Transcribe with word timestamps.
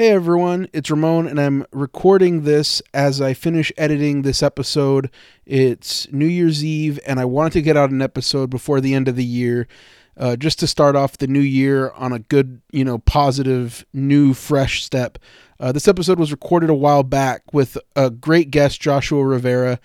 Hey 0.00 0.12
everyone, 0.12 0.66
it's 0.72 0.90
Ramon, 0.90 1.26
and 1.26 1.38
I'm 1.38 1.66
recording 1.72 2.44
this 2.44 2.80
as 2.94 3.20
I 3.20 3.34
finish 3.34 3.70
editing 3.76 4.22
this 4.22 4.42
episode. 4.42 5.10
It's 5.44 6.10
New 6.10 6.24
Year's 6.24 6.64
Eve, 6.64 6.98
and 7.06 7.20
I 7.20 7.26
wanted 7.26 7.52
to 7.52 7.60
get 7.60 7.76
out 7.76 7.90
an 7.90 8.00
episode 8.00 8.48
before 8.48 8.80
the 8.80 8.94
end 8.94 9.08
of 9.08 9.16
the 9.16 9.22
year, 9.22 9.68
uh, 10.16 10.36
just 10.36 10.58
to 10.60 10.66
start 10.66 10.96
off 10.96 11.18
the 11.18 11.26
new 11.26 11.38
year 11.38 11.90
on 11.90 12.14
a 12.14 12.18
good, 12.18 12.62
you 12.72 12.82
know, 12.82 12.96
positive, 12.96 13.84
new, 13.92 14.32
fresh 14.32 14.82
step. 14.82 15.18
Uh, 15.60 15.70
this 15.70 15.86
episode 15.86 16.18
was 16.18 16.32
recorded 16.32 16.70
a 16.70 16.74
while 16.74 17.02
back 17.02 17.42
with 17.52 17.76
a 17.94 18.08
great 18.08 18.50
guest, 18.50 18.80
Joshua 18.80 19.22
Rivera, 19.22 19.78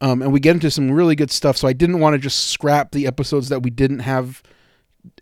um, 0.00 0.22
and 0.22 0.32
we 0.32 0.40
get 0.40 0.54
into 0.54 0.70
some 0.70 0.90
really 0.90 1.14
good 1.14 1.30
stuff. 1.30 1.58
So 1.58 1.68
I 1.68 1.74
didn't 1.74 2.00
want 2.00 2.14
to 2.14 2.18
just 2.18 2.44
scrap 2.44 2.92
the 2.92 3.06
episodes 3.06 3.50
that 3.50 3.62
we 3.62 3.68
didn't 3.68 3.98
have 3.98 4.42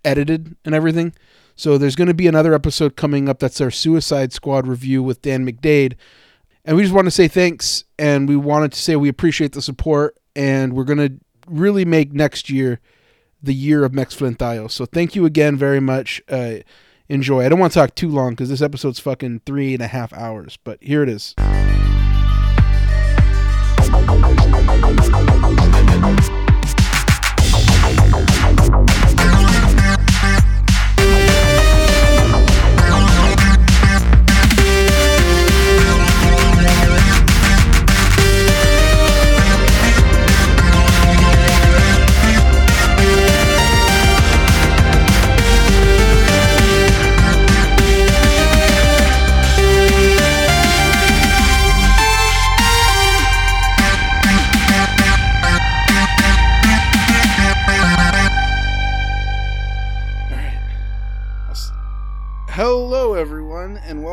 edited 0.05 0.55
and 0.65 0.73
everything. 0.73 1.15
So 1.57 1.79
there's 1.79 1.96
going 1.96 2.09
to 2.09 2.14
be 2.14 2.27
another 2.27 2.54
episode 2.54 2.96
coming 2.96 3.29
up. 3.29 3.39
That's 3.39 3.61
our 3.61 3.70
Suicide 3.70 4.32
Squad 4.32 4.66
review 4.66 5.02
with 5.02 5.22
Dan 5.22 5.46
McDade. 5.46 5.95
And 6.67 6.76
we 6.76 6.82
just 6.82 6.94
want 6.94 7.07
to 7.07 7.11
say 7.11 7.29
thanks. 7.29 7.85
And 7.98 8.29
we 8.29 8.36
wanted 8.36 8.72
to 8.72 8.79
say 8.79 8.94
we 8.94 9.08
appreciate 9.08 9.53
the 9.53 9.62
support. 9.62 10.17
And 10.36 10.75
we're 10.75 10.84
going 10.84 10.98
to 10.98 11.18
really 11.48 11.86
make 11.86 12.12
next 12.12 12.50
year 12.50 12.79
the 13.43 13.54
year 13.54 13.84
of 13.84 13.95
Mex 13.95 14.14
Flintayo. 14.14 14.71
So 14.71 14.84
thank 14.84 15.17
you 15.17 15.25
again 15.25 15.57
very 15.57 15.81
much. 15.81 16.21
Uh, 16.29 16.57
enjoy. 17.08 17.45
I 17.45 17.48
don't 17.48 17.59
want 17.59 17.73
to 17.73 17.79
talk 17.79 17.95
too 17.95 18.11
long 18.11 18.31
because 18.31 18.50
this 18.50 18.62
episode's 18.62 19.00
fucking 19.00 19.40
three 19.46 19.73
and 19.73 19.82
a 19.82 19.86
half 19.86 20.12
hours. 20.12 20.59
But 20.62 20.82
here 20.82 21.03
it 21.03 21.09
is. 21.09 21.34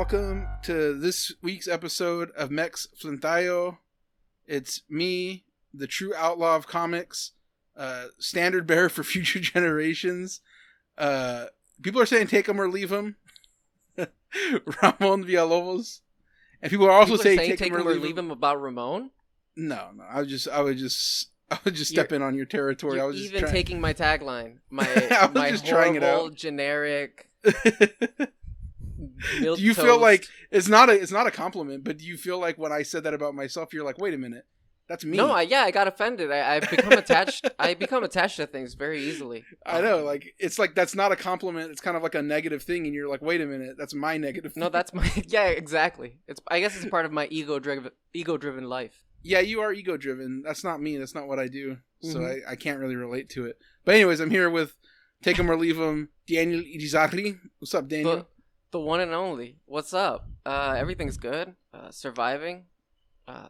Welcome 0.03 0.45
to 0.61 0.99
this 0.99 1.31
week's 1.41 1.65
episode 1.65 2.29
of 2.31 2.51
Mex 2.51 2.89
Flintayo. 3.01 3.77
It's 4.45 4.81
me, 4.89 5.45
the 5.73 5.87
true 5.87 6.13
outlaw 6.13 6.57
of 6.57 6.67
comics, 6.67 7.31
uh, 7.77 8.07
standard 8.19 8.67
bearer 8.67 8.89
for 8.89 9.01
future 9.05 9.39
generations. 9.39 10.41
Uh, 10.97 11.45
people 11.81 12.01
are 12.01 12.05
saying 12.05 12.27
take 12.27 12.49
him 12.49 12.59
or 12.59 12.67
leave 12.67 12.91
him. 12.91 13.15
Ramon 13.97 15.23
Villalobos. 15.23 16.01
And 16.61 16.69
people 16.69 16.87
are 16.87 16.91
also 16.91 17.13
People 17.13 17.23
saying, 17.23 17.37
saying 17.37 17.49
take, 17.51 17.59
take 17.59 17.71
them 17.71 17.81
him 17.83 17.87
or 17.87 17.93
leave 17.95 18.17
them. 18.17 18.25
him 18.25 18.31
about 18.31 18.61
Ramon. 18.61 19.09
No, 19.55 19.87
no. 19.95 20.03
I 20.03 20.19
would 20.19 20.27
just, 20.27 20.49
I 20.49 20.59
would 20.61 20.77
just, 20.77 21.29
I 21.49 21.59
would 21.63 21.75
just 21.75 21.91
step 21.91 22.11
You're- 22.11 22.17
in 22.17 22.27
on 22.27 22.35
your 22.35 22.45
territory. 22.45 22.99
I 22.99 23.05
was 23.05 23.15
just 23.15 23.29
even 23.29 23.43
trying. 23.43 23.53
taking 23.53 23.79
my 23.79 23.93
tagline, 23.93 24.57
my 24.69 24.83
I 24.85 25.27
was 25.27 25.33
my 25.33 25.49
just 25.49 25.65
trying 25.65 25.95
it 25.95 26.03
horrible 26.03 26.25
out. 26.25 26.35
generic. 26.35 27.29
Do 29.39 29.55
you 29.57 29.73
feel 29.73 29.99
like 29.99 30.25
it's 30.51 30.67
not 30.67 30.89
a 30.89 30.93
it's 30.93 31.11
not 31.11 31.27
a 31.27 31.31
compliment 31.31 31.83
but 31.83 31.97
do 31.97 32.05
you 32.05 32.17
feel 32.17 32.39
like 32.39 32.57
when 32.57 32.71
i 32.71 32.81
said 32.83 33.03
that 33.03 33.13
about 33.13 33.33
myself 33.35 33.73
you're 33.73 33.83
like 33.85 33.97
wait 33.97 34.13
a 34.13 34.17
minute 34.17 34.45
that's 34.89 35.05
me 35.05 35.15
No, 35.15 35.31
I, 35.31 35.43
yeah, 35.43 35.61
I 35.61 35.71
got 35.71 35.87
offended. 35.87 36.29
I, 36.29 36.55
I've 36.57 36.69
become 36.69 36.91
attached. 36.91 37.49
I 37.57 37.73
become 37.73 38.03
attached 38.03 38.35
to 38.35 38.45
things 38.45 38.73
very 38.73 38.99
easily. 39.01 39.45
I 39.65 39.79
know 39.79 40.03
like 40.03 40.35
it's 40.39 40.59
like 40.59 40.75
that's 40.75 40.93
not 40.93 41.13
a 41.13 41.15
compliment 41.15 41.71
it's 41.71 41.79
kind 41.79 41.95
of 41.95 42.03
like 42.03 42.15
a 42.15 42.21
negative 42.21 42.63
thing 42.63 42.85
and 42.85 42.93
you're 42.93 43.07
like 43.07 43.21
wait 43.21 43.39
a 43.39 43.45
minute 43.45 43.75
that's 43.77 43.93
my 43.93 44.17
negative 44.17 44.51
no, 44.57 44.65
thing. 44.65 44.71
that's 44.73 44.93
my 44.93 45.09
yeah, 45.27 45.45
exactly. 45.45 46.19
It's 46.27 46.41
I 46.49 46.59
guess 46.59 46.75
it's 46.75 46.85
part 46.89 47.05
of 47.05 47.13
my 47.13 47.27
ego 47.31 47.59
driven 47.59 47.91
ego 48.13 48.35
driven 48.35 48.65
life. 48.65 49.05
yeah 49.23 49.39
you 49.39 49.61
are 49.61 49.71
ego 49.71 49.95
driven 49.95 50.43
that's 50.45 50.65
not 50.65 50.81
me 50.81 50.97
that's 50.97 51.15
not 51.15 51.29
what 51.29 51.39
i 51.39 51.47
do 51.47 51.77
so 52.01 52.19
Mhm. 52.19 52.43
I, 52.45 52.51
I 52.51 52.55
can't 52.57 52.79
really 52.81 52.97
relate 52.97 53.29
to 53.35 53.45
it 53.45 53.57
but 53.85 53.95
anyways 53.95 54.19
i'm 54.19 54.29
here 54.31 54.49
with 54.49 54.75
take 55.23 55.37
him 55.37 55.49
or 55.49 55.55
leave 55.55 55.77
him 55.79 56.09
daniel 56.27 56.59
Irizarry. 56.61 57.39
what's 57.59 57.73
up 57.73 57.87
daniel 57.87 58.27
The 58.73 58.79
one 58.79 58.99
and 59.01 59.13
only. 59.13 59.57
What's 59.65 59.93
up? 59.93 60.27
Uh, 60.47 60.73
everything's 60.75 61.17
good. 61.17 61.55
Uh, 61.71 61.91
surviving. 61.91 62.65
Uh, 63.27 63.49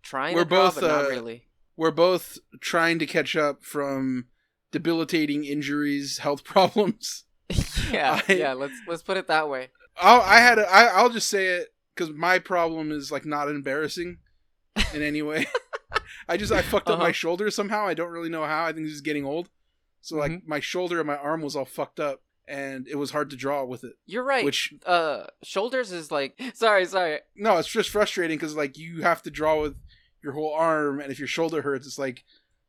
trying. 0.00 0.36
We're 0.36 0.44
to 0.44 0.48
draw, 0.48 0.66
both, 0.66 0.74
but 0.80 0.86
not 0.86 1.04
uh, 1.06 1.08
really. 1.08 1.48
we're 1.76 1.90
both 1.90 2.38
trying 2.60 3.00
to 3.00 3.06
catch 3.06 3.34
up 3.34 3.64
from 3.64 4.26
debilitating 4.70 5.44
injuries 5.44 6.18
health 6.18 6.44
problems 6.54 7.24
yeah, 7.90 8.20
I- 8.28 8.32
yeah. 8.32 8.52
Let's 8.52 8.74
let's 8.86 9.02
put 9.02 9.16
it 9.16 9.26
that 9.26 9.48
way. 9.48 9.70
I'll, 9.98 10.20
I 10.20 10.36
had 10.38 10.60
a, 10.60 10.70
I, 10.72 10.84
I'll 10.84 11.10
just 11.10 11.28
say 11.28 11.48
it 11.48 11.70
because 11.96 12.14
my 12.14 12.38
problem 12.38 12.92
is 12.92 13.10
like 13.10 13.26
not 13.26 13.48
embarrassing 13.48 14.18
in 14.94 15.02
any 15.02 15.20
way. 15.20 15.48
I 16.28 16.36
just 16.36 16.52
I 16.52 16.62
fucked 16.62 16.88
up 16.88 17.00
my 17.00 17.06
Uh-huh. 17.06 17.12
shoulder 17.12 17.50
somehow. 17.50 17.88
I 17.88 17.94
don't 17.94 18.12
really 18.12 18.28
know 18.30 18.44
how. 18.46 18.66
I 18.66 18.72
think 18.72 18.86
this 18.86 18.94
is 18.94 19.00
getting 19.00 19.24
old. 19.26 19.48
So 20.00 20.16
like 20.16 20.30
Mhm. 20.30 20.42
my 20.46 20.60
shoulder 20.60 20.98
and 21.00 21.08
my 21.08 21.16
arm 21.16 21.42
was 21.42 21.56
all 21.56 21.64
fucked 21.64 21.98
up, 21.98 22.20
and 22.50 22.86
it 22.88 22.96
was 22.96 23.12
hard 23.12 23.30
to 23.30 23.36
draw 23.36 23.64
with 23.64 23.84
it. 23.84 23.94
You're 24.06 24.24
right. 24.24 24.44
Which 24.44 24.74
uh 24.84 25.26
shoulders 25.42 25.92
is 25.92 26.10
like 26.10 26.38
sorry 26.54 26.84
sorry 26.84 27.20
no, 27.36 27.56
it's 27.58 27.68
just 27.68 27.90
frustrating 27.90 28.36
because 28.36 28.54
like 28.56 28.76
you 28.76 29.02
have 29.02 29.22
to 29.22 29.30
draw 29.30 29.60
with 29.62 29.76
your 30.22 30.32
whole 30.34 30.52
arm, 30.52 31.00
and 31.00 31.10
if 31.10 31.18
your 31.18 31.28
shoulder 31.28 31.62
hurts, 31.62 31.86
it's 31.86 31.98
like 31.98 32.24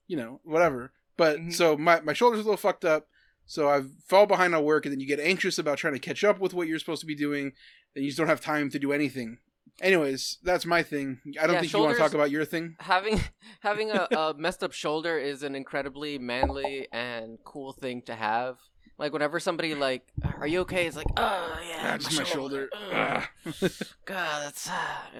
you 0.08 0.16
know 0.16 0.40
whatever. 0.44 0.94
But 1.18 1.40
Mhm. 1.40 1.54
so 1.54 1.76
my 1.76 2.00
my 2.02 2.14
shoulder's 2.14 2.40
a 2.42 2.44
little 2.44 2.58
fucked 2.58 2.86
up. 2.86 3.08
So 3.46 3.68
I 3.68 3.82
fall 4.08 4.28
behind 4.28 4.56
on 4.56 4.64
work, 4.64 4.86
and 4.86 4.94
then 4.94 5.02
you 5.02 5.08
get 5.08 5.20
anxious 5.20 5.60
about 5.60 5.78
trying 5.78 5.94
to 5.94 6.00
catch 6.00 6.24
up 6.24 6.40
with 6.40 6.54
what 6.54 6.68
you're 6.70 6.80
supposed 6.80 7.02
to 7.02 7.06
be 7.08 7.16
doing, 7.16 7.52
and 7.96 8.04
you 8.06 8.10
just 8.12 8.18
don't 8.18 8.28
have 8.30 8.40
time 8.40 8.70
to 8.70 8.80
do 8.80 8.94
anything. 8.94 9.40
Anyways, 9.82 10.38
that's 10.44 10.66
my 10.66 10.84
thing. 10.84 11.20
I 11.42 11.48
don't 11.48 11.56
Yeah, 11.56 11.62
think 11.62 11.74
you 11.74 11.80
want 11.80 11.96
to 11.96 12.02
talk 12.02 12.14
about 12.14 12.30
your 12.32 12.46
thing. 12.46 12.76
having 12.80 13.20
having 13.62 13.90
a, 13.92 14.08
a 14.16 14.34
messed 14.38 14.64
up 14.64 14.72
shoulder 14.74 15.18
is 15.18 15.44
an 15.44 15.56
incredibly 15.56 16.18
manly 16.20 16.88
and 16.94 17.40
cool 17.44 17.74
thing 17.74 18.02
to 18.04 18.16
have 18.16 18.58
like 19.02 19.12
whenever 19.12 19.40
somebody 19.40 19.76
like 19.76 20.04
are 20.40 20.48
you 20.48 20.62
okay 20.62 20.86
it's 20.88 20.96
like 20.96 21.08
oh 21.18 21.60
yeah 21.68 21.92
Ah, 21.94 21.98
just 21.98 22.18
my 22.18 22.24
shoulder. 22.24 22.70
Ugh. 22.74 22.92
Ah. 22.94 23.30
god 24.06 24.44
that's 24.46 24.70
uh, 24.70 24.74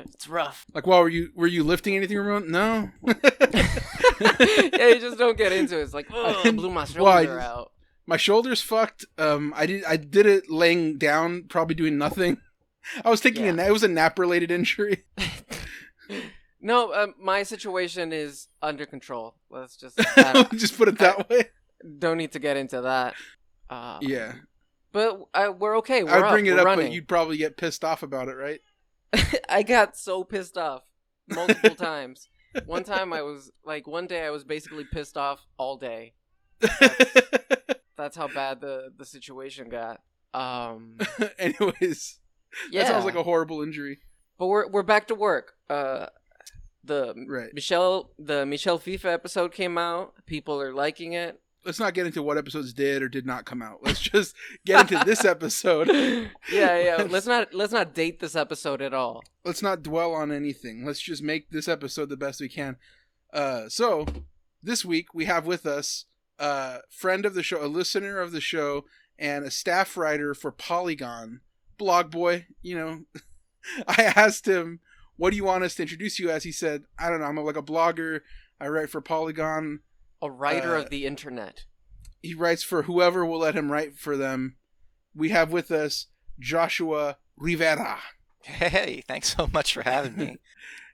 it's 0.06 0.28
rough 0.30 0.66
like, 0.74 0.88
well, 0.88 1.02
were 1.02 1.10
you 1.10 1.32
were 1.36 1.48
you 1.48 1.64
lifting 1.66 1.98
anything, 1.98 2.18
Ramon? 2.18 2.50
No. 2.52 2.90
yeah 4.22 4.88
you 4.88 5.00
just 5.00 5.18
don't 5.18 5.38
get 5.38 5.52
into 5.52 5.78
it 5.80 5.84
it's 5.84 5.94
like 5.94 6.08
oh 6.14 6.42
I 6.46 6.52
blew 6.60 6.70
my 6.70 6.86
shoulder 6.86 7.04
Well, 7.04 7.18
I 7.18 7.26
just- 7.26 7.40
out 7.40 7.72
my 8.08 8.18
shoulder's 8.18 8.62
fucked. 8.62 9.06
Um, 9.18 9.54
I 9.56 9.66
did 9.68 9.84
I 9.86 9.96
did 9.96 10.26
it 10.26 10.50
laying 10.50 10.98
down, 10.98 11.44
probably 11.48 11.76
doing 11.76 11.98
nothing. 11.98 12.38
I 13.06 13.10
was 13.10 13.22
taking 13.22 13.44
a 13.44 13.48
Yeah. 13.48 13.52
na- 13.54 13.66
it 13.68 13.72
was 13.72 13.84
a 13.84 13.88
nap 13.88 14.18
related 14.20 14.52
injury. 14.52 15.04
no 16.60 16.94
um, 16.94 17.14
my 17.20 17.44
situation 17.44 18.12
is 18.12 18.48
under 18.62 18.86
control 18.86 19.36
let's 19.50 19.78
just 19.78 20.00
I 20.18 20.44
just 20.56 20.78
put 20.78 20.88
it 20.90 20.98
that 20.98 21.30
way. 21.30 21.46
don't 22.00 22.18
need 22.18 22.32
to 22.34 22.40
get 22.40 22.58
into 22.58 22.82
that 22.82 23.14
uh, 23.72 23.98
Yeah, 24.02 24.34
but 24.92 25.22
uh, 25.34 25.52
we're 25.58 25.78
okay 25.80 26.04
we're 26.04 26.12
I 26.12 26.16
would 26.18 26.26
up, 26.26 26.32
bring 26.34 26.46
it 26.46 26.52
we're 26.54 26.60
up, 26.60 26.66
running. 26.66 26.88
but 26.88 26.94
you'd 26.94 27.08
probably 27.08 27.38
get 27.38 27.58
pissed 27.58 27.84
off 27.84 28.04
about 28.04 28.28
it, 28.28 28.34
right? 28.36 28.60
I 29.50 29.64
got 29.64 29.98
so 29.98 30.24
pissed 30.24 30.58
off 30.58 30.84
multiple 31.30 31.76
times. 31.76 32.28
One 32.66 32.84
time 32.84 33.14
I 33.14 33.22
was 33.22 33.50
like, 33.66 33.88
one 33.88 34.08
day 34.08 34.26
I 34.26 34.30
was 34.30 34.44
basically 34.44 34.84
pissed 34.84 35.18
off 35.18 35.46
all 35.58 35.78
day. 35.78 36.14
That's 37.98 38.16
how 38.18 38.28
bad 38.28 38.62
the 38.62 38.92
the 38.98 39.06
situation 39.06 39.70
got. 39.70 40.02
Um, 40.34 40.98
Anyways, 41.38 42.20
yeah, 42.72 42.84
that 42.84 42.88
sounds 42.92 43.06
like 43.06 43.16
a 43.16 43.24
horrible 43.24 43.62
injury. 43.62 44.00
but 44.38 44.48
we're 44.48 44.68
we're 44.68 44.84
back 44.84 45.08
to 45.08 45.16
work. 45.16 45.54
Uh, 45.70 46.08
the 46.84 47.14
Right. 47.28 47.54
Michelle 47.54 48.12
the 48.18 48.46
Michel 48.46 48.78
Fiffe 48.80 49.06
episode 49.06 49.52
came 49.52 49.78
out. 49.78 50.14
People 50.26 50.60
are 50.62 50.74
liking 50.74 51.14
it. 51.14 51.40
Let's 51.64 51.80
not 51.80 51.94
get 51.94 52.08
into 52.08 52.24
what 52.24 52.38
episodes 52.38 52.74
did 52.74 53.04
or 53.04 53.10
did 53.10 53.26
not 53.26 53.46
come 53.46 53.62
out. 53.62 53.80
Let's 53.84 54.00
just 54.02 54.36
get 54.66 54.92
into 54.92 55.04
this 55.06 55.24
episode. 55.26 55.88
yeah, 56.52 56.80
yeah. 56.80 57.04
Let's 57.10 57.28
not 57.28 57.54
let's 57.54 57.74
not 57.74 57.94
date 57.94 58.20
this 58.20 58.36
episode 58.36 58.82
at 58.82 58.94
all. 58.94 59.24
let's 59.46 59.62
not 59.62 59.84
dwell 59.84 60.14
on 60.14 60.32
anything. 60.32 60.86
Let's 60.86 61.00
just 61.02 61.22
make 61.22 61.50
this 61.52 61.68
episode 61.68 62.10
the 62.10 62.18
best 62.18 62.42
we 62.42 62.50
can. 62.50 62.78
Uh, 63.34 63.70
so 63.70 64.06
this 64.64 64.84
week 64.84 65.14
we 65.14 65.26
have 65.26 65.46
with 65.46 65.66
us 65.66 66.06
a 66.40 66.80
friend 66.90 67.26
of 67.26 67.36
the 67.36 67.44
show, 67.44 67.64
a 67.64 67.68
listener 67.68 68.20
of 68.20 68.32
the 68.32 68.42
show, 68.42 68.86
and 69.20 69.46
a 69.46 69.52
staff 69.52 69.96
writer 69.96 70.34
for 70.34 70.52
Polygon, 70.52 71.42
Blog 71.78 72.10
Boy. 72.10 72.48
You 72.64 72.76
know, 72.76 73.02
I 73.88 74.12
asked 74.16 74.48
him, 74.48 74.80
"What 75.16 75.30
do 75.30 75.36
you 75.36 75.44
want 75.44 75.64
us 75.64 75.76
to 75.76 75.84
introduce 75.84 76.18
you 76.18 76.32
as?" 76.32 76.44
He 76.44 76.52
said, 76.52 76.84
"I 76.98 77.10
don't 77.10 77.20
know. 77.20 77.28
I'm 77.28 77.38
like 77.38 77.56
a 77.56 77.62
blogger. 77.62 78.22
I 78.60 78.68
write 78.68 78.90
for 78.90 79.02
Polygon. 79.02 79.82
A 80.22 80.30
writer 80.30 80.76
Uh, 80.76 80.82
of 80.82 80.90
the 80.90 81.06
internet. 81.06 81.66
He 82.22 82.34
writes 82.34 82.64
for 82.64 82.84
whoever 82.84 83.26
will 83.26 83.40
let 83.40 83.56
him 83.56 83.72
write 83.72 83.98
for 83.98 84.16
them." 84.16 84.58
We 85.16 85.30
have 85.30 85.52
with 85.52 85.72
us 85.72 86.08
Joshua 86.40 87.18
Rivera. 87.38 88.00
Hey, 88.44 89.04
thanks 89.08 89.36
so 89.36 89.48
much 89.48 89.74
for 89.74 89.84
having 89.84 90.16
me. 90.16 90.38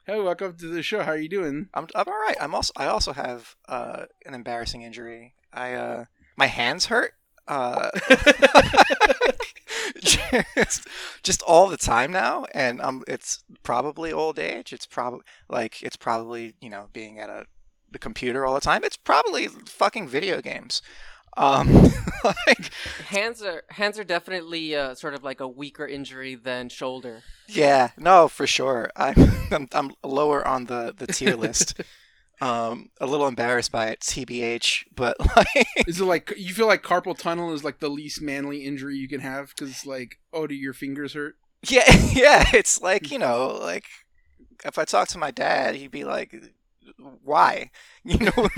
Hey, 0.05 0.21
welcome 0.21 0.55
to 0.55 0.67
the 0.67 0.81
show. 0.81 1.03
How 1.03 1.11
are 1.11 1.17
you 1.17 1.27
doing? 1.27 1.67
I'm 1.73 1.85
I'm 1.93 2.07
all 2.07 2.13
right. 2.13 2.37
I'm 2.39 2.55
also 2.55 2.71
I 2.77 2.85
also 2.85 3.11
have 3.11 3.57
uh, 3.67 4.05
an 4.25 4.33
embarrassing 4.33 4.81
injury. 4.81 5.35
I 5.51 5.73
uh, 5.73 6.05
my 6.37 6.45
hands 6.45 6.85
hurt. 6.85 7.11
Uh, 7.45 7.89
just, 9.99 10.87
just 11.23 11.41
all 11.41 11.67
the 11.67 11.75
time 11.75 12.11
now, 12.13 12.45
and 12.53 12.79
um, 12.81 13.03
it's 13.05 13.43
probably 13.63 14.13
old 14.13 14.39
age. 14.39 14.71
It's 14.71 14.85
probably 14.85 15.21
like 15.49 15.81
it's 15.83 15.97
probably 15.97 16.53
you 16.61 16.69
know 16.69 16.87
being 16.93 17.19
at 17.19 17.29
a 17.29 17.45
the 17.91 17.99
computer 17.99 18.45
all 18.45 18.53
the 18.53 18.61
time. 18.61 18.83
It's 18.83 18.97
probably 18.97 19.47
fucking 19.47 20.07
video 20.07 20.41
games. 20.41 20.81
Um, 21.35 21.71
like, 22.23 22.71
Hands 23.05 23.41
are 23.43 23.63
hands 23.69 23.99
are 23.99 24.03
definitely 24.03 24.75
uh, 24.75 24.95
sort 24.95 25.13
of 25.13 25.23
like 25.23 25.39
a 25.39 25.47
weaker 25.47 25.85
injury 25.87 26.35
than 26.35 26.69
shoulder. 26.69 27.23
yeah, 27.47 27.91
no, 27.97 28.27
for 28.27 28.47
sure. 28.47 28.89
I'm 28.95 29.15
I'm, 29.51 29.67
I'm 29.71 29.91
lower 30.03 30.45
on 30.47 30.65
the 30.65 30.93
the 30.95 31.07
tier 31.07 31.35
list. 31.35 31.79
Um, 32.39 32.91
a 33.01 33.07
little 33.07 33.27
embarrassed 33.27 33.71
by 33.71 33.87
it, 33.87 34.01
tbh, 34.01 34.83
but 34.95 35.17
like, 35.35 35.67
Is 35.87 35.99
it 35.99 36.05
like 36.05 36.31
you 36.37 36.53
feel 36.53 36.67
like 36.67 36.83
carpal 36.83 37.17
tunnel 37.17 37.51
is 37.51 37.63
like 37.63 37.79
the 37.79 37.89
least 37.89 38.21
manly 38.21 38.63
injury 38.63 38.95
you 38.95 39.07
can 39.07 39.21
have 39.21 39.49
because 39.57 39.87
like 39.87 40.19
oh 40.31 40.45
do 40.45 40.53
your 40.53 40.73
fingers 40.73 41.13
hurt? 41.13 41.33
yeah, 41.67 41.81
yeah, 42.13 42.43
it's 42.53 42.79
like 42.79 43.09
you 43.09 43.17
know, 43.17 43.57
like 43.59 43.85
if 44.63 44.77
I 44.77 44.85
talk 44.85 45.07
to 45.09 45.17
my 45.17 45.31
dad, 45.31 45.73
he'd 45.73 45.89
be 45.89 46.03
like, 46.03 46.35
"Why?" 47.23 47.71
You 48.03 48.17
know. 48.19 48.49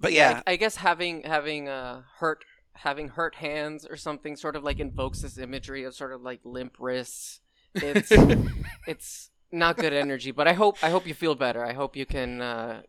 but 0.00 0.12
yeah, 0.12 0.42
I, 0.46 0.52
I 0.52 0.56
guess 0.56 0.76
having 0.76 1.22
having 1.22 1.68
uh 1.68 2.02
hurt 2.18 2.44
having 2.74 3.08
hurt 3.08 3.34
hands 3.36 3.86
or 3.88 3.96
something 3.96 4.36
sort 4.36 4.56
of 4.56 4.64
like 4.64 4.80
invokes 4.80 5.20
this 5.20 5.38
imagery 5.38 5.84
of 5.84 5.94
sort 5.94 6.12
of 6.12 6.22
like 6.22 6.40
limp 6.44 6.76
wrists. 6.78 7.40
It's 7.74 8.10
it's 8.86 9.30
not 9.52 9.76
good 9.76 9.92
energy, 9.92 10.30
but 10.30 10.48
I 10.48 10.54
hope 10.54 10.78
I 10.82 10.90
hope 10.90 11.06
you 11.06 11.14
feel 11.14 11.34
better. 11.34 11.64
I 11.64 11.72
hope 11.72 11.96
you 11.96 12.06
can 12.06 12.40
uh, 12.40 12.82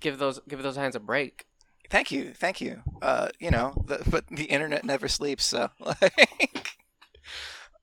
give 0.00 0.18
those 0.18 0.40
give 0.48 0.62
those 0.62 0.76
hands 0.76 0.96
a 0.96 1.00
break. 1.00 1.46
thank 1.90 2.10
you, 2.10 2.32
thank 2.34 2.60
you. 2.60 2.82
Uh, 3.00 3.28
you 3.38 3.50
know, 3.50 3.74
the, 3.86 4.02
but 4.08 4.26
the 4.28 4.44
internet 4.44 4.84
never 4.84 5.08
sleeps, 5.08 5.44
so 5.44 5.70
like. 5.80 6.76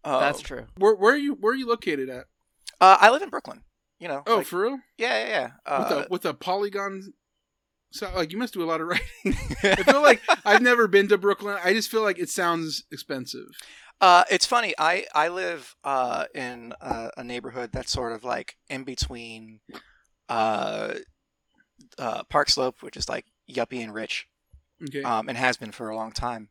Uh, 0.04 0.20
That's 0.20 0.42
true. 0.42 0.66
where 0.78 0.96
where 0.96 1.14
are 1.14 1.18
you 1.18 1.34
where 1.34 1.54
are 1.54 1.56
you 1.56 1.68
located 1.68 2.10
at? 2.10 2.26
Uh, 2.80 2.98
I 3.00 3.10
live 3.10 3.22
in 3.22 3.30
Brooklyn. 3.30 3.64
You 4.00 4.08
know. 4.08 4.24
Oh, 4.26 4.38
like- 4.38 4.46
for 4.48 4.62
real? 4.62 4.80
yeah, 4.98 5.28
yeah, 5.28 5.28
yeah. 5.68 5.80
with 5.80 5.92
Uh, 5.92 5.96
a 5.96 6.08
with 6.10 6.26
a 6.26 6.34
polygon. 6.34 7.14
So 7.92 8.10
like 8.16 8.32
you 8.32 8.38
must 8.38 8.54
do 8.54 8.64
a 8.64 8.66
lot 8.70 8.82
of 8.82 8.88
writing. 8.92 9.08
I 9.64 9.84
feel 9.84 10.02
like 10.02 10.22
I've 10.46 10.62
never 10.62 10.88
been 10.88 11.08
to 11.10 11.18
Brooklyn. 11.18 11.58
I 11.64 11.74
just 11.74 11.90
feel 11.90 12.02
like 12.04 12.20
it 12.20 12.30
sounds 12.30 12.84
expensive. 12.92 13.48
Uh, 14.02 14.24
it's 14.32 14.46
funny. 14.46 14.74
I 14.78 15.06
I 15.14 15.28
live 15.30 15.76
uh, 15.84 16.26
in 16.34 16.74
a, 16.82 17.10
a 17.18 17.24
neighborhood 17.24 17.72
that's 17.74 17.92
sort 17.92 18.14
of 18.14 18.24
like 18.24 18.56
in 18.70 18.84
between 18.84 19.60
uh, 20.30 20.94
uh, 21.98 22.24
Park 22.30 22.50
Slope, 22.50 22.82
which 22.82 22.96
is 22.96 23.10
like 23.10 23.26
yuppie 23.52 23.84
and 23.84 23.94
rich, 23.94 24.28
Okay. 24.84 25.04
um, 25.04 25.28
and 25.28 25.38
has 25.38 25.58
been 25.58 25.72
for 25.72 25.90
a 25.90 25.96
long 25.96 26.12
time, 26.12 26.50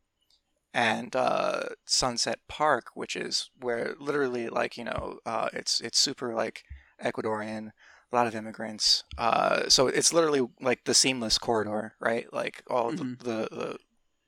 and 0.75 1.15
uh, 1.17 1.61
Sunset 1.87 2.41
Park, 2.49 2.87
which 2.95 3.17
is 3.17 3.49
where 3.61 3.95
literally 3.99 4.49
like 4.49 4.77
you 4.77 4.85
know 4.85 5.19
uh, 5.25 5.49
it's 5.53 5.81
it's 5.81 5.99
super 5.99 6.35
like 6.35 6.65
Ecuadorian, 7.05 7.71
a 8.12 8.17
lot 8.17 8.27
of 8.27 8.35
immigrants. 8.35 9.05
Uh, 9.17 9.69
so 9.69 9.87
it's 9.87 10.12
literally 10.12 10.47
like 10.61 10.85
the 10.85 10.95
seamless 10.95 11.39
corridor, 11.39 11.95
right? 12.00 12.33
Like 12.33 12.62
all 12.69 12.93
Mhm. 12.93 13.19
the, 13.19 13.25
the, 13.25 13.56
the 13.56 13.79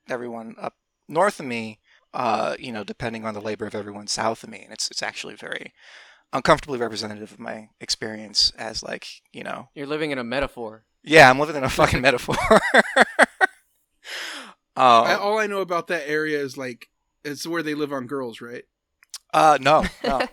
everyone 0.08 0.54
up 0.58 0.74
north 1.08 1.40
of 1.40 1.46
me, 1.46 1.80
uh, 2.14 2.56
you 2.58 2.72
know, 2.72 2.84
depending 2.84 3.24
on 3.24 3.34
the 3.34 3.40
labor 3.40 3.66
of 3.66 3.74
everyone 3.74 4.06
south 4.06 4.42
of 4.44 4.50
me, 4.50 4.62
and 4.62 4.72
it's 4.72 4.90
it's 4.90 5.02
actually 5.02 5.34
very 5.36 5.72
uncomfortably 6.32 6.78
representative 6.78 7.32
of 7.32 7.38
my 7.40 7.68
experience 7.80 8.52
as 8.56 8.82
like 8.84 9.06
you 9.32 9.42
know 9.42 9.68
You're 9.74 9.86
living 9.88 10.12
in 10.12 10.18
a 10.18 10.24
metaphor. 10.24 10.84
yeah 11.02 11.28
i'm 11.28 11.38
living 11.40 11.56
in 11.56 11.64
a 11.64 11.68
fucking 11.80 12.00
metaphor 12.00 12.36
I, 14.76 15.14
um, 15.14 15.20
all 15.20 15.38
I 15.38 15.46
know 15.46 15.60
about 15.60 15.88
that 15.88 16.08
area 16.08 16.38
is 16.40 16.56
like 16.56 16.88
it's 17.24 17.46
where 17.46 17.62
they 17.62 17.74
live 17.74 17.92
on 17.92 18.06
girls, 18.06 18.40
right? 18.40 18.64
Uh 19.32 19.58
no 19.60 19.84
no 20.04 20.18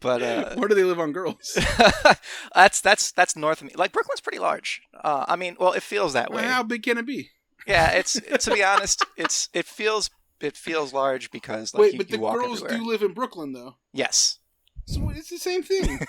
but 0.00 0.22
uh 0.22 0.54
Where 0.56 0.68
do 0.68 0.74
they 0.74 0.84
live 0.84 0.98
on 1.00 1.12
girls? 1.12 1.58
that's 2.54 2.80
that's 2.80 3.12
that's 3.12 3.36
north 3.36 3.60
of 3.60 3.66
me 3.68 3.72
like 3.76 3.92
brooklyn's 3.92 4.20
pretty 4.20 4.38
large 4.38 4.82
uh 5.02 5.24
i 5.28 5.36
mean 5.36 5.56
well 5.60 5.72
it 5.72 5.82
feels 5.82 6.12
that 6.14 6.30
way 6.32 6.42
Well, 6.42 6.50
how 6.52 6.62
big 6.62 6.82
can 6.82 6.98
it 6.98 7.06
be? 7.06 7.30
yeah 7.66 7.90
it's 7.92 8.12
to 8.40 8.50
be 8.52 8.62
honest 8.64 9.04
it's 9.16 9.48
it 9.52 9.66
feels 9.66 10.10
it 10.40 10.56
feels 10.56 10.92
large 10.92 11.30
because 11.30 11.72
like 11.74 11.80
Wait, 11.82 11.92
you, 11.92 11.98
but 11.98 12.10
you 12.10 12.16
the 12.16 12.22
walk 12.22 12.34
girls 12.34 12.62
everywhere. 12.62 12.78
do 12.78 12.86
live 12.86 13.02
in 13.02 13.12
Brooklyn, 13.12 13.52
though. 13.52 13.76
yes 13.92 14.38
So 14.86 15.10
it's 15.10 15.30
the 15.30 15.38
same 15.38 15.62
thing. 15.62 16.00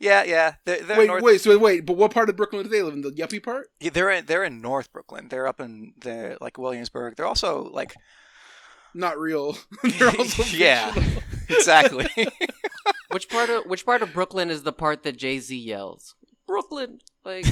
yeah 0.00 0.22
yeah 0.22 0.54
they're, 0.64 0.80
they're 0.82 0.98
wait, 0.98 1.06
north 1.08 1.22
wait, 1.24 1.40
so 1.40 1.58
wait, 1.58 1.84
but 1.86 1.96
what 1.96 2.12
part 2.12 2.28
of 2.28 2.36
Brooklyn 2.36 2.62
do 2.62 2.68
they 2.68 2.82
live 2.82 2.94
in? 2.94 3.00
The 3.00 3.10
yuppie 3.10 3.42
part? 3.42 3.70
Yeah, 3.80 3.90
they're 3.90 4.10
in 4.10 4.26
they're 4.26 4.44
in 4.44 4.60
North 4.60 4.92
Brooklyn. 4.92 5.26
They're 5.28 5.48
up 5.48 5.60
in 5.60 5.94
the 5.98 6.38
like 6.40 6.56
Williamsburg. 6.58 7.16
They're 7.16 7.26
also 7.26 7.64
like 7.64 7.94
Not 8.94 9.18
real. 9.18 9.58
They're 9.82 10.08
also 10.18 10.44
yeah, 10.44 10.94
exactly. 11.48 12.08
Which 13.10 13.28
part 13.28 13.50
of 13.50 13.66
which 13.66 13.86
part 13.86 14.02
of 14.02 14.12
Brooklyn 14.12 14.50
is 14.50 14.64
the 14.64 14.72
part 14.72 15.04
that 15.04 15.16
Jay 15.16 15.38
Z 15.38 15.56
yells? 15.56 16.16
Brooklyn, 16.48 16.98
like 17.24 17.46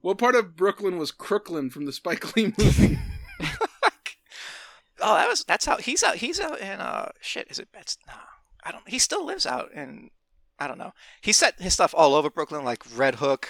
What 0.00 0.16
part 0.16 0.34
of 0.34 0.56
Brooklyn 0.56 0.96
was 0.96 1.12
Crooklyn 1.12 1.68
from 1.68 1.84
the 1.84 1.92
Spike 1.92 2.34
Lee 2.34 2.54
movie? 2.56 2.98
oh, 5.00 5.14
that 5.14 5.28
was 5.28 5.44
that's 5.44 5.66
how 5.66 5.76
he's 5.76 6.02
out. 6.02 6.16
He's 6.16 6.40
out 6.40 6.60
in 6.60 6.80
uh 6.80 7.10
shit. 7.20 7.46
Is 7.50 7.58
it? 7.58 7.68
It's 7.74 7.98
no. 8.06 8.14
I 8.64 8.72
don't. 8.72 8.88
He 8.88 8.98
still 8.98 9.24
lives 9.24 9.44
out 9.44 9.70
in. 9.72 10.10
I 10.58 10.66
don't 10.66 10.78
know. 10.78 10.92
He 11.20 11.32
set 11.32 11.60
his 11.60 11.74
stuff 11.74 11.94
all 11.96 12.14
over 12.14 12.30
Brooklyn, 12.30 12.64
like 12.64 12.82
Red 12.96 13.16
Hook. 13.16 13.48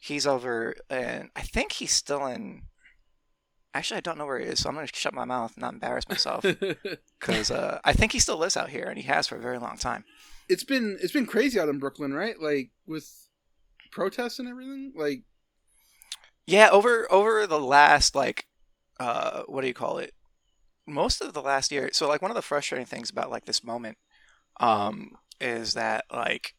He's 0.00 0.26
over, 0.26 0.74
and 0.88 1.30
I 1.36 1.42
think 1.42 1.72
he's 1.72 1.92
still 1.92 2.26
in. 2.26 2.62
Actually, 3.72 3.98
I 3.98 4.00
don't 4.00 4.18
know 4.18 4.26
where 4.26 4.38
he 4.40 4.46
is, 4.46 4.60
so 4.60 4.68
I'm 4.68 4.74
gonna 4.74 4.88
shut 4.92 5.14
my 5.14 5.24
mouth 5.24 5.54
and 5.54 5.62
not 5.62 5.74
embarrass 5.74 6.08
myself 6.08 6.44
because 7.20 7.50
uh, 7.50 7.78
I 7.84 7.92
think 7.92 8.12
he 8.12 8.18
still 8.18 8.36
lives 8.36 8.56
out 8.56 8.70
here, 8.70 8.86
and 8.86 8.98
he 8.98 9.04
has 9.04 9.28
for 9.28 9.36
a 9.36 9.40
very 9.40 9.58
long 9.58 9.76
time. 9.76 10.04
it's 10.48 10.64
been 10.64 10.98
it's 11.00 11.12
been 11.12 11.26
crazy 11.26 11.58
out 11.60 11.68
in 11.68 11.78
Brooklyn, 11.78 12.12
right? 12.12 12.40
Like 12.40 12.70
with 12.86 13.08
protests 13.92 14.38
and 14.38 14.48
everything. 14.48 14.92
Like 14.96 15.22
Yeah, 16.46 16.68
over 16.70 17.10
over 17.12 17.46
the 17.46 17.60
last 17.60 18.14
like 18.14 18.46
uh 18.98 19.42
what 19.46 19.62
do 19.62 19.68
you 19.68 19.74
call 19.74 19.98
it? 19.98 20.14
Most 20.86 21.20
of 21.20 21.32
the 21.32 21.42
last 21.42 21.70
year. 21.70 21.90
So 21.92 22.08
like 22.08 22.22
one 22.22 22.30
of 22.30 22.34
the 22.36 22.42
frustrating 22.42 22.86
things 22.86 23.10
about 23.10 23.30
like 23.30 23.44
this 23.44 23.62
moment 23.62 23.98
um 24.58 25.12
is 25.40 25.74
that 25.74 26.04
like 26.12 26.54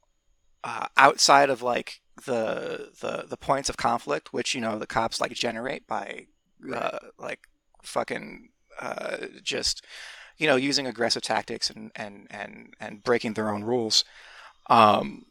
uh, 0.64 0.88
outside 0.96 1.50
of 1.50 1.62
like 1.62 2.02
the 2.26 2.92
the 3.02 3.26
the 3.28 3.38
points 3.38 3.68
of 3.70 3.78
conflict 3.78 4.32
which 4.32 4.54
you 4.54 4.62
know 4.62 4.78
the 4.78 4.86
cops 4.88 5.20
like 5.20 5.34
generate 5.34 5.88
by 5.88 6.28
uh 6.76 7.00
like 7.18 7.40
fucking 7.84 8.50
uh 8.80 9.18
just 9.44 9.84
you 10.38 10.48
know 10.48 10.56
using 10.56 10.88
aggressive 10.88 11.22
tactics 11.22 11.70
and 11.70 11.92
and 11.96 12.28
and 12.30 12.74
and 12.80 13.04
breaking 13.04 13.34
their 13.34 13.50
own 13.50 13.64
rules. 13.64 14.04
Um 14.70 15.26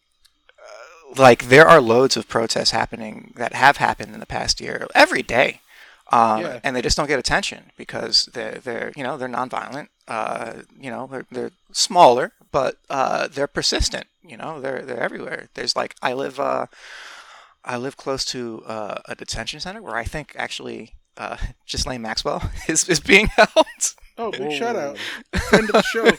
uh, 0.58 1.14
like 1.22 1.48
there 1.48 1.66
are 1.68 1.80
loads 1.80 2.16
of 2.16 2.28
protests 2.28 2.70
happening 2.70 3.32
that 3.36 3.52
have 3.54 3.78
happened 3.78 4.14
in 4.14 4.20
the 4.20 4.26
past 4.26 4.60
year 4.60 4.86
every 4.94 5.22
day 5.22 5.60
um, 6.12 6.40
Yeah. 6.42 6.60
and 6.64 6.74
they 6.76 6.82
just 6.82 6.96
don't 6.96 7.06
get 7.08 7.18
attention 7.18 7.70
because 7.76 8.26
they're 8.34 8.58
they're 8.62 8.92
you 8.96 9.02
know 9.04 9.16
they're 9.16 9.28
nonviolent. 9.28 9.88
Uh, 10.08 10.62
you 10.78 10.90
know 10.90 11.06
they're, 11.10 11.26
they're 11.30 11.52
smaller 11.72 12.32
but 12.52 12.76
uh, 12.90 13.28
they're 13.28 13.46
persistent 13.46 14.06
you 14.22 14.36
know 14.36 14.60
they're 14.60 14.82
they're 14.82 15.00
everywhere. 15.00 15.48
There's 15.54 15.74
like 15.76 15.94
I 16.02 16.12
live 16.12 16.38
uh, 16.40 16.66
I 17.64 17.76
live 17.76 17.96
close 17.96 18.24
to 18.26 18.62
uh, 18.66 19.00
a 19.06 19.14
detention 19.14 19.60
center 19.60 19.82
where 19.82 19.96
I 19.96 20.04
think 20.04 20.34
actually 20.36 20.94
uh, 21.20 21.36
Ghislaine 21.70 22.00
Maxwell 22.02 22.42
is, 22.68 22.88
is 22.88 22.98
being 22.98 23.26
held 23.36 23.50
oh, 24.18 24.30
big 24.32 24.40
Whoa. 24.40 24.50
shout 24.50 24.76
out, 24.76 24.98
friend 25.48 25.68
of 25.70 25.72
the 25.72 25.82
show. 25.82 26.10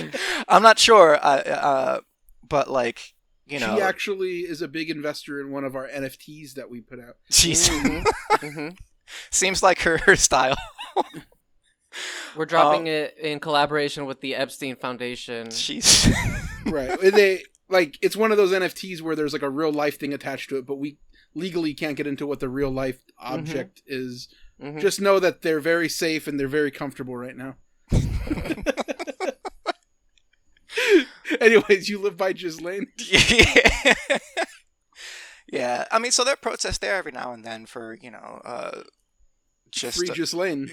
yeah. 0.00 0.10
I'm 0.48 0.62
not 0.62 0.78
sure, 0.78 1.16
uh, 1.16 1.42
uh, 1.48 2.00
but 2.48 2.70
like 2.70 3.00
you 3.46 3.58
know, 3.58 3.74
she 3.76 3.82
actually 3.82 4.38
is 4.40 4.62
a 4.62 4.68
big 4.68 4.88
investor 4.88 5.40
in 5.40 5.50
one 5.50 5.64
of 5.64 5.74
our 5.74 5.88
NFTs 5.88 6.54
that 6.54 6.70
we 6.70 6.80
put 6.80 7.00
out. 7.00 7.16
she's 7.30 7.68
Mhm, 7.68 8.04
mhm. 8.36 8.78
seems 9.30 9.62
like 9.62 9.80
her, 9.80 9.98
her 9.98 10.16
style. 10.16 10.56
we're 12.36 12.46
dropping 12.46 12.82
Um, 12.82 12.86
it 12.86 13.16
in 13.20 13.40
collaboration 13.40 14.06
with 14.06 14.20
the 14.20 14.34
Epstein 14.36 14.76
Foundation. 14.76 15.50
She's 15.50 16.08
right. 16.66 16.98
They 17.00 17.42
like 17.68 17.98
it's 18.00 18.16
one 18.16 18.30
of 18.30 18.36
those 18.38 18.52
NFTs 18.52 19.00
where 19.02 19.16
there's 19.16 19.32
like 19.32 19.42
a 19.42 19.50
real 19.50 19.72
life 19.72 19.98
thing 19.98 20.12
attached 20.14 20.48
to 20.50 20.56
it, 20.58 20.66
but 20.66 20.76
we 20.76 20.98
legally 21.34 21.74
can't 21.74 21.96
get 21.96 22.06
into 22.06 22.26
what 22.26 22.40
the 22.40 22.48
real 22.48 22.70
life 22.70 22.98
object 23.18 23.82
is. 23.86 24.28
Mhm. 24.60 24.80
Just 24.80 25.00
know 25.00 25.18
that 25.18 25.42
they're 25.42 25.60
very 25.60 25.88
safe 25.88 26.26
and 26.26 26.38
they're 26.38 26.48
very 26.48 26.70
comfortable 26.70 27.16
right 27.16 27.36
now. 27.36 27.56
Anyways, 31.40 31.88
you 31.88 31.98
live 31.98 32.16
by 32.16 32.32
Ghislaine. 32.32 32.86
yeah. 33.10 33.94
yeah. 35.52 35.84
I 35.90 35.98
mean, 35.98 36.12
so 36.12 36.24
there 36.24 36.34
are 36.34 36.36
protests 36.36 36.78
there 36.78 36.94
every 36.96 37.12
now 37.12 37.32
and 37.32 37.44
then 37.44 37.66
for 37.66 37.98
you 38.00 38.10
know 38.10 38.40
uh, 38.44 38.82
just 39.70 39.98
Free 39.98 40.08
Ghislaine. 40.08 40.70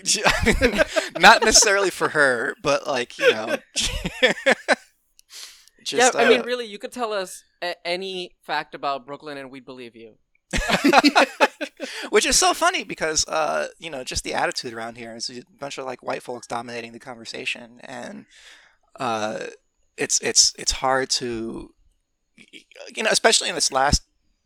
not 1.19 1.43
necessarily 1.43 1.89
for 1.89 2.09
her, 2.09 2.55
but 2.61 2.85
like 2.87 3.17
you 3.17 3.31
know, 3.31 3.57
just 5.83 6.13
yeah, 6.13 6.21
I 6.21 6.29
mean, 6.29 6.41
uh, 6.41 6.43
really, 6.43 6.65
you 6.65 6.77
could 6.79 6.91
tell 6.91 7.13
us 7.13 7.43
a- 7.61 7.75
any 7.87 8.35
fact 8.43 8.75
about 8.75 9.05
Brooklyn 9.05 9.37
and 9.37 9.49
we'd 9.51 9.65
believe 9.65 9.95
you. 9.95 10.15
which 12.09 12.25
is 12.25 12.35
so 12.35 12.53
funny 12.53 12.83
because 12.83 13.25
uh, 13.27 13.67
you 13.79 13.89
know 13.89 14.03
just 14.03 14.23
the 14.23 14.33
attitude 14.33 14.73
around 14.73 14.97
here 14.97 15.15
is 15.15 15.29
a 15.29 15.43
bunch 15.59 15.77
of 15.77 15.85
like 15.85 16.03
white 16.03 16.23
folks 16.23 16.47
dominating 16.47 16.91
the 16.91 16.99
conversation, 16.99 17.79
and 17.83 18.25
uh, 18.99 19.45
it's 19.97 20.19
it's 20.21 20.53
it's 20.57 20.73
hard 20.73 21.09
to 21.09 21.73
you 22.95 23.03
know 23.03 23.09
especially 23.11 23.49
in 23.49 23.55
this 23.55 23.71
last 23.71 24.03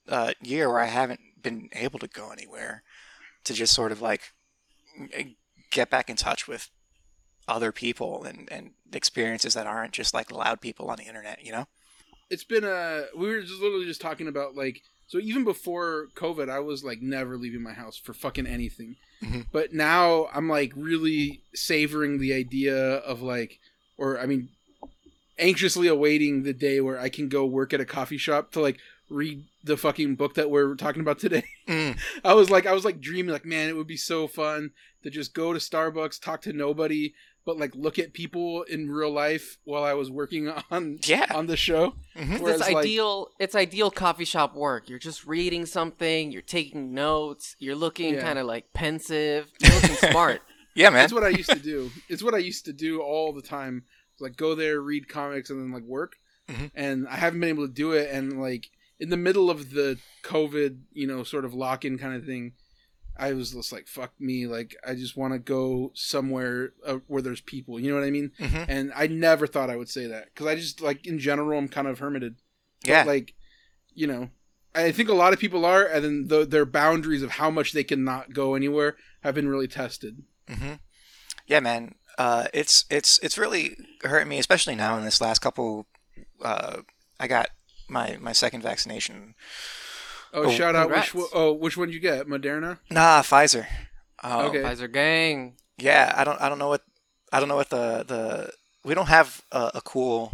uh, 0.10 0.34
year 0.42 0.70
where 0.70 0.80
I 0.80 0.86
haven't 0.86 1.20
been 1.42 1.70
able 1.74 2.00
to 2.00 2.08
go 2.08 2.32
anywhere 2.32 2.84
to 3.44 3.54
just 3.54 3.74
sort 3.74 3.92
of 3.92 4.02
like 4.02 4.34
get 5.72 5.90
back 5.90 6.10
in 6.10 6.16
touch 6.16 6.48
with 6.48 6.70
other 7.48 7.72
people 7.72 8.24
and 8.24 8.48
and 8.52 8.72
experiences 8.94 9.54
that 9.54 9.68
aren't 9.68 9.92
just 9.92 10.14
like 10.14 10.32
loud 10.32 10.62
people 10.62 10.90
on 10.90 10.98
the 10.98 11.04
internet, 11.04 11.44
you 11.46 11.52
know. 11.52 11.68
it's 12.30 12.44
been 12.44 12.64
a 12.64 13.06
we 13.18 13.28
were 13.28 13.42
just 13.42 13.62
literally 13.62 13.86
just 13.86 14.02
talking 14.02 14.28
about 14.28 14.56
like 14.56 14.82
so 15.14 15.20
even 15.20 15.44
before 15.44 16.08
covid 16.16 16.50
i 16.50 16.60
was 16.60 16.84
like 16.84 17.02
never 17.02 17.38
leaving 17.38 17.62
my 17.62 17.74
house 17.74 17.98
for 17.98 18.14
fucking 18.14 18.48
anything 18.48 18.96
Mhm. 19.22 19.46
but 19.54 19.72
now 19.74 20.28
i'm 20.34 20.50
like 20.50 20.74
really 20.76 21.42
savoring 21.54 22.20
the 22.20 22.34
idea 22.34 22.76
of 23.12 23.22
like 23.22 23.60
or 23.98 24.20
i 24.20 24.26
mean 24.26 24.50
anxiously 25.40 25.88
awaiting 25.88 26.44
the 26.44 26.54
day 26.54 26.82
where 26.82 27.00
i 27.00 27.10
can 27.10 27.30
go 27.30 27.46
work 27.46 27.74
at 27.74 27.80
a 27.82 27.86
coffee 27.86 28.18
shop 28.18 28.52
to 28.52 28.60
like 28.62 28.78
read 29.10 29.44
the 29.64 29.78
fucking 29.78 30.16
book 30.16 30.34
that 30.36 30.50
we're 30.50 30.76
talking 30.76 31.02
about 31.02 31.20
today 31.20 31.44
Mm. 31.68 31.98
i 32.26 32.34
was 32.34 32.50
like 32.52 32.66
i 32.66 32.74
was 32.74 32.84
like 32.84 33.00
dreaming 33.00 33.32
like 33.32 33.46
man 33.46 33.70
it 33.70 33.76
would 33.78 33.88
be 33.88 33.96
so 33.96 34.28
fun 34.28 34.72
to 35.04 35.10
just 35.10 35.34
go 35.34 35.54
to 35.54 35.60
starbucks 35.60 36.20
talk 36.22 36.42
to 36.42 36.52
nobody 36.52 37.14
but 37.46 37.58
like 37.58 37.76
look 37.76 38.00
at 38.00 38.14
people 38.14 38.64
in 38.64 38.90
real 38.90 39.12
life 39.12 39.58
while 39.66 39.84
i 39.84 39.94
was 39.94 40.10
working 40.10 40.48
on 40.72 41.00
Yeah. 41.06 41.26
on 41.34 41.48
the 41.48 41.58
show 41.58 41.96
Mhm. 42.16 42.40
Whereas, 42.42 42.62
it's 42.62 42.70
like- 42.70 42.86
ideal. 42.86 43.30
It's 43.40 43.56
ideal 43.56 43.90
coffee 43.90 44.24
shop 44.26 44.54
work. 44.56 44.88
You're 44.88 45.00
just 45.00 45.26
reading 45.26 45.66
something. 45.66 46.32
You're 46.32 46.44
taking 46.44 46.94
notes. 46.94 47.56
You're 47.58 47.74
looking 47.76 48.14
Yeah. 48.14 48.22
kind 48.22 48.38
of 48.38 48.46
like 48.46 48.72
pensive. 48.74 49.52
You're 49.60 49.74
looking 49.74 49.96
smart. 49.96 50.42
Yeah, 50.76 50.90
man. 50.90 51.00
That's 51.02 51.14
what 51.14 51.24
I 51.24 51.30
used 51.30 51.50
to 51.52 51.60
do. 51.60 51.90
It's 52.10 52.22
what 52.24 52.34
I 52.36 52.40
used 52.40 52.66
to 52.66 52.74
do 52.74 53.02
all 53.02 53.32
the 53.34 53.42
time. 53.44 53.84
Like 54.20 54.38
go 54.38 54.54
there, 54.56 54.80
read 54.82 55.08
comics, 55.10 55.50
and 55.50 55.60
then 55.60 55.72
like 55.72 55.84
work. 55.84 56.14
Mhm. 56.50 56.70
And 56.76 57.08
I 57.08 57.16
haven't 57.16 57.40
been 57.40 57.50
able 57.50 57.68
to 57.68 57.74
do 57.74 57.92
it. 57.94 58.10
And 58.12 58.40
like 58.40 58.68
in 59.00 59.10
the 59.10 59.18
middle 59.18 59.50
of 59.50 59.72
the 59.72 59.98
COVID, 60.24 60.82
you 60.92 61.08
know, 61.08 61.24
sort 61.24 61.46
of 61.46 61.54
lock 61.56 61.84
in 61.86 61.98
kind 61.98 62.16
of 62.16 62.26
thing, 62.26 62.54
I 63.18 63.34
was 63.34 63.52
just 63.52 63.72
like, 63.72 63.88
"Fuck 63.88 64.14
me!" 64.20 64.48
Like 64.48 64.76
I 64.88 64.96
just 64.96 65.16
want 65.16 65.34
to 65.34 65.40
go 65.40 65.92
somewhere 65.94 66.74
uh, 66.86 66.98
where 67.08 67.22
there's 67.22 67.42
people. 67.42 67.80
You 67.80 67.92
know 67.92 68.00
what 68.00 68.06
I 68.08 68.12
mean? 68.12 68.32
Mhm. 68.40 68.66
And 68.68 68.92
I 68.96 69.08
never 69.08 69.46
thought 69.48 69.70
I 69.70 69.76
would 69.76 69.90
say 69.90 70.08
that 70.08 70.26
because 70.26 70.48
I 70.48 70.56
just 70.56 70.82
like 70.82 71.06
in 71.06 71.20
general, 71.20 71.58
I'm 71.60 71.68
kind 71.68 71.88
of 71.88 72.00
hermited. 72.00 72.36
But, 72.82 72.90
Yeah. 72.90 73.04
like 73.04 73.34
you 73.94 74.08
know. 74.08 74.30
I 74.76 74.92
think 74.92 75.08
a 75.08 75.14
lot 75.14 75.34
of 75.34 75.40
people 75.40 75.66
are, 75.66 75.86
and 75.86 76.04
then 76.04 76.28
the, 76.30 76.46
their 76.48 76.66
boundaries 76.66 77.22
of 77.22 77.30
how 77.30 77.52
much 77.52 77.74
they 77.74 77.84
can 77.84 78.04
not 78.04 78.34
go 78.34 78.56
anywhere 78.56 78.96
have 79.22 79.36
been 79.36 79.48
really 79.48 79.68
tested. 79.68 80.24
hmm 80.50 80.74
Yeah, 81.46 81.60
man. 81.60 81.94
Uh, 82.18 82.48
it's 82.56 82.86
it's 82.90 83.20
it's 83.22 83.38
really 83.38 83.78
hurting 84.02 84.30
me, 84.30 84.40
especially 84.40 84.74
now 84.74 84.98
in 84.98 85.06
this 85.06 85.22
last 85.22 85.40
couple. 85.40 85.86
Uh, 86.42 86.82
I 87.20 87.28
got 87.28 87.50
my 87.88 88.18
my 88.20 88.32
second 88.32 88.62
vaccination. 88.64 89.36
Oh, 90.34 90.44
Oh, 90.46 90.52
shout 90.52 90.76
out! 90.76 90.90
Which 90.90 91.12
congrats. 91.12 91.14
one, 91.14 91.28
oh, 91.34 91.54
which 91.54 91.78
one 91.78 91.92
you 91.92 92.00
get? 92.00 92.28
Moderna. 92.28 92.80
Nah, 92.90 93.22
Pfizer. 93.22 93.68
Um, 94.24 94.46
Okay. 94.48 94.60
Pfizer 94.64 94.92
gang. 94.92 95.56
Yeah, 95.78 96.14
I 96.16 96.24
don't 96.24 96.42
I 96.42 96.50
don't 96.50 96.60
know 96.60 96.70
what 96.70 96.82
I 97.32 97.40
don't 97.40 97.50
know 97.50 97.56
what 97.56 97.70
the 97.70 98.04
the 98.08 98.52
we 98.84 98.94
don't 98.96 99.08
have 99.08 99.42
a, 99.52 99.72
a 99.76 99.82
cool 99.82 100.34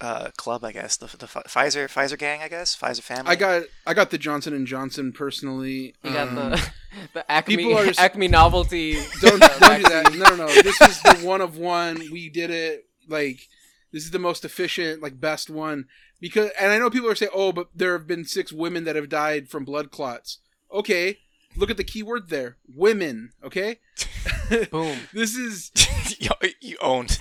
uh, 0.00 0.30
club. 0.36 0.64
I 0.64 0.72
guess 0.72 0.96
the 0.96 1.06
the 1.16 1.26
Pfi- 1.26 1.44
Pfizer 1.46 1.86
Pfizer 1.88 2.18
gang. 2.18 2.40
I 2.42 2.48
guess 2.48 2.76
Pfizer 2.76 3.02
family. 3.02 3.30
I 3.30 3.36
got 3.36 3.62
I 3.86 3.94
got 3.94 4.10
the 4.10 4.18
Johnson 4.18 4.54
and 4.54 4.66
Johnson 4.66 5.12
personally. 5.12 5.94
You 6.02 6.12
got 6.12 6.28
Um, 6.28 6.34
the 6.36 6.70
the 7.14 7.30
Acme 7.30 7.56
people 7.56 7.78
are 7.78 7.86
just- 7.86 8.00
Acme 8.06 8.28
novelty. 8.28 8.94
don't 9.20 9.40
don't 9.60 9.60
do 9.60 9.82
that. 9.88 10.14
No, 10.14 10.36
no, 10.36 10.46
no. 10.46 10.62
This 10.62 10.80
is 10.80 11.00
the 11.02 11.16
one 11.22 11.40
of 11.40 11.56
one. 11.58 11.96
We 12.12 12.28
did 12.28 12.50
it. 12.50 12.86
Like 13.08 13.48
this 13.92 14.04
is 14.04 14.10
the 14.10 14.18
most 14.18 14.44
efficient, 14.44 15.02
like 15.02 15.18
best 15.20 15.50
one. 15.50 15.86
Because 16.20 16.50
and 16.60 16.72
I 16.72 16.78
know 16.78 16.90
people 16.90 17.08
are 17.08 17.14
saying, 17.14 17.30
oh, 17.34 17.52
but 17.52 17.68
there 17.74 17.92
have 17.92 18.06
been 18.06 18.24
six 18.24 18.52
women 18.52 18.84
that 18.84 18.96
have 18.96 19.08
died 19.08 19.48
from 19.48 19.64
blood 19.64 19.90
clots. 19.90 20.38
Okay, 20.72 21.18
look 21.56 21.70
at 21.70 21.76
the 21.76 21.84
key 21.84 22.02
word 22.02 22.28
there, 22.28 22.56
women. 22.66 23.30
Okay, 23.44 23.78
Boom. 24.70 24.98
this 25.12 25.34
is 25.36 25.70
you, 26.18 26.30
you 26.60 26.76
owned. 26.80 27.18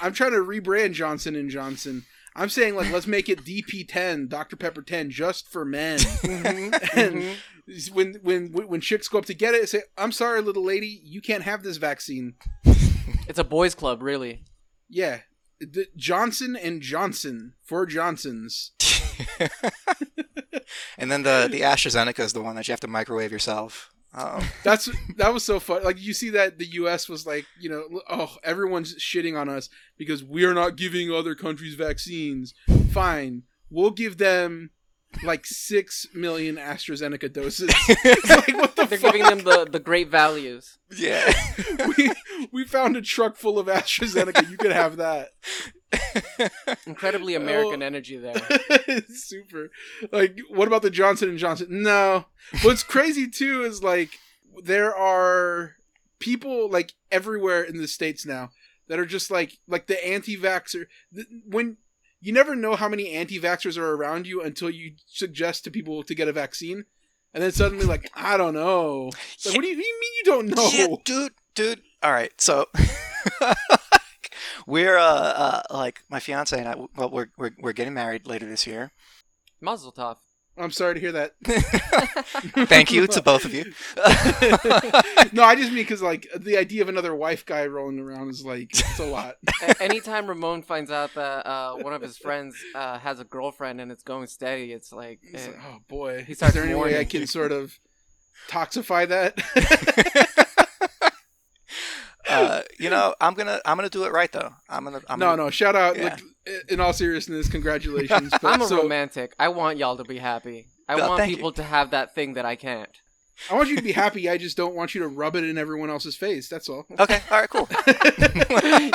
I'm 0.00 0.12
trying 0.12 0.32
to 0.32 0.38
rebrand 0.38 0.92
Johnson 0.94 1.34
and 1.36 1.50
Johnson. 1.50 2.04
I'm 2.36 2.48
saying 2.48 2.74
like 2.76 2.90
let's 2.92 3.06
make 3.06 3.28
it 3.28 3.44
DP10, 3.44 4.28
Dr 4.28 4.56
Pepper 4.56 4.82
10, 4.82 5.10
just 5.10 5.48
for 5.48 5.64
men. 5.64 5.98
Mhm, 6.22 6.96
And 6.96 7.14
mhm. 7.68 7.92
when 7.92 8.14
when 8.22 8.46
when 8.68 8.80
chicks 8.80 9.08
go 9.08 9.18
up 9.18 9.24
to 9.26 9.34
get 9.34 9.54
it, 9.54 9.68
say, 9.68 9.82
"I'm 9.98 10.12
sorry, 10.12 10.40
little 10.40 10.64
lady, 10.64 11.00
you 11.04 11.20
can't 11.20 11.42
have 11.44 11.62
this 11.62 11.76
vaccine." 11.76 12.34
It's 13.28 13.38
a 13.38 13.44
boys' 13.44 13.74
club, 13.74 14.02
really. 14.02 14.44
Yeah, 14.88 15.20
the 15.60 15.86
Johnson 15.96 16.56
and 16.56 16.82
Johnson 16.82 17.54
for 17.62 17.86
Johnsons. 17.86 18.72
and 20.98 21.10
then 21.10 21.22
the 21.22 21.48
the 21.50 21.62
AstraZeneca 21.62 22.20
is 22.20 22.32
the 22.32 22.42
one 22.42 22.56
that 22.56 22.68
you 22.68 22.72
have 22.72 22.80
to 22.80 22.88
microwave 22.88 23.32
yourself. 23.32 23.90
Um, 24.14 24.42
That's 24.64 24.88
that 25.16 25.34
was 25.34 25.44
so 25.44 25.60
fun. 25.60 25.84
Like 25.84 26.00
you 26.00 26.14
see 26.14 26.30
that 26.30 26.58
the 26.58 26.66
U.S. 26.72 27.08
was 27.08 27.26
like, 27.26 27.46
you 27.60 27.68
know, 27.68 28.00
oh, 28.08 28.36
everyone's 28.42 28.94
shitting 28.96 29.38
on 29.38 29.48
us 29.48 29.68
because 29.96 30.24
we 30.24 30.44
are 30.44 30.54
not 30.54 30.76
giving 30.76 31.12
other 31.12 31.34
countries 31.34 31.74
vaccines. 31.74 32.54
Fine, 32.90 33.42
we'll 33.70 33.90
give 33.90 34.18
them 34.18 34.70
like 35.24 35.46
six 35.46 36.06
million 36.14 36.56
AstraZeneca 36.56 37.32
doses. 37.32 37.70
Like 38.28 38.54
what 38.56 38.76
the 38.76 38.86
They're 38.86 38.98
fuck? 38.98 39.12
giving 39.14 39.26
them 39.26 39.38
the, 39.44 39.66
the 39.70 39.80
great 39.80 40.08
values. 40.08 40.78
yeah. 40.96 41.32
we 41.96 42.12
we 42.52 42.64
found 42.64 42.96
a 42.96 43.02
truck 43.02 43.36
full 43.36 43.58
of 43.58 43.66
AstraZeneca. 43.66 44.48
You 44.50 44.56
could 44.56 44.72
have 44.72 44.96
that. 44.98 45.30
Incredibly 46.86 47.34
Oh. 47.36 47.40
American 47.40 47.82
energy 47.82 48.16
there. 48.18 48.34
Super. 49.08 49.70
Like, 50.12 50.38
what 50.50 50.68
about 50.68 50.82
the 50.82 50.90
Johnson 50.90 51.28
and 51.30 51.38
Johnson? 51.38 51.68
No. 51.82 52.26
What's 52.62 52.82
crazy 52.82 53.28
too 53.28 53.62
is 53.62 53.82
like 53.82 54.10
there 54.62 54.94
are 54.94 55.76
people 56.18 56.68
like 56.70 56.92
everywhere 57.10 57.62
in 57.62 57.78
the 57.78 57.88
states 57.88 58.26
now 58.26 58.50
that 58.88 58.98
are 58.98 59.06
just 59.06 59.30
like 59.30 59.58
like 59.66 59.86
the 59.86 60.06
anti-vaxxer. 60.06 60.86
When 61.46 61.76
you 62.20 62.32
never 62.32 62.56
know 62.56 62.74
how 62.74 62.88
many 62.88 63.10
anti-vaxxers 63.10 63.78
are 63.78 63.94
around 63.94 64.26
you 64.26 64.42
until 64.42 64.70
you 64.70 64.92
suggest 65.06 65.64
to 65.64 65.70
people 65.70 66.02
to 66.02 66.14
get 66.14 66.28
a 66.28 66.32
vaccine, 66.32 66.84
and 67.32 67.42
then 67.42 67.52
suddenly 67.52 67.86
like 67.86 68.10
I 68.14 68.36
don't 68.36 68.54
know. 68.54 69.10
It's 69.34 69.46
like, 69.46 69.54
what 69.54 69.62
do 69.62 69.68
you, 69.68 69.76
what 69.76 69.82
do 69.82 69.86
you 69.86 70.00
mean 70.00 70.12
you 70.16 70.24
don't 70.24 70.48
know? 70.48 70.70
Yeah, 70.72 70.96
dude, 71.04 71.32
dude. 71.54 71.82
All 72.02 72.12
right, 72.12 72.32
so 72.40 72.66
we're 74.66 74.98
uh, 74.98 75.02
uh 75.02 75.62
like 75.70 76.02
my 76.08 76.20
fiance 76.20 76.58
and 76.58 76.68
I. 76.68 76.74
Well, 76.96 77.10
we're 77.10 77.28
we're 77.36 77.52
we're 77.60 77.72
getting 77.72 77.94
married 77.94 78.26
later 78.26 78.46
this 78.46 78.66
year. 78.66 78.92
Mazel 79.60 79.92
tov. 79.92 80.16
I'm 80.58 80.70
sorry 80.70 80.94
to 80.94 81.00
hear 81.00 81.12
that. 81.12 81.34
Thank 82.68 82.92
you 82.92 83.06
to 83.06 83.22
both 83.22 83.44
of 83.44 83.54
you. 83.54 83.64
no, 85.32 85.44
I 85.44 85.54
just 85.56 85.68
mean 85.72 85.82
because 85.84 86.02
like 86.02 86.26
the 86.36 86.56
idea 86.56 86.82
of 86.82 86.88
another 86.88 87.14
wife 87.14 87.46
guy 87.46 87.66
rolling 87.66 87.98
around 88.00 88.30
is 88.30 88.44
like 88.44 88.70
it's 88.78 88.98
a 88.98 89.06
lot. 89.06 89.36
A- 89.62 89.82
anytime 89.82 90.26
Ramon 90.26 90.62
finds 90.62 90.90
out 90.90 91.14
that 91.14 91.46
uh, 91.46 91.76
one 91.76 91.92
of 91.92 92.02
his 92.02 92.18
friends 92.18 92.56
uh, 92.74 92.98
has 92.98 93.20
a 93.20 93.24
girlfriend 93.24 93.80
and 93.80 93.92
it's 93.92 94.02
going 94.02 94.26
steady, 94.26 94.72
it's 94.72 94.92
like, 94.92 95.20
It's 95.22 95.46
eh, 95.46 95.50
like, 95.50 95.60
oh 95.66 95.78
boy, 95.88 96.24
He 96.24 96.32
is 96.32 96.38
starts 96.38 96.54
there 96.54 96.64
any 96.64 96.74
way 96.74 96.98
I 96.98 97.04
can 97.04 97.26
sort 97.26 97.52
of 97.52 97.78
toxify 98.48 99.06
that? 99.08 100.46
Uh, 102.28 102.62
you 102.78 102.90
know, 102.90 103.14
I'm 103.20 103.34
gonna 103.34 103.60
I'm 103.64 103.76
gonna 103.76 103.88
do 103.88 104.04
it 104.04 104.12
right 104.12 104.30
though. 104.30 104.52
I'm 104.68 104.84
gonna. 104.84 105.00
I'm 105.08 105.18
no, 105.18 105.26
gonna, 105.26 105.44
no. 105.44 105.50
Shout 105.50 105.76
out. 105.76 105.96
Yeah. 105.96 106.04
Like, 106.04 106.22
in 106.68 106.80
all 106.80 106.92
seriousness, 106.92 107.48
congratulations. 107.48 108.32
But 108.42 108.54
I'm 108.54 108.62
a 108.62 108.66
so, 108.66 108.82
romantic. 108.82 109.34
I 109.38 109.48
want 109.48 109.78
y'all 109.78 109.96
to 109.96 110.04
be 110.04 110.18
happy. 110.18 110.66
I 110.88 110.96
No, 110.96 111.08
want 111.08 111.18
thank 111.20 111.30
you. 111.30 111.36
people 111.36 111.52
to 111.52 111.62
have 111.62 111.90
that 111.90 112.14
thing 112.14 112.34
that 112.34 112.46
I 112.46 112.56
can't. 112.56 112.90
I 113.50 113.54
want 113.54 113.68
you 113.68 113.76
to 113.76 113.82
be 113.82 113.92
happy. 113.92 114.28
I 114.28 114.36
just 114.36 114.56
don't 114.56 114.74
want 114.74 114.94
you 114.94 115.00
to 115.02 115.08
rub 115.08 115.36
it 115.36 115.44
in 115.44 115.58
everyone 115.58 115.90
else's 115.90 116.16
face. 116.16 116.48
That's 116.48 116.68
all. 116.68 116.86
Okay. 116.98 117.20
All 117.30 117.40
right. 117.40 117.48
Cool. 117.48 117.68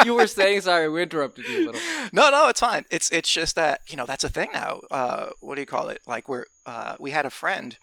you 0.06 0.16
were 0.16 0.28
saying 0.28 0.62
sorry, 0.62 0.90
we 0.90 1.04
interrupted 1.04 1.48
you 1.48 1.60
a 1.60 1.66
little. 1.68 1.82
no, 2.12 2.30
no, 2.30 2.50
it's 2.50 2.60
fine. 2.60 2.86
It's 2.90 3.10
it's 3.12 3.32
just 3.32 3.56
that 3.56 3.82
you 3.88 3.96
know 3.96 4.06
that's 4.06 4.24
a 4.24 4.30
thing 4.30 4.50
now. 4.54 4.82
Uh, 4.92 5.30
what 5.40 5.56
do 5.56 5.62
you 5.62 5.68
call 5.68 5.90
it? 5.90 6.02
Like 6.08 6.28
we're 6.28 6.46
uh, 6.66 6.96
we 7.00 7.12
had 7.12 7.26
a 7.26 7.30
friend 7.30 7.78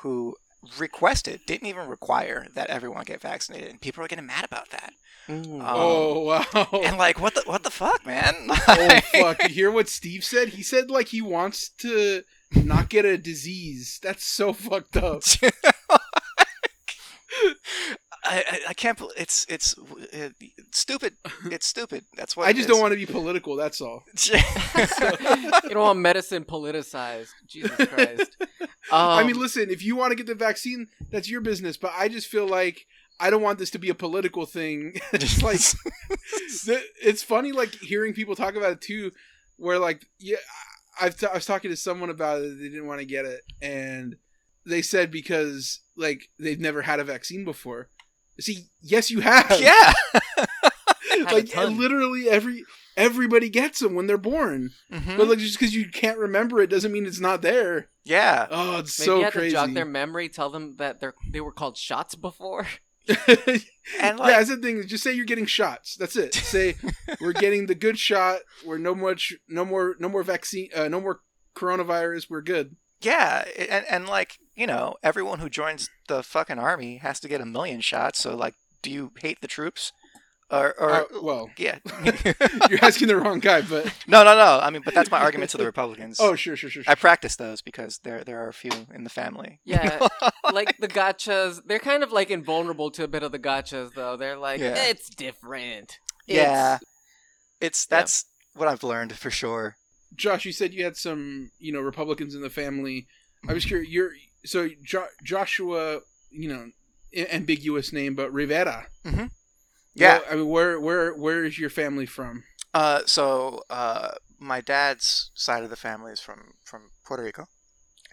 who 0.00 0.36
requested, 0.78 1.40
didn't 1.46 1.68
even 1.68 1.88
require 1.88 2.46
that 2.54 2.70
everyone 2.70 3.04
get 3.04 3.20
vaccinated, 3.20 3.70
and 3.70 3.80
people 3.80 4.04
are 4.04 4.08
getting 4.08 4.26
mad 4.26 4.44
about 4.44 4.70
that. 4.70 4.92
Mm. 5.28 5.60
Um, 5.60 5.62
oh 5.64 6.20
wow. 6.54 6.80
And 6.84 6.98
like, 6.98 7.20
what 7.20 7.34
the 7.34 7.42
what 7.46 7.62
the 7.62 7.70
fuck, 7.70 8.06
man? 8.06 8.34
oh 8.50 9.00
fuck! 9.12 9.42
You 9.42 9.48
hear 9.48 9.70
what 9.70 9.88
Steve 9.88 10.24
said? 10.24 10.50
He 10.50 10.62
said 10.62 10.90
like 10.90 11.08
he 11.08 11.20
wants 11.20 11.68
to 11.80 12.22
not 12.54 12.88
get 12.88 13.04
a 13.04 13.18
disease. 13.18 13.98
That's 14.02 14.24
so 14.24 14.52
fucked 14.52 14.96
up. 14.96 15.22
I, 18.26 18.44
I, 18.50 18.60
I 18.70 18.74
can't. 18.74 18.98
bel- 18.98 19.12
It's 19.16 19.46
it's 19.48 19.76
uh, 19.78 20.30
stupid. 20.72 21.14
It's 21.50 21.66
stupid. 21.66 22.04
That's 22.16 22.36
what 22.36 22.48
I 22.48 22.52
just 22.52 22.68
don't 22.68 22.80
want 22.80 22.92
to 22.92 22.98
be 22.98 23.06
political. 23.06 23.56
That's 23.56 23.80
all. 23.80 24.04
you 24.30 25.70
don't 25.70 25.76
want 25.76 25.98
medicine 26.00 26.44
politicized. 26.44 27.30
Jesus 27.46 27.76
Christ. 27.88 28.36
Um, 28.60 28.66
I 28.90 29.24
mean, 29.24 29.38
listen, 29.38 29.70
if 29.70 29.82
you 29.84 29.96
want 29.96 30.10
to 30.10 30.16
get 30.16 30.26
the 30.26 30.34
vaccine, 30.34 30.88
that's 31.10 31.30
your 31.30 31.40
business. 31.40 31.76
But 31.76 31.92
I 31.96 32.08
just 32.08 32.26
feel 32.26 32.46
like 32.48 32.86
I 33.20 33.30
don't 33.30 33.42
want 33.42 33.58
this 33.58 33.70
to 33.70 33.78
be 33.78 33.88
a 33.90 33.94
political 33.94 34.44
thing. 34.46 34.94
it's 35.12 35.42
like 35.42 35.60
it's 37.02 37.22
funny, 37.22 37.52
like 37.52 37.74
hearing 37.76 38.12
people 38.12 38.34
talk 38.36 38.56
about 38.56 38.72
it 38.72 38.80
too, 38.80 39.12
where 39.56 39.78
like 39.78 40.04
yeah, 40.18 40.36
I've 41.00 41.16
t- 41.18 41.26
I 41.26 41.34
was 41.34 41.46
talking 41.46 41.70
to 41.70 41.76
someone 41.76 42.10
about 42.10 42.42
it. 42.42 42.58
They 42.58 42.68
didn't 42.68 42.86
want 42.86 43.00
to 43.00 43.06
get 43.06 43.24
it, 43.24 43.40
and 43.62 44.16
they 44.64 44.82
said 44.82 45.10
because 45.10 45.80
like 45.96 46.28
they've 46.38 46.60
never 46.60 46.82
had 46.82 47.00
a 47.00 47.04
vaccine 47.04 47.44
before. 47.44 47.88
See, 48.40 48.66
yes, 48.82 49.10
you 49.10 49.20
have. 49.20 49.50
yeah. 49.60 49.92
like 51.32 51.54
literally 51.56 52.28
every 52.28 52.64
everybody 52.96 53.48
gets 53.48 53.80
them 53.80 53.94
when 53.94 54.06
they're 54.06 54.18
born. 54.18 54.70
Mhm. 54.92 55.16
But 55.16 55.28
like 55.28 55.38
just 55.38 55.58
because 55.58 55.74
you 55.74 55.88
can't 55.90 56.18
remember 56.18 56.60
it 56.60 56.70
doesn't 56.70 56.92
mean 56.92 57.06
it's 57.06 57.20
not 57.20 57.42
there. 57.42 57.88
yeah. 58.04 58.46
Oh, 58.50 58.78
it's 58.78 58.98
maybe 58.98 59.06
so 59.06 59.18
you 59.18 59.24
had 59.24 59.32
crazy. 59.32 59.50
to 59.50 59.52
jog 59.56 59.74
their 59.74 59.84
memory, 59.84 60.28
tell 60.28 60.50
them 60.50 60.76
that 60.76 61.00
they're 61.00 61.14
they 61.30 61.40
were 61.40 61.52
called 61.52 61.76
shots 61.76 62.14
before. 62.14 62.66
And 64.02 64.18
yeah, 64.18 64.24
like, 64.24 64.34
that's 64.34 64.48
the 64.48 64.56
thing. 64.56 64.84
Just 64.88 65.04
say 65.04 65.12
you're 65.12 65.24
getting 65.24 65.46
shots. 65.46 65.94
That's 65.94 66.16
it. 66.16 66.34
Say 66.34 66.74
we're 67.20 67.32
getting 67.32 67.66
the 67.66 67.76
good 67.76 68.00
shot. 68.00 68.40
We're 68.64 68.78
no 68.78 68.96
much, 68.96 69.32
no 69.48 69.64
more, 69.64 69.94
no 70.00 70.08
more 70.08 70.24
vaccine, 70.24 70.70
uh, 70.74 70.88
no 70.88 71.00
more 71.00 71.20
coronavirus. 71.54 72.28
We're 72.28 72.42
good. 72.42 72.74
yeah, 73.00 73.44
and 73.56 73.84
and 73.88 74.08
like 74.08 74.38
you 74.56 74.66
know, 74.66 74.96
everyone 75.02 75.38
who 75.40 75.48
joins 75.48 75.88
the 76.08 76.22
fucking 76.22 76.58
army 76.58 76.96
has 76.98 77.20
to 77.20 77.28
get 77.28 77.40
a 77.40 77.46
million 77.46 77.80
shots. 77.80 78.18
So 78.20 78.34
like, 78.36 78.54
do 78.82 78.90
you 78.90 79.12
hate 79.20 79.40
the 79.40 79.48
troops? 79.48 79.92
Or, 80.48 80.78
or 80.80 80.90
Uh, 80.92 81.04
well, 81.22 81.50
yeah. 81.58 81.78
you're 82.70 82.78
asking 82.84 83.08
the 83.08 83.16
wrong 83.16 83.40
guy, 83.40 83.62
but 83.62 83.84
no, 84.06 84.22
no, 84.22 84.36
no. 84.36 84.60
I 84.62 84.70
mean, 84.70 84.82
but 84.84 84.94
that's 84.94 85.10
my 85.10 85.18
argument 85.20 85.50
to 85.50 85.56
the 85.56 85.64
Republicans. 85.72 86.18
oh, 86.20 86.36
sure, 86.36 86.54
sure, 86.56 86.70
sure. 86.70 86.84
sure. 86.84 86.90
I 86.92 86.94
practice 86.94 87.34
those 87.34 87.62
because 87.62 87.98
there 88.04 88.22
there 88.22 88.40
are 88.44 88.48
a 88.48 88.52
few 88.54 88.70
in 88.94 89.02
the 89.02 89.10
family. 89.10 89.58
Yeah, 89.64 90.06
like 90.52 90.78
the 90.78 90.86
gotchas, 90.86 91.62
they're 91.66 91.80
kind 91.80 92.04
of 92.04 92.12
like 92.12 92.30
invulnerable 92.30 92.92
to 92.92 93.02
a 93.02 93.08
bit 93.08 93.24
of 93.24 93.32
the 93.32 93.40
gotchas, 93.40 93.94
though. 93.94 94.16
They're 94.16 94.36
like, 94.38 94.60
Yeah. 94.60 94.76
it's 94.76 95.10
different. 95.10 95.98
Yeah. 96.26 96.76
It's- 96.76 96.80
It's 97.60 97.86
that's 97.86 98.24
what 98.54 98.68
I've 98.68 98.84
learned 98.84 99.12
for 99.16 99.30
sure. 99.32 99.76
Josh, 100.14 100.44
you 100.44 100.52
said 100.52 100.72
you 100.72 100.84
had 100.84 100.96
some, 100.96 101.50
you 101.58 101.72
know, 101.72 101.80
Republicans 101.80 102.34
in 102.36 102.40
the 102.42 102.50
family. 102.50 103.08
I 103.48 103.52
was 103.52 103.64
curious. 103.64 103.88
You're 103.90 104.12
so 104.46 104.68
jo- 104.82 105.08
Joshua, 105.22 106.00
you 106.30 106.48
know, 106.48 106.70
ambiguous 107.30 107.92
name, 107.92 108.14
but 108.14 108.32
Rivera. 108.32 108.86
Yeah. 109.94 110.18
Well, 110.18 110.22
I 110.30 110.34
mean, 110.36 110.48
where, 110.48 110.80
where, 110.80 111.14
where 111.14 111.44
is 111.44 111.58
your 111.58 111.70
family 111.70 112.06
from? 112.06 112.44
Uh, 112.74 113.00
so 113.06 113.62
uh, 113.70 114.10
my 114.38 114.60
dad's 114.60 115.30
side 115.34 115.62
of 115.64 115.70
the 115.70 115.76
family 115.76 116.12
is 116.12 116.20
from 116.20 116.52
from 116.64 116.90
Puerto 117.06 117.22
Rico. 117.22 117.46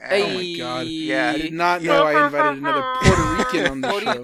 And- 0.02 0.24
Oh 0.24 0.28
my 0.36 0.56
God. 0.58 0.88
Yeah, 0.88 1.34
I 1.36 1.38
did 1.38 1.54
not 1.54 1.82
know 1.82 2.04
I 2.04 2.26
invited 2.26 2.58
another 2.60 2.84
Puerto 3.02 3.36
Rican 3.38 3.72
on 3.72 3.82
the 3.82 4.00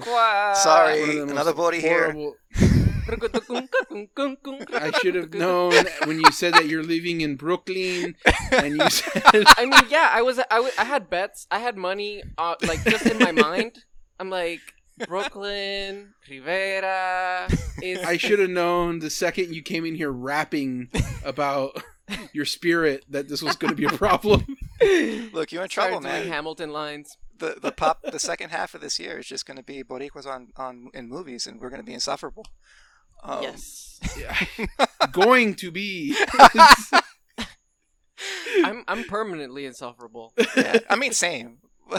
Sorry. 0.62 1.04
The 1.16 1.22
another 1.24 1.52
body 1.52 1.80
here. 1.80 2.14
Horrible- 3.18 3.68
I 4.74 4.90
should 5.02 5.14
have 5.14 5.34
known 5.34 5.72
when 6.04 6.18
you 6.18 6.30
said 6.32 6.54
that 6.54 6.66
you're 6.66 6.82
living 6.84 7.20
in 7.20 7.36
Brooklyn, 7.36 8.16
and 8.52 8.76
you 8.76 8.90
said 8.90 9.22
I 9.56 9.66
mean, 9.66 9.82
yeah, 9.90 10.10
I 10.12 10.22
was, 10.22 10.38
I, 10.38 10.44
w- 10.56 10.72
I 10.78 10.84
had 10.84 11.10
bets, 11.10 11.46
I 11.50 11.58
had 11.58 11.76
money, 11.76 12.22
uh, 12.38 12.54
like 12.62 12.82
just 12.84 13.06
in 13.06 13.18
my 13.18 13.32
mind. 13.32 13.78
I'm 14.18 14.30
like 14.30 14.60
Brooklyn, 15.08 16.14
Rivera. 16.28 17.48
Is 17.82 18.00
I 18.04 18.16
should 18.16 18.38
have 18.38 18.50
known 18.50 18.98
the 18.98 19.10
second 19.10 19.54
you 19.54 19.62
came 19.62 19.84
in 19.84 19.94
here 19.94 20.10
rapping 20.10 20.88
about 21.24 21.82
your 22.32 22.44
spirit 22.44 23.04
that 23.08 23.28
this 23.28 23.42
was 23.42 23.56
going 23.56 23.70
to 23.70 23.76
be 23.76 23.84
a 23.86 23.90
problem. 23.96 24.44
Look, 25.32 25.52
you're 25.52 25.62
in 25.62 25.68
started 25.68 25.70
trouble, 25.70 26.00
doing 26.00 26.02
man. 26.12 26.26
Hamilton 26.28 26.70
lines. 26.70 27.16
The 27.38 27.56
the 27.60 27.72
pop 27.72 28.02
the 28.02 28.18
second 28.18 28.50
half 28.50 28.74
of 28.74 28.82
this 28.82 28.98
year 28.98 29.18
is 29.18 29.26
just 29.26 29.46
going 29.46 29.56
to 29.56 29.62
be 29.62 29.82
Boricuas 29.82 30.26
on 30.26 30.48
on 30.56 30.90
in 30.92 31.08
movies, 31.08 31.46
and 31.46 31.58
we're 31.60 31.70
going 31.70 31.80
to 31.80 31.86
be 31.86 31.94
insufferable. 31.94 32.44
Um, 33.22 33.42
yes, 33.42 34.00
going 35.12 35.54
to 35.56 35.70
be. 35.70 36.16
I'm, 38.64 38.84
I'm 38.88 39.04
permanently 39.04 39.64
insufferable. 39.66 40.32
yeah. 40.56 40.78
I 40.88 40.96
mean, 40.96 41.12
same. 41.12 41.58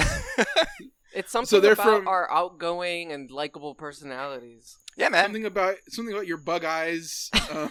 It's 1.14 1.30
something 1.30 1.60
they're 1.60 1.74
about 1.74 1.86
from- 1.98 2.08
our 2.08 2.32
outgoing 2.32 3.12
and 3.12 3.30
likable 3.30 3.76
personalities. 3.76 4.78
yeah, 4.96 5.10
man. 5.10 5.26
something 5.26 5.46
about 5.46 5.76
something 5.90 6.14
about 6.14 6.26
your 6.26 6.38
bug 6.38 6.64
eyes. 6.64 7.30
Uh, 7.34 7.68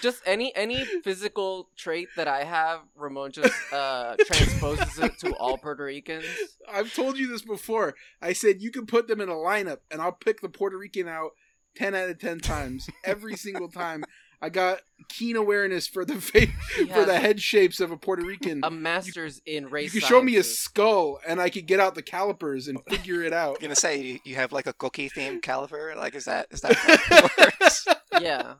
Just 0.00 0.22
any 0.26 0.54
any 0.54 0.84
physical 0.84 1.70
trait 1.76 2.08
that 2.16 2.28
I 2.28 2.44
have, 2.44 2.80
Ramon 2.94 3.32
just 3.32 3.54
uh, 3.72 4.16
transposes 4.26 4.98
it 4.98 5.18
to 5.20 5.34
all 5.36 5.58
Puerto 5.58 5.84
Ricans. 5.84 6.26
I've 6.68 6.94
told 6.94 7.18
you 7.18 7.28
this 7.28 7.42
before. 7.42 7.94
I 8.20 8.32
said 8.32 8.62
you 8.62 8.70
can 8.70 8.86
put 8.86 9.08
them 9.08 9.20
in 9.20 9.28
a 9.28 9.34
lineup, 9.34 9.78
and 9.90 10.00
I'll 10.02 10.12
pick 10.12 10.40
the 10.40 10.48
Puerto 10.48 10.76
Rican 10.76 11.08
out 11.08 11.32
ten 11.74 11.94
out 11.94 12.10
of 12.10 12.18
ten 12.18 12.40
times 12.40 12.88
every 13.04 13.36
single 13.36 13.68
time. 13.68 14.04
I 14.42 14.48
got 14.50 14.80
keen 15.08 15.36
awareness 15.36 15.86
for 15.88 16.04
the 16.04 16.14
face, 16.20 16.50
for 16.92 17.04
the 17.04 17.18
head 17.18 17.40
shapes 17.40 17.80
of 17.80 17.90
a 17.90 17.96
Puerto 17.96 18.24
Rican. 18.24 18.60
a 18.62 18.70
master's 18.70 19.40
in 19.46 19.68
race. 19.68 19.94
you 19.94 19.98
race. 20.00 20.04
could 20.04 20.08
show 20.08 20.22
me 20.22 20.36
a 20.36 20.42
skull, 20.42 21.18
and 21.26 21.40
I 21.40 21.48
could 21.50 21.66
get 21.66 21.80
out 21.80 21.94
the 21.94 22.02
calipers 22.02 22.68
and 22.68 22.78
figure 22.88 23.22
it 23.22 23.32
out. 23.32 23.56
I'm 23.56 23.62
gonna 23.62 23.76
say 23.76 24.00
you, 24.00 24.18
you 24.24 24.34
have 24.36 24.52
like 24.52 24.66
a 24.66 24.72
cookie 24.74 25.08
themed 25.08 25.40
caliper. 25.40 25.96
Like, 25.96 26.14
is 26.14 26.26
that 26.26 26.48
is 26.50 26.60
that 26.60 26.74
how 26.74 26.94
it 27.16 27.32
works? 27.60 27.86
Yeah, 28.20 28.54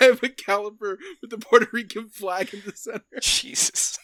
I 0.00 0.04
have 0.04 0.22
a 0.22 0.28
caliper 0.28 0.96
with 1.20 1.30
the 1.30 1.38
Puerto 1.38 1.68
Rican 1.72 2.08
flag 2.08 2.52
in 2.54 2.62
the 2.64 2.72
center. 2.76 3.02
Jesus. 3.20 3.98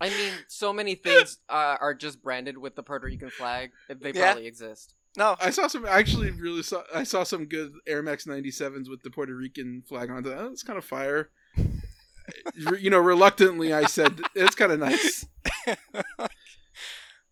I 0.00 0.08
mean, 0.10 0.32
so 0.48 0.72
many 0.72 0.96
things 0.96 1.38
uh, 1.48 1.76
are 1.80 1.94
just 1.94 2.20
branded 2.22 2.58
with 2.58 2.74
the 2.76 2.82
Puerto 2.82 3.06
Rican 3.06 3.30
flag. 3.30 3.70
They 3.88 4.10
Yeah. 4.12 4.32
probably 4.32 4.46
exist. 4.46 4.94
No. 5.16 5.36
I 5.40 5.50
saw 5.50 5.66
some. 5.66 5.84
Actually 5.86 6.30
really 6.30 6.62
saw. 6.62 6.82
I 6.94 7.02
saw 7.04 7.24
some 7.24 7.46
good 7.46 7.72
Air 7.86 8.02
Max 8.02 8.24
97s 8.26 8.88
with 8.88 9.02
the 9.02 9.10
Puerto 9.10 9.34
Rican 9.34 9.82
flag 9.88 10.10
on 10.10 10.24
it. 10.24 10.28
Oh, 10.36 10.48
it's 10.52 10.62
kind 10.62 10.78
of 10.78 10.84
fire. 10.84 11.30
you 12.78 12.90
know, 12.90 12.98
reluctantly, 12.98 13.72
I 13.72 13.84
said 13.84 14.20
it's 14.34 14.54
kind 14.54 14.72
of 14.72 14.78
nice. 14.80 15.26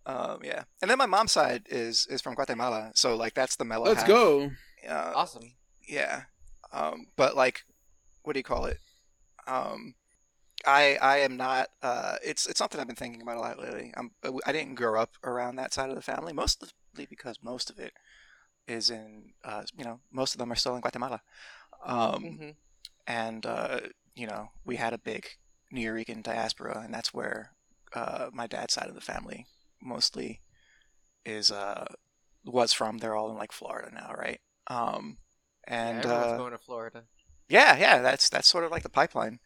um, 0.07 0.39
yeah. 0.45 0.65
And 0.83 0.91
then 0.91 0.99
my 0.99 1.07
mom's 1.07 1.33
side 1.33 1.65
is 1.69 2.07
is 2.11 2.21
from 2.23 2.35
Guatemala, 2.35 2.93
so 2.95 3.17
like 3.17 3.35
that's 3.35 3.57
the 3.57 3.65
mellow. 3.65 3.87
Let's 3.87 4.01
half. 4.01 4.09
go. 4.09 4.51
Uh, 4.89 5.13
Awesome. 5.15 5.53
yeah. 5.89 6.23
Um, 6.73 7.07
but 7.17 7.37
like, 7.37 7.65
what 8.23 8.33
do 8.35 8.39
you 8.41 8.45
call 8.45 8.67
it? 8.67 8.79
Um, 9.47 9.95
I 10.67 10.97
I 11.01 11.19
am 11.19 11.37
not. 11.37 11.69
Uh, 11.83 12.17
it's 12.25 12.47
it's 12.47 12.59
something 12.59 12.81
I've 12.81 12.87
been 12.87 12.97
thinking 12.97 13.23
about 13.23 13.37
a 13.37 13.41
lot 13.41 13.59
lately. 13.59 13.93
I'm 13.97 14.11
I 14.47 14.53
didn't 14.53 14.75
grow 14.75 15.01
up 15.01 15.11
around 15.25 15.57
that 15.57 15.73
side 15.73 15.91
of 15.91 15.97
the 15.97 16.03
family, 16.03 16.33
mostly 16.97 17.07
because 17.09 17.39
most 17.43 17.71
of 17.71 17.79
it 17.79 17.93
is 18.69 18.91
in. 18.91 19.33
Uh, 19.45 19.63
you 19.77 19.85
know, 19.85 20.01
most 20.13 20.35
of 20.35 20.39
them 20.39 20.53
are 20.53 20.57
still 20.57 20.75
in 20.75 20.81
Guatemala. 20.81 21.21
Um, 21.85 22.39
hmm 22.39 22.51
and 23.07 23.47
uh, 23.47 23.81
you 24.15 24.27
know 24.27 24.51
we 24.65 24.77
had 24.77 24.93
a 24.93 24.99
big 24.99 25.27
Nuyorican 25.73 26.23
diaspora, 26.23 26.83
and 26.85 26.95
that's 26.95 27.15
where 27.15 27.53
uh, 27.95 28.29
my 28.33 28.47
dad's 28.47 28.75
side 28.75 28.89
of 28.89 28.95
the 28.95 29.01
family 29.01 29.47
mostly 29.83 30.41
is 31.25 31.51
uh, 31.51 31.87
was 32.45 32.73
from. 32.73 32.99
They're 32.99 33.17
all 33.17 33.31
in 33.31 33.37
like 33.39 33.53
Florida 33.53 33.91
now, 33.95 34.15
right? 34.19 34.41
Um, 34.69 35.19
and 35.65 36.05
yeah, 36.05 36.05
everyone's 36.05 36.33
uh, 36.33 36.33
going 36.33 36.53
to 36.53 36.59
Florida. 36.59 37.05
yeah, 37.49 37.77
yeah, 37.79 37.99
that's 38.03 38.29
that's 38.29 38.49
sort 38.49 38.65
of 38.65 38.71
like 38.71 38.83
the 38.83 38.89
pipeline. 38.89 39.39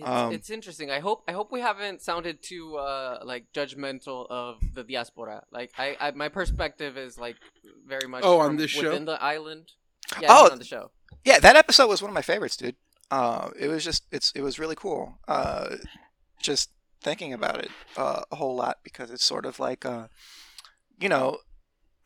It's, 0.00 0.08
Um, 0.08 0.32
it's 0.32 0.50
interesting. 0.50 0.90
I 0.90 1.00
hope 1.00 1.22
I 1.28 1.32
hope 1.32 1.52
we 1.52 1.60
haven't 1.60 2.02
sounded 2.02 2.42
too 2.42 2.76
uh 2.76 3.20
like 3.24 3.44
judgmental 3.52 4.26
of 4.30 4.58
the 4.74 4.84
diaspora. 4.84 5.44
Like 5.50 5.70
I, 5.78 5.96
I 6.00 6.10
my 6.12 6.28
perspective 6.28 6.96
is 6.96 7.18
like 7.18 7.36
very 7.86 8.08
much 8.08 8.22
Oh, 8.24 8.38
on 8.38 8.56
this 8.56 8.70
show? 8.70 8.82
within 8.90 9.04
the 9.04 9.22
island. 9.22 9.72
Yeah, 10.20 10.28
Oh! 10.30 10.50
on 10.52 10.58
the 10.58 10.64
show. 10.64 10.90
Yeah, 11.24 11.38
that 11.40 11.56
episode 11.56 11.88
was 11.88 12.00
one 12.02 12.10
of 12.10 12.14
my 12.14 12.22
favorites, 12.22 12.56
dude. 12.56 12.76
Uh, 13.10 13.50
it 13.58 13.68
was 13.68 13.84
just 13.84 14.04
it's 14.10 14.32
it 14.34 14.42
was 14.42 14.58
really 14.58 14.76
cool. 14.76 15.18
Uh, 15.28 15.76
just 16.40 16.70
thinking 17.02 17.32
about 17.32 17.58
it 17.64 17.70
uh, 17.96 18.22
a 18.32 18.36
whole 18.36 18.56
lot 18.56 18.78
because 18.82 19.10
it's 19.10 19.24
sort 19.24 19.44
of 19.46 19.58
like 19.60 19.84
uh, 19.84 20.08
you 21.00 21.08
know, 21.08 21.38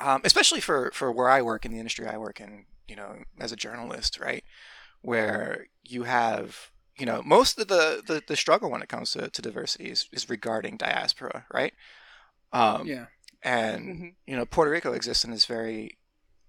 um, 0.01 0.21
especially 0.25 0.61
for 0.61 0.91
for 0.95 1.11
where 1.13 1.29
I 1.31 1.43
work 1.43 1.65
in 1.65 1.73
the 1.73 1.79
industry 1.79 2.07
I 2.07 2.17
work 2.19 2.41
in, 2.41 2.67
you 2.89 2.97
know, 2.97 3.17
as 3.39 3.53
a 3.53 3.57
journalist, 3.57 4.19
right, 4.21 4.45
where 5.03 5.67
you 5.85 6.03
have 6.05 6.71
you 6.99 7.07
know 7.07 7.23
most 7.25 7.59
of 7.59 7.69
the 7.69 8.03
the, 8.07 8.23
the 8.27 8.37
struggle 8.37 8.71
when 8.71 8.83
it 8.83 8.89
comes 8.89 9.13
to, 9.13 9.29
to 9.31 9.43
diversity 9.43 9.91
is, 9.91 10.07
is 10.13 10.29
regarding 10.29 10.77
diaspora, 10.77 11.47
right? 11.53 11.73
Um, 12.53 12.87
Yeah. 12.87 13.07
and 13.43 13.89
Mhm. 13.89 14.15
you 14.27 14.37
know 14.37 14.47
Puerto 14.47 14.71
Rico 14.71 14.93
exists 14.93 15.25
in 15.25 15.31
this 15.31 15.47
very 15.47 15.99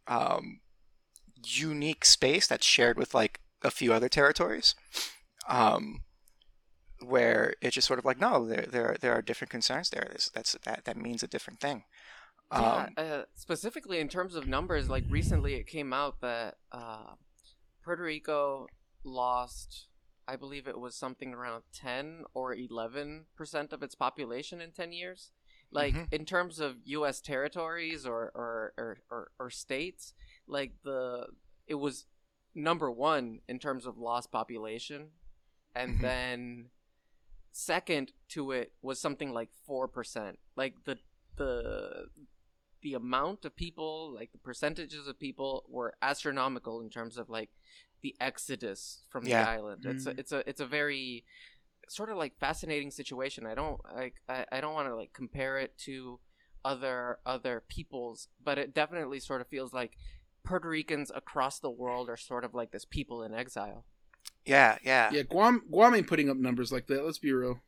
um, 0.07 0.61
unique 1.45 2.05
space 2.05 2.47
that's 2.47 2.65
shared 2.65 2.97
with 2.97 3.13
like 3.13 3.39
a 3.63 3.71
few 3.71 3.93
other 3.93 4.09
territories, 4.09 4.75
um, 5.47 6.01
where 7.03 7.55
it's 7.61 7.75
just 7.75 7.87
sort 7.87 7.99
of 7.99 8.05
like 8.05 8.19
no, 8.19 8.47
there 8.47 8.65
there 8.69 8.97
there 8.99 9.13
are 9.13 9.21
different 9.21 9.51
concerns 9.51 9.89
there. 9.89 10.05
There's, 10.09 10.31
that's 10.33 10.55
that 10.65 10.85
that 10.85 10.97
means 10.97 11.23
a 11.23 11.27
different 11.27 11.59
thing, 11.59 11.83
Um, 12.51 12.95
yeah, 12.97 13.03
uh, 13.03 13.23
specifically 13.35 13.99
in 13.99 14.09
terms 14.09 14.35
of 14.35 14.47
numbers, 14.47 14.89
like 14.89 15.05
recently 15.09 15.55
it 15.55 15.67
came 15.67 15.93
out 15.93 16.19
that 16.21 16.55
uh, 16.71 17.15
Puerto 17.83 18.03
Rico 18.03 18.67
lost, 19.03 19.87
I 20.27 20.35
believe 20.35 20.67
it 20.67 20.79
was 20.79 20.95
something 20.95 21.33
around 21.33 21.63
10 21.73 22.25
or 22.33 22.55
11% 22.55 23.73
of 23.73 23.83
its 23.83 23.95
population 23.95 24.61
in 24.61 24.71
10 24.71 24.91
years. 24.93 25.31
Like 25.71 25.93
Mhm. 25.95 26.07
in 26.13 26.25
terms 26.25 26.59
of 26.59 26.77
U.S. 26.85 27.21
territories 27.21 28.05
or, 28.05 28.31
or, 28.35 28.73
or, 28.77 28.97
or, 29.09 29.31
or 29.39 29.49
states, 29.49 30.13
like 30.47 30.73
the 30.83 31.27
it 31.67 31.75
was 31.75 32.05
number 32.53 32.91
one 32.91 33.39
in 33.47 33.57
terms 33.59 33.85
of 33.85 33.97
lost 33.97 34.31
population, 34.31 35.11
and 35.73 35.97
Mhm. 35.97 36.01
then 36.01 36.71
second 37.53 38.11
to 38.29 38.51
it 38.51 38.73
was 38.81 38.99
something 38.99 39.31
like 39.31 39.49
four 39.65 39.87
percent. 39.87 40.39
Like 40.55 40.83
the 40.83 40.99
the 41.37 42.09
the 42.81 42.93
amount 42.95 43.45
of 43.45 43.55
people, 43.55 44.11
like 44.13 44.31
the 44.31 44.39
percentages 44.39 45.07
of 45.07 45.19
people, 45.19 45.63
were 45.69 45.95
astronomical 46.01 46.81
in 46.81 46.89
terms 46.89 47.17
of 47.17 47.29
like 47.29 47.51
the 48.01 48.15
exodus 48.19 49.03
from 49.09 49.25
Yeah. 49.25 49.43
the 49.43 49.49
island. 49.49 49.85
It's 49.85 50.05
a, 50.05 50.13
Mm. 50.13 50.19
it's 50.19 50.31
a 50.31 50.49
it's 50.49 50.61
a 50.61 50.65
very 50.65 51.23
sort 51.89 52.09
of 52.09 52.17
like 52.17 52.37
fascinating 52.39 52.91
situation. 52.91 53.45
I 53.45 53.55
don't 53.55 53.79
like 53.95 54.15
I, 54.29 54.45
I 54.51 54.61
don't 54.61 54.73
want 54.73 54.87
to 54.87 54.95
like 54.95 55.13
compare 55.13 55.57
it 55.59 55.77
to 55.79 56.19
other 56.63 57.19
other 57.25 57.63
peoples, 57.67 58.27
but 58.43 58.57
it 58.57 58.73
definitely 58.73 59.19
sort 59.19 59.41
of 59.41 59.47
feels 59.47 59.73
like 59.73 59.97
Puerto 60.43 60.69
Ricans 60.69 61.11
across 61.13 61.59
the 61.59 61.69
world 61.69 62.09
are 62.09 62.17
sort 62.17 62.43
of 62.45 62.53
like 62.53 62.71
this 62.71 62.85
people 62.85 63.23
in 63.23 63.33
exile. 63.33 63.85
yeah, 64.45 64.77
yeah. 64.83 65.09
Yeah, 65.11 65.23
Guam 65.23 65.63
Guam 65.71 65.93
ain't 65.95 66.07
putting 66.07 66.29
up 66.29 66.37
numbers 66.37 66.71
like 66.71 66.87
that. 66.87 67.03
Let's 67.05 67.19
be 67.19 67.31
real. 67.33 67.61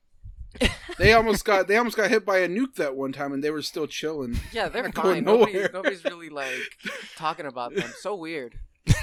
They 0.99 1.13
almost 1.13 1.43
got 1.45 1.67
they 1.67 1.77
almost 1.77 1.97
got 1.97 2.11
hit 2.11 2.23
by 2.23 2.37
a 2.39 2.47
nuke 2.47 2.75
that 2.75 2.95
one 2.95 3.11
time, 3.11 3.33
and 3.33 3.43
they 3.43 3.49
were 3.49 3.63
still 3.63 3.87
chilling. 3.87 4.39
Yeah, 4.51 4.69
they're 4.69 4.83
Not 4.91 4.93
going 4.93 5.15
fine. 5.15 5.23
Nobody, 5.23 5.53
nowhere. 5.53 5.69
nobody's 5.73 6.03
really 6.05 6.29
like 6.29 6.59
talking 7.15 7.47
about 7.47 7.73
them. 7.73 7.91
So 7.99 8.13
weird. 8.15 8.59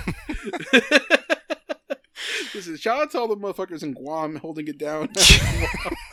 Listen, 2.54 2.76
shout 2.76 3.00
out 3.00 3.10
to 3.12 3.18
all 3.20 3.28
the 3.28 3.36
motherfuckers 3.36 3.82
in 3.82 3.92
Guam 3.92 4.36
holding 4.36 4.66
it 4.68 4.78
down. 4.78 5.08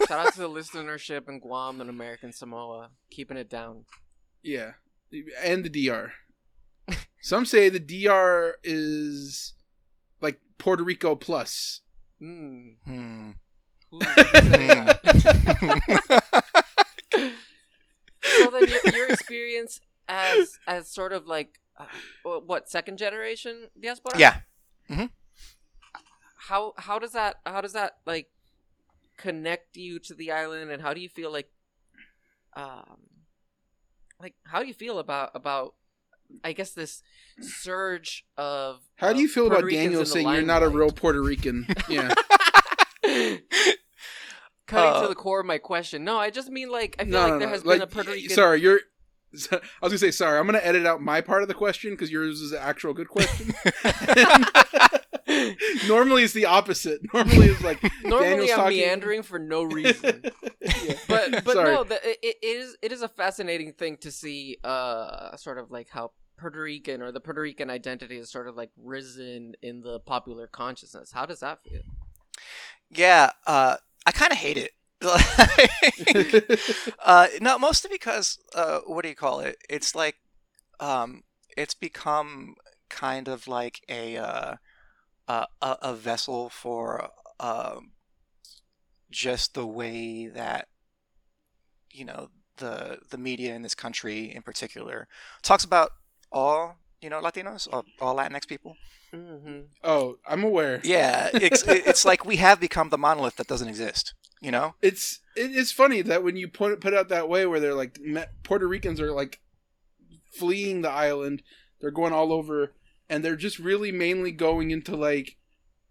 Shout 0.07 0.27
out 0.27 0.33
to 0.35 0.39
the 0.39 0.49
listenership 0.49 1.27
in 1.27 1.39
Guam 1.39 1.81
and 1.81 1.89
American 1.89 2.31
Samoa, 2.31 2.91
keeping 3.09 3.35
it 3.37 3.49
down. 3.49 3.85
yeah, 4.43 4.71
and 5.43 5.65
the 5.65 5.69
DR. 5.87 6.11
Some 7.21 7.45
say 7.45 7.69
the 7.69 7.79
DR 7.79 8.53
is 8.63 9.53
like 10.21 10.39
Puerto 10.59 10.83
Rico 10.83 11.15
plus. 11.15 11.81
Mm, 12.21 12.75
Hmm. 12.85 13.31
who 13.91 13.97
would 13.97 14.05
say 14.05 14.67
that? 14.67 16.33
so 18.23 18.49
then 18.51 18.67
your, 18.67 18.93
your 18.95 19.07
experience 19.09 19.79
as 20.07 20.57
as 20.67 20.89
sort 20.89 21.13
of 21.13 21.25
like 21.27 21.59
uh, 21.77 21.85
what 22.45 22.69
second 22.69 22.97
generation 22.97 23.67
diaspora? 23.81 24.17
yeah. 24.17 24.37
How 26.47 26.73
how 26.77 26.99
does 26.99 27.11
that 27.13 27.35
how 27.45 27.61
does 27.61 27.73
that 27.73 27.97
like 28.05 28.27
connect 29.17 29.75
you 29.77 29.99
to 29.99 30.13
the 30.13 30.31
island 30.31 30.69
and 30.71 30.81
how 30.81 30.93
do 30.93 31.01
you 31.01 31.09
feel 31.09 31.31
like 31.31 31.49
um 32.55 32.97
like 34.21 34.35
how 34.45 34.61
do 34.61 34.67
you 34.67 34.73
feel 34.73 34.99
about 34.99 35.31
about 35.33 35.73
I 36.43 36.51
guess 36.53 36.71
this 36.71 37.01
surge 37.41 38.25
of 38.37 38.81
How 38.97 39.13
do 39.13 39.19
you 39.19 39.25
of 39.25 39.31
feel 39.31 39.43
Puerto 39.45 39.55
about 39.59 39.65
Ricans 39.65 39.83
Daniel 39.83 39.99
in 40.01 40.05
the 40.05 40.11
saying 40.11 40.27
you're 40.29 40.41
not 40.41 40.61
a 40.61 40.65
limelight? 40.65 40.79
real 40.83 40.91
Puerto 40.91 41.21
Rican? 41.21 41.67
Yeah. 41.89 42.13
Cutting 44.67 44.93
Uh, 44.93 45.01
to 45.03 45.07
the 45.07 45.15
core 45.15 45.39
of 45.39 45.45
my 45.45 45.57
question. 45.59 46.03
No, 46.03 46.17
I 46.17 46.29
just 46.29 46.49
mean 46.49 46.69
like 46.69 46.97
I 46.99 47.05
feel 47.05 47.13
like 47.13 47.39
there 47.39 47.47
has 47.47 47.63
been 47.63 47.81
a 47.81 47.87
Puerto 47.87 48.11
Rican. 48.11 48.29
Sorry, 48.29 48.61
you're. 48.61 48.81
I 49.51 49.59
was 49.81 49.91
gonna 49.91 49.97
say 49.97 50.11
sorry. 50.11 50.37
I'm 50.39 50.45
gonna 50.45 50.59
edit 50.61 50.85
out 50.85 51.01
my 51.01 51.21
part 51.21 51.41
of 51.41 51.47
the 51.47 51.53
question 51.53 51.91
because 51.91 52.11
yours 52.11 52.41
is 52.41 52.51
an 52.51 52.59
actual 52.61 52.93
good 52.93 53.07
question. 53.07 53.53
Normally 55.87 56.23
it's 56.23 56.33
the 56.33 56.45
opposite. 56.45 57.01
Normally 57.13 57.47
it's 57.47 57.63
like 57.63 57.81
Normally 58.03 58.29
Daniel's 58.29 58.51
I'm 58.51 58.57
talking- 58.57 58.77
meandering 58.77 59.23
for 59.23 59.39
no 59.39 59.63
reason. 59.79 60.23
Yeah. 60.61 60.93
but 61.07 61.43
but 61.45 61.53
Sorry. 61.53 61.73
no, 61.73 61.83
the, 61.83 61.95
it, 62.07 62.17
it 62.21 62.37
is 62.43 62.77
it 62.81 62.91
is 62.91 63.01
a 63.01 63.07
fascinating 63.07 63.73
thing 63.73 63.97
to 63.97 64.11
see, 64.11 64.57
uh, 64.63 65.35
sort 65.37 65.57
of 65.57 65.71
like 65.71 65.89
how 65.89 66.11
Puerto 66.37 66.61
Rican 66.61 67.01
or 67.01 67.11
the 67.11 67.19
Puerto 67.19 67.41
Rican 67.41 67.69
identity 67.69 68.17
is 68.17 68.31
sort 68.31 68.47
of 68.47 68.55
like 68.55 68.69
risen 68.77 69.53
in 69.61 69.81
the 69.81 69.99
popular 69.99 70.47
consciousness. 70.47 71.11
How 71.11 71.25
does 71.25 71.39
that 71.39 71.59
feel? 71.63 71.81
Yeah, 72.89 73.31
uh, 73.45 73.77
I 74.05 74.11
kind 74.11 74.31
of 74.31 74.37
hate 74.37 74.57
it. 74.57 74.71
uh, 77.05 77.27
no, 77.41 77.57
mostly 77.59 77.89
because 77.91 78.39
uh, 78.55 78.79
what 78.85 79.03
do 79.03 79.09
you 79.09 79.15
call 79.15 79.39
it? 79.41 79.57
It's 79.69 79.95
like 79.95 80.15
um, 80.79 81.23
it's 81.55 81.73
become 81.73 82.55
kind 82.89 83.27
of 83.27 83.47
like 83.47 83.81
a 83.89 84.57
uh, 85.27 85.45
a, 85.61 85.77
a 85.81 85.93
vessel 85.93 86.49
for 86.49 87.09
um, 87.39 87.91
just 89.09 89.53
the 89.53 89.65
way 89.65 90.27
that 90.27 90.67
you 91.91 92.05
know 92.05 92.29
the 92.57 92.99
the 93.09 93.17
media 93.17 93.55
in 93.55 93.61
this 93.61 93.75
country 93.75 94.33
in 94.33 94.41
particular 94.41 95.07
talks 95.41 95.63
about 95.63 95.91
all 96.31 96.77
you 97.01 97.09
know 97.09 97.21
Latinos, 97.21 97.67
all, 97.71 97.85
all 98.01 98.15
Latinx 98.15 98.47
people. 98.47 98.75
Mm-hmm. 99.13 99.59
oh, 99.83 100.17
I'm 100.27 100.43
aware. 100.43 100.81
Yeah, 100.83 101.29
it's 101.33 101.63
it's 101.67 102.05
like 102.05 102.25
we 102.25 102.37
have 102.37 102.59
become 102.59 102.89
the 102.89 102.97
monolith 102.97 103.37
that 103.37 103.47
doesn't 103.47 103.69
exist. 103.69 104.13
You 104.41 104.51
know? 104.51 104.75
It's 104.81 105.19
it 105.35 105.51
is 105.51 105.71
funny 105.71 106.01
that 106.03 106.23
when 106.23 106.35
you 106.35 106.47
put 106.47 106.71
it 106.71 106.81
put 106.81 106.93
out 106.93 107.09
that 107.09 107.29
way, 107.29 107.45
where 107.45 107.59
they're 107.59 107.73
like 107.73 107.99
Puerto 108.43 108.67
Ricans 108.67 109.01
are 109.01 109.11
like 109.11 109.39
fleeing 110.31 110.81
the 110.81 110.91
island, 110.91 111.41
they're 111.79 111.91
going 111.91 112.13
all 112.13 112.31
over, 112.33 112.73
and 113.09 113.23
they're 113.23 113.35
just 113.35 113.59
really 113.59 113.91
mainly 113.91 114.31
going 114.31 114.71
into 114.71 114.95
like 114.95 115.37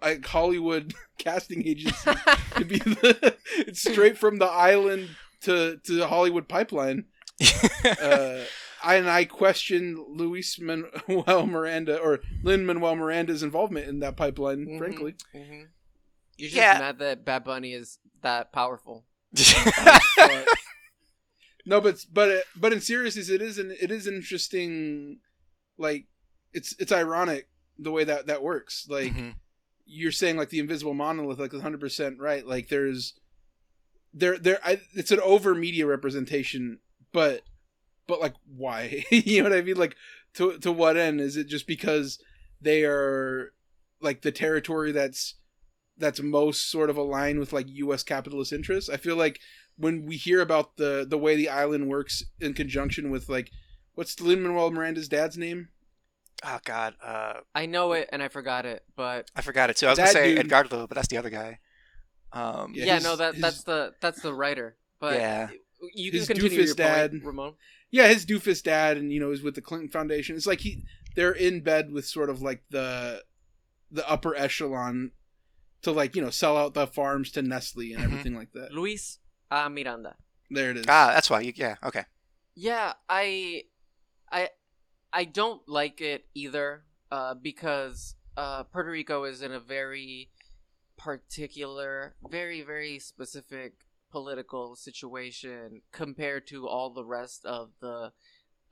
like 0.03 0.25
Hollywood 0.27 0.95
casting 1.19 1.67
agency 1.67 2.11
to 2.57 2.65
be 2.65 2.79
the 2.79 3.37
it's 3.59 3.81
straight 3.83 4.19
from 4.19 4.39
the 4.39 4.47
island 4.47 5.11
to 5.43 5.79
to 5.85 5.93
the 5.95 6.09
Hollywood 6.09 6.49
pipeline. 6.49 7.07
Uh, 7.85 8.45
I 8.83 8.97
and 8.97 9.09
I 9.11 9.25
question 9.25 10.05
Luis 10.09 10.59
Manuel 10.61 11.47
Miranda 11.47 11.99
or 11.99 12.21
Lin 12.43 12.65
Manuel 12.67 12.97
Miranda's 12.97 13.43
involvement 13.43 13.89
in 13.89 14.01
that 14.01 14.17
pipeline. 14.17 14.67
Mhm. 14.67 14.79
Frankly, 14.79 15.15
Mm-hmm. 15.35 15.63
You're 16.39 16.51
just 16.51 16.57
Yeah. 16.57 16.79
mad 16.79 16.99
that 16.99 17.25
Bad 17.25 17.45
Bunny 17.45 17.73
is 17.73 17.99
that 18.23 18.53
powerful. 18.53 19.07
But- 19.33 20.47
no, 21.65 21.81
but 21.81 22.05
but 22.13 22.45
but 22.55 22.73
in 22.73 22.81
seriousness, 22.81 23.29
it 23.29 23.43
is 23.43 23.59
an 23.59 23.75
it 23.81 23.91
is 23.91 24.07
interesting. 24.07 25.19
Like 25.79 26.07
it's 26.57 26.75
it's 26.79 26.93
ironic 26.93 27.49
the 27.79 27.93
way 27.93 28.05
that 28.05 28.27
that 28.27 28.43
works. 28.43 28.87
Like 28.89 29.13
Mhm. 29.15 29.35
you're 29.85 30.13
saying, 30.13 30.37
like 30.37 30.49
the 30.51 30.59
invisible 30.59 30.95
monolith, 30.95 31.39
like 31.39 31.53
100 31.53 31.79
percent 31.81 32.19
right. 32.19 32.45
Like 32.47 32.69
there's 32.69 33.15
there 34.15 34.39
there 34.39 34.59
I, 34.65 34.81
it's 34.95 35.11
an 35.13 35.21
over 35.21 35.55
media 35.55 35.87
representation, 35.87 36.79
but 37.13 37.43
but 38.07 38.21
like 38.21 38.35
why? 38.47 39.05
you 39.11 39.43
know 39.43 39.51
what 39.51 39.59
I 39.59 39.63
mean? 39.63 39.77
Like 39.77 39.97
to 40.35 40.59
to 40.59 40.73
what 40.73 40.97
end? 40.97 41.21
Is 41.21 41.37
it 41.37 41.47
just 41.49 41.67
because 41.67 42.19
they 42.61 42.85
are 42.85 43.53
like 44.01 44.23
the 44.23 44.33
territory 44.33 44.93
that's 44.93 45.35
that's 45.99 46.21
most 46.21 46.71
sort 46.71 46.91
of 46.91 46.97
aligned 46.97 47.39
with 47.39 47.53
like 47.53 47.67
U.S. 47.69 48.03
capitalist 48.03 48.53
interests? 48.53 48.89
I 48.91 48.97
feel 48.97 49.17
like 49.17 49.41
when 49.77 50.07
we 50.07 50.17
hear 50.17 50.41
about 50.41 50.77
the 50.79 51.07
the 51.09 51.19
way 51.19 51.37
the 51.37 51.49
island 51.51 51.89
works 51.89 52.25
in 52.41 52.55
conjunction 52.55 53.11
with 53.11 53.29
like 53.29 53.51
what's 53.95 54.19
Lin 54.21 54.43
Manuel 54.43 54.71
Miranda's 54.71 55.09
dad's 55.09 55.37
name? 55.37 55.69
Oh 56.45 56.59
God, 56.65 56.95
uh, 57.03 57.35
I 57.55 57.67
know 57.67 57.93
it 57.93 58.09
and 58.13 58.23
I 58.23 58.29
forgot 58.29 58.67
it, 58.67 58.85
but 58.97 59.31
I 59.35 59.43
forgot 59.43 59.71
it 59.71 59.77
too. 59.77 59.87
I 59.87 59.91
was 59.91 59.99
gonna 59.99 60.11
say 60.11 60.31
dude- 60.35 60.41
Edgardo, 60.47 60.87
but 60.87 60.95
that's 60.95 61.09
the 61.09 61.17
other 61.19 61.31
guy. 61.31 61.61
Um, 62.33 62.73
Yeah, 62.75 62.85
yeah, 62.87 62.95
his- 62.97 63.05
no, 63.05 63.17
that 63.17 63.35
his- 63.35 63.43
that's 63.43 63.63
the 63.65 63.95
that's 64.01 64.21
the 64.23 64.35
writer. 64.35 64.77
But 64.99 65.15
Yeah. 65.15 65.51
you 65.95 66.11
can 66.11 66.21
His 66.21 66.27
continue 66.29 66.51
doofus 66.59 66.67
your 66.67 66.75
dad. 66.75 67.11
point, 67.13 67.25
Ramon. 67.25 67.55
Yeah, 67.91 68.09
his 68.09 68.27
doofus 68.27 68.63
dad, 68.63 68.97
and 68.97 69.13
you 69.13 69.21
know, 69.21 69.31
is 69.31 69.43
with 69.43 69.55
the 69.55 69.63
Clinton 69.63 69.89
Foundation. 69.89 70.37
It's 70.37 70.47
like 70.47 70.61
he 70.61 70.85
they're 71.15 71.33
in 71.33 71.61
bed 71.61 71.93
with 71.93 72.07
sort 72.07 72.29
of 72.31 72.43
like 72.43 72.63
the 72.71 73.25
the 73.91 74.07
upper 74.09 74.35
echelon 74.35 75.13
to 75.83 75.93
like 75.93 76.17
you 76.17 76.23
know 76.23 76.31
sell 76.31 76.57
out 76.57 76.75
the 76.75 76.87
farms 76.87 77.31
to 77.33 77.43
Nestle 77.43 77.93
and 77.93 78.01
Mhm. 78.03 78.05
everything 78.05 78.35
like 78.35 78.53
that. 78.53 78.73
Luis 78.73 79.19
uh, 79.51 79.69
Miranda. 79.69 80.17
There 80.51 80.71
it 80.71 80.77
is. 80.79 80.85
ah, 80.89 81.13
that's 81.15 81.31
why. 81.31 81.41
You, 81.41 81.53
yeah, 81.57 81.77
okay. 81.85 82.05
Yeah, 82.55 82.95
I, 83.09 83.23
I, 83.23 83.63
I 85.17 85.25
don't 85.25 85.67
like 85.67 86.03
it 86.03 86.27
either. 86.35 86.83
Uh, 87.11 87.35
because 87.35 88.17
uh, 88.37 88.65
Puerto 88.65 88.91
Rico 88.91 89.25
is 89.25 89.41
in 89.41 89.51
a 89.53 89.61
very 89.61 90.29
particular, 90.99 92.17
very 92.29 92.61
very 92.63 92.99
specific 92.99 93.75
political 94.11 94.77
situation 94.77 95.81
compared 95.93 96.47
to 96.49 96.69
all 96.69 96.91
the 96.91 97.05
rest 97.05 97.47
of 97.47 97.71
the 97.81 98.13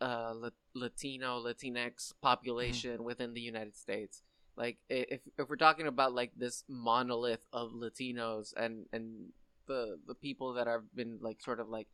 uh, 0.00 0.32
La- 0.34 0.50
Latino 0.74 1.42
Latinx 1.42 2.12
population 2.20 3.04
within 3.04 3.32
the 3.32 3.40
United 3.40 3.76
States. 3.76 4.20
Like 4.54 4.78
if 4.90 5.20
if 5.38 5.48
we're 5.48 5.56
talking 5.56 5.86
about 5.86 6.12
like 6.12 6.32
this 6.36 6.64
monolith 6.68 7.46
of 7.52 7.70
Latinos 7.72 8.52
and 8.54 8.84
and 8.92 9.32
the 9.66 9.98
the 10.06 10.14
people 10.14 10.52
that 10.54 10.66
have 10.66 10.94
been 10.94 11.18
like 11.22 11.40
sort 11.40 11.60
of 11.60 11.70
like 11.70 11.88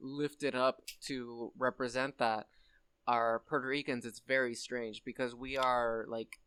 lifted 0.00 0.54
up 0.54 0.80
to 1.02 1.52
represent 1.58 2.16
that 2.18 2.46
are 3.06 3.40
Puerto 3.48 3.66
Ricans. 3.68 4.04
It's 4.06 4.20
very 4.26 4.54
strange 4.54 5.02
because 5.04 5.34
we 5.34 5.56
are 5.56 6.04
like, 6.08 6.38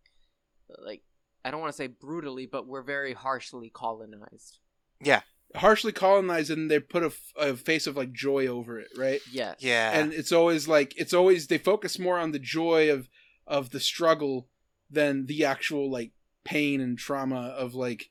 like 0.86 1.02
I 1.44 1.52
don't 1.52 1.60
want 1.62 1.74
to 1.74 1.78
say 1.78 1.88
brutally, 1.88 2.46
but 2.46 2.68
we're 2.68 2.82
very 2.82 3.14
harshly 3.14 3.70
colonized. 3.74 4.60
Yeah. 5.04 5.22
Harshly 5.56 5.92
colonized, 5.92 6.50
and 6.52 6.70
they 6.72 6.80
put 6.80 7.04
a, 7.04 7.12
a 7.38 7.56
face 7.56 7.88
of 7.88 7.96
like 7.96 8.12
joy 8.12 8.48
over 8.48 8.80
it, 8.80 8.88
right? 8.98 9.22
Yes. 9.32 9.58
Yeah. 9.60 9.92
and 9.98 10.12
it's 10.12 10.32
always 10.32 10.68
like 10.68 10.94
it's 10.98 11.14
always 11.14 11.48
they 11.48 11.58
focus 11.60 12.00
more 12.00 12.18
on 12.18 12.32
the 12.32 12.40
joy 12.40 12.92
of 12.92 13.08
of 13.48 13.70
the 13.70 13.80
struggle 13.80 14.48
than 14.90 15.28
the 15.28 15.46
actual 15.46 15.90
like 15.90 16.12
pain 16.44 16.82
and 16.82 16.98
trauma 16.98 17.54
of 17.58 17.74
like 17.76 18.10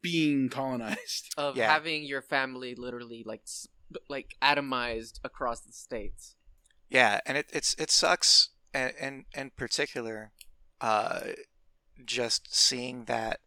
being 0.00 0.48
colonized 0.48 1.32
Of 1.36 1.56
Yeah. 1.56 1.70
having 1.72 2.04
your 2.04 2.22
family 2.22 2.74
literally 2.74 3.22
like 3.24 3.42
like 4.08 4.34
atomized 4.42 5.20
across 5.24 5.60
the 5.60 5.72
states. 5.72 6.34
Yeah, 6.92 7.20
and 7.24 7.38
it 7.38 7.46
it's 7.52 7.74
it 7.78 7.90
sucks, 7.90 8.50
and 8.74 8.92
in, 9.00 9.24
in 9.34 9.50
particular, 9.56 10.32
uh, 10.80 11.20
just 12.04 12.54
seeing 12.54 13.04
that, 13.06 13.40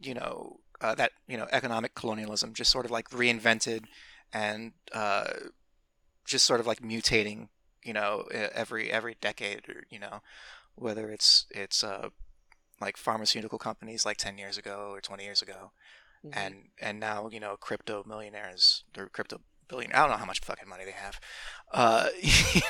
you 0.00 0.14
know, 0.14 0.60
uh, 0.80 0.94
that 0.94 1.12
you 1.26 1.36
know, 1.36 1.48
economic 1.50 1.94
colonialism 1.94 2.54
just 2.54 2.70
sort 2.70 2.84
of 2.84 2.92
like 2.92 3.08
reinvented, 3.10 3.86
and 4.32 4.72
uh, 4.92 5.26
just 6.24 6.46
sort 6.46 6.60
of 6.60 6.66
like 6.66 6.80
mutating, 6.82 7.48
you 7.84 7.92
know, 7.92 8.24
every 8.32 8.92
every 8.92 9.16
decade, 9.20 9.68
or 9.68 9.84
you 9.90 9.98
know, 9.98 10.20
whether 10.76 11.10
it's 11.10 11.46
it's 11.50 11.82
uh, 11.82 12.10
like 12.80 12.96
pharmaceutical 12.96 13.58
companies 13.58 14.06
like 14.06 14.18
ten 14.18 14.38
years 14.38 14.58
ago 14.58 14.90
or 14.92 15.00
twenty 15.00 15.24
years 15.24 15.42
ago, 15.42 15.72
Mhm. 16.24 16.32
and 16.36 16.54
and 16.80 17.00
now 17.00 17.28
you 17.30 17.40
know 17.40 17.56
crypto 17.56 18.04
millionaires 18.06 18.84
or 18.96 19.08
crypto 19.08 19.40
billion 19.68 19.92
I 19.92 20.00
don't 20.00 20.10
know 20.10 20.16
how 20.16 20.24
much 20.24 20.40
fucking 20.40 20.68
money 20.68 20.84
they 20.84 20.92
have. 20.92 21.20
Uh, 21.72 22.08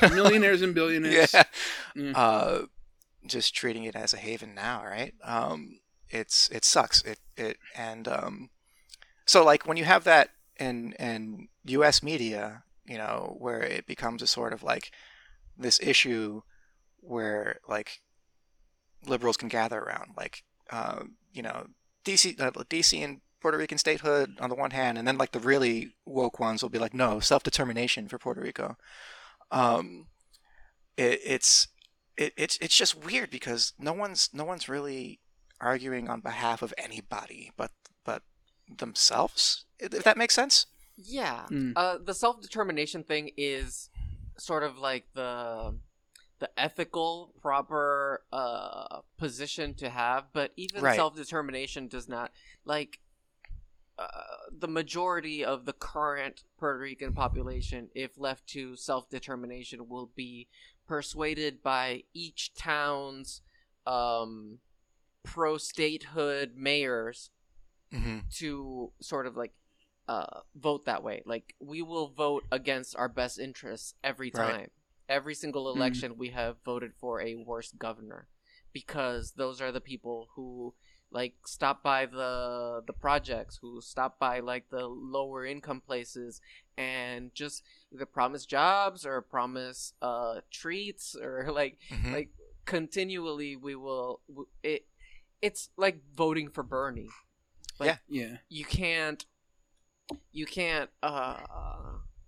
millionaires 0.15 0.63
and 0.63 0.75
billionaires 0.75 1.33
yeah. 1.33 1.45
Mm. 1.97 2.13
Uh, 2.15 2.67
just 3.27 3.55
treating 3.55 3.85
it 3.85 3.95
as 3.95 4.13
a 4.13 4.17
haven 4.17 4.55
now, 4.55 4.83
right? 4.85 5.15
Um, 5.23 5.81
it's 6.09 6.49
it 6.51 6.65
sucks. 6.65 7.03
It 7.03 7.19
it 7.37 7.59
and 7.77 8.09
um, 8.09 8.51
so 9.27 9.45
like 9.45 9.67
when 9.67 9.77
you 9.77 9.85
have 9.85 10.05
that 10.05 10.31
in 10.59 10.93
in 10.95 11.49
U.S. 11.67 12.03
media, 12.03 12.65
you 12.87 12.99
know, 12.99 13.37
where 13.39 13.61
it 13.61 13.87
becomes 13.87 14.23
a 14.23 14.27
sort 14.27 14.53
of 14.53 14.63
like 14.63 14.91
this 15.57 15.79
issue 15.81 16.43
where 17.01 17.61
like 17.69 18.01
liberals 19.07 19.37
can 19.37 19.49
gather 19.49 19.79
around, 19.79 20.13
like 20.17 20.43
uh, 20.71 21.05
you 21.33 21.43
know, 21.43 21.67
DC 22.05 22.41
uh, 22.41 22.51
DC 22.51 23.05
and 23.05 23.21
Puerto 23.41 23.59
Rican 23.59 23.79
statehood 23.79 24.37
on 24.41 24.51
the 24.51 24.57
one 24.57 24.73
hand, 24.73 24.99
and 24.99 25.07
then 25.07 25.19
like 25.19 25.33
the 25.33 25.39
really 25.41 25.95
woke 26.05 26.39
ones 26.41 26.63
will 26.63 26.71
be 26.71 26.79
like, 26.79 26.95
no, 26.95 27.21
self 27.21 27.43
determination 27.43 28.09
for 28.09 28.19
Puerto 28.19 28.41
Rico. 28.41 28.77
Um, 29.51 30.07
it, 30.97 31.21
it's 31.25 31.69
it, 32.17 32.33
it's 32.37 32.59
it's 32.61 32.77
just 32.77 33.05
weird 33.05 33.31
because 33.31 33.73
no 33.79 33.93
one's 33.93 34.31
no 34.33 34.45
one's 34.45 34.69
really 34.69 35.21
arguing 35.61 36.09
on 36.09 36.21
behalf 36.21 36.63
of 36.63 36.73
anybody 36.79 37.51
but 37.57 37.71
but 38.05 38.23
themselves. 38.79 39.65
If 39.79 39.95
if 39.95 40.05
that 40.05 40.17
makes 40.17 40.35
sense. 40.35 40.67
Yeah. 40.97 41.47
Mm. 41.51 41.73
Uh, 41.77 41.99
the 42.05 42.15
self 42.15 42.41
determination 42.43 43.05
thing 43.05 43.31
is 43.37 43.89
sort 44.37 44.63
of 44.63 44.79
like 44.79 45.07
the 45.15 45.77
the 46.41 46.51
ethical 46.57 47.35
proper 47.41 48.23
uh 48.33 49.01
position 49.17 49.75
to 49.75 49.89
have, 49.91 50.27
but 50.33 50.53
even 50.57 50.83
Right. 50.83 50.97
self 50.97 51.15
determination 51.17 51.89
does 51.89 52.09
not 52.09 52.33
like 52.65 52.99
uh, 53.99 54.07
the 54.57 54.69
majority 54.69 55.45
of 55.45 55.65
the 55.67 55.73
current 55.73 56.45
Puerto 56.59 56.79
Rican 56.79 57.13
population, 57.13 57.89
if 57.95 58.13
left 58.19 58.47
to 58.49 58.77
self 58.77 59.09
determination, 59.11 59.89
will 59.89 60.11
be 60.15 60.49
persuaded 60.87 61.63
by 61.63 62.05
each 62.15 62.55
town's 62.55 63.43
um, 63.87 64.59
pro 65.25 65.59
statehood 65.59 66.53
mayors 66.57 67.31
Mm-hmm. 67.93 68.19
to 68.37 68.93
sort 69.01 69.27
of 69.27 69.37
like 69.37 69.53
uh, 70.09 70.41
vote 70.55 70.85
that 70.87 71.03
way. 71.03 71.23
Like 71.27 71.55
we 71.61 71.83
will 71.83 72.09
vote 72.09 72.45
against 72.53 72.97
our 72.97 73.09
best 73.09 73.39
interests 73.39 73.95
every 74.05 74.31
Right. 74.33 74.53
time. 74.53 74.71
Every 75.09 75.35
single 75.35 75.67
Mhm. 75.67 75.77
election, 75.77 76.19
we 76.19 76.29
have 76.31 76.57
voted 76.65 76.93
for 77.01 77.21
a 77.23 77.35
worse 77.35 77.73
governor 77.73 78.29
because 78.73 79.33
those 79.33 79.61
are 79.61 79.73
the 79.73 79.81
people 79.81 80.29
who 80.35 80.75
like 81.11 81.35
stop 81.47 81.83
by 81.83 82.07
the 82.07 82.83
the 82.87 82.93
projects, 82.93 83.59
who 83.63 83.81
stop 83.81 84.19
by 84.19 84.41
like 84.41 84.71
the 84.71 84.87
lower 84.87 85.45
income 85.47 85.81
places, 85.81 86.41
and 86.77 87.35
just 87.35 87.63
either 87.93 88.07
promise 88.07 88.47
jobs 88.47 89.07
or 89.07 89.21
promise 89.23 89.93
uh 90.03 90.41
treats 90.51 91.17
or 91.23 91.51
like 91.53 91.79
Mm-hmm. 91.91 92.13
like 92.13 92.31
continually 92.67 93.57
we 93.57 93.75
will 93.75 94.21
it 94.63 94.87
it's 95.41 95.71
like 95.77 96.01
voting 96.15 96.49
for 96.51 96.63
bernie. 96.63 97.09
Like, 97.79 97.99
yeah. 98.09 98.37
You 98.49 98.65
can't 98.65 99.25
you 100.33 100.47
can't 100.47 100.91
uh 101.03 101.37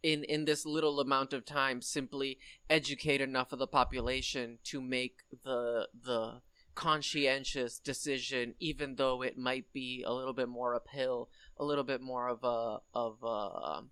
in 0.02 0.24
in 0.24 0.44
this 0.44 0.64
little 0.64 1.00
amount 1.00 1.32
of 1.32 1.44
time 1.44 1.82
simply 1.82 2.38
educate 2.68 3.20
enough 3.20 3.52
of 3.52 3.58
the 3.58 3.66
population 3.66 4.58
to 4.64 4.80
make 4.80 5.18
the 5.44 5.88
the 6.04 6.40
conscientious 6.74 7.78
decision 7.78 8.54
even 8.60 8.94
though 8.96 9.22
it 9.22 9.36
might 9.36 9.66
be 9.72 10.02
a 10.06 10.12
little 10.12 10.32
bit 10.32 10.48
more 10.48 10.74
uphill 10.74 11.28
a 11.58 11.64
little 11.64 11.84
bit 11.84 12.00
more 12.00 12.28
of 12.28 12.42
a 12.44 12.78
of 12.94 13.18
a 13.22 13.26
um, 13.26 13.90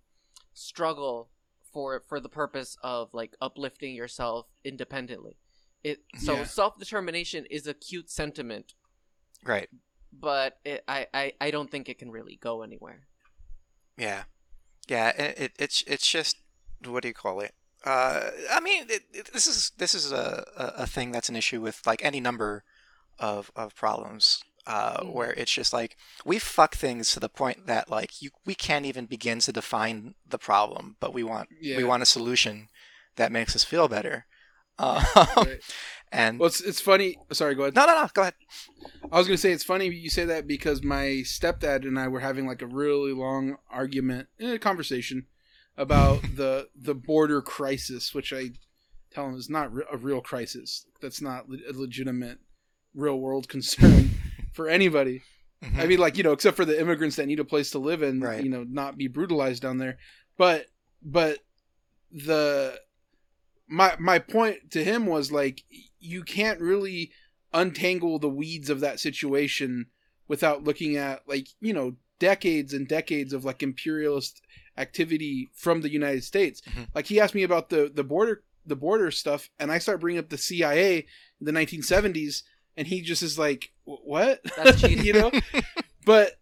struggle 0.54 1.30
for 1.72 2.02
for 2.08 2.18
the 2.20 2.28
purpose 2.28 2.76
of 2.82 3.12
like 3.12 3.34
uplifting 3.40 3.94
yourself 3.94 4.46
independently 4.64 5.36
it 5.84 5.98
so 6.18 6.34
Yeah. 6.34 6.44
self-determination 6.44 7.46
is 7.50 7.66
a 7.66 7.74
cute 7.74 8.10
sentiment 8.10 8.74
Right. 9.44 9.68
but 10.12 10.58
it, 10.64 10.82
I, 10.88 11.06
I 11.12 11.32
I 11.40 11.50
don't 11.50 11.70
think 11.70 11.88
it 11.88 11.98
can 11.98 12.10
really 12.10 12.36
go 12.40 12.62
anywhere. 12.62 13.06
Yeah. 13.96 14.24
Yeah. 14.88 15.10
It, 15.10 15.38
it 15.38 15.52
it's 15.58 15.84
it's 15.86 16.10
just 16.10 16.38
what 16.84 17.02
do 17.02 17.08
you 17.08 17.14
call 17.14 17.40
it? 17.40 17.54
Uh, 17.84 18.30
I 18.50 18.60
mean, 18.60 18.84
it, 18.88 19.02
it, 19.12 19.32
this 19.32 19.46
is 19.46 19.72
this 19.78 19.94
is 19.94 20.12
a, 20.12 20.44
a 20.56 20.82
a 20.82 20.86
thing 20.86 21.12
that's 21.12 21.28
an 21.28 21.36
issue 21.36 21.60
with 21.60 21.80
like 21.86 22.04
any 22.04 22.20
number 22.20 22.64
of 23.18 23.50
of 23.56 23.74
problems. 23.74 24.42
Uh, 24.66 25.00
Mm. 25.02 25.14
where 25.14 25.30
it's 25.32 25.50
just 25.52 25.72
like 25.72 25.96
we 26.26 26.38
fuck 26.38 26.74
things 26.74 27.10
to 27.12 27.20
the 27.20 27.30
point 27.30 27.66
that 27.66 27.88
like 27.88 28.20
you 28.20 28.28
we 28.44 28.54
can't 28.54 28.84
even 28.84 29.06
begin 29.06 29.38
to 29.38 29.50
define 29.50 30.14
the 30.28 30.36
problem, 30.38 30.96
but 31.00 31.14
we 31.14 31.22
want 31.22 31.48
yeah 31.58 31.78
we 31.78 31.84
want 31.84 32.02
a 32.02 32.06
solution 32.06 32.68
that 33.16 33.32
makes 33.32 33.56
us 33.56 33.64
feel 33.64 33.88
better. 33.88 34.26
Um, 34.80 35.02
Right. 35.36 35.60
and 36.12 36.38
well 36.38 36.46
it's, 36.48 36.60
it's 36.60 36.80
funny 36.80 37.16
sorry 37.32 37.54
go 37.56 37.62
ahead 37.62 37.74
no, 37.74 37.86
no, 37.86 37.94
no, 38.02 38.08
go 38.12 38.22
ahead. 38.22 38.34
I 39.10 39.18
was 39.18 39.26
gonna 39.26 39.38
say 39.38 39.52
it's 39.52 39.64
funny 39.64 39.86
you 39.88 40.10
say 40.10 40.24
that 40.26 40.46
because 40.46 40.82
my 40.84 41.22
stepdad 41.24 41.86
and 41.86 41.98
I 41.98 42.06
were 42.08 42.20
having 42.20 42.46
like 42.46 42.60
a 42.62 42.66
really 42.66 43.12
long 43.12 43.56
argument, 43.70 44.28
eh, 44.38 44.58
conversation 44.58 45.26
about 45.78 46.20
the 46.36 46.68
the 46.76 46.94
border 46.94 47.40
crisis, 47.40 48.12
which 48.14 48.32
I 48.32 48.50
tell 49.10 49.26
him 49.28 49.36
is 49.36 49.48
not 49.48 49.70
a 49.90 49.96
real 49.96 50.20
crisis. 50.20 50.84
That's 51.00 51.22
not 51.22 51.48
le- 51.48 51.58
a 51.70 51.72
legitimate, 51.72 52.38
real 52.94 53.18
world 53.18 53.48
concern 53.56 54.10
for 54.52 54.68
anybody. 54.68 55.22
Mm-hmm. 55.64 55.80
I 55.80 55.86
mean, 55.86 55.98
like 55.98 56.18
you 56.18 56.24
know, 56.24 56.32
except 56.32 56.56
for 56.56 56.64
the 56.66 56.78
immigrants 56.78 57.16
that 57.16 57.26
need 57.26 57.40
a 57.40 57.44
place 57.44 57.70
to 57.70 57.78
live 57.78 58.02
and 58.02 58.22
Right. 58.22 58.44
you 58.44 58.50
know 58.50 58.64
not 58.68 58.98
be 58.98 59.08
brutalized 59.08 59.62
down 59.62 59.78
there. 59.78 59.98
But 60.36 60.66
but 61.02 61.38
the 62.12 62.78
my 63.68 63.94
my 63.98 64.18
point 64.18 64.70
to 64.72 64.84
him 64.84 65.06
was 65.06 65.30
like 65.32 65.62
you 66.00 66.22
can't 66.22 66.60
really 66.60 67.10
untangle 67.52 68.18
the 68.18 68.28
weeds 68.28 68.68
of 68.70 68.80
that 68.80 69.00
situation 69.00 69.86
without 70.26 70.64
looking 70.64 70.96
at 70.96 71.22
like 71.26 71.48
you 71.60 71.72
know 71.72 71.94
decades 72.18 72.72
and 72.74 72.88
decades 72.88 73.32
of 73.32 73.44
like 73.44 73.62
imperialist 73.62 74.42
activity 74.78 75.48
from 75.52 75.80
the 75.82 75.90
United 75.90 76.24
States. 76.24 76.62
Mhm. 76.62 76.88
Like 76.94 77.06
he 77.06 77.20
asked 77.20 77.34
me 77.34 77.42
about 77.42 77.68
the 77.70 77.90
the 77.92 78.04
border 78.04 78.42
the 78.66 78.76
border 78.76 79.10
stuff, 79.10 79.48
and 79.58 79.72
I 79.72 79.78
start 79.78 80.00
bringing 80.00 80.18
up 80.18 80.28
the 80.28 80.38
CIA 80.38 81.06
in 81.40 81.46
the 81.46 81.52
1970s, 81.52 82.42
and 82.76 82.86
he 82.86 83.00
just 83.00 83.22
is 83.22 83.38
like, 83.38 83.72
"What?" 83.84 84.40
That's 84.56 84.80
cheating. 84.80 85.04
you 85.04 85.12
know. 85.14 85.30
But 86.04 86.38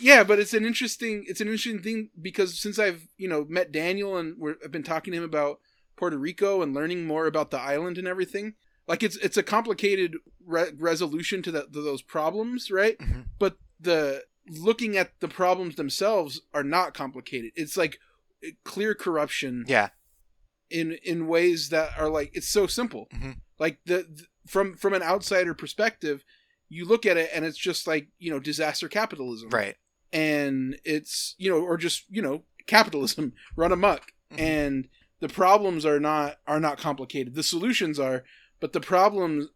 yeah, 0.00 0.24
but 0.24 0.38
it's 0.38 0.54
an 0.54 0.64
interesting 0.64 1.24
it's 1.28 1.40
an 1.40 1.48
interesting 1.48 1.80
thing 1.82 2.10
because 2.20 2.58
since 2.58 2.78
I've 2.78 3.06
you 3.16 3.28
know 3.28 3.44
met 3.48 3.72
Daniel 3.72 4.16
and 4.16 4.36
we're, 4.38 4.56
I've 4.64 4.72
been 4.72 4.82
talking 4.82 5.12
to 5.12 5.18
him 5.18 5.24
about 5.24 5.60
Puerto 5.96 6.16
Rico 6.18 6.62
and 6.62 6.74
learning 6.74 7.06
more 7.06 7.26
about 7.26 7.50
the 7.50 7.60
island 7.60 7.98
and 7.98 8.06
everything. 8.08 8.54
Like 8.86 9.02
it's 9.02 9.16
it's 9.18 9.36
a 9.36 9.42
complicated 9.42 10.16
re- 10.44 10.72
resolution 10.76 11.42
to, 11.42 11.50
that 11.52 11.72
to 11.72 11.80
those 11.82 12.02
problems, 12.02 12.70
right? 12.70 12.98
Mhm. 12.98 13.24
But 13.38 13.56
the 13.80 14.24
looking 14.48 14.96
at 14.96 15.12
the 15.20 15.28
problems 15.28 15.76
themselves 15.76 16.40
are 16.52 16.64
not 16.64 16.94
complicated. 16.94 17.52
It's 17.56 17.76
like 17.76 17.98
clear 18.64 18.94
corruption 18.94 19.64
Yeah. 19.66 19.90
in 20.70 20.92
in 21.02 21.26
ways 21.26 21.68
that 21.70 21.96
are 21.98 22.08
like 22.10 22.30
it's 22.34 22.48
so 22.48 22.66
simple. 22.66 23.08
Mhm. 23.14 23.36
Like 23.58 23.78
the, 23.86 24.04
th- 24.04 24.28
from 24.46 24.76
from 24.76 24.92
an 24.94 25.02
outsider 25.02 25.54
perspective, 25.54 26.24
you 26.68 26.84
look 26.84 27.06
at 27.06 27.16
it 27.16 27.30
and 27.32 27.44
it's 27.44 27.58
just 27.58 27.86
like 27.86 28.08
you 28.18 28.30
know 28.30 28.38
disaster 28.40 28.88
capitalism, 28.88 29.48
Right. 29.50 29.76
And 30.12 30.78
it's 30.84 31.34
you 31.38 31.50
know 31.50 31.58
or 31.60 31.76
just 31.76 32.04
you 32.08 32.20
know 32.22 32.44
capitalism 32.66 33.32
run 33.56 33.72
amok, 33.72 34.12
Mhm. 34.32 34.38
and 34.40 34.88
the 35.20 35.28
problems 35.28 35.86
are 35.86 36.00
not 36.00 36.38
are 36.46 36.60
not 36.60 36.78
complicated. 36.78 37.34
The 37.34 37.42
solutions 37.42 37.98
are, 37.98 38.24
but 38.60 38.72
the 38.74 38.80
problems, 38.80 39.46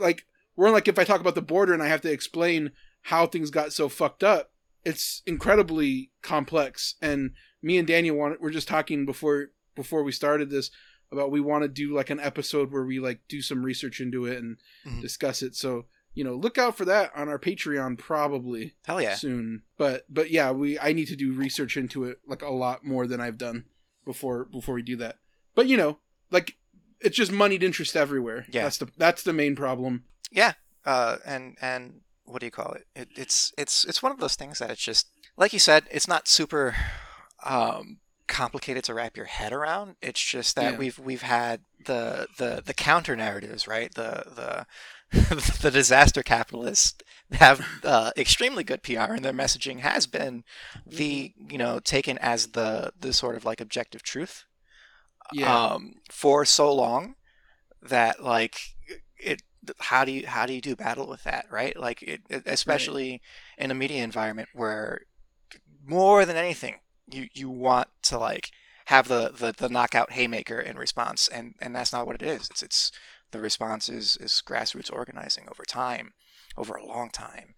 like 0.00 0.26
we're 0.56 0.70
like 0.70 0.88
if 0.88 0.98
I 0.98 1.04
talk 1.04 1.20
about 1.20 1.34
the 1.36 1.42
border 1.42 1.72
and 1.72 1.82
I 1.82 1.88
have 1.88 2.00
to 2.02 2.10
explain 2.12 2.72
how 3.08 3.26
things 3.26 3.50
got 3.50 3.72
so 3.72 3.88
fucked 3.88 4.22
up, 4.24 4.50
it's 4.84 5.22
incredibly 5.26 6.10
complex. 6.22 6.94
And 7.00 7.30
me 7.62 7.78
and 7.78 7.86
Daniel 7.88 8.16
want 8.16 8.40
we're 8.40 8.50
just 8.50 8.68
talking 8.68 9.06
before 9.06 9.48
before 9.74 10.02
we 10.02 10.12
started 10.12 10.50
this 10.50 10.70
about 11.12 11.30
we 11.30 11.40
want 11.40 11.62
to 11.62 11.68
do 11.68 11.94
like 11.94 12.10
an 12.10 12.20
episode 12.20 12.70
where 12.72 12.84
we 12.84 12.98
like 13.00 13.20
do 13.28 13.40
some 13.42 13.62
research 13.64 14.00
into 14.00 14.26
it 14.26 14.38
and 14.38 14.58
Mhm. 14.86 15.00
discuss 15.00 15.42
it. 15.42 15.54
So 15.54 15.86
you 16.14 16.22
know, 16.22 16.34
look 16.36 16.58
out 16.58 16.76
for 16.76 16.84
that 16.84 17.10
on 17.16 17.28
our 17.28 17.40
Patreon 17.40 17.98
probably 17.98 18.74
Hell 18.86 19.02
yeah. 19.02 19.16
soon. 19.16 19.62
But 19.76 20.06
but 20.08 20.30
yeah, 20.30 20.50
we 20.52 20.78
I 20.78 20.92
need 20.92 21.08
to 21.08 21.16
do 21.16 21.32
research 21.32 21.76
into 21.76 22.04
it 22.04 22.20
like 22.26 22.42
a 22.42 22.50
lot 22.50 22.84
more 22.84 23.06
than 23.08 23.20
I've 23.20 23.38
done 23.38 23.64
before 24.04 24.44
before 24.44 24.76
we 24.76 24.82
do 24.82 24.96
that. 24.96 25.18
But 25.56 25.66
you 25.66 25.76
know, 25.76 25.98
like 26.30 26.56
it's 27.00 27.16
just 27.16 27.32
moneyed 27.32 27.62
interest 27.64 27.96
everywhere. 27.96 28.46
Yeah. 28.50 28.62
That's 28.62 28.78
the 28.78 28.88
that's 28.96 29.22
the 29.24 29.32
main 29.32 29.56
problem. 29.56 30.04
Yeah, 30.30 30.52
uh, 30.86 31.18
and 31.26 31.56
and 31.60 32.00
what 32.24 32.40
do 32.40 32.46
you 32.46 32.52
call 32.52 32.72
it? 32.72 32.86
it? 32.94 33.08
It's 33.16 33.52
it's 33.58 33.84
it's 33.84 34.02
one 34.02 34.12
of 34.12 34.18
those 34.18 34.36
things 34.36 34.58
that 34.58 34.70
it's 34.70 34.82
just 34.82 35.08
like 35.36 35.52
you 35.52 35.58
said, 35.58 35.84
it's 35.90 36.08
not 36.08 36.28
super 36.28 36.74
um, 37.44 37.98
complicated 38.26 38.84
to 38.84 38.94
wrap 38.94 39.16
your 39.16 39.26
head 39.26 39.52
around. 39.52 39.96
It's 40.02 40.20
just 40.22 40.56
that 40.56 40.74
Yeah. 40.74 40.78
we've 40.78 40.98
we've 40.98 41.22
had 41.22 41.60
the 41.84 42.28
the 42.38 42.62
the 42.64 42.74
counter 42.74 43.16
narratives, 43.16 43.66
right? 43.68 43.92
The 43.94 44.24
the 44.36 44.66
the 45.62 45.70
disaster 45.70 46.22
capitalists 46.22 46.96
have 47.32 47.64
uh, 47.84 48.10
extremely 48.16 48.64
good 48.64 48.82
PR, 48.82 49.14
and 49.14 49.24
their 49.24 49.32
messaging 49.32 49.80
has 49.80 50.06
been 50.06 50.44
the 50.86 51.32
you 51.50 51.58
know 51.58 51.78
taken 51.80 52.18
as 52.18 52.48
the 52.48 52.92
the 52.98 53.12
sort 53.12 53.36
of 53.36 53.44
like 53.44 53.60
objective 53.60 54.02
truth 54.02 54.44
Yeah. 55.32 55.60
um, 55.74 55.94
for 56.10 56.44
so 56.44 56.72
long 56.72 57.14
that 57.82 58.22
like 58.22 58.56
it 59.18 59.42
how 59.80 60.04
do 60.04 60.12
you 60.12 60.26
how 60.26 60.46
do 60.46 60.52
you 60.52 60.60
do 60.60 60.76
battle 60.76 61.06
with 61.08 61.24
that 61.24 61.46
right? 61.50 61.76
Like 61.78 62.02
it, 62.02 62.22
especially 62.46 63.20
in 63.58 63.70
a 63.70 63.74
media 63.74 64.02
environment 64.04 64.48
where 64.54 65.02
more 65.84 66.24
than 66.24 66.36
anything 66.36 66.76
you 67.10 67.28
you 67.34 67.50
want 67.50 67.88
to 68.02 68.18
like 68.18 68.50
have 68.86 69.08
the, 69.08 69.30
the 69.36 69.52
the 69.56 69.68
knockout 69.68 70.12
haymaker 70.12 70.60
in 70.60 70.76
response 70.76 71.28
and 71.28 71.54
and 71.60 71.74
that's 71.74 71.92
not 71.92 72.06
what 72.06 72.16
it 72.16 72.22
is. 72.22 72.48
It's 72.50 72.62
it's 72.62 72.92
the 73.32 73.40
response 73.40 73.88
is 73.88 74.16
is 74.18 74.42
grassroots 74.46 74.92
organizing 74.92 75.46
over 75.50 75.64
time 75.64 76.12
over 76.56 76.74
a 76.74 76.86
long 76.86 77.10
time. 77.10 77.54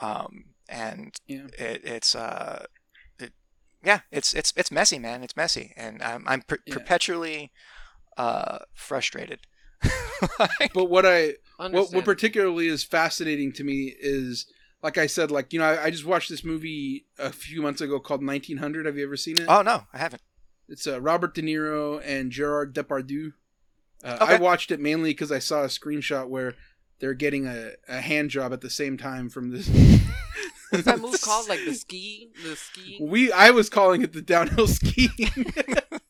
Um 0.00 0.46
and 0.68 1.14
Yeah. 1.26 1.46
it, 1.58 1.82
it's 1.84 2.14
uh 2.14 2.66
it, 3.18 3.32
yeah 3.84 4.00
it's 4.10 4.34
it's 4.34 4.52
it's 4.56 4.70
messy 4.72 4.98
man. 4.98 5.22
It's 5.22 5.36
messy. 5.36 5.72
And 5.76 6.02
i'm 6.02 6.24
i'm 6.26 6.42
per- 6.42 6.58
Yeah. 6.66 6.74
perpetually 6.74 7.52
uh 8.16 8.58
frustrated 8.74 9.40
but 10.74 10.86
what 10.86 11.04
I 11.06 11.34
what, 11.58 11.92
what 11.92 12.04
particularly 12.04 12.68
is 12.68 12.82
fascinating 12.84 13.52
to 13.52 13.64
me 13.64 13.94
is 14.00 14.46
like 14.82 14.98
I 14.98 15.06
said, 15.06 15.30
like 15.30 15.52
you 15.52 15.58
know, 15.58 15.66
I, 15.66 15.84
I 15.84 15.90
just 15.90 16.04
watched 16.04 16.28
this 16.28 16.44
movie 16.44 17.06
a 17.18 17.30
few 17.30 17.62
months 17.62 17.80
ago 17.80 17.98
called 18.00 18.24
1900. 18.24 18.86
Have 18.86 18.96
you 18.98 19.04
ever 19.04 19.16
seen 19.16 19.38
it? 19.38 19.46
oh 19.48 19.62
no 19.62 19.84
i 19.92 19.98
haven't 19.98 20.22
It's 20.68 20.86
uh, 20.86 21.00
Robert 21.00 21.34
De 21.34 21.42
Niro 21.42 22.00
and 22.04 22.30
Gerard 22.30 22.74
Depardieu. 22.74 23.32
Uh, 24.02 24.18
Okay. 24.20 24.34
I 24.34 24.38
watched 24.38 24.70
it 24.70 24.80
mainly 24.80 25.10
because 25.10 25.32
I 25.32 25.38
saw 25.38 25.62
a 25.62 25.68
screenshot 25.68 26.28
where 26.28 26.54
they're 27.00 27.14
getting 27.14 27.46
a, 27.46 27.72
a 27.88 28.00
hand 28.00 28.30
job 28.30 28.52
at 28.52 28.60
the 28.60 28.68
same 28.70 28.96
time 28.98 29.28
from 29.30 29.50
this. 29.50 29.68
What's 30.70 30.84
that 30.84 31.00
move 31.00 31.20
called? 31.22 31.48
Like 31.48 31.64
the 31.64 31.74
ski, 31.74 32.30
the 32.44 32.54
ski. 32.56 32.98
We 33.00 33.32
I 33.32 33.50
was 33.50 33.70
calling 33.70 34.02
it 34.02 34.12
the 34.12 34.22
downhill 34.22 34.66
skiing. 34.66 35.52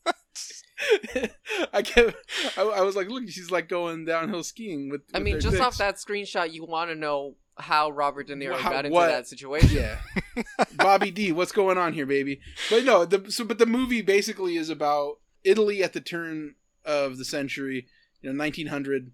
I 1.72 1.82
kept 1.82 2.16
I, 2.56 2.62
I 2.62 2.80
was 2.82 2.96
like, 2.96 3.08
look, 3.08 3.28
she's 3.28 3.50
like 3.50 3.68
going 3.68 4.04
downhill 4.04 4.42
skiing 4.42 4.90
with. 4.90 5.02
I 5.12 5.18
with 5.18 5.24
mean, 5.24 5.40
just 5.40 5.52
dicks. 5.52 5.60
off 5.64 5.78
that 5.78 5.96
screenshot, 5.96 6.52
you 6.52 6.64
want 6.64 6.90
to 6.90 6.96
know 6.96 7.36
how 7.56 7.90
Robert 7.90 8.26
De 8.26 8.34
Niro 8.34 8.58
How- 8.58 8.70
got 8.70 8.84
into 8.84 8.94
what- 8.94 9.06
that 9.08 9.28
situation. 9.28 9.70
Yeah, 9.70 9.98
Bobby 10.76 11.10
D, 11.10 11.32
what's 11.32 11.52
going 11.52 11.78
on 11.78 11.92
here, 11.92 12.06
baby? 12.06 12.40
But 12.70 12.84
no, 12.84 13.04
the 13.04 13.30
so 13.30 13.44
but 13.44 13.58
the 13.58 13.66
movie 13.66 14.02
basically 14.02 14.56
is 14.56 14.68
about 14.68 15.20
Italy 15.44 15.82
at 15.82 15.92
the 15.92 16.00
turn 16.00 16.56
of 16.84 17.18
the 17.18 17.24
century, 17.24 17.86
you 18.20 18.32
know, 18.32 18.38
1900, 18.38 19.12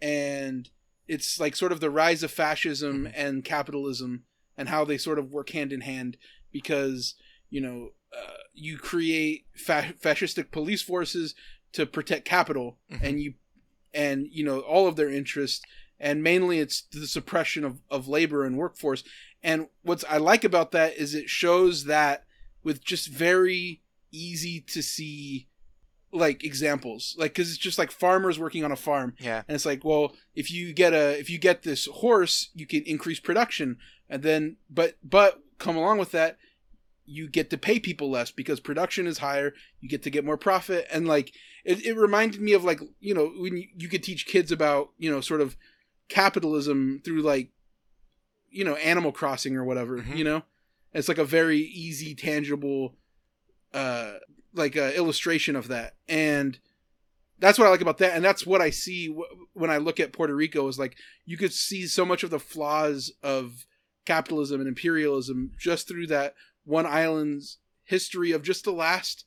and 0.00 0.68
it's 1.08 1.40
like 1.40 1.56
sort 1.56 1.72
of 1.72 1.80
the 1.80 1.90
rise 1.90 2.22
of 2.22 2.30
fascism 2.30 3.04
mm-hmm. 3.04 3.12
and 3.14 3.44
capitalism 3.44 4.24
and 4.56 4.68
how 4.68 4.84
they 4.84 4.96
sort 4.96 5.18
of 5.18 5.30
work 5.30 5.50
hand 5.50 5.72
in 5.72 5.80
hand 5.82 6.16
because 6.52 7.14
you 7.50 7.60
know 7.60 7.90
uh, 8.16 8.32
you 8.52 8.78
create 8.78 9.46
fa- 9.56 9.94
fascistic 10.00 10.50
police 10.50 10.82
forces 10.82 11.34
to 11.72 11.86
protect 11.86 12.24
capital 12.24 12.78
Mhm. 12.90 13.02
and 13.02 13.20
you 13.20 13.34
and 13.92 14.26
you 14.30 14.44
know 14.44 14.60
all 14.60 14.86
of 14.86 14.96
their 14.96 15.10
interests 15.10 15.62
and 16.00 16.22
mainly 16.22 16.58
it's 16.58 16.82
the 16.92 17.06
suppression 17.06 17.64
of, 17.64 17.80
of 17.90 18.08
labor 18.08 18.44
and 18.44 18.56
workforce. 18.58 19.04
And 19.42 19.68
what's 19.82 20.04
i 20.08 20.16
like 20.16 20.44
about 20.44 20.72
that 20.72 20.96
is 20.96 21.14
it 21.14 21.28
shows 21.28 21.84
that 21.84 22.24
with 22.62 22.82
just 22.84 23.08
very 23.08 23.82
easy 24.10 24.60
to 24.60 24.82
see 24.82 25.48
like 26.12 26.44
examples. 26.44 27.14
Like 27.18 27.32
because 27.34 27.48
it's 27.48 27.58
just 27.58 27.78
like 27.78 27.90
farmers 27.90 28.38
working 28.38 28.64
on 28.64 28.70
a 28.72 28.76
farm. 28.76 29.14
Yeah. 29.18 29.42
And 29.48 29.54
it's 29.54 29.66
like 29.66 29.84
well 29.84 30.14
if 30.34 30.50
you 30.50 30.72
get 30.72 30.92
a 30.92 31.18
if 31.18 31.28
you 31.28 31.38
get 31.38 31.62
this 31.62 31.86
horse 31.86 32.50
you 32.54 32.66
can 32.66 32.82
increase 32.84 33.20
production. 33.20 33.78
And 34.08 34.22
then 34.22 34.56
but 34.70 34.96
but 35.02 35.40
come 35.58 35.76
along 35.76 35.98
with 35.98 36.12
that 36.12 36.38
you 37.06 37.28
get 37.28 37.50
to 37.50 37.58
pay 37.58 37.78
people 37.78 38.10
less 38.10 38.30
because 38.30 38.60
production 38.60 39.06
is 39.06 39.18
higher 39.18 39.52
you 39.80 39.88
get 39.88 40.02
to 40.02 40.10
get 40.10 40.24
more 40.24 40.38
profit 40.38 40.86
and 40.90 41.06
like 41.06 41.32
it, 41.64 41.84
it 41.84 41.96
reminded 41.96 42.40
me 42.40 42.52
of 42.52 42.64
like 42.64 42.80
you 43.00 43.12
know 43.14 43.26
when 43.38 43.56
you, 43.56 43.68
you 43.76 43.88
could 43.88 44.02
teach 44.02 44.26
kids 44.26 44.50
about 44.50 44.90
you 44.98 45.10
know 45.10 45.20
sort 45.20 45.40
of 45.40 45.56
capitalism 46.08 47.00
through 47.04 47.22
like 47.22 47.50
you 48.50 48.64
know 48.64 48.74
animal 48.76 49.12
crossing 49.12 49.56
or 49.56 49.64
whatever 49.64 49.98
Mhm. 49.98 50.16
you 50.16 50.24
know 50.24 50.42
it's 50.92 51.08
like 51.08 51.18
a 51.18 51.24
very 51.24 51.58
easy 51.58 52.14
tangible 52.14 52.94
uh 53.72 54.14
like 54.52 54.76
uh, 54.76 54.92
illustration 54.94 55.56
of 55.56 55.68
that 55.68 55.96
and 56.08 56.58
that's 57.40 57.58
what 57.58 57.66
i 57.66 57.70
like 57.70 57.80
about 57.80 57.98
that 57.98 58.14
and 58.14 58.24
that's 58.24 58.46
what 58.46 58.60
i 58.60 58.70
see 58.70 59.08
w- 59.08 59.26
when 59.54 59.70
i 59.70 59.76
look 59.78 59.98
at 59.98 60.12
puerto 60.12 60.34
rico 60.34 60.68
is 60.68 60.78
like 60.78 60.96
you 61.24 61.36
could 61.36 61.52
see 61.52 61.86
so 61.86 62.04
much 62.04 62.22
of 62.22 62.30
the 62.30 62.38
flaws 62.38 63.12
of 63.22 63.66
capitalism 64.06 64.60
and 64.60 64.68
imperialism 64.68 65.50
just 65.58 65.88
through 65.88 66.06
that 66.06 66.34
one 66.64 66.86
island's 66.86 67.58
history 67.84 68.32
of 68.32 68.42
just 68.42 68.64
the 68.64 68.72
last 68.72 69.24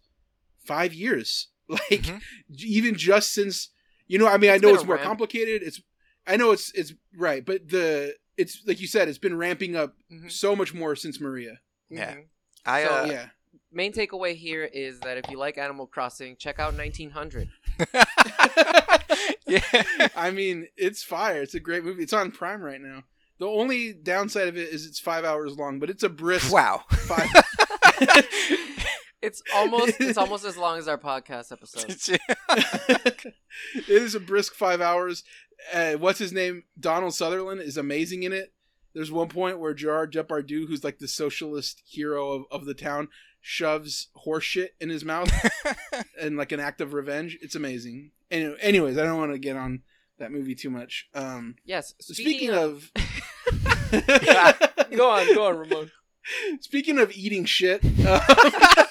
five 0.65 0.93
years 0.93 1.47
like 1.67 2.03
Mhm. 2.03 2.21
even 2.59 2.95
just 2.95 3.33
since 3.33 3.69
you 4.07 4.17
know 4.17 4.27
i 4.27 4.37
mean 4.37 4.49
i 4.51 4.57
know 4.57 4.73
it's 4.73 4.83
more 4.85 4.95
ramp. 4.95 5.05
complicated 5.07 5.61
it's 5.63 5.81
i 6.25 6.35
know 6.37 6.51
it's 6.51 6.71
it's 6.73 6.93
right 7.15 7.45
but 7.45 7.69
the 7.69 8.15
it's 8.37 8.61
like 8.65 8.79
you 8.81 8.87
said 8.87 9.07
it's 9.07 9.17
been 9.17 9.37
ramping 9.37 9.75
up 9.75 9.95
Mhm. 10.11 10.31
so 10.31 10.55
much 10.55 10.73
more 10.73 10.95
since 10.95 11.19
maria 11.19 11.59
Yeah. 11.89 12.15
Mhm. 12.15 12.23
i 12.65 12.83
So- 12.83 12.89
uh, 12.89 13.07
yeah 13.09 13.29
Main 13.69 13.91
takeaway 13.91 14.33
here 14.33 14.63
is 14.63 15.01
that 15.01 15.17
if 15.17 15.29
you 15.29 15.37
like 15.37 15.57
Animal 15.57 15.87
Crossing, 15.87 16.37
check 16.37 16.57
out 16.57 16.73
1900. 16.73 17.49
yeah 19.47 19.61
i 20.15 20.31
mean 20.31 20.67
it's 20.77 21.03
fire 21.03 21.41
it's 21.41 21.53
a 21.53 21.59
great 21.59 21.83
movie 21.83 22.03
it's 22.03 22.13
on 22.13 22.31
prime 22.31 22.61
right 22.61 22.81
now 22.81 23.03
the 23.39 23.47
only 23.47 23.93
downside 23.93 24.47
of 24.47 24.57
it 24.57 24.69
is 24.69 24.85
it's 24.85 24.99
five 24.99 25.25
hours 25.25 25.57
long 25.57 25.79
but 25.79 25.89
it's 25.89 26.03
a 26.03 26.09
brisk 26.09 26.51
wow 26.51 26.83
five 26.89 27.29
It's 29.21 29.41
almost 29.55 29.99
it's 29.99 30.17
almost 30.17 30.45
as 30.45 30.57
long 30.57 30.77
as 30.77 30.87
our 30.87 30.97
podcast 30.97 31.51
episode. 31.51 32.19
it 33.75 33.89
is 33.89 34.15
a 34.15 34.19
brisk 34.19 34.53
five 34.53 34.79
hours. 34.79 35.23
Uh, 35.73 35.93
what's 35.93 36.19
his 36.19 36.31
name? 36.31 36.63
Donald 36.79 37.13
Sutherland 37.15 37.61
is 37.61 37.77
amazing 37.77 38.23
in 38.23 38.31
it. 38.31 38.53
There's 38.93 39.11
one 39.11 39.27
point 39.27 39.59
where 39.59 39.73
Gerard 39.73 40.13
Depardieu, 40.13 40.67
who's 40.67 40.83
like 40.83 40.99
the 40.99 41.07
socialist 41.07 41.81
hero 41.85 42.31
of, 42.31 42.43
of 42.51 42.65
the 42.65 42.73
town, 42.73 43.09
shoves 43.41 44.09
horse 44.15 44.43
shit 44.43 44.75
in 44.79 44.89
his 44.89 45.03
mouth 45.03 45.31
in 46.21 46.37
like 46.37 46.51
an 46.51 46.59
act 46.59 46.79
of 46.79 46.93
revenge. 46.93 47.37
It's 47.41 47.55
amazing. 47.55 48.11
Anyway, 48.29 48.57
anyways, 48.61 48.97
I 48.97 49.03
don't 49.03 49.17
want 49.17 49.33
to 49.33 49.39
get 49.39 49.57
on 49.57 49.81
that 50.19 50.31
movie 50.31 50.55
too 50.55 50.69
much. 50.69 51.07
Um, 51.13 51.55
Yes. 51.65 51.93
speaking, 51.99 52.51
of, 52.51 52.91
go 54.95 55.09
on, 55.11 55.33
go 55.33 55.47
on, 55.47 55.57
Ramon. 55.57 55.91
Speaking 56.59 56.99
of 56.99 57.09
eating 57.15 57.45
shit, 57.45 57.81
uh, 58.05 58.19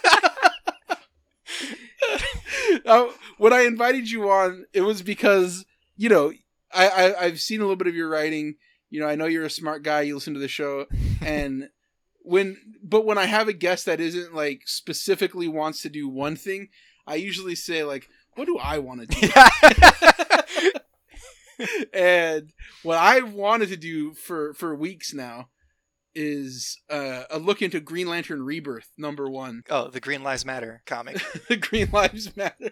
uh, 2.87 3.07
when 3.39 3.53
I 3.53 3.62
invited 3.62 4.11
you 4.11 4.31
on, 4.31 4.66
it 4.72 4.81
was 4.81 5.03
because 5.03 5.64
you 5.97 6.09
know 6.09 6.33
I, 6.72 6.89
I 6.89 7.24
I've 7.24 7.41
seen 7.41 7.61
a 7.61 7.64
little 7.64 7.77
bit 7.77 7.89
of 7.89 7.95
your 7.95 8.09
writing. 8.09 8.57
You 8.89 9.01
know, 9.01 9.07
I 9.07 9.16
know 9.16 9.27
you're 9.27 9.45
a 9.45 9.51
smart 9.51 9.83
guy. 9.83 10.03
You 10.03 10.14
listen 10.14 10.35
to 10.35 10.41
the 10.41 10.49
show, 10.49 10.87
and 11.20 11.68
when 12.20 12.57
but 12.83 13.05
when 13.05 13.18
I 13.18 13.27
have 13.27 13.49
a 13.49 13.53
guest 13.53 13.87
that 13.87 14.01
isn't 14.01 14.35
like 14.35 14.62
specifically 14.64 15.49
wants 15.49 15.83
to 15.83 15.89
do 15.89 16.09
one 16.09 16.37
thing, 16.37 16.68
I 17.07 17.16
usually 17.16 17.55
say 17.55 17.85
like, 17.85 18.09
"What 18.35 18.47
do 18.47 18.59
I 18.59 18.79
want 18.79 19.11
to 19.11 19.20
do?" 19.20 20.70
And 21.92 22.52
what 22.82 22.98
I 22.98 23.20
wanted 23.20 23.68
to 23.70 23.76
do 23.76 24.12
for 24.14 24.54
for 24.54 24.74
weeks 24.74 25.12
now 25.14 25.48
is 26.18 26.78
uh, 26.88 27.24
a 27.30 27.38
look 27.38 27.61
into 27.61 27.78
Green 27.78 28.09
Lantern 28.09 28.42
Rebirth 28.42 28.88
number 28.96 29.28
one. 29.28 29.62
Oh, 29.68 29.88
the 29.88 30.00
Green 30.00 30.22
Lives 30.22 30.46
Matter 30.46 30.82
comic. 30.86 31.18
the 31.48 31.57
Green 31.59 31.90
Lives 31.92 32.34
Matter. 32.36 32.70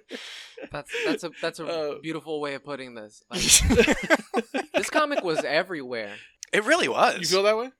That's 0.72 0.90
that's 1.04 1.24
a 1.24 1.30
that's 1.42 1.58
a 1.60 1.66
Uh, 1.66 1.98
beautiful 2.00 2.40
way 2.40 2.54
of 2.54 2.64
putting 2.64 2.94
this. 2.94 3.22
Like, 3.30 4.72
this 4.74 4.90
comic 4.90 5.22
was 5.22 5.44
everywhere. 5.44 6.12
it 6.52 6.64
really 6.64 6.88
was. 6.88 7.18
You 7.20 7.26
feel 7.26 7.42
that 7.44 7.56
way? 7.56 7.70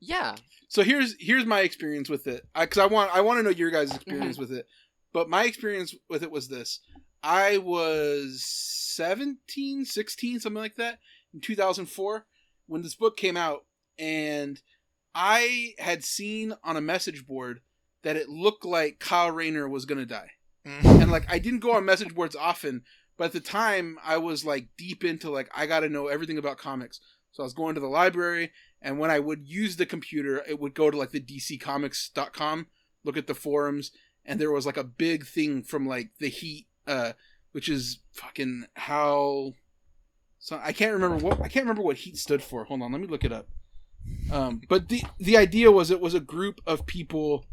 Yeah. 0.00 0.36
So 0.68 0.82
here's 0.82 1.14
here's 1.20 1.44
my 1.44 1.60
experience 1.60 2.08
with 2.08 2.26
it. 2.26 2.42
Because 2.58 2.78
I, 2.78 2.86
want 2.86 3.14
I 3.14 3.20
want 3.20 3.38
to 3.38 3.42
know 3.42 3.50
your 3.50 3.70
guys' 3.70 3.94
experience 3.94 4.38
with 4.38 4.50
it. 4.52 4.66
But 5.12 5.28
my 5.28 5.44
experience 5.44 5.94
with 6.08 6.22
it 6.22 6.30
was 6.30 6.48
this: 6.48 6.80
I 7.22 7.58
was 7.58 8.42
17, 8.44 9.84
16, 9.84 10.40
something 10.40 10.60
like 10.60 10.76
that, 10.76 10.98
in 11.32 11.40
2004 11.40 12.26
when 12.66 12.82
this 12.82 12.94
book 12.94 13.16
came 13.16 13.36
out, 13.36 13.64
and 13.98 14.60
I 15.14 15.74
had 15.78 16.04
seen 16.04 16.54
on 16.64 16.76
a 16.76 16.80
message 16.80 17.26
board 17.26 17.60
that 18.02 18.16
it 18.16 18.28
looked 18.28 18.64
like 18.64 18.98
Kyle 18.98 19.30
Rayner 19.30 19.68
was 19.68 19.84
gonna 19.84 20.06
die. 20.06 20.30
Mhm. 20.64 21.02
and 21.02 21.10
like 21.10 21.24
I 21.28 21.40
didn't 21.40 21.58
go 21.58 21.72
on 21.72 21.84
message 21.84 22.14
boards 22.14 22.36
often, 22.36 22.84
but 23.16 23.24
at 23.24 23.32
the 23.32 23.40
time 23.40 23.98
I 24.02 24.16
was 24.18 24.44
like 24.44 24.68
deep 24.76 25.02
into 25.02 25.28
like 25.28 25.50
I 25.52 25.66
got 25.66 25.80
to 25.80 25.88
know 25.88 26.06
everything 26.06 26.38
about 26.38 26.56
comics. 26.58 27.00
So 27.32 27.42
I 27.42 27.44
was 27.44 27.52
going 27.52 27.74
to 27.74 27.80
the 27.80 27.88
library, 27.88 28.52
and 28.80 28.98
when 29.00 29.10
I 29.10 29.18
would 29.18 29.48
use 29.48 29.74
the 29.76 29.86
computer, 29.86 30.44
it 30.46 30.60
would 30.60 30.74
go 30.74 30.88
to 30.90 30.96
like 30.96 31.10
the 31.10 31.20
DCComics.com, 31.20 32.68
look 33.04 33.16
at 33.16 33.26
the 33.26 33.34
forums, 33.34 33.90
and 34.24 34.40
there 34.40 34.52
was 34.52 34.64
like 34.66 34.76
a 34.76 34.84
big 34.84 35.26
thing 35.26 35.62
from 35.64 35.84
like 35.86 36.10
the 36.18 36.28
Heat, 36.28 36.68
uh, 36.86 37.12
which 37.52 37.68
is 37.68 37.98
fucking 38.12 38.64
how. 38.74 39.52
So 40.38 40.60
I 40.62 40.72
can't 40.72 40.92
remember 40.92 41.16
what 41.24 41.40
I 41.40 41.48
can't 41.48 41.64
remember 41.64 41.82
what 41.82 41.96
Heat 41.98 42.16
stood 42.16 42.42
for. 42.42 42.64
Hold 42.64 42.82
on, 42.82 42.92
let 42.92 43.00
me 43.00 43.06
look 43.06 43.24
it 43.24 43.32
up. 43.32 43.48
Um, 44.32 44.60
but 44.68 44.88
the 44.88 45.02
the 45.18 45.36
idea 45.36 45.70
was 45.70 45.90
it 45.90 46.00
was 46.00 46.14
a 46.14 46.20
group 46.20 46.60
of 46.66 46.86
people 46.86 47.44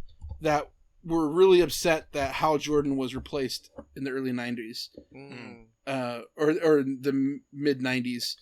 that 0.42 0.70
were 1.04 1.30
really 1.30 1.62
upset 1.62 2.12
that 2.14 2.34
Hal 2.34 2.58
Jordan 2.58 2.98
was 2.98 3.16
replaced 3.16 3.70
in 3.96 4.04
the 4.04 4.12
early 4.12 4.32
'90s, 4.32 4.90
Mm. 5.16 5.66
uh, 5.86 6.22
or 6.36 6.50
or 6.64 6.84
the 6.84 7.40
mid 7.54 7.80
'90s, 7.82 8.36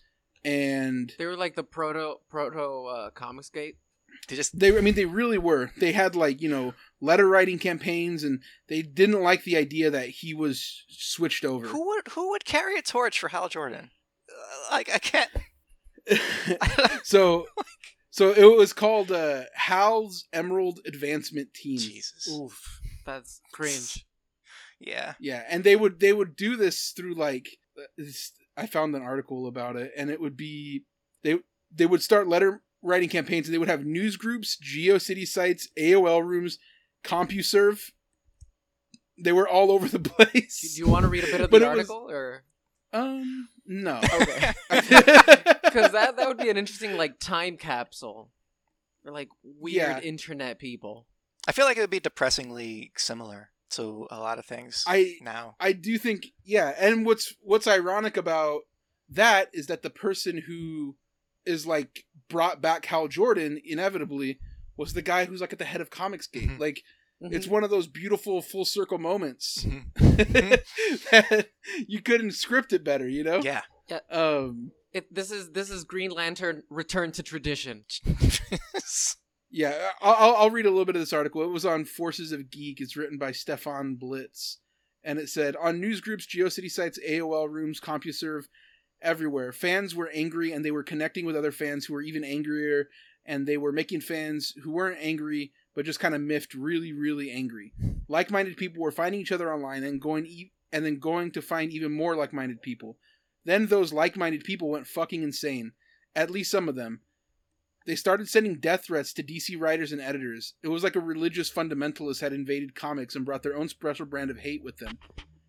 and 0.46 1.14
They 1.18 1.26
were 1.26 1.36
like 1.36 1.56
the 1.56 1.64
proto 1.64 2.16
proto 2.30 2.86
uh, 2.86 3.10
Comicsgate. 3.12 3.76
They 4.28 4.36
just 4.36 4.58
they 4.58 4.76
I 4.78 4.82
mean 4.82 4.96
they 4.96 5.06
really 5.06 5.38
were. 5.38 5.72
They 5.78 5.92
had 5.92 6.16
like 6.16 6.42
you 6.42 6.50
know 6.50 6.74
letter 7.02 7.28
writing 7.28 7.60
campaigns, 7.60 8.24
and 8.24 8.42
they 8.68 8.82
didn't 8.82 9.22
like 9.22 9.44
the 9.44 9.58
idea 9.58 9.90
that 9.90 10.10
he 10.10 10.34
was 10.34 10.84
switched 10.90 11.46
over. 11.46 11.68
who 11.68 11.88
would 11.88 12.08
who 12.10 12.32
would 12.32 12.46
carry 12.46 12.78
a 12.78 12.82
torch 12.82 13.20
for 13.20 13.30
Hal 13.30 13.50
Jordan? 13.50 13.92
Uh, 14.30 14.76
like 14.76 14.90
I 14.94 15.00
can't. 15.00 15.32
so 17.04 17.48
so 18.10 18.32
it 18.32 18.58
was 18.58 18.74
called 18.74 19.12
uh, 19.12 19.44
Hal's 19.54 20.26
Emerald 20.34 20.80
Advancement 20.86 21.54
Team. 21.54 21.78
Jesus. 21.78 22.28
Oof, 22.30 22.80
that's 23.06 23.42
cringe. 23.54 24.06
Yeah. 24.80 25.14
Yeah, 25.20 25.44
and 25.50 25.64
they 25.64 25.76
would 25.76 26.00
they 26.00 26.14
would 26.14 26.36
do 26.36 26.56
this 26.56 26.94
through 26.96 27.16
like 27.16 27.50
this, 27.98 28.32
I 28.56 28.66
found 28.66 28.96
an 28.96 29.02
article 29.02 29.48
about 29.48 29.76
it, 29.76 29.92
and 29.98 30.10
it 30.10 30.20
would 30.22 30.38
be 30.38 30.84
they 31.24 31.40
they 31.74 31.86
would 31.86 32.02
start 32.02 32.28
letter 32.28 32.62
writing 32.82 33.10
campaigns, 33.10 33.48
and 33.48 33.54
they 33.54 33.58
would 33.58 33.68
have 33.70 33.86
news 33.86 34.18
groups, 34.18 34.58
GeoCity 34.62 35.28
sites, 35.28 35.68
AOL 35.78 36.26
rooms, 36.26 36.58
CompuServe. 37.04 37.92
They 39.20 39.32
were 39.32 39.48
all 39.48 39.72
over 39.72 39.88
the 39.88 40.00
place. 40.10 40.74
do 40.76 40.80
you 40.80 40.88
want 40.88 41.04
to 41.04 41.10
read 41.10 41.24
a 41.24 41.28
bit 41.28 41.42
of 41.42 41.50
But 41.50 41.60
the 41.60 41.66
it 41.72 41.76
was- 41.78 41.90
article, 41.90 42.10
or 42.10 42.44
Um, 42.94 43.50
no. 43.66 44.00
okay? 44.14 44.54
Because 45.68 45.92
that 45.92 46.16
that 46.16 46.28
would 46.28 46.38
be 46.38 46.50
an 46.50 46.58
interesting 46.58 46.96
like 46.98 47.20
time 47.20 47.58
capsule 47.58 48.32
for 49.04 49.12
like 49.12 49.28
weird 49.44 49.76
Yeah. 49.76 50.00
internet 50.00 50.60
people. 50.60 51.06
I 51.48 51.52
feel 51.52 51.66
like 51.66 51.78
it 51.78 51.82
would 51.82 51.90
be 51.90 52.00
depressingly 52.00 52.92
similar 52.98 53.50
to 53.72 54.08
a 54.10 54.18
lot 54.20 54.40
of 54.40 54.46
things 54.46 54.84
I 54.88 55.16
now. 55.22 55.56
I 55.60 55.74
do 55.74 55.98
think 55.98 56.28
yeah, 56.44 56.74
and 56.80 57.06
what's 57.06 57.36
what's 57.42 57.68
ironic 57.68 58.16
about 58.18 58.62
that 59.10 59.50
is 59.54 59.68
that 59.68 59.82
the 59.82 59.90
person 59.90 60.44
who 60.48 60.96
is 61.48 61.66
like 61.66 62.04
brought 62.30 62.62
back 62.62 62.86
Hal 62.86 63.08
Jordan 63.08 63.60
inevitably 63.66 64.40
was 64.76 64.94
the 64.94 65.02
guy 65.02 65.26
who's 65.26 65.42
like 65.42 65.54
at 65.54 65.60
the 65.60 65.66
head 65.66 65.82
of 65.82 65.90
Comicsgate. 65.90 66.50
Mhm. 66.50 66.60
Like 66.60 66.84
Mm-hmm. 67.20 67.34
it's 67.34 67.48
one 67.48 67.64
of 67.64 67.72
those 67.72 67.88
beautiful 67.88 68.44
full 68.44 68.64
circle 68.64 69.00
moments 69.00 69.66
Mhm. 69.66 69.86
that 71.12 71.48
you 71.88 72.00
couldn't 72.00 72.32
script 72.34 72.74
it 72.74 72.84
better, 72.84 73.08
you 73.10 73.24
know? 73.24 73.40
Yeah. 73.44 73.62
Um 74.12 74.72
It, 74.94 75.12
this 75.12 75.32
is 75.32 75.52
this 75.54 75.72
is 75.72 75.84
Green 75.84 76.12
Lantern 76.12 76.62
return 76.70 77.12
to 77.14 77.24
tradition. 77.24 77.86
yeah, 79.50 79.90
I'll, 80.02 80.14
I'll- 80.14 80.36
I'll 80.36 80.50
read 80.52 80.66
a 80.66 80.70
little 80.70 80.86
bit 80.86 80.96
of 80.96 81.02
this 81.02 81.14
article. 81.14 81.42
It 81.44 81.48
was 81.50 81.66
on 81.66 81.86
Forces 81.86 82.32
of 82.32 82.50
Geek. 82.52 82.82
It's 82.82 82.96
written 82.98 83.18
by 83.18 83.32
Stefan 83.32 83.96
Blitz. 83.96 84.60
And 85.04 85.20
it 85.20 85.30
said 85.30 85.56
on 85.56 85.80
newsgroups, 85.82 86.28
GeoCity 86.28 86.70
sites, 86.70 87.00
AOL 87.08 87.50
rooms, 87.50 87.80
CompuServe, 87.80 88.44
everywhere, 89.02 89.52
fans 89.52 89.96
were 89.96 90.10
angry 90.14 90.52
and 90.52 90.64
they 90.64 90.72
were 90.72 90.84
connecting 90.84 91.26
with 91.26 91.36
other 91.36 91.52
fans 91.52 91.86
who 91.86 91.94
were 91.94 92.02
even 92.02 92.24
angrier. 92.24 92.90
And 93.26 93.46
they 93.46 93.58
were 93.58 93.74
making 93.74 94.02
fans 94.02 94.54
who 94.64 94.72
weren't 94.72 95.00
angry, 95.02 95.52
but 95.76 95.86
just 95.86 96.00
kind 96.00 96.16
of 96.16 96.22
miffed 96.22 96.54
really, 96.54 96.94
really 96.94 97.30
angry. 97.30 97.74
Like 98.08 98.32
minded 98.32 98.56
people 98.56 98.82
were 98.82 98.92
finding 98.92 99.20
each 99.20 99.34
other 99.34 99.54
online 99.54 99.84
and 99.84 100.02
going 100.02 100.26
e- 100.26 100.52
and 100.72 100.86
then 100.86 101.00
going 101.00 101.32
to 101.32 101.42
find 101.42 101.72
even 101.72 101.92
more 101.92 102.16
like 102.16 102.32
minded 102.32 102.62
people. 102.62 102.98
Then 103.44 103.68
those 103.68 103.94
like 103.94 104.18
minded 104.18 104.44
people 104.44 104.70
went 104.70 104.88
fucking 104.88 105.24
insane. 105.24 105.74
At 106.16 106.32
least 106.32 106.52
some 106.52 106.70
of 106.70 106.76
them. 106.76 107.02
They 107.86 107.96
started 107.96 108.28
sending 108.28 108.60
death 108.60 108.86
threats 108.86 109.14
to 109.14 109.24
DC 109.24 109.60
writers 109.60 109.94
and 109.94 110.02
editors. 110.02 110.56
It 110.62 110.68
was 110.68 110.84
like 110.84 110.98
a 110.98 111.02
religious 111.02 111.50
fundamentalist 111.50 112.20
had 112.20 112.34
invaded 112.34 112.76
comics 112.76 113.16
and 113.16 113.26
brought 113.26 113.44
their 113.44 113.56
own 113.56 113.70
special 113.70 114.06
brand 114.06 114.30
of 114.30 114.40
hate 114.40 114.62
with 114.62 114.78
them. 114.78 115.00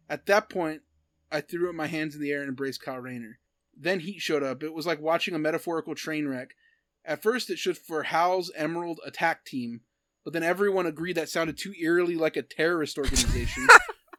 At 0.09 0.26
that 0.26 0.49
point, 0.49 0.82
I 1.31 1.41
threw 1.41 1.68
up 1.68 1.74
my 1.74 1.87
hands 1.87 2.14
in 2.14 2.20
the 2.20 2.31
air 2.33 2.41
and 2.41 2.49
embraced 2.49 2.83
Kyle 2.83 2.99
Rayner. 2.99 3.39
Then 3.76 4.01
Heat 4.01 4.20
showed 4.20 4.43
up. 4.43 4.62
It 4.62 4.74
was 4.74 4.87
like 4.87 5.01
watching 5.01 5.35
a 5.35 5.39
metaphorical 5.39 5.95
train 5.95 6.26
wreck. 6.26 6.55
At 7.05 7.22
first, 7.22 7.49
it 7.51 7.59
stood 7.59 7.79
for 7.79 8.03
Hal's 8.03 8.51
Emerald 8.57 9.01
Attack 9.07 9.45
Team, 9.45 9.81
but 10.24 10.33
then 10.33 10.43
everyone 10.43 10.87
agreed 10.87 11.14
that 11.14 11.29
sounded 11.29 11.57
too 11.57 11.72
eerily 11.81 12.16
like 12.16 12.37
a 12.37 12.43
terrorist 12.43 12.99
organization. 12.99 13.66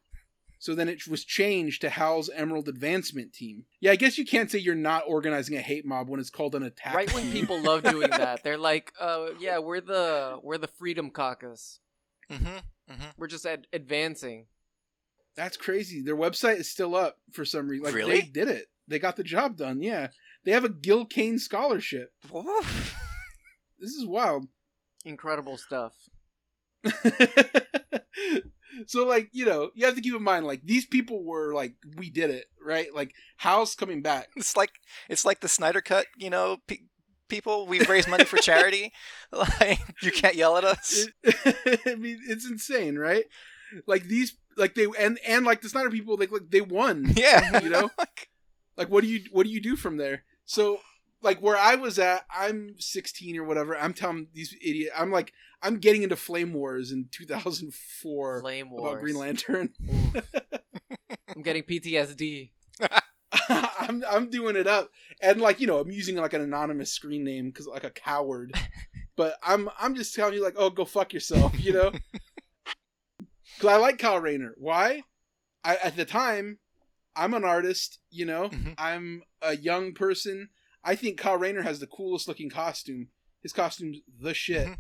so 0.60 0.74
then 0.76 0.88
it 0.90 1.08
was 1.08 1.24
changed 1.26 1.82
to 1.82 1.90
Hal's 1.90 2.30
Emerald 2.30 2.68
Advancement 2.70 3.34
Team. 3.34 3.66
Yeah, 3.80 3.92
I 3.92 3.96
guess 3.96 4.18
you 4.18 4.26
can't 4.26 4.50
say 4.50 4.60
you're 4.60 4.76
not 4.76 5.04
organizing 5.08 5.56
a 5.58 5.62
hate 5.62 5.86
mob 5.86 6.10
when 6.10 6.20
it's 6.20 6.30
called 6.30 6.56
an 6.56 6.64
attack. 6.64 6.96
Right 6.96 7.14
when 7.14 7.32
people 7.32 7.62
love 7.62 7.84
doing 7.84 8.10
that, 8.12 8.44
they're 8.44 8.58
like, 8.58 8.94
"Uh, 9.00 9.28
yeah, 9.40 9.60
we're 9.60 9.82
the 9.82 10.40
we're 10.42 10.58
the 10.58 10.68
Freedom 10.68 11.10
Caucus. 11.12 11.80
hmm 12.30 12.38
hmm 12.88 13.04
We're 13.18 13.28
just 13.28 13.46
ad- 13.46 13.68
advancing." 13.74 14.46
That's 15.40 15.56
crazy. 15.56 16.02
Their 16.02 16.18
website 16.18 16.58
is 16.60 16.70
still 16.70 16.96
up 16.98 17.16
for 17.32 17.46
some 17.46 17.70
reason. 17.70 17.86
Like 17.86 17.96
Really? 17.96 18.20
they 18.20 18.26
did 18.28 18.50
it. 18.50 18.66
They 18.90 19.00
got 19.00 19.16
the 19.16 19.24
job 19.24 19.56
done. 19.56 19.82
Yeah. 19.82 20.08
They 20.44 20.52
have 20.52 20.66
a 20.66 20.70
Gil 20.70 21.06
Kane 21.06 21.40
scholarship. 21.40 22.12
This 23.80 23.92
is 23.92 24.06
wild. 24.06 24.48
Incredible 25.06 25.56
stuff. 25.56 25.94
so 28.88 29.06
like, 29.06 29.30
you 29.32 29.46
know, 29.46 29.70
you 29.76 29.86
have 29.86 29.96
to 29.96 30.02
keep 30.02 30.14
in 30.14 30.24
mind 30.24 30.46
like 30.46 30.62
these 30.64 30.86
people 30.86 31.24
were 31.24 31.54
like 31.54 31.76
we 31.96 32.10
did 32.10 32.30
it, 32.32 32.48
right? 32.62 32.94
Like 32.94 33.14
Hal's 33.38 33.76
coming 33.76 34.02
back. 34.02 34.28
It's 34.36 34.58
like 34.58 34.72
it's 35.08 35.24
like 35.24 35.40
the 35.40 35.48
Snyder 35.48 35.80
Cut, 35.80 36.06
you 36.18 36.30
know, 36.30 36.58
pe- 36.68 36.80
people. 37.30 37.66
We 37.66 37.80
raise 37.86 38.10
money 38.10 38.26
for 38.26 38.36
charity. 38.38 38.92
like 39.32 39.80
you 40.02 40.12
can't 40.12 40.36
yell 40.36 40.58
at 40.58 40.66
us. 40.66 41.08
It- 41.24 41.80
I 41.86 41.96
mean, 41.96 42.20
it's 42.28 42.46
insane, 42.50 42.98
right? 42.98 43.24
Like 43.88 44.04
these 44.04 44.36
like 44.58 44.76
they 44.76 44.88
and 44.98 45.20
and 45.28 45.46
like 45.46 45.62
the 45.62 45.70
Snyder 45.70 45.90
people 45.90 46.18
like, 46.18 46.32
like 46.32 46.50
they 46.50 46.62
won. 46.62 47.14
yeah, 47.16 47.62
You 47.62 47.70
know? 47.70 47.90
like 48.78 48.90
what 48.90 49.02
do 49.02 49.08
you 49.08 49.22
what 49.32 49.46
do 49.46 49.50
you 49.52 49.62
do 49.62 49.76
from 49.76 49.98
there? 49.98 50.24
So 50.46 50.80
like 51.22 51.42
where 51.42 51.58
i 51.58 51.76
was 51.76 52.00
at 52.00 52.26
i'm 52.34 52.76
16 52.78 53.38
or 53.38 53.44
whatever 53.44 53.78
i'm 53.78 53.94
telling 53.94 54.28
these 54.34 54.56
idiot 54.62 54.92
i'm 54.98 55.12
like 55.12 55.34
i'm 55.62 55.78
getting 55.78 56.04
into 56.04 56.16
flame 56.16 56.54
wars 56.54 56.92
in 56.92 57.08
2004 57.12 58.42
Flame 58.42 58.72
about 58.72 59.02
green 59.02 59.16
lantern. 59.16 59.70
I'm 61.36 61.44
getting 61.44 61.64
PTSD. 61.64 62.52
i'm 63.50 64.04
i'm 64.10 64.30
doing 64.30 64.56
it 64.56 64.68
up. 64.68 64.90
And 65.22 65.42
like 65.42 65.60
you 65.60 65.68
know 65.68 65.80
i'm 65.80 65.92
using 65.92 66.16
like 66.16 66.34
an 66.34 66.42
anonymous 66.42 66.92
screen 66.92 67.24
name 67.24 67.50
because 67.50 67.68
like 67.68 67.84
a 67.84 67.92
coward. 67.92 68.54
But 69.16 69.36
i'm 69.44 69.70
i'm 69.78 69.96
just 69.96 70.16
telling 70.16 70.34
you 70.34 70.44
like 70.44 70.56
oh 70.58 70.70
go 70.70 70.86
fuck 70.86 71.14
yourself 71.14 71.54
you 71.60 71.74
know 71.74 71.92
because 73.60 73.74
i 73.76 73.78
like 73.78 73.98
kyle 74.00 74.20
rayner 74.20 74.54
why 74.58 75.04
I, 75.64 75.76
at 75.84 75.96
the 75.98 76.06
time 76.06 76.60
i'm 77.16 77.34
an 77.34 77.44
artist 77.44 78.00
you 78.10 78.26
know 78.26 78.50
Mhm. 78.50 78.76
i'm 78.78 79.24
a 79.42 79.56
young 79.58 79.94
person 79.94 80.50
i 80.84 80.96
think 80.96 81.18
kyle 81.20 81.38
rayner 81.38 81.62
has 81.64 81.80
the 81.80 81.88
coolest 81.88 82.28
looking 82.28 82.50
costume 82.50 83.10
his 83.42 83.52
costume's 83.54 83.98
the 84.22 84.34
shit 84.34 84.68
Mhm. 84.68 84.78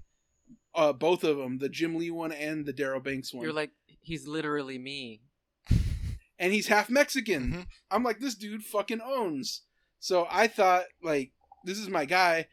uh 0.76 0.94
both 0.94 1.24
of 1.24 1.38
them 1.38 1.58
the 1.58 1.70
jim 1.70 1.96
lee 1.98 2.12
one 2.12 2.32
and 2.32 2.66
the 2.66 2.74
Darryl 2.74 3.04
Banks 3.04 3.34
one 3.34 3.44
You're 3.44 3.54
like, 3.54 3.72
he's 4.02 4.28
literally 4.28 4.78
me. 4.78 5.22
and 6.40 6.54
he's 6.54 6.68
half 6.68 6.90
Mexican. 6.90 7.52
Mhm. 7.52 7.68
I'm 7.92 8.04
like, 8.04 8.20
this 8.20 8.36
dude 8.36 8.64
fucking 8.64 9.02
owns. 9.02 9.64
So 10.00 10.26
I 10.30 10.48
thought, 10.48 10.86
like, 11.04 11.32
this 11.66 11.78
is 11.78 11.90
my 11.90 12.06
guy. 12.06 12.48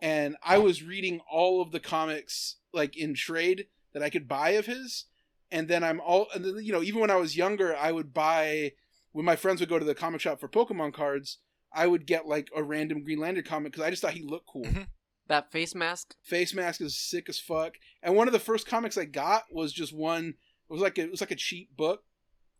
and 0.00 0.36
I 0.42 0.58
was 0.58 0.82
reading 0.82 1.20
all 1.30 1.62
of 1.62 1.70
the 1.72 1.78
comics 1.80 2.56
like 2.72 2.96
in 2.96 3.14
trade 3.14 3.66
that 3.92 4.02
I 4.02 4.10
could 4.10 4.26
buy 4.26 4.50
of 4.50 4.66
his, 4.66 5.04
and 5.52 5.68
then 5.68 5.84
I'm 5.84 6.00
all 6.00 6.26
and 6.34 6.44
then, 6.44 6.56
you 6.64 6.72
know 6.72 6.82
even 6.82 7.00
when 7.00 7.10
I 7.10 7.16
was 7.16 7.36
younger, 7.36 7.76
I 7.76 7.92
would 7.92 8.12
buy 8.12 8.72
when 9.12 9.24
my 9.24 9.36
friends 9.36 9.60
would 9.60 9.68
go 9.68 9.78
to 9.78 9.84
the 9.84 9.94
comic 9.94 10.20
shop 10.20 10.40
for 10.40 10.48
Pokemon 10.48 10.94
cards. 10.94 11.38
I 11.72 11.86
would 11.86 12.06
get 12.06 12.26
like 12.26 12.50
a 12.56 12.62
random 12.62 13.04
Green 13.04 13.20
Lantern 13.20 13.44
comic 13.44 13.72
because 13.72 13.86
I 13.86 13.90
just 13.90 14.02
thought 14.02 14.14
he 14.14 14.22
looked 14.22 14.48
cool. 14.48 14.64
Mhm. 14.64 14.88
That 15.28 15.52
face 15.52 15.74
mask. 15.74 16.16
Face 16.22 16.52
mask 16.52 16.80
is 16.80 16.98
sick 16.98 17.28
as 17.28 17.38
fuck. 17.38 17.76
And 18.02 18.16
one 18.16 18.26
of 18.26 18.32
the 18.32 18.40
first 18.40 18.66
comics 18.66 18.98
I 18.98 19.04
got 19.04 19.44
was 19.52 19.72
just 19.72 19.94
one. 19.94 20.34
It 20.68 20.72
was 20.72 20.82
like 20.82 20.98
a, 20.98 21.02
it 21.02 21.10
was 21.10 21.20
like 21.20 21.30
a 21.30 21.36
cheap 21.36 21.76
book, 21.76 22.02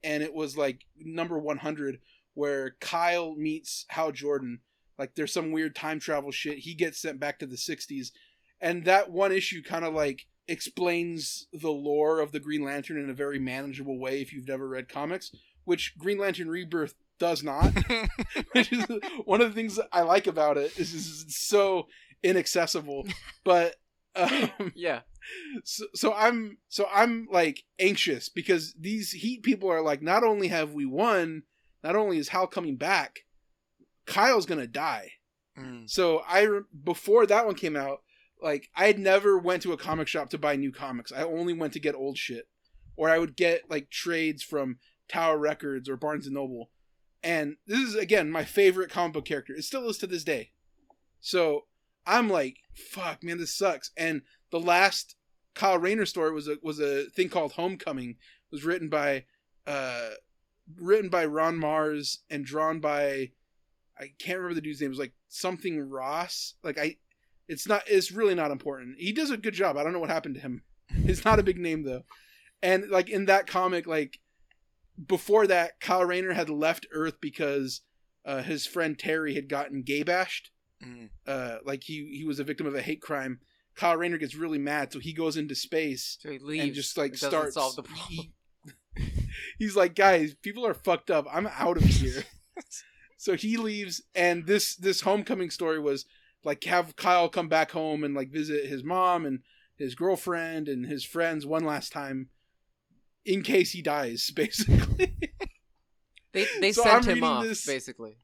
and 0.04 0.22
it 0.22 0.32
was 0.32 0.56
like 0.56 0.84
number 0.96 1.38
one 1.38 1.58
hundred, 1.58 1.98
where 2.34 2.76
Kyle 2.80 3.34
meets 3.34 3.84
Hal 3.88 4.12
Jordan. 4.12 4.60
Like 4.98 5.14
there's 5.14 5.32
some 5.32 5.50
weird 5.50 5.74
time 5.74 5.98
travel 5.98 6.30
shit. 6.30 6.58
He 6.58 6.74
gets 6.74 7.00
sent 7.00 7.18
back 7.18 7.38
to 7.40 7.46
the 7.46 7.56
'60s, 7.56 8.12
and 8.60 8.84
that 8.84 9.10
one 9.10 9.32
issue 9.32 9.62
kind 9.62 9.84
of 9.84 9.92
like 9.92 10.26
explains 10.52 11.48
the 11.52 11.70
lore 11.70 12.20
of 12.20 12.30
the 12.32 12.40
Green 12.40 12.62
Lantern 12.62 13.02
in 13.02 13.10
a 13.10 13.14
very 13.14 13.38
manageable 13.38 13.98
way. 13.98 14.20
If 14.20 14.32
you've 14.32 14.46
never 14.48 14.68
read 14.68 14.88
comics, 14.88 15.34
which 15.64 15.96
Green 15.98 16.18
Lantern 16.18 16.48
Rebirth 16.48 16.94
does 17.18 17.42
not 17.44 17.72
which 18.52 18.72
is 18.72 18.84
one 19.24 19.40
of 19.40 19.48
the 19.48 19.54
things 19.54 19.76
that 19.76 19.88
I 19.92 20.02
like 20.02 20.26
about 20.26 20.56
it 20.56 20.76
is, 20.78 20.92
is 20.92 21.22
it's 21.26 21.46
so 21.46 21.86
inaccessible. 22.22 23.06
But 23.44 23.76
um, 24.14 24.72
Yeah. 24.74 25.00
so, 25.64 25.86
so 25.94 26.12
I'm 26.14 26.58
so 26.68 26.86
I'm 26.92 27.26
like 27.30 27.62
anxious 27.78 28.28
because 28.28 28.74
these 28.78 29.12
Heat 29.12 29.42
people 29.42 29.70
are 29.70 29.82
like, 29.82 30.02
not 30.02 30.22
only 30.24 30.48
have 30.48 30.72
we 30.74 30.84
won, 30.84 31.44
not 31.82 31.96
only 31.96 32.18
is 32.18 32.28
Hal 32.28 32.46
coming 32.46 32.76
back, 32.76 33.20
Kyle's 34.06 34.46
gonna 34.46 34.66
die. 34.66 35.12
Mm. 35.58 35.88
So 35.88 36.22
I 36.26 36.46
before 36.84 37.26
that 37.26 37.46
one 37.46 37.54
came 37.54 37.76
out, 37.76 38.02
like 38.42 38.68
I 38.76 38.86
had 38.86 38.98
never 38.98 39.38
went 39.38 39.62
to 39.62 39.72
a 39.72 39.78
comic 39.78 40.08
shop 40.08 40.30
to 40.30 40.38
buy 40.38 40.56
new 40.56 40.72
comics. 40.72 41.12
I 41.12 41.22
only 41.22 41.52
went 41.52 41.72
to 41.74 41.80
get 41.80 41.94
old 41.94 42.18
shit, 42.18 42.48
or 42.96 43.08
I 43.08 43.18
would 43.18 43.36
get 43.36 43.70
like 43.70 43.88
trades 43.88 44.42
from 44.42 44.78
Tower 45.08 45.38
Records 45.38 45.88
or 45.88 45.96
Barnes 45.96 46.26
and 46.26 46.34
Noble. 46.34 46.70
And 47.22 47.56
this 47.66 47.78
is 47.78 47.94
again 47.94 48.30
my 48.30 48.44
favorite 48.44 48.90
comic 48.90 49.14
book 49.14 49.24
character. 49.24 49.54
It 49.54 49.64
still 49.64 49.88
is 49.88 49.98
to 49.98 50.06
this 50.06 50.24
day. 50.24 50.50
So 51.20 51.66
I'm 52.06 52.28
like, 52.28 52.56
fuck, 52.74 53.22
man, 53.22 53.38
this 53.38 53.54
sucks. 53.54 53.92
And 53.96 54.22
the 54.50 54.58
last 54.58 55.14
Kyle 55.54 55.78
Rayner 55.78 56.06
story 56.06 56.32
was 56.32 56.48
a 56.48 56.56
was 56.62 56.80
a 56.80 57.04
thing 57.10 57.28
called 57.28 57.52
Homecoming. 57.52 58.10
It 58.10 58.16
was 58.50 58.64
written 58.64 58.88
by 58.88 59.24
uh 59.66 60.10
written 60.76 61.10
by 61.10 61.24
Ron 61.26 61.60
Marz 61.60 62.18
and 62.28 62.44
drawn 62.44 62.80
by 62.80 63.30
I 63.98 64.12
can't 64.18 64.38
remember 64.38 64.54
the 64.54 64.62
dude's 64.62 64.80
name. 64.80 64.88
It 64.88 64.90
was 64.90 64.98
like 64.98 65.14
something 65.28 65.78
Ross. 65.78 66.54
Like 66.64 66.78
I 66.78 66.96
it's 67.48 67.66
not 67.66 67.82
it's 67.86 68.12
really 68.12 68.34
not 68.34 68.50
important. 68.50 68.96
He 68.98 69.12
does 69.12 69.30
a 69.30 69.36
good 69.36 69.54
job. 69.54 69.76
I 69.76 69.82
don't 69.82 69.92
know 69.92 69.98
what 70.00 70.10
happened 70.10 70.36
to 70.36 70.40
him. 70.40 70.62
It's 70.94 71.24
not 71.24 71.38
a 71.38 71.42
big 71.42 71.58
name 71.58 71.84
though. 71.84 72.02
And 72.62 72.88
like 72.90 73.08
in 73.08 73.24
that 73.26 73.46
comic, 73.46 73.86
like 73.86 74.18
before 75.06 75.46
that, 75.46 75.80
Kyle 75.80 76.04
Rayner 76.04 76.32
had 76.34 76.50
left 76.50 76.86
Earth 76.92 77.14
because 77.20 77.80
uh, 78.24 78.42
his 78.42 78.66
friend 78.66 78.98
Terry 78.98 79.34
had 79.34 79.48
gotten 79.48 79.82
gay 79.82 80.02
bashed. 80.02 80.50
Mm. 80.84 81.08
Uh, 81.26 81.58
like 81.64 81.84
he 81.84 82.14
he 82.16 82.24
was 82.24 82.38
a 82.40 82.44
victim 82.44 82.66
of 82.66 82.74
a 82.74 82.82
hate 82.82 83.00
crime. 83.00 83.40
Kyle 83.74 83.96
Rayner 83.96 84.18
gets 84.18 84.34
really 84.34 84.58
mad, 84.58 84.92
so 84.92 84.98
he 84.98 85.12
goes 85.14 85.36
into 85.38 85.54
space 85.54 86.18
So 86.20 86.28
and 86.30 86.74
just 86.74 86.98
like 86.98 87.16
starts. 87.16 87.54
solve 87.54 87.74
the 87.76 87.82
problem. 87.84 88.06
he- 88.10 88.32
he's 89.58 89.74
like, 89.76 89.94
guys, 89.94 90.34
people 90.34 90.66
are 90.66 90.74
fucked 90.74 91.10
up. 91.10 91.26
I'm 91.32 91.46
out 91.46 91.78
of 91.78 91.84
here. 91.84 92.24
so 93.16 93.34
he 93.34 93.56
leaves, 93.56 94.02
and 94.14 94.46
this 94.46 94.76
this 94.76 95.00
homecoming 95.00 95.48
story 95.50 95.80
was 95.80 96.04
like 96.44 96.64
have 96.64 96.96
Kyle 96.96 97.28
come 97.28 97.48
back 97.48 97.70
home 97.72 98.04
and 98.04 98.14
like 98.14 98.30
visit 98.30 98.66
his 98.66 98.82
mom 98.84 99.24
and 99.26 99.40
his 99.76 99.94
girlfriend 99.94 100.68
and 100.68 100.86
his 100.86 101.04
friends 101.04 101.44
one 101.46 101.64
last 101.64 101.92
time, 101.92 102.28
in 103.24 103.42
case 103.42 103.72
he 103.72 103.82
dies, 103.82 104.30
basically. 104.34 105.14
They 106.32 106.46
they 106.60 106.72
So 106.72 106.82
sent 106.82 107.06
I'm 107.08 107.16
him 107.18 107.24
off 107.24 107.44
this- 107.44 107.66
basically. 107.66 108.16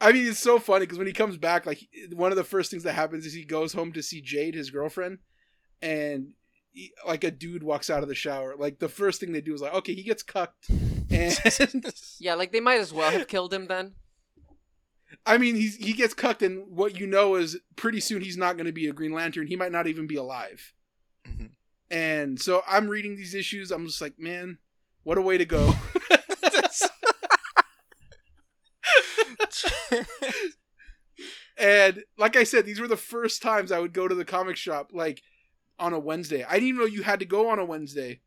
I 0.00 0.10
mean, 0.10 0.26
it's 0.26 0.40
so 0.40 0.58
funny 0.58 0.80
because 0.84 0.98
when 0.98 1.06
he 1.06 1.12
comes 1.12 1.36
back, 1.36 1.64
like 1.64 1.78
one 2.12 2.32
of 2.32 2.36
the 2.36 2.42
first 2.42 2.72
things 2.72 2.82
that 2.82 2.94
happens 2.94 3.24
is 3.24 3.32
he 3.34 3.44
goes 3.44 3.72
home 3.72 3.92
to 3.92 4.02
see 4.02 4.20
Jade, 4.20 4.56
his 4.56 4.70
girlfriend, 4.70 5.18
and 5.80 6.30
he, 6.72 6.92
like 7.06 7.22
a 7.22 7.30
dude 7.30 7.62
walks 7.62 7.88
out 7.88 8.02
of 8.02 8.08
the 8.08 8.14
shower. 8.16 8.56
Like 8.58 8.80
the 8.80 8.88
first 8.88 9.20
thing 9.20 9.30
they 9.30 9.40
do 9.40 9.54
is 9.54 9.60
like, 9.60 9.74
okay, 9.74 9.94
he 9.94 10.02
gets 10.02 10.24
cucked, 10.24 10.68
and 11.10 11.38
Yeah, 12.18 12.34
like 12.34 12.50
they 12.50 12.58
might 12.58 12.80
as 12.80 12.92
well 12.92 13.12
have 13.12 13.28
killed 13.28 13.54
him 13.54 13.68
then. 13.68 13.92
I 15.26 15.38
mean, 15.38 15.54
he's 15.54 15.76
he 15.76 15.92
gets 15.92 16.14
cucked, 16.14 16.42
and 16.42 16.66
what 16.68 16.98
you 16.98 17.06
know 17.06 17.34
is 17.36 17.58
pretty 17.76 18.00
soon 18.00 18.22
he's 18.22 18.36
not 18.36 18.56
going 18.56 18.66
to 18.66 18.72
be 18.72 18.88
a 18.88 18.92
Green 18.92 19.12
Lantern. 19.12 19.46
He 19.46 19.56
might 19.56 19.72
not 19.72 19.86
even 19.86 20.06
be 20.06 20.16
alive. 20.16 20.72
Mhm. 21.26 21.50
And 21.90 22.40
so 22.40 22.62
I'm 22.66 22.88
reading 22.88 23.16
these 23.16 23.34
issues. 23.34 23.70
I'm 23.70 23.86
just 23.86 24.00
like, 24.00 24.18
man, 24.18 24.58
what 25.02 25.18
a 25.18 25.22
way 25.22 25.38
to 25.38 25.44
go. 25.44 25.74
And 31.62 32.02
like 32.18 32.34
I 32.36 32.42
said, 32.42 32.64
these 32.64 32.80
were 32.80 32.88
the 32.88 32.96
first 32.96 33.40
times 33.40 33.70
I 33.70 33.78
would 33.78 33.92
go 33.92 34.08
to 34.08 34.14
the 34.16 34.24
comic 34.24 34.56
shop 34.56 34.90
like 34.92 35.22
on 35.78 35.92
a 35.92 35.98
Wednesday. 35.98 36.42
I 36.42 36.54
didn't 36.54 36.68
even 36.68 36.80
know 36.80 36.86
you 36.86 37.04
had 37.04 37.20
to 37.20 37.24
go 37.24 37.50
on 37.50 37.60
a 37.60 37.64
Wednesday. 37.64 38.20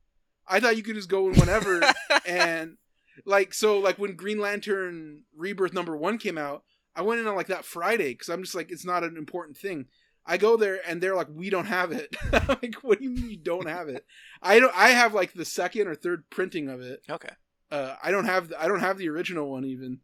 I 0.47 0.61
thought 0.61 0.77
you 0.77 0.83
could 0.83 0.95
just 0.95 1.09
go 1.09 1.27
in 1.27 1.37
whenever. 1.37 1.81
and 2.25 2.77
like 3.25 3.53
so, 3.53 3.79
like 3.79 3.97
when 3.97 4.15
Green 4.15 4.39
Lantern 4.39 5.23
Rebirth 5.35 5.73
number 5.73 5.97
one 5.97 6.17
came 6.17 6.37
out, 6.37 6.63
I 6.95 7.01
went 7.01 7.19
in 7.19 7.27
on 7.27 7.35
like 7.35 7.47
that 7.47 7.65
Friday 7.65 8.13
because 8.13 8.29
I'm 8.29 8.43
just 8.43 8.55
like 8.55 8.71
it's 8.71 8.85
not 8.85 9.03
an 9.03 9.17
important 9.17 9.57
thing. 9.57 9.87
I 10.25 10.37
go 10.37 10.57
there 10.57 10.79
and 10.87 11.01
they're 11.01 11.15
like, 11.15 11.27
we 11.31 11.49
don't 11.49 11.67
have 11.67 11.91
it. 11.91 12.15
Like, 12.47 12.75
what 12.81 12.99
do 12.99 13.05
you 13.05 13.11
mean 13.11 13.29
you 13.29 13.37
don't 13.37 13.67
have 13.67 13.89
it? 13.89 14.05
I 14.41 14.59
don't. 14.59 14.75
I 14.75 14.89
have 14.89 15.13
like 15.13 15.33
the 15.33 15.45
second 15.45 15.87
or 15.87 15.95
third 15.95 16.29
printing 16.29 16.69
of 16.69 16.81
it. 16.81 17.01
okay. 17.09 17.33
Uh, 17.71 17.95
I 18.03 18.11
don't 18.11 18.25
have 18.25 18.49
the, 18.49 18.61
I 18.61 18.67
don't 18.67 18.81
have 18.81 18.97
the 18.97 19.09
original 19.09 19.51
one 19.51 19.65
even. 19.65 19.99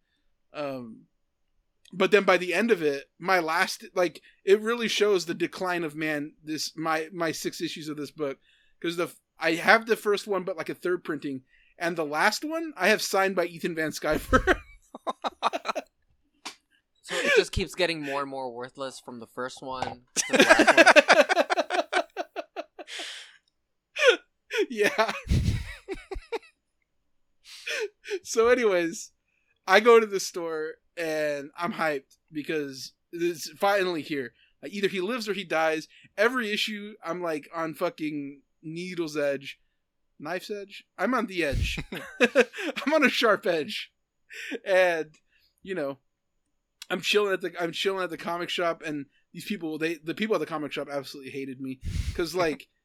Um, 0.53 1.03
but 1.93 2.11
then 2.11 2.23
by 2.23 2.37
the 2.37 2.53
end 2.53 2.71
of 2.71 2.81
it, 2.81 3.05
my 3.19 3.39
last 3.39 3.85
like 3.93 4.21
it 4.43 4.61
really 4.61 4.87
shows 4.87 5.25
the 5.25 5.33
decline 5.33 5.83
of 5.83 5.95
man. 5.95 6.33
This 6.43 6.71
my 6.75 7.09
my 7.13 7.31
six 7.31 7.61
issues 7.61 7.89
of 7.89 7.97
this 7.97 8.11
book 8.11 8.37
because 8.79 8.97
the 8.97 9.13
I 9.39 9.53
have 9.53 9.85
the 9.85 9.95
first 9.95 10.27
one, 10.27 10.43
but 10.43 10.57
like 10.57 10.69
a 10.69 10.75
third 10.75 11.03
printing, 11.03 11.41
and 11.77 11.95
the 11.95 12.05
last 12.05 12.43
one 12.43 12.73
I 12.77 12.89
have 12.89 13.01
signed 13.01 13.35
by 13.35 13.45
Ethan 13.45 13.75
Van 13.75 13.91
Sciver. 13.91 14.57
So 17.11 17.17
it 17.17 17.33
just 17.35 17.51
keeps 17.51 17.75
getting 17.75 18.01
more 18.01 18.21
and 18.21 18.29
more 18.29 18.49
worthless 18.53 19.01
from 19.03 19.19
the 19.19 19.27
first 19.27 19.61
one 19.61 20.03
to 20.15 20.23
the 20.31 20.37
last 20.37 22.05
one. 24.07 24.17
yeah. 24.69 25.11
so, 28.23 28.47
anyways, 28.47 29.11
I 29.67 29.81
go 29.81 29.99
to 29.99 30.05
the 30.05 30.21
store 30.21 30.75
and 30.95 31.49
I'm 31.57 31.73
hyped 31.73 32.15
because 32.31 32.93
it's 33.11 33.49
finally 33.57 34.03
here. 34.03 34.31
Like, 34.63 34.71
either 34.71 34.87
he 34.87 35.01
lives 35.01 35.27
or 35.27 35.33
he 35.33 35.43
dies. 35.43 35.89
Every 36.17 36.49
issue, 36.49 36.93
I'm 37.03 37.21
like 37.21 37.49
on 37.53 37.73
fucking 37.73 38.39
needle's 38.63 39.17
edge, 39.17 39.59
knife's 40.17 40.49
edge. 40.49 40.85
I'm 40.97 41.13
on 41.13 41.25
the 41.25 41.43
edge. 41.43 41.77
I'm 42.85 42.93
on 42.93 43.03
a 43.03 43.09
sharp 43.09 43.45
edge, 43.45 43.91
and 44.63 45.09
you 45.61 45.75
know, 45.75 45.97
I'm 46.91 47.01
chilling 47.01 47.33
at 47.33 47.41
the 47.41 47.53
I'm 47.59 47.71
chilling 47.71 48.03
at 48.03 48.09
the 48.09 48.17
comic 48.17 48.49
shop, 48.49 48.83
and 48.85 49.05
these 49.33 49.45
people 49.45 49.77
they 49.77 49.95
the 49.95 50.13
people 50.13 50.35
at 50.35 50.39
the 50.39 50.45
comic 50.45 50.71
shop 50.71 50.89
absolutely 50.91 51.31
hated 51.31 51.59
me 51.61 51.79
because 52.09 52.35
like. 52.35 52.67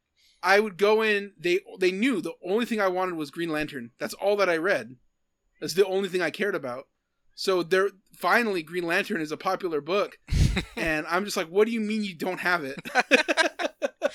I 0.42 0.60
would 0.60 0.76
go 0.76 1.02
in. 1.02 1.32
They 1.40 1.60
they 1.80 1.90
knew 1.90 2.20
the 2.20 2.34
only 2.44 2.66
thing 2.66 2.80
I 2.80 2.88
wanted 2.88 3.16
was 3.16 3.30
Green 3.30 3.48
Lantern. 3.48 3.92
That's 3.98 4.14
all 4.14 4.36
that 4.36 4.50
I 4.50 4.58
read. 4.58 4.96
That's 5.60 5.74
the 5.74 5.86
only 5.86 6.08
thing 6.08 6.22
I 6.22 6.30
cared 6.30 6.54
about. 6.54 6.84
So 7.34 7.62
there, 7.62 7.90
finally, 8.14 8.62
Green 8.62 8.86
Lantern 8.86 9.20
is 9.20 9.32
a 9.32 9.36
popular 9.36 9.80
book, 9.80 10.18
and 10.76 11.06
I'm 11.06 11.24
just 11.24 11.36
like, 11.36 11.48
what 11.48 11.66
do 11.66 11.72
you 11.72 11.80
mean 11.80 12.02
you 12.02 12.14
don't 12.14 12.40
have 12.40 12.64
it? 12.64 12.80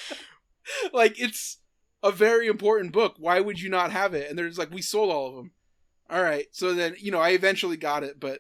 like 0.94 1.20
it's 1.20 1.60
a 2.02 2.12
very 2.12 2.48
important 2.48 2.94
book. 2.94 3.16
Why 3.18 3.40
would 3.40 3.60
you 3.60 3.70
not 3.70 3.92
have 3.92 4.14
it? 4.14 4.30
And 4.30 4.38
they're 4.38 4.48
just 4.48 4.60
like, 4.60 4.72
we 4.72 4.82
sold 4.82 5.12
all 5.12 5.30
of 5.30 5.36
them. 5.36 5.52
All 6.10 6.24
right. 6.24 6.48
So 6.52 6.74
then 6.74 6.96
you 7.00 7.12
know, 7.12 7.20
I 7.20 7.30
eventually 7.30 7.78
got 7.78 8.04
it. 8.04 8.20
But 8.20 8.40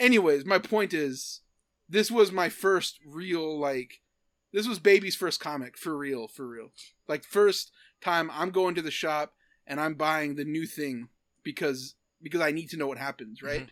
anyways, 0.00 0.44
my 0.44 0.58
point 0.58 0.94
is, 0.94 1.40
this 1.88 2.10
was 2.10 2.32
my 2.32 2.48
first 2.48 2.98
real 3.06 3.58
like 3.58 4.00
this 4.52 4.68
was 4.68 4.78
baby's 4.78 5.16
first 5.16 5.40
comic 5.40 5.76
for 5.76 5.96
real 5.96 6.28
for 6.28 6.46
real. 6.46 6.72
Like 7.08 7.24
first 7.24 7.70
time 8.02 8.30
i'm 8.32 8.50
going 8.50 8.74
to 8.74 8.82
the 8.82 8.90
shop 8.90 9.32
and 9.66 9.80
i'm 9.80 9.94
buying 9.94 10.34
the 10.34 10.44
new 10.44 10.66
thing 10.66 11.08
because 11.42 11.94
because 12.20 12.40
i 12.40 12.50
need 12.50 12.68
to 12.68 12.76
know 12.76 12.86
what 12.86 12.98
happens 12.98 13.38
mm-hmm. 13.38 13.46
right? 13.46 13.70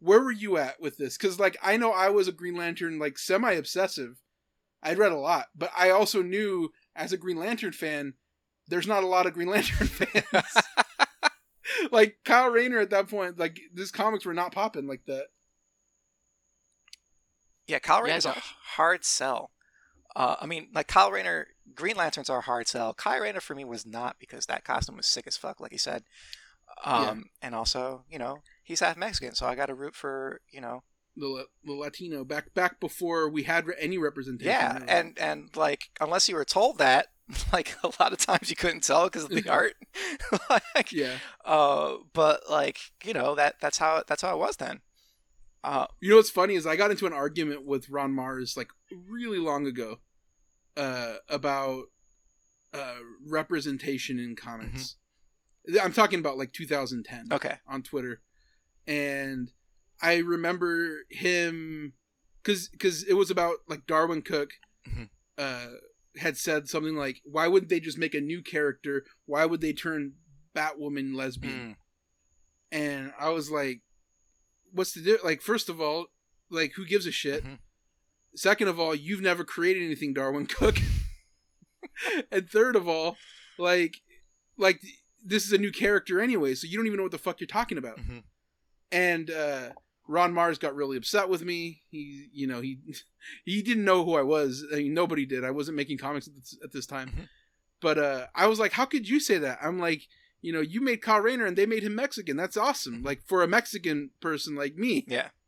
Where 0.00 0.20
were 0.20 0.30
you 0.30 0.58
at 0.58 0.80
with 0.80 0.96
this? 0.96 1.18
Because 1.18 1.40
like 1.40 1.56
i 1.62 1.76
know 1.76 1.90
i 1.90 2.08
was 2.08 2.28
a 2.28 2.32
green 2.32 2.56
lantern 2.56 2.98
like 2.98 3.18
semi 3.18 3.52
obsessive 3.52 4.22
i'd 4.82 4.98
read 4.98 5.12
a 5.12 5.18
lot 5.18 5.46
but 5.56 5.70
i 5.76 5.90
also 5.90 6.22
knew 6.22 6.70
as 6.94 7.12
a 7.12 7.18
green 7.18 7.36
lantern 7.36 7.72
fan 7.72 8.14
there's 8.68 8.86
not 8.86 9.02
a 9.02 9.08
lot 9.08 9.26
of 9.26 9.32
green 9.32 9.48
lantern 9.50 9.88
fans. 9.88 10.56
Like 11.92 12.18
kyle 12.24 12.48
rayner 12.48 12.78
at 12.80 12.90
that 12.90 13.08
point 13.08 13.38
like 13.38 13.60
these 13.72 13.92
comics 13.92 14.24
were 14.24 14.34
not 14.34 14.52
popping 14.52 14.86
like 14.88 15.02
that 15.06 15.26
Yeah, 17.68 17.78
Kyle 17.78 18.02
Rayner's 18.02 18.24
Yeah, 18.24 18.32
a 18.32 18.42
hard 18.76 19.04
sell. 19.04 19.50
Uh, 20.16 20.36
I 20.40 20.46
mean, 20.46 20.68
like 20.74 20.88
Kyle 20.88 21.12
Rayner, 21.12 21.48
Green 21.74 21.96
Lanterns 21.96 22.28
are 22.30 22.38
a 22.38 22.42
hard 22.42 22.66
sell. 22.66 22.94
Kyle 22.94 23.20
Rayner 23.20 23.40
for 23.40 23.54
me 23.54 23.64
was 23.64 23.86
not 23.86 24.16
because 24.18 24.46
that 24.46 24.64
costume 24.64 24.96
was 24.96 25.06
sick 25.06 25.26
as 25.26 25.36
fuck, 25.36 25.60
like 25.60 25.70
he 25.70 25.78
said. 25.78 26.02
Um, 26.84 27.26
and 27.42 27.54
also, 27.54 28.04
you 28.10 28.18
know, 28.18 28.38
he's 28.64 28.80
half 28.80 28.96
Mexican, 28.96 29.34
so 29.34 29.46
I 29.46 29.54
got 29.54 29.66
to 29.66 29.74
root 29.74 29.94
for, 29.94 30.40
you 30.50 30.60
know, 30.60 30.82
the, 31.16 31.46
the 31.64 31.72
Latino 31.72 32.24
back 32.24 32.54
back 32.54 32.78
before 32.80 33.28
we 33.28 33.42
had 33.42 33.64
any 33.78 33.98
representation. 33.98 34.50
yeah, 34.50 34.78
and 34.86 35.18
and 35.18 35.56
like 35.56 35.90
unless 36.00 36.28
you 36.28 36.36
were 36.36 36.44
told 36.44 36.78
that, 36.78 37.08
like 37.52 37.76
a 37.82 37.88
lot 38.00 38.12
of 38.12 38.18
times 38.18 38.50
you 38.50 38.56
couldn't 38.56 38.84
tell 38.84 39.04
because 39.04 39.24
of 39.24 39.30
the 39.30 39.48
art. 39.50 39.74
like, 40.74 40.92
yeah, 40.92 41.14
uh, 41.44 41.94
but 42.12 42.42
like 42.48 42.78
you 43.04 43.12
know 43.12 43.34
that 43.34 43.56
that's 43.60 43.78
how 43.78 44.02
that's 44.06 44.22
how 44.22 44.34
it 44.34 44.38
was 44.38 44.56
then. 44.56 44.80
Uh, 45.64 45.86
you 46.00 46.10
know 46.10 46.16
what's 46.16 46.30
funny 46.30 46.54
is 46.54 46.66
I 46.66 46.76
got 46.76 46.90
into 46.90 47.06
an 47.06 47.12
argument 47.12 47.64
with 47.66 47.88
Ron 47.90 48.12
Marz 48.14 48.56
like 48.56 48.68
really 48.90 49.38
long 49.38 49.66
ago, 49.66 49.98
uh, 50.76 51.16
about 51.28 51.84
uh 52.72 52.96
representation 53.26 54.18
in 54.18 54.36
comics. 54.36 54.96
I'm 55.82 55.92
talking 55.92 56.18
about 56.20 56.38
like 56.38 56.52
2010. 56.52 57.28
okay, 57.32 57.56
on 57.66 57.82
Twitter, 57.82 58.20
and 58.86 59.50
I 60.00 60.16
remember 60.18 61.00
him 61.10 61.94
because 62.42 62.68
because 62.68 63.02
it 63.02 63.14
was 63.14 63.30
about 63.30 63.56
like 63.68 63.86
Darwyn 63.86 64.22
Cooke 64.24 64.52
Mhm. 64.88 65.08
uh, 65.36 65.66
had 66.16 66.36
said 66.36 66.68
something 66.68 66.94
like, 66.96 67.20
"Why 67.24 67.48
wouldn't 67.48 67.68
they 67.68 67.80
just 67.80 67.98
make 67.98 68.14
a 68.14 68.20
new 68.20 68.42
character? 68.42 69.04
Why 69.26 69.44
would 69.44 69.60
they 69.60 69.72
turn 69.72 70.14
Batwoman 70.54 71.14
lesbian?" 71.14 71.70
Mm, 71.70 71.76
And 72.70 73.12
I 73.18 73.30
was 73.30 73.50
like, 73.50 73.80
"What's 74.72 74.92
the 74.92 75.00
di- 75.02 75.22
like? 75.24 75.40
First 75.42 75.68
of 75.68 75.80
all, 75.80 76.06
like 76.50 76.72
who 76.76 76.84
gives 76.86 77.06
a 77.06 77.12
shit? 77.12 77.44
Mhm. 77.44 77.58
Second 78.34 78.68
of 78.68 78.78
all, 78.78 78.94
you've 78.94 79.20
never 79.20 79.44
created 79.44 79.82
anything, 79.82 80.14
Darwyn 80.14 80.46
Cooke. 80.46 80.78
and 82.30 82.48
third 82.48 82.76
of 82.76 82.88
all, 82.88 83.16
like 83.58 83.96
like 84.56 84.80
this 85.24 85.44
is 85.44 85.52
a 85.52 85.58
new 85.58 85.70
character 85.72 86.20
anyway, 86.20 86.54
so 86.54 86.66
you 86.66 86.76
don't 86.76 86.86
even 86.86 86.96
know 86.96 87.02
what 87.04 87.12
the 87.12 87.18
fuck 87.18 87.40
you're 87.40 87.46
talking 87.46 87.78
about." 87.78 87.98
mhm. 87.98 88.22
and 88.92 89.30
uh, 89.30 89.70
Ron 90.06 90.32
Marz 90.32 90.58
got 90.58 90.74
really 90.74 90.96
upset 90.96 91.28
with 91.28 91.42
me. 91.44 91.82
He, 91.90 92.28
you 92.32 92.46
know, 92.46 92.60
he 92.60 92.78
he 93.44 93.62
didn't 93.62 93.84
know 93.84 94.04
who 94.04 94.14
I 94.14 94.22
was. 94.22 94.64
I 94.72 94.76
mean, 94.76 94.94
nobody 94.94 95.26
did. 95.26 95.44
I 95.44 95.50
wasn't 95.50 95.76
making 95.76 95.98
comics 95.98 96.26
at 96.28 96.34
this, 96.34 96.56
at 96.64 96.72
this 96.72 96.86
time. 96.86 97.08
Mhm. 97.10 97.28
But 97.80 97.98
uh, 97.98 98.26
I 98.34 98.46
was 98.46 98.58
like, 98.58 98.72
"How 98.72 98.84
could 98.86 99.08
you 99.08 99.20
say 99.20 99.38
that?" 99.38 99.58
I'm 99.62 99.78
like, 99.78 100.02
you 100.40 100.52
know, 100.52 100.60
you 100.60 100.80
made 100.80 101.02
Kyle 101.02 101.20
Rayner 101.20 101.46
and 101.46 101.56
they 101.56 101.66
made 101.66 101.82
him 101.82 101.94
Mexican. 101.94 102.36
That's 102.36 102.56
awesome. 102.56 103.02
Like 103.02 103.22
for 103.26 103.42
a 103.42 103.48
Mexican 103.48 104.10
person 104.20 104.54
like 104.54 104.76
me. 104.76 105.04
yeah. 105.08 105.28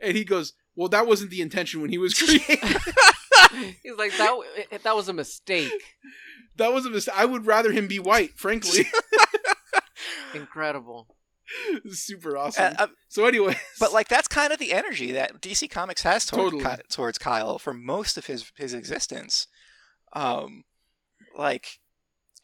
And 0.00 0.14
he 0.14 0.24
goes, 0.24 0.52
"Well, 0.76 0.88
that 0.90 1.06
wasn't 1.06 1.30
the 1.30 1.40
intention 1.40 1.80
when 1.80 1.88
he 1.88 1.96
was 1.96 2.12
created. 2.22 2.58
He's 3.82 3.96
like 3.96 4.12
that. 4.18 4.80
That 4.82 4.94
was 4.94 5.08
a 5.08 5.14
mistake. 5.14 5.72
that 6.56 6.70
was 6.72 6.84
a 6.84 6.90
mistake. 6.90 7.14
I 7.16 7.24
would 7.24 7.46
rather 7.46 7.72
him 7.72 7.86
be 7.88 7.98
white, 7.98 8.36
frankly." 8.36 8.84
Incredible. 10.34 11.16
Super 11.90 12.36
awesome. 12.36 12.74
Uh, 12.78 12.82
uh, 12.84 12.86
so, 13.08 13.26
anyway, 13.26 13.56
but 13.78 13.92
like 13.92 14.08
that's 14.08 14.26
kind 14.28 14.52
of 14.52 14.58
the 14.58 14.72
energy 14.72 15.12
that 15.12 15.40
DC 15.40 15.70
Comics 15.70 16.02
has 16.02 16.26
toward 16.26 16.52
Totally. 16.52 16.64
Ky- 16.76 16.82
towards 16.90 17.18
Kyle 17.18 17.58
for 17.58 17.72
most 17.74 18.16
of 18.18 18.26
his 18.26 18.50
his 18.56 18.74
existence. 18.74 19.46
Um, 20.14 20.64
like 21.36 21.78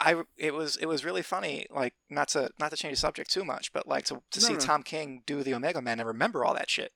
I 0.00 0.22
it 0.38 0.54
was 0.54 0.76
it 0.76 0.86
was 0.86 1.04
really 1.04 1.22
funny. 1.22 1.66
Like 1.70 1.94
not 2.08 2.28
to 2.28 2.50
not 2.58 2.70
to 2.70 2.76
change 2.76 2.92
the 2.94 3.00
subject 3.00 3.30
too 3.30 3.44
much, 3.44 3.72
but 3.72 3.86
like 3.86 4.04
to 4.06 4.22
to 4.30 4.40
No, 4.40 4.46
see 4.46 4.52
no. 4.54 4.58
Tom 4.58 4.82
King 4.82 5.22
do 5.26 5.42
the 5.42 5.54
Omega 5.54 5.82
Man 5.82 6.00
and 6.00 6.06
remember 6.08 6.44
all 6.44 6.54
that 6.54 6.70
shit. 6.70 6.92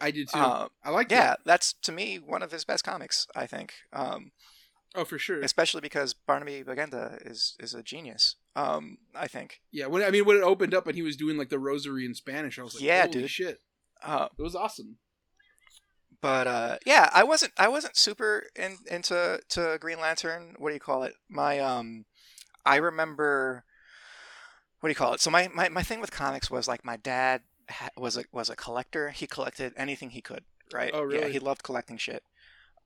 I 0.00 0.10
did 0.10 0.28
too. 0.28 0.38
Um, 0.38 0.68
I 0.84 0.90
like 0.90 1.10
yeah, 1.10 1.20
that. 1.28 1.40
that's 1.44 1.72
to 1.82 1.92
me 1.92 2.16
one 2.18 2.42
of 2.42 2.52
his 2.52 2.64
best 2.64 2.84
comics. 2.84 3.26
I 3.34 3.46
think, 3.46 3.72
um, 3.92 4.32
Oh, 4.94 5.04
for 5.04 5.18
sure. 5.18 5.40
especially 5.42 5.80
because 5.82 6.14
Barnaby 6.14 6.62
Bagenda 6.64 7.18
is 7.26 7.54
is 7.60 7.74
a 7.74 7.82
genius. 7.82 8.36
Um, 8.54 8.98
I 9.14 9.26
think. 9.26 9.60
Yeah, 9.70 9.86
when 9.86 10.02
I 10.02 10.10
mean 10.10 10.24
when 10.24 10.36
it 10.36 10.42
opened 10.42 10.74
up 10.74 10.86
and 10.86 10.96
he 10.96 11.02
was 11.02 11.16
doing 11.16 11.36
like 11.36 11.48
the 11.50 11.58
rosary 11.58 12.04
in 12.06 12.14
Spanish, 12.14 12.58
I 12.58 12.62
was 12.62 12.74
like, 12.74 12.82
Yeah, 12.82 13.02
"Holy 13.02 13.12
dude. 13.12 13.30
shit!" 13.30 13.60
Uh, 14.02 14.28
It 14.38 14.42
was 14.42 14.54
awesome. 14.54 14.98
But 16.20 16.46
uh, 16.46 16.76
yeah, 16.86 17.10
I 17.12 17.24
wasn't 17.24 17.52
I 17.56 17.68
wasn't 17.68 17.96
super 17.96 18.44
in, 18.54 18.78
into 18.90 19.40
to 19.50 19.78
Green 19.80 20.00
Lantern. 20.00 20.54
What 20.58 20.70
do 20.70 20.74
you 20.74 20.80
call 20.80 21.02
it? 21.02 21.14
My 21.28 21.58
um, 21.58 22.04
I 22.64 22.76
remember. 22.76 23.64
What 24.80 24.88
do 24.88 24.90
you 24.90 24.96
call 24.96 25.14
it? 25.14 25.20
So 25.20 25.30
my, 25.30 25.48
my, 25.54 25.70
my 25.70 25.82
thing 25.82 26.00
with 26.00 26.10
comics 26.10 26.50
was 26.50 26.68
like 26.68 26.84
my 26.84 26.96
dad 26.96 27.40
was 27.96 28.16
a 28.16 28.24
was 28.30 28.50
a 28.50 28.56
collector. 28.56 29.10
He 29.10 29.26
collected 29.26 29.72
anything 29.76 30.10
he 30.10 30.20
could. 30.20 30.44
Right? 30.72 30.90
Oh, 30.92 31.08
Yeah, 31.10 31.20
really? 31.20 31.32
he 31.32 31.38
loved 31.38 31.62
collecting 31.62 31.96
shit. 31.96 32.22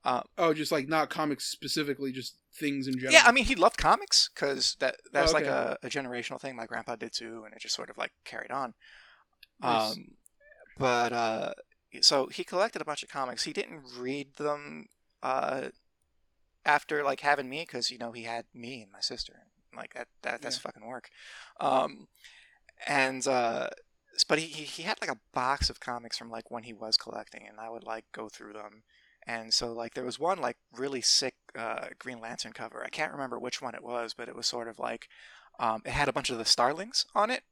Oh, 0.05 0.55
just 0.55 0.72
like 0.72 0.89
not 0.89 1.11
comics 1.11 1.45
specifically, 1.47 2.12
just 2.12 2.37
things 2.55 2.87
in 2.87 2.95
general. 2.95 3.12
Yeah, 3.12 3.22
I 3.26 3.33
mean 3.33 3.45
he 3.45 3.55
loved 3.55 3.76
comics 3.76 4.31
because 4.35 4.76
that 4.81 4.97
that's 5.12 5.33
Oh, 5.33 5.35
like 5.35 5.47
a, 5.47 5.76
a 5.83 5.89
generational 5.89 6.41
thing. 6.41 6.57
My 6.57 6.66
grandpa 6.66 6.97
did 6.97 7.12
too, 7.12 7.43
and 7.45 7.53
it 7.55 7.61
just 7.61 7.74
sort 7.74 7.91
of 7.91 7.99
like 7.99 8.12
carried 8.24 8.51
on. 8.51 8.74
Nice. 9.61 9.93
Um, 9.93 10.05
but 10.78 11.12
uh, 11.12 11.53
so 12.01 12.26
he 12.28 12.45
collected 12.45 12.82
a 12.82 12.84
bunch 12.84 13.03
of 13.03 13.09
comics. 13.09 13.45
He 13.45 13.53
didn't 13.53 13.82
read 13.99 14.36
them 14.36 14.86
uh, 15.22 15.68
after 16.64 17.03
like 17.03 17.20
having 17.20 17.49
me 17.49 17.61
because 17.61 17.91
you 17.91 17.99
know 17.99 18.12
he 18.12 18.24
had 18.24 18.45
me 18.55 18.82
and 18.82 18.93
my 18.93 19.01
sister. 19.01 19.34
Like 19.74 19.95
that, 19.95 20.09
that 20.22 20.43
that's 20.43 20.57
Yeah. 20.57 20.61
fucking 20.62 20.86
work. 20.86 21.11
Um, 21.61 22.09
and 22.86 23.26
uh, 23.26 23.68
but 24.28 24.38
he, 24.38 24.47
he 24.47 24.82
had 24.82 25.01
like 25.01 25.11
a 25.11 25.20
box 25.32 25.70
of 25.70 25.80
comics 25.80 26.18
from 26.18 26.30
like 26.30 26.51
when 26.51 26.64
he 26.64 26.72
was 26.72 26.97
collecting, 26.97 27.47
and 27.49 27.59
I 27.61 27.70
would 27.70 27.84
like 27.84 28.05
go 28.12 28.28
through 28.28 28.55
them. 28.55 28.82
And 29.26 29.53
so 29.55 29.72
like 29.72 29.95
there 29.95 30.05
was 30.05 30.18
one 30.18 30.41
like 30.41 30.57
really 30.76 31.01
sick 31.03 31.34
uh, 31.57 31.88
Green 31.99 32.20
Lantern 32.20 32.53
cover. 32.53 32.82
I 32.84 32.88
can't 32.88 33.12
remember 33.12 33.38
which 33.38 33.62
one 33.62 33.74
it 33.74 33.82
was, 33.84 34.14
but 34.14 34.28
it 34.28 34.36
was 34.36 34.47
sort 34.47 34.68
of 34.68 34.78
like 34.78 35.09
um, 35.59 35.82
it 35.84 35.93
had 35.93 36.09
a 36.09 36.12
bunch 36.12 36.30
of 36.30 36.38
the 36.38 36.45
Starlings 36.45 37.07
on 37.14 37.30
it. 37.30 37.43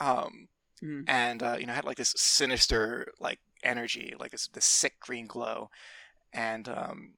Um, 0.00 0.48
Mhm. 0.82 1.08
and 1.08 1.42
uh, 1.42 1.56
you 1.58 1.66
know 1.66 1.72
had 1.72 1.84
like 1.84 1.96
this 1.98 2.14
sinister 2.16 3.12
like 3.20 3.40
energy, 3.62 4.14
like 4.18 4.30
this 4.32 4.48
this 4.48 4.64
sick 4.64 5.00
green 5.00 5.26
glow, 5.26 5.70
and 6.32 6.68
um, 6.68 7.14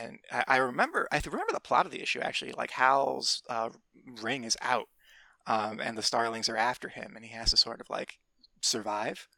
and 0.00 0.18
I, 0.32 0.44
I 0.48 0.56
remember 0.56 1.08
I 1.12 1.20
remember 1.24 1.52
the 1.52 1.60
plot 1.60 1.86
of 1.86 1.92
the 1.92 2.02
issue 2.02 2.20
actually. 2.20 2.52
Like 2.52 2.72
Hal's 2.72 3.42
uh, 3.48 3.70
ring 4.22 4.44
is 4.44 4.56
out, 4.62 4.88
um, 5.46 5.80
and 5.80 5.96
the 5.96 6.02
Starlings 6.02 6.48
are 6.48 6.56
after 6.56 6.88
him, 6.88 7.12
and 7.16 7.24
he 7.24 7.32
has 7.32 7.50
to 7.50 7.56
sort 7.56 7.80
of 7.80 7.90
like 7.90 8.18
survive. 8.60 9.28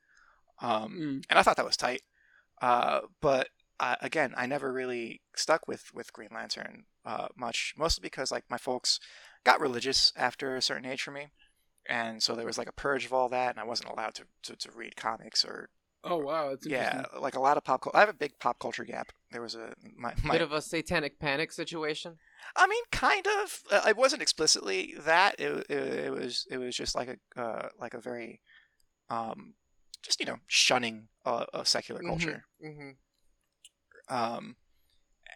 Um, 0.60 0.92
Mm. 0.92 1.24
and 1.28 1.38
I 1.38 1.42
thought 1.42 1.56
that 1.56 1.66
was 1.66 1.76
tight. 1.76 2.02
Uh, 2.62 3.00
but 3.20 3.48
uh, 3.78 3.96
again, 4.00 4.32
I 4.36 4.46
never 4.46 4.72
really 4.72 5.20
stuck 5.34 5.68
with 5.68 5.92
with 5.94 6.12
Green 6.12 6.30
Lantern 6.34 6.84
uh, 7.04 7.28
much, 7.36 7.74
mostly 7.76 8.02
because 8.02 8.30
like 8.32 8.44
my 8.48 8.56
folks 8.58 8.98
got 9.44 9.60
religious 9.60 10.12
after 10.16 10.56
a 10.56 10.62
certain 10.62 10.86
age 10.86 11.02
for 11.02 11.10
me, 11.10 11.28
and 11.88 12.22
so 12.22 12.34
there 12.34 12.46
was 12.46 12.56
like 12.58 12.68
a 12.68 12.72
purge 12.72 13.04
of 13.04 13.12
all 13.12 13.28
that, 13.28 13.50
and 13.50 13.60
I 13.60 13.64
wasn't 13.64 13.90
allowed 13.90 14.14
to 14.14 14.24
to, 14.44 14.56
to 14.56 14.70
read 14.72 14.96
comics 14.96 15.44
or 15.44 15.68
Oh 16.08 16.18
wow, 16.18 16.50
that's 16.50 16.66
yeah, 16.66 17.04
like 17.18 17.34
a 17.34 17.40
lot 17.40 17.56
of 17.56 17.64
pop. 17.64 17.80
Cul- 17.82 17.92
I 17.94 18.00
have 18.00 18.08
a 18.08 18.14
big 18.14 18.38
pop 18.38 18.58
culture 18.58 18.84
gap. 18.84 19.12
There 19.32 19.42
was 19.42 19.54
a 19.54 19.74
my, 19.96 20.14
my 20.22 20.34
Bit 20.34 20.42
of 20.42 20.52
a 20.52 20.62
satanic 20.62 21.18
panic 21.18 21.52
situation. 21.52 22.16
I 22.56 22.66
mean, 22.66 22.82
kind 22.92 23.26
of. 23.42 23.60
Uh, 23.70 23.88
it 23.88 23.96
wasn't 23.96 24.22
explicitly 24.22 24.94
that. 25.00 25.40
It, 25.40 25.66
it, 25.68 25.94
it 26.06 26.12
was 26.12 26.46
it 26.50 26.58
was 26.58 26.76
just 26.76 26.94
like 26.94 27.08
a 27.36 27.40
uh, 27.40 27.68
like 27.80 27.94
a 27.94 28.00
very, 28.00 28.40
um, 29.10 29.54
just 30.02 30.20
you 30.20 30.26
know 30.26 30.36
shunning 30.46 31.08
uh, 31.24 31.46
of 31.52 31.66
secular 31.66 32.00
Mhm, 32.02 32.08
culture. 32.08 32.44
mhm. 32.64 32.96
Um, 34.08 34.56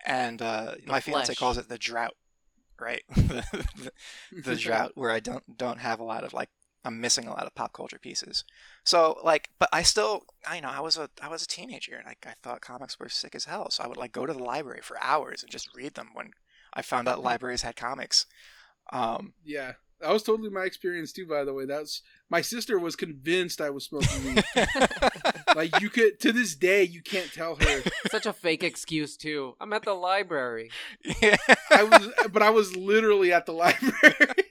and 0.06 0.40
uh, 0.40 0.74
The 0.86 0.92
my 0.92 1.00
fiance 1.00 1.34
calls 1.34 1.58
it 1.58 1.68
the 1.68 1.78
drought, 1.78 2.14
right? 2.80 3.02
the, 3.16 3.92
the 4.44 4.56
drought 4.56 4.92
where 4.94 5.10
I 5.10 5.20
don't 5.20 5.42
don't 5.58 5.80
have 5.80 6.00
a 6.00 6.04
lot 6.04 6.22
of 6.24 6.32
like 6.32 6.48
I'm 6.84 7.00
missing 7.00 7.26
a 7.26 7.30
lot 7.30 7.46
of 7.46 7.54
pop 7.54 7.72
culture 7.72 7.98
pieces. 7.98 8.44
So 8.84 9.18
like, 9.22 9.50
but 9.58 9.68
I 9.72 9.82
still, 9.82 10.24
I 10.48 10.60
know 10.60 10.70
I 10.70 10.80
was 10.80 10.96
a 10.96 11.10
I 11.20 11.28
was 11.28 11.42
a 11.42 11.46
teenager 11.46 11.96
and 11.96 12.06
like 12.06 12.26
I 12.26 12.34
thought 12.42 12.60
comics 12.60 12.98
were 12.98 13.08
sick 13.08 13.34
as 13.34 13.44
hell. 13.44 13.70
So 13.70 13.82
I 13.84 13.86
would 13.86 13.98
like 13.98 14.12
go 14.12 14.26
to 14.26 14.32
the 14.32 14.42
library 14.42 14.80
for 14.82 14.96
hours 15.02 15.42
and 15.42 15.50
just 15.52 15.74
read 15.74 15.94
them 15.94 16.08
when 16.14 16.30
I 16.72 16.82
found 16.82 17.08
out 17.08 17.22
libraries 17.22 17.62
had 17.62 17.76
comics. 17.76 18.26
Um, 18.92 19.34
Yeah, 19.44 19.72
that 20.00 20.10
was 20.10 20.22
totally 20.22 20.48
my 20.50 20.62
experience 20.64 21.12
too. 21.12 21.26
By 21.26 21.44
the 21.44 21.52
way, 21.52 21.66
that's 21.66 22.02
my 22.30 22.40
sister 22.40 22.78
was 22.78 22.96
convinced 22.96 23.60
I 23.60 23.70
was 23.70 23.84
smoking 23.84 24.24
weed. 24.24 24.44
like 25.54 25.80
you 25.80 25.90
could 25.90 26.18
to 26.20 26.32
this 26.32 26.54
day, 26.54 26.82
you 26.84 27.02
can't 27.02 27.32
tell 27.32 27.56
her. 27.56 27.82
Such 28.10 28.26
a 28.26 28.32
fake 28.32 28.64
excuse 28.64 29.16
too. 29.16 29.56
I'm 29.60 29.72
at 29.72 29.82
the 29.84 29.92
library. 29.94 30.70
yeah. 31.22 31.36
I 31.70 31.84
was, 31.84 32.08
but 32.32 32.42
I 32.42 32.50
was 32.50 32.74
literally 32.76 33.32
at 33.32 33.46
the 33.46 33.52
library. 33.64 34.44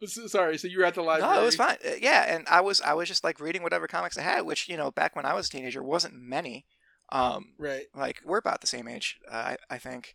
But 0.00 0.10
so- 0.10 0.26
Sorry, 0.26 0.58
so 0.58 0.68
you 0.68 0.78
were 0.78 0.84
at 0.84 0.94
the 0.94 1.02
library? 1.02 1.34
No, 1.34 1.40
it 1.42 1.44
was 1.44 1.56
fine. 1.56 1.76
Uh, 1.86 1.92
Yeah, 2.00 2.24
and 2.34 2.46
I 2.48 2.60
was 2.60 2.80
I 2.80 2.92
was 2.94 3.08
just 3.08 3.24
like 3.24 3.40
reading 3.40 3.62
whatever 3.62 3.86
comics 3.86 4.18
I 4.18 4.22
had, 4.22 4.42
which 4.42 4.68
you 4.68 4.76
know 4.76 4.90
back 4.90 5.16
when 5.16 5.24
I 5.24 5.34
was 5.34 5.46
a 5.48 5.50
teenager 5.50 5.82
wasn't 5.82 6.14
many. 6.14 6.66
Um, 7.10 7.54
Right. 7.58 7.86
like 7.94 8.20
we're 8.24 8.38
about 8.38 8.60
the 8.60 8.66
same 8.66 8.88
age, 8.88 9.18
uh, 9.30 9.34
I 9.36 9.56
I 9.70 9.78
think. 9.78 10.14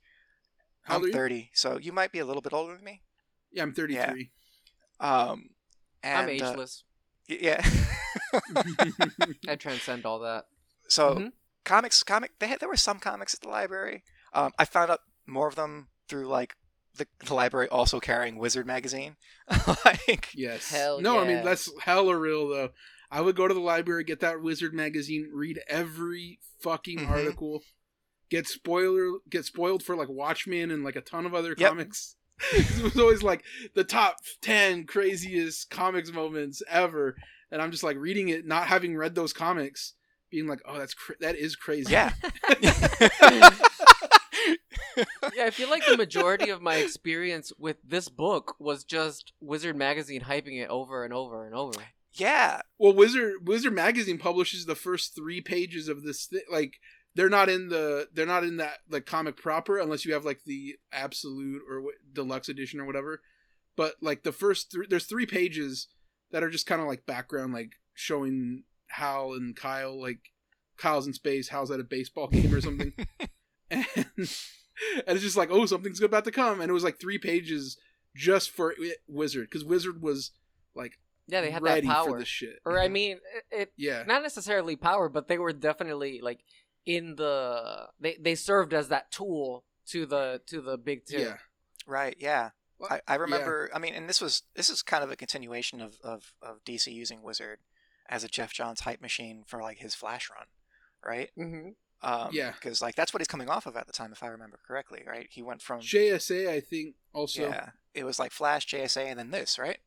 How 0.84 0.96
I'm 0.96 1.04
are 1.04 1.08
you? 1.08 1.14
30, 1.14 1.52
so 1.54 1.78
you 1.78 1.92
might 1.94 2.12
be 2.12 2.18
a 2.20 2.26
little 2.26 2.42
bit 2.42 2.54
older 2.54 2.74
than 2.76 2.84
me. 2.84 3.04
Yeah, 3.52 3.62
I'm 3.64 3.72
33. 3.74 4.32
Um, 5.00 5.52
and, 6.02 6.18
I'm 6.24 6.28
uh, 6.28 6.32
ageless. 6.32 6.84
y- 7.30 7.38
yeah. 7.40 7.62
I 9.48 9.56
transcend 9.58 10.06
all 10.06 10.20
that. 10.20 10.46
so 10.88 11.16
Mhm. 11.16 11.34
comics, 11.64 12.04
comic. 12.04 12.32
They 12.40 12.48
had, 12.48 12.60
there 12.60 12.68
were 12.70 12.76
some 12.78 13.00
comics 13.00 13.34
at 13.34 13.42
the 13.42 13.48
library. 13.50 14.04
Um, 14.34 14.54
I 14.58 14.66
found 14.66 14.92
out 14.92 15.02
more 15.28 15.48
of 15.48 15.56
them 15.56 15.90
through 16.08 16.28
like 16.28 16.56
the, 16.98 17.08
the 17.26 17.34
library 17.34 17.68
also 17.70 18.00
carrying 18.00 18.38
Wizard 18.38 18.66
magazine. 18.68 19.16
like, 19.86 20.30
Yes. 20.36 20.70
Hell 20.70 21.02
no, 21.02 21.20
I 21.20 21.24
mean 21.28 21.38
yeah. 21.38 21.44
that's 21.44 21.70
hella 21.82 22.16
real 22.18 22.48
though. 22.50 22.70
I 23.10 23.20
would 23.22 23.36
go 23.36 23.48
to 23.48 23.54
the 23.54 23.60
library, 23.60 24.04
get 24.06 24.22
that 24.22 24.42
Wizard 24.42 24.74
magazine, 24.74 25.30
read 25.34 25.60
every 25.68 26.40
fucking 26.62 27.00
Mhm. 27.00 27.10
article, 27.10 27.62
get 28.30 28.48
spoiler, 28.48 29.20
get 29.30 29.44
spoiled 29.46 29.84
for 29.84 29.96
like 29.96 30.08
Watchmen 30.10 30.72
and 30.72 30.84
like 30.84 30.96
a 30.96 31.02
ton 31.02 31.26
of 31.26 31.34
other 31.34 31.54
Yep. 31.58 31.70
comics. 31.70 32.16
it 32.54 32.82
was 32.84 32.98
always 32.98 33.22
like 33.22 33.44
the 33.76 33.84
top 33.84 34.16
ten 34.42 34.86
craziest 34.86 35.70
comics 35.70 36.12
moments 36.12 36.62
ever, 36.70 37.16
and 37.52 37.62
I'm 37.62 37.72
just 37.72 37.84
like 37.84 37.98
reading 37.98 38.30
it, 38.30 38.46
not 38.48 38.68
having 38.68 38.96
read 38.98 39.14
those 39.14 39.34
comics, 39.34 39.94
being 40.32 40.48
like, 40.48 40.62
oh, 40.66 40.80
that's 40.80 40.94
cra- 40.94 41.16
that 41.20 41.36
is 41.36 41.56
crazy. 41.56 41.92
yeah. 41.92 42.14
yeah, 45.36 45.46
I 45.46 45.50
feel 45.50 45.70
like 45.70 45.86
the 45.86 45.98
majority 45.98 46.50
of 46.50 46.62
my 46.62 46.76
experience 46.76 47.52
with 47.58 47.78
this 47.84 48.10
book 48.10 48.56
was 48.60 48.84
just 48.84 49.34
Wizard 49.40 49.76
Magazine 49.76 50.22
hyping 50.22 50.62
it 50.62 50.70
over 50.70 51.04
and 51.04 51.14
over 51.14 51.46
and 51.46 51.56
over. 51.56 51.80
yeah. 52.14 52.62
Well, 52.78 52.94
Wizard 52.94 53.48
Wizard 53.48 53.74
magazine 53.74 54.18
publishes 54.18 54.66
the 54.66 54.76
first 54.76 55.16
three 55.16 55.42
pages 55.42 55.88
of 55.88 56.04
this 56.04 56.26
thing. 56.26 56.42
Like 56.52 56.76
they're 57.16 57.30
not 57.30 57.50
in 57.50 57.70
the 57.70 58.08
they're 58.14 58.26
not 58.26 58.44
in 58.44 58.58
that 58.58 58.78
like 58.90 59.06
comic 59.06 59.38
proper 59.38 59.78
unless 59.78 60.06
you 60.06 60.14
have 60.14 60.26
like 60.26 60.42
the 60.46 60.76
absolute 60.92 61.62
or 61.70 61.82
what, 61.82 61.96
deluxe 62.14 62.50
edition 62.50 62.80
or 62.80 62.86
whatever. 62.86 63.22
But 63.76 63.96
like 64.02 64.24
the 64.24 64.32
first 64.32 64.72
three, 64.72 64.88
there's 64.90 65.06
three 65.06 65.26
pages 65.26 65.88
that 66.32 66.44
are 66.44 66.50
just 66.50 66.68
kind 66.68 66.82
of 66.82 66.88
like 66.88 67.06
background, 67.06 67.54
like 67.54 67.74
showing 67.94 68.64
Hal 68.88 69.34
and 69.34 69.56
Kyle, 69.56 70.00
like 70.00 70.20
Kyle's 70.78 71.08
in 71.08 71.14
space, 71.14 71.50
Hal's 71.50 71.72
at 71.72 71.80
a 71.80 71.84
baseball 71.84 72.28
game 72.28 72.54
or 72.54 72.62
something, 72.62 72.94
and 73.72 73.86
and 75.08 75.16
it's 75.16 75.22
just 75.24 75.38
like 75.38 75.50
oh 75.52 75.66
something's 75.66 76.02
about 76.02 76.26
to 76.26 76.32
come, 76.32 76.62
and 76.62 76.70
it 76.70 76.74
was 76.74 76.84
like 76.84 77.00
three 77.00 77.18
pages 77.18 77.78
just 78.16 78.50
for 78.52 78.74
it, 78.78 78.98
Wizard 79.08 79.48
because 79.50 79.64
Wizard 79.66 80.02
was 80.02 80.32
like 80.76 81.00
Yeah, 81.28 81.42
they 81.42 81.52
had 81.52 81.62
ready 81.62 81.88
that 81.88 81.94
power. 81.94 82.10
for 82.10 82.20
the 82.20 82.26
shit. 82.26 82.60
Or 82.66 82.80
I 82.80 82.88
mean, 82.88 83.20
it, 83.52 83.62
it 83.62 83.74
Yeah. 83.78 84.04
not 84.06 84.22
necessarily 84.22 84.76
power, 84.76 85.08
but 85.10 85.28
they 85.28 85.38
were 85.38 85.54
definitely 85.54 86.20
like 86.22 86.40
in 86.86 87.16
the 87.16 87.88
they 88.00 88.18
they 88.20 88.36
served 88.36 88.74
as 88.74 88.88
that 88.90 89.12
tool 89.12 89.64
to 89.88 90.06
the 90.06 90.42
to 90.48 90.62
the 90.62 90.78
big 90.78 91.06
two. 91.06 91.20
Yeah. 91.20 91.38
Right. 91.88 92.16
Yeah. 92.20 92.50
Well, 92.80 92.90
I, 92.92 93.14
I 93.14 93.16
remember. 93.16 93.70
I 93.74 93.80
mean, 93.80 93.94
and 93.94 94.10
this 94.10 94.20
was 94.20 94.44
this 94.56 94.70
is 94.70 94.82
kind 94.82 95.04
of 95.04 95.12
a 95.12 95.16
continuation 95.16 95.82
of, 95.82 96.00
of 96.04 96.34
of 96.42 96.64
DC 96.66 96.92
using 96.92 97.22
Wizard 97.22 97.60
as 98.10 98.24
a 98.24 98.28
Geoff 98.28 98.52
Johns 98.54 98.82
hype 98.82 99.02
machine 99.02 99.44
for 99.48 99.62
like 99.62 99.78
his 99.78 99.94
Flash 99.96 100.30
run, 100.30 100.48
right? 101.06 101.30
hmm 101.36 101.70
Um, 102.04 102.30
Yeah. 102.32 102.52
Because 102.52 102.82
like 102.82 102.96
that's 102.96 103.14
what 103.14 103.22
he's 103.22 103.28
coming 103.28 103.50
off 103.50 103.66
of 103.66 103.76
at 103.78 103.86
the 103.88 103.94
time, 103.94 104.12
if 104.12 104.24
I 104.24 104.28
remember 104.28 104.60
correctly, 104.68 105.04
right? 105.06 105.28
He 105.30 105.42
went 105.42 105.62
from 105.62 105.82
JSA, 105.82 106.50
I 106.50 106.60
think, 106.60 106.96
also. 107.14 107.44
yeah, 107.44 107.70
it 107.94 108.04
was 108.04 108.18
like 108.20 108.32
Flash, 108.32 108.66
JSA, 108.68 109.06
and 109.06 109.20
then 109.20 109.32
this, 109.32 109.60
right? 109.60 109.78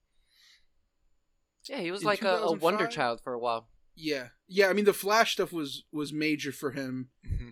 Yeah, 1.65 1.79
he 1.81 1.91
was 1.91 2.03
In 2.03 2.07
like 2.07 2.23
a, 2.23 2.37
a 2.37 2.53
wonder 2.53 2.87
child 2.87 3.21
for 3.23 3.33
a 3.33 3.39
while. 3.39 3.69
Yeah, 3.97 4.29
yeah. 4.49 4.69
I 4.69 4.73
mean, 4.75 4.85
the 4.85 4.93
Flash 4.93 5.33
stuff 5.33 5.53
was 5.53 5.85
was 5.93 6.13
major 6.13 6.53
for 6.53 6.73
him, 6.73 7.09
Mm-hmm. 7.27 7.51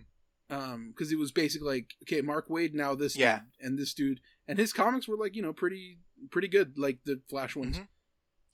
um, 0.55 0.89
because 0.89 1.11
it 1.11 1.17
was 1.17 1.31
basically 1.31 1.67
like, 1.67 1.93
okay, 2.03 2.21
Mark 2.21 2.47
Waid 2.49 2.73
now 2.73 2.95
this 2.95 3.15
Yeah. 3.15 3.39
dude 3.39 3.67
and 3.67 3.79
this 3.79 3.93
dude, 3.93 4.19
and 4.47 4.59
his 4.59 4.71
comics 4.73 5.07
were 5.07 5.17
like, 5.17 5.35
you 5.35 5.41
know, 5.41 5.53
pretty 5.53 5.99
pretty 6.29 6.47
good, 6.47 6.77
like 6.77 6.99
the 7.05 7.21
Flash 7.29 7.55
ones. 7.55 7.77
Mhm. 7.77 7.87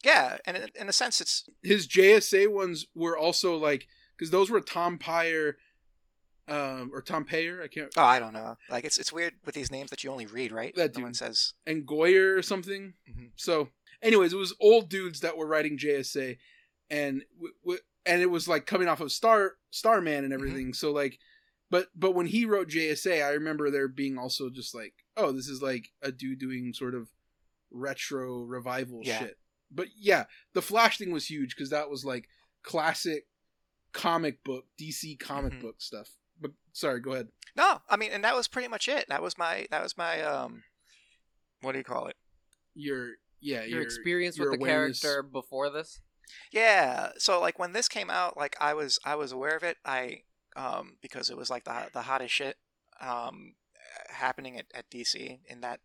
Yeah, 0.04 0.38
and 0.46 0.56
in, 0.56 0.70
in 0.76 0.90
a 0.90 0.94
sense, 0.94 1.20
it's 1.20 1.50
His 1.62 1.88
JSA 1.88 2.48
ones 2.52 2.86
were 2.96 3.18
also 3.18 3.58
like, 3.58 3.86
because 4.18 4.32
those 4.32 4.50
were 4.50 4.62
Tom 4.62 4.98
Pyre, 4.98 5.58
um, 6.50 6.92
or 6.94 7.02
Tom 7.02 7.26
Payer, 7.26 7.62
I 7.64 7.68
can't, 7.68 7.92
oh, 7.98 8.04
I 8.04 8.20
don't 8.20 8.34
know. 8.34 8.58
Like 8.70 8.84
it's 8.86 8.98
it's 8.98 9.14
weird 9.14 9.34
with 9.46 9.56
these 9.56 9.72
names 9.72 9.90
that 9.92 10.04
you 10.04 10.12
only 10.12 10.26
read, 10.26 10.52
right? 10.52 10.74
That 10.76 10.98
no 10.98 11.04
one 11.04 11.14
says. 11.14 11.54
and 11.66 11.86
Goyer 11.86 12.38
or 12.38 12.42
something. 12.42 12.94
Mhm. 13.10 13.32
So, 13.36 13.70
anyways, 14.02 14.34
it 14.34 14.38
was 14.38 14.54
old 14.60 14.90
dudes 14.90 15.20
that 15.22 15.38
were 15.38 15.48
writing 15.48 15.78
JSA, 15.78 16.38
and 16.90 17.24
w- 17.36 17.54
w- 17.64 17.80
and 18.06 18.22
it 18.22 18.28
was 18.32 18.48
like 18.48 18.66
coming 18.66 18.88
off 18.88 19.02
of 19.02 19.12
Star 19.12 19.58
Starman 19.72 20.24
and 20.24 20.34
everything. 20.34 20.74
So 20.74 20.92
like, 20.92 21.20
but 21.70 21.88
but 21.96 22.16
when 22.16 22.26
he 22.26 22.46
wrote 22.46 22.70
JSA, 22.70 23.24
I 23.24 23.32
remember 23.34 23.70
there 23.70 23.88
being 23.88 24.18
also 24.18 24.50
just 24.50 24.74
like, 24.74 24.94
oh, 25.18 25.32
this 25.32 25.48
is 25.48 25.62
like 25.62 25.92
a 26.02 26.12
dude 26.12 26.40
doing 26.40 26.74
sort 26.74 26.96
of 26.96 27.10
retro 27.72 28.40
revival 28.42 29.02
Yeah. 29.04 29.20
shit. 29.20 29.38
But 29.72 29.90
yeah, 29.96 30.26
the 30.54 30.62
Flash 30.64 30.98
thing 30.98 31.12
was 31.12 31.30
huge 31.30 31.56
because 31.56 31.70
that 31.70 31.90
was 31.90 32.04
like 32.04 32.28
classic 32.64 33.28
comic 33.92 34.44
book 34.44 34.66
DC 34.80 35.16
comic 35.20 35.54
Mhm. 35.54 35.62
book 35.62 35.76
stuff. 35.82 36.10
But 36.40 36.52
sorry, 36.74 37.00
go 37.02 37.14
ahead. 37.14 37.28
No, 37.56 37.82
I 37.90 37.98
mean, 37.98 38.12
and 38.12 38.24
that 38.24 38.36
was 38.36 38.48
pretty 38.48 38.68
much 38.68 38.88
it. 38.88 39.06
That 39.10 39.22
was 39.22 39.38
my 39.38 39.68
that 39.72 39.84
was 39.84 39.98
my 39.98 40.22
um, 40.22 40.64
what 41.62 41.74
do 41.74 41.78
you 41.78 41.84
call 41.84 42.08
it? 42.08 42.16
Your 42.76 43.12
yeah, 43.42 43.62
Your, 43.62 43.68
your 43.70 43.82
experience 43.82 44.38
your 44.38 44.52
with 44.52 44.60
the 44.60 44.66
awareness- 44.66 45.02
character 45.02 45.24
before 45.24 45.70
this. 45.70 46.02
Yeah. 46.52 47.10
So 47.18 47.40
like 47.42 47.58
when 47.58 47.74
this 47.74 47.88
came 47.88 48.10
out, 48.10 48.38
like 48.38 48.56
I 48.62 48.74
was 48.74 49.00
I 49.04 49.16
was 49.16 49.32
aware 49.32 49.56
of 49.58 49.64
it. 49.64 49.78
I 49.84 50.24
um 50.56 50.98
because 51.02 51.30
it 51.30 51.38
was 51.38 51.50
like 51.50 51.64
the 51.66 51.88
the 51.94 52.04
hottest 52.04 52.34
shit 52.34 52.58
um 53.02 53.56
happening 54.10 54.58
at, 54.58 54.66
at 54.74 54.90
DC 54.92 55.40
in 55.48 55.62
that 55.62 55.80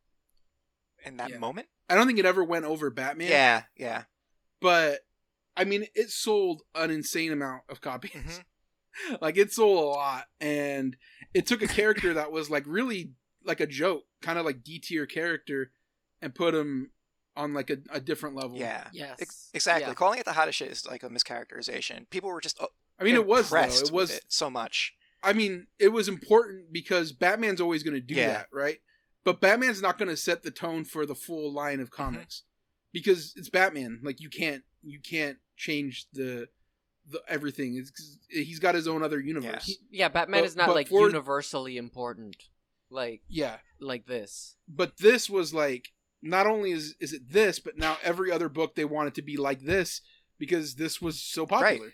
in 1.04 1.16
that 1.16 1.30
Yeah. 1.30 1.38
moment. 1.38 1.68
I 1.88 1.94
don't 1.94 2.06
think 2.06 2.18
it 2.18 2.26
ever 2.26 2.44
went 2.44 2.64
over 2.66 2.90
Batman. 2.90 3.28
Yeah. 3.28 3.62
Yeah. 3.76 4.04
but 4.60 5.00
I 5.56 5.62
mean, 5.64 5.86
it 5.94 6.10
sold 6.10 6.62
an 6.74 6.90
insane 6.90 7.30
amount 7.32 7.62
of 7.68 7.80
copies. 7.80 8.10
Mhm. 8.12 8.44
like 9.20 9.36
it 9.36 9.52
sold 9.52 9.78
a 9.78 9.86
lot, 9.86 10.24
and 10.40 10.96
it 11.32 11.46
took 11.46 11.62
a 11.62 11.66
character 11.68 12.14
that 12.14 12.32
was 12.32 12.50
like 12.50 12.64
really 12.66 13.12
like 13.44 13.60
a 13.60 13.66
joke, 13.66 14.04
kind 14.22 14.38
of 14.38 14.44
like 14.44 14.62
D 14.64 14.78
tier 14.78 15.06
character, 15.06 15.70
and 16.22 16.34
put 16.34 16.54
him 16.54 16.90
on 17.36 17.52
like 17.52 17.68
a, 17.70 17.78
a 17.90 18.00
different 18.00 18.36
level. 18.36 18.56
Yeah. 18.56 18.84
Yes, 18.92 19.16
Ex- 19.20 19.50
exactly. 19.52 19.88
Yeah. 19.88 19.94
Calling 19.94 20.18
it 20.20 20.24
the 20.24 20.32
hottest 20.32 20.58
shit 20.58 20.70
is 20.70 20.86
like 20.86 21.02
a 21.02 21.08
mischaracterization. 21.08 22.08
People 22.10 22.30
were 22.30 22.40
just 22.40 22.60
uh, 22.62 22.66
I 22.98 23.04
mean, 23.04 23.14
it 23.16 23.26
was 23.26 23.50
though. 23.50 23.58
It 23.58 23.90
was. 23.92 24.10
it 24.12 24.24
so 24.28 24.48
much. 24.48 24.94
I 25.22 25.32
mean, 25.32 25.66
it 25.78 25.88
was 25.88 26.06
important 26.08 26.72
because 26.72 27.12
Batman's 27.12 27.60
always 27.60 27.82
going 27.82 27.94
to 27.94 28.00
do 28.00 28.14
Yeah. 28.14 28.28
that, 28.28 28.46
right? 28.52 28.78
But 29.24 29.40
Batman's 29.40 29.80
not 29.82 29.96
going 29.98 30.10
to 30.10 30.16
set 30.18 30.42
the 30.42 30.50
tone 30.50 30.84
for 30.84 31.06
the 31.06 31.14
full 31.14 31.52
line 31.52 31.74
Mm-hmm. 31.74 31.82
of 31.82 31.90
comics 31.90 32.42
because 32.92 33.32
it's 33.36 33.48
Batman. 33.48 34.00
Like 34.02 34.20
you 34.20 34.28
can't 34.30 34.62
you 34.82 35.00
can't 35.00 35.38
change 35.56 36.06
the 36.12 36.48
the 37.10 37.20
everything. 37.28 37.76
It's, 37.76 38.18
he's 38.28 38.58
got 38.58 38.74
his 38.74 38.88
own 38.88 39.02
other 39.02 39.20
universe. 39.20 39.64
He- 39.64 39.78
yeah, 39.90 40.08
Batman 40.08 40.40
But- 40.42 40.46
is 40.46 40.56
not 40.56 40.74
like 40.74 40.88
for- 40.88 41.06
universally 41.06 41.76
important, 41.76 42.36
like 42.90 43.22
yeah. 43.28 43.58
like 43.80 44.06
this. 44.06 44.56
but 44.68 44.96
this 44.98 45.28
was 45.28 45.52
like 45.52 45.92
not 46.22 46.46
only 46.46 46.70
is 46.72 46.94
is 47.00 47.12
it 47.12 47.30
this 47.30 47.58
but 47.58 47.76
now 47.76 47.98
every 48.02 48.32
other 48.32 48.48
book 48.48 48.74
they 48.74 48.84
want 48.86 49.08
it 49.08 49.14
to 49.14 49.20
be 49.22 49.36
like 49.36 49.60
this 49.60 50.00
because 50.38 50.76
this 50.76 51.02
was 51.02 51.20
so 51.20 51.44
popular 51.44 51.92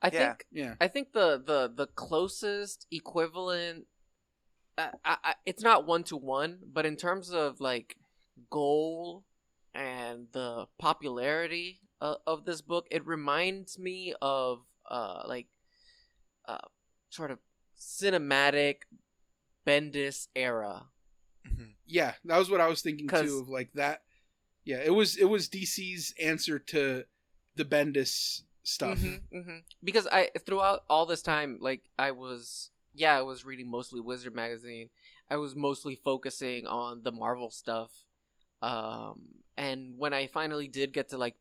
I 0.00 0.10
Yeah. 0.12 0.18
think 0.28 0.46
yeah 0.52 0.74
I 0.80 0.86
think 0.88 1.12
the 1.12 1.42
the 1.44 1.72
the 1.74 1.86
closest 1.88 2.86
equivalent. 2.92 3.86
Uh, 4.78 4.90
I, 5.04 5.16
I, 5.24 5.34
it's 5.46 5.62
not 5.62 5.86
one 5.86 6.04
to 6.04 6.16
one, 6.16 6.58
but 6.72 6.84
in 6.86 6.96
terms 6.96 7.30
of 7.32 7.60
like 7.60 7.96
goal 8.50 9.24
and 9.74 10.26
the 10.32 10.66
popularity 10.78 11.80
uh, 12.00 12.16
of 12.26 12.44
this 12.44 12.60
book, 12.60 12.86
it 12.90 13.06
reminds 13.06 13.78
me 13.78 14.14
of 14.20 14.60
uh 14.90 15.22
like 15.26 15.48
uh 16.46 16.58
sort 17.10 17.30
of 17.30 17.38
cinematic 17.78 18.82
Bendis 19.66 20.28
era. 20.36 20.86
Mhm. 21.46 21.74
yeah 21.86 22.14
that 22.24 22.38
was 22.38 22.50
what 22.50 22.60
i 22.60 22.66
was 22.66 22.82
thinking 22.82 23.06
too 23.08 23.38
of 23.40 23.48
like 23.48 23.72
that 23.74 24.02
yeah 24.64 24.80
it 24.84 24.90
was 24.92 25.16
it 25.16 25.26
was 25.26 25.48
dc's 25.48 26.12
answer 26.20 26.58
to 26.58 27.04
the 27.54 27.64
bendis 27.64 28.42
stuff 28.64 28.98
Mhm, 28.98 29.20
mhm. 29.32 29.62
Because 29.82 30.06
I 30.10 30.30
throughout 30.44 30.82
all 30.90 31.06
this 31.06 31.22
time, 31.22 31.58
like 31.60 31.82
I 31.98 32.10
was, 32.10 32.70
yeah, 32.94 33.16
I 33.16 33.22
was 33.22 33.44
reading 33.44 33.70
mostly 33.70 34.00
Wizard 34.00 34.34
magazine. 34.34 34.90
I 35.30 35.36
was 35.36 35.54
mostly 35.54 35.94
focusing 35.94 36.66
on 36.66 37.02
the 37.04 37.12
Marvel 37.12 37.50
stuff. 37.50 37.90
Um, 38.60 39.44
and 39.56 39.94
when 39.98 40.12
I 40.12 40.26
finally 40.26 40.66
did 40.68 40.92
get 40.92 41.10
to 41.10 41.18
like 41.18 41.36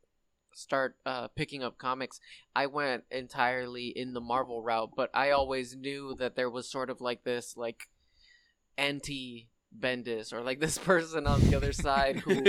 start 0.56 0.96
uh, 1.06 1.28
picking 1.30 1.62
up 1.64 1.78
comics, 1.78 2.20
I 2.56 2.66
went 2.66 3.04
entirely 3.12 3.88
in 3.90 4.14
the 4.14 4.22
Marvel 4.22 4.62
route. 4.64 4.92
But 4.96 5.12
I 5.14 5.30
always 5.32 5.76
knew 5.76 6.16
that 6.18 6.36
there 6.36 6.50
was 6.50 6.68
sort 6.70 6.90
of 6.90 7.00
like 7.02 7.24
this 7.24 7.56
like 7.56 7.88
anti 8.78 9.48
Bendis 9.78 10.32
or 10.32 10.42
like 10.42 10.60
this 10.66 10.78
person 10.78 11.28
on 11.28 11.42
the 11.42 11.56
other 11.56 11.74
side 11.74 12.18
who 12.20 12.44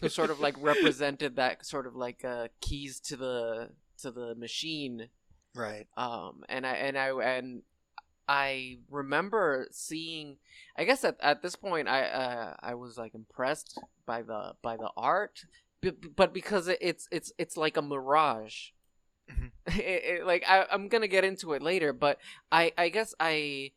who 0.00 0.08
sort 0.08 0.30
of 0.30 0.40
like 0.40 0.54
represented 0.60 1.36
that 1.36 1.64
sort 1.66 1.86
of 1.86 1.94
like 1.94 2.24
uh, 2.24 2.48
keys 2.60 3.00
to 3.00 3.16
the 3.16 3.70
to 3.98 4.10
the 4.10 4.34
machine 4.34 5.08
Right. 5.54 5.88
um 5.96 6.44
and 6.48 6.64
i 6.64 6.74
and 6.74 6.96
i 6.96 7.08
and 7.10 7.62
i 8.28 8.78
remember 8.88 9.66
seeing 9.72 10.36
i 10.78 10.84
guess 10.84 11.02
at, 11.04 11.16
at 11.20 11.42
this 11.42 11.56
point 11.56 11.88
i 11.88 12.02
uh, 12.04 12.54
i 12.60 12.74
was 12.74 12.96
like 12.96 13.14
impressed 13.16 13.76
by 14.06 14.22
the 14.22 14.52
by 14.62 14.76
the 14.76 14.90
art 14.96 15.44
b- 15.80 15.92
but 16.16 16.32
because 16.32 16.68
it's 16.68 17.08
it's 17.10 17.32
it's 17.38 17.56
like 17.56 17.76
a 17.76 17.82
mirage 17.82 18.70
Mhm. 19.30 19.50
It- 19.66 20.04
it- 20.20 20.26
like 20.26 20.44
I, 20.48 20.66
I'm 20.70 20.88
gonna 20.88 21.08
get 21.08 21.24
into 21.24 21.52
it 21.52 21.62
later, 21.62 21.92
but 21.92 22.18
I 22.50 22.72
I 22.76 22.88
guess 22.88 23.14
I 23.20 23.72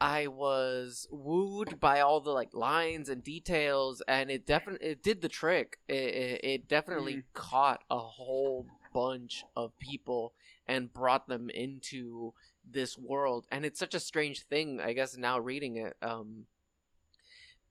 I 0.00 0.26
was 0.26 1.06
wooed 1.10 1.80
by 1.80 2.00
all 2.00 2.20
the 2.20 2.30
like 2.30 2.52
lines 2.52 3.08
and 3.08 3.22
details, 3.24 4.02
and 4.06 4.30
it 4.30 4.44
definitely 4.46 4.88
it 4.88 5.02
did 5.02 5.22
the 5.22 5.28
trick. 5.28 5.78
It 5.88 5.94
it, 5.94 6.40
it 6.44 6.68
definitely 6.68 7.22
caught 7.32 7.82
a 7.90 7.98
whole 7.98 8.66
bunch 8.92 9.44
of 9.54 9.78
people 9.78 10.34
and 10.66 10.92
brought 10.92 11.28
them 11.28 11.48
into 11.48 12.34
this 12.68 12.98
world, 12.98 13.46
and 13.50 13.64
it's 13.64 13.78
such 13.78 13.94
a 13.94 14.00
strange 14.00 14.42
thing. 14.42 14.80
I 14.80 14.92
guess 14.92 15.16
now 15.16 15.38
reading 15.38 15.76
it, 15.76 15.96
um, 16.02 16.46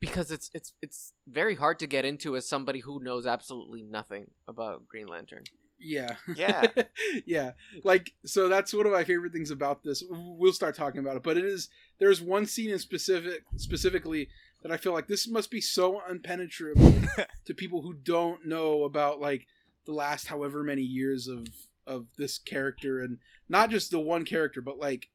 because 0.05 0.31
it's 0.31 0.49
it's 0.53 0.73
it's 0.81 1.13
very 1.27 1.55
hard 1.55 1.79
to 1.79 1.87
get 1.87 2.05
into 2.05 2.35
as 2.35 2.47
somebody 2.47 2.79
who 2.79 3.03
knows 3.03 3.25
absolutely 3.25 3.83
nothing 3.83 4.31
about 4.47 4.87
Green 4.87 5.07
Lantern. 5.07 5.43
Yeah. 5.79 6.15
Yeah. 6.35 6.67
yeah. 7.25 7.51
Like 7.83 8.13
so 8.25 8.47
that's 8.47 8.73
one 8.73 8.85
of 8.85 8.91
my 8.91 9.03
favorite 9.03 9.33
things 9.33 9.51
about 9.51 9.83
this. 9.83 10.03
We'll 10.09 10.53
start 10.53 10.75
talking 10.75 10.99
about 10.99 11.17
it, 11.17 11.23
but 11.23 11.37
it 11.37 11.45
is 11.45 11.69
there's 11.99 12.21
one 12.21 12.45
scene 12.45 12.69
in 12.71 12.79
specific 12.79 13.43
specifically 13.57 14.29
that 14.61 14.71
I 14.71 14.77
feel 14.77 14.93
like 14.93 15.07
this 15.07 15.27
must 15.27 15.51
be 15.51 15.61
so 15.61 16.01
unpenetrable 16.09 17.25
to 17.45 17.53
people 17.53 17.81
who 17.81 17.93
don't 17.93 18.45
know 18.45 18.83
about 18.83 19.19
like 19.19 19.47
the 19.85 19.93
last 19.93 20.27
however 20.27 20.63
many 20.63 20.81
years 20.81 21.27
of 21.27 21.47
of 21.85 22.07
this 22.17 22.39
character 22.39 23.01
and 23.01 23.19
not 23.47 23.69
just 23.69 23.91
the 23.91 23.99
one 23.99 24.25
character 24.25 24.59
but 24.59 24.79
like 24.79 25.09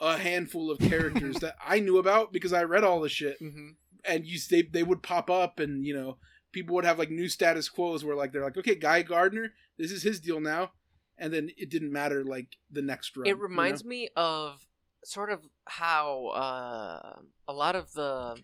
a 0.00 0.18
handful 0.18 0.70
of 0.70 0.78
characters 0.78 1.36
that 1.40 1.56
I 1.64 1.80
knew 1.80 1.96
about 1.98 2.30
because 2.32 2.52
I 2.52 2.64
read 2.64 2.84
all 2.84 3.00
the 3.00 3.08
shit 3.08 3.40
Mm-hmm. 3.40 3.70
And 4.04 4.26
you 4.26 4.38
they 4.50 4.62
they 4.62 4.82
would 4.82 5.02
pop 5.02 5.30
up 5.30 5.58
and 5.58 5.84
you 5.84 5.94
know 5.94 6.18
people 6.52 6.74
would 6.74 6.84
have 6.84 6.98
like 6.98 7.10
new 7.10 7.28
status 7.28 7.68
quos 7.68 8.04
where 8.04 8.16
like 8.16 8.32
they're 8.32 8.44
like 8.44 8.56
okay 8.56 8.74
Guy 8.74 9.02
Gardner 9.02 9.52
this 9.78 9.90
is 9.90 10.02
his 10.02 10.20
deal 10.20 10.40
now 10.40 10.70
and 11.18 11.32
then 11.32 11.50
it 11.56 11.70
didn't 11.70 11.92
matter 11.92 12.24
like 12.24 12.56
the 12.70 12.82
next 12.82 13.16
run 13.16 13.26
It 13.26 13.38
reminds 13.38 13.84
me 13.84 14.08
of 14.16 14.66
sort 15.04 15.30
of 15.30 15.40
how 15.66 16.28
uh, 16.28 17.20
a 17.46 17.52
lot 17.52 17.76
of 17.76 17.92
the 17.92 18.36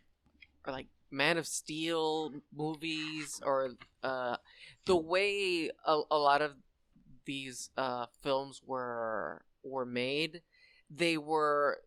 like 0.67 0.87
Man 1.11 1.39
of 1.39 1.47
Steel 1.47 2.33
movies 2.55 3.41
or 3.45 3.71
uh, 4.03 4.37
the 4.85 4.97
way 4.97 5.71
a, 5.85 6.01
a 6.11 6.19
lot 6.19 6.43
of 6.43 6.53
these 7.25 7.71
uh, 7.77 8.07
films 8.23 8.61
were 8.65 9.43
were 9.63 9.87
made, 9.87 10.43
they 10.91 11.17
were 11.17 11.79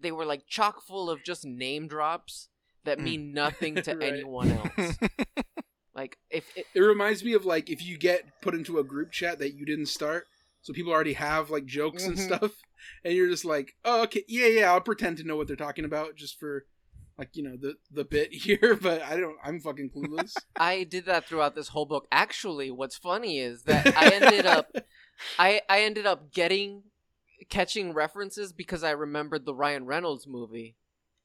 they 0.00 0.12
were 0.12 0.24
like 0.24 0.46
chock 0.46 0.82
full 0.82 1.10
of 1.10 1.24
just 1.24 1.44
name 1.44 1.88
drops 1.88 2.48
that 2.84 2.98
Mm. 2.98 3.04
mean 3.04 3.32
nothing 3.34 3.82
to 3.82 3.96
Right. 3.96 4.08
anyone 4.14 4.50
else. 4.50 4.98
Like 5.94 6.16
if 6.30 6.56
it, 6.56 6.66
it 6.74 6.80
reminds 6.80 7.22
me 7.22 7.34
of 7.34 7.44
like 7.44 7.68
if 7.68 7.82
you 7.84 7.98
get 7.98 8.24
put 8.40 8.54
into 8.54 8.78
a 8.78 8.84
group 8.84 9.12
chat 9.12 9.38
that 9.40 9.54
you 9.54 9.66
didn't 9.66 9.86
start 9.86 10.24
so 10.62 10.72
people 10.72 10.90
already 10.92 11.12
have 11.12 11.50
like 11.50 11.66
jokes 11.66 12.06
and 12.06 12.16
Mhm. 12.16 12.20
stuff 12.38 12.52
and 13.04 13.12
you're 13.14 13.28
just 13.28 13.44
like 13.44 13.74
oh 13.84 14.04
okay 14.04 14.24
yeah 14.26 14.46
yeah 14.46 14.72
I'll 14.72 14.80
pretend 14.80 15.18
to 15.18 15.24
know 15.24 15.36
what 15.36 15.48
they're 15.48 15.56
talking 15.56 15.84
about 15.84 16.16
just 16.16 16.40
for 16.40 16.64
like 17.18 17.28
you 17.34 17.42
know 17.42 17.56
the 17.60 17.74
the 17.90 18.04
bit 18.04 18.32
here 18.32 18.74
but 18.80 19.02
I 19.02 19.16
don't 19.20 19.36
I'm 19.44 19.60
fucking 19.60 19.90
clueless 19.94 20.44
I 20.58 20.84
did 20.84 21.04
that 21.04 21.28
throughout 21.28 21.54
this 21.54 21.68
whole 21.68 21.84
book. 21.86 22.06
Actually, 22.10 22.70
what's 22.70 22.96
funny 22.96 23.38
is 23.38 23.64
that 23.64 23.88
I 23.94 24.08
ended 24.12 24.46
up 24.46 24.68
I 25.38 25.60
I 25.68 25.80
ended 25.82 26.06
up 26.06 26.32
getting 26.32 26.84
catching 27.50 27.92
references 27.92 28.52
because 28.54 28.82
I 28.82 28.92
remembered 28.92 29.44
the 29.44 29.54
Ryan 29.54 29.84
Reynolds 29.84 30.26
movie, 30.26 30.76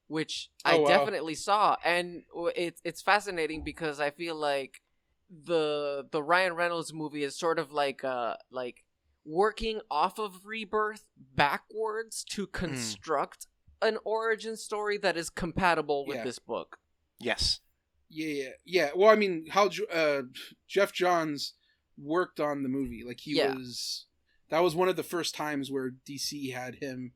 which 0.08 0.50
I 0.64 0.74
Oh, 0.74 0.80
wow. 0.82 0.88
definitely 0.88 1.34
saw, 1.36 1.76
and 1.84 2.24
it's 2.56 2.80
it's 2.84 3.00
fascinating 3.00 3.62
because 3.62 4.00
I 4.00 4.10
feel 4.10 4.34
like 4.34 4.82
the 5.30 6.06
the 6.10 6.22
Ryan 6.22 6.54
Reynolds 6.54 6.92
movie 6.92 7.22
is 7.22 7.38
sort 7.38 7.58
of 7.58 7.70
like 7.72 8.02
uh 8.02 8.36
like 8.50 8.84
working 9.24 9.80
off 9.90 10.18
of 10.18 10.44
Rebirth 10.46 11.04
backwards 11.34 12.24
to 12.30 12.46
construct 12.46 13.46
an 13.82 13.98
origin 14.04 14.56
story 14.56 14.96
that 14.98 15.16
is 15.16 15.30
compatible 15.30 16.06
with 16.06 16.16
Yeah. 16.18 16.24
this 16.24 16.38
book. 16.38 16.78
yes. 17.20 17.60
Yeah, 18.10 18.26
yeah, 18.44 18.48
yeah. 18.64 18.90
Well, 18.96 19.10
I 19.10 19.16
mean, 19.16 19.48
how 19.50 19.68
uh, 19.92 20.22
Geoff 20.66 20.94
Johns 20.94 21.52
worked 21.98 22.40
on 22.40 22.62
the 22.62 22.68
movie. 22.70 23.04
Like 23.06 23.20
he 23.20 23.36
Yeah. 23.36 23.52
was. 23.54 24.06
That 24.48 24.60
was 24.60 24.74
one 24.74 24.88
of 24.88 24.96
the 24.96 25.02
first 25.02 25.34
times 25.34 25.70
where 25.70 25.90
DC 26.08 26.54
had 26.54 26.76
him. 26.76 27.12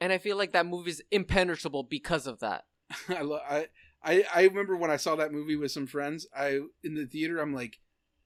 And 0.00 0.12
I 0.12 0.18
feel 0.18 0.36
like 0.36 0.52
that 0.52 0.66
movie 0.66 0.90
is 0.90 1.02
impenetrable 1.10 1.82
because 1.82 2.26
of 2.26 2.40
that. 2.40 2.64
I, 3.08 3.22
lo- 3.22 3.40
I 3.48 3.66
I 4.02 4.24
I 4.34 4.42
remember 4.42 4.76
when 4.76 4.90
I 4.90 4.96
saw 4.96 5.16
that 5.16 5.32
movie 5.32 5.56
with 5.56 5.72
some 5.72 5.86
friends. 5.86 6.26
I 6.36 6.60
in 6.82 6.94
the 6.94 7.06
theater. 7.06 7.38
I'm 7.38 7.54
like, 7.54 7.78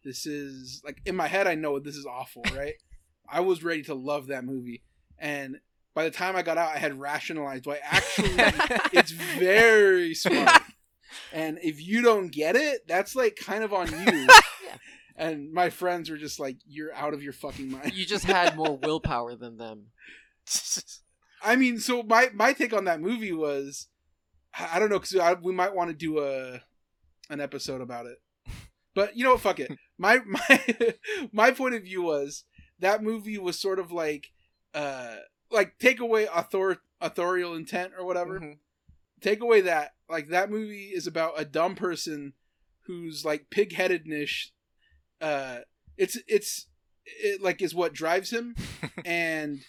this 0.04 0.26
is 0.26 0.82
like 0.84 1.00
in 1.06 1.16
my 1.16 1.28
head. 1.28 1.46
I 1.46 1.54
know 1.54 1.78
this 1.78 1.96
is 1.96 2.06
awful, 2.06 2.42
right? 2.54 2.74
I 3.30 3.40
was 3.40 3.62
ready 3.62 3.82
to 3.84 3.94
love 3.94 4.28
that 4.28 4.44
movie, 4.44 4.82
and 5.18 5.60
by 5.94 6.04
the 6.04 6.10
time 6.10 6.36
I 6.36 6.42
got 6.42 6.58
out, 6.58 6.74
I 6.74 6.78
had 6.78 6.98
rationalized 6.98 7.66
why 7.66 7.78
actually 7.82 8.30
it's 8.92 9.10
very 9.10 10.14
smart. 10.14 10.62
And 11.32 11.58
if 11.62 11.84
you 11.84 12.02
don't 12.02 12.28
get 12.28 12.56
it, 12.56 12.86
that's 12.86 13.14
like 13.14 13.36
kind 13.36 13.64
of 13.64 13.72
on 13.72 13.88
you. 13.90 14.28
And 15.16 15.52
my 15.52 15.70
friends 15.70 16.10
were 16.10 16.16
just 16.16 16.38
like, 16.38 16.56
"You're 16.66 16.94
out 16.94 17.14
of 17.14 17.22
your 17.22 17.32
fucking 17.32 17.70
mind." 17.70 17.92
You 17.94 18.06
just 18.06 18.24
had 18.24 18.56
more 18.56 18.76
willpower 18.76 19.34
than 19.36 19.56
them. 19.56 19.86
I 21.42 21.56
mean, 21.56 21.78
so 21.78 22.02
my 22.02 22.28
my 22.34 22.52
take 22.52 22.72
on 22.72 22.84
that 22.84 23.00
movie 23.00 23.32
was, 23.32 23.88
I 24.58 24.78
don't 24.78 24.90
know, 24.90 24.98
because 24.98 25.36
we 25.42 25.52
might 25.52 25.74
want 25.74 25.90
to 25.90 25.96
do 25.96 26.18
a 26.20 26.62
an 27.30 27.40
episode 27.40 27.80
about 27.80 28.06
it. 28.06 28.18
But 28.94 29.16
you 29.16 29.22
know 29.22 29.32
what? 29.32 29.42
Fuck 29.42 29.60
it. 29.60 29.70
My 29.96 30.18
my 30.26 30.64
my 31.32 31.50
point 31.52 31.74
of 31.76 31.84
view 31.84 32.02
was 32.02 32.42
that 32.80 33.00
movie 33.02 33.38
was 33.38 33.60
sort 33.60 33.78
of 33.78 33.92
like, 33.92 34.32
uh, 34.74 35.16
like 35.52 35.78
take 35.78 36.00
away 36.00 36.26
author 36.26 36.78
authorial 37.00 37.54
intent 37.54 37.92
or 37.96 38.04
whatever. 38.04 38.40
Mhm. 38.40 38.58
take 39.20 39.40
away 39.40 39.60
that 39.60 39.92
like 40.08 40.28
that 40.28 40.50
movie 40.50 40.86
is 40.94 41.06
about 41.06 41.34
a 41.40 41.44
dumb 41.44 41.76
person 41.76 42.32
who's 42.86 43.24
like 43.24 43.50
pig-headedness 43.50 44.52
uh 45.20 45.58
it's 45.96 46.16
it's 46.26 46.66
it 47.04 47.40
like 47.42 47.60
is 47.62 47.74
what 47.74 47.92
drives 47.92 48.30
him 48.32 48.56
and 49.04 49.60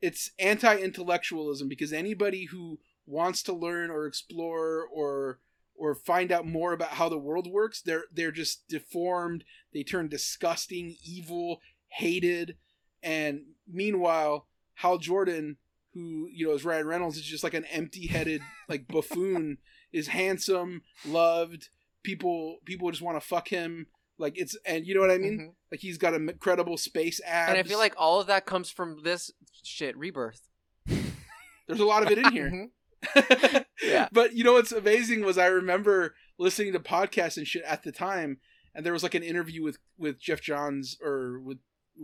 it's 0.00 0.30
anti-intellectualism 0.38 1.68
because 1.68 1.92
anybody 1.92 2.46
who 2.46 2.78
wants 3.06 3.42
to 3.44 3.52
learn 3.52 3.90
or 3.90 4.06
explore 4.06 4.86
or 4.92 5.38
or 5.74 5.94
find 5.94 6.32
out 6.32 6.46
more 6.46 6.72
about 6.72 6.90
how 6.90 7.08
the 7.08 7.18
world 7.18 7.46
works 7.46 7.82
they're 7.82 8.04
they're 8.12 8.32
just 8.32 8.66
deformed 8.68 9.44
they 9.72 9.82
turn 9.82 10.08
disgusting 10.08 10.96
evil 11.04 11.60
hated. 11.88 12.56
And 13.02 13.42
meanwhile 13.70 14.46
hal 14.74 14.98
jordan 14.98 15.56
who 15.94 16.28
you 16.30 16.46
know 16.46 16.54
is 16.54 16.64
ryan 16.64 16.86
reynolds 16.86 17.16
is 17.16 17.24
just 17.24 17.44
like 17.44 17.54
an 17.54 17.64
empty-headed 17.66 18.42
like 18.68 18.88
buffoon 18.88 19.58
is 19.92 20.08
handsome 20.08 20.82
loved. 21.06 21.68
People 22.02 22.58
people 22.64 22.90
just 22.90 23.02
want 23.02 23.20
to 23.20 23.26
fuck 23.26 23.48
him 23.48 23.86
like 24.18 24.38
it's 24.38 24.56
and 24.64 24.86
you 24.86 24.94
know 24.94 25.00
what 25.00 25.10
i 25.10 25.18
mean 25.18 25.38
Mhm. 25.38 25.54
like 25.70 25.80
he's 25.80 25.98
got 25.98 26.12
a 26.12 26.16
incredible 26.16 26.76
space 26.76 27.20
abs 27.24 27.50
And 27.50 27.58
I 27.58 27.62
feel 27.62 27.78
like 27.78 27.94
all 27.98 28.20
of 28.20 28.26
that 28.28 28.46
comes 28.46 28.70
from 28.70 29.02
this 29.02 29.30
shit, 29.62 29.96
Rebirth. 29.96 30.48
there's 30.86 31.80
a 31.80 31.84
lot 31.84 32.02
of 32.02 32.10
it 32.10 32.18
in 32.18 32.32
here 32.32 32.50
Mhm. 32.50 33.64
Yeah. 33.82 34.08
But 34.12 34.34
you 34.34 34.42
know 34.42 34.54
what's 34.54 34.72
amazing 34.72 35.24
was 35.24 35.36
I 35.38 35.46
remember 35.46 36.14
listening 36.38 36.72
to 36.72 36.80
podcasts 36.80 37.36
and 37.36 37.46
shit 37.46 37.62
at 37.64 37.82
the 37.82 37.92
time, 37.92 38.38
and 38.74 38.84
there 38.84 38.92
was 38.92 39.02
like 39.02 39.14
an 39.14 39.22
interview 39.22 39.62
with 39.62 39.78
with 39.98 40.18
Geoff 40.20 40.40
Johns 40.40 40.96
or 41.02 41.38
with 41.38 41.58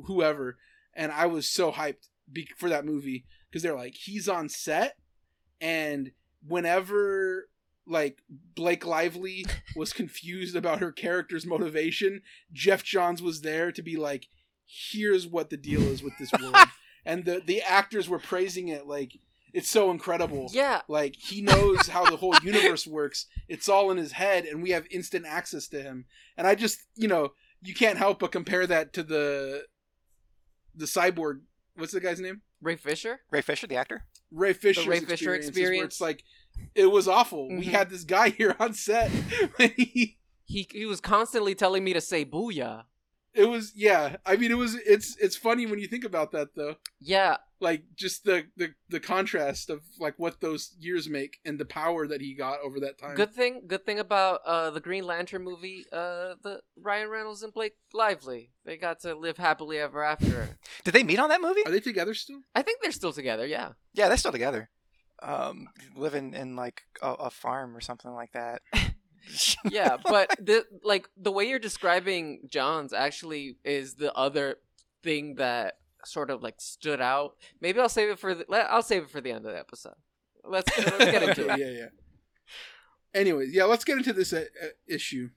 whoever, 0.07 0.59
and 0.95 1.11
I 1.11 1.27
was 1.27 1.49
so 1.49 1.73
hyped 1.73 2.09
be- 2.31 2.49
for 2.59 2.69
that 2.69 2.85
movie 2.85 3.25
because 3.51 3.63
they're 3.63 3.75
like 3.75 3.95
he's 3.95 4.29
on 4.29 4.49
set, 4.49 4.97
and 5.61 6.13
whenever 6.47 7.49
like 7.87 8.19
Blake 8.55 8.87
Lively 8.87 9.45
was 9.77 9.93
confused 9.93 10.57
about 10.57 10.81
her 10.81 10.93
character's 10.93 11.47
motivation, 11.47 12.23
Geoff 12.53 12.83
Johns 12.85 13.23
was 13.23 13.41
there 13.41 13.73
to 13.73 13.83
be 13.83 13.97
like, 13.97 14.27
here's 14.67 15.27
what 15.27 15.51
the 15.51 15.57
deal 15.57 15.83
is 15.83 16.03
with 16.03 16.15
this 16.19 16.33
world, 16.41 16.57
and 17.05 17.25
the 17.25 17.43
the 17.45 17.63
actors 17.63 18.09
were 18.09 18.19
praising 18.19 18.69
it 18.69 18.87
like 18.87 19.19
it's 19.53 19.71
so 19.71 19.91
incredible. 19.91 20.49
Yeah, 20.53 20.81
Like 20.89 21.15
he 21.17 21.43
knows 21.43 21.89
how 21.89 22.05
the 22.05 22.17
whole 22.17 22.35
universe 22.43 22.87
works. 22.87 23.27
It's 23.49 23.69
all 23.69 23.91
in 23.91 23.99
his 23.99 24.13
head, 24.13 24.45
and 24.45 24.63
we 24.63 24.71
have 24.71 24.87
instant 24.91 25.27
access 25.27 25.69
to 25.69 25.83
him. 25.83 26.07
And 26.37 26.47
I 26.47 26.55
just, 26.55 26.81
you 26.97 27.09
know, 27.09 27.33
you 27.63 27.75
can't 27.75 27.99
help 27.99 28.21
but 28.21 28.33
compare 28.33 28.67
that 28.67 28.93
to 28.95 29.03
the 29.03 29.65
the 30.75 30.87
cyborg. 30.87 31.41
What's 31.77 31.93
the 31.93 32.01
guy's 32.01 32.21
name? 32.21 32.43
Ray 32.61 32.77
Fisher. 32.77 33.21
Ray 33.31 33.43
Fisher, 33.43 33.67
the 33.67 33.77
actor. 33.77 34.05
Ray 34.31 34.53
Fisher's 34.53 34.87
Ray 34.87 35.01
Fisher 35.01 35.35
experiences, 35.35 35.57
where 35.57 35.65
experience. 35.65 35.95
It's 35.95 36.01
like 36.01 36.25
it 36.75 36.87
was 36.87 37.09
awful. 37.09 37.49
We 37.49 37.67
Mhm. 37.67 37.71
had 37.71 37.91
this 37.91 38.05
guy 38.05 38.31
here 38.39 38.55
on 38.59 38.75
set. 38.75 39.11
he- 39.59 40.19
He 40.45 40.69
he 40.71 40.85
was 40.87 41.01
constantly 41.01 41.55
telling 41.55 41.83
me 41.85 41.93
to 41.93 42.01
say 42.01 42.25
"booyah." 42.25 42.85
It 43.35 43.47
was 43.47 43.73
yeah. 43.75 44.17
I 44.27 44.37
mean, 44.37 44.51
it 44.51 44.59
was 44.59 44.75
it's 44.75 45.17
it's 45.17 45.37
funny 45.37 45.65
when 45.65 45.79
you 45.79 45.87
think 45.87 46.05
about 46.05 46.33
that 46.33 46.49
though. 46.55 46.77
Yeah, 47.01 47.39
Like 47.61 47.85
just 47.95 48.25
the 48.25 48.49
the 48.59 48.75
the 48.91 49.01
contrast 49.01 49.71
of 49.71 49.81
like 49.99 50.19
what 50.19 50.43
those 50.43 50.75
years 50.79 51.09
make 51.09 51.39
and 51.47 51.59
the 51.59 51.65
power 51.65 52.07
that 52.07 52.21
he 52.21 52.35
got 52.35 52.61
over 52.61 52.79
that 52.81 52.99
time. 52.99 53.15
good 53.15 53.33
thing. 53.33 53.63
Good 53.67 53.87
thing 53.87 53.99
about 53.99 54.43
uh 54.45 54.69
the 54.71 54.81
Green 54.81 55.07
Lantern 55.07 55.43
movie. 55.45 55.87
Uh, 55.91 56.35
the 56.43 56.61
Ryan 56.77 57.09
Reynolds 57.09 57.43
and 57.43 57.55
Blake 57.55 57.77
Lively. 57.95 58.51
They 58.67 58.77
got 58.77 59.01
to 59.01 59.15
live 59.15 59.39
happily 59.39 59.79
ever 59.79 60.05
after. 60.05 60.59
Did 60.85 60.93
they 60.93 61.03
meet 61.05 61.19
on 61.19 61.31
that 61.31 61.41
movie? 61.41 61.65
Are 61.65 61.73
they 61.73 61.81
together 61.81 62.13
still? 62.13 62.43
I 62.55 62.61
think 62.61 62.83
they're 62.83 62.93
still 62.93 63.15
together. 63.15 63.47
Yeah. 63.47 63.71
Yeah, 63.95 64.09
they're 64.09 64.19
still 64.19 64.33
together. 64.33 64.69
Um, 65.23 65.69
living 65.97 66.35
in 66.35 66.57
like 66.57 66.83
a, 67.01 67.13
a 67.13 67.31
farm 67.31 67.77
or 67.77 67.81
something 67.81 68.13
like 68.13 68.33
that. 68.33 68.63
yeah, 69.71 69.97
but 70.05 70.31
the 70.41 70.65
like 70.83 71.09
the 71.17 71.31
way 71.31 71.49
you're 71.49 71.59
describing 71.59 72.49
John's 72.49 72.93
actually 72.93 73.57
is 73.65 73.95
the 73.95 74.13
other 74.15 74.57
thing 75.03 75.37
that 75.37 75.75
sort 76.05 76.31
of 76.31 76.43
like 76.43 76.57
stood 76.59 77.01
out. 77.01 77.37
Maybe 77.61 77.81
I'll 77.81 77.89
save 77.89 78.11
it 78.11 78.19
for 78.19 78.35
the, 78.35 78.45
let- 78.49 78.71
I'll 78.71 78.83
save 78.83 79.05
it 79.05 79.11
for 79.11 79.21
the 79.21 79.31
end 79.31 79.47
of 79.47 79.53
the 79.53 79.59
episode. 79.59 79.95
Let's 80.45 80.77
let's 80.77 80.99
get 80.99 81.23
into 81.23 81.49
it. 81.53 81.59
yeah, 81.59 81.71
yeah. 81.71 81.89
Anyways, 83.15 83.55
yeah, 83.55 83.65
let's 83.65 83.85
get 83.85 83.99
into 83.99 84.13
this 84.13 84.33
uh, 84.33 84.47
uh, 84.63 84.67
issue. 84.89 85.31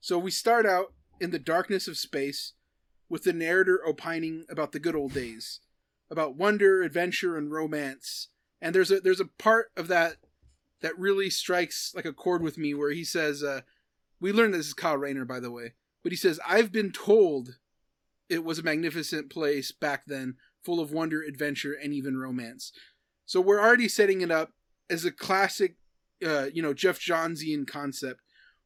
So 0.00 0.18
we 0.18 0.30
start 0.30 0.66
out 0.66 0.92
in 1.20 1.30
the 1.30 1.38
darkness 1.38 1.86
of 1.86 1.96
space 1.96 2.54
with 3.08 3.24
the 3.24 3.32
narrator 3.32 3.80
opining 3.86 4.44
about 4.50 4.72
the 4.72 4.78
good 4.78 4.96
old 4.96 5.12
days, 5.12 5.60
about 6.10 6.36
wonder, 6.36 6.82
adventure, 6.82 7.36
and 7.36 7.50
romance. 7.50 8.28
And 8.60 8.74
there's 8.74 8.90
a 8.90 9.00
there's 9.00 9.20
a 9.20 9.26
part 9.38 9.70
of 9.76 9.88
that 9.88 10.16
that 10.82 10.98
really 10.98 11.30
strikes 11.30 11.92
like 11.94 12.04
a 12.04 12.12
chord 12.12 12.42
with 12.42 12.58
me 12.58 12.74
where 12.74 12.92
he 12.92 13.04
says, 13.04 13.42
uh, 13.42 13.62
"We 14.20 14.32
learned 14.32 14.54
this 14.54 14.66
is 14.66 14.74
Kyle 14.74 14.96
Rayner, 14.96 15.24
by 15.24 15.40
the 15.40 15.50
way, 15.50 15.74
but 16.02 16.12
he 16.12 16.16
says 16.16 16.40
I've 16.46 16.72
been 16.72 16.92
told 16.92 17.56
it 18.28 18.44
was 18.44 18.58
a 18.58 18.62
magnificent 18.62 19.30
place 19.30 19.72
back 19.72 20.04
then, 20.06 20.36
full 20.62 20.80
of 20.80 20.92
wonder, 20.92 21.22
adventure, 21.22 21.72
and 21.72 21.92
even 21.92 22.18
romance." 22.18 22.72
So 23.26 23.40
we're 23.40 23.60
already 23.60 23.88
setting 23.88 24.22
it 24.22 24.30
up 24.30 24.52
as 24.90 25.04
a 25.04 25.12
classic, 25.12 25.76
uh, 26.26 26.46
you 26.52 26.62
know, 26.62 26.74
Geoff 26.74 26.98
Johnsian 26.98 27.66
concept, 27.66 28.20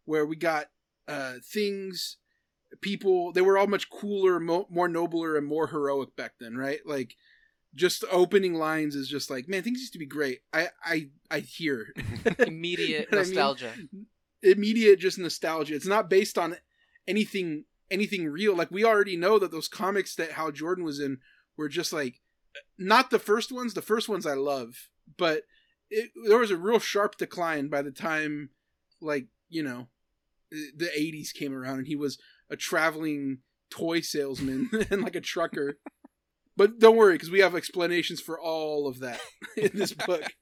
where 0.06 0.24
we 0.24 0.36
got 0.36 0.68
uh, 1.06 1.34
things, 1.44 2.16
people. 2.80 3.32
They 3.32 3.42
were 3.42 3.58
all 3.58 3.66
much 3.66 3.90
cooler, 3.90 4.40
mo- 4.40 4.66
more 4.70 4.88
nobler, 4.88 5.36
and 5.36 5.46
more 5.46 5.66
heroic 5.66 6.16
back 6.16 6.32
then, 6.40 6.56
right? 6.56 6.80
Like, 6.86 7.14
just 7.74 8.04
opening 8.10 8.54
lines 8.54 8.94
is 8.94 9.08
just 9.08 9.30
like, 9.30 9.48
man, 9.48 9.62
things 9.62 9.80
used 9.80 9.92
to 9.94 9.98
be 9.98 10.06
great. 10.06 10.40
I, 10.52 10.68
I, 10.84 11.08
I 11.30 11.40
hear 11.40 11.92
Immediate 12.38 13.06
what 13.10 13.18
I 13.18 13.22
mean? 13.22 13.34
nostalgia. 13.34 13.72
immediate 14.42 15.00
just 15.00 15.18
nostalgia. 15.18 15.74
It's 15.74 15.86
not 15.86 16.10
based 16.10 16.38
on 16.38 16.56
anything, 17.08 17.64
anything 17.90 18.28
real. 18.28 18.56
Like 18.56 18.70
we 18.70 18.84
already 18.84 19.16
know 19.16 19.38
that 19.38 19.50
those 19.50 19.68
comics 19.68 20.14
that 20.16 20.32
Hal 20.32 20.52
Jordan 20.52 20.84
was 20.84 21.00
in 21.00 21.18
were 21.56 21.68
just 21.68 21.92
like, 21.92 22.20
not 22.78 23.10
the 23.10 23.18
first 23.18 23.52
ones. 23.52 23.74
The 23.74 23.82
first 23.82 24.08
ones 24.08 24.26
I 24.26 24.34
love, 24.34 24.88
but 25.16 25.42
it, 25.90 26.10
there 26.26 26.38
was 26.38 26.50
a 26.50 26.56
real 26.56 26.78
sharp 26.78 27.16
decline 27.16 27.68
by 27.68 27.82
the 27.82 27.90
time, 27.90 28.50
like 29.00 29.26
you 29.48 29.62
know, 29.62 29.88
the 30.50 30.90
'80s 30.96 31.32
came 31.32 31.54
around, 31.54 31.78
and 31.78 31.86
he 31.86 31.96
was 31.96 32.18
a 32.50 32.56
traveling 32.56 33.38
toy 33.70 34.00
salesman 34.00 34.70
and 34.90 35.02
like 35.02 35.16
a 35.16 35.20
trucker. 35.20 35.78
But 36.56 36.78
don't 36.78 36.96
worry, 36.96 37.14
because 37.14 37.30
we 37.30 37.40
have 37.40 37.54
explanations 37.54 38.20
for 38.20 38.38
all 38.38 38.86
of 38.86 39.00
that 39.00 39.20
in 39.56 39.70
this 39.74 39.92
book. 39.92 40.22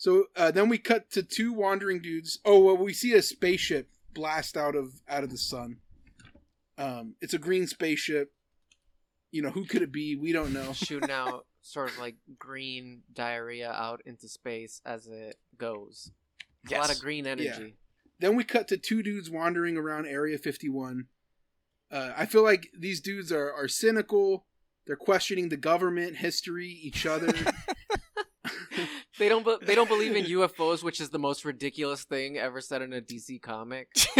So 0.00 0.26
uh, 0.36 0.52
then 0.52 0.68
we 0.68 0.78
cut 0.78 1.10
to 1.10 1.24
two 1.24 1.52
wandering 1.52 2.00
dudes. 2.00 2.38
Oh, 2.44 2.60
well, 2.60 2.76
we 2.76 2.92
see 2.92 3.14
a 3.14 3.20
spaceship 3.20 3.90
blast 4.14 4.56
out 4.56 4.76
of 4.76 4.92
out 5.08 5.24
of 5.24 5.30
the 5.30 5.36
sun. 5.36 5.78
Um, 6.78 7.16
it's 7.20 7.34
a 7.34 7.38
green 7.38 7.66
spaceship. 7.66 8.32
You 9.32 9.42
know 9.42 9.50
who 9.50 9.64
could 9.64 9.82
it 9.82 9.92
be? 9.92 10.14
We 10.14 10.32
don't 10.32 10.52
know. 10.52 10.72
Shooting 10.72 11.10
out 11.10 11.46
sort 11.62 11.90
of 11.90 11.98
like 11.98 12.14
green 12.38 13.02
diarrhea 13.12 13.70
out 13.70 14.00
into 14.06 14.28
space 14.28 14.80
as 14.86 15.08
it 15.08 15.36
goes. 15.58 16.12
A 16.70 16.74
lot 16.74 16.94
of 16.94 17.00
green 17.00 17.26
energy. 17.26 17.74
Then 18.20 18.36
we 18.36 18.44
cut 18.44 18.68
to 18.68 18.76
two 18.76 19.02
dudes 19.02 19.30
wandering 19.30 19.76
around 19.76 20.06
Area 20.06 20.38
51. 20.38 21.06
Uh, 21.90 22.10
I 22.16 22.26
feel 22.26 22.42
like 22.42 22.68
these 22.76 23.00
dudes 23.00 23.32
are, 23.32 23.52
are 23.52 23.68
cynical. 23.68 24.44
They're 24.88 24.96
questioning 24.96 25.50
the 25.50 25.56
government, 25.56 26.16
history, 26.16 26.80
each 26.82 27.06
other. 27.06 27.32
They 29.18 29.28
don't. 29.28 29.44
Be- 29.44 29.66
they 29.66 29.74
don't 29.74 29.88
believe 29.88 30.14
in 30.14 30.26
UFOs, 30.26 30.84
which 30.84 31.00
is 31.00 31.10
the 31.10 31.18
most 31.18 31.44
ridiculous 31.44 32.04
thing 32.04 32.38
ever 32.38 32.60
said 32.60 32.82
in 32.82 32.92
a 32.92 33.00
DC 33.00 33.42
comic. 33.42 33.88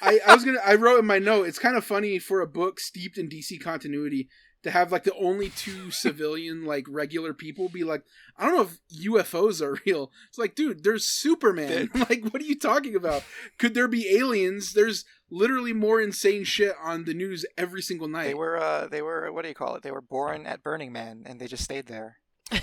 I, 0.00 0.20
I 0.26 0.34
was 0.34 0.44
gonna. 0.44 0.60
I 0.64 0.76
wrote 0.76 1.00
in 1.00 1.06
my 1.06 1.18
note. 1.18 1.48
It's 1.48 1.58
kind 1.58 1.76
of 1.76 1.84
funny 1.84 2.20
for 2.20 2.40
a 2.40 2.46
book 2.46 2.78
steeped 2.78 3.18
in 3.18 3.28
DC 3.28 3.60
continuity 3.60 4.28
to 4.62 4.70
have 4.70 4.92
like 4.92 5.04
the 5.04 5.14
only 5.14 5.50
two 5.50 5.90
civilian 5.90 6.64
like 6.64 6.84
regular 6.88 7.34
people 7.34 7.68
be 7.68 7.84
like, 7.84 8.02
I 8.36 8.46
don't 8.46 8.56
know 8.56 8.62
if 8.62 9.04
UFOs 9.06 9.60
are 9.60 9.78
real. 9.84 10.12
It's 10.28 10.38
like, 10.38 10.54
dude, 10.54 10.84
there's 10.84 11.04
Superman. 11.04 11.90
like, 11.94 12.22
what 12.30 12.40
are 12.40 12.46
you 12.46 12.58
talking 12.58 12.94
about? 12.94 13.24
Could 13.58 13.74
there 13.74 13.88
be 13.88 14.16
aliens? 14.16 14.72
There's 14.72 15.04
literally 15.30 15.72
more 15.72 16.00
insane 16.00 16.44
shit 16.44 16.74
on 16.82 17.04
the 17.04 17.14
news 17.14 17.44
every 17.56 17.82
single 17.82 18.08
night. 18.08 18.24
They 18.28 18.34
were 18.34 18.56
uh 18.58 18.86
they 18.88 19.02
were 19.02 19.30
what 19.32 19.42
do 19.42 19.48
you 19.48 19.54
call 19.54 19.74
it? 19.76 19.82
They 19.82 19.90
were 19.90 20.00
born 20.00 20.46
at 20.46 20.62
Burning 20.62 20.92
Man 20.92 21.22
and 21.26 21.40
they 21.40 21.46
just 21.46 21.64
stayed 21.64 21.86
there. 21.86 22.18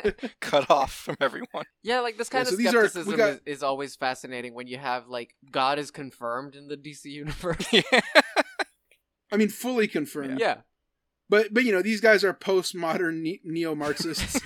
Cut 0.40 0.68
off 0.70 0.92
from 0.92 1.16
everyone. 1.20 1.64
Yeah, 1.82 2.00
like 2.00 2.16
this 2.18 2.28
kind 2.28 2.46
so 2.46 2.52
of 2.54 2.58
these 2.58 2.68
are- 2.74 2.88
skepticism 2.88 3.16
got- 3.16 3.30
is, 3.30 3.40
is 3.46 3.62
always 3.62 3.94
fascinating 3.96 4.54
when 4.54 4.66
you 4.66 4.78
have 4.78 5.06
like 5.08 5.34
God 5.50 5.78
is 5.78 5.90
confirmed 5.90 6.54
in 6.56 6.66
the 6.68 6.76
DC 6.76 7.04
universe. 7.04 7.64
I 9.30 9.36
mean, 9.36 9.48
fully 9.48 9.86
confirmed. 9.88 10.40
yeah. 10.40 10.58
But 11.28 11.52
but 11.52 11.64
you 11.64 11.72
know 11.72 11.82
these 11.82 12.00
guys 12.00 12.24
are 12.24 12.32
postmodern 12.32 13.20
ne- 13.22 13.40
neo 13.44 13.74
Marxists. 13.74 14.40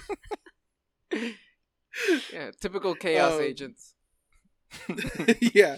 Yeah, 2.32 2.50
typical 2.60 2.94
chaos 2.94 3.34
Um, 3.34 3.40
agents. 3.42 3.94
yeah. 5.40 5.76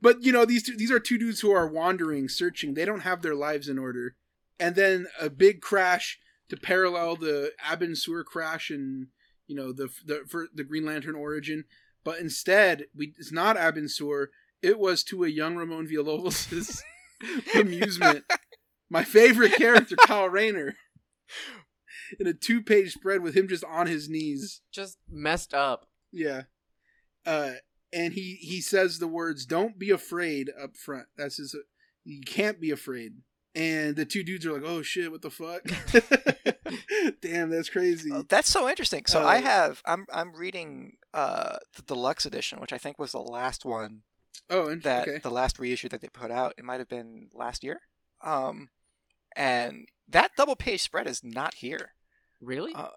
But 0.00 0.22
you 0.22 0.32
know 0.32 0.44
these 0.44 0.62
two, 0.62 0.76
these 0.76 0.90
are 0.90 1.00
two 1.00 1.18
dudes 1.18 1.40
who 1.40 1.52
are 1.52 1.66
wandering, 1.66 2.28
searching. 2.28 2.74
They 2.74 2.84
don't 2.84 3.00
have 3.00 3.22
their 3.22 3.34
lives 3.34 3.68
in 3.68 3.78
order. 3.78 4.16
And 4.58 4.74
then 4.74 5.06
a 5.20 5.30
big 5.30 5.60
crash 5.60 6.18
to 6.48 6.56
parallel 6.56 7.16
the 7.16 7.52
Abin 7.64 7.96
Sur 7.96 8.24
crash 8.24 8.70
and 8.70 9.08
you 9.46 9.56
know 9.56 9.72
the 9.72 9.88
the 10.04 10.24
for 10.28 10.48
the 10.54 10.64
Green 10.64 10.84
Lantern 10.84 11.14
origin. 11.14 11.64
But 12.04 12.18
instead, 12.18 12.86
we 12.94 13.14
it's 13.18 13.32
not 13.32 13.56
Abin 13.56 13.90
Sur. 13.90 14.30
It 14.62 14.78
was 14.78 15.02
to 15.04 15.24
a 15.24 15.28
young 15.28 15.56
Ramon 15.56 15.86
Villalobos' 15.88 16.82
amusement. 17.54 18.24
My 18.90 19.04
favorite 19.04 19.54
character, 19.54 19.96
Kyle 19.96 20.28
Rayner, 20.28 20.74
in 22.18 22.26
a 22.26 22.34
two-page 22.34 22.92
spread 22.92 23.22
with 23.22 23.36
him 23.36 23.48
just 23.48 23.64
on 23.64 23.86
his 23.86 24.08
knees. 24.08 24.60
Just 24.72 24.98
messed 25.08 25.54
up. 25.54 25.86
Yeah. 26.12 26.42
Uh, 27.24 27.52
and 27.92 28.12
he 28.14 28.38
he 28.40 28.60
says 28.60 28.98
the 28.98 29.08
words 29.08 29.46
"Don't 29.46 29.78
be 29.78 29.90
afraid" 29.90 30.50
up 30.60 30.76
front. 30.76 31.06
That's 31.16 31.36
his. 31.36 31.56
You 32.04 32.20
can't 32.22 32.60
be 32.60 32.70
afraid. 32.70 33.18
And 33.54 33.96
the 33.96 34.04
two 34.04 34.22
dudes 34.22 34.46
are 34.46 34.52
like, 34.52 34.62
"Oh 34.64 34.82
shit, 34.82 35.10
what 35.10 35.22
the 35.22 35.30
fuck?" 35.30 35.62
Damn, 37.20 37.50
that's 37.50 37.68
crazy. 37.68 38.10
Oh, 38.12 38.22
that's 38.28 38.48
so 38.48 38.68
interesting. 38.68 39.06
So 39.06 39.22
Uh, 39.22 39.26
I 39.26 39.36
have 39.38 39.82
I'm 39.84 40.06
I'm 40.12 40.32
reading 40.34 40.96
uh 41.12 41.56
the 41.74 41.82
deluxe 41.82 42.26
edition, 42.26 42.60
which 42.60 42.72
I 42.72 42.78
think 42.78 42.98
was 42.98 43.12
the 43.12 43.18
last 43.18 43.64
one 43.64 44.02
oh, 44.48 44.68
and, 44.68 44.82
that 44.84 45.08
okay. 45.08 45.18
the 45.18 45.30
last 45.30 45.58
reissue 45.58 45.88
that 45.88 46.00
they 46.00 46.08
put 46.08 46.30
out. 46.30 46.54
It 46.58 46.64
might 46.64 46.78
have 46.78 46.88
been 46.88 47.28
last 47.34 47.64
year. 47.64 47.80
Um 48.22 48.68
and 49.34 49.88
that 50.08 50.32
double 50.36 50.56
page 50.56 50.82
spread 50.82 51.06
is 51.06 51.22
not 51.24 51.54
here. 51.54 51.94
Really? 52.40 52.72
Uh, 52.74 52.88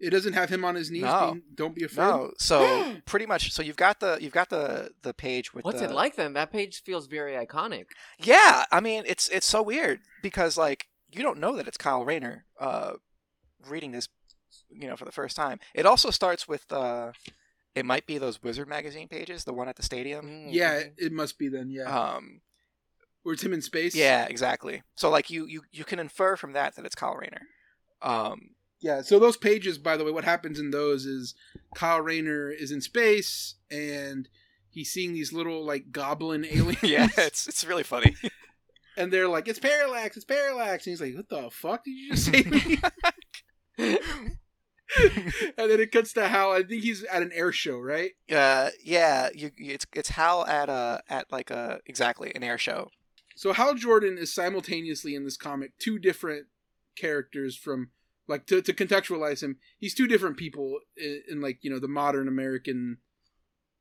It 0.00 0.10
doesn't 0.10 0.32
have 0.32 0.48
him 0.48 0.64
on 0.64 0.74
his 0.74 0.90
knees. 0.90 1.02
No. 1.02 1.32
Being, 1.32 1.42
Don't 1.54 1.74
be 1.74 1.84
afraid. 1.84 2.04
No, 2.04 2.32
so 2.38 2.96
pretty 3.04 3.26
much. 3.26 3.52
So 3.52 3.62
you've 3.62 3.76
got 3.76 4.00
the 4.00 4.18
you've 4.20 4.32
got 4.32 4.48
the 4.48 4.92
the 5.02 5.12
page 5.14 5.52
with 5.52 5.64
What's 5.64 5.80
the, 5.80 5.84
it 5.86 5.90
like 5.92 6.16
then? 6.16 6.32
That 6.32 6.50
page 6.52 6.82
feels 6.82 7.06
very 7.06 7.34
iconic. 7.34 7.86
Yeah, 8.18 8.64
I 8.72 8.80
mean 8.80 9.04
it's 9.06 9.28
it's 9.28 9.46
so 9.46 9.62
weird 9.62 10.00
because 10.22 10.56
like 10.56 10.86
you 11.12 11.22
don't 11.22 11.38
know 11.38 11.56
that 11.56 11.68
it's 11.68 11.76
Kyle 11.76 12.04
Rayner 12.04 12.44
uh, 12.58 12.92
reading 13.68 13.92
this, 13.92 14.08
you 14.70 14.88
know, 14.88 14.96
for 14.96 15.04
the 15.04 15.12
first 15.12 15.36
time. 15.36 15.58
It 15.74 15.84
also 15.84 16.10
starts 16.10 16.48
with 16.48 16.72
uh, 16.72 17.12
it 17.74 17.84
might 17.84 18.06
be 18.06 18.16
those 18.18 18.42
Wizard 18.42 18.68
magazine 18.68 19.08
pages, 19.08 19.44
the 19.44 19.52
one 19.52 19.68
at 19.68 19.76
the 19.76 19.82
stadium. 19.82 20.26
Mm, 20.26 20.48
Yeah, 20.50 20.72
it, 20.78 20.94
it 20.96 21.12
must 21.12 21.38
be 21.38 21.48
then. 21.48 21.68
Yeah, 21.70 21.84
Um, 21.84 22.40
where 23.22 23.34
it's 23.34 23.42
him 23.42 23.52
in 23.52 23.60
space. 23.60 23.94
yeah, 23.94 24.24
exactly. 24.24 24.82
So 24.94 25.10
like 25.10 25.28
you 25.30 25.46
you 25.46 25.62
you 25.72 25.84
can 25.84 25.98
infer 25.98 26.36
from 26.36 26.52
that 26.54 26.76
that 26.76 26.86
it's 26.86 26.94
Kyle 26.94 27.16
Rayner. 27.16 27.42
Um, 28.02 28.50
yeah. 28.80 29.02
So 29.02 29.18
those 29.18 29.36
pages, 29.36 29.78
by 29.78 29.96
the 29.96 30.04
way, 30.04 30.10
what 30.10 30.24
happens 30.24 30.58
in 30.58 30.70
those 30.70 31.04
is 31.06 31.34
Kyle 31.74 32.00
Rayner 32.00 32.50
is 32.50 32.70
in 32.72 32.80
space 32.80 33.54
and 33.70 34.28
he's 34.68 34.90
seeing 34.90 35.12
these 35.14 35.32
little 35.32 35.64
like 35.64 35.92
goblin 35.92 36.44
aliens. 36.50 36.82
yeah, 36.82 37.08
it's 37.18 37.46
it's 37.48 37.64
really 37.64 37.82
funny. 37.82 38.14
and 38.96 39.12
they're 39.12 39.28
like, 39.28 39.48
"It's 39.48 39.58
parallax, 39.58 40.16
it's 40.16 40.24
parallax," 40.24 40.86
and 40.86 40.92
he's 40.92 41.00
like, 41.00 41.14
"What 41.16 41.28
the 41.28 41.50
fuck 41.50 41.84
did 41.84 41.90
you 41.92 42.10
just 42.10 42.24
say 42.26 42.42
me?" 42.42 42.78
and 45.56 45.70
then 45.70 45.80
it 45.80 45.92
cuts 45.92 46.12
to 46.14 46.26
Hal. 46.28 46.52
I 46.52 46.62
think 46.62 46.82
he's 46.82 47.04
at 47.04 47.22
an 47.22 47.30
air 47.32 47.52
show, 47.52 47.78
right? 47.78 48.10
uh, 48.34 48.70
yeah, 48.84 49.28
you, 49.34 49.50
you- 49.56 49.74
it's 49.74 49.86
it's 49.92 50.10
Hal 50.10 50.44
at 50.46 50.68
a 50.68 51.02
at 51.08 51.30
like 51.30 51.50
a 51.50 51.80
exactly 51.86 52.32
an 52.34 52.42
air 52.42 52.58
show. 52.58 52.90
So 53.36 53.52
Hal 53.52 53.74
Jordan 53.74 54.18
is 54.18 54.34
simultaneously 54.34 55.14
in 55.14 55.24
this 55.24 55.36
comic 55.36 55.78
two 55.78 55.98
different 55.98 56.46
characters 56.96 57.56
from 57.56 57.90
like 58.30 58.46
to, 58.46 58.62
to 58.62 58.72
contextualize 58.72 59.42
him. 59.42 59.56
He's 59.78 59.94
two 59.94 60.06
different 60.06 60.36
people 60.36 60.78
in, 60.96 61.22
in 61.28 61.40
like 61.40 61.58
you 61.62 61.70
know 61.70 61.80
the 61.80 61.88
modern 61.88 62.28
American, 62.28 62.98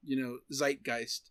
you 0.04 0.22
know 0.22 0.40
zeitgeist. 0.52 1.30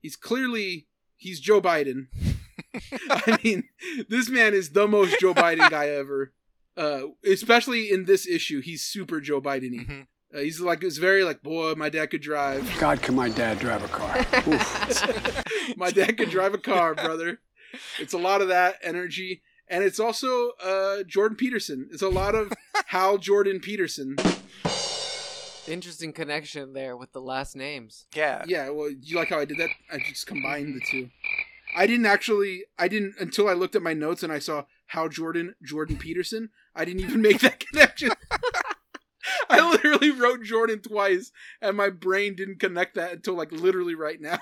He's 0.00 0.16
clearly 0.16 0.88
he's 1.16 1.40
Joe 1.40 1.60
Biden. 1.60 2.06
I 3.10 3.38
mean, 3.42 3.64
this 4.08 4.28
man 4.28 4.54
is 4.54 4.70
the 4.70 4.86
most 4.86 5.18
Joe 5.20 5.34
Biden 5.34 5.70
guy 5.70 5.88
ever. 5.88 6.32
Uh, 6.76 7.08
especially 7.24 7.90
in 7.90 8.04
this 8.04 8.26
issue, 8.26 8.60
he's 8.60 8.84
super 8.84 9.20
Joe 9.20 9.40
Biden-y. 9.40 9.84
Mhm. 9.84 10.06
Uh, 10.32 10.40
he's 10.40 10.60
like, 10.60 10.84
it's 10.84 10.98
very 10.98 11.24
like, 11.24 11.42
boy, 11.42 11.74
my 11.74 11.88
dad 11.88 12.10
could 12.10 12.20
drive. 12.20 12.70
God, 12.78 13.00
can 13.02 13.14
my 13.14 13.30
dad 13.30 13.58
drive 13.58 13.82
a 13.82 13.88
car? 13.88 14.14
My 15.76 15.90
dad 15.90 16.16
could 16.16 16.30
drive 16.30 16.54
a 16.54 16.58
car, 16.58 16.94
brother. 16.94 17.40
It's 17.98 18.14
a 18.14 18.18
lot 18.18 18.40
of 18.40 18.48
that 18.48 18.76
energy, 18.82 19.42
and 19.70 19.84
it's 19.84 20.00
also 20.00 20.52
uh, 20.62 21.02
Jordan 21.04 21.36
Peterson. 21.36 21.88
It's 21.92 22.02
a 22.02 22.08
lot 22.08 22.34
of 22.34 22.52
Hal 22.86 23.18
Jordan 23.18 23.60
Peterson. 23.60 24.16
Interesting 25.66 26.12
connection 26.12 26.72
there 26.72 26.96
with 26.96 27.12
the 27.12 27.20
last 27.20 27.54
names. 27.54 28.06
Yeah. 28.14 28.44
Yeah, 28.46 28.70
well, 28.70 28.90
you 28.90 29.16
like 29.16 29.28
how 29.28 29.38
I 29.38 29.44
did 29.44 29.58
that? 29.58 29.70
I 29.92 29.98
just 29.98 30.26
combined 30.26 30.74
the 30.74 30.80
two. 30.90 31.10
I 31.76 31.86
didn't 31.86 32.06
actually. 32.06 32.64
I 32.78 32.88
didn't 32.88 33.14
until 33.20 33.48
I 33.48 33.52
looked 33.52 33.76
at 33.76 33.82
my 33.82 33.92
notes 33.92 34.22
and 34.22 34.32
I 34.32 34.38
saw 34.38 34.64
Hal 34.86 35.08
Jordan, 35.10 35.54
Jordan 35.62 35.98
Peterson. 35.98 36.50
I 36.74 36.84
didn't 36.84 37.02
even 37.02 37.20
make 37.20 37.40
that 37.40 37.60
connection. 37.72 38.10
I 39.50 39.68
literally 39.70 40.10
wrote 40.10 40.42
Jordan 40.42 40.80
twice, 40.80 41.32
and 41.60 41.76
my 41.76 41.90
brain 41.90 42.34
didn't 42.34 42.60
connect 42.60 42.94
that 42.94 43.12
until 43.12 43.34
like 43.34 43.52
literally 43.52 43.94
right 43.94 44.20
now. 44.20 44.38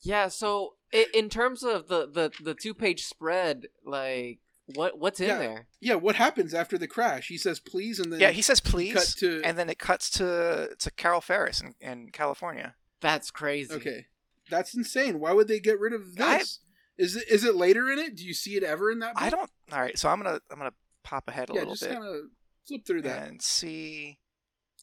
Yeah, 0.00 0.28
so 0.28 0.74
in 1.14 1.28
terms 1.28 1.62
of 1.62 1.88
the 1.88 2.06
the, 2.06 2.30
the 2.42 2.54
two 2.54 2.74
page 2.74 3.04
spread, 3.04 3.66
like 3.84 4.40
what 4.74 4.98
what's 4.98 5.20
in 5.20 5.28
Yeah. 5.28 5.38
there? 5.38 5.66
yeah, 5.80 5.94
what 5.94 6.16
happens 6.16 6.54
after 6.54 6.76
the 6.78 6.86
crash? 6.88 7.28
He 7.28 7.38
says 7.38 7.60
please, 7.60 7.98
and 7.98 8.12
then 8.12 8.20
Yeah, 8.20 8.30
he 8.30 8.42
says 8.42 8.60
please, 8.60 8.94
cut 8.94 9.06
to 9.18 9.40
and 9.44 9.58
then 9.58 9.68
it 9.70 9.78
cuts 9.78 10.10
to 10.10 10.74
to 10.78 10.90
Carol 10.92 11.20
Ferris 11.20 11.60
in, 11.60 11.74
in 11.80 12.10
California. 12.10 12.74
That's 13.00 13.30
crazy. 13.30 13.74
Okay, 13.74 14.06
that's 14.50 14.74
insane. 14.74 15.18
Why 15.20 15.32
would 15.32 15.48
they 15.48 15.60
get 15.60 15.78
rid 15.80 15.92
of 15.92 16.02
I- 16.20 16.38
this? 16.38 16.60
Is 16.98 17.16
it 17.16 17.28
is 17.28 17.44
it 17.44 17.54
later 17.56 17.90
in 17.90 17.98
it? 17.98 18.14
Do 18.16 18.24
you 18.24 18.34
see 18.34 18.56
it 18.56 18.62
ever 18.62 18.90
in 18.90 18.98
that? 19.00 19.14
Book? 19.14 19.22
I 19.22 19.30
don't. 19.30 19.50
All 19.72 19.80
right, 19.80 19.98
so 19.98 20.08
I'm 20.08 20.22
gonna 20.22 20.40
I'm 20.50 20.58
gonna 20.58 20.74
pop 21.02 21.26
ahead 21.26 21.48
a 21.48 21.52
little 21.54 21.70
bit 21.74 21.80
Yeah, 21.82 21.88
little 21.88 21.88
just 21.88 21.88
bit 21.88 21.94
kind 21.98 22.24
of 22.24 22.30
flip 22.68 22.86
through 22.86 23.02
that. 23.02 23.28
and 23.28 23.42
see 23.42 24.18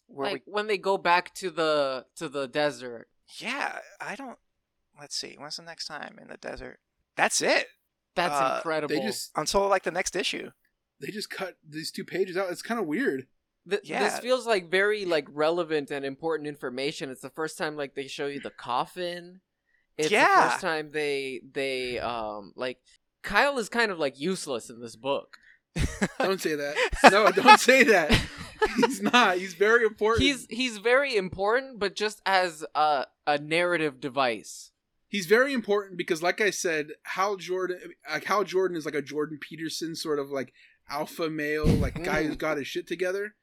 where 0.08 0.32
Like 0.32 0.44
when 0.46 0.66
they 0.68 0.78
go 0.80 0.98
back 0.98 1.34
to 1.36 1.50
the 1.52 2.06
to 2.16 2.28
the 2.28 2.48
desert. 2.48 3.08
Yeah, 3.38 3.78
I 4.02 4.16
don't. 4.16 4.40
Let's 5.00 5.16
see. 5.16 5.36
When's 5.38 5.56
the 5.58 5.62
next 5.64 5.86
time 5.86 6.18
in 6.20 6.28
the 6.30 6.38
desert? 6.38 6.80
That's 7.16 7.42
it 7.42 7.68
That's 8.16 8.34
Uh, 8.34 8.56
incredible. 8.58 8.96
They 8.96 9.02
just 9.02 9.32
until 9.36 9.68
like 9.68 9.84
the 9.84 9.92
next 9.92 10.16
issue. 10.16 10.52
they 11.00 11.08
just 11.12 11.30
cut 11.30 11.56
these 11.68 11.92
two 11.92 12.04
pages 12.04 12.36
out. 12.38 12.52
It's 12.52 12.62
kind 12.62 12.80
of 12.80 12.86
weird. 12.86 13.28
Th- 13.70 13.82
Yeah. 13.84 14.04
This 14.04 14.20
feels 14.20 14.46
like 14.48 14.70
very 14.70 15.06
like 15.06 15.28
relevant 15.32 15.92
and 15.92 16.04
important 16.06 16.48
information. 16.48 17.10
It's 17.10 17.22
the 17.22 17.30
first 17.30 17.58
time 17.58 17.76
like 17.78 17.96
they 17.96 18.08
show 18.08 18.28
you 18.28 18.40
the 18.40 18.50
coffin. 18.50 19.42
It's 19.98 20.10
the 20.10 20.16
Yeah. 20.16 20.50
first 20.50 20.62
time 20.62 20.92
they 20.92 21.42
they 21.54 22.00
um 22.00 22.54
like 22.56 22.80
Kyle 23.22 23.58
is 23.60 23.70
kind 23.70 23.92
of 23.92 24.00
like 24.00 24.20
useless 24.20 24.70
in 24.70 24.80
this 24.82 24.96
book. 24.96 25.38
Don't 26.20 26.42
say 26.42 26.56
that. 26.56 26.76
No, 27.12 27.30
don't 27.32 27.60
say 27.60 27.84
that. 27.84 28.12
He's 28.78 29.02
not. 29.02 29.38
He's 29.38 29.54
very 29.54 29.86
important. 29.86 30.24
He's 30.24 30.48
he's 30.50 30.78
very 30.80 31.16
important, 31.16 31.80
but 31.80 31.96
just 31.96 32.22
as 32.26 32.66
a 32.76 33.06
a 33.28 33.38
narrative 33.38 34.00
device. 34.02 34.72
He's 35.10 35.26
very 35.26 35.54
important 35.54 35.98
because, 35.98 36.24
like 36.24 36.40
I 36.40 36.50
said, 36.52 36.88
Hal 37.04 37.36
Jordan, 37.36 37.80
like 38.10 38.24
Hal 38.24 38.44
Jordan 38.46 38.78
is 38.78 38.86
like 38.86 38.96
a 38.96 39.02
Jordan 39.02 39.38
Peterson 39.42 39.96
sort 39.96 40.20
of 40.20 40.30
like 40.30 40.54
alpha 40.90 41.30
male, 41.30 41.68
like 41.68 42.02
guy 42.04 42.24
who's 42.24 42.36
got 42.38 42.58
his 42.58 42.68
shit 42.68 42.88
together. 42.88 43.36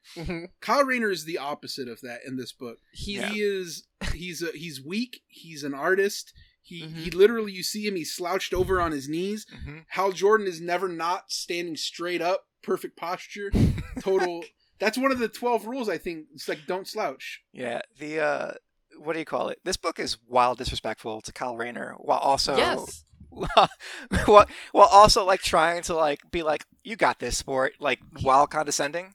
Kyle 0.59 0.83
Rayner 0.83 1.09
is 1.11 1.23
the 1.25 1.37
opposite 1.37 1.87
of 1.87 2.01
that 2.01 2.19
in 2.27 2.35
this 2.37 2.51
book. 2.51 2.77
He's 2.91 3.17
Yeah. 3.19 3.29
He 3.29 3.41
is 3.41 3.87
he's 4.13 4.41
a, 4.41 4.51
he's 4.53 4.83
weak. 4.83 5.21
He's 5.27 5.63
an 5.63 5.73
artist. 5.73 6.33
He 6.61 6.81
Mhm. 6.83 6.95
he 6.95 7.11
literally 7.11 7.53
you 7.53 7.63
see 7.63 7.87
him. 7.87 7.95
He's 7.95 8.13
slouched 8.13 8.53
over 8.53 8.81
on 8.81 8.91
his 8.91 9.07
knees. 9.07 9.45
Mhm. 9.45 9.85
Hal 9.89 10.11
Jordan 10.11 10.47
is 10.47 10.59
never 10.59 10.89
not 10.89 11.31
standing 11.31 11.77
straight 11.77 12.21
up, 12.21 12.47
perfect 12.61 12.97
posture, 12.97 13.51
total. 14.01 14.43
That's 14.79 14.97
one 14.97 15.11
of 15.13 15.19
the 15.19 15.29
twelve 15.29 15.65
rules. 15.65 15.87
I 15.87 15.97
think 15.97 16.27
it's 16.33 16.49
like 16.49 16.65
don't 16.67 16.85
slouch. 16.87 17.41
Yeah, 17.53 17.81
the 17.97 18.19
uh, 18.19 18.53
what 18.99 19.13
do 19.13 19.19
you 19.19 19.25
call 19.25 19.49
it? 19.49 19.59
This 19.63 19.77
book 19.77 19.99
is 19.99 20.17
wild 20.27 20.57
disrespectful 20.57 21.21
to 21.21 21.31
Kyle 21.33 21.55
Rayner, 21.57 21.95
while 21.99 22.19
also 22.19 22.55
yes. 22.57 23.03
while, 24.25 24.47
while 24.71 24.87
also 24.91 25.25
like 25.25 25.41
trying 25.41 25.83
to 25.83 25.93
like 25.95 26.19
be 26.31 26.43
like 26.43 26.65
you 26.83 26.95
got 26.95 27.19
this 27.19 27.37
sport, 27.37 27.73
like 27.79 27.99
while 28.21 28.47
condescending. 28.47 29.13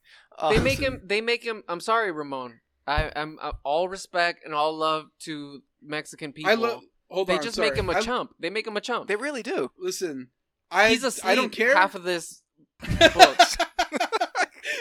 They 0.51 0.57
Um, 0.57 0.65
make 0.65 0.79
him. 0.79 1.01
They 1.05 1.21
make 1.21 1.45
him. 1.45 1.63
I'm 1.69 1.81
sorry, 1.81 2.11
Ramon. 2.11 2.61
I, 2.87 3.13
I'm 3.15 3.39
uh, 3.41 3.53
all 3.65 3.89
respect 3.89 4.45
and 4.45 4.55
all 4.55 4.77
love 4.77 5.07
to 5.21 5.63
Mexican 5.83 6.33
people. 6.33 6.51
I 6.51 6.55
love. 6.55 6.83
Hold 7.11 7.29
They 7.29 7.37
on, 7.37 7.43
just 7.43 7.57
sorry. 7.57 7.69
make 7.71 7.79
him 7.79 7.89
a 7.91 7.93
I- 7.93 8.01
chump. 8.01 8.35
They 8.41 8.51
make 8.51 8.67
him 8.67 8.77
a 8.77 8.81
chump. 8.81 9.07
They 9.09 9.17
really 9.17 9.43
do. 9.43 9.71
Listen, 9.79 10.29
I 10.71 10.89
He's 10.89 11.25
I 11.25 11.35
don't 11.35 11.53
care. 11.53 11.75
half 11.77 11.95
of 11.95 12.03
this 12.05 12.43
book. 13.15 13.39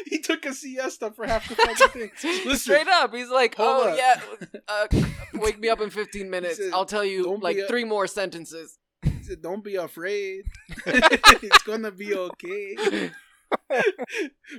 he 0.06 0.20
took 0.20 0.46
a 0.46 0.54
siesta 0.54 1.12
for 1.12 1.26
half 1.26 1.48
the 1.50 1.56
fucking 1.56 1.88
thing. 1.90 2.12
Listen, 2.46 2.58
Straight 2.58 2.88
up, 2.88 3.14
he's 3.14 3.30
like, 3.30 3.56
"Oh 3.58 3.90
up. 3.90 3.98
yeah, 3.98 4.22
uh, 4.68 4.88
wake 5.36 5.60
me 5.60 5.70
up 5.70 5.82
in 5.82 5.90
15 5.90 6.30
minutes. 6.30 6.58
said, 6.58 6.72
I'll 6.74 6.86
tell 6.86 7.06
you 7.06 7.38
like 7.42 7.58
a- 7.58 7.68
three 7.68 7.84
more 7.86 8.08
sentences." 8.08 8.78
he 9.04 9.24
said, 9.24 9.42
"Don't 9.42 9.64
be 9.64 9.76
afraid. 9.76 10.46
it's 10.86 11.64
gonna 11.64 11.92
be 11.92 12.16
okay." 12.16 13.12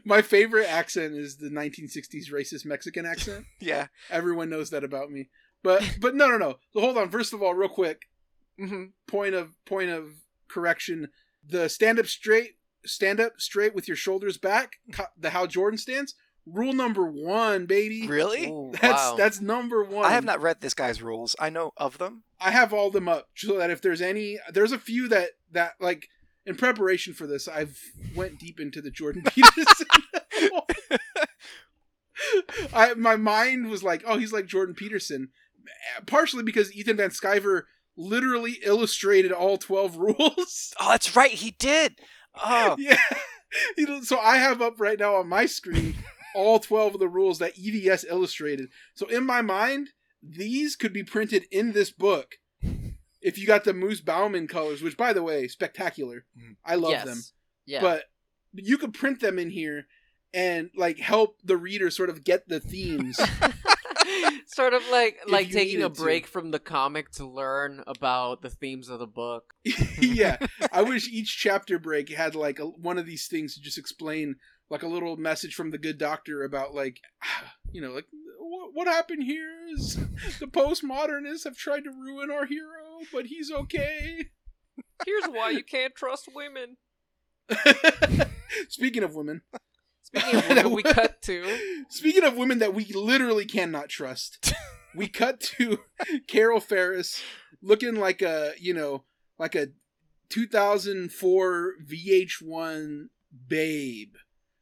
My 0.05 0.22
favorite 0.22 0.66
accent 0.68 1.14
is 1.14 1.36
the 1.36 1.49
1960s 1.49 2.30
racist 2.30 2.64
Mexican 2.66 3.07
accent. 3.07 3.47
Yeah. 3.61 3.86
Everyone 4.11 4.51
knows 4.51 4.70
that 4.70 4.84
about 4.84 5.11
me. 5.11 5.28
But 5.62 5.97
but 6.01 6.14
no 6.14 6.28
no 6.28 6.36
no. 6.38 6.57
So 6.72 6.80
hold 6.80 6.99
on. 6.99 7.09
First 7.11 7.32
of 7.32 7.43
all, 7.43 7.55
real 7.55 7.68
quick, 7.68 8.03
hmm 8.59 8.86
point 9.07 9.34
of 9.34 9.55
point 9.64 9.90
of 9.90 10.11
correction. 10.49 11.09
The 11.49 11.68
stand 11.68 11.99
up 11.99 12.07
straight, 12.07 12.57
stand 12.85 13.20
up 13.20 13.41
straight 13.41 13.74
with 13.74 13.89
your 13.89 13.97
shoulders 13.97 14.39
back. 14.39 14.74
Hmm. 14.95 15.03
The 15.18 15.30
Hal 15.30 15.47
Jordan 15.47 15.78
stance. 15.78 16.14
Rule 16.45 16.72
number 16.72 17.07
one, 17.07 17.66
baby. 17.66 18.09
Really? 18.09 18.47
Ooh, 18.47 18.72
That's 18.72 19.11
wow. 19.11 19.14
that's 19.16 19.41
number 19.41 19.85
one. 19.85 20.05
I 20.05 20.11
have 20.11 20.24
not 20.24 20.43
read 20.43 20.61
this 20.61 20.74
guy's 20.74 21.01
rules. 21.01 21.37
I 21.39 21.51
know 21.51 21.72
of 21.76 21.99
them. 21.99 22.24
I 22.41 22.51
have 22.51 22.72
all 22.72 22.91
them 22.91 23.09
up 23.09 23.28
so 23.37 23.59
that 23.59 23.70
if 23.70 23.80
there's 23.80 24.03
any, 24.03 24.41
there's 24.53 24.72
a 24.72 24.78
few 24.78 25.07
that 25.09 25.30
that 25.53 25.74
like 25.78 26.09
in 26.45 26.57
preparation 26.57 27.14
for 27.14 27.28
this, 27.28 27.47
I've 27.47 27.78
went 28.16 28.41
deep 28.41 28.59
into 28.59 28.80
the 28.80 28.91
Jordan 28.91 29.22
Peterson. 29.26 29.87
I 32.72 32.95
my 32.95 33.16
mind 33.16 33.68
was 33.70 33.83
like, 33.83 34.03
oh, 34.07 34.18
he's 34.18 34.33
like 34.33 34.47
Jordan 34.47 34.74
Peterson, 34.74 35.28
partially 36.07 36.43
because 36.43 36.74
Ethan 36.74 36.97
Van 36.97 37.11
Sciver 37.11 37.62
literally 37.97 38.59
illustrated 38.64 39.33
all 39.33 39.59
twelve 39.59 39.97
rules. 39.99 40.74
Oh, 40.80 40.91
that's 40.91 41.14
right. 41.14 41.30
He 41.30 41.53
did. 41.53 42.01
Oh, 42.35 42.76
yeah, 42.78 42.99
You 43.76 43.87
know, 43.87 44.01
so 44.03 44.18
I 44.18 44.39
have 44.39 44.62
up 44.62 44.80
right 44.80 44.99
now 44.99 45.16
on 45.16 45.28
my 45.28 45.47
screen 45.47 45.95
all 46.35 46.59
twelve 46.59 46.94
of 46.94 47.01
the 47.01 47.09
rules 47.09 47.39
that 47.39 47.57
EVS 47.57 48.05
illustrated. 48.09 48.70
So 48.94 49.07
in 49.07 49.24
my 49.24 49.43
mind, 49.43 49.90
these 50.23 50.77
could 50.77 50.93
be 50.93 51.02
printed 51.02 51.44
in 51.51 51.73
this 51.73 51.90
book. 51.90 52.36
If 53.20 53.39
you 53.39 53.47
got 53.47 53.65
the 53.65 53.73
Moose 53.73 54.01
Baumann 54.01 54.48
colors, 54.48 54.82
which 54.82 54.97
by 54.97 55.12
the 55.12 55.23
way, 55.23 55.47
spectacular. 55.47 56.24
Mm. 56.36 56.57
I 56.65 56.74
love 56.74 56.90
yes. 56.90 57.05
them. 57.05 57.23
Yeah. 57.66 57.81
But 57.81 58.05
you 58.55 58.78
could 58.78 58.94
print 58.94 59.20
them 59.20 59.39
in 59.39 59.51
here 59.51 59.86
and 60.35 60.70
like 60.77 60.98
help 60.98 61.39
the 61.44 61.57
reader 61.57 61.90
sort 61.90 62.11
of 62.11 62.24
get 62.24 62.48
the 62.48 62.61
themes. 62.61 63.20
sort 64.53 64.74
of 64.74 64.83
like 64.91 65.19
If 65.27 65.33
like 65.33 65.51
taking 65.51 65.77
a 65.77 65.89
needed 65.89 65.95
to. 65.95 66.03
break 66.03 66.27
from 66.27 66.51
the 66.51 66.59
comic 66.59 67.11
to 67.12 67.27
learn 67.27 67.83
about 67.87 68.43
the 68.43 68.51
themes 68.51 68.89
of 68.89 68.99
the 68.99 69.07
book. 69.07 69.55
yeah, 70.01 70.37
I 70.73 70.83
wish 70.83 71.09
each 71.09 71.37
chapter 71.39 71.79
break 71.79 72.09
had 72.11 72.35
like 72.35 72.59
a, 72.59 72.66
one 72.66 72.99
of 72.99 73.07
these 73.07 73.27
things 73.27 73.55
to 73.55 73.61
just 73.61 73.79
explain 73.79 74.37
like 74.70 74.83
a 74.83 74.89
little 74.89 75.16
message 75.16 75.55
from 75.55 75.70
the 75.70 75.79
good 75.79 75.99
doctor 75.99 76.45
about 76.45 76.74
like 76.74 77.01
you 77.73 77.81
know 77.81 77.91
like 77.93 78.07
what, 78.39 78.70
what 78.74 78.87
happened 78.87 79.23
here 79.24 79.51
is 79.74 79.97
the 80.41 80.47
postmodernists 80.47 81.45
have 81.45 81.57
tried 81.57 81.85
to 81.85 81.91
ruin 81.91 82.31
our 82.31 82.47
hero, 82.47 83.01
but 83.12 83.27
he's 83.27 83.51
okay. 83.51 84.27
Here's 85.05 85.27
why 85.27 85.51
you 85.51 85.65
can't 85.70 85.95
trust 85.95 86.29
women. 86.35 86.77
Speaking 88.69 89.03
of 89.03 89.15
women, 89.15 89.43
Speaking 90.14 90.39
of 90.39 90.48
women, 90.48 90.70
we 90.72 90.82
cut 90.82 91.22
to 91.22 91.84
Speaking 91.89 92.24
of 92.24 92.36
women 92.36 92.59
that 92.59 92.74
we 92.74 92.84
literally 92.86 93.44
cannot 93.44 93.89
trust, 93.89 94.52
we 94.94 95.09
cut 95.09 95.40
to 95.40 95.78
Carol 96.26 96.60
Ferris 96.60 97.22
looking 97.62 97.94
like 97.94 98.22
a, 98.22 98.52
you 98.59 98.74
know, 98.74 99.05
like 99.39 99.55
a 99.55 99.68
2004 100.28 101.72
VH1 101.86 103.05
babe. 103.48 104.14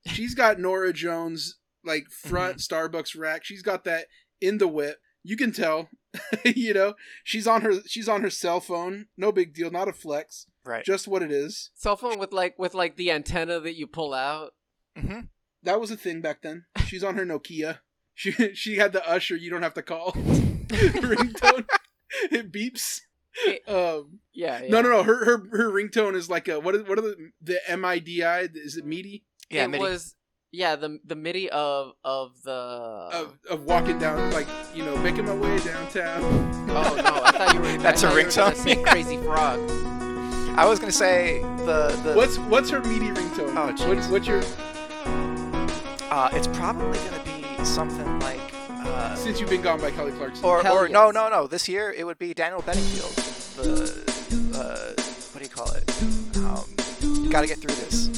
She's 0.07 0.35
got 0.35 0.59
Norah 0.59 0.93
Jones 0.93 1.59
like 1.85 2.07
front 2.11 2.59
Starbucks 2.59 3.19
rack. 3.19 3.45
She's 3.45 3.63
got 3.63 3.85
that 3.85 4.07
in 4.41 4.59
the 4.59 4.69
whip. 4.69 4.99
You 5.23 5.37
can 5.37 5.53
tell. 5.53 5.89
you 6.45 6.75
know, 6.75 6.95
she's 7.23 7.47
on 7.47 7.63
her 7.63 7.83
she's 7.87 8.09
on 8.09 8.23
her 8.23 8.31
cell 8.31 8.59
phone. 8.59 9.07
No 9.17 9.31
big 9.31 9.55
deal, 9.55 9.71
not 9.71 9.87
a 9.89 9.93
flex. 9.93 10.47
Right. 10.65 10.85
Just 10.85 11.07
what 11.07 11.23
it 11.23 11.31
is. 11.31 11.71
Cell 11.75 11.97
phone 11.97 12.19
with 12.19 12.33
like 12.33 12.59
with 12.59 12.75
like 12.75 12.97
the 12.97 13.11
antenna 13.13 13.61
that 13.61 13.77
you 13.77 13.87
pull 13.87 14.13
out. 14.13 14.55
hmm 14.97 15.21
That 15.63 15.81
was 15.81 15.91
a 15.91 15.97
thing 15.97 16.21
back 16.21 16.43
then. 16.43 16.65
She's 16.87 17.05
on 17.05 17.17
her 17.17 17.25
Nokia. 17.27 17.79
She 18.15 18.33
she 18.55 18.77
had 18.77 18.93
the 18.93 19.07
usher 19.09 19.37
you 19.37 19.51
don't 19.51 19.63
have 19.63 19.75
to 19.75 19.83
call 19.83 20.13
ringtone. 20.69 21.67
It 22.31 22.51
beeps. 22.53 23.01
Um, 23.69 24.21
Yeah. 24.33 24.63
yeah. 24.63 24.69
No, 24.69 24.83
no, 24.83 24.89
no. 24.91 25.03
Her 25.03 25.25
her 25.25 25.39
her 25.53 25.71
ringtone 25.71 26.15
is 26.15 26.29
like 26.29 26.49
a 26.49 26.59
what? 26.61 26.75
Are, 26.75 26.83
what 26.85 26.99
are 26.99 27.03
the 27.03 27.31
the 27.41 27.59
MIDI? 27.77 28.21
Is 28.59 28.77
it 28.77 28.85
MIDI? 28.85 29.25
Yeah, 29.51 29.65
it 29.65 29.69
MIDI. 29.69 29.83
was 29.83 30.17
yeah 30.53 30.75
the 30.77 30.99
the 31.05 31.15
MIDI 31.15 31.49
of 31.51 31.93
of 32.05 32.43
the. 32.43 32.51
Of, 32.51 33.39
of 33.49 33.65
walking 33.65 33.99
down, 33.99 34.33
like 34.33 34.49
you 34.75 34.85
know, 34.85 34.97
making 34.99 35.27
my 35.27 35.35
way 35.35 35.59
downtown. 35.61 36.23
oh 36.71 36.95
no! 36.97 37.23
I 37.25 37.31
thought 37.33 37.55
you 37.55 37.61
were. 37.61 37.77
That's 37.83 38.03
I 38.03 38.09
a 38.09 38.11
thought 38.11 38.19
you 38.19 38.25
were 38.25 38.31
gonna 38.31 38.53
ringtone? 38.53 38.57
say 38.57 38.83
Crazy 38.83 39.17
Frog. 39.19 39.61
I 40.59 40.67
was 40.69 40.81
gonna 40.81 40.91
say 40.93 41.41
the 41.65 41.97
the. 42.05 42.15
What's 42.15 42.39
what's 42.39 42.71
her 42.71 42.81
MIDI 42.81 43.11
ringtone? 43.13 43.55
Oh, 43.57 43.89
What- 43.89 44.11
what's 44.11 44.27
your 44.27 44.43
Uh, 46.11 46.29
it's 46.33 46.47
probably 46.49 46.99
gonna 46.99 47.23
be 47.25 47.65
something 47.65 48.19
like. 48.21 48.41
Uh, 48.69 49.15
since 49.15 49.39
you've 49.41 49.51
been 49.51 49.61
gone 49.63 49.81
by 49.81 49.91
Kelly 49.91 50.11
Clarkson? 50.13 50.45
or 50.45 50.63
Hell 50.63 50.77
or 50.79 50.89
no 50.89 51.07
yes. 51.07 51.15
no 51.15 51.29
no. 51.29 51.47
This 51.47 51.69
year 51.69 51.93
it 51.97 52.05
would 52.05 52.19
be 52.19 52.33
Daniel 52.35 52.63
Bedingfield. 52.63 53.13
The 53.57 54.55
uh, 54.55 55.03
what 55.33 55.39
do 55.39 55.43
you 55.45 55.49
call 55.49 55.71
it? 55.73 55.89
Um, 56.39 57.29
gotta 57.31 57.47
get 57.47 57.59
through 57.59 57.75
this. 57.77 58.09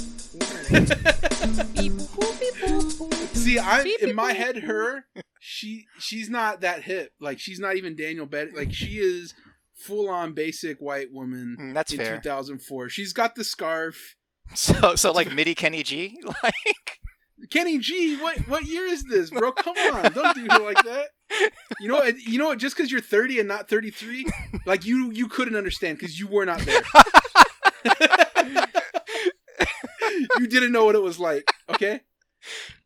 Beep, 0.71 1.93
boop, 1.93 2.41
beep, 2.41 2.55
boop, 2.55 2.93
boop. 3.11 3.37
See, 3.37 3.59
I 3.59 3.83
Beep, 3.83 4.01
in 4.01 4.07
beep, 4.11 4.15
my 4.17 4.33
boop. 4.33 4.37
head, 4.37 4.57
her 4.63 5.05
she 5.41 5.87
she's 5.99 6.31
not 6.31 6.61
that 6.63 6.83
hip. 6.85 7.13
Like 7.21 7.39
she's 7.41 7.59
not 7.59 7.77
even 7.77 7.97
Daniel 7.97 8.25
Bed. 8.27 8.51
Like 8.55 8.73
she 8.73 8.99
is 8.99 9.35
full 9.75 10.09
on 10.09 10.33
basic 10.33 10.79
white 10.79 11.13
woman 11.13 11.57
Mm, 11.61 11.75
that's 11.75 11.93
in 11.93 11.99
fair. 11.99 12.17
2004. 12.19 12.89
She's 12.89 13.13
got 13.13 13.35
the 13.35 13.45
scarf. 13.45 14.17
So 14.55 14.97
so 14.97 15.13
like 15.13 15.33
MIDI 15.33 15.55
Kenny 15.55 15.83
G 15.83 16.19
like. 16.43 16.99
Kenny 17.51 17.79
G, 17.79 18.17
what 18.21 18.39
what 18.49 18.65
year 18.65 18.87
is 18.87 19.05
this, 19.05 19.31
bro? 19.31 19.53
Come 19.53 19.77
on, 19.77 20.13
don't 20.13 20.35
do 20.35 20.47
her 20.51 20.61
like 20.61 20.83
that. 20.85 21.09
You 21.81 21.89
know, 21.89 21.95
what? 21.97 22.21
you 22.21 22.39
know 22.39 22.49
what? 22.49 22.59
Just 22.59 22.77
because 22.77 22.93
you're 22.93 23.01
30 23.01 23.41
and 23.41 23.49
not 23.49 23.69
33, 23.69 24.27
like 24.67 24.85
you 24.85 25.11
you 25.11 25.29
couldn't 25.29 25.57
understand 25.57 25.99
because 25.99 26.19
you 26.19 26.27
were 26.27 26.45
not 26.45 26.61
there. 26.61 26.83
you 30.39 30.47
didn't 30.47 30.73
know 30.73 30.85
what 30.85 30.95
it 30.95 31.03
was 31.03 31.19
like. 31.19 31.45
Okay, 31.71 32.01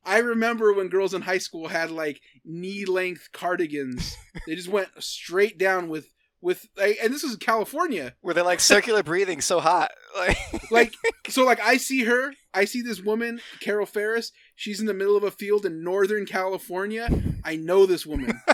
I 0.04 0.18
remember 0.18 0.72
when 0.72 0.88
girls 0.88 1.14
in 1.14 1.22
high 1.22 1.38
school 1.38 1.68
had 1.68 1.90
like 1.90 2.20
knee 2.44 2.84
length 2.84 3.30
cardigans. 3.32 4.16
They 4.46 4.54
just 4.54 4.68
went 4.68 4.88
straight 5.00 5.58
down 5.58 5.88
with 5.88 6.08
with, 6.40 6.66
and 6.78 7.12
this 7.12 7.24
is 7.24 7.36
California. 7.36 8.14
Where 8.20 8.34
they're 8.34 8.44
like 8.44 8.60
circular 8.60 9.02
breathing 9.04 9.40
so 9.40 9.60
hot. 9.60 9.90
Like 10.16 10.36
Like 10.70 10.94
so, 11.28 11.44
like 11.44 11.60
I 11.60 11.76
see 11.76 12.04
her, 12.04 12.32
I 12.54 12.64
see 12.64 12.82
this 12.82 13.00
woman, 13.00 13.40
Carol 13.60 13.86
Ferris. 13.86 14.32
She's 14.54 14.80
in 14.80 14.86
the 14.86 14.94
middle 14.94 15.16
of 15.16 15.24
a 15.24 15.30
field 15.30 15.66
in 15.66 15.82
Northern 15.84 16.24
California. 16.26 17.08
I 17.44 17.56
know 17.56 17.86
this 17.86 18.06
woman. 18.06 18.40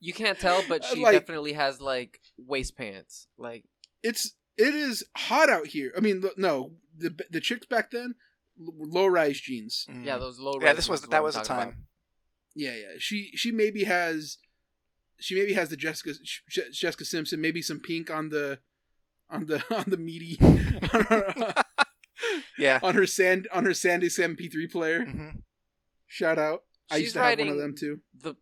You 0.00 0.12
can't 0.12 0.38
tell, 0.38 0.62
but 0.68 0.84
she 0.84 1.02
Like- 1.02 1.14
definitely 1.18 1.54
has 1.54 1.80
like 1.80 2.20
waist 2.38 2.76
pants. 2.76 3.26
Like 3.38 3.64
It's 4.04 4.36
it 4.56 4.72
is 4.74 5.04
hot 5.16 5.50
out 5.50 5.66
here. 5.66 5.92
I 5.96 6.00
mean, 6.00 6.22
no, 6.36 6.72
the 6.96 7.12
the 7.30 7.40
chicks 7.40 7.66
back 7.66 7.90
then, 7.90 8.14
low 8.58 9.06
rise 9.06 9.40
jeans. 9.40 9.86
Mm. 9.90 10.04
yeah, 10.04 10.18
those 10.18 10.38
low. 10.38 10.52
rise 10.52 10.62
Yeah, 10.62 10.72
this 10.74 10.88
was 10.88 11.00
that 11.02 11.22
was 11.24 11.34
a 11.34 11.42
time. 11.42 11.68
about. 11.68 11.74
Yeah, 12.54 12.74
yeah. 12.74 12.94
She 12.98 13.32
she 13.34 13.50
maybe 13.50 13.84
has, 13.84 14.38
she 15.20 15.34
maybe 15.34 15.54
has 15.54 15.68
the 15.70 15.76
Jessica 15.76 16.12
Je- 16.48 16.70
Jessica 16.72 17.04
Simpson. 17.04 17.40
Maybe 17.40 17.62
some 17.62 17.80
pink 17.80 18.10
on 18.10 18.28
the, 18.28 18.58
on 19.30 19.46
the 19.46 19.62
on 19.76 19.84
the 19.86 19.96
meaty, 19.96 20.38
on 20.40 20.56
her, 21.08 21.54
Yeah. 22.58 22.80
on 22.82 22.94
her 22.94 23.06
sand 23.06 23.48
on 23.52 23.64
her 23.64 23.70
Sandisk 23.72 24.18
MP3 24.18 24.70
player. 24.70 25.04
hmm 25.04 25.28
Shout 26.06 26.38
out. 26.38 26.62
I 26.90 26.96
She's 26.96 27.02
used 27.04 27.14
to 27.16 27.22
have 27.22 27.38
one 27.38 27.48
of 27.48 27.56
them 27.58 27.74
too. 27.78 28.00
The 28.18 28.34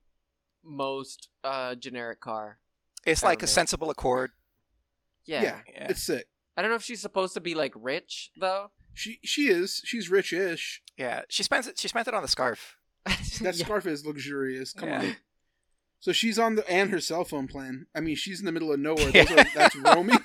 most 0.63 1.29
uh 1.43 1.75
generic 1.75 2.21
car. 2.21 2.59
It's 3.07 3.23
like 3.23 3.43
a 3.43 3.47
sensible 3.47 3.91
Accord. 3.91 4.31
Yeah. 5.27 5.43
Yeah, 5.43 5.59
Yeah. 5.73 5.87
it's 5.91 6.03
sick. 6.03 6.27
I 6.57 6.63
don't 6.63 6.71
know 6.71 6.77
if 6.77 6.83
she's 6.85 7.01
supposed 7.01 7.35
to 7.35 7.41
be 7.41 7.55
like 7.55 7.73
rich 7.75 8.31
though. 8.39 8.71
She 8.93 9.19
she 9.25 9.49
is. 9.49 9.81
She's 9.85 10.09
rich-ish. 10.11 10.83
Yeah. 10.97 11.23
She 11.29 11.43
spends 11.43 11.67
it. 11.67 11.79
She 11.79 11.89
spent 11.89 12.07
it 12.07 12.15
on 12.15 12.23
the 12.23 12.29
scarf. 12.29 12.77
That 13.07 13.57
Yeah. 13.57 13.65
scarf 13.65 13.87
is 13.87 14.05
luxurious. 14.07 14.73
Come 14.73 14.89
Yeah. 14.89 15.01
on. 15.01 15.17
So 16.05 16.13
she's 16.13 16.39
on 16.39 16.55
the 16.55 16.71
and 16.71 16.91
her 16.91 17.01
cell 17.01 17.25
phone 17.25 17.49
plan. 17.49 17.87
I 17.95 18.01
mean, 18.01 18.15
she's 18.15 18.39
in 18.39 18.45
the 18.45 18.53
middle 18.53 18.71
of 18.71 18.79
nowhere. 18.79 19.11
Yeah. 19.15 19.25
Those 19.25 19.39
are, 19.39 19.47
that's 19.55 19.75
roaming. 19.75 20.19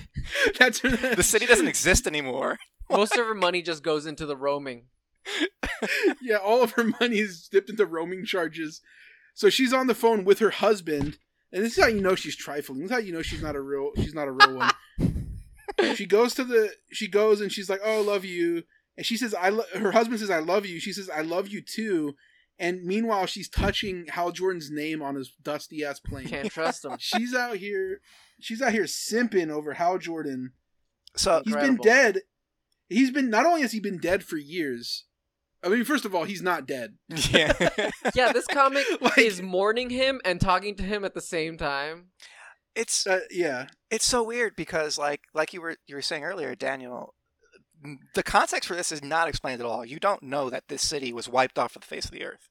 that's 0.58 0.80
The 0.80 1.22
city 1.22 1.46
doesn't 1.46 1.68
exist 1.68 2.06
anymore. 2.06 2.58
Most 2.90 3.16
of 3.16 3.24
her 3.24 3.34
money 3.34 3.62
just 3.62 3.82
goes 3.82 4.04
into 4.04 4.26
the 4.26 4.36
roaming. 4.36 4.88
yeah, 6.20 6.36
all 6.36 6.62
of 6.62 6.72
her 6.72 6.84
money 6.84 7.20
is 7.20 7.48
dipped 7.50 7.70
into 7.70 7.86
roaming 7.86 8.26
charges. 8.26 8.82
So 9.32 9.48
she's 9.48 9.72
on 9.72 9.86
the 9.86 9.94
phone 9.94 10.26
with 10.26 10.38
her 10.40 10.50
husband, 10.50 11.16
and 11.50 11.64
this 11.64 11.78
is 11.78 11.82
how 11.82 11.88
you 11.88 12.02
know 12.02 12.14
she's 12.14 12.36
trifling. 12.36 12.80
This 12.80 12.90
is 12.90 12.92
how 12.92 12.98
you 12.98 13.14
know 13.14 13.22
she's 13.22 13.42
not 13.42 13.56
a 13.56 13.60
real 13.62 13.92
she's 13.96 14.14
not 14.14 14.28
a 14.28 14.32
real 14.32 14.56
one. 14.56 14.70
she 15.94 16.04
goes 16.04 16.34
to 16.34 16.44
the 16.44 16.74
she 16.90 17.08
goes 17.08 17.40
and 17.40 17.50
she's 17.50 17.70
like, 17.70 17.80
"Oh, 17.82 18.00
I 18.00 18.04
love 18.04 18.26
you," 18.26 18.64
and 18.98 19.06
she 19.06 19.16
says, 19.16 19.32
"I." 19.32 19.48
Lo-, 19.48 19.64
her 19.76 19.92
husband 19.92 20.20
says, 20.20 20.28
"I 20.28 20.40
love 20.40 20.66
you." 20.66 20.78
She 20.78 20.92
says, 20.92 21.08
"I 21.08 21.22
love 21.22 21.48
you 21.48 21.62
too." 21.62 22.16
And 22.62 22.84
meanwhile, 22.84 23.26
she's 23.26 23.48
touching 23.50 24.06
Hal 24.08 24.30
Jordan's 24.30 24.70
name 24.70 25.02
on 25.02 25.16
his 25.16 25.32
dusty 25.42 25.84
ass 25.84 25.98
plane. 25.98 26.28
Can't 26.28 26.48
trust 26.50 26.84
him. 26.84 26.92
She's 27.00 27.34
out 27.34 27.56
here. 27.56 28.00
She's 28.40 28.62
out 28.62 28.72
here 28.72 28.84
simping 28.84 29.50
over 29.50 29.74
Hal 29.74 29.98
Jordan. 29.98 30.52
So 31.16 31.42
He's 31.44 31.52
Incredible. 31.54 31.82
been 31.84 31.92
dead. 31.92 32.18
He's 32.88 33.10
been 33.10 33.30
not 33.30 33.46
only 33.46 33.62
has 33.62 33.72
he 33.72 33.80
been 33.80 33.98
dead 33.98 34.22
for 34.22 34.36
years. 34.36 35.06
I 35.64 35.68
mean, 35.70 35.84
first 35.84 36.04
of 36.04 36.14
all, 36.14 36.22
he's 36.24 36.40
not 36.42 36.66
dead. 36.66 36.94
yeah. 37.30 37.52
Yeah, 38.14 38.32
this 38.32 38.46
comic 38.46 38.84
Like- 39.00 39.18
is 39.18 39.42
mourning 39.42 39.90
him 39.90 40.20
and 40.24 40.40
talking 40.40 40.76
to 40.76 40.82
him 40.84 41.04
at 41.04 41.14
the 41.14 41.20
same 41.20 41.56
time. 41.58 42.10
it's 42.76 43.06
Uh, 43.06 43.20
yeah, 43.30 43.66
it's 43.90 44.04
so 44.06 44.22
weird 44.22 44.54
because 44.56 44.98
like 44.98 45.22
like 45.34 45.52
you 45.52 45.60
were 45.60 45.76
you 45.88 45.96
were 45.96 46.02
saying 46.02 46.22
earlier, 46.24 46.54
Daniel. 46.54 47.14
The 48.14 48.22
context 48.22 48.68
for 48.68 48.74
this 48.76 48.92
is 48.92 49.02
not 49.02 49.28
explained 49.28 49.60
at 49.60 49.66
all. 49.66 49.84
You 49.84 49.98
don't 49.98 50.22
know 50.22 50.50
that 50.50 50.68
this 50.68 50.82
city 50.82 51.12
was 51.12 51.28
wiped 51.28 51.58
off 51.58 51.76
of 51.76 51.82
the 51.82 51.88
face 51.88 52.04
of 52.04 52.10
the 52.12 52.24
earth. 52.24 52.48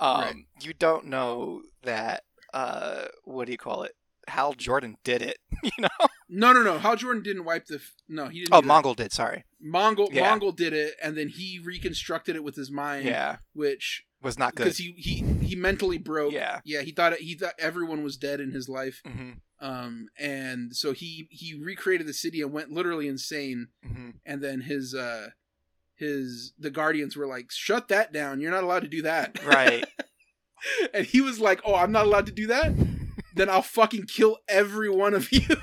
Um, 0.00 0.20
Right. 0.20 0.34
You 0.62 0.72
don't 0.74 1.06
know 1.06 1.62
that. 1.82 2.24
Uh, 2.52 3.06
what 3.24 3.46
do 3.46 3.52
you 3.52 3.58
call 3.58 3.82
it? 3.82 3.92
Hal 4.28 4.54
Jordan 4.54 4.96
did 5.04 5.22
it. 5.22 5.38
You 5.64 5.70
know? 5.80 6.06
no, 6.28 6.52
no, 6.52 6.62
no. 6.62 6.78
Hal 6.78 6.96
Jordan 6.96 7.22
didn't 7.22 7.44
wipe 7.44 7.66
the. 7.66 7.76
F- 7.76 7.94
no, 8.08 8.28
he 8.28 8.40
didn't. 8.40 8.52
Oh. 8.54 8.60
Mongul 8.62 8.94
did. 8.94 9.12
Sorry. 9.12 9.44
Mongul. 9.64 10.08
Yeah. 10.12 10.30
Mongul 10.38 10.54
did 10.54 10.72
it, 10.74 10.94
and 11.02 11.16
then 11.16 11.28
he 11.28 11.58
reconstructed 11.64 12.36
it 12.36 12.44
with 12.44 12.54
his 12.54 12.70
mind. 12.70 13.04
Yeah, 13.06 13.36
which 13.54 14.04
was 14.24 14.38
not 14.38 14.54
good. 14.54 14.64
because 14.64 14.78
he 14.78 14.92
he 14.96 15.22
he 15.46 15.54
mentally 15.56 15.98
broke. 15.98 16.32
Yeah. 16.32 16.60
yeah. 16.64 16.80
He 16.82 16.90
thought 16.92 17.14
he 17.16 17.34
thought 17.34 17.54
everyone 17.58 18.02
was 18.02 18.16
dead 18.16 18.40
in 18.40 18.50
his 18.50 18.68
life. 18.68 19.00
hmm 19.06 19.32
Um, 19.60 20.08
and 20.18 20.74
so 20.74 20.92
he 20.92 21.28
he 21.30 21.54
recreated 21.54 22.06
the 22.06 22.12
city 22.12 22.40
and 22.42 22.52
went 22.52 22.70
literally 22.70 23.06
insane. 23.08 23.68
hmm 23.86 24.10
And 24.26 24.42
then 24.42 24.62
his 24.62 24.94
uh 24.94 25.28
his 25.94 26.52
the 26.58 26.70
guardians 26.70 27.16
were 27.16 27.26
like, 27.26 27.50
"Shut 27.50 27.88
that 27.88 28.12
down! 28.12 28.40
You're 28.40 28.50
not 28.50 28.64
allowed 28.64 28.82
to 28.82 28.88
do 28.88 29.02
that." 29.02 29.38
Right. 29.46 29.84
and 30.94 31.06
he 31.06 31.20
was 31.20 31.38
like, 31.40 31.60
"Oh, 31.64 31.74
I'm 31.74 31.92
not 31.92 32.06
allowed 32.06 32.26
to 32.26 32.32
do 32.32 32.46
that. 32.48 32.72
then 33.36 33.48
I'll 33.50 33.62
fucking 33.62 34.06
kill 34.06 34.38
every 34.48 34.88
one 34.90 35.14
of 35.14 35.30
you." 35.32 35.46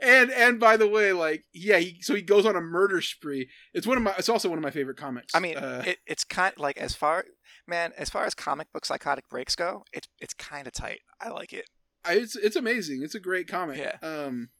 and 0.00 0.30
and 0.30 0.60
by 0.60 0.76
the 0.76 0.88
way, 0.88 1.12
like, 1.12 1.44
yeah, 1.52 1.78
he, 1.78 1.98
so 2.00 2.14
he 2.14 2.22
goes 2.22 2.46
on 2.46 2.56
a 2.56 2.60
murder 2.60 3.00
spree. 3.00 3.48
It's 3.72 3.86
one 3.86 3.96
of 3.96 4.02
my. 4.02 4.14
It's 4.18 4.28
also 4.28 4.48
one 4.48 4.58
of 4.58 4.62
my 4.62 4.70
favorite 4.70 4.96
comics. 4.96 5.34
I 5.34 5.40
mean, 5.40 5.56
uh, 5.56 5.82
it, 5.86 5.98
it's 6.06 6.24
kind 6.24 6.54
like 6.58 6.76
as 6.78 6.94
far 6.94 7.24
man 7.66 7.92
as 7.96 8.10
far 8.10 8.24
as 8.24 8.34
comic 8.34 8.72
book 8.72 8.84
psychotic 8.84 9.28
breaks 9.28 9.56
go, 9.56 9.84
it's 9.92 10.08
it's 10.20 10.34
kind 10.34 10.66
of 10.66 10.72
tight. 10.72 11.00
I 11.20 11.30
like 11.30 11.52
it. 11.52 11.68
I- 12.04 12.14
it's 12.14 12.36
it's 12.36 12.56
amazing. 12.56 13.02
It's 13.02 13.14
a 13.14 13.20
great 13.20 13.48
comic. 13.48 13.78
Yeah. 13.78 13.96
Um, 14.06 14.50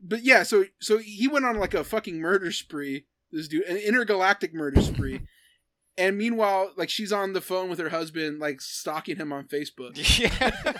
but 0.00 0.22
yeah, 0.24 0.42
so 0.42 0.64
so 0.80 0.98
he 0.98 1.28
went 1.28 1.44
on 1.44 1.56
like 1.58 1.74
a 1.74 1.84
fucking 1.84 2.20
murder 2.20 2.52
spree. 2.52 3.06
This 3.32 3.48
dude, 3.48 3.64
an 3.64 3.76
intergalactic 3.78 4.54
murder 4.54 4.80
spree. 4.80 5.22
and 5.98 6.16
meanwhile, 6.16 6.72
like 6.76 6.90
she's 6.90 7.12
on 7.12 7.32
the 7.32 7.40
phone 7.40 7.68
with 7.70 7.78
her 7.78 7.88
husband, 7.88 8.38
like 8.38 8.60
stalking 8.60 9.16
him 9.16 9.32
on 9.32 9.44
Facebook. 9.48 9.96
Yeah. 10.20 10.72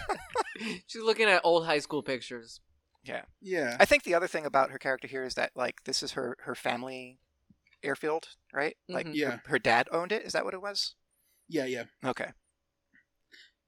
She's 0.87 1.03
looking 1.03 1.27
at 1.27 1.41
old 1.43 1.67
high 1.67 1.81
school 1.81 2.01
pictures. 2.05 2.61
Yeah. 3.05 3.23
Yeah. 3.41 3.77
I 3.79 3.85
think 3.85 4.03
the 4.05 4.15
other 4.15 4.27
thing 4.27 4.47
about 4.47 4.71
her 4.71 4.79
character 4.79 5.07
here 5.07 5.23
is 5.25 5.35
that 5.35 5.53
like 5.55 5.85
this 5.85 6.03
is 6.03 6.13
her 6.13 6.37
her 6.45 6.55
family 6.55 7.19
airfield, 7.83 8.29
right? 8.53 8.77
Like 8.89 9.07
Mhm. 9.07 9.15
Yeah. 9.15 9.31
her, 9.31 9.43
her 9.47 9.59
dad 9.59 9.89
owned 9.93 10.11
it. 10.11 10.23
Is 10.25 10.33
that 10.33 10.45
what 10.45 10.55
it 10.55 10.63
was? 10.63 10.95
Yeah. 11.49 11.67
Yeah. 11.67 11.85
Okay. 12.05 12.31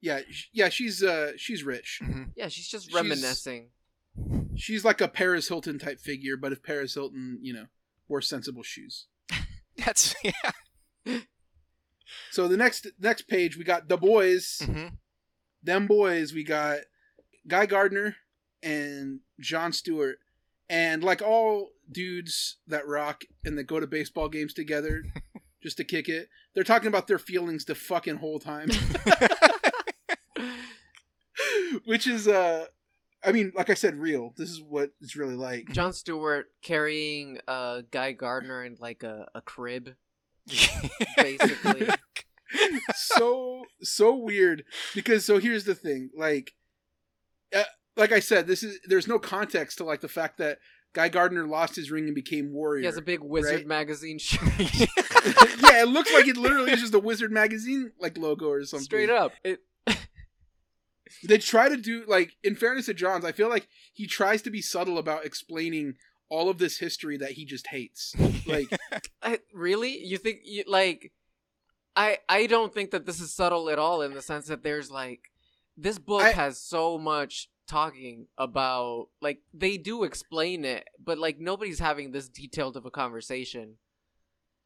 Yeah. 0.01 0.21
Yeah. 0.51 0.69
She's 0.69 1.03
uh 1.03 1.33
she's 1.37 1.63
rich. 1.63 1.99
hmm 2.03 2.23
Yeah, 2.35 2.47
she's 2.47 2.67
just 2.67 2.91
reminiscing. 2.93 3.69
She's 4.55 4.83
like 4.83 5.01
a 5.01 5.07
Paris 5.07 5.47
Hilton 5.47 5.77
type 5.77 5.99
figure, 5.99 6.35
but 6.35 6.51
if 6.51 6.63
Paris 6.63 6.95
Hilton, 6.95 7.37
you 7.41 7.53
know, 7.53 7.65
wore 8.07 8.21
sensible 8.21 8.63
shoes. 8.63 9.05
That's 9.77 10.15
yeah. 10.23 11.19
So 12.31 12.47
the 12.47 12.57
next 12.57 12.87
next 12.99 13.23
page 13.27 13.57
we 13.57 13.63
got 13.63 13.87
the 13.87 13.97
boys. 13.97 14.61
hmm 14.65 14.87
Them 15.61 15.85
boys. 15.87 16.33
We 16.33 16.43
got 16.43 16.79
Guy 17.47 17.65
Gardner 17.65 18.15
and 18.63 19.19
John 19.39 19.73
Stewart. 19.73 20.19
And 20.69 21.03
like 21.03 21.21
all 21.21 21.69
dudes 21.89 22.57
that 22.67 22.87
rock 22.87 23.23
and 23.45 23.57
that 23.57 23.63
go 23.63 23.79
to 23.79 23.87
baseball 23.87 24.27
games 24.27 24.53
together 24.53 25.05
just 25.63 25.77
to 25.77 25.83
kick 25.83 26.09
it, 26.09 26.29
they're 26.53 26.63
talking 26.63 26.89
about 26.89 27.07
their 27.07 27.19
feelings 27.19 27.65
the 27.65 27.75
fucking 27.75 28.17
whole 28.17 28.39
time. 28.39 28.69
Which 31.85 32.07
is 32.07 32.27
uh 32.27 32.65
I 33.23 33.31
mean, 33.31 33.51
like 33.55 33.69
I 33.69 33.73
said, 33.73 33.95
real. 33.95 34.33
This 34.37 34.49
is 34.49 34.61
what 34.61 34.91
it's 35.01 35.15
really 35.15 35.35
like. 35.35 35.71
John 35.71 35.91
Stewart 35.91 36.47
carrying 36.61 37.39
uh, 37.47 37.81
Guy 37.91 38.11
Gardner 38.11 38.63
in 38.63 38.77
like 38.79 39.03
a, 39.03 39.27
a 39.33 39.41
crib. 39.41 39.95
Basically. 41.17 41.89
so 42.95 43.65
so 43.81 44.15
weird 44.15 44.63
because 44.95 45.25
so 45.25 45.39
here's 45.39 45.65
the 45.65 45.75
thing 45.75 46.09
like 46.15 46.53
uh, 47.53 47.63
like 47.97 48.11
i 48.11 48.19
said 48.19 48.47
this 48.47 48.63
is 48.63 48.79
there's 48.85 49.07
no 49.07 49.19
context 49.19 49.77
to 49.79 49.83
like 49.83 50.01
the 50.01 50.07
fact 50.07 50.37
that 50.37 50.59
guy 50.93 51.09
gardner 51.09 51.45
lost 51.45 51.75
his 51.75 51.91
ring 51.91 52.05
and 52.05 52.15
became 52.15 52.53
warrior 52.53 52.79
He 52.81 52.85
has 52.85 52.97
a 52.97 53.01
big 53.01 53.19
Wizard 53.21 53.55
right? 53.55 53.67
magazine 53.67 54.17
shirt. 54.19 54.41
yeah 54.59 55.81
it 55.81 55.87
looks 55.89 56.13
like 56.13 56.27
it 56.27 56.37
literally 56.37 56.71
is 56.71 56.79
just 56.81 56.93
a 56.93 56.99
wizard 56.99 57.31
magazine 57.31 57.91
like 57.99 58.17
logo 58.17 58.47
or 58.47 58.63
something 58.63 58.85
Straight 58.85 59.09
up. 59.09 59.33
It, 59.43 59.59
they 61.27 61.37
try 61.37 61.69
to 61.69 61.77
do 61.77 62.03
like 62.07 62.33
in 62.43 62.55
fairness 62.55 62.85
to 62.87 62.93
johns 62.93 63.25
i 63.25 63.31
feel 63.31 63.49
like 63.49 63.67
he 63.93 64.05
tries 64.07 64.41
to 64.41 64.49
be 64.49 64.61
subtle 64.61 64.97
about 64.97 65.25
explaining 65.25 65.93
all 66.29 66.49
of 66.49 66.57
this 66.57 66.79
history 66.79 67.17
that 67.17 67.31
he 67.31 67.45
just 67.45 67.67
hates 67.67 68.13
like 68.45 68.67
I, 69.21 69.39
really? 69.53 69.97
You 70.05 70.17
think 70.17 70.39
you 70.43 70.63
like? 70.67 71.11
I 71.95 72.17
I 72.27 72.47
don't 72.47 72.73
think 72.73 72.91
that 72.91 73.05
this 73.05 73.19
is 73.21 73.33
subtle 73.33 73.69
at 73.69 73.79
all 73.79 74.01
in 74.01 74.13
the 74.13 74.21
sense 74.21 74.47
that 74.47 74.61
there's 74.61 74.91
like 74.91 75.31
this 75.77 75.97
book 75.99 76.21
I- 76.23 76.31
has 76.31 76.59
so 76.59 76.97
much 76.97 77.49
talking 77.67 78.27
about 78.37 79.07
like 79.21 79.39
they 79.53 79.77
do 79.77 80.03
explain 80.03 80.65
it, 80.65 80.87
but 81.03 81.17
like 81.17 81.39
nobody's 81.39 81.79
having 81.79 82.11
this 82.11 82.27
detailed 82.29 82.77
of 82.77 82.85
a 82.85 82.91
conversation. 82.91 83.75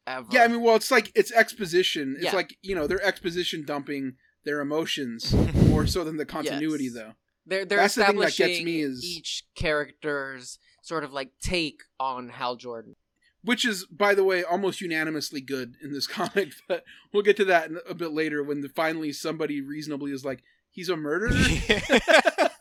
Ever. 0.04 0.26
yeah 0.32 0.42
i 0.42 0.48
mean 0.48 0.60
well 0.62 0.74
it's 0.74 0.90
like 0.90 1.12
it's 1.14 1.30
exposition 1.30 2.14
it's 2.16 2.24
Yeah. 2.24 2.34
like 2.34 2.56
you 2.60 2.74
know 2.74 2.88
they're 2.88 3.00
exposition 3.06 3.64
dumping 3.64 4.14
their 4.44 4.60
emotions 4.60 5.32
more 5.68 5.86
so 5.86 6.02
than 6.02 6.16
the 6.16 6.26
continuity 6.26 6.86
Yes. 6.86 6.94
though 6.94 7.12
they're 7.46 7.64
they're 7.64 7.78
that's 7.78 7.94
the 7.94 8.06
thing 8.06 8.16
that 8.16 8.22
gets 8.24 8.40
establishing 8.40 8.64
me 8.64 8.80
is- 8.80 9.04
each 9.04 9.44
character's 9.54 10.58
sort 10.82 11.04
of 11.04 11.12
like 11.12 11.30
take 11.40 11.82
on 12.00 12.30
Hal 12.30 12.56
Jordan. 12.56 12.96
which 13.44 13.64
is 13.64 13.84
by 13.86 14.12
the 14.16 14.24
way 14.24 14.42
almost 14.42 14.80
unanimously 14.80 15.40
good 15.40 15.76
in 15.80 15.92
this 15.92 16.06
comic 16.18 16.48
but 16.66 16.82
we'll 17.14 17.22
get 17.22 17.36
to 17.36 17.44
that 17.44 17.70
in 17.70 17.78
a 17.88 17.94
bit 17.94 18.10
later 18.10 18.42
when 18.42 18.60
the, 18.60 18.68
finally 18.68 19.12
somebody 19.12 19.60
reasonably 19.60 20.10
is 20.10 20.24
like 20.24 20.42
he's 20.72 20.88
a 20.88 20.96
murderer 20.96 21.30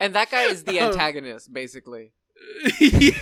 And 0.00 0.14
that 0.14 0.30
guy 0.30 0.44
is 0.44 0.64
the 0.64 0.80
Um, 0.80 0.90
antagonist, 0.92 1.52
basically. 1.52 2.12
yeah. 2.80 3.12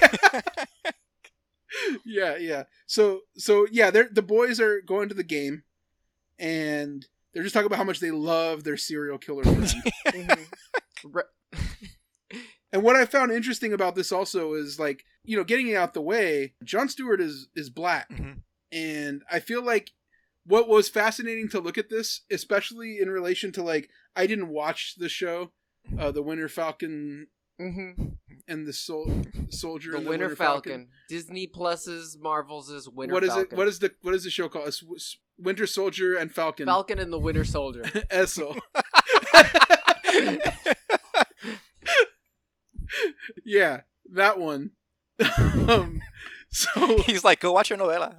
yeah 2.05 2.37
yeah 2.37 2.63
so 2.87 3.21
so 3.37 3.67
yeah 3.71 3.91
they're 3.91 4.09
the 4.11 4.23
boys 4.23 4.59
are 4.61 4.81
going 4.81 5.09
to 5.09 5.15
the 5.15 5.25
game 5.25 5.65
and 6.39 7.07
they're 7.35 7.43
just 7.43 7.53
talking 7.53 7.67
about 7.67 7.77
how 7.79 7.85
much 7.85 7.99
they 8.01 8.11
love 8.13 8.63
their 8.65 8.77
serial 8.77 9.19
killer 9.19 9.43
friend 9.45 9.67
And 12.71 12.83
what 12.83 12.97
I 12.97 13.07
found 13.07 13.33
interesting 13.33 13.73
about 13.73 13.95
this 13.95 14.13
also 14.13 14.53
is 14.53 14.79
like, 14.79 15.03
you 15.25 15.39
know, 15.39 15.45
getting 15.45 15.69
it 15.69 15.75
out 15.75 15.95
the 15.95 16.03
way, 16.03 16.53
John 16.63 16.89
Stewart 16.89 17.19
is 17.21 17.49
is 17.57 17.71
black. 17.71 18.11
Mhm. 18.11 18.43
And 18.71 19.23
I 19.31 19.41
feel 19.41 19.63
like 19.65 19.93
what 20.45 20.69
was 20.69 20.91
fascinating 20.91 21.49
to 21.51 21.61
look 21.61 21.79
at 21.79 21.89
this, 21.89 22.23
especially 22.31 22.99
in 23.01 23.09
relation 23.11 23.53
to 23.53 23.63
like 23.63 23.89
I 24.15 24.27
didn't 24.27 24.49
watch 24.51 24.97
the 24.99 25.09
show, 25.09 25.53
uh 25.99 26.11
the 26.11 26.23
Winter 26.23 26.49
Falcon 26.49 27.29
Mhm. 27.61 28.17
and 28.47 28.67
the 28.67 28.73
Sol- 28.73 29.23
Soldier 29.51 29.93
The 29.93 29.99
and 29.99 30.07
Winter, 30.09 30.37
Falcon. 30.37 30.89
Disney 31.09 31.47
Plus's 31.47 32.17
Marvel's 32.21 32.89
Winter 32.89 33.15
What 33.15 33.25
is 33.25 33.31
Falcon. 33.31 33.53
it? 33.53 33.57
What 33.57 33.69
is 33.69 33.79
the 33.81 33.93
what 34.03 34.15
is 34.15 34.25
the 34.25 34.31
show 34.31 34.49
called? 34.49 34.69
It's, 34.69 34.83
it's 34.93 35.19
Winter 35.39 35.67
Soldier 35.67 36.17
and 36.17 36.33
Falcon. 36.33 36.67
Falcon 36.67 36.99
and 36.99 37.13
the 37.13 37.19
Winter 37.19 37.45
Soldier? 37.45 37.83
Esso. 38.11 38.59
yeah, 43.45 43.81
that 44.13 44.39
one. 44.39 44.71
um, 45.69 46.01
so 46.51 47.03
He's 47.03 47.25
like, 47.25 47.41
go 47.41 47.53
watch 47.53 47.71
your 47.71 47.79
novela. 47.79 48.15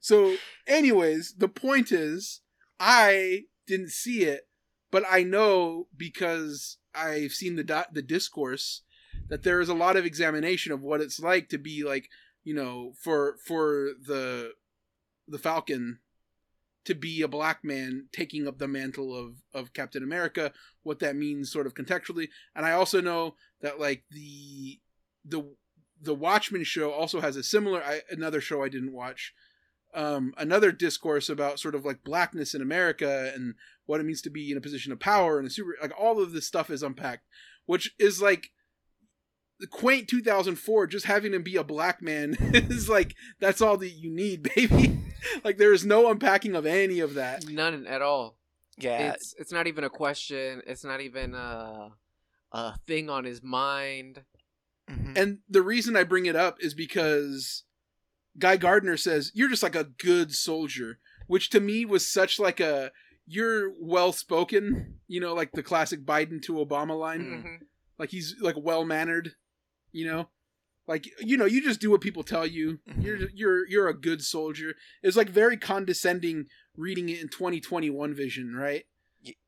so 0.00 0.36
anyways 0.66 1.34
the 1.38 1.48
point 1.48 1.90
is 1.90 2.40
i 2.78 3.42
didn't 3.68 3.90
see 3.90 4.24
it 4.24 4.48
but 4.90 5.04
i 5.10 5.22
know 5.22 5.86
because 5.96 6.78
i've 6.94 7.32
seen 7.32 7.56
the 7.56 7.64
di- 7.64 7.86
the 7.92 8.02
discourse 8.02 8.82
that 9.28 9.42
there 9.42 9.60
is 9.60 9.68
a 9.68 9.74
lot 9.74 9.96
of 9.96 10.04
examination 10.04 10.72
of 10.72 10.82
what 10.82 11.00
it's 11.00 11.20
like 11.20 11.48
to 11.48 11.58
be 11.58 11.84
like 11.84 12.08
you 12.44 12.54
know 12.54 12.92
for 13.00 13.36
for 13.46 13.90
the 14.06 14.52
the 15.28 15.38
falcon 15.38 15.98
to 16.84 16.94
be 16.94 17.20
a 17.20 17.28
black 17.28 17.62
man 17.62 18.06
taking 18.12 18.48
up 18.48 18.58
the 18.58 18.66
mantle 18.66 19.14
of 19.14 19.42
of 19.52 19.74
captain 19.74 20.02
america 20.02 20.52
what 20.82 21.00
that 21.00 21.14
means 21.14 21.52
sort 21.52 21.66
of 21.66 21.74
contextually. 21.74 22.28
And 22.56 22.64
i 22.64 22.72
also 22.72 23.00
know 23.00 23.34
that 23.60 23.78
like 23.78 24.04
the 24.10 24.80
the 25.24 25.44
the 26.00 26.14
Watchmen 26.14 26.64
show 26.64 26.92
also 26.92 27.20
has 27.20 27.36
a 27.36 27.42
similar 27.42 27.82
I, 27.82 28.02
another 28.10 28.40
show 28.40 28.62
I 28.62 28.68
didn't 28.68 28.92
watch 28.92 29.34
um, 29.94 30.34
another 30.36 30.70
discourse 30.72 31.28
about 31.28 31.58
sort 31.58 31.74
of 31.74 31.84
like 31.84 32.04
blackness 32.04 32.54
in 32.54 32.62
America 32.62 33.32
and 33.34 33.54
what 33.86 34.00
it 34.00 34.04
means 34.04 34.22
to 34.22 34.30
be 34.30 34.50
in 34.50 34.58
a 34.58 34.60
position 34.60 34.92
of 34.92 35.00
power 35.00 35.38
and 35.38 35.46
a 35.46 35.50
super 35.50 35.76
like 35.80 35.92
all 35.98 36.20
of 36.22 36.32
this 36.32 36.46
stuff 36.46 36.70
is 36.70 36.82
unpacked, 36.82 37.24
which 37.66 37.94
is 37.98 38.20
like 38.20 38.50
the 39.60 39.66
quaint 39.66 40.06
2004 40.08 40.86
just 40.86 41.06
having 41.06 41.34
him 41.34 41.42
be 41.42 41.56
a 41.56 41.64
black 41.64 42.00
man 42.00 42.36
is 42.54 42.88
like 42.88 43.14
that's 43.40 43.60
all 43.60 43.76
that 43.76 43.88
you 43.90 44.08
need 44.08 44.42
baby 44.54 44.96
like 45.42 45.56
there 45.58 45.72
is 45.72 45.84
no 45.84 46.08
unpacking 46.10 46.54
of 46.54 46.64
any 46.64 47.00
of 47.00 47.14
that 47.14 47.44
None 47.48 47.84
at 47.86 48.00
all. 48.00 48.36
yeah, 48.76 49.12
It's 49.14 49.34
it's 49.36 49.50
not 49.50 49.66
even 49.66 49.82
a 49.82 49.90
question. 49.90 50.62
It's 50.64 50.84
not 50.84 51.00
even 51.00 51.34
a 51.34 51.90
a 52.52 52.78
thing 52.86 53.10
on 53.10 53.24
his 53.24 53.42
mind. 53.42 54.22
mhm. 54.88 55.18
And 55.18 55.38
the 55.48 55.62
reason 55.62 55.96
I 55.96 56.04
bring 56.04 56.26
it 56.26 56.36
up 56.36 56.58
is 56.60 56.72
because 56.72 57.64
Guy 58.38 58.56
Gardner 58.56 58.96
says 58.96 59.32
you're 59.34 59.48
just 59.48 59.62
like 59.62 59.74
a 59.76 59.84
good 59.84 60.34
soldier, 60.34 60.98
which 61.26 61.50
to 61.50 61.60
me 61.60 61.84
was 61.84 62.06
such 62.06 62.38
like 62.38 62.60
a 62.60 62.90
you're 63.26 63.72
well 63.78 64.12
spoken, 64.12 64.96
you 65.06 65.20
know, 65.20 65.34
like 65.34 65.52
the 65.52 65.62
classic 65.62 66.04
Biden 66.06 66.40
to 66.42 66.54
Obama 66.54 66.98
line. 66.98 67.20
Mm. 67.20 67.44
Mhm. 67.44 67.56
Like 67.98 68.10
he's 68.10 68.36
like 68.40 68.56
well 68.56 68.84
mannered, 68.84 69.32
you 69.92 70.06
know, 70.06 70.28
like 70.86 71.06
you 71.20 71.36
know 71.36 71.44
you 71.44 71.62
just 71.62 71.80
do 71.80 71.90
what 71.90 72.00
people 72.00 72.22
tell 72.22 72.46
you. 72.46 72.78
Mhm. 72.88 73.02
You're 73.04 73.30
you're 73.34 73.66
you're 73.68 73.88
a 73.88 73.94
good 73.98 74.22
soldier. 74.22 74.74
It's 75.02 75.16
like 75.16 75.28
very 75.28 75.56
condescending 75.56 76.46
reading 76.76 77.08
it 77.08 77.20
in 77.20 77.28
2021 77.28 78.14
vision, 78.14 78.54
right? 78.54 78.84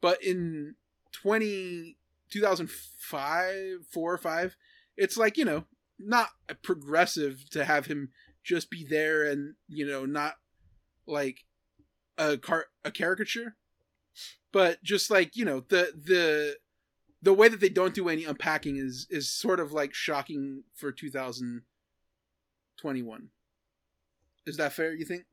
But 0.00 0.22
in 0.22 0.74
20 1.12 1.96
2005, 2.30 3.86
four 3.90 4.12
or 4.12 4.18
five, 4.18 4.56
it's 4.96 5.16
like 5.16 5.36
you 5.36 5.44
know 5.44 5.64
not 5.98 6.30
progressive 6.62 7.48
to 7.50 7.64
have 7.64 7.86
him 7.86 8.10
just 8.50 8.68
be 8.68 8.84
there 8.84 9.22
and 9.22 9.54
you 9.68 9.86
know 9.86 10.04
not 10.04 10.34
like 11.06 11.44
a 12.18 12.36
car 12.36 12.66
a 12.84 12.90
caricature 12.90 13.54
but 14.52 14.82
just 14.82 15.08
like 15.08 15.36
you 15.36 15.44
know 15.44 15.60
the 15.68 15.92
the 15.94 16.56
the 17.22 17.32
way 17.32 17.48
that 17.48 17.60
they 17.60 17.68
don't 17.68 17.94
do 17.94 18.08
any 18.08 18.24
unpacking 18.24 18.76
is 18.76 19.06
is 19.08 19.30
sort 19.30 19.60
of 19.60 19.72
like 19.72 19.94
shocking 19.94 20.64
for 20.74 20.90
2021 20.90 23.28
is 24.46 24.56
that 24.56 24.72
fair 24.72 24.92
you 24.94 25.04
think 25.04 25.26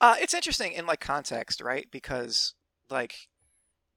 Uh, 0.00 0.14
it's 0.20 0.34
interesting 0.34 0.70
in 0.72 0.86
like 0.86 1.00
context, 1.00 1.60
right? 1.60 1.88
Because 1.90 2.54
like 2.88 3.28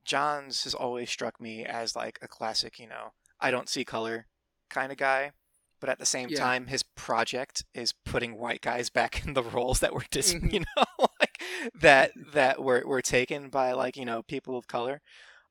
Johns 0.03 0.63
has 0.63 0.73
always 0.73 1.11
struck 1.11 1.39
me 1.39 1.63
as 1.63 1.95
like 1.95 2.18
a 2.23 2.27
classic, 2.27 2.80
you 2.80 2.88
know, 2.88 3.13
I 3.39 3.51
don't 3.51 3.69
see 3.69 3.85
color 3.85 4.26
kind 4.68 4.91
of 4.91 4.97
guy. 4.97 5.34
But 5.81 5.89
at 5.89 5.99
the 5.99 6.05
same 6.05 6.29
Yeah. 6.29 6.37
time, 6.39 6.67
his 6.67 6.83
project 6.83 7.65
is 7.73 7.91
putting 8.05 8.37
white 8.37 8.61
guys 8.61 8.89
back 8.89 9.25
in 9.25 9.33
the 9.33 9.43
roles 9.43 9.79
that 9.81 9.93
were 9.93 10.05
dis- 10.11 10.33
Mhm. 10.35 10.53
you 10.53 10.59
know, 10.77 11.07
like 11.19 11.41
that 11.81 12.11
that 12.33 12.61
were 12.63 12.83
were 12.85 13.01
taken 13.01 13.49
by 13.49 13.73
like 13.73 13.97
you 13.97 14.05
know 14.05 14.21
people 14.23 14.55
of 14.57 14.67
color. 14.67 15.01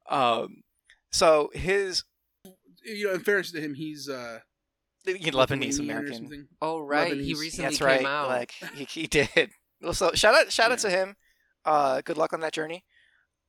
Um, 0.09 0.63
so 1.13 1.51
his 1.53 2.05
you 2.85 3.09
know 3.09 3.15
in 3.15 3.21
fairness 3.21 3.53
to 3.53 3.61
him 3.61 3.75
he's 3.75 4.09
uh 4.09 4.39
you 5.05 5.31
know, 5.33 5.39
Lebanese 5.39 5.79
Lithuanian 5.79 5.81
American. 5.91 6.15
something. 6.15 6.49
Oh 6.63 6.79
right, 6.81 7.13
he 7.17 7.35
recently 7.35 7.65
That's 7.71 7.79
came 7.79 7.87
right. 7.87 8.05
out. 8.07 8.29
Like 8.29 8.53
he, 8.75 8.85
he 8.85 9.07
did. 9.07 9.51
Well, 9.83 9.95
So 9.95 10.13
shout 10.15 10.35
out 10.35 10.53
shout 10.53 10.71
out 10.73 10.79
to 10.81 10.91
him. 10.91 11.17
Uh, 11.65 12.01
good 12.03 12.17
luck 12.19 12.33
on 12.33 12.41
that 12.41 12.53
journey. 12.53 12.85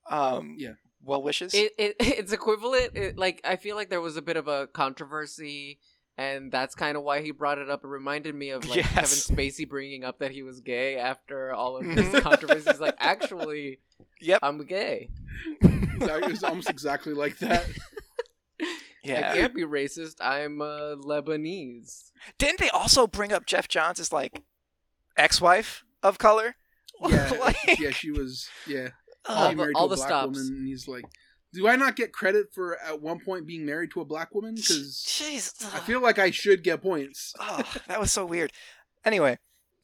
Um, 0.09 0.55
Yeah. 0.57 0.73
Well 1.03 1.21
wishes. 1.23 1.53
it, 1.53 1.73
it 1.77 1.95
it's 1.99 2.31
equivalent. 2.31 2.95
It, 2.95 3.17
like 3.17 3.41
I 3.43 3.55
feel 3.55 3.75
like 3.75 3.89
there 3.89 4.01
was 4.01 4.17
a 4.17 4.21
bit 4.21 4.37
of 4.37 4.47
a 4.47 4.67
controversy 4.67 5.79
and 6.21 6.51
that's 6.51 6.75
kind 6.75 6.95
of 6.97 7.03
why 7.03 7.21
he 7.21 7.31
brought 7.31 7.57
it 7.57 7.69
up. 7.69 7.83
It 7.83 7.87
reminded 7.87 8.35
me 8.35 8.49
of 8.51 8.67
like 8.67 8.77
Yes. 8.77 8.89
Kevin 8.93 9.05
Spacey 9.37 9.67
bringing 9.67 10.03
up 10.03 10.19
that 10.19 10.31
he 10.31 10.43
was 10.43 10.59
gay 10.61 10.97
after 10.97 11.53
all 11.53 11.77
of 11.77 11.83
this 11.95 12.21
controversy. 12.23 12.69
He's 12.69 12.79
like, 12.79 12.95
actually, 12.99 13.79
Yep. 14.19 14.39
I'm 14.43 14.63
gay. 14.65 15.09
It 15.61 16.29
was 16.31 16.43
almost 16.43 16.69
exactly 16.69 17.13
like 17.13 17.37
that. 17.39 17.65
Yeah. 19.03 19.31
I 19.31 19.35
can't 19.35 19.55
be 19.55 19.63
racist. 19.63 20.17
I'm 20.21 20.61
uh, 20.61 20.93
Lebanese. 20.95 22.11
Didn't 22.37 22.59
they 22.59 22.69
also 22.69 23.07
bring 23.07 23.33
up 23.33 23.47
Geoff 23.47 23.67
Johns 23.67 23.99
as 23.99 24.13
like 24.13 24.43
ex-wife 25.17 25.83
of 26.03 26.19
color? 26.19 26.55
Yeah, 27.07 27.31
Like- 27.39 27.79
yeah, 27.79 27.89
she 27.89 28.11
was. 28.11 28.47
Yeah, 28.67 28.89
All 29.27 29.49
he 29.49 29.55
the- 29.55 29.71
all 29.73 29.87
the 29.87 29.97
stops. 29.97 30.37
woman, 30.37 30.53
and 30.55 30.67
he's 30.67 30.87
like, 30.87 31.05
"Do 31.53 31.67
I 31.67 31.75
not 31.75 31.95
get 31.95 32.13
credit 32.13 32.53
for 32.53 32.77
at 32.79 33.01
one 33.01 33.19
point 33.19 33.45
being 33.45 33.65
married 33.65 33.91
to 33.91 34.01
a 34.01 34.05
black 34.05 34.33
woman? 34.33 34.55
Because 34.55 35.03
I 35.73 35.79
feel 35.79 36.01
like 36.01 36.19
I 36.19 36.31
should 36.31 36.63
get 36.63 36.81
points." 36.81 37.33
oh, 37.39 37.63
that 37.87 37.99
was 37.99 38.11
so 38.11 38.25
weird. 38.25 38.51
Anyway, 39.03 39.37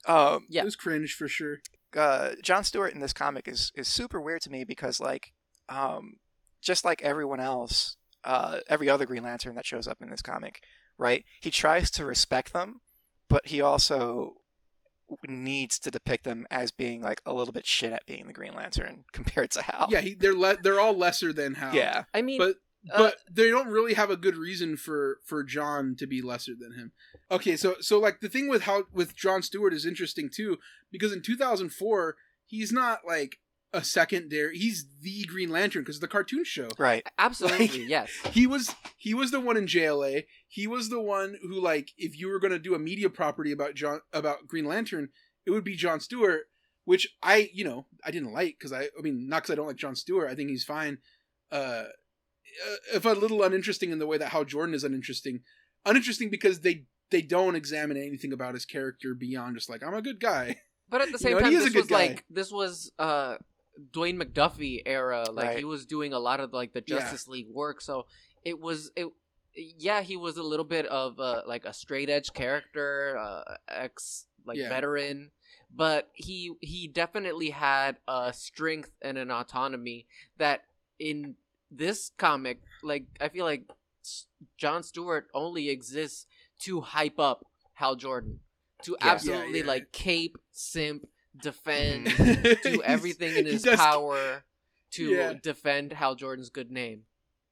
um, 0.05 0.45
Yeah. 0.49 0.61
It 0.61 0.65
was 0.65 0.75
cringe 0.75 1.13
for 1.13 1.27
sure. 1.27 1.57
uh, 1.95 2.31
John 2.43 2.63
Stewart 2.63 2.93
in 2.93 2.99
this 2.99 3.13
comic 3.13 3.47
is 3.47 3.71
is 3.75 3.87
super 3.87 4.21
weird 4.21 4.41
to 4.41 4.49
me 4.51 4.63
because 4.63 4.99
like, 4.99 5.33
um, 5.69 6.17
just 6.61 6.85
like 6.85 7.01
everyone 7.01 7.39
else, 7.39 7.97
uh, 8.23 8.59
every 8.69 8.89
other 8.89 9.05
Green 9.05 9.23
Lantern 9.23 9.55
that 9.55 9.65
shows 9.65 9.87
up 9.87 10.01
in 10.01 10.09
this 10.09 10.21
comic, 10.21 10.61
right? 10.97 11.23
He 11.41 11.49
tries 11.51 11.89
to 11.91 12.05
respect 12.05 12.53
them, 12.53 12.81
but 13.29 13.47
he 13.47 13.61
also 13.61 14.36
needs 15.27 15.79
to 15.79 15.91
depict 15.91 16.23
them 16.23 16.45
as 16.51 16.71
being 16.71 17.01
like 17.01 17.21
a 17.25 17.33
little 17.33 17.53
bit 17.53 17.65
shit 17.65 17.93
at 17.93 18.05
being 18.05 18.27
the 18.27 18.33
Green 18.33 18.53
Lantern 18.53 19.05
compared 19.13 19.51
to 19.51 19.61
Hal. 19.61 19.87
Yeah, 19.89 20.01
he, 20.01 20.13
they're 20.13 20.33
le- 20.33 20.57
they're 20.61 20.79
all 20.79 20.95
lesser 20.95 21.33
than 21.33 21.55
Hal. 21.55 21.73
yeah, 21.73 22.03
I 22.13 22.21
mean, 22.21 22.37
but 22.37 22.57
uh, 22.93 22.97
but 22.97 23.15
they 23.29 23.49
don't 23.49 23.67
really 23.67 23.93
have 23.93 24.09
a 24.09 24.17
good 24.17 24.37
reason 24.37 24.77
for 24.77 25.19
for 25.25 25.43
John 25.43 25.95
to 25.99 26.07
be 26.07 26.21
lesser 26.21 26.53
than 26.59 26.73
him. 26.73 26.91
Okay, 27.29 27.57
so 27.57 27.75
so 27.81 27.99
like 27.99 28.21
the 28.21 28.29
thing 28.29 28.47
with 28.47 28.63
how 28.63 28.83
with 28.93 29.15
John 29.15 29.41
Stewart 29.41 29.73
is 29.73 29.85
interesting 29.85 30.29
too 30.33 30.57
because 30.91 31.11
in 31.11 31.21
2004 31.21 32.15
he's 32.45 32.71
not 32.71 32.99
like 33.05 33.39
a 33.73 33.83
secondary. 33.83 34.57
He's 34.57 34.87
the 35.01 35.23
Green 35.25 35.49
Lantern 35.49 35.81
because 35.83 35.97
of 35.97 36.01
the 36.01 36.07
cartoon 36.07 36.43
show. 36.45 36.69
right. 36.77 37.05
absolutely, 37.17 37.67
like- 37.67 37.89
yes. 37.89 38.09
He 38.31 38.47
was 38.47 38.73
he 38.97 39.13
was 39.13 39.31
the 39.31 39.39
one 39.39 39.57
in 39.57 39.65
JLA. 39.65 40.23
He 40.47 40.67
was 40.67 40.89
the 40.89 41.01
one 41.01 41.37
who 41.41 41.59
like 41.59 41.91
if 41.97 42.17
you 42.17 42.27
were 42.29 42.39
going 42.39 42.53
to 42.53 42.59
do 42.59 42.75
a 42.75 42.79
media 42.79 43.09
property 43.09 43.51
about 43.51 43.75
John 43.75 43.99
about 44.13 44.47
Green 44.47 44.65
Lantern, 44.65 45.09
it 45.45 45.51
would 45.51 45.63
be 45.63 45.75
John 45.75 45.99
Stewart, 45.99 46.43
which 46.85 47.07
I 47.21 47.49
you 47.53 47.63
know 47.65 47.85
I 48.05 48.11
didn't 48.11 48.33
like 48.33 48.55
because 48.57 48.71
I 48.73 48.83
I 48.97 49.01
mean 49.01 49.27
not 49.27 49.43
because 49.43 49.51
I 49.51 49.55
don't 49.55 49.67
like 49.67 49.75
John 49.75 49.95
Stewart. 49.95 50.29
I 50.29 50.35
think 50.35 50.49
he's 50.49 50.63
fine. 50.63 50.99
Uh, 51.51 51.83
uh, 52.65 52.75
if 52.95 53.05
a 53.05 53.09
little 53.09 53.43
uninteresting 53.43 53.91
in 53.91 53.99
the 53.99 54.07
way 54.07 54.17
that 54.17 54.29
Hal 54.29 54.45
Jordan 54.45 54.73
is 54.73 54.83
uninteresting, 54.83 55.41
uninteresting 55.85 56.29
because 56.29 56.61
they 56.61 56.85
they 57.11 57.21
don't 57.21 57.55
examine 57.55 57.97
anything 57.97 58.33
about 58.33 58.53
his 58.53 58.65
character 58.65 59.13
beyond 59.13 59.55
just 59.55 59.69
like 59.69 59.83
I'm 59.83 59.93
a 59.93 60.01
good 60.01 60.19
guy. 60.19 60.57
But 60.89 61.01
at 61.01 61.11
the 61.11 61.17
same 61.19 61.33
know, 61.33 61.39
time, 61.39 61.51
he 61.51 61.57
this 61.57 61.73
was 61.73 61.87
guy. 61.87 61.95
like 61.95 62.25
this 62.29 62.51
was 62.51 62.91
uh 62.97 63.35
Dwayne 63.91 64.21
McDuffie 64.21 64.81
era. 64.85 65.29
Like 65.31 65.47
Right. 65.49 65.57
he 65.59 65.63
was 65.65 65.85
doing 65.85 66.13
a 66.13 66.19
lot 66.19 66.39
of 66.39 66.53
like 66.53 66.73
the 66.73 66.83
Yeah. 66.85 66.99
Justice 66.99 67.27
League 67.27 67.49
work. 67.49 67.81
So 67.81 68.05
it 68.43 68.59
was 68.59 68.91
it. 68.95 69.07
Yeah, 69.55 70.01
he 70.01 70.17
was 70.17 70.37
a 70.37 70.43
little 70.43 70.65
bit 70.65 70.85
of 70.85 71.19
uh, 71.19 71.41
like 71.47 71.65
a 71.65 71.73
straight 71.73 72.09
edge 72.09 72.31
character, 72.33 73.17
uh, 73.17 73.55
ex 73.67 74.27
like 74.45 74.57
Yeah. 74.57 74.69
veteran, 74.69 75.31
but 75.73 76.09
he 76.13 76.53
he 76.61 76.87
definitely 76.87 77.49
had 77.49 77.97
a 78.07 78.31
strength 78.33 78.91
and 79.01 79.17
an 79.17 79.31
autonomy 79.31 80.05
that 80.37 80.61
in 80.99 81.35
this 81.71 82.11
comic, 82.17 82.61
like 82.83 83.05
I 83.19 83.29
feel 83.29 83.45
like 83.45 83.63
John 84.57 84.83
Stewart 84.83 85.27
only 85.33 85.69
exists 85.69 86.27
to 86.59 86.81
hype 86.81 87.19
up 87.19 87.45
Hal 87.73 87.95
Jordan, 87.95 88.39
to 88.83 88.95
Yeah. 89.01 89.11
absolutely 89.11 89.59
Yeah, 89.59 89.65
yeah. 89.65 89.71
like 89.71 89.91
cape, 89.91 90.37
simp, 90.51 91.07
defend, 91.41 92.07
He's- 92.09 92.57
do 92.63 92.81
everything 92.83 93.35
in 93.35 93.45
his 93.45 93.63
does- 93.63 93.77
power 93.79 94.43
to 94.91 95.03
Yeah. 95.09 95.33
defend 95.41 95.93
Hal 95.93 96.15
Jordan's 96.15 96.49
good 96.49 96.71
name. 96.71 97.03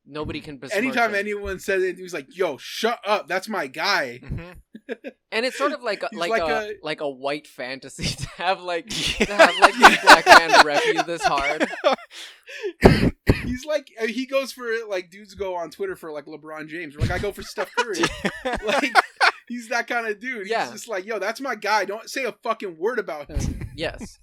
Nobody 0.07 0.40
can 0.40 0.57
besmirch 0.60 0.78
Anytime 0.78 1.10
him. 1.10 1.16
anyone 1.16 1.57
says 1.57 1.82
it, 1.82 1.95
he 1.98 2.03
was 2.03 2.14
like, 2.14 2.28
"Yo, 2.38 2.57
shut 2.57 2.99
up! 3.07 3.28
That's 3.28 3.49
my 3.49 3.66
guy." 3.66 4.20
Mm-hmm. 4.24 4.91
and 5.32 5.45
it's 5.48 5.57
sort 5.57 5.72
of 5.72 5.82
like 5.82 6.03
a, 6.03 6.10
like, 6.14 6.30
like 6.30 6.44
a, 6.44 6.45
a- 6.45 6.74
like 6.84 7.02
a 7.02 7.10
white 7.10 7.48
fantasy 7.48 8.03
to 8.16 8.28
have 8.38 8.62
like 8.62 8.88
to 8.88 9.26
have 9.26 9.56
like 9.60 9.74
this 9.74 10.02
black 10.03 10.26
man 10.28 10.64
rep 10.64 10.86
you 10.86 11.02
this 11.02 11.24
hard. 11.24 11.68
He's 13.45 13.66
like 13.66 13.90
uh, 14.02 14.06
he 14.07 14.26
goes 14.28 14.52
for 14.52 14.68
it 14.72 14.88
like 14.90 15.10
dudes 15.10 15.34
go 15.34 15.56
on 15.56 15.72
Twitter 15.72 15.95
for 15.95 16.12
like 16.12 16.26
LeBron 16.26 16.68
James. 16.68 16.95
Like 16.95 17.10
I 17.12 17.18
go 17.20 17.32
for 17.32 17.41
Steph 17.41 17.72
Curry. 17.76 18.02
like 18.64 18.94
he's 19.47 19.69
that 19.69 19.88
kind 19.88 20.07
of 20.07 20.19
dude. 20.19 20.47
Yeah. 20.47 20.63
He's 20.65 20.73
just 20.73 20.88
like, 20.88 21.05
yo, 21.05 21.19
that's 21.19 21.41
my 21.41 21.55
guy. 21.55 21.85
Don't 21.85 22.09
say 22.09 22.26
a 22.26 22.31
fucking 22.31 22.77
word 22.77 22.99
about 22.99 23.30
him. 23.30 23.61
Yes, 23.77 24.19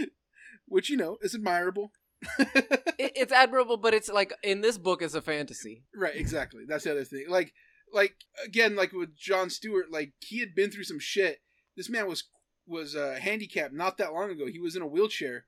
Which 0.66 0.90
you 0.90 0.96
know 0.96 1.16
is 1.22 1.32
admirable. 1.32 1.92
it, 2.38 3.12
it's 3.14 3.32
admirable, 3.32 3.76
but 3.76 3.94
it's 3.94 4.08
like 4.08 4.32
in 4.42 4.62
this 4.62 4.78
book, 4.78 5.00
it's 5.00 5.14
a 5.14 5.22
fantasy. 5.22 5.84
right, 5.94 6.14
exactly. 6.16 6.64
That's 6.66 6.82
the 6.82 6.90
other 6.90 7.04
thing. 7.04 7.26
Like, 7.28 7.52
like 7.92 8.16
again, 8.44 8.74
like 8.74 8.92
with 8.92 9.16
John 9.16 9.48
Stewart, 9.48 9.92
like 9.92 10.12
he 10.18 10.40
had 10.40 10.56
been 10.56 10.72
through 10.72 10.82
some 10.84 10.98
shit. 10.98 11.38
This 11.76 11.88
man 11.88 12.08
was 12.08 12.24
was 12.66 12.96
uh, 12.96 13.16
handicapped 13.20 13.72
not 13.72 13.96
that 13.98 14.12
long 14.12 14.30
ago. 14.30 14.46
He 14.46 14.58
was 14.58 14.74
in 14.74 14.82
a 14.82 14.86
wheelchair, 14.88 15.44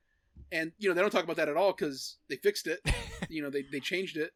and 0.51 0.71
you 0.77 0.87
know 0.87 0.95
they 0.95 1.01
don't 1.01 1.11
talk 1.11 1.25
about 1.25 1.35
that 1.35 1.49
at 1.49 1.57
all 1.57 1.73
because 1.73 2.17
they 2.29 2.37
fixed 2.37 2.67
it. 2.67 2.79
you 3.29 3.41
know 3.41 3.49
they 3.49 3.63
they 3.71 3.81
changed 3.81 4.15
it. 4.15 4.31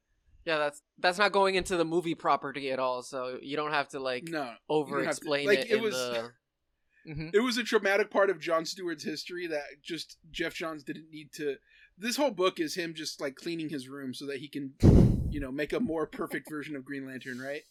Yeah, 0.48 0.60
that's 0.60 0.82
that's 0.98 1.18
not 1.18 1.34
going 1.34 1.56
into 1.56 1.76
the 1.76 1.84
movie 1.84 2.16
property 2.16 2.72
at 2.72 2.80
all, 2.80 3.04
so 3.04 3.38
you 3.42 3.58
don't 3.58 3.74
have 3.74 3.90
to 3.90 4.00
like 4.00 4.24
No, 4.30 4.54
over 4.70 5.04
explain 5.04 5.46
like, 5.46 5.60
it, 5.60 5.72
it 5.72 5.82
was- 5.82 5.94
the. 5.94 6.32
Mhm. 7.08 7.34
it 7.34 7.40
was 7.40 7.58
a 7.58 7.64
traumatic 7.64 8.12
part 8.12 8.30
of 8.30 8.38
John 8.38 8.66
Stewart's 8.66 9.06
history 9.06 9.48
that 9.48 9.82
just 9.82 10.18
Geoff 10.30 10.54
Johns 10.54 10.84
didn't 10.84 11.10
need 11.10 11.30
to. 11.36 11.56
This 11.98 12.18
whole 12.18 12.32
book 12.32 12.60
is 12.60 12.76
him 12.76 12.94
just 12.94 13.22
like 13.22 13.36
cleaning 13.36 13.70
his 13.70 13.88
room 13.88 14.14
so 14.14 14.26
that 14.26 14.40
he 14.40 14.50
can, 14.50 14.74
you 15.30 15.40
know, 15.40 15.50
make 15.50 15.72
a 15.72 15.80
more 15.80 16.06
perfect 16.06 16.50
version 16.50 16.76
of 16.76 16.84
Green 16.84 17.06
Lantern, 17.08 17.40
right? 17.40 17.62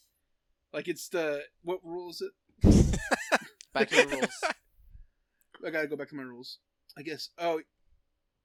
Like 0.73 0.89
it's 0.89 1.09
the 1.11 1.43
what 1.63 1.81
rule 1.85 2.09
is 2.11 2.23
it? 2.23 2.33
Back 3.75 3.91
to 3.91 3.97
the 3.97 4.07
rules. 4.17 4.43
I 5.67 5.71
gotta 5.71 5.87
go 5.89 5.97
back 5.97 6.09
to 6.09 6.17
my 6.17 6.23
rules. 6.23 6.59
I 6.97 7.03
guess. 7.03 7.29
Oh, 7.39 7.61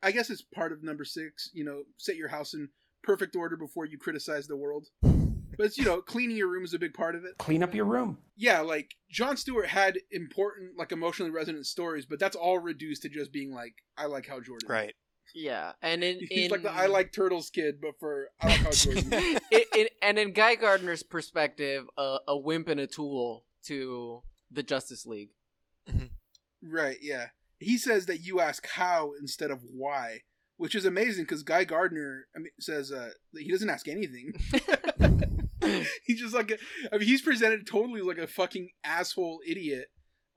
I 0.03 0.11
guess 0.11 0.29
it's 0.29 0.41
part 0.41 0.73
of 0.73 0.83
number 0.83 1.05
six. 1.05 1.49
You 1.53 1.63
know, 1.63 1.83
set 1.99 2.17
your 2.17 2.27
house 2.27 2.53
in 2.53 2.67
perfect 3.03 3.35
order 3.35 3.57
before 3.57 3.85
you 3.85 3.97
criticize 3.97 4.47
the 4.47 4.57
world. 4.57 4.87
But 5.01 5.65
it's 5.67 5.77
you 5.77 5.85
know, 5.85 6.01
cleaning 6.01 6.37
your 6.37 6.49
room 6.49 6.63
is 6.63 6.73
a 6.73 6.79
big 6.79 6.93
part 6.93 7.15
of 7.15 7.25
it. 7.25 7.37
Clean 7.37 7.61
up 7.61 7.75
your 7.75 7.85
room. 7.85 8.17
Yeah, 8.37 8.61
like 8.61 8.95
John 9.11 9.37
Stewart 9.37 9.67
had 9.67 9.99
important, 10.11 10.77
like 10.77 10.91
emotionally 10.91 11.31
resonant 11.31 11.65
stories, 11.65 12.05
but 12.05 12.19
that's 12.19 12.35
all 12.35 12.57
reduced 12.59 13.03
to 13.03 13.09
just 13.09 13.31
being 13.31 13.53
like, 13.53 13.73
I 13.97 14.05
like 14.05 14.25
Hal 14.27 14.41
Jordan. 14.41 14.67
right. 14.69 14.93
Yeah, 15.33 15.73
and 15.81 16.03
in 16.03 16.19
He's 16.29 16.45
in 16.45 16.51
like 16.51 16.63
the 16.63 16.71
I 16.71 16.87
like 16.87 17.13
turtles 17.13 17.49
kid, 17.49 17.75
but 17.81 17.99
for 17.99 18.29
I 18.41 18.47
like 18.47 18.59
Hal 18.59 18.71
Jordan. 18.71 19.09
it, 19.13 19.43
it, 19.73 19.91
and 20.01 20.17
in 20.19 20.33
Guy 20.33 20.55
Gardner's 20.55 21.03
perspective, 21.03 21.85
uh, 21.97 22.19
a 22.27 22.37
wimp 22.37 22.67
and 22.67 22.79
a 22.79 22.87
tool 22.87 23.45
to 23.65 24.23
the 24.51 24.63
Justice 24.63 25.05
League. 25.05 25.29
right? 26.63 26.97
Yeah. 27.01 27.27
He 27.59 27.77
says 27.77 28.07
that 28.07 28.21
you 28.21 28.39
ask 28.39 28.67
how 28.67 29.11
instead 29.19 29.51
of 29.51 29.61
why, 29.71 30.21
which 30.61 30.75
is 30.75 30.85
amazing 30.85 31.23
because 31.23 31.41
Guy 31.41 31.63
Gardner, 31.63 32.27
I 32.35 32.39
mean, 32.39 32.51
says 32.59 32.91
uh, 32.91 33.09
that 33.33 33.41
he 33.41 33.49
doesn't 33.49 33.71
ask 33.71 33.87
anything. 33.87 34.33
he's 36.05 36.19
just 36.19 36.35
like, 36.35 36.51
a, 36.51 36.57
I 36.93 36.99
mean, 36.99 37.07
he's 37.07 37.23
presented 37.23 37.65
totally 37.65 38.01
like 38.01 38.19
a 38.19 38.27
fucking 38.27 38.69
asshole 38.83 39.39
idiot. 39.43 39.87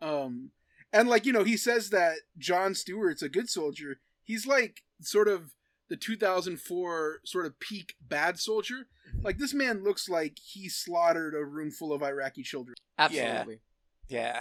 Um, 0.00 0.52
and 0.94 1.10
like 1.10 1.26
you 1.26 1.32
know, 1.34 1.44
he 1.44 1.58
says 1.58 1.90
that 1.90 2.16
John 2.38 2.74
Stewart's 2.74 3.20
a 3.20 3.28
good 3.28 3.50
soldier. 3.50 3.98
He's 4.22 4.46
like 4.46 4.80
sort 5.02 5.28
of 5.28 5.50
the 5.90 5.96
2004 5.96 7.20
sort 7.26 7.44
of 7.44 7.60
peak 7.60 7.92
bad 8.00 8.38
soldier. 8.38 8.86
Like 9.22 9.36
this 9.36 9.52
man 9.52 9.84
looks 9.84 10.08
like 10.08 10.38
he 10.42 10.70
slaughtered 10.70 11.34
a 11.34 11.44
room 11.44 11.70
full 11.70 11.92
of 11.92 12.02
Iraqi 12.02 12.44
children. 12.44 12.76
Absolutely. 12.96 13.60
Yeah, 14.08 14.40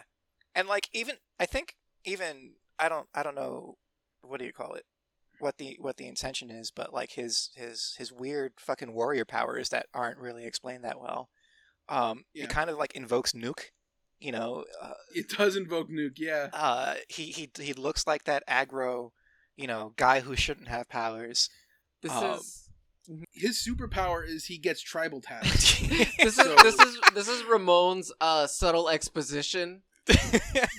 and 0.55 0.69
like 0.69 0.87
even 0.93 1.15
I 1.41 1.45
think 1.45 1.75
even 2.05 2.53
I 2.79 2.87
don't 2.87 3.07
I 3.13 3.21
don't 3.21 3.35
know 3.35 3.75
what 4.21 4.39
do 4.39 4.45
you 4.45 4.53
call 4.53 4.75
it 4.75 4.85
what 5.43 5.57
the 5.57 5.77
what 5.79 5.97
the 5.97 6.07
intention 6.07 6.49
is, 6.49 6.71
but 6.71 6.93
like 6.93 7.11
his 7.11 7.49
his 7.55 7.93
his 7.97 8.11
weird 8.11 8.53
fucking 8.57 8.93
warrior 8.93 9.25
powers 9.25 9.69
that 9.69 9.85
aren't 9.93 10.17
really 10.17 10.45
explained 10.45 10.83
that 10.83 10.99
well. 10.99 11.29
Um, 11.89 12.23
Yeah. 12.33 12.45
It 12.45 12.49
kind 12.49 12.69
of 12.69 12.77
like 12.77 12.95
invokes 12.95 13.33
Nuke. 13.33 13.65
You 14.19 14.31
know, 14.31 14.63
uh, 14.81 14.93
It 15.13 15.27
does 15.29 15.57
invoke 15.57 15.89
Nuke, 15.89 16.17
yeah. 16.17 16.47
uh, 16.53 16.95
he 17.09 17.25
he 17.25 17.51
he 17.59 17.73
looks 17.73 18.07
like 18.07 18.23
that 18.23 18.41
aggro, 18.47 19.11
you 19.57 19.67
know, 19.67 19.93
guy 19.97 20.21
who 20.21 20.35
shouldn't 20.35 20.69
have 20.69 20.87
powers. 20.87 21.49
This 22.01 22.11
Um, 22.13 22.35
is 22.39 22.69
His 23.33 23.57
superpower 23.67 24.25
is 24.25 24.45
he 24.45 24.57
gets 24.57 24.81
tribal 24.81 25.19
tabs. 25.19 25.77
this 26.17 26.39
is 26.39 26.55
this 26.63 26.79
is 26.79 26.99
this 27.13 27.27
is 27.27 27.43
Ramon's 27.43 28.13
uh, 28.21 28.47
subtle 28.47 28.87
exposition 28.87 29.81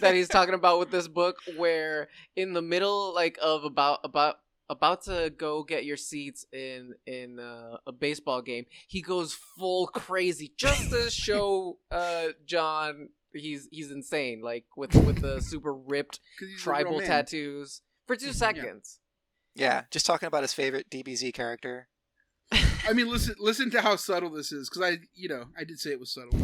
that 0.00 0.14
he's 0.14 0.28
talking 0.28 0.54
about 0.54 0.78
with 0.78 0.90
this 0.90 1.06
book, 1.08 1.36
where 1.56 2.08
in 2.36 2.54
the 2.54 2.62
middle, 2.62 3.12
like 3.14 3.38
of 3.42 3.64
about 3.64 4.00
about 4.04 4.36
about 4.68 5.02
to 5.04 5.32
go 5.36 5.62
get 5.62 5.84
your 5.84 5.96
seats 5.96 6.46
in 6.52 6.94
in 7.06 7.38
uh, 7.38 7.76
a 7.86 7.92
baseball 7.92 8.42
game, 8.42 8.66
he 8.88 9.02
goes 9.02 9.34
full 9.58 9.86
crazy 9.86 10.52
just 10.56 10.90
to 10.90 11.10
show 11.10 11.78
uh, 11.90 12.28
John 12.46 13.08
he's 13.32 13.68
he's 13.70 13.90
insane, 13.90 14.40
like 14.42 14.64
with 14.76 14.94
with 14.94 15.20
the 15.20 15.40
super 15.42 15.74
ripped 15.74 16.20
'Cause 16.38 16.48
he's 16.48 16.66
a 16.66 16.70
real 16.70 16.76
tribal 16.84 17.00
tattoos 17.00 17.82
for 18.06 18.16
two 18.16 18.32
seconds. 18.32 19.00
Yeah, 19.54 19.84
just 19.90 20.06
talking 20.06 20.26
about 20.26 20.42
his 20.42 20.52
favorite 20.52 20.90
DBZ 20.90 21.32
character. 21.32 21.88
I 22.86 22.92
mean, 22.92 23.08
listen, 23.08 23.34
listen 23.38 23.70
to 23.70 23.80
how 23.80 23.96
subtle 23.96 24.30
this 24.30 24.52
is, 24.52 24.68
because 24.68 24.82
I, 24.92 24.98
you 25.14 25.28
know, 25.28 25.46
I 25.58 25.64
did 25.64 25.78
say 25.78 25.90
it 25.90 26.00
was 26.00 26.12
subtle. 26.12 26.38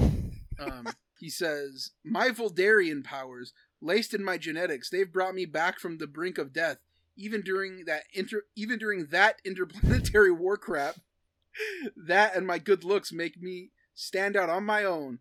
Um, 0.59 0.87
he 1.19 1.29
says, 1.29 1.91
"My 2.05 2.29
Vuldarian 2.29 3.05
powers, 3.05 3.53
laced 3.81 4.15
in 4.15 4.25
my 4.25 4.39
genetics, 4.39 4.91
they've 4.91 5.13
brought 5.13 5.35
me 5.35 5.45
back 5.45 5.79
from 5.79 5.99
the 5.99 6.07
brink 6.07 6.39
of 6.39 6.53
death. 6.53 6.79
Even 7.17 7.43
during 7.43 7.85
that 7.87 8.03
inter, 8.13 8.43
even 8.57 8.79
during 8.79 9.07
that 9.07 9.41
interplanetary 9.45 10.33
war 10.33 10.57
crap, 10.57 10.97
that 11.97 12.35
and 12.37 12.47
my 12.47 12.59
good 12.59 12.85
looks 12.85 13.13
make 13.13 13.41
me 13.41 13.71
stand 13.95 14.37
out 14.37 14.51
on 14.51 14.65
my 14.65 14.85
own. 14.85 15.19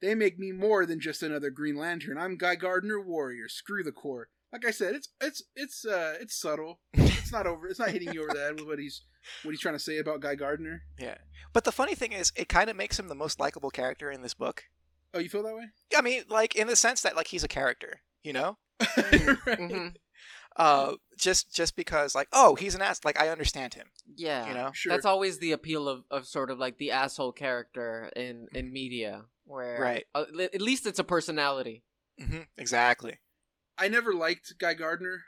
They 0.00 0.14
make 0.14 0.38
me 0.38 0.50
more 0.50 0.84
than 0.84 1.00
just 1.00 1.22
another 1.22 1.50
Green 1.50 1.76
Lantern. 1.76 2.18
I'm 2.18 2.36
Guy 2.36 2.56
Gardner, 2.56 3.00
warrior. 3.00 3.48
Screw 3.48 3.84
the 3.84 3.92
core. 3.92 4.28
Like 4.52 4.66
I 4.66 4.70
said, 4.70 4.94
it's 4.94 5.08
it's 5.20 5.42
it's 5.54 5.84
uh 5.84 6.14
it's 6.20 6.38
subtle. 6.38 6.80
It's 6.94 7.32
not 7.32 7.46
over. 7.46 7.68
It's 7.68 7.78
not 7.78 7.90
hitting 7.90 8.12
you 8.12 8.22
over 8.22 8.34
the 8.34 8.40
head 8.40 8.58
with 8.58 8.66
what 8.66 8.78
he's 8.78 9.02
what 9.42 9.52
he's 9.52 9.60
trying 9.60 9.76
to 9.76 9.78
say 9.78 9.98
about 9.98 10.20
Guy 10.20 10.34
Gardner. 10.34 10.82
Yeah. 10.98 11.18
But 11.52 11.64
the 11.64 11.72
funny 11.72 11.94
thing 11.94 12.12
is, 12.12 12.32
it 12.36 12.48
kind 12.48 12.68
of 12.68 12.76
makes 12.76 12.98
him 12.98 13.08
the 13.08 13.14
most 13.14 13.38
likable 13.38 13.70
character 13.70 14.10
in 14.10 14.22
this 14.22 14.34
book. 14.34 14.64
Oh, 15.14 15.18
you 15.18 15.28
feel 15.28 15.42
that 15.42 15.54
way? 15.54 15.66
I 15.96 16.02
mean, 16.02 16.24
like 16.28 16.56
in 16.56 16.66
the 16.66 16.76
sense 16.76 17.02
that 17.02 17.16
like 17.16 17.28
he's 17.28 17.44
a 17.44 17.48
character, 17.48 18.00
you 18.22 18.32
know? 18.32 18.58
Right. 18.96 19.58
hmm 19.58 19.88
Uh, 20.56 20.94
just 21.16 21.54
just 21.54 21.76
because 21.76 22.14
like 22.14 22.28
oh 22.32 22.54
he's 22.56 22.74
an 22.74 22.82
ass 22.82 23.00
like 23.04 23.18
I 23.20 23.28
understand 23.28 23.74
him, 23.74 23.86
Yeah, 24.16 24.48
you 24.48 24.54
know? 24.54 24.70
Sure. 24.74 24.90
that's 24.92 25.06
always 25.06 25.38
the 25.38 25.52
appeal 25.52 25.88
of, 25.88 26.04
of 26.10 26.26
sort 26.26 26.50
of 26.50 26.58
like 26.58 26.78
the 26.78 26.90
asshole 26.90 27.32
character 27.32 28.10
in 28.16 28.48
in 28.54 28.72
media, 28.72 29.24
where 29.44 29.80
Right. 29.80 30.04
uh, 30.14 30.24
at 30.38 30.60
least 30.60 30.86
it's 30.86 30.98
a 30.98 31.04
personality. 31.04 31.84
hmm 32.18 32.40
Exactly. 32.58 33.18
I 33.78 33.88
never 33.88 34.12
liked 34.12 34.52
Guy 34.58 34.74
Gardner. 34.74 35.22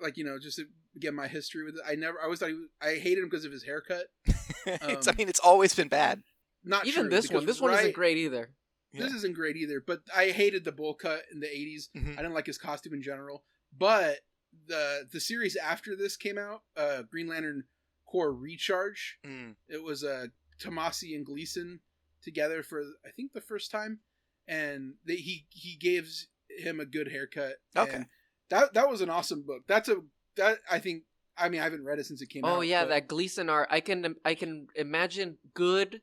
Like 0.00 0.16
you 0.16 0.24
know, 0.24 0.38
just 0.38 0.56
to 0.58 0.66
get 0.98 1.14
my 1.14 1.26
history 1.28 1.64
with 1.64 1.76
it. 1.76 1.80
I 1.86 1.94
never. 1.94 2.20
I 2.20 2.24
always 2.24 2.38
thought 2.40 2.48
he 2.48 2.54
was, 2.54 2.68
I 2.80 2.94
hated 2.96 3.22
him 3.22 3.28
because 3.30 3.44
of 3.46 3.52
his 3.52 3.64
haircut. 3.64 4.06
it's 4.66 5.08
I 5.08 5.10
Um, 5.12 5.16
mean 5.16 5.28
it's 5.28 5.40
always 5.40 5.74
been 5.74 5.88
bad. 5.88 6.22
Not 6.64 6.86
Even 6.86 7.02
true, 7.04 7.10
this 7.10 7.30
one, 7.30 7.40
because 7.44 7.46
this 7.56 7.60
one 7.60 7.70
right- 7.70 7.80
isn't 7.80 7.94
great 7.94 8.16
either. 8.18 8.50
This 8.92 9.10
Yeah. 9.10 9.16
isn't 9.16 9.34
great 9.34 9.56
either. 9.56 9.80
But 9.86 10.00
I 10.14 10.30
hated 10.30 10.64
the 10.64 10.72
bowl 10.72 10.94
cut 10.94 11.22
in 11.32 11.40
the 11.40 11.46
'80s. 11.46 11.88
Mhm. 11.96 12.12
I 12.12 12.16
didn't 12.22 12.34
like 12.34 12.46
his 12.46 12.58
costume 12.58 12.94
in 12.94 13.02
general. 13.02 13.44
But 13.76 14.18
the 14.66 15.06
the 15.12 15.20
series 15.20 15.56
after 15.56 15.96
this 15.96 16.16
came 16.16 16.38
out, 16.38 16.62
uh, 16.76 17.02
Green 17.10 17.28
Lantern 17.28 17.64
Corps 18.06 18.32
Recharge. 18.32 19.18
Mm. 19.26 19.54
It 19.68 19.82
was 19.82 20.04
uh, 20.04 20.26
Tomasi 20.60 21.14
and 21.14 21.26
Gleason 21.26 21.80
together 22.22 22.62
for 22.62 22.80
I 23.04 23.10
think 23.16 23.32
the 23.32 23.40
first 23.40 23.70
time, 23.70 24.00
and 24.48 24.94
they, 25.04 25.16
he 25.16 25.46
he 25.50 25.76
gives 25.76 26.28
him 26.48 26.80
a 26.80 26.86
good 26.86 27.10
haircut. 27.10 27.54
Okay. 27.76 28.04
that 28.50 28.74
that 28.74 28.88
was 28.88 29.00
an 29.00 29.10
awesome 29.10 29.42
book. 29.46 29.62
That's 29.66 29.88
a 29.88 29.96
that 30.36 30.58
I 30.70 30.78
think. 30.78 31.04
I 31.38 31.50
mean, 31.50 31.60
I 31.60 31.64
haven't 31.64 31.84
read 31.84 31.98
it 31.98 32.06
since 32.06 32.22
it 32.22 32.30
came 32.30 32.46
out. 32.46 32.56
Oh 32.56 32.60
yeah, 32.62 32.84
but- 32.84 32.88
that 32.90 33.08
Gleason 33.08 33.50
art. 33.50 33.68
I 33.70 33.80
can 33.80 34.16
I 34.24 34.34
can 34.34 34.68
imagine 34.74 35.38
good 35.54 36.00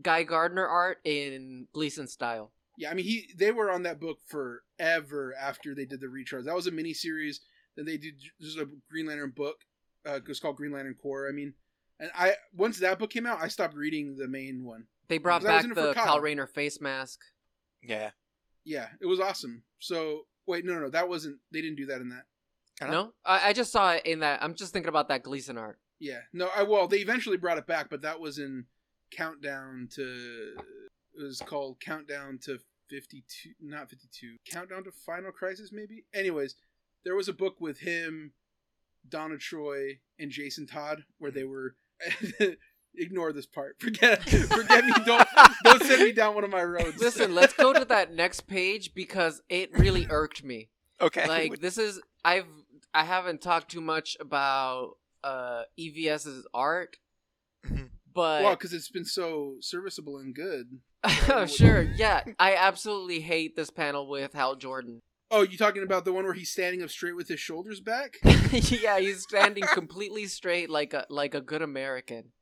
Guy 0.00 0.22
Gardner 0.22 0.66
art 0.66 0.98
in 1.04 1.66
Gleason 1.72 2.06
style. 2.06 2.52
Yeah, 2.76 2.90
I 2.90 2.94
mean, 2.94 3.04
he 3.04 3.30
they 3.36 3.52
were 3.52 3.70
on 3.70 3.84
that 3.84 4.00
book 4.00 4.18
forever 4.26 5.34
after 5.40 5.74
they 5.74 5.84
did 5.84 6.00
the 6.00 6.08
recharge. 6.08 6.44
That 6.44 6.54
was 6.54 6.66
a 6.66 6.72
mini 6.72 6.92
series. 6.92 7.40
Then 7.76 7.84
they 7.86 7.96
did 7.96 8.14
just 8.40 8.58
a 8.58 8.68
Green 8.90 9.06
Lantern 9.06 9.30
book. 9.30 9.56
Uh, 10.06 10.16
it 10.16 10.28
was 10.28 10.40
called 10.40 10.56
Green 10.56 10.72
Lantern 10.72 10.94
Corps. 10.94 11.28
I 11.28 11.32
mean, 11.32 11.54
and 11.98 12.10
I 12.14 12.34
once 12.56 12.78
that 12.80 12.98
book 12.98 13.10
came 13.10 13.26
out, 13.26 13.42
I 13.42 13.48
stopped 13.48 13.74
reading 13.74 14.16
the 14.16 14.28
main 14.28 14.64
one. 14.64 14.86
They 15.08 15.18
brought 15.18 15.42
Because 15.42 15.64
was 15.64 15.74
back 15.74 15.78
in 15.78 15.84
the 15.84 15.94
Kyle. 15.94 16.04
Kyle 16.04 16.20
Rayner 16.20 16.46
face 16.46 16.80
mask. 16.80 17.20
Yeah. 17.82 18.10
Yeah, 18.64 18.88
it 19.00 19.06
was 19.06 19.20
awesome. 19.20 19.62
So 19.78 20.22
wait, 20.46 20.64
no, 20.64 20.74
no, 20.74 20.80
no, 20.80 20.90
that 20.90 21.08
wasn't. 21.08 21.38
They 21.52 21.60
didn't 21.60 21.76
do 21.76 21.86
that 21.86 22.00
in 22.00 22.08
that. 22.10 22.24
I 22.80 22.86
know. 22.86 22.92
No, 22.92 23.12
I, 23.24 23.48
I 23.50 23.52
just 23.52 23.70
saw 23.72 23.92
it 23.92 24.06
in 24.06 24.20
that. 24.20 24.42
I'm 24.42 24.54
just 24.54 24.72
thinking 24.72 24.88
about 24.88 25.08
that 25.08 25.22
Gleason 25.22 25.58
art. 25.58 25.78
Yeah, 26.00 26.20
no, 26.32 26.48
I 26.56 26.62
well, 26.62 26.88
they 26.88 26.98
eventually 26.98 27.36
brought 27.36 27.58
it 27.58 27.66
back, 27.66 27.88
but 27.88 28.02
that 28.02 28.20
was 28.20 28.38
in 28.38 28.64
Countdown 29.10 29.88
to. 29.94 30.54
It 31.16 31.22
was 31.22 31.40
called 31.46 31.78
Countdown 31.80 32.38
to 32.44 32.58
fifty 32.88 33.24
two, 33.28 33.50
not 33.60 33.88
fifty 33.90 34.08
two. 34.12 34.36
Countdown 34.50 34.84
to 34.84 34.90
Final 34.90 35.30
Crisis, 35.30 35.70
maybe. 35.72 36.04
Anyways, 36.12 36.56
there 37.04 37.14
was 37.16 37.28
a 37.28 37.32
book 37.32 37.60
with 37.60 37.80
him, 37.80 38.32
Donna 39.08 39.38
Troy, 39.38 39.98
and 40.18 40.30
Jason 40.30 40.66
Todd 40.66 41.04
where 41.18 41.30
they 41.30 41.44
were. 41.44 41.76
ignore 42.96 43.32
this 43.32 43.46
part. 43.46 43.76
Forget, 43.80 44.22
forget 44.22 44.84
me. 44.84 44.92
Don't 45.04 45.28
don't 45.64 45.82
send 45.82 46.02
me 46.02 46.12
down 46.12 46.34
one 46.34 46.44
of 46.44 46.50
my 46.50 46.62
roads. 46.62 46.98
Listen, 47.00 47.34
let's 47.34 47.52
go 47.52 47.72
to 47.72 47.84
that 47.86 48.12
next 48.14 48.42
page 48.42 48.94
because 48.94 49.42
it 49.48 49.76
really 49.78 50.06
irked 50.10 50.44
me. 50.44 50.68
Okay. 51.00 51.26
Like 51.26 51.60
this 51.60 51.78
is 51.78 52.00
I've 52.24 52.46
I 52.92 53.04
haven't 53.04 53.40
talked 53.42 53.70
too 53.70 53.80
much 53.80 54.16
about 54.20 54.92
uh 55.22 55.62
EVS's 55.78 56.46
art, 56.54 56.96
Mhm. 57.66 57.88
but 58.14 58.42
well, 58.44 58.54
because 58.54 58.72
it's 58.72 58.90
been 58.90 59.04
so 59.04 59.56
serviceable 59.60 60.18
and 60.18 60.34
good. 60.34 60.80
oh, 61.28 61.46
sure, 61.48 61.82
yeah, 61.82 62.22
I 62.38 62.54
absolutely 62.54 63.20
hate 63.20 63.56
this 63.56 63.70
panel 63.70 64.08
with 64.08 64.34
Hal 64.34 64.56
Jordan. 64.56 65.02
Oh, 65.30 65.42
you 65.42 65.56
talking 65.56 65.82
about 65.82 66.04
the 66.04 66.12
one 66.12 66.24
where 66.24 66.34
he's 66.34 66.50
standing 66.50 66.82
up 66.82 66.90
straight 66.90 67.16
with 67.16 67.28
his 67.28 67.40
shoulders 67.40 67.80
back? 67.80 68.18
yeah, 68.52 68.98
he's 68.98 69.22
standing 69.22 69.64
completely 69.72 70.26
straight 70.26 70.70
like 70.70 70.92
a 70.94 71.06
like 71.08 71.34
a 71.34 71.40
good 71.40 71.62
American. 71.62 72.32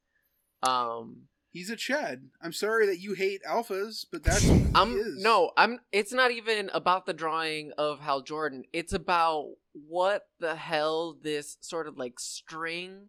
Um, 0.63 1.29
He's 1.53 1.69
a 1.69 1.77
Chad. 1.77 2.31
I'm 2.41 2.55
sorry 2.55 2.87
that 2.87 2.99
you 2.99 3.13
hate 3.13 3.43
alphas, 3.47 4.07
but 4.11 4.25
that's 4.25 4.49
who 4.49 4.55
he 4.55 4.67
I'm 4.75 4.97
is. 4.97 5.23
no, 5.23 5.53
I'm. 5.57 5.81
It's 5.93 6.13
not 6.13 6.31
even 6.31 6.71
about 6.73 7.05
the 7.05 7.13
drawing 7.13 7.73
of 7.77 8.01
Hal 8.01 8.23
Jordan. 8.23 8.65
It's 8.73 8.95
about 8.95 9.51
what 9.75 10.23
the 10.41 10.57
hell 10.57 11.19
this 11.23 11.59
sort 11.61 11.89
of 11.89 11.99
like 11.99 12.19
string 12.19 13.09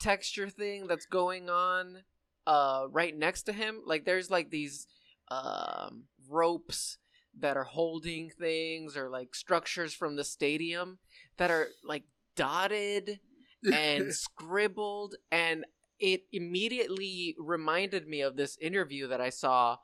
texture 0.00 0.48
thing 0.48 0.86
that's 0.88 1.06
going 1.06 1.48
on 1.48 2.02
uh 2.48 2.86
right 2.90 3.16
next 3.16 3.44
to 3.44 3.52
him. 3.52 3.80
Like 3.86 4.04
there's 4.04 4.28
like 4.28 4.50
these 4.50 4.88
um 5.28 6.04
ropes 6.28 6.98
that 7.40 7.56
are 7.56 7.64
holding 7.64 8.30
things 8.30 8.96
or 8.96 9.10
like 9.10 9.34
structures 9.34 9.92
from 9.92 10.16
the 10.16 10.24
stadium 10.24 10.98
that 11.36 11.50
are 11.50 11.68
like 11.84 12.04
dotted 12.36 13.20
and 13.72 14.14
scribbled 14.14 15.16
and 15.30 15.64
it 15.98 16.24
immediately 16.32 17.34
reminded 17.38 18.06
me 18.06 18.20
of 18.20 18.36
this 18.36 18.58
interview 18.60 19.08
that 19.08 19.20
I 19.20 19.30
saw 19.30 19.78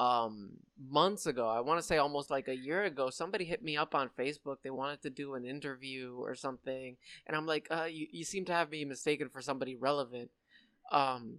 um 0.00 0.50
months 0.90 1.26
ago. 1.26 1.48
I 1.48 1.60
want 1.60 1.80
to 1.80 1.86
say 1.86 1.98
almost 1.98 2.30
like 2.30 2.48
a 2.48 2.56
year 2.56 2.84
ago. 2.84 3.10
Somebody 3.10 3.44
hit 3.44 3.62
me 3.62 3.76
up 3.76 3.94
on 3.94 4.10
Facebook. 4.18 4.56
They 4.62 4.70
wanted 4.70 5.02
to 5.02 5.10
do 5.10 5.34
an 5.34 5.44
interview 5.44 6.16
or 6.18 6.34
something, 6.34 6.96
and 7.26 7.36
I'm 7.36 7.46
like, 7.46 7.68
uh, 7.70 7.84
you 7.84 8.06
you 8.10 8.24
seem 8.24 8.44
to 8.46 8.52
have 8.52 8.70
me 8.70 8.84
mistaken 8.84 9.28
for 9.28 9.40
somebody 9.40 9.76
relevant. 9.76 10.30
Um, 10.90 11.38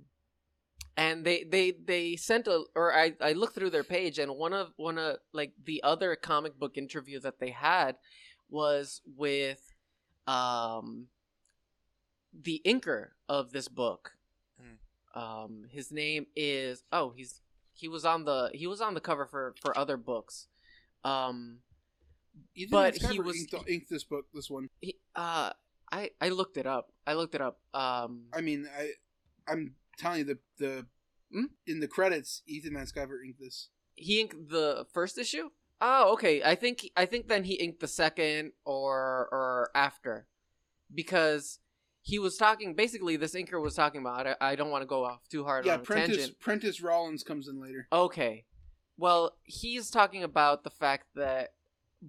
and 0.98 1.26
they 1.26 1.44
they 1.44 1.72
they 1.72 2.16
sent 2.16 2.48
a 2.48 2.64
or 2.76 2.94
I 2.94 3.14
I 3.22 3.34
looked 3.34 3.56
through 3.56 3.72
their 3.72 3.84
page, 3.84 4.20
and 4.20 4.36
one 4.36 4.54
of 4.54 4.72
one 4.78 4.98
of 4.98 5.18
like 5.34 5.54
the 5.64 5.84
other 5.84 6.16
comic 6.16 6.58
book 6.58 6.78
interview 6.78 7.20
that 7.22 7.40
they 7.40 7.52
had 7.52 7.98
was 8.50 9.02
with 9.06 9.74
um 10.28 11.08
the 12.34 12.62
inker 12.66 13.10
of 13.30 13.52
this 13.52 13.68
book. 13.68 14.12
Um, 15.16 15.64
his 15.70 15.92
name 15.94 16.28
is 16.36 16.84
oh 16.92 17.14
he's 17.16 17.40
he 17.74 17.88
was 17.88 18.04
on 18.04 18.26
the 18.26 18.50
he 18.54 18.68
was 18.68 18.82
on 18.82 18.94
the 18.94 19.00
cover 19.00 19.26
for 19.26 19.56
for 19.62 19.78
other 19.78 19.96
books. 19.98 20.48
Um, 21.06 21.60
but 22.70 22.96
he 23.14 23.20
was- 23.20 23.38
inked, 23.38 23.70
inked 23.70 23.90
this 23.90 24.04
book. 24.04 24.26
This 24.34 24.50
one. 24.50 24.68
he, 24.82 24.98
uh, 25.16 25.52
I 25.92 26.10
I 26.20 26.30
looked 26.30 26.58
it 26.58 26.66
up. 26.68 26.92
I 27.08 27.14
looked 27.14 27.34
it 27.36 27.42
up. 27.42 27.60
Um, 27.74 28.24
I 28.34 28.42
mean, 28.42 28.68
I 28.78 28.92
I'm 29.48 29.76
telling 29.98 30.20
you 30.20 30.26
the 30.26 30.38
the 30.58 30.86
Hmm? 31.32 31.46
in 31.66 31.80
the 31.80 31.88
credits, 31.88 32.44
Ethan 32.46 32.74
Van 32.76 32.86
Sciver 32.86 33.18
inked 33.26 33.40
this. 33.40 33.70
he 33.96 34.22
inked 34.22 34.50
the 34.50 34.86
first 34.94 35.18
issue. 35.18 35.50
Oh, 35.82 36.14
okay. 36.14 36.42
I 36.44 36.56
think 36.56 36.90
I 36.96 37.06
think 37.06 37.28
then 37.28 37.44
he 37.44 37.56
inked 37.56 37.80
the 37.82 37.88
second 37.88 38.54
or 38.64 39.28
or 39.32 39.72
after, 39.76 40.28
because 40.94 41.60
he 42.02 42.20
was 42.20 42.38
talking. 42.38 42.76
Basically, 42.76 43.18
this 43.18 43.34
inker 43.34 43.62
was 43.62 43.74
talking 43.76 44.02
about. 44.02 44.28
I, 44.28 44.36
I 44.40 44.56
don't 44.56 44.70
want 44.70 44.84
to 44.84 44.88
go 44.88 45.04
off 45.04 45.28
too 45.28 45.44
hard 45.44 45.66
Yeah, 45.66 45.78
Prentice 45.78 46.18
tangent. 46.18 46.40
Prentice 46.40 46.82
Rollins 46.82 47.24
comes 47.24 47.48
in 47.48 47.60
later. 47.60 47.88
Okay. 47.92 48.46
Well, 48.98 49.36
he's 49.44 49.90
talking 49.90 50.24
about 50.24 50.64
the 50.64 50.70
fact 50.70 51.08
that 51.16 51.54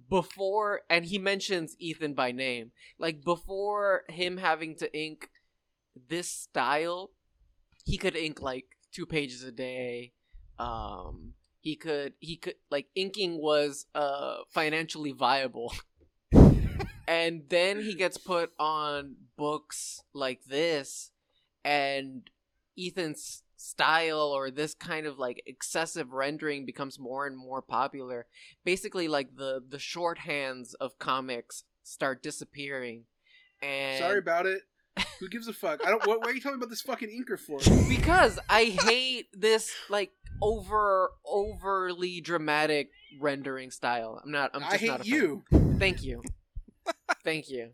before, 0.09 0.81
and 0.89 1.03
he 1.05 1.17
mentions 1.17 1.75
Ethan 1.79 2.13
by 2.13 2.31
name, 2.31 2.71
like 2.99 3.23
before 3.23 4.03
him 4.07 4.37
having 4.37 4.75
to 4.77 4.97
ink 4.97 5.29
this 6.07 6.29
style, 6.29 7.11
he 7.87 7.97
could 7.97 8.15
ink 8.15 8.41
like 8.41 8.65
two 8.91 9.05
pages 9.05 9.43
a 9.43 9.51
day. 9.51 10.11
Um, 10.59 11.33
he 11.61 11.75
could, 11.75 12.13
he 12.19 12.35
could, 12.35 12.55
like, 12.69 12.87
inking 12.95 13.41
was 13.41 13.85
uh 13.95 14.37
financially 14.49 15.13
viable. 15.13 15.73
and 17.07 17.43
then 17.49 17.81
he 17.81 17.95
gets 17.95 18.17
put 18.17 18.51
on 18.59 19.15
books 19.37 20.03
like 20.13 20.43
this 20.45 21.11
and 21.63 22.29
ethan's 22.77 23.43
style 23.55 24.33
or 24.35 24.51
this 24.51 24.73
kind 24.73 25.07
of 25.07 25.17
like 25.17 25.41
excessive 25.47 26.11
rendering 26.11 26.65
becomes 26.65 26.99
more 26.99 27.25
and 27.25 27.35
more 27.35 27.61
popular 27.61 28.27
basically 28.63 29.07
like 29.07 29.35
the 29.35 29.63
the 29.67 29.77
shorthands 29.77 30.75
of 30.79 30.99
comics 30.99 31.63
start 31.81 32.21
disappearing 32.21 33.03
and 33.61 33.99
Sorry 33.99 34.19
about 34.19 34.45
it. 34.45 34.61
Who 35.19 35.29
gives 35.29 35.47
a 35.47 35.53
fuck? 35.53 35.85
I 35.85 35.89
don't. 35.89 36.05
What, 36.07 36.19
what 36.19 36.29
are 36.29 36.33
you 36.33 36.41
talking 36.41 36.57
about 36.57 36.69
this 36.69 36.81
fucking 36.81 37.09
inker 37.09 37.39
for? 37.39 37.59
because 37.89 38.39
i 38.49 38.65
hate 38.65 39.27
this 39.33 39.71
like 39.89 40.11
over 40.41 41.11
overly 41.25 42.21
dramatic 42.21 42.89
rendering 43.19 43.71
style 43.71 44.21
i'm 44.23 44.31
not 44.31 44.51
i'm 44.53 44.61
just 44.61 44.73
I 44.73 44.77
hate 44.77 44.87
not 44.87 44.99
a 45.01 45.03
fan. 45.03 45.11
you. 45.13 45.43
Thank 45.79 46.03
you. 46.03 46.23
Thank 47.23 47.49
you. 47.49 47.69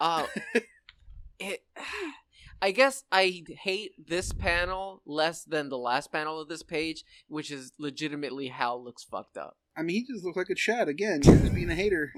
Uh, 0.00 0.26
it, 1.38 1.62
I 2.60 2.70
guess 2.70 3.04
I 3.10 3.42
hate 3.48 3.92
this 4.06 4.32
panel 4.32 5.02
less 5.06 5.44
than 5.44 5.68
the 5.68 5.78
last 5.78 6.12
panel 6.12 6.40
of 6.40 6.48
this 6.48 6.62
page, 6.62 7.04
which 7.28 7.50
is 7.50 7.72
legitimately 7.78 8.48
Hal 8.48 8.82
looks 8.82 9.02
fucked 9.04 9.36
up. 9.36 9.56
I 9.76 9.82
mean, 9.82 9.96
he 9.96 10.12
just 10.12 10.24
looks 10.24 10.36
like 10.36 10.50
a 10.50 10.54
Chad 10.54 10.88
again. 10.88 11.20
You're 11.24 11.36
just 11.36 11.54
being 11.54 11.70
a 11.70 11.74
hater. 11.74 12.12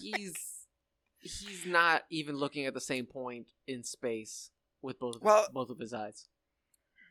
He's 0.00 0.34
he's 1.22 1.64
not 1.66 2.02
even 2.10 2.36
looking 2.36 2.66
at 2.66 2.74
the 2.74 2.80
same 2.80 3.06
point 3.06 3.46
in 3.66 3.82
space 3.84 4.50
with 4.82 4.98
both 4.98 5.20
Well- 5.22 5.48
both 5.52 5.70
of 5.70 5.78
his 5.78 5.92
eyes. 5.94 6.26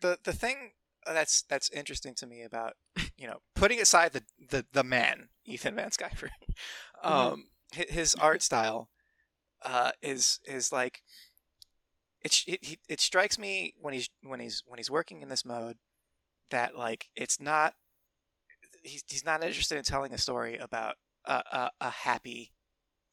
the 0.02 0.20
the 0.24 0.34
thing 0.34 0.72
that's 1.06 1.42
that's 1.44 1.70
interesting 1.70 2.14
to 2.16 2.28
me 2.28 2.44
about 2.44 2.74
you 3.18 3.26
know 3.28 3.42
putting 3.56 3.80
aside 3.82 4.14
the 4.14 4.24
the, 4.50 4.66
the 4.72 4.84
man 4.84 5.30
Ethan 5.46 5.76
Van 5.76 5.90
Sciver, 5.90 6.30
um, 7.04 7.46
hi- 7.74 7.86
his 7.90 8.14
art 8.16 8.42
style 8.44 8.90
uh, 9.64 9.92
is 10.02 10.40
is 10.46 10.72
like 10.72 11.02
it, 12.24 12.44
it 12.48 12.80
it 12.88 13.00
strikes 13.00 13.40
me 13.40 13.74
when 13.80 13.94
he's 13.94 14.10
when 14.22 14.40
he's 14.40 14.62
when 14.68 14.78
he's 14.78 14.92
working 14.92 15.22
in 15.22 15.30
this 15.30 15.44
mode 15.46 15.78
that 16.52 16.76
like 16.76 17.10
it's 17.16 17.40
not 17.40 17.74
he's 18.84 19.04
he's 19.08 19.26
not 19.26 19.44
interested 19.44 19.78
in 19.78 19.84
telling 19.84 20.14
a 20.14 20.18
story 20.18 20.58
about 20.58 20.96
a 21.26 21.34
a, 21.52 21.72
a 21.82 21.90
happy 21.90 22.52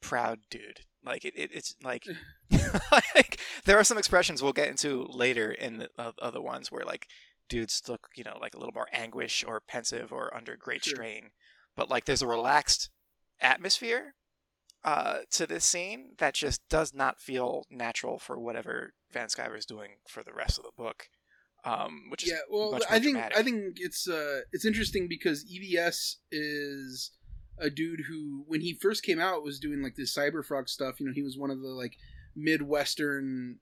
proud 0.01 0.39
dude 0.49 0.81
like 1.05 1.25
it, 1.25 1.33
it 1.35 1.51
it's 1.53 1.75
like 1.83 2.05
like 3.15 3.39
there 3.65 3.77
are 3.77 3.83
some 3.83 3.97
expressions 3.97 4.41
we'll 4.41 4.53
get 4.53 4.67
into 4.67 5.05
later 5.09 5.51
in 5.51 5.77
the 5.77 5.89
other 6.21 6.41
ones 6.41 6.71
where 6.71 6.85
like 6.85 7.07
dudes 7.47 7.81
look 7.87 8.09
you 8.15 8.23
know 8.23 8.37
like 8.39 8.53
a 8.53 8.57
little 8.57 8.73
more 8.73 8.87
anguish 8.93 9.43
or 9.47 9.59
pensive 9.59 10.11
or 10.11 10.35
under 10.35 10.55
great 10.55 10.83
Sure. 10.83 10.95
strain 10.95 11.31
but 11.75 11.89
like 11.89 12.05
there's 12.05 12.21
a 12.21 12.27
relaxed 12.27 12.89
atmosphere 13.41 14.13
uh, 14.85 15.17
to 15.29 15.45
this 15.45 15.65
scene 15.65 16.11
that 16.19 16.33
just 16.33 16.61
does 16.69 16.93
not 16.93 17.19
feel 17.19 17.65
natural 17.69 18.17
for 18.17 18.39
whatever 18.39 18.93
Van 19.11 19.27
Sciver 19.27 19.57
is 19.57 19.65
doing 19.65 19.97
for 20.07 20.23
the 20.23 20.33
rest 20.33 20.57
of 20.57 20.63
the 20.63 20.71
book 20.77 21.07
um, 21.65 22.03
which 22.09 22.23
is 22.23 22.29
yeah, 22.29 22.37
well, 22.49 22.79
I 22.89 22.99
think 22.99 23.15
dramatic. 23.15 23.37
I 23.37 23.43
think 23.43 23.73
it's 23.77 24.07
uh 24.07 24.41
it's 24.53 24.63
interesting 24.65 25.07
because 25.09 25.43
EVS 25.43 26.15
is 26.31 27.11
a 27.59 27.69
dude 27.69 28.01
who, 28.07 28.43
when 28.47 28.61
he 28.61 28.73
first 28.73 29.03
came 29.03 29.19
out, 29.19 29.43
was 29.43 29.59
doing 29.59 29.81
like 29.81 29.95
this 29.95 30.13
Cyberfrog 30.15 30.69
stuff. 30.69 30.99
You 30.99 31.07
know, 31.07 31.13
he 31.13 31.23
was 31.23 31.37
one 31.37 31.51
of 31.51 31.61
the 31.61 31.67
like 31.69 31.97
midwestern 32.35 33.57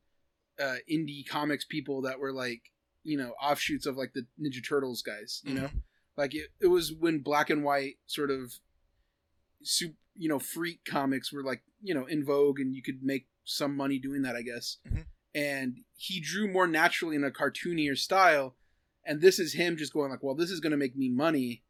uh, 0.61 0.75
indie 0.91 1.27
comics 1.27 1.65
people 1.65 2.01
that 2.03 2.19
were 2.19 2.31
like 2.33 2.61
you 3.03 3.17
know 3.17 3.31
offshoots 3.41 3.85
of 3.85 3.95
like 3.97 4.13
the 4.13 4.25
Ninja 4.41 4.65
Turtles 4.67 5.01
guys. 5.01 5.41
You 5.45 5.53
know, 5.55 5.69
like 6.17 6.33
it, 6.35 6.47
it 6.59 6.67
was 6.67 6.93
when 6.93 7.19
black 7.19 7.49
and 7.49 7.63
white 7.63 7.95
sort 8.05 8.31
of 8.31 8.53
soup 9.63 9.95
you 10.15 10.29
know 10.29 10.39
freak 10.39 10.83
comics 10.85 11.31
were 11.33 11.43
like 11.43 11.61
you 11.81 11.93
know 11.93 12.05
in 12.05 12.23
vogue 12.25 12.59
and 12.59 12.75
you 12.75 12.81
could 12.81 13.01
make 13.03 13.27
some 13.43 13.75
money 13.75 13.97
doing 13.99 14.21
that 14.21 14.35
i 14.35 14.41
guess 14.41 14.77
Mhm. 14.87 15.05
and 15.33 15.77
he 15.95 16.19
drew 16.21 16.47
more 16.51 16.67
naturally 16.67 17.15
in 17.15 17.23
a 17.23 17.31
cartoonier 17.31 17.95
style 17.97 18.55
and 19.05 19.19
this 19.21 19.39
is 19.39 19.53
him 19.53 19.75
just 19.77 19.93
going 19.93 20.11
like 20.11 20.21
well 20.23 20.35
this 20.35 20.51
is 20.51 20.59
going 20.59 20.71
to 20.71 20.77
make 20.77 20.95
me 20.95 21.09
money 21.09 21.63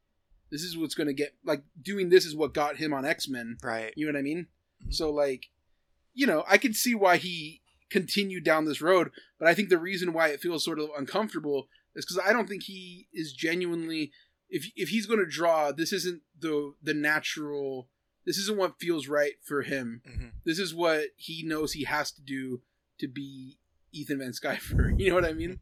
this 0.52 0.62
is 0.62 0.78
what's 0.78 0.96
going 0.96 1.08
to 1.08 1.14
get 1.14 1.36
like 1.44 1.64
doing 1.82 2.10
this 2.10 2.26
is 2.26 2.36
what 2.36 2.54
got 2.54 2.78
him 2.78 2.94
on 2.94 3.06
x-men. 3.06 3.58
Right. 3.64 3.94
You 3.96 4.06
know 4.06 4.14
what 4.14 4.20
i 4.20 4.24
mean? 4.24 4.48
Mhm. 4.86 4.94
so 4.94 5.10
like 5.12 5.48
you 6.14 6.28
know 6.28 6.44
i 6.48 6.58
can 6.58 6.74
see 6.74 6.94
why 6.96 7.18
he 7.18 7.62
continued 7.90 8.44
down 8.44 8.66
this 8.66 8.82
road 8.82 9.10
but 9.40 9.48
i 9.48 9.54
think 9.56 9.70
the 9.70 9.78
reason 9.80 10.14
why 10.14 10.28
it 10.28 10.40
feels 10.42 10.64
sort 10.64 10.80
of 10.80 10.90
uncomfortable 10.98 11.68
is 11.96 12.06
because 12.06 12.20
i 12.28 12.32
don't 12.34 12.48
think 12.48 12.64
he 12.64 13.08
is 13.14 13.34
genuinely 13.34 14.12
if 14.50 14.70
if 14.76 14.90
he's 14.90 15.06
going 15.08 15.20
to 15.20 15.26
draw 15.26 15.72
this 15.72 15.92
isn't 15.92 16.22
the 16.40 16.74
the 16.84 16.94
natural 16.94 17.90
this 18.26 18.38
isn't 18.38 18.58
what 18.58 18.78
feels 18.80 19.08
right 19.08 19.36
for 19.44 19.62
him. 19.62 20.02
Mhm. 20.08 20.32
this 20.46 20.60
is 20.60 20.76
what 20.76 21.06
he 21.16 21.44
knows 21.44 21.72
he 21.74 21.86
has 21.86 22.12
to 22.12 22.22
do 22.22 22.62
to 23.00 23.08
be 23.08 23.58
ethan 23.94 24.20
van 24.20 24.32
sciver. 24.34 24.94
You 25.00 25.10
know 25.10 25.16
what 25.16 25.26
i 25.26 25.34
mean? 25.34 25.60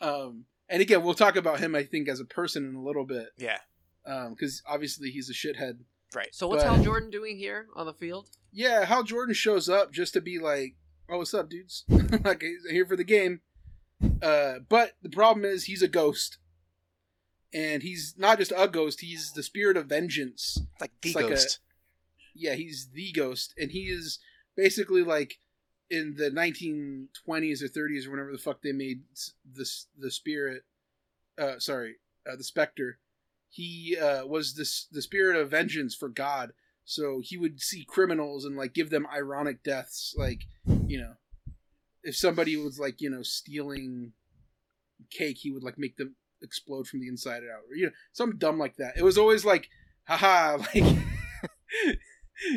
Um 0.00 0.44
and 0.68 0.80
again 0.82 1.02
we'll 1.02 1.14
talk 1.14 1.34
about 1.36 1.60
him 1.60 1.74
i 1.74 1.82
think 1.82 2.08
as 2.08 2.20
a 2.20 2.24
person 2.24 2.64
in 2.68 2.74
a 2.74 2.82
little 2.82 3.04
bit. 3.06 3.28
Yeah 3.38 3.58
because 4.04 4.62
obviously 4.66 5.10
he's 5.10 5.28
a 5.28 5.34
shithead 5.34 5.78
right 6.14 6.34
So 6.34 6.48
what's 6.48 6.64
But- 6.64 6.74
Hal 6.76 6.84
Jordan 6.84 7.10
doing 7.10 7.36
here 7.36 7.66
on 7.74 7.86
the 7.86 7.92
field? 7.94 8.28
yeah, 8.52 8.84
Hal 8.84 9.02
Jordan 9.02 9.34
shows 9.34 9.68
up 9.68 9.92
just 9.92 10.14
to 10.14 10.20
be 10.20 10.38
like, 10.38 10.74
"Oh, 11.08 11.18
what's 11.18 11.34
up, 11.34 11.50
dudes? 11.50 11.84
like, 12.24 12.40
he's 12.42 12.64
here 12.70 12.86
for 12.86 12.96
the 12.96 13.04
game." 13.04 13.40
Uh, 14.22 14.60
but 14.68 14.92
the 15.02 15.10
problem 15.10 15.44
is 15.44 15.64
he's 15.64 15.82
a 15.82 15.88
ghost, 15.88 16.38
and 17.52 17.82
he's 17.82 18.14
not 18.16 18.38
just 18.38 18.52
a 18.56 18.68
ghost; 18.68 19.00
he's 19.00 19.32
the 19.32 19.42
spirit 19.42 19.76
of 19.76 19.86
vengeance. 19.86 20.58
like 20.80 20.92
the 21.02 21.08
It's 21.08 21.16
like 21.16 21.24
a- 21.26 21.28
ghost 21.30 21.58
Yeah, 22.34 22.54
he's 22.54 22.88
the 22.92 23.12
ghost, 23.12 23.52
and 23.58 23.70
he 23.72 23.88
is 23.88 24.18
basically 24.56 25.02
like 25.02 25.38
in 25.90 26.14
the 26.16 26.30
1920s 26.30 27.62
or 27.62 27.68
30s 27.68 28.06
or 28.06 28.10
whenever 28.10 28.32
the 28.32 28.38
fuck 28.38 28.62
they 28.62 28.72
made 28.72 29.02
s- 29.12 29.32
this 29.44 29.86
the 29.98 30.10
spirit. 30.10 30.64
Uh, 31.36 31.58
sorry, 31.58 31.96
uh, 32.30 32.36
the 32.36 32.44
specter. 32.44 32.98
He 33.50 33.96
uh, 33.96 34.26
was 34.26 34.54
this 34.54 34.86
the 34.90 35.02
spirit 35.02 35.36
of 35.36 35.50
vengeance 35.50 35.94
for 35.94 36.08
God. 36.08 36.52
So 36.84 37.20
he 37.22 37.36
would 37.36 37.60
see 37.60 37.84
criminals 37.86 38.44
and 38.44 38.56
like 38.56 38.72
give 38.72 38.90
them 38.90 39.06
ironic 39.12 39.62
deaths, 39.62 40.14
like 40.16 40.44
you 40.86 40.98
know, 40.98 41.14
if 42.02 42.16
somebody 42.16 42.56
was 42.56 42.78
like 42.78 43.00
you 43.00 43.10
know 43.10 43.22
stealing 43.22 44.12
cake, 45.10 45.38
he 45.38 45.50
would 45.50 45.62
like 45.62 45.78
make 45.78 45.96
them 45.96 46.16
explode 46.42 46.86
from 46.86 47.00
the 47.00 47.08
inside 47.08 47.42
out, 47.42 47.64
or 47.70 47.76
you 47.76 47.86
know, 47.86 47.92
something 48.12 48.38
dumb 48.38 48.58
like 48.58 48.76
that. 48.76 48.96
It 48.96 49.02
was 49.02 49.18
always 49.18 49.44
like, 49.44 49.68
haha, 50.04 50.56
like 50.74 50.98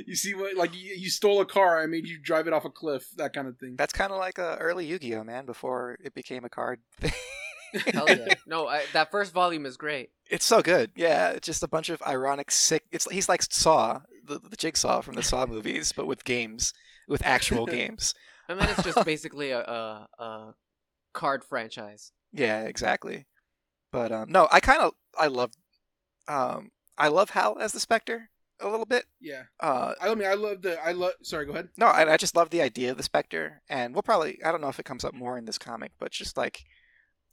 you 0.05 0.15
see 0.15 0.33
what 0.33 0.55
like 0.55 0.75
you, 0.75 0.95
you 0.95 1.09
stole 1.09 1.41
a 1.41 1.45
car, 1.45 1.81
I 1.81 1.87
made 1.87 2.07
you 2.07 2.17
drive 2.17 2.47
it 2.47 2.53
off 2.53 2.65
a 2.65 2.69
cliff, 2.69 3.09
that 3.17 3.33
kind 3.33 3.47
of 3.47 3.57
thing. 3.57 3.75
that's 3.77 3.93
kind 3.93 4.11
of 4.11 4.17
like 4.17 4.37
a 4.37 4.57
early 4.59 4.85
Yu-Gi-Oh 4.85 5.23
man 5.23 5.45
before 5.45 5.97
it 6.03 6.13
became 6.13 6.45
a 6.45 6.49
card. 6.49 6.79
Hell 7.93 8.05
yeah! 8.09 8.33
no, 8.47 8.67
I, 8.67 8.83
that 8.93 9.11
first 9.11 9.33
volume 9.33 9.65
is 9.65 9.77
great. 9.77 10.09
It's 10.29 10.45
so 10.45 10.61
good. 10.61 10.91
Yeah, 10.95 11.29
it's 11.31 11.45
just 11.45 11.63
a 11.63 11.67
bunch 11.67 11.89
of 11.89 12.01
ironic, 12.03 12.51
sick. 12.51 12.83
It's 12.91 13.09
he's 13.11 13.29
like 13.29 13.41
Saw, 13.43 14.01
the, 14.25 14.39
the 14.39 14.55
Jigsaw 14.55 15.01
from 15.01 15.15
the 15.15 15.23
Saw 15.23 15.45
movies, 15.45 15.91
but 15.95 16.07
with 16.07 16.23
games, 16.23 16.73
with 17.07 17.25
actual 17.25 17.65
games. 17.77 18.13
And 18.49 18.59
then 18.59 18.69
it's 18.69 18.83
just 18.83 19.05
basically 19.05 19.51
a, 19.51 19.59
a, 19.59 20.07
a 20.19 20.55
card 21.13 21.43
franchise. 21.43 22.11
Yeah, 22.33 22.63
exactly. 22.63 23.27
But 23.91 24.11
um, 24.11 24.31
no, 24.31 24.47
I 24.51 24.59
kind 24.59 24.81
of 24.81 24.93
I 25.17 25.27
love, 25.27 25.51
um, 26.27 26.71
I 26.97 27.09
love 27.09 27.31
Hal 27.31 27.57
as 27.59 27.73
the 27.73 27.79
Spectre 27.79 28.29
a 28.61 28.69
little 28.69 28.85
bit. 28.85 29.05
Yeah, 29.19 29.43
Uh, 29.59 29.93
I 29.99 30.13
mean, 30.13 30.27
I 30.27 30.35
love 30.35 30.61
the, 30.61 30.81
I 30.83 30.91
love. 30.91 31.13
Sorry, 31.23 31.45
go 31.45 31.51
ahead. 31.53 31.69
no, 31.77 31.87
I, 31.87 32.13
I 32.13 32.17
just 32.17 32.35
love 32.35 32.51
the 32.51 32.61
idea 32.61 32.91
of 32.91 32.97
the 32.97 33.03
Spectre, 33.03 33.61
and 33.69 33.93
we'll 33.93 34.03
probably 34.03 34.37
I 34.45 34.51
don't 34.51 34.61
know 34.61 34.69
if 34.69 34.79
it 34.79 34.85
comes 34.85 35.03
up 35.03 35.13
more 35.13 35.37
in 35.37 35.45
this 35.45 35.57
comic, 35.57 35.91
but 35.99 36.11
just 36.11 36.37
like, 36.37 36.63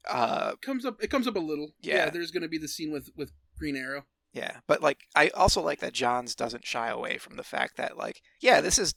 uh, 0.09 0.51
It 0.55 0.61
comes 0.63 0.85
up, 0.85 1.03
it 1.03 1.09
comes 1.11 1.27
up 1.27 1.37
a 1.37 1.41
little. 1.41 1.73
Yeah. 1.83 2.11
there's 2.11 2.31
gonna 2.31 2.49
be 2.49 2.59
the 2.59 2.69
scene 2.69 2.91
with 2.93 3.11
with 3.17 3.33
Green 3.59 3.77
Arrow. 3.77 4.05
Yeah, 4.33 4.59
but 4.67 4.83
like 4.83 4.99
I 5.17 5.29
also 5.29 5.61
like 5.63 5.81
that 5.81 5.93
Johns 5.95 6.35
doesn't 6.35 6.67
shy 6.67 6.89
away 6.89 7.19
from 7.19 7.37
the 7.37 7.43
fact 7.43 7.77
that 7.77 7.97
like 7.97 8.21
yeah, 8.41 8.61
this 8.61 8.79
is 8.79 8.95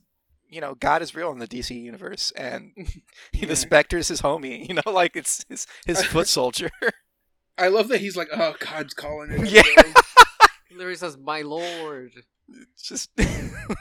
you 0.49 0.59
know 0.61 0.75
God 0.75 1.01
is 1.01 1.15
real 1.15 1.31
in 1.31 1.39
the 1.39 1.47
DC 1.47 1.79
universe, 1.81 2.31
and 2.31 2.71
Yeah. 3.33 3.47
the 3.47 3.55
Spectre's 3.55 4.07
his 4.09 4.21
homie. 4.21 4.65
You 4.67 4.75
know, 4.75 4.91
like 4.91 5.15
it's 5.15 5.45
his 5.49 5.67
his 5.85 6.03
foot 6.03 6.27
soldier. 6.27 6.69
I 7.57 7.67
love 7.67 7.89
that 7.89 8.01
he's 8.01 8.17
like, 8.17 8.29
oh, 8.33 8.55
God's 8.59 8.93
calling 8.93 9.31
it. 9.31 9.47
Yeah. 9.49 9.61
He 10.67 10.75
literally 10.75 10.95
says, 10.95 11.17
"My 11.17 11.41
lord." 11.41 12.11
It's 12.49 12.83
just 12.87 13.09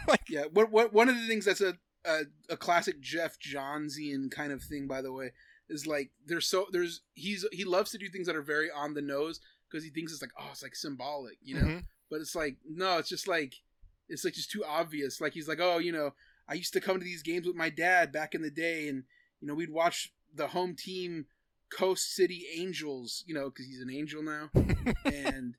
like 0.09 0.23
Yeah, 0.29 0.45
what 0.53 0.71
what 0.71 0.93
one 0.93 1.09
of 1.09 1.17
the 1.17 1.27
things 1.27 1.45
that's 1.45 1.61
a 1.61 1.75
a, 2.05 2.21
a 2.51 2.57
classic 2.57 3.01
Geoff 3.01 3.39
Johnsian 3.39 4.31
kind 4.31 4.53
of 4.53 4.63
thing, 4.63 4.87
by 4.87 5.03
the 5.03 5.13
way, 5.13 5.33
is 5.71 5.87
like 5.87 6.11
there's 6.27 6.47
so 6.47 6.67
there's 6.73 7.01
he's 7.15 7.47
he 7.53 7.65
loves 7.65 7.91
to 7.93 7.99
do 7.99 8.09
things 8.09 8.27
that 8.27 8.37
are 8.37 8.43
very 8.43 8.71
on 8.71 8.95
the 8.95 9.03
nose 9.03 9.41
because 9.71 9.85
he 9.85 9.91
thinks 9.91 10.13
it's 10.13 10.23
like 10.23 10.33
oh 10.39 10.49
it's 10.51 10.63
like 10.63 10.75
symbolic, 10.77 11.39
you 11.43 11.55
know. 11.55 11.67
Mhm. 11.67 11.85
But 12.11 12.21
it's 12.21 12.35
like 12.35 12.57
no, 12.69 12.99
it's 12.99 13.09
just 13.09 13.29
like 13.29 13.55
it's 14.09 14.25
like 14.25 14.35
just 14.35 14.51
too 14.51 14.65
obvious. 14.65 15.21
Like 15.21 15.33
he's 15.33 15.49
like 15.49 15.61
oh 15.61 15.79
you 15.79 15.93
know 15.93 16.13
I 16.49 16.55
used 16.55 16.73
to 16.73 16.81
come 16.81 16.99
to 16.99 17.05
these 17.05 17.23
games 17.23 17.47
with 17.47 17.57
my 17.57 17.71
dad 17.71 18.11
back 18.11 18.35
in 18.35 18.43
the 18.43 18.51
day, 18.51 18.89
and 18.89 19.05
you 19.41 19.47
know 19.49 19.55
we'd 19.55 19.71
watch 19.71 20.13
the 20.35 20.49
home 20.49 20.75
team 20.77 21.27
Coast 21.73 22.15
City 22.15 22.47
Angels, 22.57 23.23
you 23.27 23.35
know, 23.35 23.49
because 23.49 23.67
he's 23.67 23.81
an 23.81 23.91
angel 23.91 24.23
now, 24.25 24.51
and 25.05 25.55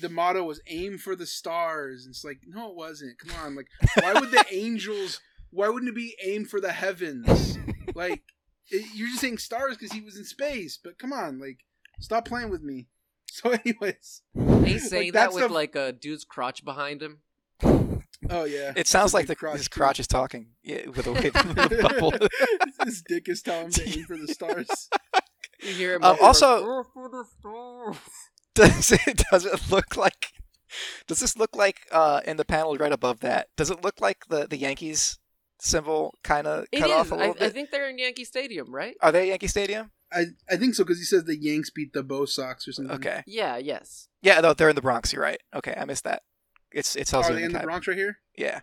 the 0.00 0.08
motto 0.08 0.44
was 0.44 0.60
"aim 0.68 0.98
for 0.98 1.16
the 1.16 1.26
stars." 1.26 2.04
And 2.04 2.12
it's 2.12 2.24
like, 2.24 2.42
no, 2.46 2.70
it 2.70 2.76
wasn't. 2.76 3.18
Come 3.18 3.34
on, 3.44 3.56
like, 3.56 3.66
why 4.00 4.12
would 4.12 4.30
the 4.30 4.44
angels? 4.52 5.20
Why 5.50 5.68
wouldn't 5.68 5.88
it 5.88 5.96
be 5.96 6.14
aim 6.22 6.44
for 6.44 6.60
the 6.60 6.70
heavens? 6.70 7.58
Like, 7.96 8.22
you're 8.70 9.08
just 9.08 9.20
saying 9.20 9.38
stars 9.38 9.76
because 9.76 9.92
he 9.92 10.00
was 10.00 10.16
in 10.16 10.24
space. 10.24 10.78
But 10.82 10.98
come 10.98 11.12
on, 11.12 11.38
like, 11.40 11.58
stop 12.00 12.24
playing 12.26 12.50
with 12.50 12.62
me. 12.62 12.86
So, 13.32 13.50
anyways, 13.50 14.22
He's 14.64 14.90
saying 14.90 15.12
that 15.12 15.26
that 15.26 15.32
with 15.32 15.42
stuff- 15.44 15.52
like 15.52 15.76
a 15.76 15.92
dude's 15.92 16.24
crotch 16.24 16.64
behind 16.64 17.00
him. 17.00 17.18
oh 17.62 18.44
yeah, 18.44 18.72
It 18.74 18.88
sounds 18.88 19.12
a 19.12 19.16
like 19.16 19.28
the, 19.28 19.36
crotch, 19.36 19.58
his 19.58 19.68
too. 19.68 19.78
crotch 19.78 20.00
is 20.00 20.08
talking. 20.08 20.48
Yeah, 20.64 20.88
with 20.88 21.04
the 21.04 21.12
way 21.12 21.20
the 21.30 21.78
bubble. 21.80 22.12
his 22.84 23.02
dick 23.06 23.28
is 23.28 23.40
telling 23.42 23.66
him 23.66 23.70
to 23.70 23.88
aim 23.88 24.04
for 24.04 24.16
the 24.16 24.26
stars. 24.26 24.68
You 25.62 25.74
hear 25.74 25.94
him 25.94 26.02
Um, 26.02 26.16
also- 26.20 26.64
"Go 26.64 26.84
for 26.92 27.08
the 27.08 27.24
stars." 27.38 27.96
does 28.56 28.90
it 29.06 29.22
does 29.30 29.46
it 29.46 29.70
look 29.70 29.96
like 29.96 30.32
does 31.06 31.20
this 31.20 31.36
look 31.38 31.54
like 31.54 31.82
uh 31.92 32.20
in 32.24 32.36
the 32.36 32.44
panel 32.44 32.76
right 32.76 32.92
above 32.92 33.20
that 33.20 33.46
does 33.56 33.70
it 33.70 33.84
look 33.84 34.00
like 34.00 34.24
the 34.28 34.48
the 34.48 34.56
yankees 34.56 35.18
symbol 35.60 36.14
kind 36.24 36.46
of 36.46 36.66
cut 36.74 36.88
is. 36.90 36.96
off 36.96 37.12
a 37.12 37.14
I, 37.14 37.18
little 37.18 37.34
I 37.34 37.38
bit 37.38 37.52
think 37.52 37.70
they're 37.70 37.88
in 37.88 37.98
Yankee 37.98 38.24
Stadium, 38.24 38.74
right? 38.74 38.96
are 39.02 39.12
they 39.12 39.22
at 39.22 39.28
yankee 39.28 39.46
stadium 39.46 39.90
I 40.12 40.26
I 40.50 40.56
think 40.56 40.74
so 40.74 40.82
because 40.84 40.98
he 40.98 41.04
says 41.04 41.24
the 41.24 41.36
Yanks 41.36 41.70
beat 41.70 41.92
the 41.92 42.02
Bo 42.02 42.24
Sox 42.24 42.66
or 42.66 42.72
something. 42.72 42.94
okay 42.96 43.22
Yeah. 43.26 43.56
Yes. 43.58 44.08
yeah 44.22 44.40
no 44.40 44.54
they're 44.54 44.70
in 44.70 44.76
the 44.76 44.82
bronx 44.82 45.12
you're 45.12 45.22
right 45.22 45.40
okay 45.54 45.74
i 45.76 45.84
missed 45.84 46.04
that 46.04 46.22
it's 46.72 46.96
it's 46.96 47.12
also 47.14 47.32
Are 47.32 47.36
they 47.36 47.42
in 47.44 47.52
the 47.52 47.58
time. 47.58 47.66
Bronx 47.66 47.86
right 47.88 47.96
here? 47.96 48.18
yeah 48.36 48.60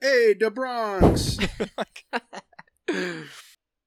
Hey, 0.00 0.34
the 0.38 0.50
Bronx. 0.50 1.38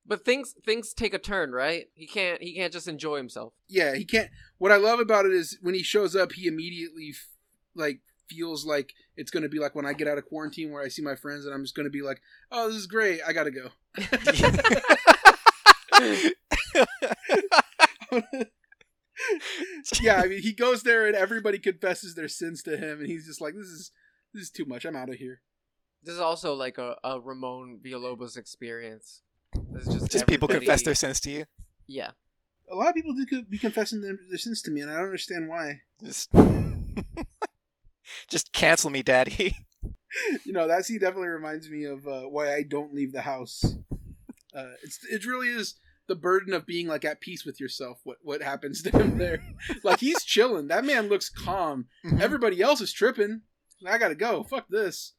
but 0.05 0.25
things 0.25 0.55
things 0.65 0.93
take 0.93 1.13
a 1.13 1.19
turn, 1.19 1.51
right? 1.51 1.85
He 1.93 2.07
can't 2.07 2.41
he 2.41 2.55
can't 2.55 2.73
just 2.73 2.87
enjoy 2.87 3.17
himself. 3.17 3.53
yeah, 3.67 3.95
he 3.95 4.05
can't. 4.05 4.29
What 4.57 4.71
I 4.71 4.77
love 4.77 4.99
about 4.99 5.25
it 5.25 5.33
is 5.33 5.57
when 5.61 5.75
he 5.75 5.83
shows 5.83 6.15
up, 6.15 6.31
he 6.33 6.47
immediately 6.47 7.09
f- 7.13 7.27
like 7.75 8.01
feels 8.29 8.65
like 8.65 8.93
it's 9.15 9.31
going 9.31 9.43
to 9.43 9.49
be 9.49 9.59
like 9.59 9.75
when 9.75 9.85
I 9.85 9.93
get 9.93 10.07
out 10.07 10.17
of 10.17 10.25
quarantine, 10.25 10.71
where 10.71 10.83
I 10.83 10.87
see 10.87 11.01
my 11.01 11.15
friends, 11.15 11.45
and 11.45 11.53
I'm 11.53 11.63
just 11.63 11.75
going 11.75 11.85
to 11.85 11.89
be 11.91 12.01
like, 12.01 12.21
"Oh, 12.51 12.67
this 12.67 12.77
is 12.77 12.87
great. 12.87 13.19
I 13.27 13.33
gotta 13.33 13.51
go." 13.51 13.69
yeah, 20.01 20.21
I 20.21 20.27
mean, 20.27 20.41
he 20.41 20.53
goes 20.53 20.83
there 20.83 21.05
and 21.05 21.15
everybody 21.15 21.59
confesses 21.59 22.15
their 22.15 22.27
sins 22.27 22.63
to 22.63 22.77
him, 22.77 22.99
and 22.99 23.07
he's 23.07 23.25
just 23.25 23.41
like, 23.41 23.55
"This 23.55 23.67
is 23.67 23.91
this 24.33 24.43
is 24.43 24.49
too 24.49 24.65
much. 24.65 24.85
I'm 24.85 24.95
out 24.95 25.09
of 25.09 25.15
here." 25.15 25.41
This 26.03 26.15
is 26.15 26.21
also 26.21 26.53
like 26.53 26.77
a, 26.77 26.95
a 27.03 27.19
Ramon 27.19 27.79
Villalobos 27.83 28.37
experience. 28.37 29.21
This 29.71 29.87
is 29.87 29.93
just 29.93 30.11
just 30.11 30.27
people 30.27 30.47
confess 30.47 30.83
their 30.83 30.95
sins 30.95 31.19
to 31.21 31.31
you 31.31 31.45
Yeah. 31.87 32.11
A 32.71 32.75
lot 32.75 32.89
of 32.89 32.95
people 32.95 33.13
do 33.13 33.25
co- 33.25 33.43
be 33.49 33.57
confessing 33.57 34.01
their, 34.01 34.17
their 34.29 34.37
sins 34.37 34.61
to 34.61 34.71
me, 34.71 34.81
and 34.81 34.91
I 34.91 34.95
don't 34.95 35.05
understand 35.05 35.49
why. 35.49 35.81
just 36.03 36.29
just 38.29 38.51
cancel 38.53 38.89
me 38.89 39.01
daddy 39.01 39.55
you 40.45 40.51
know 40.53 40.67
that 40.67 40.85
scene 40.85 40.99
definitely 40.99 41.27
reminds 41.29 41.69
me 41.69 41.85
of 41.85 42.07
uh, 42.07 42.21
why 42.23 42.53
I 42.53 42.63
don't 42.63 42.93
leave 42.93 43.11
the 43.11 43.21
house. 43.21 43.63
Uh, 44.53 44.71
it's 44.83 44.99
it 45.09 45.25
really 45.25 45.49
is 45.49 45.75
the 46.07 46.15
burden 46.15 46.53
of 46.53 46.65
being 46.65 46.87
like 46.87 47.05
at 47.05 47.21
peace 47.21 47.45
with 47.45 47.59
yourself. 47.59 47.99
What 48.03 48.17
what 48.23 48.41
happens 48.41 48.81
to 48.83 48.89
him 48.91 49.17
there? 49.17 49.43
like 49.83 49.99
he's 49.99 50.23
chilling. 50.23 50.67
That 50.67 50.83
man 50.85 51.07
looks 51.07 51.29
calm. 51.29 51.87
Mhm. 52.03 52.19
Everybody 52.19 52.61
else 52.61 52.81
is 52.81 52.91
tripping. 52.91 53.41
I 53.87 53.97
gotta 53.97 54.15
go. 54.15 54.43
Fuck 54.43 54.67
this. 54.69 55.13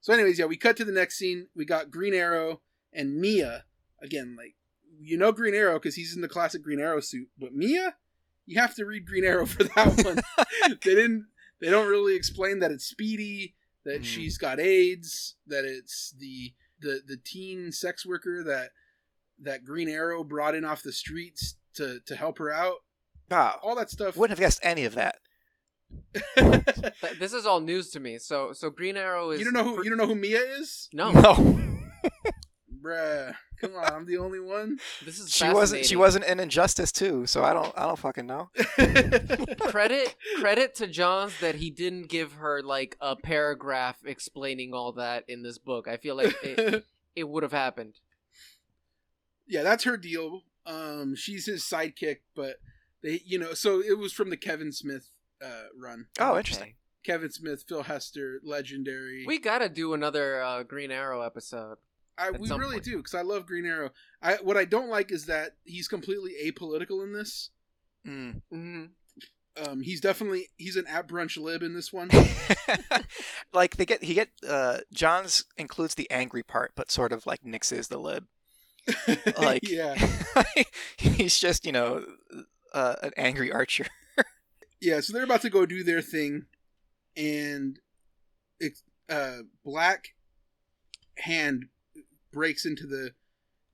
So, 0.00 0.12
anyways, 0.12 0.38
yeah, 0.38 0.46
we 0.46 0.56
cut 0.56 0.76
to 0.78 0.84
the 0.84 0.92
next 0.92 1.16
scene. 1.18 1.46
We 1.54 1.64
got 1.64 1.90
Green 1.90 2.14
Arrow 2.14 2.62
and 2.92 3.20
Mia 3.20 3.64
again. 4.02 4.34
Like 4.36 4.54
you 5.00 5.18
know 5.18 5.30
Green 5.32 5.54
Arrow 5.54 5.74
because 5.74 5.94
he's 5.94 6.14
in 6.16 6.22
the 6.22 6.28
classic 6.28 6.62
Green 6.62 6.80
Arrow 6.80 7.00
suit, 7.00 7.28
but 7.38 7.54
Mia, 7.54 7.96
you 8.46 8.58
have 8.60 8.74
to 8.76 8.86
read 8.86 9.06
Green 9.06 9.24
Arrow 9.24 9.46
for 9.46 9.64
that 9.64 10.02
one. 10.04 10.20
they 10.82 10.94
didn't. 10.94 11.26
They 11.62 11.70
don't 11.70 11.88
really 11.88 12.14
explain 12.16 12.58
that 12.58 12.70
it's 12.72 12.84
Speedy, 12.84 13.54
that 13.86 13.98
Hmm. 13.98 14.02
she's 14.02 14.36
got 14.36 14.60
AIDS, 14.60 15.36
that 15.46 15.64
it's 15.64 16.12
the 16.18 16.52
the 16.80 17.00
the 17.06 17.16
teen 17.16 17.72
sex 17.72 18.04
worker 18.04 18.42
that 18.44 18.72
that 19.40 19.64
Green 19.64 19.88
Arrow 19.88 20.22
brought 20.24 20.54
in 20.54 20.64
off 20.64 20.82
the 20.82 20.92
streets 20.92 21.54
to 21.76 22.00
to 22.06 22.14
help 22.16 22.36
her 22.38 22.52
out. 22.52 22.78
wow 23.30 23.58
All 23.62 23.74
that 23.76 23.88
stuff. 23.90 24.16
wouldn't 24.16 24.36
have 24.38 24.44
guessed 24.44 24.60
any 24.62 24.84
of 24.84 24.94
that 24.96 25.16
This 27.18 27.32
is 27.32 27.46
all 27.46 27.60
news 27.60 27.90
to 27.90 28.00
me. 28.00 28.18
So 28.18 28.52
so 28.52 28.68
Green 28.70 28.96
Arrow 28.96 29.30
is 29.30 29.38
you 29.40 29.44
don't 29.44 29.54
know 29.54 29.64
who 29.76 29.84
you 29.84 29.90
don't 29.90 29.98
know 29.98 30.06
who 30.06 30.14
Mia 30.14 30.40
is, 30.40 30.88
No. 30.92 31.10
no 31.12 31.32
bruh. 32.82 33.34
Come 33.60 33.76
on, 33.76 33.92
I'm 33.92 34.06
the 34.06 34.18
only 34.18 34.40
one. 34.40 34.78
This 35.04 35.18
is 35.18 35.32
she 35.32 35.48
wasn't 35.48 35.84
she 35.84 35.96
wasn't 35.96 36.24
in 36.24 36.40
injustice 36.40 36.92
too 36.92 37.26
so 37.26 37.42
i 37.42 37.52
don't 37.52 37.72
i 37.76 37.86
don't 37.86 37.98
fucking 37.98 38.26
know 38.26 38.50
credit 39.60 40.14
credit 40.38 40.74
to 40.76 40.86
Johns 40.86 41.38
that 41.40 41.56
he 41.56 41.70
didn't 41.70 42.08
give 42.08 42.34
her 42.34 42.62
like 42.62 42.96
a 43.00 43.16
paragraph 43.16 43.98
explaining 44.04 44.74
all 44.74 44.92
that 44.92 45.24
in 45.28 45.42
this 45.42 45.58
book. 45.58 45.88
I 45.88 45.96
feel 45.96 46.16
like 46.16 46.34
it, 46.42 46.84
it 47.16 47.28
would 47.28 47.42
have 47.42 47.52
happened. 47.52 48.00
yeah, 49.46 49.62
that's 49.62 49.84
her 49.84 49.96
deal. 49.96 50.42
Um, 50.66 51.14
she's 51.16 51.46
his 51.46 51.62
sidekick, 51.62 52.18
but 52.34 52.56
they, 53.02 53.20
you 53.24 53.38
know, 53.38 53.54
so 53.54 53.80
it 53.80 53.98
was 53.98 54.12
from 54.12 54.30
the 54.30 54.36
Kevin 54.36 54.72
Smith 54.72 55.08
uh, 55.44 55.64
run. 55.76 56.06
oh 56.20 56.36
interesting 56.36 56.74
Kevin 57.04 57.30
Smith, 57.30 57.64
Phil 57.68 57.82
Hester, 57.82 58.40
legendary. 58.44 59.24
We 59.26 59.38
gotta 59.38 59.68
do 59.68 59.92
another 59.92 60.40
uh, 60.42 60.62
Green 60.62 60.90
Arrow 60.90 61.22
episode. 61.22 61.78
I, 62.18 62.30
we 62.30 62.48
really 62.50 62.74
point. 62.74 62.84
do 62.84 62.96
because 62.98 63.14
I 63.14 63.22
love 63.22 63.46
Green 63.46 63.66
Arrow. 63.66 63.90
I 64.22 64.34
what 64.42 64.56
I 64.56 64.64
don't 64.64 64.88
like 64.88 65.10
is 65.10 65.26
that 65.26 65.52
he's 65.64 65.88
completely 65.88 66.34
apolitical 66.44 67.02
in 67.02 67.12
this. 67.12 67.50
Mm. 68.06 68.42
hmm 68.50 68.84
Um, 69.64 69.80
he's 69.82 70.00
definitely 70.00 70.48
he's 70.56 70.76
an 70.76 70.86
at 70.86 71.08
brunch 71.08 71.36
lib 71.36 71.62
in 71.62 71.74
this 71.74 71.92
one. 71.92 72.10
like 73.52 73.76
they 73.76 73.86
get 73.86 74.04
he 74.04 74.14
get 74.14 74.28
uh 74.46 74.78
Johns 74.92 75.44
includes 75.56 75.94
the 75.94 76.10
angry 76.10 76.42
part, 76.42 76.72
but 76.74 76.90
sort 76.90 77.12
of 77.12 77.26
like 77.26 77.42
nixes 77.42 77.88
the 77.88 77.98
lib. 77.98 78.26
Like 79.38 79.68
yeah, 79.68 79.94
he's 80.96 81.38
just 81.38 81.64
you 81.64 81.72
know 81.72 82.04
uh, 82.74 82.96
an 83.02 83.12
angry 83.16 83.52
archer. 83.52 83.86
yeah. 84.80 85.00
So 85.00 85.12
they're 85.12 85.22
about 85.24 85.42
to 85.42 85.50
go 85.50 85.66
do 85.66 85.84
their 85.84 86.02
thing, 86.02 86.46
and 87.16 87.78
it, 88.58 88.78
uh, 89.08 89.42
Black 89.64 90.14
Hand 91.18 91.66
breaks 92.32 92.64
into 92.64 92.86
the 92.86 93.10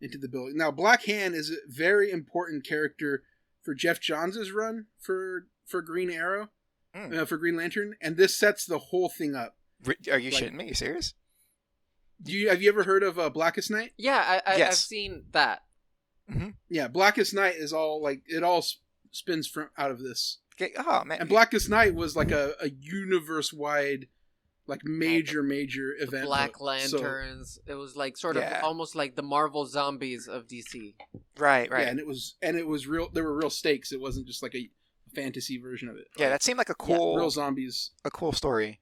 into 0.00 0.18
the 0.18 0.28
building. 0.28 0.56
Now, 0.56 0.70
Black 0.70 1.04
Hand 1.06 1.34
is 1.34 1.50
a 1.50 1.56
very 1.66 2.10
important 2.10 2.64
character 2.66 3.22
for 3.62 3.74
Geoff 3.74 4.00
Johns' 4.00 4.52
run 4.52 4.86
for 4.98 5.46
for 5.66 5.82
Green 5.82 6.10
Arrow, 6.10 6.50
Mm. 6.94 7.18
uh, 7.18 7.24
for 7.26 7.36
Green 7.36 7.56
Lantern, 7.56 7.94
and 8.00 8.16
this 8.16 8.36
sets 8.38 8.64
the 8.64 8.78
whole 8.78 9.08
thing 9.08 9.34
up. 9.34 9.56
Are 10.10 10.18
you 10.18 10.30
Like- 10.30 10.42
shitting 10.42 10.54
me? 10.54 10.64
Are 10.64 10.68
You 10.68 10.74
serious? 10.74 11.14
Do 12.22 12.32
you 12.32 12.48
have 12.48 12.60
you 12.62 12.68
ever 12.68 12.84
heard 12.84 13.02
of 13.02 13.18
uh, 13.18 13.28
Blackest 13.30 13.70
Night? 13.70 13.92
Yeah, 13.96 14.16
I, 14.26 14.36
I, 14.50 14.52
I've 14.54 14.58
Yes. 14.58 14.84
seen 14.86 15.26
that. 15.32 15.62
Yeah, 16.68 16.88
Blackest 16.88 17.32
Night 17.32 17.54
is 17.56 17.72
all 17.72 18.02
like 18.02 18.22
it 18.26 18.42
all 18.42 18.64
spins 19.12 19.46
from 19.48 19.70
out 19.78 19.90
of 19.90 20.00
this. 20.00 20.38
Okay. 20.60 20.72
Oh 20.76 21.04
man. 21.04 21.20
And 21.20 21.28
Blackest 21.28 21.68
Night 21.70 21.94
was 21.94 22.16
like 22.16 22.30
a, 22.30 22.54
a 22.60 22.68
universe 22.70 23.52
wide, 23.52 24.08
like 24.68 24.84
major 24.84 25.42
major 25.42 25.94
event. 25.98 26.26
Black 26.26 26.52
book. 26.58 26.78
So- 26.80 26.98
Lanterns. 26.98 27.58
it 27.66 27.74
was 27.74 27.96
like 27.96 28.16
sort 28.16 28.36
Yeah. 28.36 28.58
of 28.58 28.64
almost 28.64 28.94
like 28.94 29.16
the 29.16 29.22
Marvel 29.22 29.66
zombies 29.66 30.28
of 30.28 30.46
DC. 30.46 30.94
right. 31.38 31.68
Right. 31.70 31.82
Yeah, 31.84 31.88
and 31.90 31.98
it 31.98 32.06
was 32.06 32.36
and 32.42 32.56
it 32.56 32.66
was 32.66 32.86
real. 32.86 33.08
There 33.12 33.24
were 33.24 33.34
real 33.36 33.50
stakes. 33.50 33.90
It 33.92 34.00
wasn't 34.00 34.26
just 34.26 34.42
like 34.42 34.54
a 34.54 34.70
fantasy 35.14 35.58
version 35.58 35.88
of 35.88 35.96
it. 35.96 36.06
Yeah, 36.16 36.28
that 36.28 36.42
seemed 36.42 36.58
like 36.58 36.68
a 36.68 36.74
cool 36.74 37.16
real 37.16 37.30
zombies. 37.30 37.90
a 38.04 38.10
cool 38.10 38.32
story. 38.32 38.80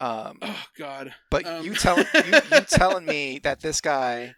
Um, 0.00 0.38
Oh 0.42 0.64
God! 0.78 1.12
but 1.30 1.44
Um, 1.44 1.64
you 1.64 1.74
telling 1.74 2.06
you, 2.14 2.20
you 2.52 2.60
telling 2.70 3.04
me 3.04 3.38
that 3.40 3.60
this 3.60 3.80
guy 3.80 4.34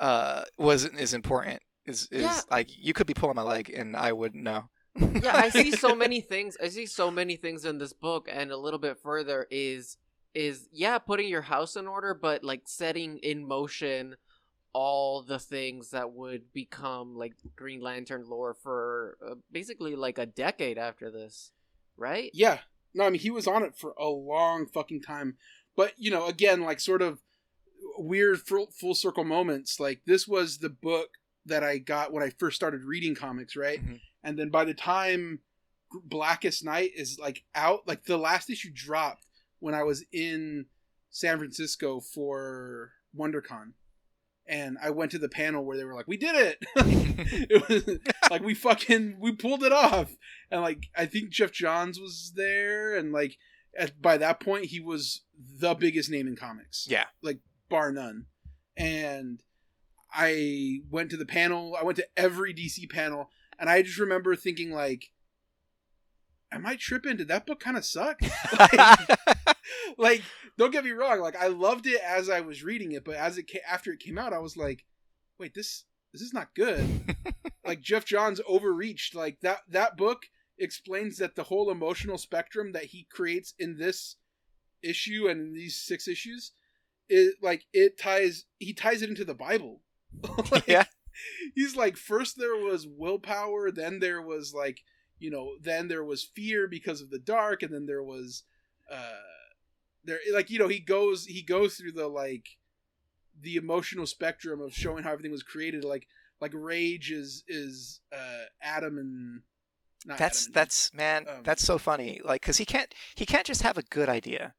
uh 0.00 0.42
was 0.58 0.84
is 0.84 1.14
important 1.14 1.60
is 1.86 2.08
is 2.10 2.22
Yeah. 2.22 2.40
like 2.50 2.68
you 2.76 2.92
could 2.92 3.06
be 3.06 3.14
pulling 3.14 3.36
my 3.36 3.42
leg 3.42 3.70
and 3.70 3.96
I 3.96 4.12
wouldn't 4.12 4.42
know. 4.42 4.64
yeah, 4.96 5.36
I 5.36 5.48
see 5.48 5.70
so 5.72 5.94
many 6.04 6.20
things. 6.20 6.56
I 6.62 6.68
see 6.68 6.84
so 6.86 7.10
many 7.10 7.36
things 7.36 7.64
in 7.64 7.78
this 7.78 7.92
book, 7.94 8.28
and 8.30 8.50
a 8.50 8.56
little 8.58 8.78
bit 8.78 8.98
further 9.02 9.46
is 9.50 9.96
is 10.34 10.68
yeah, 10.72 10.98
putting 10.98 11.28
your 11.28 11.42
house 11.42 11.76
in 11.76 11.86
order, 11.86 12.14
but 12.14 12.42
like 12.44 12.62
setting 12.64 13.18
in 13.18 13.46
motion 13.46 14.16
all 14.74 15.22
the 15.22 15.38
things 15.38 15.90
that 15.90 16.12
would 16.12 16.52
become 16.54 17.14
like 17.14 17.34
Green 17.56 17.82
Lantern 17.82 18.24
lore 18.26 18.54
for 18.54 19.18
uh, 19.26 19.34
basically 19.50 19.94
like 19.94 20.18
a 20.18 20.26
decade 20.26 20.78
after 20.78 21.10
this, 21.10 21.50
right? 21.96 22.30
Yeah. 22.32 22.58
No, 22.94 23.04
I 23.04 23.10
mean 23.10 23.20
he 23.20 23.30
was 23.30 23.46
on 23.46 23.62
it 23.62 23.76
for 23.76 23.94
a 23.98 24.08
long 24.08 24.66
fucking 24.66 25.02
time. 25.02 25.36
But 25.76 25.92
you 25.96 26.10
know, 26.10 26.26
again, 26.26 26.62
like 26.62 26.80
sort 26.80 27.02
of 27.02 27.20
weird 27.98 28.40
full, 28.40 28.68
full 28.70 28.94
circle 28.94 29.24
moments. 29.24 29.78
Like 29.78 30.00
this 30.06 30.26
was 30.26 30.58
the 30.58 30.70
book 30.70 31.10
that 31.46 31.62
I 31.64 31.78
got 31.78 32.12
when 32.12 32.22
I 32.22 32.30
first 32.30 32.56
started 32.56 32.84
reading 32.84 33.14
comics, 33.14 33.56
right? 33.56 33.84
Mhm. 33.84 34.00
And 34.24 34.38
then 34.38 34.50
by 34.50 34.64
the 34.64 34.74
time 34.74 35.40
Blackest 36.04 36.64
Night 36.64 36.92
is 36.94 37.18
like 37.18 37.44
out, 37.54 37.86
like 37.86 38.04
the 38.04 38.16
last 38.16 38.48
issue 38.48 38.70
dropped 38.72 39.26
when 39.62 39.74
I 39.74 39.82
was 39.84 40.04
in 40.12 40.66
San 41.10 41.38
Francisco 41.38 42.00
for 42.00 42.92
WonderCon. 43.18 43.72
and 44.46 44.76
I 44.82 44.90
went 44.90 45.10
to 45.12 45.18
the 45.18 45.28
panel 45.28 45.64
where 45.64 45.76
they 45.76 45.84
were 45.84 45.94
like, 45.94 46.08
"We 46.08 46.16
did 46.16 46.34
it!" 46.34 46.58
it 47.50 47.68
was 47.68 47.98
like 48.30 48.42
we 48.42 48.54
fucking 48.54 49.16
we 49.20 49.32
pulled 49.32 49.62
it 49.62 49.72
off, 49.72 50.16
and 50.50 50.60
like 50.62 50.88
I 50.96 51.06
think 51.06 51.30
Geoff 51.30 51.52
Johns 51.52 52.00
was 52.00 52.32
there, 52.34 52.96
and 52.96 53.12
like 53.12 53.36
at, 53.78 54.02
by 54.02 54.16
that 54.18 54.40
point 54.40 54.66
he 54.66 54.80
was 54.80 55.22
the 55.58 55.74
biggest 55.74 56.10
name 56.10 56.26
in 56.26 56.36
comics, 56.36 56.86
Yeah. 56.90 57.04
like 57.22 57.38
bar 57.70 57.92
none. 57.92 58.26
And 58.76 59.42
I 60.12 60.80
went 60.90 61.10
to 61.10 61.16
the 61.16 61.24
panel. 61.26 61.76
I 61.78 61.84
went 61.84 61.96
to 61.96 62.08
every 62.16 62.52
DC 62.52 62.90
panel, 62.90 63.30
and 63.58 63.70
I 63.70 63.82
just 63.82 63.98
remember 63.98 64.34
thinking 64.36 64.72
like, 64.72 65.10
"Am 66.52 66.66
I 66.66 66.76
tripping? 66.76 67.16
Did 67.16 67.28
that 67.28 67.46
book 67.46 67.60
kind 67.60 67.76
of 67.76 67.84
suck?" 67.84 68.20
like, 68.58 69.18
like, 69.98 70.22
don't 70.58 70.72
get 70.72 70.84
me 70.84 70.90
wrong. 70.90 71.20
Like, 71.20 71.36
I 71.36 71.48
loved 71.48 71.86
it 71.86 72.00
as 72.02 72.28
I 72.28 72.40
was 72.40 72.62
reading 72.62 72.92
it, 72.92 73.04
but 73.04 73.16
as 73.16 73.38
it 73.38 73.50
ca- 73.50 73.60
after 73.68 73.92
it 73.92 74.00
came 74.00 74.18
out, 74.18 74.32
I 74.32 74.38
was 74.38 74.56
like, 74.56 74.84
"Wait, 75.38 75.54
this 75.54 75.84
this 76.12 76.22
is 76.22 76.32
not 76.32 76.54
good." 76.54 77.14
like 77.64 77.80
Geoff 77.80 78.04
Johns 78.04 78.40
overreached. 78.46 79.14
Like 79.14 79.40
that 79.40 79.60
that 79.68 79.96
book 79.96 80.26
explains 80.58 81.18
that 81.18 81.34
the 81.34 81.44
whole 81.44 81.70
emotional 81.70 82.18
spectrum 82.18 82.72
that 82.72 82.84
he 82.86 83.06
creates 83.10 83.54
in 83.58 83.78
this 83.78 84.16
issue 84.82 85.28
and 85.28 85.40
in 85.40 85.54
these 85.54 85.76
six 85.76 86.06
issues, 86.06 86.52
it 87.08 87.36
like 87.42 87.64
it 87.72 87.98
ties 87.98 88.44
he 88.58 88.72
ties 88.72 89.02
it 89.02 89.08
into 89.08 89.24
the 89.24 89.34
Bible. 89.34 89.82
Like, 90.50 90.66
Yeah. 90.66 90.84
He's 91.54 91.76
like 91.76 91.96
first 91.96 92.38
there 92.38 92.56
was 92.56 92.86
willpower, 92.86 93.70
then 93.70 93.98
there 94.00 94.22
was 94.22 94.54
like 94.54 94.80
you 95.22 95.30
know, 95.30 95.52
then 95.60 95.88
there 95.88 96.04
was 96.04 96.22
fear 96.24 96.66
because 96.68 97.00
of 97.00 97.10
the 97.10 97.18
dark, 97.18 97.62
and 97.62 97.72
then 97.72 97.86
there 97.86 98.02
was 98.02 98.42
uh 98.90 99.20
there 100.04 100.18
like 100.32 100.50
you 100.50 100.58
know 100.58 100.68
he 100.68 100.80
goes 100.80 101.26
he 101.26 101.42
goes 101.42 101.76
through 101.76 101.92
the 101.92 102.08
like 102.08 102.56
the 103.40 103.56
emotional 103.56 104.06
spectrum 104.06 104.60
of 104.60 104.74
showing 104.74 105.04
how 105.04 105.12
everything 105.12 105.32
was 105.32 105.42
created 105.42 105.84
like 105.84 106.06
like 106.40 106.50
rage 106.54 107.10
is 107.10 107.44
is 107.48 108.00
uh 108.12 108.44
adam 108.60 108.98
and 108.98 109.42
not 110.04 110.18
that's 110.18 110.44
Adam 110.46 110.52
that's 110.52 110.92
man 110.92 111.26
Um, 111.28 111.42
that's 111.44 111.64
so 111.64 111.78
funny 111.78 112.20
like 112.24 112.42
because 112.42 112.58
he 112.58 112.64
can't 112.64 112.92
he 113.14 113.24
can't 113.24 113.46
just 113.46 113.62
have 113.62 113.78
a 113.78 113.82
good 113.82 114.08
idea. 114.08 114.54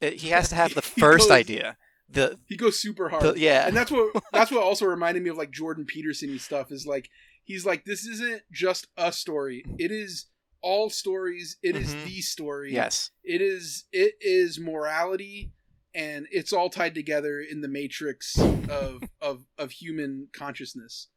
He 0.00 0.28
has 0.28 0.48
to 0.50 0.54
have 0.62 0.74
the 0.74 0.82
first 0.82 1.28
goes- 1.28 1.36
idea 1.36 1.76
the, 2.08 2.38
he 2.46 2.56
goes 2.56 2.78
super 2.78 3.08
hard. 3.08 3.22
the 3.22 3.34
yeah. 3.40 3.66
And 3.66 3.76
that's 3.76 3.90
what 3.90 4.22
that's 4.32 4.50
what 4.52 4.62
also 4.62 4.84
reminded 4.86 5.22
me 5.24 5.30
of 5.30 5.36
like 5.36 5.50
jordan 5.50 5.84
peterson 5.84 6.38
stuff 6.38 6.70
is 6.70 6.86
like 6.86 7.08
he's 7.44 7.64
like 7.66 7.84
this 7.84 8.04
isn't 8.06 8.42
just 8.52 8.88
a 8.96 9.12
story. 9.12 9.64
It 9.78 9.90
is 9.90 10.26
all 10.62 10.88
stories. 10.90 11.56
It 11.62 11.76
is 11.76 11.94
Mhm. 11.94 12.04
the 12.04 12.20
story. 12.22 12.72
Yes. 12.72 13.10
It 13.22 13.40
is 13.42 13.84
it 13.92 14.14
is 14.20 14.58
morality 14.58 15.52
and 15.94 16.26
it's 16.30 16.52
all 16.52 16.70
tied 16.70 16.94
together 16.94 17.40
in 17.40 17.60
the 17.60 17.68
matrix 17.68 18.36
of 18.38 19.02
of 19.20 19.44
of 19.58 19.70
human 19.72 20.28
consciousness. 20.32 21.08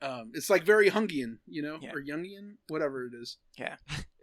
Um 0.00 0.30
it's 0.34 0.48
like 0.50 0.64
very 0.64 0.90
hungian 0.90 1.38
you 1.46 1.60
know 1.62 1.78
Yeah. 1.82 1.92
or 1.92 2.02
jungian 2.02 2.56
whatever 2.68 3.06
it 3.06 3.12
is. 3.20 3.36
Yeah. 3.58 3.76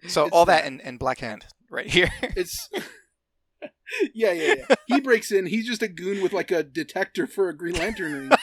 so 0.07 0.25
It's 0.25 0.33
all 0.33 0.45
that 0.45 0.63
that. 0.63 0.67
in, 0.67 0.79
in 0.79 0.97
black 0.97 1.19
hand 1.19 1.45
right 1.69 1.87
here. 1.87 2.09
It's 2.35 2.69
yeah 4.13 4.31
yeah 4.31 4.55
yeah. 4.69 4.75
He 4.87 4.99
breaks 4.99 5.31
in. 5.31 5.45
He's 5.45 5.67
just 5.67 5.81
a 5.81 5.87
goon 5.87 6.21
with 6.21 6.33
like 6.33 6.51
a 6.51 6.63
detector 6.63 7.27
for 7.27 7.49
a 7.49 7.55
green 7.55 7.75
lantern 7.75 8.13
ring 8.29 8.39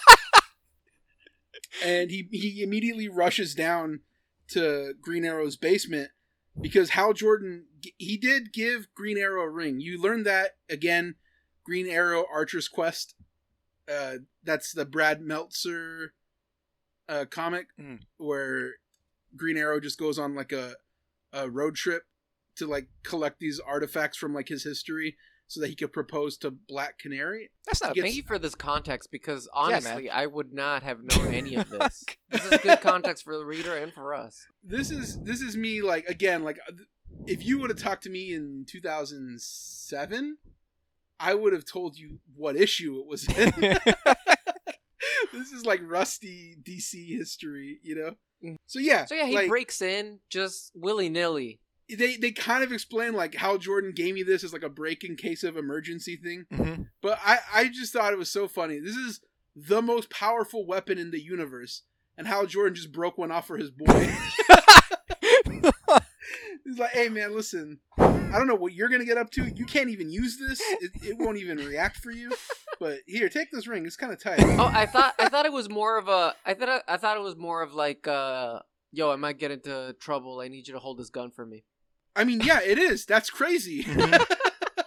and 1.84 2.10
he 2.10 2.28
he 2.32 2.62
immediately 2.62 3.08
rushes 3.08 3.54
down 3.54 4.00
to 4.48 4.94
green 5.00 5.24
arrow's 5.24 5.56
basement 5.56 6.10
because 6.60 6.90
hal 6.90 7.12
jordan 7.12 7.64
he 7.98 8.16
did 8.16 8.52
give 8.52 8.86
green 8.94 9.16
arrow 9.18 9.42
a 9.42 9.48
ring 9.48 9.80
you 9.80 10.00
learned 10.00 10.26
that 10.26 10.52
again 10.68 11.14
green 11.64 11.86
arrow 11.88 12.24
archer's 12.32 12.68
quest 12.68 13.14
uh 13.90 14.14
that's 14.44 14.72
the 14.72 14.84
brad 14.84 15.20
meltzer 15.20 16.12
uh 17.08 17.24
comic 17.30 17.66
Mm. 17.80 18.00
where 18.18 18.72
green 19.36 19.56
arrow 19.56 19.80
just 19.80 19.98
goes 19.98 20.18
on 20.18 20.34
like 20.34 20.52
a 20.52 20.74
a 21.32 21.48
road 21.48 21.74
trip 21.76 22.02
to 22.56 22.66
like 22.66 22.88
collect 23.02 23.40
these 23.40 23.58
artifacts 23.58 24.18
from 24.18 24.34
like 24.34 24.48
his 24.48 24.64
history 24.64 25.16
so 25.52 25.60
that 25.60 25.68
he 25.68 25.74
could 25.74 25.92
propose 25.92 26.36
to 26.38 26.50
black 26.50 26.98
canary 26.98 27.50
that's 27.66 27.82
not 27.82 27.90
a 27.92 27.94
Gets- 27.94 28.04
Thank 28.06 28.16
you 28.16 28.22
for 28.22 28.38
this 28.38 28.54
context 28.54 29.10
because 29.12 29.48
Yeah, 29.54 29.60
man. 29.60 29.72
honestly, 29.74 30.10
I 30.10 30.26
would 30.26 30.52
not 30.52 30.82
have 30.82 30.98
known 31.02 31.34
any 31.34 31.54
of 31.56 31.68
this. 31.68 32.04
this 32.30 32.44
is 32.46 32.58
good 32.60 32.80
context 32.80 33.24
for 33.24 33.36
the 33.36 33.44
reader 33.44 33.76
and 33.76 33.92
for 33.92 34.14
us. 34.14 34.46
this 34.64 34.90
is 34.90 35.20
this 35.22 35.40
is 35.42 35.56
me 35.56 35.82
like 35.82 36.06
again 36.06 36.42
like 36.42 36.58
uh, 36.68 36.72
if 37.26 37.44
you 37.44 37.58
would 37.58 37.70
have 37.70 37.78
talked 37.78 38.02
to 38.04 38.10
me 38.10 38.32
in 38.34 38.64
2007 38.68 40.36
i 41.20 41.34
would 41.34 41.52
have 41.52 41.64
told 41.64 41.96
you 41.96 42.18
what 42.34 42.56
issue 42.56 42.98
it 42.98 43.06
was 43.06 43.28
in 43.28 43.52
this 45.32 45.52
is 45.52 45.64
like 45.66 45.80
rusty 45.84 46.56
dc 46.62 46.92
history 47.16 47.78
you 47.82 47.94
know 47.94 48.14
Mm. 48.44 48.56
so 48.66 48.80
yeah 48.80 49.04
So 49.04 49.14
yeah, 49.14 49.26
he 49.26 49.36
like, 49.36 49.48
breaks 49.48 49.80
in 49.80 50.18
just 50.28 50.72
willy 50.74 51.08
nilly. 51.08 51.60
They 51.96 52.16
they 52.16 52.32
kind 52.32 52.62
of 52.64 52.72
explain 52.72 53.12
like 53.14 53.34
hal 53.34 53.58
jordan 53.58 53.92
gave 53.94 54.14
me 54.14 54.22
this 54.22 54.42
as 54.44 54.52
like 54.52 54.62
a 54.62 54.68
break 54.68 55.04
in 55.04 55.16
case 55.16 55.42
of 55.44 55.56
emergency 55.56 56.16
thing 56.16 56.46
Mhm. 56.52 56.88
but 57.02 57.18
i 57.24 57.38
i 57.54 57.68
just 57.68 57.92
thought 57.92 58.12
it 58.12 58.18
was 58.18 58.30
so 58.30 58.48
funny 58.48 58.78
this 58.78 58.96
is 58.96 59.20
the 59.54 59.82
most 59.82 60.08
powerful 60.10 60.66
weapon 60.66 60.96
in 60.98 61.10
the 61.10 61.20
universe 61.22 61.82
and 62.16 62.26
hal 62.26 62.46
jordan 62.46 62.74
just 62.74 62.92
broke 62.92 63.18
one 63.18 63.30
off 63.30 63.46
for 63.46 63.56
his 63.58 63.70
boy 63.70 64.10
He's 66.64 66.78
like, 66.78 66.90
hey 66.92 67.08
man, 67.08 67.34
listen, 67.34 67.80
I 67.98 68.30
don't 68.38 68.46
know 68.46 68.54
what 68.54 68.72
you're 68.72 68.88
gonna 68.88 69.04
get 69.04 69.18
up 69.18 69.30
to. 69.32 69.44
You 69.44 69.66
can't 69.66 69.90
even 69.90 70.10
use 70.10 70.38
this. 70.38 70.60
It, 70.80 70.92
it 71.02 71.18
won't 71.18 71.36
even 71.38 71.58
react 71.58 71.98
for 71.98 72.10
you. 72.10 72.32
But 72.80 72.98
here, 73.06 73.28
take 73.28 73.50
this 73.50 73.66
ring. 73.66 73.84
It's 73.84 73.96
kind 73.96 74.12
of 74.12 74.22
tight. 74.22 74.40
Oh, 74.42 74.70
I 74.72 74.86
thought 74.86 75.14
I 75.18 75.28
thought 75.28 75.44
it 75.44 75.52
was 75.52 75.68
more 75.68 75.98
of 75.98 76.08
a 76.08 76.34
I 76.46 76.54
thought 76.54 76.82
I 76.88 76.96
thought 76.96 77.16
it 77.16 77.22
was 77.22 77.36
more 77.36 77.62
of 77.62 77.74
like 77.74 78.06
uh 78.08 78.60
yo, 78.92 79.10
I 79.10 79.16
might 79.16 79.38
get 79.38 79.50
into 79.50 79.94
trouble. 80.00 80.40
I 80.40 80.48
need 80.48 80.66
you 80.66 80.74
to 80.74 80.80
hold 80.80 80.98
this 80.98 81.10
gun 81.10 81.30
for 81.30 81.44
me. 81.44 81.64
I 82.14 82.24
mean, 82.24 82.40
yeah, 82.40 82.60
it 82.62 82.78
is. 82.78 83.04
That's 83.06 83.30
crazy. 83.30 83.84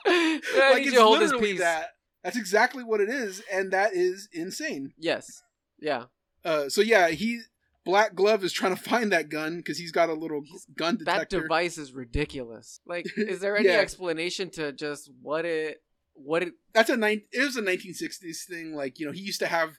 Mhm. 0.07 0.41
Like 0.71 0.85
it's 0.85 0.97
hold 0.97 1.19
literally 1.19 1.51
piece. 1.53 1.59
that. 1.59 1.89
That's 2.23 2.37
exactly 2.37 2.83
what 2.83 3.01
it 3.01 3.09
is, 3.09 3.41
and 3.51 3.71
that 3.73 3.93
is 3.93 4.29
insane. 4.31 4.93
Yes. 4.97 5.41
Yeah. 5.79 6.05
Uh, 6.43 6.69
so 6.69 6.81
yeah, 6.81 7.09
he 7.09 7.41
Black 7.85 8.13
Glove 8.15 8.43
is 8.43 8.53
trying 8.53 8.75
to 8.75 8.81
find 8.81 9.11
that 9.11 9.29
gun 9.29 9.57
because 9.57 9.77
he's 9.77 9.91
got 9.91 10.09
a 10.09 10.13
little 10.13 10.43
gun 10.77 10.97
detector. 10.97 11.37
That 11.37 11.43
device 11.43 11.77
is 11.77 11.93
ridiculous. 11.93 12.79
Like, 12.85 13.05
is 13.17 13.39
there 13.39 13.57
any 13.57 13.67
Yeah. 13.69 13.75
explanation 13.79 14.49
to 14.51 14.71
just 14.71 15.09
what 15.21 15.45
it 15.45 15.81
what 16.13 16.43
it 16.43 16.53
That's 16.73 16.89
a 16.89 16.97
nine. 16.97 17.21
It 17.31 17.41
was 17.43 17.57
a 17.57 17.61
1960s 17.61 18.45
thing. 18.47 18.73
Like 18.73 18.99
you 18.99 19.05
know, 19.05 19.11
he 19.11 19.21
used 19.21 19.39
to 19.39 19.47
have. 19.47 19.77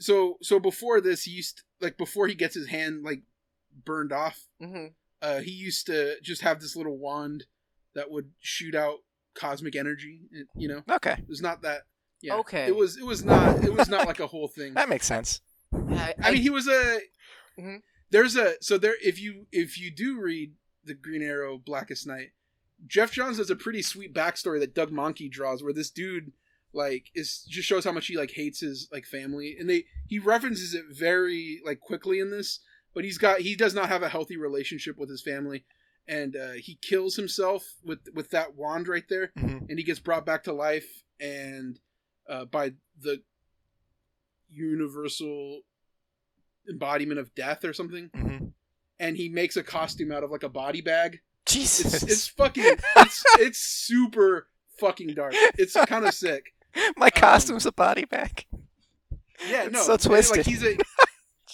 So 0.00 0.38
so 0.42 0.58
before 0.60 1.00
this, 1.00 1.24
he 1.24 1.32
used 1.32 1.62
like 1.80 1.98
before 1.98 2.26
he 2.28 2.34
gets 2.34 2.54
his 2.54 2.68
hand 2.68 3.02
like 3.04 3.22
burned 3.84 4.12
off. 4.12 4.46
mhm. 4.62 4.94
Uh, 5.24 5.40
he 5.40 5.50
used 5.50 5.86
to 5.86 6.16
just 6.22 6.42
have 6.42 6.60
this 6.60 6.76
little 6.76 6.98
wand 6.98 7.44
that 7.94 8.10
would 8.10 8.30
shoot 8.40 8.74
out 8.74 8.98
cosmic 9.34 9.74
energy. 9.74 10.20
You 10.54 10.68
know, 10.68 10.82
okay 10.96 11.12
it 11.18 11.28
was 11.28 11.40
not 11.40 11.62
that. 11.62 11.82
Yeah, 12.20 12.36
Okay. 12.36 12.66
It 12.66 12.76
was. 12.76 12.96
It 12.96 13.04
was 13.04 13.24
not. 13.24 13.62
It 13.64 13.74
was 13.74 13.88
not 13.88 14.06
like 14.06 14.20
a 14.20 14.26
whole 14.26 14.48
thing. 14.58 14.74
that 14.74 14.88
makes 14.88 15.06
sense 15.06 15.40
I, 15.72 16.14
I 16.22 16.30
mean, 16.32 16.42
he 16.42 16.50
was 16.50 16.66
a. 16.68 17.00
Mhm. 17.58 17.78
There's 18.10 18.36
a 18.36 18.54
so 18.60 18.78
there 18.78 18.94
if 19.02 19.20
you 19.20 19.46
if 19.52 19.78
you 19.78 19.90
do 19.90 20.20
read 20.20 20.52
the 20.84 20.94
Green 20.94 21.22
Arrow 21.22 21.58
Blackest 21.58 22.06
Night, 22.06 22.30
Geoff 22.86 23.12
Johns 23.12 23.38
has 23.38 23.50
a 23.50 23.56
pretty 23.56 23.82
sweet 23.82 24.14
backstory 24.14 24.60
that 24.60 24.74
Doug 24.74 24.90
Mahnke 24.90 25.30
draws, 25.30 25.62
where 25.62 25.72
this 25.72 25.90
dude 25.90 26.32
like 26.72 27.10
is 27.14 27.44
just 27.48 27.68
shows 27.68 27.84
how 27.84 27.92
much 27.92 28.06
he 28.06 28.16
like 28.16 28.32
hates 28.32 28.60
his 28.60 28.88
like 28.92 29.04
family, 29.06 29.56
and 29.58 29.68
they 29.68 29.84
he 30.06 30.18
references 30.18 30.74
it 30.74 30.84
very 30.90 31.60
like 31.64 31.80
quickly 31.80 32.20
in 32.20 32.30
this, 32.30 32.60
but 32.94 33.04
he's 33.04 33.18
got 33.18 33.40
he 33.40 33.54
does 33.56 33.74
not 33.74 33.88
have 33.88 34.02
a 34.02 34.08
healthy 34.08 34.36
relationship 34.36 34.96
with 34.98 35.10
his 35.10 35.22
family, 35.22 35.64
and 36.08 36.36
uh, 36.36 36.52
he 36.52 36.76
kills 36.80 37.16
himself 37.16 37.74
with 37.84 38.00
with 38.14 38.30
that 38.30 38.54
wand 38.54 38.88
right 38.88 39.08
there, 39.08 39.32
Mhm. 39.38 39.68
and 39.68 39.78
he 39.78 39.84
gets 39.84 40.00
brought 40.00 40.24
back 40.26 40.44
to 40.44 40.52
life, 40.52 41.02
and 41.20 41.78
uh, 42.28 42.44
by 42.46 42.72
the 43.00 43.22
universal 44.50 45.60
embodiment 46.68 47.18
of 47.20 47.34
death 47.34 47.64
or 47.64 47.72
something. 47.72 48.10
Mhm. 48.10 48.52
and 49.00 49.16
he 49.16 49.28
makes 49.28 49.56
a 49.56 49.62
costume 49.62 50.12
out 50.12 50.22
of 50.22 50.30
like 50.30 50.44
a 50.44 50.48
body 50.48 50.80
bag. 50.80 51.20
Jesus. 51.46 51.94
It's, 51.94 52.02
it's 52.04 52.28
fucking 52.28 52.64
it's, 52.96 53.24
it's 53.40 53.58
super 53.58 54.46
fucking 54.78 55.08
dark. 55.14 55.34
It's 55.58 55.74
kind 55.86 56.06
of 56.06 56.14
sick. 56.14 56.54
My 56.96 57.10
costume's 57.10 57.66
a 57.66 57.72
body 57.72 58.04
bag. 58.04 58.46
Yeah 59.48 59.64
It's 59.64 59.72
no 59.72 59.82
so 59.82 59.96
twisted. 59.96 60.38
like 60.38 60.46
he's 60.46 60.62
a 60.62 60.76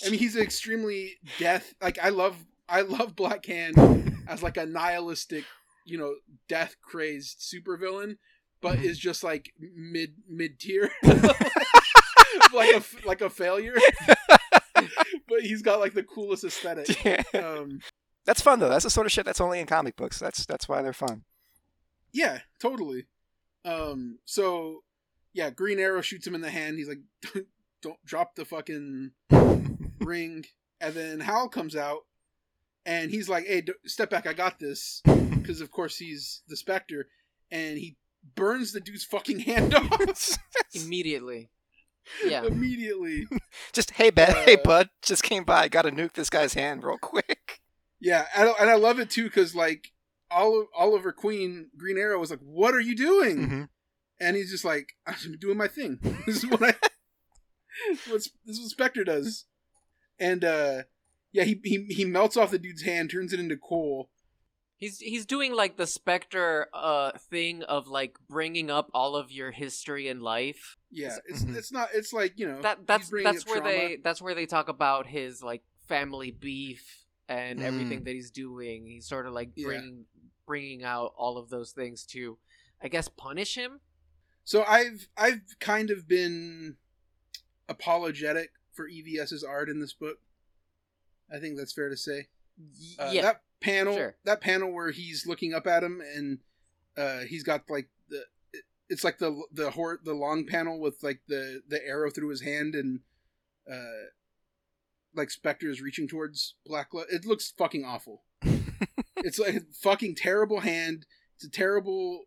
i 0.04 0.10
mean 0.10 0.18
he's 0.18 0.36
an 0.36 0.42
extremely 0.42 1.14
death 1.38 1.74
like 1.80 1.98
i 2.02 2.08
love 2.08 2.36
i 2.68 2.80
love 2.82 3.14
black 3.16 3.44
hand 3.46 4.14
as 4.28 4.42
like 4.42 4.56
a 4.56 4.66
nihilistic 4.66 5.44
you 5.84 5.98
know 5.98 6.14
death 6.48 6.76
crazed 6.82 7.40
supervillain 7.40 8.16
but 8.60 8.78
is 8.78 8.98
just 8.98 9.22
like 9.24 9.52
mid 9.58 10.14
mid 10.28 10.58
tier 10.60 10.90
like 11.02 12.74
a 12.74 12.82
like 13.06 13.20
a 13.20 13.30
failure 13.30 13.74
but 14.74 15.40
he's 15.42 15.62
got 15.62 15.80
like 15.80 15.94
the 15.94 16.02
coolest 16.02 16.44
aesthetic 16.44 17.02
Yeah. 17.04 17.22
um 17.34 17.80
that's 18.26 18.40
fun 18.40 18.58
though 18.60 18.68
that's 18.68 18.84
the 18.84 18.90
sort 18.90 19.06
of 19.06 19.12
shit 19.12 19.24
that's 19.24 19.40
only 19.40 19.60
in 19.60 19.66
comic 19.66 19.96
books 19.96 20.18
that's 20.18 20.44
that's 20.46 20.68
why 20.68 20.82
they're 20.82 20.92
fun 20.92 21.24
Yeah, 22.12 22.40
totally. 22.60 23.06
Um, 23.64 24.18
so 24.24 24.82
yeah, 25.32 25.50
Green 25.50 25.78
Arrow 25.78 26.00
shoots 26.00 26.26
him 26.26 26.34
in 26.34 26.40
the 26.40 26.50
hand. 26.50 26.76
He's 26.76 26.88
like, 26.88 27.02
don't 27.82 28.04
drop 28.04 28.34
the 28.34 28.44
fucking 28.44 29.12
ring. 30.00 30.44
And 30.80 30.94
then 30.94 31.20
Hal 31.20 31.48
comes 31.48 31.76
out, 31.76 32.00
and 32.86 33.10
he's 33.10 33.28
like, 33.28 33.46
"Hey, 33.46 33.60
d- 33.60 33.72
step 33.86 34.10
back! 34.10 34.26
I 34.26 34.32
got 34.32 34.58
this." 34.58 35.02
Because 35.40 35.62
of 35.62 35.70
course 35.70 35.96
he's 35.96 36.42
the 36.48 36.56
Spectre, 36.56 37.08
and 37.50 37.78
he 37.78 37.96
burns 38.36 38.72
the 38.72 38.80
dude's 38.80 39.04
fucking 39.04 39.38
hand 39.40 39.74
off 39.74 40.38
Immediately. 40.74 41.48
Yeah. 42.24 42.44
immediately. 42.44 43.26
Just 43.72 43.92
hey, 43.92 44.10
bud, 44.10 44.34
hey, 44.44 44.56
Uh, 44.56 44.62
bud, 44.62 44.90
just 45.02 45.22
came 45.22 45.44
by. 45.44 45.68
Got 45.68 45.82
to 45.82 45.90
nuke 45.92 46.12
this 46.12 46.28
guy's 46.28 46.52
hand 46.54 46.84
real 46.84 46.98
quick. 46.98 47.60
Yeah, 48.00 48.26
and 48.36 48.50
I, 48.50 48.52
and 48.60 48.70
I 48.70 48.74
love 48.74 48.98
it 49.00 49.08
too 49.08 49.24
because 49.24 49.54
like 49.54 49.92
Oliver 50.30 51.12
Queen, 51.12 51.70
Green 51.76 51.96
Arrow 51.96 52.18
was 52.20 52.30
like, 52.30 52.40
"What 52.40 52.74
are 52.74 52.80
you 52.80 52.94
doing?" 52.94 53.48
Mhm. 53.48 53.68
And 54.20 54.36
he's 54.36 54.50
just 54.50 54.64
like, 54.64 54.92
"I'm 55.06 55.38
doing 55.40 55.56
my 55.56 55.68
thing. 55.68 55.98
this 56.26 56.36
is 56.44 56.46
what 56.46 56.62
I. 56.62 56.74
what's 58.08 58.28
this 58.44 58.56
is 58.56 58.60
what 58.60 58.70
Spectre 58.70 59.04
does." 59.04 59.46
And 60.20 60.44
uh 60.44 60.82
yeah, 61.32 61.44
he, 61.44 61.60
he 61.64 61.84
he 61.86 62.04
melts 62.04 62.36
off 62.36 62.50
the 62.50 62.58
dude's 62.58 62.82
hand, 62.82 63.10
turns 63.10 63.32
it 63.32 63.40
into 63.40 63.56
coal. 63.56 64.10
He's 64.76 64.98
he's 64.98 65.26
doing 65.26 65.54
like 65.54 65.76
the 65.76 65.86
Spectre 65.86 66.68
uh 66.72 67.12
thing 67.30 67.62
of 67.64 67.86
like 67.88 68.16
bringing 68.28 68.70
up 68.70 68.90
all 68.94 69.16
of 69.16 69.30
your 69.32 69.50
history 69.50 70.08
and 70.08 70.22
life. 70.22 70.76
Yeah, 70.90 71.16
it's 71.26 71.44
Mhm. 71.44 71.56
it's 71.56 71.72
not 71.72 71.88
it's 71.94 72.12
like 72.12 72.38
you 72.38 72.46
know 72.46 72.60
That 72.62 72.86
that's 72.86 73.10
that's 73.10 73.46
where 73.46 73.60
trauma. 73.60 73.70
they 73.70 73.96
that's 74.02 74.22
where 74.22 74.34
they 74.34 74.46
talk 74.46 74.68
about 74.68 75.06
his 75.06 75.42
like 75.42 75.62
family 75.88 76.30
beef 76.30 77.04
and 77.28 77.60
Mm. 77.60 77.64
everything 77.64 78.04
that 78.04 78.14
he's 78.14 78.30
doing. 78.30 78.86
He's 78.86 79.06
sort 79.08 79.26
of 79.26 79.32
like 79.32 79.50
Yeah. 79.54 79.66
bringing 79.66 80.06
bringing 80.46 80.82
out 80.82 81.12
all 81.16 81.38
of 81.38 81.48
those 81.48 81.70
things 81.72 82.04
to, 82.06 82.38
I 82.82 82.88
guess, 82.88 83.08
punish 83.08 83.54
him. 83.54 83.80
So 84.44 84.64
I've 84.64 85.08
I've 85.16 85.42
kind 85.60 85.90
of 85.90 86.08
been 86.08 86.76
apologetic 87.68 88.50
for 88.72 88.88
EVS's 88.88 89.44
art 89.44 89.68
in 89.68 89.80
this 89.80 89.92
book. 89.92 90.18
I 91.34 91.38
think 91.38 91.56
that's 91.56 91.72
fair 91.72 91.88
to 91.88 91.96
say. 91.96 92.28
Uh, 92.98 93.10
yeah, 93.12 93.22
That 93.22 93.40
panel, 93.60 93.94
sure. 93.94 94.16
that 94.24 94.40
panel 94.40 94.72
where 94.72 94.90
he's 94.90 95.26
looking 95.26 95.54
up 95.54 95.66
at 95.66 95.82
him 95.84 96.00
and 96.14 96.38
uh, 96.96 97.20
he's 97.20 97.42
got 97.44 97.62
like 97.70 97.88
the, 98.08 98.24
it's 98.88 99.04
like 99.04 99.18
the 99.18 99.40
the 99.52 99.70
hor- 99.70 100.00
the 100.04 100.12
long 100.14 100.44
panel 100.46 100.78
with 100.80 101.02
like 101.02 101.20
the 101.28 101.62
the 101.68 101.84
arrow 101.86 102.10
through 102.10 102.28
his 102.30 102.40
hand 102.42 102.74
and 102.74 103.00
uh, 103.70 104.08
like 105.14 105.30
Spectre 105.30 105.70
is 105.70 105.80
reaching 105.80 106.08
towards 106.08 106.54
Black. 106.66 106.92
Lo- 106.92 107.04
it 107.10 107.24
looks 107.24 107.52
fucking 107.56 107.84
awful. 107.84 108.22
it's 109.18 109.38
like 109.38 109.54
a 109.54 109.60
fucking 109.80 110.16
terrible 110.16 110.60
hand. 110.60 111.06
It's 111.36 111.44
a 111.44 111.50
terrible 111.50 112.24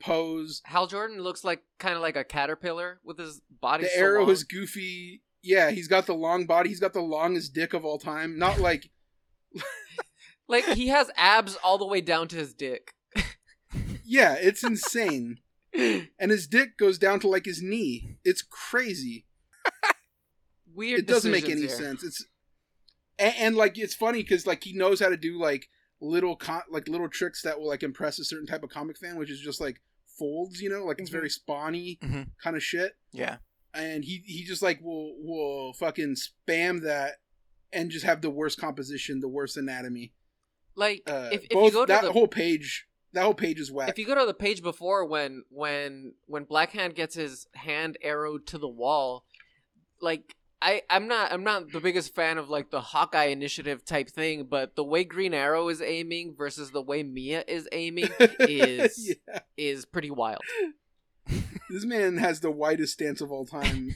pose. 0.00 0.62
Hal 0.64 0.86
Jordan 0.86 1.20
looks 1.20 1.44
like 1.44 1.62
kind 1.78 1.96
of 1.96 2.00
like 2.02 2.16
a 2.16 2.24
caterpillar 2.24 3.00
with 3.04 3.18
his 3.18 3.40
body. 3.60 3.84
the 3.84 3.90
so 3.90 4.00
arrow 4.00 4.20
long. 4.22 4.30
is 4.30 4.44
goofy. 4.44 5.22
Yeah, 5.46 5.70
he's 5.70 5.88
got 5.88 6.06
the 6.06 6.14
long 6.14 6.46
body. 6.46 6.70
He's 6.70 6.80
got 6.80 6.94
the 6.94 7.02
longest 7.02 7.52
dick 7.52 7.74
of 7.74 7.84
all 7.84 7.98
time. 7.98 8.38
Not 8.38 8.58
like 8.58 8.88
like 10.48 10.64
he 10.64 10.88
has 10.88 11.10
abs 11.16 11.56
all 11.62 11.76
the 11.78 11.86
way 11.86 12.00
down 12.00 12.28
to 12.28 12.36
his 12.36 12.54
dick. 12.54 12.92
yeah, 14.04 14.36
it's 14.40 14.64
insane. 14.64 15.40
and 15.74 16.30
his 16.30 16.46
dick 16.46 16.78
goes 16.78 16.98
down 16.98 17.20
to 17.20 17.28
like 17.28 17.44
his 17.44 17.60
knee. 17.62 18.16
It's 18.24 18.42
crazy. 18.42 19.26
Weird. 20.74 21.00
it 21.00 21.06
doesn't 21.06 21.30
make 21.30 21.48
any 21.48 21.60
here. 21.62 21.68
sense. 21.68 22.02
It's 22.02 22.24
and, 23.18 23.34
and 23.38 23.56
like 23.56 23.78
it's 23.78 23.94
funny 23.94 24.22
because 24.22 24.46
like 24.46 24.64
he 24.64 24.72
knows 24.72 24.98
how 25.00 25.08
to 25.08 25.16
do 25.16 25.38
like 25.38 25.68
little 26.00 26.36
con- 26.36 26.62
like 26.70 26.88
little 26.88 27.08
tricks 27.08 27.42
that 27.42 27.60
will 27.60 27.68
like 27.68 27.82
impress 27.82 28.18
a 28.18 28.24
certain 28.24 28.46
type 28.46 28.62
of 28.62 28.70
comic 28.70 28.98
fan, 28.98 29.16
which 29.16 29.30
is 29.30 29.40
just 29.40 29.60
like 29.60 29.80
folds. 30.18 30.60
You 30.60 30.70
know, 30.70 30.84
like 30.84 30.98
it's 30.98 31.10
Mhm. 31.10 31.12
very 31.12 31.28
spawny 31.28 31.98
Mhm. 32.00 32.30
kind 32.42 32.56
of 32.56 32.62
shit. 32.62 32.96
Yeah. 33.12 33.36
And 33.74 34.04
he 34.04 34.22
he 34.24 34.44
just 34.44 34.62
like 34.62 34.80
will 34.82 35.14
will 35.18 35.72
fucking 35.74 36.16
spam 36.16 36.82
that 36.82 37.14
and 37.72 37.90
just 37.90 38.04
have 38.04 38.20
the 38.20 38.30
worst 38.30 38.58
composition, 38.58 39.20
the 39.20 39.28
worst 39.28 39.56
anatomy. 39.56 40.12
Like 40.76 41.02
Uh, 41.06 41.30
if, 41.32 41.42
if 41.44 41.50
both 41.50 41.66
you 41.66 41.72
go 41.72 41.86
to 41.86 41.92
that 41.92 42.02
the 42.02 42.12
whole 42.12 42.28
page, 42.28 42.86
that 43.12 43.24
whole 43.24 43.34
page 43.34 43.60
is 43.60 43.70
whack. 43.70 43.88
if 43.88 43.98
you 43.98 44.06
go 44.06 44.14
to 44.14 44.26
the 44.26 44.34
page 44.34 44.62
before 44.62 45.04
when 45.04 45.44
when 45.50 46.14
when 46.26 46.44
Blackhand 46.46 46.94
gets 46.94 47.14
his 47.14 47.46
hand 47.54 47.96
arrowed 48.04 48.46
to 48.48 48.58
the 48.58 48.68
wall, 48.68 49.24
like 50.00 50.36
I 50.62 50.82
I'm 50.88 51.06
not 51.08 51.32
I'm 51.32 51.44
not 51.44 51.72
the 51.72 51.80
biggest 51.80 52.14
fan 52.14 52.38
of 52.38 52.48
like 52.48 52.70
the 52.70 52.80
Hawkeye 52.80 53.26
initiative 53.26 53.84
type 53.84 54.08
thing, 54.08 54.44
but 54.44 54.76
the 54.76 54.84
way 54.84 55.04
Green 55.04 55.34
Arrow 55.34 55.68
is 55.68 55.82
aiming 55.82 56.34
versus 56.36 56.70
the 56.70 56.82
way 56.82 57.02
Mia 57.02 57.44
is 57.46 57.68
aiming 57.72 58.08
is 58.40 59.16
yeah, 59.28 59.40
is 59.56 59.84
pretty 59.84 60.10
wild. 60.10 60.40
this 61.70 61.84
man 61.84 62.16
has 62.18 62.40
the 62.40 62.50
widest 62.50 62.94
stance 62.94 63.20
of 63.20 63.30
all 63.32 63.46
time. 63.46 63.94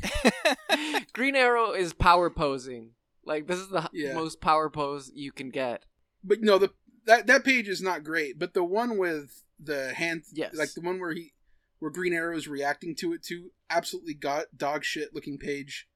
Green 1.12 1.36
Arrow 1.36 1.72
is 1.72 1.92
power 1.92 2.30
posing. 2.30 2.90
Like 3.24 3.46
this 3.46 3.58
is 3.58 3.68
the 3.68 3.88
Yeah. 3.92 4.14
most 4.14 4.40
power 4.40 4.70
pose 4.70 5.10
you 5.14 5.32
can 5.32 5.50
get. 5.50 5.84
but 6.24 6.40
no, 6.40 6.58
the 6.58 6.70
that 7.06 7.26
that 7.26 7.44
page 7.44 7.68
is 7.68 7.80
not 7.82 8.04
great. 8.04 8.38
But 8.38 8.54
the 8.54 8.64
one 8.64 8.98
with 8.98 9.42
the 9.58 9.92
hand, 9.94 10.22
Yes. 10.32 10.54
like 10.54 10.72
the 10.74 10.80
one 10.80 10.98
where 11.00 11.12
he 11.12 11.32
where 11.78 11.90
Green 11.90 12.12
Arrow 12.12 12.36
is 12.36 12.48
reacting 12.48 12.94
to 12.96 13.12
it 13.12 13.22
too, 13.22 13.50
absolutely 13.70 14.14
got 14.14 14.56
dog 14.56 14.84
shit 14.84 15.14
looking 15.14 15.38
page. 15.38 15.88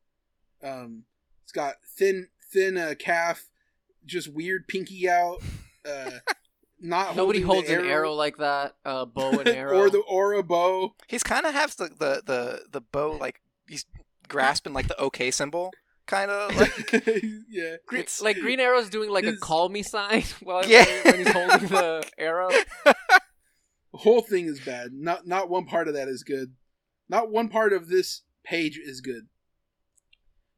Um, 0.62 1.04
it's 1.42 1.52
got 1.52 1.76
thin 1.86 2.28
thin 2.52 2.76
uh, 2.76 2.94
calf, 2.98 3.48
just 4.04 4.28
weird 4.32 4.68
pinky 4.68 5.08
out. 5.08 5.38
Uh, 5.84 6.18
not 6.82 7.16
Nobody 7.16 7.40
holding 7.40 7.62
holds 7.64 7.68
the 7.68 7.78
an 7.80 7.86
arrow 7.86 8.12
like 8.12 8.36
that. 8.38 8.74
Uh, 8.84 9.04
bow 9.16 9.30
and 9.30 9.48
arrow. 9.48 9.78
or 9.78 9.88
the 9.90 9.98
or 10.00 10.34
a 10.34 10.42
bow. 10.42 10.94
He's 11.08 11.22
kind 11.22 11.46
of 11.46 11.54
has 11.54 11.76
the, 11.76 11.88
the 11.88 12.22
the 12.26 12.62
the 12.70 12.80
bow 12.80 13.12
like 13.12 13.40
he's 13.68 13.86
grasping 14.28 14.72
like 14.72 14.88
the 14.88 14.98
OK 15.00 15.30
symbol, 15.30 15.70
kind 16.06 16.30
of 16.30 16.54
like 16.56 16.92
yeah, 17.48 17.76
Green, 17.86 18.00
it's- 18.00 18.20
like 18.20 18.36
Green 18.38 18.60
Arrow's 18.60 18.90
doing 18.90 19.10
like 19.10 19.24
a 19.24 19.36
call 19.36 19.68
me 19.68 19.82
sign 19.82 20.24
while 20.42 20.64
Yeah. 20.66 20.84
when 21.04 21.18
he's 21.18 21.30
holding 21.32 21.68
the 21.68 22.04
arrow. 22.18 22.50
the 22.84 22.94
whole 23.98 24.22
thing 24.22 24.46
is 24.46 24.60
bad. 24.60 24.92
Not 24.92 25.26
not 25.26 25.48
one 25.48 25.64
part 25.66 25.88
of 25.88 25.94
that 25.94 26.08
is 26.08 26.22
good. 26.22 26.54
Not 27.08 27.30
one 27.30 27.48
part 27.48 27.72
of 27.72 27.88
this 27.88 28.22
page 28.44 28.78
is 28.82 29.00
good. 29.00 29.28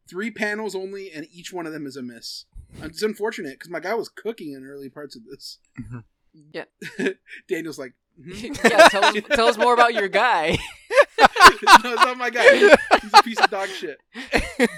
Three 0.09 0.31
panels 0.31 0.75
only, 0.75 1.11
and 1.11 1.27
each 1.33 1.53
one 1.53 1.67
of 1.67 1.73
them 1.73 1.87
is 1.87 1.97
a 1.97 2.03
miss. 2.03 2.45
It's 2.83 3.03
unfortunate 3.03 3.55
because 3.55 3.71
my 3.71 3.81
guy 3.81 3.95
was 3.95 4.09
cooking 4.09 4.53
in 4.53 4.65
early 4.67 4.89
parts 4.91 5.17
of 5.17 5.23
this. 5.31 5.59
Yeah. 6.53 6.65
Daniel's 7.49 7.79
like, 7.79 7.95
"Mhm." 8.21 8.59
yeah, 8.71 8.89
tell 8.89 9.05
us, 9.05 9.17
tell 9.31 9.47
us 9.49 9.57
more 9.59 9.75
about 9.75 9.95
your 9.95 10.09
guy. 10.09 10.59
no, 11.19 11.27
it's 11.93 12.05
not 12.05 12.17
my 12.19 12.31
guy. 12.31 12.57
He's 13.03 13.13
a 13.15 13.23
piece 13.23 13.39
of 13.41 13.51
dog 13.51 13.69
shit. 13.69 13.99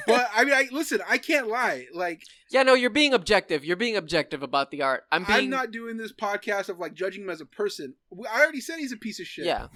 But 0.07 0.28
I 0.35 0.45
mean, 0.45 0.55
I 0.55 0.69
listen. 0.73 1.01
I 1.09 1.19
can't 1.19 1.49
lie. 1.49 1.87
Like, 1.93 2.23
yeah, 2.51 2.62
no, 2.62 2.74
you're 2.74 2.91
being 2.91 3.15
objective. 3.15 3.65
You're 3.65 3.77
being 3.77 3.97
objective 3.97 4.43
about 4.43 4.70
the 4.70 4.83
art. 4.83 5.05
I'm 5.11 5.24
being 5.24 5.39
I'm 5.39 5.51
not 5.51 5.70
doing 5.70 5.97
this 5.97 6.12
podcast 6.12 6.69
of 6.69 6.78
like 6.78 6.95
judging 6.95 7.23
him 7.24 7.31
as 7.31 7.41
a 7.41 7.47
person. 7.47 7.95
I 8.31 8.41
already 8.43 8.61
said 8.61 8.78
he's 8.78 8.93
a 8.93 8.97
piece 8.97 9.20
of 9.20 9.27
shit. 9.27 9.47
Yeah, 9.47 9.69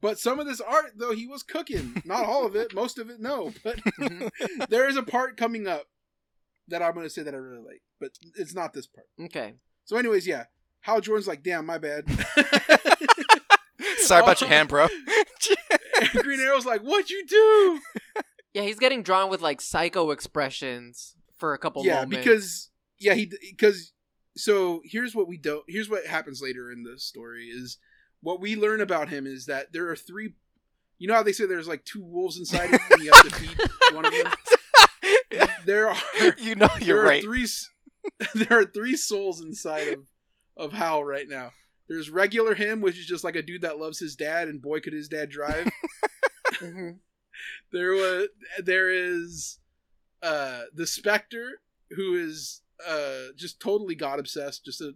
But 0.00 0.18
some 0.18 0.40
of 0.40 0.46
this 0.46 0.60
art, 0.60 0.92
though, 0.96 1.12
he 1.12 1.26
was 1.26 1.42
cooking. 1.42 2.02
Not 2.04 2.24
all 2.24 2.46
of 2.46 2.56
it. 2.56 2.74
Most 2.74 2.98
of 2.98 3.10
it, 3.10 3.20
no. 3.20 3.52
But 3.62 3.78
Mhm. 4.00 4.68
there 4.68 4.88
is 4.88 4.96
a 4.96 5.02
part 5.02 5.36
coming 5.36 5.66
up 5.66 5.84
that 6.68 6.82
I'm 6.82 6.94
going 6.94 7.06
to 7.06 7.10
say 7.10 7.22
that 7.22 7.34
I 7.34 7.38
really 7.38 7.64
like, 7.64 7.82
but 8.00 8.12
it's 8.36 8.54
not 8.54 8.72
this 8.72 8.86
part. 8.86 9.06
okay. 9.26 9.54
So, 9.84 9.96
anyways, 9.96 10.26
yeah. 10.26 10.44
Hal 10.80 11.00
Jordan's 11.00 11.28
like, 11.28 11.42
damn, 11.42 11.66
my 11.66 11.78
bad. 11.78 12.04
sorry 13.98 14.22
about 14.22 14.40
your 14.40 14.48
hand, 14.48 14.68
bro. 14.68 14.88
Green 16.22 16.40
Arrow's 16.40 16.66
like, 16.66 16.80
what'd 16.82 17.10
you 17.10 17.26
do? 17.26 17.80
Yeah, 18.54 18.62
he's 18.62 18.78
getting 18.78 19.02
drawn 19.02 19.30
with 19.30 19.40
like 19.40 19.60
psycho 19.60 20.10
expressions 20.10 21.14
for 21.38 21.54
a 21.54 21.58
couple 21.58 21.84
yeah, 21.84 21.96
moments. 21.96 22.16
because 22.16 22.70
yeah, 22.98 23.14
he 23.14 23.30
because 23.50 23.92
so 24.36 24.80
here's 24.84 25.14
what 25.14 25.28
we 25.28 25.36
don't. 25.36 25.64
Here's 25.68 25.88
what 25.88 26.06
happens 26.06 26.42
later 26.42 26.70
in 26.70 26.82
the 26.82 26.98
story 26.98 27.44
is 27.44 27.78
what 28.20 28.40
we 28.40 28.56
learn 28.56 28.80
about 28.80 29.08
him 29.08 29.26
is 29.26 29.46
that 29.46 29.72
there 29.72 29.88
are 29.88 29.96
three. 29.96 30.34
You 30.98 31.08
know 31.08 31.14
how 31.14 31.22
they 31.22 31.32
say 31.32 31.46
there's 31.46 31.68
like 31.68 31.84
two 31.84 32.02
wolves 32.02 32.38
inside 32.38 32.70
him, 32.70 32.80
and 32.90 33.02
you 33.02 33.12
have 33.12 33.28
to 33.28 33.34
feed 33.34 33.60
one 33.94 34.04
of 34.04 34.12
them. 34.12 34.32
There 35.64 35.88
are 35.88 35.96
you 36.38 36.54
know 36.56 36.68
there 36.78 36.86
you're 36.86 37.02
are 37.02 37.06
right. 37.06 37.22
three 37.22 37.46
there 38.34 38.58
are 38.58 38.64
three 38.64 38.96
souls 38.96 39.40
inside 39.40 39.88
of 39.88 40.00
of 40.60 40.72
Hal 40.72 41.02
right 41.02 41.28
now. 41.28 41.52
There's 41.88 42.08
regular 42.10 42.54
him, 42.54 42.80
which 42.80 42.96
is 42.98 43.06
just 43.06 43.24
like 43.24 43.34
a 43.34 43.42
dude 43.42 43.62
that 43.62 43.78
loves 43.80 43.98
his 43.98 44.14
dad, 44.14 44.46
and 44.46 44.62
boy 44.62 44.78
could 44.80 44.92
his 44.92 45.08
dad 45.08 45.30
drive. 45.30 45.68
Mhm. 46.60 46.98
there 47.72 47.92
was 47.92 48.28
there 48.62 48.90
is 48.90 49.58
uh 50.22 50.62
the 50.74 50.86
Spectre, 50.86 51.62
who 51.92 52.14
is 52.18 52.60
uh 52.86 53.28
just 53.34 53.60
totally 53.60 53.94
god 53.94 54.18
obsessed, 54.18 54.64
just 54.66 54.82
a 54.82 54.94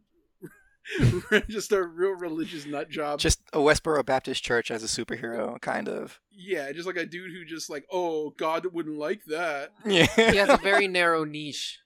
just 1.48 1.72
a 1.72 1.82
real 1.82 2.10
religious 2.12 2.66
nut 2.66 2.90
job. 2.90 3.18
Just 3.18 3.40
a 3.54 3.58
Westboro 3.58 4.04
Baptist 4.04 4.44
Church 4.44 4.70
as 4.70 4.84
a 4.84 4.86
superhero, 4.86 5.58
kind 5.62 5.88
of. 5.88 6.20
yeah, 6.30 6.70
just 6.72 6.86
like 6.86 6.96
a 6.96 7.06
dude 7.06 7.32
who 7.32 7.44
just 7.46 7.70
like, 7.70 7.86
oh, 7.90 8.30
God 8.36 8.66
wouldn't 8.70 8.98
like 8.98 9.24
that. 9.28 9.72
Yeah. 9.86 10.04
he 10.14 10.36
has 10.36 10.50
a 10.50 10.58
very 10.58 10.86
narrow 11.00 11.24
niche. 11.24 11.78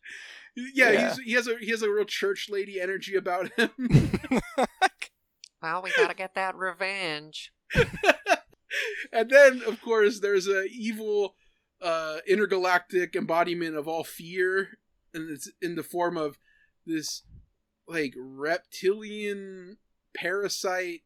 Yeah, 0.74 0.90
Yeah. 0.90 1.08
He's, 1.14 1.18
he 1.24 1.32
has 1.32 1.46
a 1.48 1.56
he 1.60 1.70
has 1.70 1.82
a 1.82 1.90
real 1.90 2.04
church 2.04 2.48
lady 2.50 2.80
energy 2.80 3.14
about 3.16 3.50
him. 3.56 3.70
Well, 5.60 5.82
we 5.82 5.90
gotta 5.96 6.14
get 6.14 6.36
that 6.36 6.54
revenge. 6.54 7.52
and 9.12 9.28
then 9.28 9.60
of 9.66 9.80
course 9.82 10.20
there's 10.20 10.46
a 10.46 10.64
evil 10.70 11.34
uh, 11.82 12.18
intergalactic 12.28 13.16
embodiment 13.16 13.74
of 13.76 13.88
all 13.88 14.04
fear, 14.04 14.78
and 15.12 15.28
it's 15.30 15.50
in 15.60 15.74
the 15.74 15.82
form 15.82 16.16
of 16.16 16.38
this 16.86 17.22
like 17.88 18.14
reptilian 18.16 19.78
parasite 20.14 21.02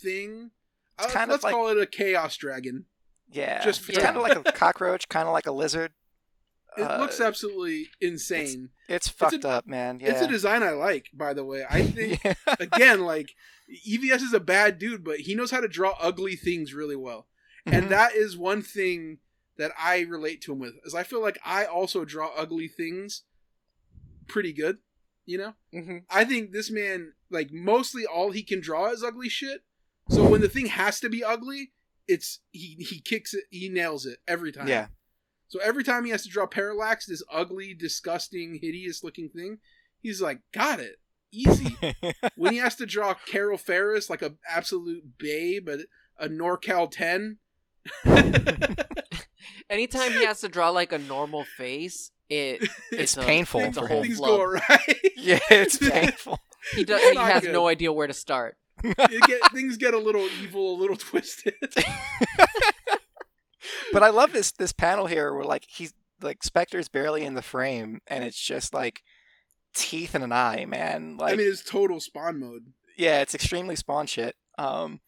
thing. 0.00 0.50
It's 0.98 1.08
Uh, 1.08 1.10
kind 1.10 1.30
of 1.30 1.34
let's 1.34 1.44
like- 1.44 1.52
call 1.54 1.68
it 1.68 1.78
a 1.78 1.86
chaos 1.86 2.36
dragon. 2.38 2.86
Yeah, 3.32 3.62
Just 3.62 3.86
it's 3.88 3.98
for- 3.98 4.02
kind 4.04 4.16
of 4.16 4.22
like 4.22 4.36
a 4.36 4.52
cockroach, 4.52 5.08
kind 5.08 5.28
of 5.28 5.32
like 5.34 5.46
a 5.46 5.52
lizard. 5.52 5.92
It 6.78 6.82
Uh, 6.82 6.98
looks 6.98 7.20
absolutely 7.20 7.88
insane. 8.00 8.70
It's 8.88 9.08
a- 9.08 9.12
fucked 9.12 9.44
up, 9.44 9.66
man. 9.66 9.98
Yeah. 10.00 10.10
It's 10.12 10.20
a 10.22 10.28
design 10.28 10.62
I 10.62 10.70
like, 10.70 11.10
by 11.12 11.34
the 11.34 11.44
way. 11.44 11.64
I 11.68 11.82
think 11.86 12.22
yeah. 12.24 12.34
again, 12.60 13.00
like 13.00 13.30
EVS 13.88 14.22
is 14.22 14.32
a 14.32 14.40
bad 14.40 14.78
dude, 14.78 15.04
but 15.04 15.20
he 15.20 15.34
knows 15.34 15.50
how 15.50 15.60
to 15.60 15.68
draw 15.68 15.94
ugly 16.00 16.36
things 16.36 16.72
really 16.74 16.96
well. 16.96 17.26
Mhm. 17.66 17.72
And 17.74 17.88
that 17.90 18.14
is 18.14 18.36
one 18.36 18.62
thing 18.62 19.18
that 19.58 19.72
I 19.78 20.00
relate 20.00 20.40
to 20.42 20.52
him 20.52 20.58
with. 20.60 20.74
Is 20.84 20.94
I 20.94 21.02
feel 21.02 21.20
like 21.20 21.38
I 21.44 21.64
also 21.66 22.04
draw 22.04 22.32
ugly 22.36 22.68
things 22.68 23.22
pretty 24.26 24.52
good, 24.52 24.78
you 25.26 25.38
know? 25.38 25.54
hmm 25.72 25.98
I 26.08 26.24
think 26.24 26.52
this 26.52 26.70
man 26.70 27.12
like 27.30 27.50
mostly 27.52 28.06
all 28.06 28.30
he 28.32 28.42
can 28.42 28.60
draw 28.60 28.90
is 28.90 29.02
ugly 29.04 29.28
shit. 29.28 29.62
So 30.08 30.28
when 30.28 30.40
the 30.40 30.48
thing 30.48 30.66
has 30.66 30.98
to 31.00 31.08
be 31.08 31.22
ugly, 31.22 31.72
it's 32.08 32.40
he 32.50 32.74
he 32.80 33.00
kicks 33.00 33.34
it, 33.34 33.44
he 33.50 33.68
nails 33.68 34.06
it 34.06 34.18
every 34.26 34.50
time. 34.52 34.66
yeah. 34.68 34.86
So 35.50 35.58
every 35.60 35.82
time 35.82 36.04
he 36.04 36.12
has 36.12 36.22
to 36.22 36.28
draw 36.28 36.46
Parallax, 36.46 37.06
this 37.06 37.22
ugly, 37.30 37.74
disgusting, 37.74 38.60
hideous 38.62 39.02
looking 39.02 39.28
thing, 39.28 39.58
he's 40.00 40.22
like, 40.22 40.40
got 40.54 40.78
it. 40.78 40.96
Easy. 41.32 41.76
when 42.36 42.52
he 42.52 42.58
has 42.60 42.76
to 42.76 42.86
draw 42.86 43.14
Carol 43.14 43.58
Ferris 43.58 44.08
like 44.08 44.22
a 44.22 44.34
absolute 44.48 45.18
babe, 45.18 45.68
a, 45.68 45.80
a 46.24 46.28
NorCal 46.28 46.88
10. 46.88 47.38
Anytime 49.70 50.12
he 50.12 50.24
has 50.24 50.40
to 50.40 50.48
draw 50.48 50.70
like 50.70 50.92
a 50.92 50.98
normal 50.98 51.44
face, 51.56 52.12
it 52.28 52.68
It's 52.92 53.16
a- 53.16 53.22
painful 53.22 53.60
It's 53.62 53.76
a 53.76 53.86
whole. 53.86 54.02
Things 54.02 54.18
flub. 54.18 54.30
go 54.30 54.40
awry. 54.42 54.84
yeah, 55.16 55.38
it's 55.50 55.78
painful. 55.78 56.38
He 56.74 56.84
does. 56.84 57.00
He 57.02 57.16
has 57.16 57.42
good. 57.42 57.52
no 57.52 57.66
idea 57.66 57.92
where 57.92 58.06
to 58.06 58.12
start. 58.12 58.56
It 58.84 59.22
get, 59.26 59.40
things 59.52 59.76
get 59.76 59.94
a 59.94 59.98
little 59.98 60.26
evil, 60.42 60.76
a 60.76 60.78
little 60.78 60.96
twisted. 60.96 61.54
But 63.92 64.02
I 64.02 64.10
love 64.10 64.32
this 64.32 64.52
this 64.52 64.72
panel 64.72 65.06
here 65.06 65.32
where 65.34 65.44
like 65.44 65.66
he's 65.68 65.92
like 66.22 66.42
Spectre's 66.42 66.88
barely 66.88 67.24
in 67.24 67.34
the 67.34 67.42
frame 67.42 68.00
and 68.06 68.22
it's 68.24 68.40
just 68.40 68.74
like 68.74 69.02
teeth 69.74 70.14
and 70.14 70.24
an 70.24 70.32
eye, 70.32 70.64
man. 70.66 71.16
Like 71.16 71.32
I 71.32 71.36
mean, 71.36 71.48
it's 71.48 71.62
total 71.64 72.00
spawn 72.00 72.38
mode. 72.40 72.72
yeah, 72.96 73.20
it's 73.20 73.34
extremely 73.34 73.76
spawn 73.76 74.06
shit. 74.06 74.36
Um, 74.58 75.00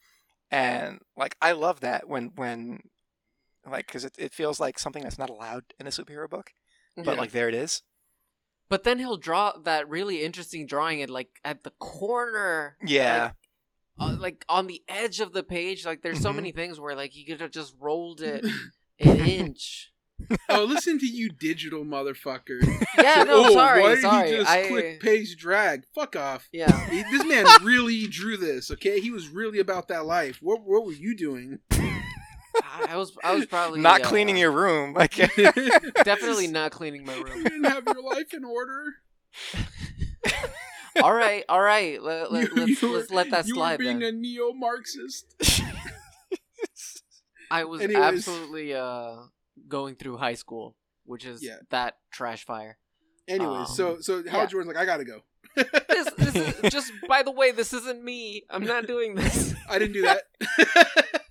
and 0.50 1.00
like 1.16 1.36
I 1.42 1.52
love 1.52 1.80
that 1.80 2.08
when 2.08 2.32
when 2.36 2.80
like 3.70 3.86
because 3.86 4.04
it, 4.04 4.14
it 4.18 4.32
feels 4.32 4.58
like 4.60 4.78
something 4.78 5.02
that's 5.02 5.18
not 5.18 5.30
allowed 5.30 5.64
in 5.78 5.86
a 5.86 5.90
superhero 5.90 6.28
book, 6.28 6.50
but 6.96 7.06
Yeah. 7.06 7.12
like 7.20 7.32
there 7.32 7.48
it 7.48 7.54
is. 7.54 7.82
But 8.68 8.84
then 8.84 8.98
he'll 8.98 9.18
draw 9.18 9.52
that 9.64 9.88
really 9.88 10.22
interesting 10.24 10.66
drawing 10.66 11.02
at 11.02 11.10
like 11.10 11.28
at 11.44 11.62
the 11.62 11.72
corner, 11.78 12.76
Yeah, 12.82 13.32
uh, 14.02 14.16
like 14.18 14.44
on 14.48 14.66
the 14.66 14.82
edge 14.88 15.20
of 15.20 15.32
the 15.32 15.42
page. 15.42 15.84
Like 15.86 16.02
there's 16.02 16.20
so 16.20 16.30
Mhm. 16.32 16.36
many 16.36 16.52
things 16.52 16.78
where 16.80 16.94
like 16.96 17.14
you 17.16 17.24
could 17.26 17.40
have 17.40 17.50
just 17.50 17.74
rolled 17.80 18.20
it 18.20 18.44
an 19.00 19.18
inch. 19.20 19.90
oh, 20.48 20.64
listen 20.64 20.98
to 21.00 21.06
you, 21.06 21.28
digital 21.30 21.84
motherfucker. 21.84 22.60
Yeah, 22.96 23.24
no, 23.24 23.44
oh, 23.46 23.52
sorry, 23.54 23.82
why 23.82 23.94
did 23.96 24.02
sorry. 24.02 24.30
he 24.30 24.36
just 24.36 24.50
I 24.50 24.68
quick 24.68 25.00
paste 25.00 25.36
drag? 25.38 25.82
Fuck 25.94 26.14
off. 26.16 26.48
yeah. 26.52 26.70
He- 26.90 27.02
This 27.10 27.24
man 27.26 27.44
really 27.62 28.06
drew 28.06 28.36
this, 28.36 28.70
okay? 28.70 29.00
He 29.00 29.10
was 29.10 29.28
really 29.28 29.58
about 29.58 29.88
that 29.88 30.04
life. 30.06 30.38
What 30.40 30.60
what 30.64 30.84
were 30.86 30.92
you 30.92 31.16
doing? 31.16 31.58
I 31.72 32.86
I 32.90 32.96
was 32.96 33.16
I 33.24 33.34
was 33.34 33.46
probably 33.46 33.80
not 33.80 34.02
uh, 34.02 34.08
cleaning 34.08 34.36
your 34.36 34.52
room. 34.52 34.92
Like 34.94 35.14
definitely 36.04 36.46
not 36.46 36.70
cleaning 36.70 37.04
my 37.04 37.14
room. 37.16 37.42
didn't 37.42 37.64
have 37.64 37.84
your 37.86 38.02
life 38.02 38.32
in 38.34 38.44
order. 38.44 38.94
All 41.02 41.14
right, 41.14 41.44
all 41.48 41.60
right. 41.60 42.02
Let, 42.02 42.32
let, 42.32 42.48
You- 42.48 42.54
let's, 42.66 42.82
you 42.82 42.90
were- 42.90 42.98
let's 42.98 43.10
let 43.10 43.30
that 43.30 43.46
you 43.46 43.54
slide. 43.54 43.72
were 43.72 43.78
being 43.78 44.00
then. 44.00 44.14
a 44.14 44.16
neo-Marxist. 44.18 45.34
I 47.50 47.64
was 47.64 47.82
Anyways. 47.82 48.02
absolutely 48.02 48.74
uh 48.74 49.16
going 49.68 49.94
through 49.96 50.16
high 50.16 50.34
school, 50.34 50.74
which 51.04 51.24
is 51.26 51.42
Yeah. 51.44 51.56
that 51.70 51.96
trash 52.12 52.44
fire. 52.44 52.78
Anyways, 53.28 53.68
Um, 53.68 53.74
so 53.74 53.96
so 54.00 54.22
Hal 54.28 54.40
yeah. 54.40 54.46
Jordan's 54.46 54.74
like, 54.74 54.82
I 54.82 54.86
gotta 54.86 55.04
go. 55.04 55.20
This, 55.56 56.10
this 56.16 56.34
is 56.34 56.54
just 56.72 56.92
by 57.08 57.22
the 57.22 57.30
way, 57.30 57.50
this 57.52 57.72
isn't 57.74 58.02
me. 58.02 58.44
I'm 58.48 58.64
not 58.64 58.86
doing 58.86 59.14
this. 59.14 59.54
I 59.68 59.78
didn't 59.78 59.92
do 59.92 60.02
that. 60.02 60.22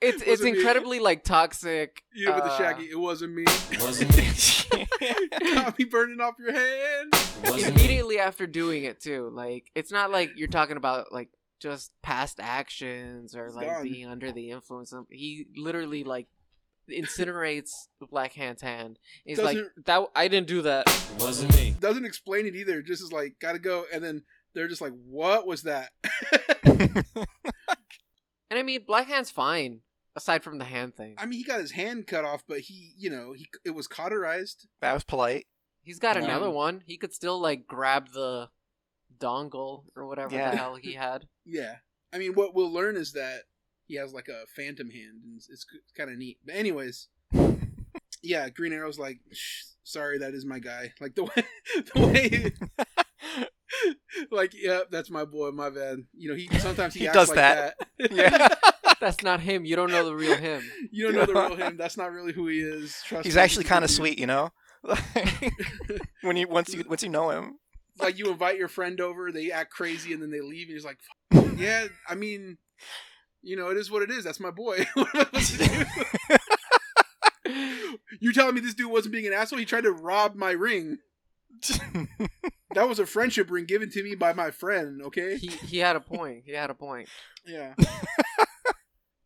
It's 0.00 0.20
it's 0.22 0.28
Wasn't 0.28 0.52
me. 0.52 0.58
incredibly 0.58 0.98
like 1.00 1.24
toxic. 1.24 2.02
you 2.14 2.28
with 2.32 2.44
the 2.44 2.50
uh, 2.50 2.58
Shaggy, 2.58 2.84
it 2.90 2.98
wasn't 2.98 3.34
me. 3.34 3.44
Wasn't 3.80 4.14
me. 4.16 4.86
Got 5.54 5.78
me 5.78 5.84
burning 5.86 6.20
off 6.20 6.34
your 6.38 6.52
hand. 6.52 7.12
Wasn't 7.44 7.74
me. 7.76 7.82
immediately 7.82 8.18
after 8.18 8.46
doing 8.46 8.84
it 8.84 9.00
too. 9.00 9.30
Like 9.32 9.70
it's 9.74 9.90
not 9.90 10.10
like 10.10 10.32
you're 10.36 10.48
talking 10.48 10.76
about 10.76 11.12
like 11.12 11.30
just 11.60 11.92
past 12.02 12.40
actions 12.40 13.34
or 13.34 13.46
It's 13.46 13.56
like 13.56 13.68
gone. 13.68 13.82
being 13.84 14.06
under 14.06 14.30
the 14.32 14.50
influence 14.50 14.92
of 14.92 15.06
he 15.10 15.46
literally 15.56 16.04
like 16.04 16.26
incinerates 16.90 17.86
the 17.98 18.06
black 18.06 18.34
hand's 18.34 18.60
hand. 18.60 18.98
He's 19.24 19.38
like 19.38 19.56
Doesn't- 19.56 19.86
that 19.86 20.04
I 20.14 20.28
didn't 20.28 20.46
do 20.48 20.60
that. 20.62 20.84
Wasn't 21.18 21.54
me. 21.56 21.74
Doesn't 21.80 22.04
explain 22.04 22.44
it 22.46 22.54
either. 22.54 22.82
Just 22.82 23.02
is 23.02 23.12
like, 23.12 23.36
gotta 23.40 23.58
go, 23.58 23.84
and 23.92 24.04
then 24.04 24.22
they're 24.54 24.68
just 24.68 24.82
like, 24.82 24.92
what 25.06 25.46
was 25.46 25.62
that? 25.62 25.90
And 28.48 28.60
I 28.60 28.62
mean 28.62 28.84
black 28.86 29.08
hand's 29.08 29.30
fine 29.30 29.80
aside 30.16 30.42
from 30.42 30.58
the 30.58 30.64
hand 30.64 30.96
thing. 30.96 31.14
I 31.18 31.26
mean, 31.26 31.38
he 31.38 31.44
got 31.44 31.60
his 31.60 31.72
hand 31.72 32.06
cut 32.08 32.24
off, 32.24 32.42
but 32.48 32.60
he, 32.60 32.92
you 32.98 33.10
know, 33.10 33.32
he 33.34 33.46
it 33.64 33.70
was 33.70 33.86
cauterized. 33.86 34.66
that 34.80 34.92
was 34.94 35.04
polite. 35.04 35.46
He's 35.82 35.98
got 36.00 36.16
Um, 36.16 36.24
another 36.24 36.50
one. 36.50 36.82
He 36.86 36.96
could 36.96 37.12
still 37.14 37.38
like 37.38 37.66
grab 37.68 38.08
the 38.12 38.48
dongle 39.18 39.84
or 39.94 40.06
whatever 40.08 40.34
Yeah. 40.34 40.50
the 40.50 40.56
hell 40.56 40.74
he 40.76 40.92
had. 41.06 41.26
Yeah. 41.44 41.76
I 42.12 42.18
mean, 42.18 42.32
what 42.34 42.54
we'll 42.54 42.72
learn 42.72 42.96
is 42.96 43.12
that 43.12 43.42
he 43.86 43.94
has 43.96 44.12
like 44.12 44.28
a 44.28 44.46
phantom 44.56 44.90
hand, 44.90 45.22
and 45.24 45.36
it's, 45.36 45.48
it's 45.48 45.64
kind 45.96 46.10
of 46.10 46.16
neat. 46.18 46.38
But 46.44 46.54
anyways, 46.56 47.08
yeah, 48.22 48.48
Green 48.48 48.72
Arrow's 48.72 48.98
like, 48.98 49.20
Shh, 49.32 49.62
sorry, 49.84 50.18
that 50.18 50.34
is 50.34 50.44
my 50.44 50.58
guy. 50.58 50.92
Like 51.00 51.14
the 51.14 51.24
way, 51.36 51.44
the 51.94 52.06
way, 52.06 52.52
like, 54.30 54.52
yeah, 54.54 54.80
that's 54.90 55.10
my 55.10 55.24
boy. 55.24 55.50
My 55.50 55.70
bad. 55.70 55.98
You 56.16 56.30
know, 56.30 56.34
he 56.36 56.48
sometimes 56.58 56.94
he, 56.94 57.00
He 57.00 57.08
acts 57.08 57.16
does 57.16 57.28
like 57.28 57.36
that. 57.36 57.74
that. 57.98 58.12
Yeah. 58.12 58.48
That's 59.00 59.22
not 59.22 59.40
him. 59.40 59.64
You 59.64 59.76
don't 59.76 59.90
know 59.90 60.04
the 60.04 60.14
real 60.14 60.36
him. 60.36 60.62
you 60.90 61.04
don't 61.04 61.14
know 61.14 61.26
the 61.26 61.34
real 61.34 61.56
him. 61.56 61.76
That's 61.78 61.96
not 61.96 62.12
really 62.12 62.32
who 62.32 62.48
he 62.48 62.60
is. 62.60 63.02
Trust 63.04 63.24
He's 63.24 63.36
me, 63.36 63.42
actually 63.42 63.64
kind 63.64 63.84
of 63.84 63.90
sweet, 63.90 64.18
you 64.18 64.26
know. 64.26 64.50
when 66.22 66.36
you 66.36 66.46
once 66.48 66.72
you 66.72 66.84
once 66.88 67.02
you 67.02 67.08
know 67.08 67.30
him. 67.30 67.58
like 67.98 68.18
you 68.18 68.30
invite 68.30 68.56
your 68.56 68.68
friend 68.68 69.00
over, 69.00 69.32
they 69.32 69.50
act 69.50 69.72
crazy, 69.72 70.12
and 70.12 70.22
then 70.22 70.30
they 70.30 70.40
leave, 70.40 70.68
and 70.68 70.78
you're 70.78 70.82
like, 70.82 70.98
yeah. 71.58 71.86
I 72.08 72.14
mean, 72.14 72.58
you 73.42 73.56
know, 73.56 73.70
it 73.70 73.76
is 73.76 73.90
what 73.90 74.02
it 74.02 74.10
is. 74.10 74.22
That's 74.22 74.38
my 74.40 74.50
boy. 74.50 74.86
what 74.94 75.14
am 75.14 75.26
I 75.32 75.40
supposed 75.40 75.70
to 75.70 76.38
do? 77.44 77.58
You're 78.20 78.32
telling 78.32 78.54
me 78.54 78.60
this 78.60 78.74
dude 78.74 78.90
wasn't 78.90 79.12
being 79.12 79.26
an 79.26 79.32
asshole? 79.32 79.58
He 79.58 79.64
tried 79.64 79.84
to 79.84 79.92
rob 79.92 80.34
my 80.34 80.52
ring. 80.52 80.98
That 82.76 82.88
was 82.88 82.98
a 82.98 83.06
friendship 83.06 83.50
ring 83.50 83.64
given 83.64 83.90
to 83.90 84.02
me 84.02 84.14
by 84.14 84.34
my 84.34 84.50
friend. 84.50 85.00
Okay. 85.00 85.38
He 85.38 85.46
he 85.46 85.78
had 85.78 85.96
a 85.96 86.00
point. 86.00 86.42
He 86.44 86.52
had 86.52 86.68
a 86.68 86.74
point. 86.74 87.08
Yeah. 87.46 87.74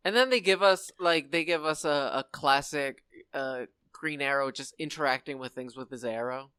And 0.03 0.15
then 0.15 0.29
they 0.29 0.39
give 0.39 0.61
us 0.63 0.91
like 0.99 1.31
they 1.31 1.43
give 1.43 1.63
us 1.65 1.85
a, 1.85 1.89
a 1.89 2.25
classic 2.31 3.03
uh 3.33 3.65
Green 3.91 4.21
Arrow 4.21 4.51
just 4.51 4.73
interacting 4.79 5.37
with 5.37 5.53
things 5.53 5.75
with 5.75 5.89
his 5.91 6.03
arrow. 6.03 6.51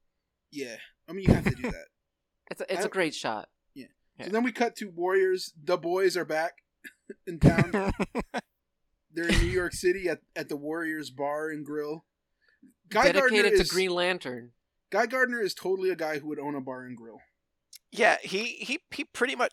Yeah. 0.52 0.76
I 1.08 1.12
mean, 1.12 1.24
you 1.28 1.34
have 1.34 1.44
to 1.44 1.50
do 1.54 1.62
that. 1.62 1.74
It's 2.50 2.60
a, 2.60 2.70
it's 2.72 2.82
I- 2.82 2.86
a 2.86 2.90
great 2.90 3.14
shot. 3.14 3.48
Yeah. 3.74 3.86
So 4.26 4.30
then 4.30 4.42
we 4.44 4.52
cut 4.52 4.76
to 4.76 4.90
Warriors. 4.90 5.54
The 5.64 5.78
boys 5.78 6.18
are 6.18 6.24
back 6.26 6.52
in 7.26 7.38
town. 7.40 7.72
They're 9.14 9.28
in 9.28 9.38
New 9.40 9.46
York 9.50 9.72
City 9.72 10.08
at, 10.08 10.20
at 10.36 10.48
the 10.50 10.56
Warriors 10.56 11.08
Bar 11.10 11.48
and 11.48 11.64
Grill. 11.64 12.04
Guy 12.90 13.04
Gardner 13.12 13.20
Dedicated 13.42 13.52
to 13.56 13.62
is 13.62 13.70
Green 13.70 13.90
Lantern. 13.90 14.50
Guy 14.90 15.06
Gardner 15.06 15.40
is 15.40 15.54
totally 15.54 15.88
a 15.88 15.96
guy 15.96 16.18
who 16.18 16.28
would 16.28 16.38
own 16.38 16.54
a 16.54 16.60
bar 16.60 16.82
and 16.84 16.94
grill. 16.96 17.20
yeah, 17.90 18.18
he 18.22 18.44
he 18.56 18.80
he 18.90 19.04
pretty 19.04 19.34
much 19.34 19.52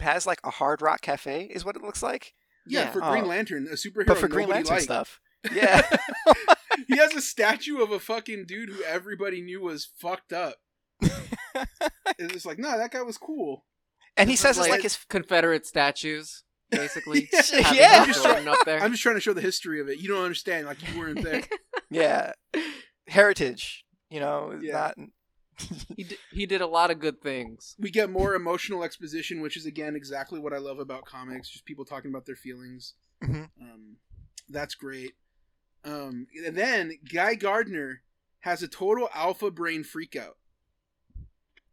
has 0.00 0.26
like 0.26 0.40
a 0.44 0.50
hard 0.50 0.82
rock 0.82 1.00
cafe, 1.00 1.44
is 1.44 1.64
what 1.64 1.76
it 1.76 1.82
looks 1.82 2.02
like. 2.02 2.34
Yeah, 2.66 2.80
Yeah. 2.82 2.90
for 2.92 3.04
Oh. 3.04 3.10
Green 3.12 3.26
Lantern, 3.26 3.66
a 3.66 3.74
superhero. 3.74 4.06
But 4.06 4.18
for 4.18 4.28
Green 4.28 4.48
Lantern 4.48 4.74
liked. 4.74 4.84
stuff. 4.84 5.20
Yeah. 5.52 5.82
he 6.88 6.96
has 6.96 7.14
a 7.14 7.20
statue 7.20 7.82
of 7.82 7.90
a 7.90 7.98
fucking 8.00 8.46
dude 8.46 8.70
who 8.70 8.82
everybody 8.84 9.42
knew 9.42 9.60
was 9.60 9.88
fucked 9.98 10.32
up. 10.32 10.56
It's 12.18 12.32
just 12.32 12.46
like, 12.46 12.58
no, 12.58 12.76
that 12.78 12.90
guy 12.92 13.02
was 13.02 13.18
cool. 13.18 13.64
and 14.16 14.28
he 14.30 14.36
says 14.36 14.58
it's 14.58 14.68
like 14.68 14.82
his 14.82 14.98
Confederate 15.08 15.66
statues, 15.66 16.42
basically. 16.70 17.28
Yeah. 17.52 17.72
Yeah. 17.72 18.04
them 18.04 18.14
Jordan 18.14 18.48
up 18.48 18.58
there. 18.64 18.80
I'm 18.80 18.90
just 18.90 19.02
trying 19.02 19.16
to 19.16 19.20
show 19.20 19.32
the 19.34 19.40
history 19.40 19.80
of 19.80 19.88
it. 19.88 19.98
You 19.98 20.08
don't 20.08 20.22
understand, 20.22 20.66
like 20.66 20.78
you 20.92 20.98
weren't 20.98 21.22
there. 21.22 21.42
yeah 21.90 22.32
heritage. 23.08 23.84
You 24.10 24.20
know, 24.20 24.58
Yeah. 24.60 24.72
not 24.72 24.94
he 25.96 26.04
d- 26.04 26.16
he 26.32 26.46
did 26.46 26.60
a 26.60 26.66
lot 26.66 26.90
of 26.90 26.98
good 26.98 27.20
things. 27.22 27.74
we 27.78 27.90
get 27.90 28.10
more 28.10 28.34
emotional 28.34 28.82
exposition, 28.84 29.40
which 29.40 29.56
is 29.56 29.66
again 29.66 29.94
exactly 29.96 30.40
what 30.40 30.52
I 30.52 30.58
love 30.58 30.78
about 30.78 31.04
comics. 31.04 31.48
Just 31.50 31.64
people 31.64 31.84
talking 31.84 32.10
about 32.10 32.26
their 32.26 32.36
feelings. 32.36 32.94
Mhm. 33.22 33.48
Um, 33.60 33.96
that's 34.48 34.74
great. 34.74 35.12
Um, 35.84 36.26
and 36.46 36.56
then 36.56 36.98
Guy 37.12 37.34
Gardner 37.34 38.02
has 38.40 38.62
a 38.62 38.68
total 38.68 39.08
alpha 39.14 39.50
brain 39.50 39.84
freakout. 39.84 40.34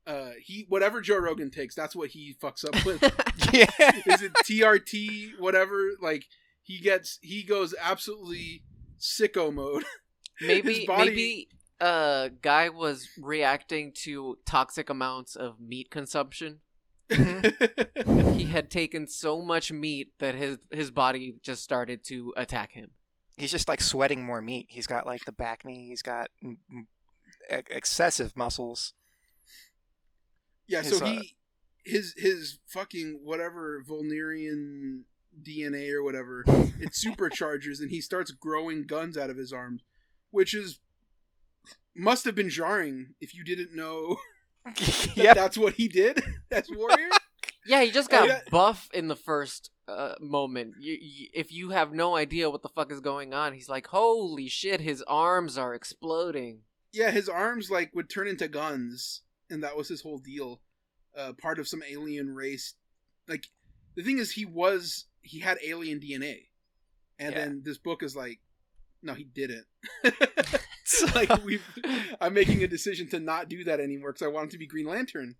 Uh, 0.07 0.31
he 0.41 0.65
whatever 0.67 0.99
Joe 1.01 1.17
Rogan 1.19 1.51
takes, 1.51 1.75
that's 1.75 1.95
what 1.95 2.09
he 2.09 2.35
fucks 2.41 2.65
up 2.65 2.83
with. 2.85 3.01
yeah. 3.53 3.69
Is 4.13 4.21
it 4.21 4.33
TRT? 4.33 5.39
Whatever. 5.39 5.91
Like 6.01 6.25
he 6.63 6.79
gets, 6.79 7.19
he 7.21 7.43
goes 7.43 7.73
absolutely 7.79 8.63
sicko 8.99 9.53
mode. 9.53 9.83
maybe 10.41 10.85
body- 10.87 11.09
maybe 11.09 11.47
uh 11.81 12.29
guy 12.41 12.69
was 12.69 13.09
reacting 13.19 13.91
to 14.03 14.37
toxic 14.45 14.89
amounts 14.89 15.35
of 15.35 15.59
meat 15.59 15.89
consumption. 15.91 16.59
He 18.35 18.45
had 18.45 18.69
taken 18.69 19.07
so 19.07 19.41
much 19.41 19.71
meat 19.71 20.13
that 20.19 20.35
his 20.35 20.59
his 20.71 20.91
body 20.91 21.35
just 21.43 21.63
started 21.63 22.03
to 22.05 22.33
attack 22.37 22.71
him. 22.73 22.91
He's 23.37 23.51
just 23.51 23.67
like 23.67 23.81
sweating 23.81 24.23
more 24.25 24.41
meat. 24.41 24.67
He's 24.69 24.87
got 24.87 25.05
like 25.05 25.25
the 25.25 25.31
back 25.33 25.65
knee. 25.65 25.87
He's 25.89 26.01
got 26.01 26.29
mm, 26.43 26.57
ex- 27.49 27.71
excessive 27.75 28.37
muscles. 28.37 28.93
yeah. 30.67 30.81
His, 30.83 30.97
So 30.97 31.05
uh, 31.05 31.09
he, 31.09 31.35
his 31.85 32.13
his 32.17 32.59
fucking 32.67 33.21
whatever 33.23 33.83
Vuldarian 33.87 35.01
DNA 35.41 35.91
or 35.91 36.03
whatever, 36.03 36.43
it 36.79 36.91
supercharges 36.93 37.79
and 37.79 37.89
he 37.89 38.01
starts 38.01 38.31
growing 38.31 38.85
guns 38.85 39.17
out 39.17 39.29
of 39.29 39.37
his 39.37 39.51
arms, 39.53 39.81
which 40.29 40.53
is 40.53 40.79
must 41.95 42.25
have 42.25 42.35
been 42.35 42.49
jarring 42.49 43.13
if 43.19 43.33
you 43.35 43.43
didn't 43.43 43.75
know 43.75 44.17
that 44.65 45.11
yep. 45.15 45.35
that's 45.35 45.57
what 45.57 45.73
he 45.73 45.87
did 45.87 46.21
as 46.51 46.69
warrior. 46.71 47.09
Yeah, 47.65 47.83
he 47.83 47.91
just 47.91 48.11
Oh, 48.11 48.17
got 48.17 48.27
yeah. 48.27 48.39
buff 48.49 48.89
in 48.93 49.07
the 49.07 49.15
first 49.15 49.69
uh, 49.87 50.13
moment. 50.19 50.75
You, 50.79 50.97
you, 50.99 51.27
if 51.33 51.51
you 51.51 51.69
have 51.71 51.93
no 51.93 52.15
idea 52.15 52.49
what 52.49 52.63
the 52.63 52.69
fuck 52.69 52.91
is 52.91 52.99
going 53.01 53.33
on, 53.33 53.53
he's 53.53 53.69
like, 53.69 53.87
"Holy 53.87 54.47
shit, 54.47 54.81
his 54.81 55.01
arms 55.03 55.57
are 55.57 55.73
exploding." 55.75 56.61
yeah, 56.93 57.09
his 57.11 57.29
arms 57.29 57.69
like 57.71 57.89
would 57.93 58.09
turn 58.09 58.27
into 58.27 58.47
guns, 58.47 59.21
and 59.49 59.63
that 59.63 59.77
was 59.77 59.87
his 59.87 60.01
whole 60.01 60.17
deal. 60.17 60.59
Uh, 61.17 61.33
part 61.33 61.59
of 61.59 61.67
some 61.67 61.81
alien 61.89 62.33
race. 62.33 62.73
Like 63.27 63.45
the 63.95 64.03
thing 64.03 64.17
is, 64.17 64.31
he 64.31 64.45
was 64.45 65.05
he 65.21 65.39
had 65.39 65.57
alien 65.63 65.99
DNA, 65.99 66.47
and 67.19 67.33
Yeah. 67.33 67.39
then 67.45 67.61
this 67.63 67.77
book 67.77 68.01
is 68.03 68.15
like, 68.15 68.39
no, 69.03 69.13
he 69.13 69.23
didn't. 69.23 69.65
like 71.15 71.43
we, 71.45 71.59
I'm 72.19 72.33
making 72.33 72.63
a 72.63 72.67
decision 72.67 73.07
to 73.09 73.19
not 73.19 73.49
do 73.49 73.63
that 73.65 73.79
anymore 73.79 74.11
because 74.13 74.25
I 74.25 74.29
want 74.29 74.45
him 74.45 74.49
to 74.51 74.57
be 74.57 74.67
Green 74.67 74.85
Lantern, 74.87 75.35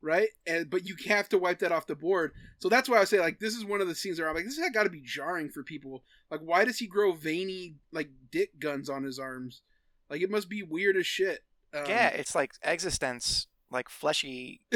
right? 0.00 0.28
And 0.46 0.68
but 0.70 0.86
you 0.86 0.96
have 1.08 1.28
to 1.30 1.38
wipe 1.38 1.58
that 1.60 1.72
off 1.72 1.86
the 1.86 1.94
board. 1.94 2.32
So 2.58 2.68
that's 2.68 2.88
why 2.88 2.98
I 2.98 3.04
say 3.04 3.20
like 3.20 3.38
this 3.38 3.54
is 3.54 3.64
one 3.64 3.80
of 3.80 3.88
the 3.88 3.94
scenes 3.94 4.18
where 4.18 4.28
I'm 4.28 4.34
like, 4.34 4.44
this 4.44 4.58
has 4.58 4.70
got 4.70 4.84
to 4.84 4.90
be 4.90 5.02
jarring 5.04 5.48
for 5.50 5.62
people. 5.62 6.02
Like, 6.30 6.40
why 6.40 6.64
does 6.64 6.78
he 6.78 6.86
grow 6.86 7.12
veiny 7.12 7.76
like 7.92 8.08
dick 8.30 8.58
guns 8.58 8.88
on 8.88 9.02
his 9.02 9.18
arms? 9.18 9.62
Like 10.10 10.20
it 10.22 10.30
must 10.30 10.48
be 10.48 10.62
weird 10.62 10.96
as 10.96 11.06
shit. 11.06 11.40
Um, 11.74 11.84
yeah, 11.88 12.08
it's 12.08 12.34
like 12.34 12.52
existence, 12.62 13.46
like 13.70 13.88
fleshy. 13.88 14.60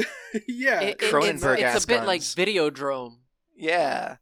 yeah, 0.47 0.81
It- 0.81 1.01
it- 1.01 1.13
it's, 1.13 1.43
it's 1.43 1.83
a 1.83 1.87
bit 1.87 2.03
like 2.05 2.21
guns. 2.21 2.35
Videodrome. 2.35 3.17
Yeah. 3.55 4.17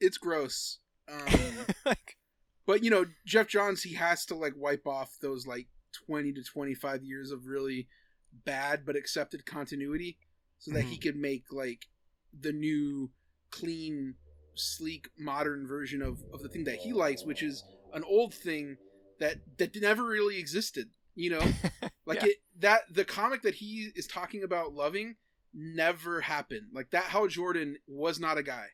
it's 0.00 0.16
gross. 0.18 0.78
Um, 1.10 1.20
like, 1.84 2.16
but 2.66 2.84
you 2.84 2.90
know, 2.90 3.06
Geoff 3.26 3.48
Johns, 3.48 3.82
he 3.82 3.94
has 3.94 4.24
to 4.26 4.34
like 4.34 4.54
wipe 4.56 4.86
off 4.86 5.16
those 5.20 5.46
like 5.46 5.66
twenty 5.92 6.32
to 6.32 6.42
twenty 6.42 6.74
five 6.74 7.02
years 7.02 7.30
of 7.30 7.46
really 7.46 7.88
bad 8.44 8.84
but 8.86 8.96
accepted 8.96 9.46
continuity, 9.46 10.18
so 10.58 10.72
that 10.72 10.84
he 10.84 10.94
mm-hmm. 10.94 11.02
could 11.02 11.16
make 11.16 11.44
like 11.50 11.86
the 12.38 12.52
new, 12.52 13.10
clean, 13.50 14.14
sleek, 14.54 15.08
modern 15.18 15.66
version 15.66 16.02
of 16.02 16.22
of 16.32 16.42
the 16.42 16.48
thing 16.48 16.64
that 16.64 16.76
he 16.76 16.92
likes, 16.92 17.24
which 17.24 17.42
is 17.42 17.64
an 17.92 18.04
old 18.04 18.34
thing 18.34 18.76
that 19.18 19.36
that 19.58 19.74
never 19.80 20.04
really 20.04 20.38
existed. 20.38 20.90
You 21.14 21.30
know, 21.30 21.44
like 22.06 22.22
Yeah. 22.22 22.28
it 22.28 22.36
that 22.58 22.82
the 22.92 23.04
comic 23.04 23.42
that 23.42 23.54
he 23.54 23.90
is 23.94 24.06
talking 24.06 24.42
about 24.42 24.74
loving 24.74 25.16
never 25.54 26.20
happened. 26.20 26.68
Like 26.72 26.90
that 26.90 27.04
Hal 27.04 27.26
Jordan 27.26 27.76
was 27.86 28.20
not 28.20 28.38
a 28.38 28.42
guy. 28.42 28.66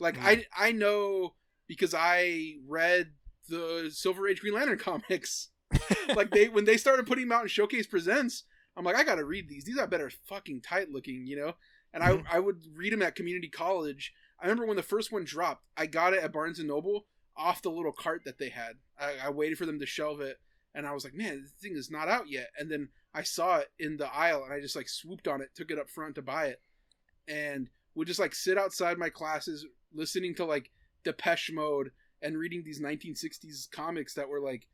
Like 0.00 0.18
I 0.22 0.46
I 0.56 0.72
know 0.72 1.34
because 1.66 1.94
I 1.94 2.56
read 2.66 3.12
the 3.48 3.90
Silver 3.92 4.28
Age 4.28 4.40
Green 4.40 4.54
Lantern 4.54 4.78
comics. 4.78 5.48
like 6.16 6.30
they 6.30 6.48
when 6.48 6.64
they 6.64 6.76
started 6.76 7.06
putting 7.06 7.28
them 7.28 7.36
out 7.36 7.42
in 7.42 7.48
Showcase 7.48 7.86
Presents, 7.86 8.44
I'm 8.76 8.84
like 8.84 8.96
I 8.96 9.04
got 9.04 9.16
to 9.16 9.24
read 9.24 9.48
these. 9.48 9.64
These 9.64 9.78
are 9.78 9.86
better 9.86 10.10
fucking 10.26 10.62
tight 10.62 10.90
looking, 10.90 11.26
you 11.26 11.36
know. 11.36 11.54
And 11.92 12.02
I 12.02 12.12
mm-hmm. 12.12 12.26
I 12.30 12.38
would 12.38 12.64
read 12.74 12.92
them 12.92 13.02
at 13.02 13.14
community 13.14 13.48
college. 13.48 14.12
I 14.40 14.44
remember 14.44 14.66
when 14.66 14.76
the 14.76 14.82
first 14.82 15.12
one 15.12 15.24
dropped, 15.24 15.64
I 15.76 15.86
got 15.86 16.14
it 16.14 16.22
at 16.22 16.32
Barnes 16.32 16.58
and 16.58 16.68
Noble 16.68 17.06
off 17.36 17.62
the 17.62 17.70
little 17.70 17.92
cart 17.92 18.22
that 18.24 18.38
they 18.38 18.48
had. 18.48 18.74
I, 18.98 19.14
I 19.26 19.30
waited 19.30 19.58
for 19.58 19.66
them 19.66 19.80
to 19.80 19.86
shelve 19.86 20.20
it, 20.20 20.38
and 20.74 20.86
I 20.86 20.92
was 20.92 21.04
like, 21.04 21.14
man, 21.14 21.42
this 21.42 21.52
thing 21.60 21.76
is 21.76 21.90
not 21.90 22.08
out 22.08 22.28
yet. 22.28 22.48
And 22.58 22.70
then 22.70 22.88
I 23.14 23.22
saw 23.22 23.58
it 23.58 23.68
in 23.78 23.96
the 23.96 24.12
aisle, 24.12 24.44
and 24.44 24.52
I 24.52 24.60
just 24.60 24.76
like 24.76 24.88
swooped 24.88 25.28
on 25.28 25.40
it, 25.40 25.50
took 25.54 25.70
it 25.70 25.78
up 25.78 25.90
front 25.90 26.14
to 26.14 26.22
buy 26.22 26.46
it, 26.46 26.60
and 27.26 27.68
would 27.94 28.06
just 28.06 28.20
like 28.20 28.34
sit 28.34 28.58
outside 28.58 28.96
my 28.96 29.08
classes 29.08 29.66
listening 29.92 30.34
to 30.36 30.44
like 30.44 30.70
Depeche 31.04 31.50
Mode 31.52 31.90
and 32.22 32.36
reading 32.36 32.62
these 32.64 32.80
1960s 32.80 33.70
comics 33.70 34.14
that 34.14 34.28
were 34.28 34.40
like 34.40 34.66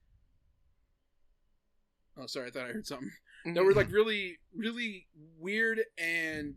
oh 2.19 2.27
sorry 2.27 2.49
i 2.49 2.51
thought 2.51 2.65
i 2.65 2.73
heard 2.73 2.87
something. 2.87 3.11
That 3.55 3.62
were 3.62 3.75
like 3.75 3.93
really 3.93 4.39
really 4.57 5.07
weird 5.39 5.81
and 5.99 6.55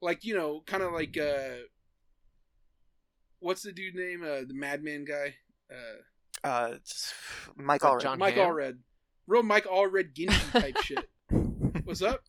like 0.00 0.24
you 0.24 0.36
know 0.36 0.62
kind 0.64 0.82
of 0.82 0.92
like 0.92 1.18
uh 1.18 1.64
what's 3.40 3.62
the 3.62 3.72
dude 3.72 3.96
name? 3.96 4.22
Uh 4.22 4.42
the 4.46 4.54
madman 4.54 5.04
guy? 5.04 5.34
Uh 5.72 6.46
uh, 6.46 6.74
Mike 7.56 7.80
Allred. 7.82 8.00
John 8.00 8.18
mike 8.18 8.34
Hamm? 8.34 8.46
allred. 8.54 8.78
Real 9.26 9.42
mike 9.42 9.66
allred 9.66 10.14
guinea 10.14 10.34
type 10.52 10.76
shit. 10.82 11.08
What's 11.84 12.02
up? 12.02 12.20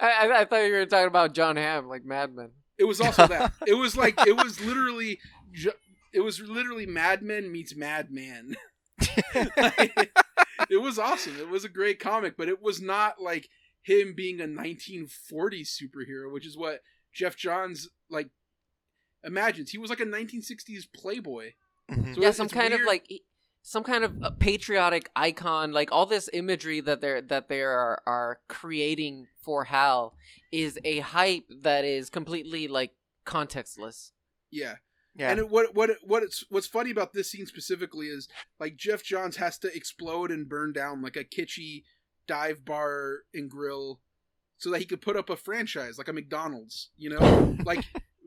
I, 0.00 0.28
I, 0.28 0.40
I 0.40 0.44
thought 0.44 0.58
you 0.58 0.72
were 0.72 0.86
talking 0.86 1.08
about 1.08 1.34
John 1.34 1.56
Hamm, 1.56 1.88
like 1.88 2.04
madman. 2.04 2.50
It 2.78 2.84
was 2.84 3.00
also 3.00 3.26
that. 3.26 3.52
It 3.66 3.74
was 3.74 3.96
like 3.96 4.14
it 4.26 4.36
was 4.36 4.60
literally 4.60 5.18
it 6.14 6.20
was 6.20 6.40
literally 6.40 6.86
madman 6.86 7.50
meets 7.52 7.74
madman 7.76 8.54
Like, 9.56 10.12
it 10.70 10.80
was 10.80 10.98
awesome. 10.98 11.36
It 11.38 11.48
was 11.48 11.64
a 11.64 11.68
great 11.68 11.98
comic, 11.98 12.36
but 12.36 12.48
it 12.48 12.62
was 12.62 12.80
not 12.80 13.20
like 13.20 13.48
him 13.82 14.14
being 14.14 14.40
a 14.40 14.44
1940s 14.46 15.68
superhero, 15.68 16.32
which 16.32 16.46
is 16.46 16.56
what 16.56 16.80
Geoff 17.12 17.36
Johns 17.36 17.88
like 18.08 18.28
imagines. 19.24 19.70
He 19.70 19.78
was 19.78 19.90
like 19.90 20.00
a 20.00 20.06
1960s 20.06 20.84
playboy. 20.94 21.52
Mhm. 21.90 22.14
So 22.14 22.20
yeah, 22.20 22.28
it's- 22.28 22.36
some 22.36 22.46
it's 22.46 22.54
kind 22.54 22.72
of 22.72 22.80
like 22.82 23.08
some 23.62 23.82
kind 23.82 24.04
of 24.04 24.22
uh, 24.22 24.30
patriotic 24.30 25.10
icon, 25.16 25.72
like 25.72 25.90
all 25.90 26.06
this 26.06 26.30
imagery 26.32 26.80
that 26.80 27.00
they're 27.00 27.20
that 27.22 27.48
they 27.48 27.60
are 27.62 28.00
are 28.06 28.38
creating 28.48 29.26
for 29.42 29.64
Hal 29.64 30.14
is 30.52 30.78
a 30.84 31.00
hype 31.00 31.44
that 31.62 31.84
is 31.84 32.10
completely 32.10 32.68
like 32.68 32.92
contextless. 33.26 34.12
Yeah. 34.50 34.76
Yeah. 35.16 35.30
And 35.30 35.48
what 35.50 35.74
what 35.74 35.90
what 36.02 36.22
it's 36.22 36.44
what's 36.48 36.66
funny 36.66 36.90
about 36.90 37.12
this 37.12 37.30
scene 37.30 37.46
specifically 37.46 38.06
is 38.08 38.28
like 38.58 38.76
Geoff 38.76 39.02
Johns 39.04 39.36
has 39.36 39.58
to 39.58 39.74
explode 39.74 40.30
and 40.32 40.48
burn 40.48 40.72
down 40.72 41.02
like 41.02 41.16
a 41.16 41.24
kitschy 41.24 41.84
dive 42.26 42.64
bar 42.64 43.20
and 43.32 43.48
grill 43.50 44.00
so 44.58 44.70
that 44.70 44.78
he 44.80 44.84
could 44.86 45.00
put 45.02 45.16
up 45.16 45.30
a 45.30 45.36
franchise 45.36 45.98
like 45.98 46.08
a 46.08 46.12
McDonald's, 46.12 46.90
you 46.96 47.10
know? 47.10 47.56
like 47.64 47.84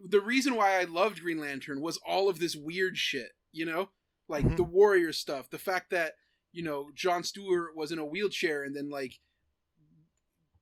the 0.08 0.22
reason 0.22 0.56
why 0.56 0.80
I 0.80 0.84
loved 0.86 1.22
Green 1.22 1.40
Lantern 1.40 1.82
was 1.82 2.00
all 2.08 2.30
of 2.30 2.40
this 2.40 2.56
weird 2.56 2.98
shit, 2.98 3.32
you 3.52 3.66
know? 3.66 3.90
Like 4.30 4.46
Mhm. 4.46 4.56
the 4.58 4.64
warrior 4.64 5.12
stuff, 5.14 5.50
the 5.50 5.58
fact 5.58 5.90
that, 5.90 6.14
you 6.54 6.64
know, 6.64 6.90
John 6.94 7.24
Stewart 7.24 7.76
was 7.76 7.92
in 7.92 8.00
a 8.00 8.06
wheelchair 8.06 8.64
and 8.64 8.76
then 8.76 8.90
like 8.90 9.20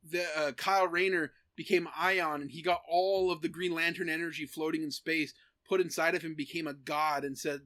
the 0.10 0.26
uh, 0.38 0.52
Kyle 0.54 0.88
Rayner 0.88 1.32
became 1.56 1.88
Ion 1.96 2.42
and 2.42 2.52
he 2.52 2.62
got 2.62 2.82
all 2.88 3.32
of 3.32 3.42
the 3.42 3.50
Green 3.50 3.74
Lantern 3.74 4.10
energy 4.10 4.46
floating 4.46 4.84
in 4.84 4.92
space 4.92 5.34
put 5.68 5.82
inside 5.82 6.16
of 6.16 6.22
him 6.22 6.36
became 6.36 6.68
a 6.68 6.74
god 6.74 7.24
and 7.24 7.38
said, 7.38 7.62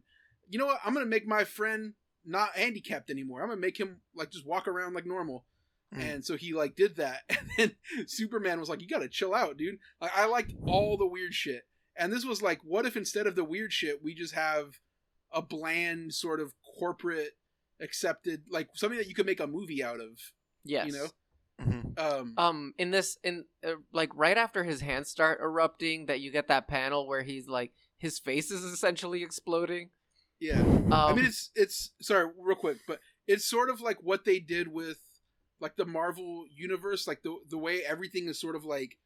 "You 0.49 0.59
know 0.59 0.65
what? 0.65 0.79
I'm 0.83 0.93
going 0.93 1.05
to 1.05 1.09
make 1.09 1.27
my 1.27 1.43
friend 1.43 1.93
not 2.25 2.55
handicapped 2.55 3.09
anymore. 3.09 3.41
I'm 3.41 3.47
going 3.47 3.57
to 3.57 3.65
make 3.65 3.79
him 3.79 4.01
like 4.15 4.31
just 4.31 4.45
walk 4.45 4.67
around 4.67 4.93
like 4.93 5.05
normal." 5.05 5.45
Mm. 5.95 6.01
And 6.01 6.25
so 6.25 6.37
he 6.37 6.53
like 6.53 6.75
did 6.75 6.97
that, 6.97 7.21
and 7.29 7.49
then 7.57 7.75
Superman 8.07 8.59
was 8.59 8.69
like, 8.69 8.81
"You 8.81 8.87
got 8.87 8.99
to 8.99 9.09
chill 9.09 9.33
out, 9.33 9.57
dude." 9.57 9.79
Like 10.01 10.11
I 10.15 10.25
liked 10.25 10.53
all 10.65 10.97
the 10.97 11.07
weird 11.07 11.33
shit, 11.33 11.63
and 11.95 12.13
this 12.13 12.25
was 12.25 12.41
like, 12.41 12.59
what 12.63 12.85
if 12.85 12.95
instead 12.95 13.25
of 13.27 13.35
the 13.35 13.43
weird 13.43 13.73
shit, 13.73 14.03
we 14.03 14.13
just 14.13 14.33
have 14.35 14.79
a 15.31 15.41
bland 15.41 16.13
sort 16.13 16.39
of 16.39 16.53
corporate 16.79 17.31
accepted, 17.81 18.43
like 18.49 18.67
something 18.75 18.97
that 18.97 19.07
you 19.07 19.15
could 19.15 19.25
make 19.25 19.39
a 19.39 19.47
movie 19.47 19.83
out 19.83 19.99
of, 19.99 20.09
Yes. 20.63 20.87
you 20.87 20.93
know? 20.93 21.07
Mhm. 21.61 21.99
Um, 21.99 22.33
Um, 22.37 22.73
in 22.77 22.91
this, 22.91 23.17
in 23.23 23.45
uh, 23.65 23.73
like 23.93 24.09
right 24.15 24.37
after 24.37 24.63
his 24.63 24.81
hands 24.81 25.09
start 25.09 25.39
erupting, 25.41 26.05
that 26.07 26.19
you 26.19 26.31
get 26.31 26.47
that 26.47 26.67
panel 26.67 27.07
where 27.07 27.21
he's 27.23 27.47
like 27.47 27.71
his 27.99 28.19
face 28.19 28.49
is 28.51 28.63
essentially 28.63 29.23
exploding. 29.23 29.91
yeah. 30.39 30.61
Um, 30.61 30.93
I 30.93 31.13
mean, 31.13 31.25
it's 31.25 31.51
it's 31.55 31.91
sorry, 32.01 32.31
real 32.39 32.55
quick, 32.55 32.79
but 32.87 32.99
it's 33.27 33.45
sort 33.45 33.69
of 33.69 33.81
like 33.81 33.97
what 34.01 34.25
they 34.25 34.39
did 34.39 34.67
with 34.69 34.97
like 35.59 35.75
the 35.75 35.85
Marvel 35.85 36.45
universe, 36.55 37.07
like 37.07 37.21
the 37.23 37.35
the 37.49 37.57
way 37.59 37.83
everything 37.83 38.27
is 38.27 38.39
sort 38.41 38.55
of 38.55 38.65
like 38.65 38.97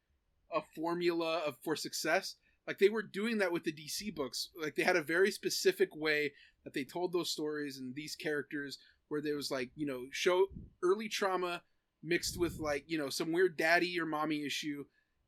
a 0.54 0.62
formula 0.74 1.42
of 1.46 1.56
for 1.64 1.76
success. 1.76 2.36
like 2.66 2.78
they 2.78 2.88
were 2.88 3.02
doing 3.02 3.38
that 3.38 3.52
with 3.52 3.64
the 3.64 3.72
DC 3.72 4.14
books. 4.14 4.50
Like 4.60 4.76
they 4.76 4.84
had 4.84 4.96
a 4.96 5.02
very 5.02 5.30
specific 5.30 5.94
way 5.96 6.32
that 6.64 6.72
they 6.72 6.84
told 6.84 7.12
those 7.12 7.30
stories 7.30 7.78
and 7.78 7.94
these 7.94 8.16
characters 8.16 8.78
where 9.08 9.20
there 9.20 9.36
was 9.36 9.50
like, 9.50 9.70
you 9.76 9.86
know, 9.86 10.04
show 10.12 10.46
early 10.82 11.08
trauma 11.08 11.62
mixed 12.02 12.38
with 12.38 12.58
like, 12.58 12.84
you 12.86 12.96
know, 12.98 13.10
some 13.10 13.32
weird 13.32 13.56
daddy 13.56 14.00
or 14.00 14.06
mommy 14.06 14.44
issue 14.44 14.84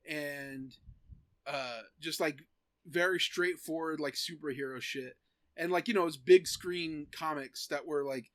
and 0.09 0.75
uh 1.47 1.81
just 2.01 2.21
like 2.21 2.39
very 2.87 3.19
straightforward 3.21 4.01
like 4.01 4.15
superhero 4.15 4.81
shit. 4.81 5.17
And 5.57 5.73
like, 5.73 5.89
you 5.89 5.95
know, 5.95 6.07
it's 6.07 6.17
big 6.17 6.47
screen 6.47 7.07
comics 7.11 7.67
that 7.69 7.87
were 7.87 8.05
like 8.05 8.31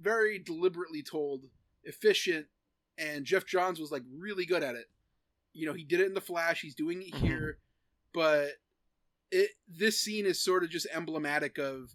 very 0.00 0.38
deliberately 0.38 1.02
told, 1.02 1.46
efficient, 1.84 2.46
and 2.98 3.24
Geoff 3.24 3.46
Johns 3.46 3.78
was 3.78 3.92
like 3.92 4.02
really 4.16 4.46
good 4.46 4.62
at 4.62 4.74
it. 4.74 4.86
You 5.52 5.66
know, 5.66 5.72
he 5.72 5.84
did 5.84 6.00
it 6.00 6.06
in 6.06 6.14
the 6.14 6.20
Flash, 6.20 6.62
he's 6.62 6.74
doing 6.74 7.02
it 7.02 7.12
Mhm. 7.14 7.20
here, 7.20 7.58
but 8.12 8.52
it 9.30 9.50
this 9.68 10.00
scene 10.00 10.26
is 10.26 10.40
sort 10.40 10.64
of 10.64 10.70
just 10.70 10.86
emblematic 10.92 11.58
of 11.58 11.94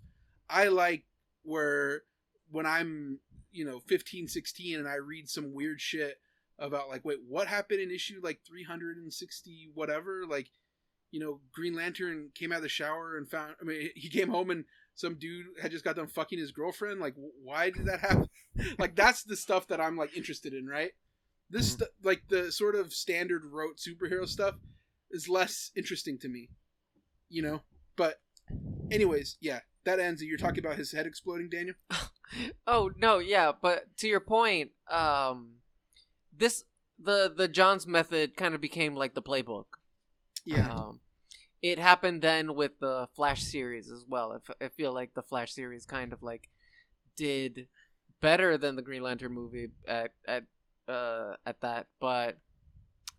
I 0.50 0.68
like 0.68 1.06
where 1.44 2.04
when 2.50 2.66
I'm, 2.66 3.20
you 3.52 3.66
know, 3.66 3.80
15, 3.80 4.28
16 4.28 4.80
and 4.80 4.88
I 4.88 4.96
read 4.96 5.30
some 5.30 5.54
weird 5.54 5.80
shit 5.82 6.20
about 6.58 6.90
like 6.90 7.04
wait, 7.06 7.22
what 7.28 7.48
happened 7.48 7.80
in 7.82 7.92
issue 7.92 8.20
like 8.22 8.42
360 8.46 9.70
whatever, 9.74 10.26
like 10.28 10.52
you 11.12 11.20
know, 11.20 11.40
Green 11.54 11.76
Lantern 11.76 12.30
came 12.36 12.52
out 12.52 12.58
of 12.58 12.64
the 12.64 12.70
shower 12.70 13.18
and 13.18 13.30
found 13.30 13.56
I 13.62 13.66
mean, 13.66 13.90
he 13.96 14.10
came 14.10 14.30
home 14.30 14.50
and 14.50 14.66
some 14.96 15.16
dude 15.16 15.46
had 15.62 15.72
just 15.72 15.86
got 15.86 15.96
done 15.96 16.08
fucking 16.08 16.40
his 16.40 16.52
girlfriend. 16.52 17.00
Like, 17.00 17.16
why 17.44 17.70
did 17.70 17.86
that 17.86 18.02
happen? 18.02 18.28
like, 18.80 18.96
that's 18.96 19.24
the 19.24 19.38
stuff 19.38 19.68
that 19.68 19.80
I'm 19.80 19.96
like 19.96 20.16
interested 20.16 20.54
in, 20.54 20.68
right? 20.68 20.92
This, 21.50 21.72
st- 21.72 21.90
like, 22.04 22.24
the 22.30 22.52
sort 22.52 22.76
of 22.76 22.94
standard 22.94 23.44
rote 23.46 23.78
superhero 23.78 24.28
stuff 24.28 24.56
is 25.10 25.30
less 25.30 25.72
interesting 25.76 26.20
to 26.20 26.28
me, 26.28 26.50
you 27.30 27.42
know. 27.42 27.62
But, 27.96 28.20
anyways, 28.92 29.38
yeah, 29.40 29.62
that 29.86 30.00
ends. 30.00 30.22
You're 30.22 30.38
talking 30.38 30.64
about 30.64 30.78
his 30.78 30.92
head 30.92 31.08
exploding, 31.08 31.50
Daniel. 31.50 31.76
Oh 32.68 32.92
no, 32.96 33.18
yeah, 33.18 33.52
but 33.60 33.86
to 33.98 34.08
your 34.08 34.20
point, 34.20 34.70
um, 34.90 35.56
this 36.32 36.64
the 37.00 37.34
the 37.36 37.48
Johns 37.48 37.88
method 37.88 38.36
kind 38.36 38.54
of 38.54 38.62
became 38.62 38.96
like 38.96 39.16
the 39.16 39.22
playbook. 39.24 39.66
Yeah, 40.50 40.70
Um, 40.76 41.00
it 41.62 41.80
happened 41.80 42.22
then 42.22 42.56
with 42.56 42.80
the 42.80 43.08
Flash 43.16 43.44
series 43.44 43.92
as 43.92 44.06
well. 44.08 44.32
I, 44.34 44.36
f- 44.38 44.58
I 44.62 44.70
feel 44.70 44.94
like 44.94 45.14
the 45.14 45.24
Flash 45.24 45.54
series 45.54 45.86
kind 45.86 46.14
of 46.14 46.24
like 46.24 46.50
did 47.18 47.68
better 48.22 48.58
than 48.58 48.76
the 48.76 48.82
Green 48.82 49.04
Lantern 49.04 49.34
movie 49.34 49.70
at 49.88 50.12
at 50.28 50.44
uh 50.88 51.36
at 51.46 51.62
that, 51.62 51.88
but. 52.00 52.38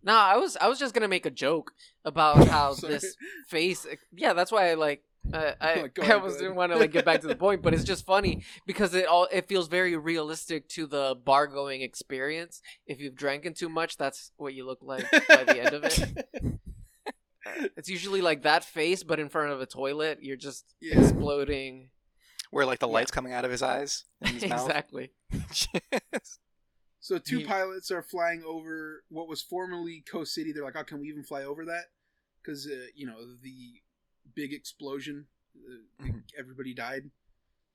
No, 0.02 0.14
I 0.14 0.36
was 0.38 0.56
I 0.56 0.68
was 0.68 0.78
just 0.78 0.94
gonna 0.94 1.08
make 1.08 1.26
a 1.26 1.30
joke 1.30 1.72
about 2.04 2.48
how 2.48 2.74
this 2.74 3.16
face. 3.48 3.86
Yeah, 4.12 4.32
that's 4.32 4.50
why 4.52 4.70
I 4.70 4.74
like. 4.74 5.02
Uh, 5.32 5.52
I 5.60 5.88
Go 5.94 6.02
I 6.02 6.16
was 6.16 6.36
didn't 6.38 6.54
want 6.56 6.72
to 6.72 6.78
like 6.78 6.92
get 6.92 7.04
back 7.04 7.20
to 7.20 7.26
the 7.26 7.36
point, 7.36 7.62
but 7.62 7.74
it's 7.74 7.84
just 7.84 8.06
funny 8.06 8.42
because 8.66 8.94
it 8.94 9.06
all 9.06 9.28
it 9.30 9.48
feels 9.48 9.68
very 9.68 9.96
realistic 9.96 10.68
to 10.70 10.86
the 10.86 11.16
bar 11.22 11.46
going 11.46 11.82
experience. 11.82 12.62
If 12.86 13.00
you've 13.00 13.14
drank 13.14 13.54
too 13.54 13.68
much, 13.68 13.98
that's 13.98 14.32
what 14.38 14.54
you 14.54 14.64
look 14.66 14.78
like 14.82 15.10
by 15.28 15.44
the 15.44 15.60
end 15.60 15.74
of 15.74 15.84
it. 15.84 16.59
It's 17.76 17.88
usually 17.88 18.20
like 18.20 18.42
that 18.42 18.64
face, 18.64 19.02
but 19.02 19.18
in 19.20 19.28
front 19.28 19.52
of 19.52 19.60
a 19.60 19.66
toilet. 19.66 20.18
You're 20.22 20.36
just 20.36 20.64
Yeah. 20.80 21.00
exploding. 21.00 21.90
Where 22.50 22.66
like 22.66 22.80
the 22.80 22.88
Yeah. 22.88 22.94
lights 22.94 23.10
coming 23.12 23.32
out 23.32 23.44
of 23.44 23.50
his 23.50 23.62
eyes 23.62 24.04
and 24.20 24.30
his 24.34 24.42
exactly. 24.42 25.12
So 27.02 27.18
two 27.18 27.38
He- 27.38 27.44
pilots 27.44 27.90
are 27.90 28.02
flying 28.02 28.42
over 28.44 29.04
what 29.08 29.26
was 29.26 29.40
formerly 29.42 30.02
Coast 30.02 30.34
City. 30.34 30.52
They're 30.52 30.64
like, 30.64 30.76
"Oh, 30.76 30.84
can 30.84 31.00
we 31.00 31.08
even 31.08 31.24
fly 31.24 31.44
over 31.44 31.64
that?" 31.64 31.86
Because 32.42 32.66
uh, 32.66 32.86
you 32.94 33.06
know 33.06 33.36
the 33.42 33.82
big 34.34 34.52
explosion, 34.52 35.26
uh, 35.56 36.04
Mhm. 36.04 36.24
everybody 36.38 36.74
died. 36.74 37.10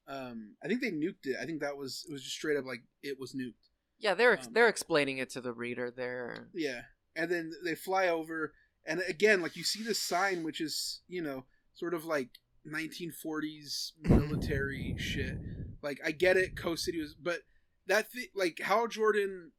Um, 0.08 0.56
I 0.64 0.68
think 0.68 0.82
they 0.82 0.92
nuked 0.92 1.26
it. 1.26 1.38
I 1.42 1.46
think 1.48 1.60
that 1.62 1.76
was 1.76 2.06
it 2.08 2.12
was 2.12 2.22
just 2.24 2.36
straight 2.36 2.56
up 2.58 2.66
like 2.66 2.84
it 3.02 3.20
was 3.20 3.34
nuked. 3.34 3.72
Yeah, 3.98 4.14
they're 4.14 4.38
Um, 4.40 4.54
they're 4.54 4.68
explaining 4.70 5.18
it 5.18 5.32
to 5.32 5.42
the 5.42 5.54
reader. 5.54 5.90
They're 5.90 6.48
Yeah, 6.54 6.84
and 7.16 7.32
then 7.32 7.52
they 7.64 7.74
fly 7.74 8.08
over, 8.10 8.54
and 8.86 9.02
again, 9.08 9.42
like 9.42 9.56
you 9.56 9.64
see 9.64 9.84
this 9.84 10.00
sign, 10.00 10.44
which 10.44 10.62
is 10.62 11.02
you 11.08 11.22
know 11.22 11.46
sort 11.74 11.94
of 11.94 12.06
like 12.06 12.30
1940s 12.68 13.92
military 14.04 14.96
shit. 14.98 15.38
Like 15.82 16.00
I 16.04 16.12
get 16.12 16.38
it, 16.38 16.56
Coast 16.56 16.86
City 16.86 17.00
was, 17.00 17.14
but 17.14 17.42
that 17.88 18.12
thi- 18.12 18.32
like 18.36 18.60
Hal 18.60 18.88
Jordan 18.88 19.52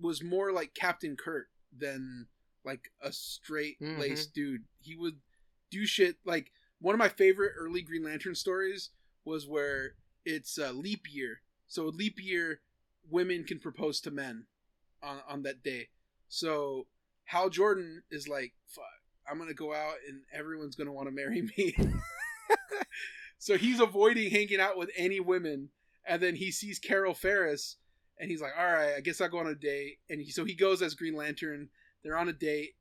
was 0.00 0.22
more 0.22 0.52
like 0.52 0.74
Captain 0.74 1.16
Kirk 1.16 1.48
than 1.76 2.26
like 2.64 2.90
a 3.02 3.12
straight 3.12 3.76
laced 3.80 4.30
mm-hmm. 4.34 4.52
dude. 4.52 4.64
He 4.80 4.96
would 4.96 5.18
do 5.70 5.86
shit 5.86 6.16
like 6.24 6.52
one 6.80 6.94
of 6.94 6.98
my 6.98 7.08
favorite 7.08 7.52
early 7.58 7.82
Green 7.82 8.04
Lantern 8.04 8.34
stories 8.34 8.90
was 9.24 9.46
where 9.46 9.94
it's 10.24 10.58
a 10.58 10.72
leap 10.72 11.04
year. 11.10 11.42
So 11.66 11.84
leap 11.84 12.22
year, 12.22 12.60
women 13.08 13.44
can 13.44 13.58
propose 13.58 14.00
to 14.02 14.10
men 14.10 14.46
on 15.02 15.18
on 15.28 15.42
that 15.42 15.62
day. 15.62 15.88
So 16.28 16.86
Hal 17.30 17.48
Jordan 17.48 18.02
is 18.10 18.26
like, 18.26 18.54
"Fuck, 18.66 18.84
I'm 19.30 19.38
gonna 19.38 19.54
go 19.54 19.72
out 19.72 19.94
and 20.08 20.22
everyone's 20.32 20.74
gonna 20.74 20.92
want 20.92 21.06
to 21.06 21.14
marry 21.14 21.42
me." 21.42 21.76
so 23.38 23.56
he's 23.56 23.78
avoiding 23.78 24.32
hanging 24.32 24.58
out 24.58 24.76
with 24.76 24.90
any 24.96 25.20
women, 25.20 25.70
and 26.04 26.20
then 26.20 26.34
he 26.34 26.50
sees 26.50 26.80
Carol 26.80 27.14
Ferris, 27.14 27.76
and 28.18 28.32
he's 28.32 28.40
like, 28.40 28.54
"All 28.58 28.72
right, 28.72 28.94
I 28.96 29.00
guess 29.00 29.20
I'll 29.20 29.28
go 29.28 29.38
on 29.38 29.46
a 29.46 29.54
date." 29.54 29.98
And 30.08 30.20
he, 30.20 30.32
so 30.32 30.44
he 30.44 30.54
goes 30.54 30.82
as 30.82 30.96
Green 30.96 31.14
Lantern. 31.14 31.68
They're 32.02 32.18
on 32.18 32.28
a 32.28 32.32
date, 32.32 32.74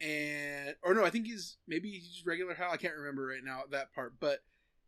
and 0.00 0.76
or 0.84 0.94
no, 0.94 1.04
I 1.04 1.10
think 1.10 1.26
he's 1.26 1.56
maybe 1.66 1.90
he's 1.90 2.06
just 2.06 2.26
regular 2.26 2.54
Hal. 2.54 2.70
I 2.70 2.76
can't 2.76 2.94
remember 2.94 3.26
right 3.26 3.42
now 3.44 3.62
that 3.72 3.92
part, 3.92 4.20
but 4.20 4.38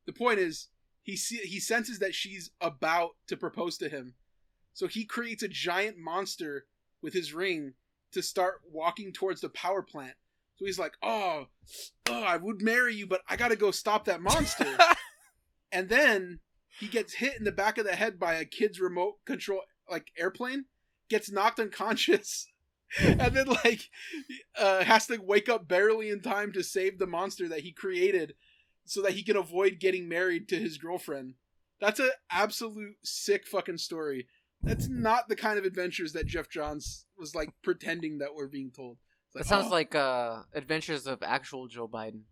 the 0.06 0.12
point 0.12 0.38
is 0.38 0.68
he 1.02 1.16
see, 1.16 1.38
he 1.38 1.58
senses 1.58 1.98
that 1.98 2.14
she's 2.14 2.52
about 2.60 3.16
to 3.26 3.36
propose 3.36 3.78
to 3.78 3.88
him, 3.88 4.14
so 4.74 4.86
he 4.86 5.04
creates 5.04 5.42
a 5.42 5.48
giant 5.48 5.98
monster 5.98 6.66
with 7.02 7.14
his 7.14 7.34
ring 7.34 7.74
to 8.12 8.22
start 8.22 8.60
walking 8.70 9.12
towards 9.12 9.40
the 9.40 9.48
power 9.48 9.82
plant. 9.82 10.14
So 10.56 10.64
he's 10.64 10.78
like, 10.78 10.94
"Oh, 11.02 11.47
oh, 12.09 12.22
I 12.22 12.36
would 12.36 12.62
marry 12.62 12.94
you, 12.94 13.06
but 13.06 13.22
I 13.28 13.36
got 13.36 13.48
to 13.48 13.56
go 13.56 13.70
stop 13.70 14.05
that 14.06 14.20
monster." 14.20 14.66
and 15.72 15.89
then 15.89 16.40
he 16.78 16.89
gets 16.89 17.14
hit 17.14 17.39
in 17.39 17.44
the 17.44 17.52
back 17.52 17.78
of 17.78 17.85
the 17.85 17.97
head 17.97 18.18
by 18.18 18.35
a 18.35 18.44
kid's 18.44 18.80
remote 18.80 19.24
control 19.24 19.62
like 19.90 20.09
airplane, 20.18 20.66
gets 21.09 21.30
knocked 21.30 21.60
unconscious. 21.60 22.48
and 23.01 23.35
then 23.35 23.47
like 23.47 23.82
uh, 24.59 24.82
has 24.82 25.06
to 25.06 25.18
wake 25.18 25.48
up 25.48 25.68
barely 25.68 26.09
in 26.09 26.22
time 26.22 26.52
to 26.52 26.62
save 26.62 26.98
the 26.98 27.06
monster 27.06 27.47
that 27.48 27.60
he 27.60 27.70
created 27.70 28.35
so 28.86 29.02
that 29.02 29.12
he 29.12 29.22
can 29.22 29.36
avoid 29.36 29.78
getting 29.78 30.09
married 30.09 30.48
to 30.48 30.56
his 30.56 30.78
girlfriend. 30.78 31.35
That's 31.80 32.01
an 32.01 32.10
absolute 32.30 32.97
sick 33.05 33.47
fucking 33.47 33.78
story. 33.78 34.26
That's 34.62 34.89
not 34.89 35.28
the 35.28 35.36
kind 35.36 35.59
of 35.59 35.64
adventures 35.64 36.14
that 36.14 36.26
Geoff 36.26 36.48
Johns 36.48 37.05
was 37.18 37.34
like 37.34 37.50
pretending 37.62 38.18
that 38.18 38.34
we're 38.34 38.48
being 38.48 38.70
told. 38.70 38.98
It's 39.28 39.36
that 39.36 39.46
sounds 39.46 39.66
oh, 39.68 39.70
like 39.70 39.94
uh 39.94 40.42
Adventures 40.54 41.06
of 41.06 41.22
actual 41.22 41.66
Joe 41.68 41.88
Biden. 41.88 42.22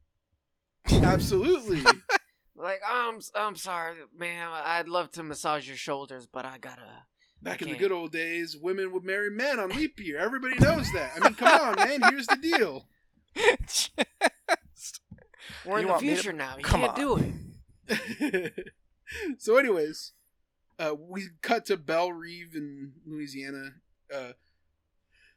absolutely. 0.90 1.82
Like 2.58 2.80
I'm 2.88 3.20
I'm 3.34 3.54
sorry, 3.56 3.96
ma'am. 4.18 4.50
I'd 4.52 4.88
love 4.88 5.10
to 5.12 5.22
massage 5.22 5.68
your 5.68 5.76
shoulders, 5.76 6.26
but 6.26 6.46
I 6.46 6.58
gotta. 6.58 7.04
Back 7.42 7.60
in 7.60 7.68
the 7.68 7.76
good 7.76 7.92
old 7.92 8.12
days, 8.12 8.56
women 8.56 8.92
would 8.92 9.04
marry 9.04 9.30
men 9.30 9.60
on 9.60 9.68
leap 9.68 10.00
year. 10.00 10.18
Everybody 10.18 10.54
knows 10.58 10.90
that. 10.92 11.12
I 11.16 11.20
mean, 11.20 11.34
come 11.34 11.60
on, 11.60 11.76
man. 11.86 12.00
Here's 12.10 12.26
the 12.26 12.36
deal. 12.36 12.88
We're 15.66 15.80
in 15.80 15.84
the 15.84 15.92
want 15.92 16.02
me 16.02 16.08
to- 16.08 16.14
future 16.14 16.32
now. 16.32 16.56
You 16.56 16.64
Come 16.64 16.80
can't 16.80 16.98
on. 16.98 16.98
do 16.98 17.34
it. 17.88 18.64
so, 19.38 19.58
anyways, 19.58 20.12
uh, 20.78 20.94
we 20.98 21.28
cut 21.42 21.66
to 21.66 21.76
Belle 21.76 22.12
Reeve 22.12 22.54
in 22.54 22.92
Louisiana. 23.06 23.72
Uh, 24.12 24.32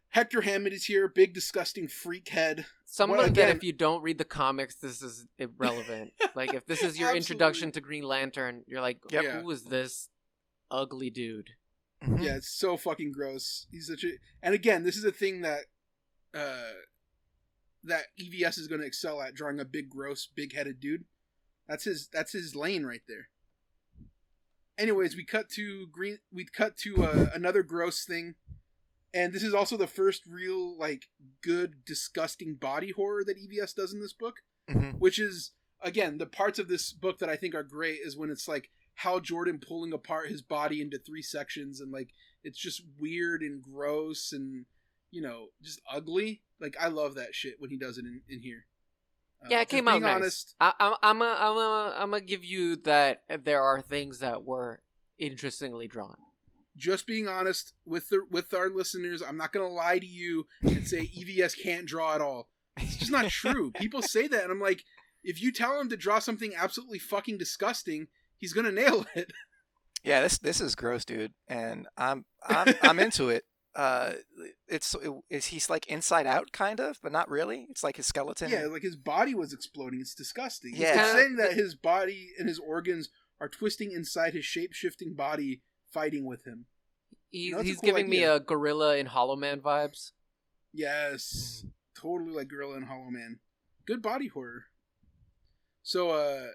Hector 0.09 0.41
Hammond 0.41 0.73
is 0.73 0.85
here, 0.85 1.07
big 1.07 1.33
disgusting 1.33 1.87
freak 1.87 2.29
head. 2.29 2.65
Someone 2.85 3.17
Well, 3.19 3.27
that 3.27 3.31
again- 3.31 3.55
if 3.55 3.63
you 3.63 3.73
don't 3.73 4.01
read 4.01 4.17
the 4.17 4.25
comics, 4.25 4.75
this 4.75 5.01
is 5.01 5.27
irrelevant. 5.37 6.13
like 6.35 6.53
if 6.53 6.65
this 6.65 6.81
is 6.81 6.99
your 6.99 7.15
introduction 7.15 7.71
to 7.73 7.81
Green 7.81 8.03
Lantern, 8.03 8.63
you're 8.67 8.81
like, 8.81 8.99
Yep. 9.11 9.23
Yeah. 9.23 9.41
who 9.41 9.49
is 9.51 9.65
this 9.65 10.09
ugly 10.71 11.09
dude? 11.11 11.51
Mhm. 12.03 12.23
Yeah, 12.23 12.35
it's 12.37 12.49
so 12.49 12.75
fucking 12.77 13.11
gross. 13.11 13.67
He's 13.71 13.87
such 13.87 14.03
a, 14.03 14.13
and 14.41 14.55
again, 14.55 14.83
this 14.83 14.95
is 14.97 15.03
a 15.03 15.11
thing 15.11 15.41
that, 15.41 15.65
uh, 16.33 16.71
that 17.83 18.05
EVS 18.19 18.57
is 18.57 18.67
going 18.67 18.81
to 18.81 18.87
excel 18.87 19.21
at, 19.21 19.35
drawing 19.35 19.59
a 19.59 19.65
big, 19.65 19.89
gross, 19.89 20.27
big-headed 20.33 20.79
dude. 20.79 21.05
That's 21.67 21.83
his. 21.83 22.07
That's 22.07 22.31
his 22.33 22.55
lane 22.55 22.83
right 22.83 23.03
there. 23.07 23.29
Anyways, 24.77 25.15
we 25.15 25.23
cut 25.23 25.49
to 25.51 25.87
green. 25.87 26.19
We 26.31 26.45
cut 26.45 26.77
to 26.77 27.03
uh, 27.03 27.29
another 27.33 27.61
gross 27.63 28.05
thing, 28.05 28.35
and 29.13 29.33
this 29.33 29.43
is 29.43 29.53
also 29.53 29.75
the 29.77 29.87
first 29.87 30.23
real 30.27 30.77
like 30.77 31.07
good, 31.41 31.83
disgusting 31.85 32.55
body 32.55 32.91
horror 32.91 33.23
that 33.25 33.37
EVS 33.37 33.73
does 33.75 33.93
in 33.93 34.01
this 34.01 34.13
book. 34.13 34.37
Mhm. 34.69 34.99
Which 34.99 35.17
is 35.19 35.51
again 35.81 36.17
the 36.17 36.25
parts 36.25 36.59
of 36.59 36.67
this 36.67 36.91
book 36.93 37.19
that 37.19 37.29
I 37.29 37.35
think 37.35 37.55
are 37.55 37.63
great 37.63 37.99
is 38.03 38.15
when 38.17 38.29
it's 38.29 38.47
like 38.47 38.69
Hal 38.95 39.19
Jordan 39.21 39.59
pulling 39.65 39.93
apart 39.93 40.27
his 40.29 40.41
body 40.41 40.81
into 40.81 40.99
three 40.99 41.21
sections 41.21 41.79
and 41.79 41.91
like 41.91 42.13
it's 42.43 42.59
just 42.59 42.81
weird 42.99 43.41
and 43.41 43.61
gross 43.61 44.31
and 44.31 44.65
you 45.11 45.21
know 45.21 45.47
just 45.61 45.81
ugly. 45.89 46.43
Like 46.59 46.75
I 46.79 46.89
love 46.89 47.15
that 47.15 47.33
shit 47.33 47.55
when 47.59 47.69
he 47.69 47.77
does 47.77 47.97
it 47.97 48.05
in, 48.05 48.21
in 48.29 48.41
here. 48.41 48.65
Uh, 49.41 49.47
Yeah, 49.49 49.61
it 49.61 49.69
came 49.69 49.87
out 49.87 49.93
being 49.93 50.03
nice. 50.03 50.15
honest. 50.15 50.55
I, 50.59 50.73
I'm 50.79 50.93
I'm 51.01 51.21
a, 51.21 51.35
I'm 51.39 51.57
a, 51.57 51.95
I'm 51.97 52.11
gonna 52.11 52.21
give 52.21 52.43
you 52.43 52.75
that 52.77 53.23
there 53.43 53.61
are 53.63 53.81
things 53.81 54.19
that 54.19 54.43
were 54.43 54.81
interestingly 55.17 55.87
drawn. 55.87 56.17
Just 56.79 57.05
being 57.05 57.27
honest 57.27 57.73
with 57.85 58.09
the 58.09 58.21
with 58.31 58.53
our 58.53 58.69
listeners, 58.69 59.21
I'm 59.21 59.37
not 59.37 59.51
gonna 59.51 59.67
lie 59.67 59.99
to 59.99 60.05
you 60.05 60.47
and 60.63 60.87
say 60.87 61.01
EVS 61.01 61.61
can't 61.61 61.85
draw 61.85 62.15
at 62.15 62.21
all. 62.21 62.47
It's 62.77 62.97
just 62.97 63.11
not 63.11 63.27
true. 63.29 63.71
People 63.75 64.01
say 64.01 64.27
that, 64.27 64.43
and 64.43 64.51
I'm 64.51 64.61
like, 64.61 64.83
if 65.23 65.41
you 65.41 65.51
tell 65.51 65.79
him 65.79 65.89
to 65.89 65.97
draw 65.97 66.19
something 66.19 66.53
absolutely 66.57 66.99
fucking 66.99 67.37
disgusting, 67.37 68.07
he's 68.37 68.53
gonna 68.53 68.71
nail 68.71 69.05
it. 69.13 69.31
Yeah, 70.01 70.21
this 70.21 70.37
this 70.37 70.61
is 70.61 70.75
gross, 70.75 71.03
dude, 71.03 71.33
and 71.49 71.85
I'm 71.97 72.23
I'm 72.47 72.73
I'm 72.81 72.99
into 73.05 73.27
it. 73.27 73.43
Uh, 73.75 74.13
it's 74.67 74.95
is 75.29 75.47
he's 75.47 75.69
like 75.69 75.87
inside 75.87 76.25
out, 76.25 76.53
kind 76.53 76.79
of, 76.79 76.97
but 77.03 77.11
not 77.11 77.29
really. 77.29 77.67
It's 77.69 77.83
like 77.83 77.97
his 77.97 78.07
skeleton. 78.07 78.49
Yeah, 78.49 78.67
like 78.67 78.81
his 78.81 78.95
body 78.95 79.35
was 79.35 79.51
exploding. 79.51 79.99
It's 79.99 80.15
disgusting. 80.15 80.71
Yeah. 80.73 81.01
It's 81.01 81.11
saying 81.11 81.35
that 81.35 81.51
his 81.51 81.75
body 81.75 82.29
and 82.39 82.47
his 82.47 82.59
organs 82.59 83.09
are 83.41 83.49
twisting 83.49 83.91
inside 83.91 84.33
his 84.33 84.45
shape 84.45 84.73
shifting 84.73 85.15
body, 85.15 85.61
fighting 85.91 86.25
with 86.25 86.45
him. 86.45 86.65
He, 87.31 87.51
No, 87.51 87.61
he's 87.61 87.77
cool 87.77 87.89
giving 87.89 88.09
me 88.09 88.23
a 88.23 88.39
gorilla 88.39 88.97
in 88.97 89.05
Hollow 89.05 89.35
Man 89.35 89.61
vibes. 89.61 90.11
Yes, 90.73 91.65
totally 91.99 92.31
like 92.31 92.47
Gorilla 92.47 92.77
in 92.77 92.83
Hollow 92.83 93.09
Man. 93.09 93.39
Good 93.85 94.01
body 94.01 94.27
horror. 94.27 94.65
So, 95.83 96.11
uh, 96.11 96.47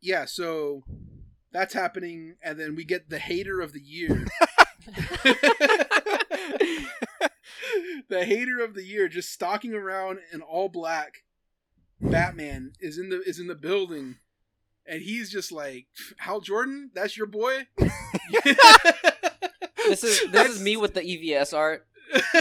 yeah, 0.00 0.24
so 0.26 0.82
that's 1.52 1.74
happening, 1.74 2.36
and 2.42 2.58
then 2.58 2.74
we 2.74 2.84
get 2.84 3.08
the 3.08 3.18
hater 3.18 3.60
of 3.60 3.72
the 3.72 3.80
year. 3.80 4.26
the 8.08 8.24
hater 8.24 8.60
of 8.60 8.74
the 8.74 8.84
year 8.84 9.08
just 9.08 9.30
stalking 9.30 9.74
around 9.74 10.18
in 10.32 10.42
all 10.42 10.68
black. 10.68 11.22
Batman 12.00 12.72
is 12.80 12.98
in 12.98 13.10
the 13.10 13.22
is 13.22 13.38
in 13.38 13.46
the 13.46 13.54
building, 13.54 14.16
and 14.86 15.02
he's 15.02 15.30
just 15.30 15.52
like, 15.52 15.86
"Hal 16.18 16.40
Jordan, 16.40 16.90
that's 16.94 17.16
your 17.16 17.26
boy." 17.26 17.66
This 19.88 20.04
is 20.04 20.30
this 20.30 20.48
is 20.48 20.60
me 20.62 20.76
with 20.76 20.94
the 20.94 21.00
EVS 21.00 21.56
art. 21.56 21.86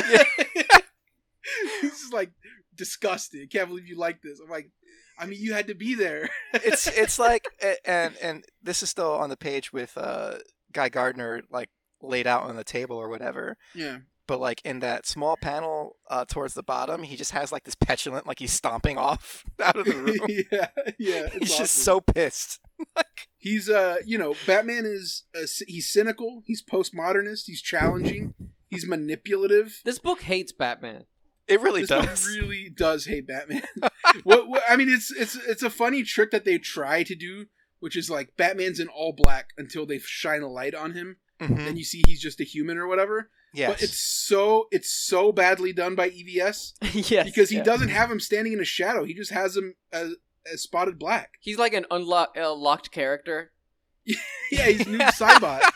he's 1.81 1.91
just 1.91 2.13
like 2.13 2.31
disgusted. 2.75 3.49
Can't 3.51 3.67
believe 3.67 3.87
you 3.87 3.97
like 3.97 4.21
this. 4.21 4.39
I'm 4.39 4.49
like, 4.49 4.69
I 5.17 5.25
mean, 5.25 5.39
you 5.41 5.53
had 5.53 5.67
to 5.67 5.73
be 5.73 5.95
there. 5.95 6.29
it's 6.53 6.87
it's 6.97 7.19
like 7.19 7.47
and 7.85 8.15
and 8.21 8.45
this 8.61 8.83
is 8.83 8.89
still 8.89 9.13
on 9.13 9.29
the 9.29 9.37
page 9.37 9.73
with 9.73 9.97
uh 9.97 10.35
Guy 10.71 10.89
Gardner 10.89 11.41
like 11.51 11.69
laid 12.01 12.27
out 12.27 12.43
on 12.43 12.55
the 12.55 12.63
table 12.63 12.97
or 12.97 13.09
whatever. 13.09 13.57
yeah. 13.75 13.97
But 14.31 14.39
like 14.39 14.61
in 14.63 14.79
that 14.79 15.05
small 15.05 15.35
panel 15.35 15.97
uh, 16.09 16.23
towards 16.23 16.53
the 16.53 16.63
bottom, 16.63 17.03
he 17.03 17.17
just 17.17 17.31
has 17.33 17.51
like 17.51 17.65
this 17.65 17.75
petulant, 17.75 18.25
like 18.25 18.39
he's 18.39 18.53
stomping 18.53 18.97
off 18.97 19.43
out 19.61 19.75
of 19.75 19.83
the 19.85 19.93
room. 19.93 20.15
yeah, 20.29 20.67
yeah. 20.97 21.27
it's 21.33 21.49
he's 21.49 21.57
just 21.57 21.75
so 21.75 21.99
pissed. 21.99 22.61
He's 23.37 23.69
uh, 23.69 23.97
you 24.05 24.17
know, 24.17 24.33
Batman 24.47 24.85
is 24.85 25.23
uh, 25.35 25.41
he's 25.67 25.91
cynical. 25.91 26.43
He's 26.45 26.63
postmodernist. 26.63 27.41
He's 27.47 27.61
challenging. 27.61 28.33
He's 28.69 28.87
manipulative. 28.87 29.81
This 29.83 29.99
book 29.99 30.21
hates 30.21 30.53
Batman. 30.53 31.03
It 31.49 31.59
really 31.59 31.81
this 31.81 31.89
book 31.89 32.05
does. 32.05 32.25
really 32.25 32.69
does 32.73 33.05
hate 33.07 33.27
Batman. 33.27 33.63
what, 34.23 34.47
what 34.47 34.63
I 34.69 34.77
mean, 34.77 34.87
it's 34.89 35.11
it's 35.11 35.35
it's 35.35 35.63
a 35.63 35.69
funny 35.69 36.03
trick 36.03 36.31
that 36.31 36.45
they 36.45 36.57
try 36.57 37.03
to 37.03 37.15
do, 37.15 37.47
which 37.81 37.97
is 37.97 38.09
like 38.09 38.37
Batman's 38.37 38.79
in 38.79 38.87
all 38.87 39.11
black 39.11 39.49
until 39.57 39.85
they 39.85 39.99
shine 39.99 40.41
a 40.41 40.47
light 40.47 40.73
on 40.73 40.93
him, 40.93 41.17
Mhm. 41.41 41.57
then 41.57 41.75
you 41.75 41.83
see 41.83 42.01
he's 42.07 42.21
just 42.21 42.39
a 42.39 42.45
human 42.45 42.77
or 42.77 42.87
whatever. 42.87 43.29
Yes. 43.53 43.69
But 43.71 43.83
it's 43.83 43.99
so 43.99 44.67
it's 44.71 44.89
so 44.89 45.31
badly 45.31 45.73
done 45.73 45.95
by 45.95 46.09
EVS 46.09 46.73
yes, 47.11 47.25
because 47.25 47.49
he 47.49 47.57
yeah. 47.57 47.63
doesn't 47.63 47.89
have 47.89 48.09
him 48.09 48.19
standing 48.19 48.53
in 48.53 48.59
a 48.59 48.65
shadow. 48.65 49.03
He 49.03 49.13
just 49.13 49.31
has 49.31 49.57
him 49.57 49.75
as, 49.91 50.15
as 50.51 50.63
spotted 50.63 50.97
black. 50.97 51.31
He's 51.41 51.57
like 51.57 51.73
an 51.73 51.85
unlocked 51.91 52.37
uh, 52.37 52.53
locked 52.53 52.91
character. 52.91 53.51
Yeah, 54.51 54.65
he's 54.65 54.81
Noob 54.81 55.11
Saibot. 55.13 55.61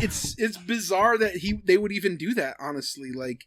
It's 0.00 0.34
it's 0.36 0.56
bizarre 0.56 1.16
that 1.18 1.36
he 1.36 1.60
they 1.64 1.76
would 1.78 1.92
even 1.92 2.16
do 2.16 2.34
that. 2.34 2.56
Honestly, 2.58 3.12
like 3.12 3.44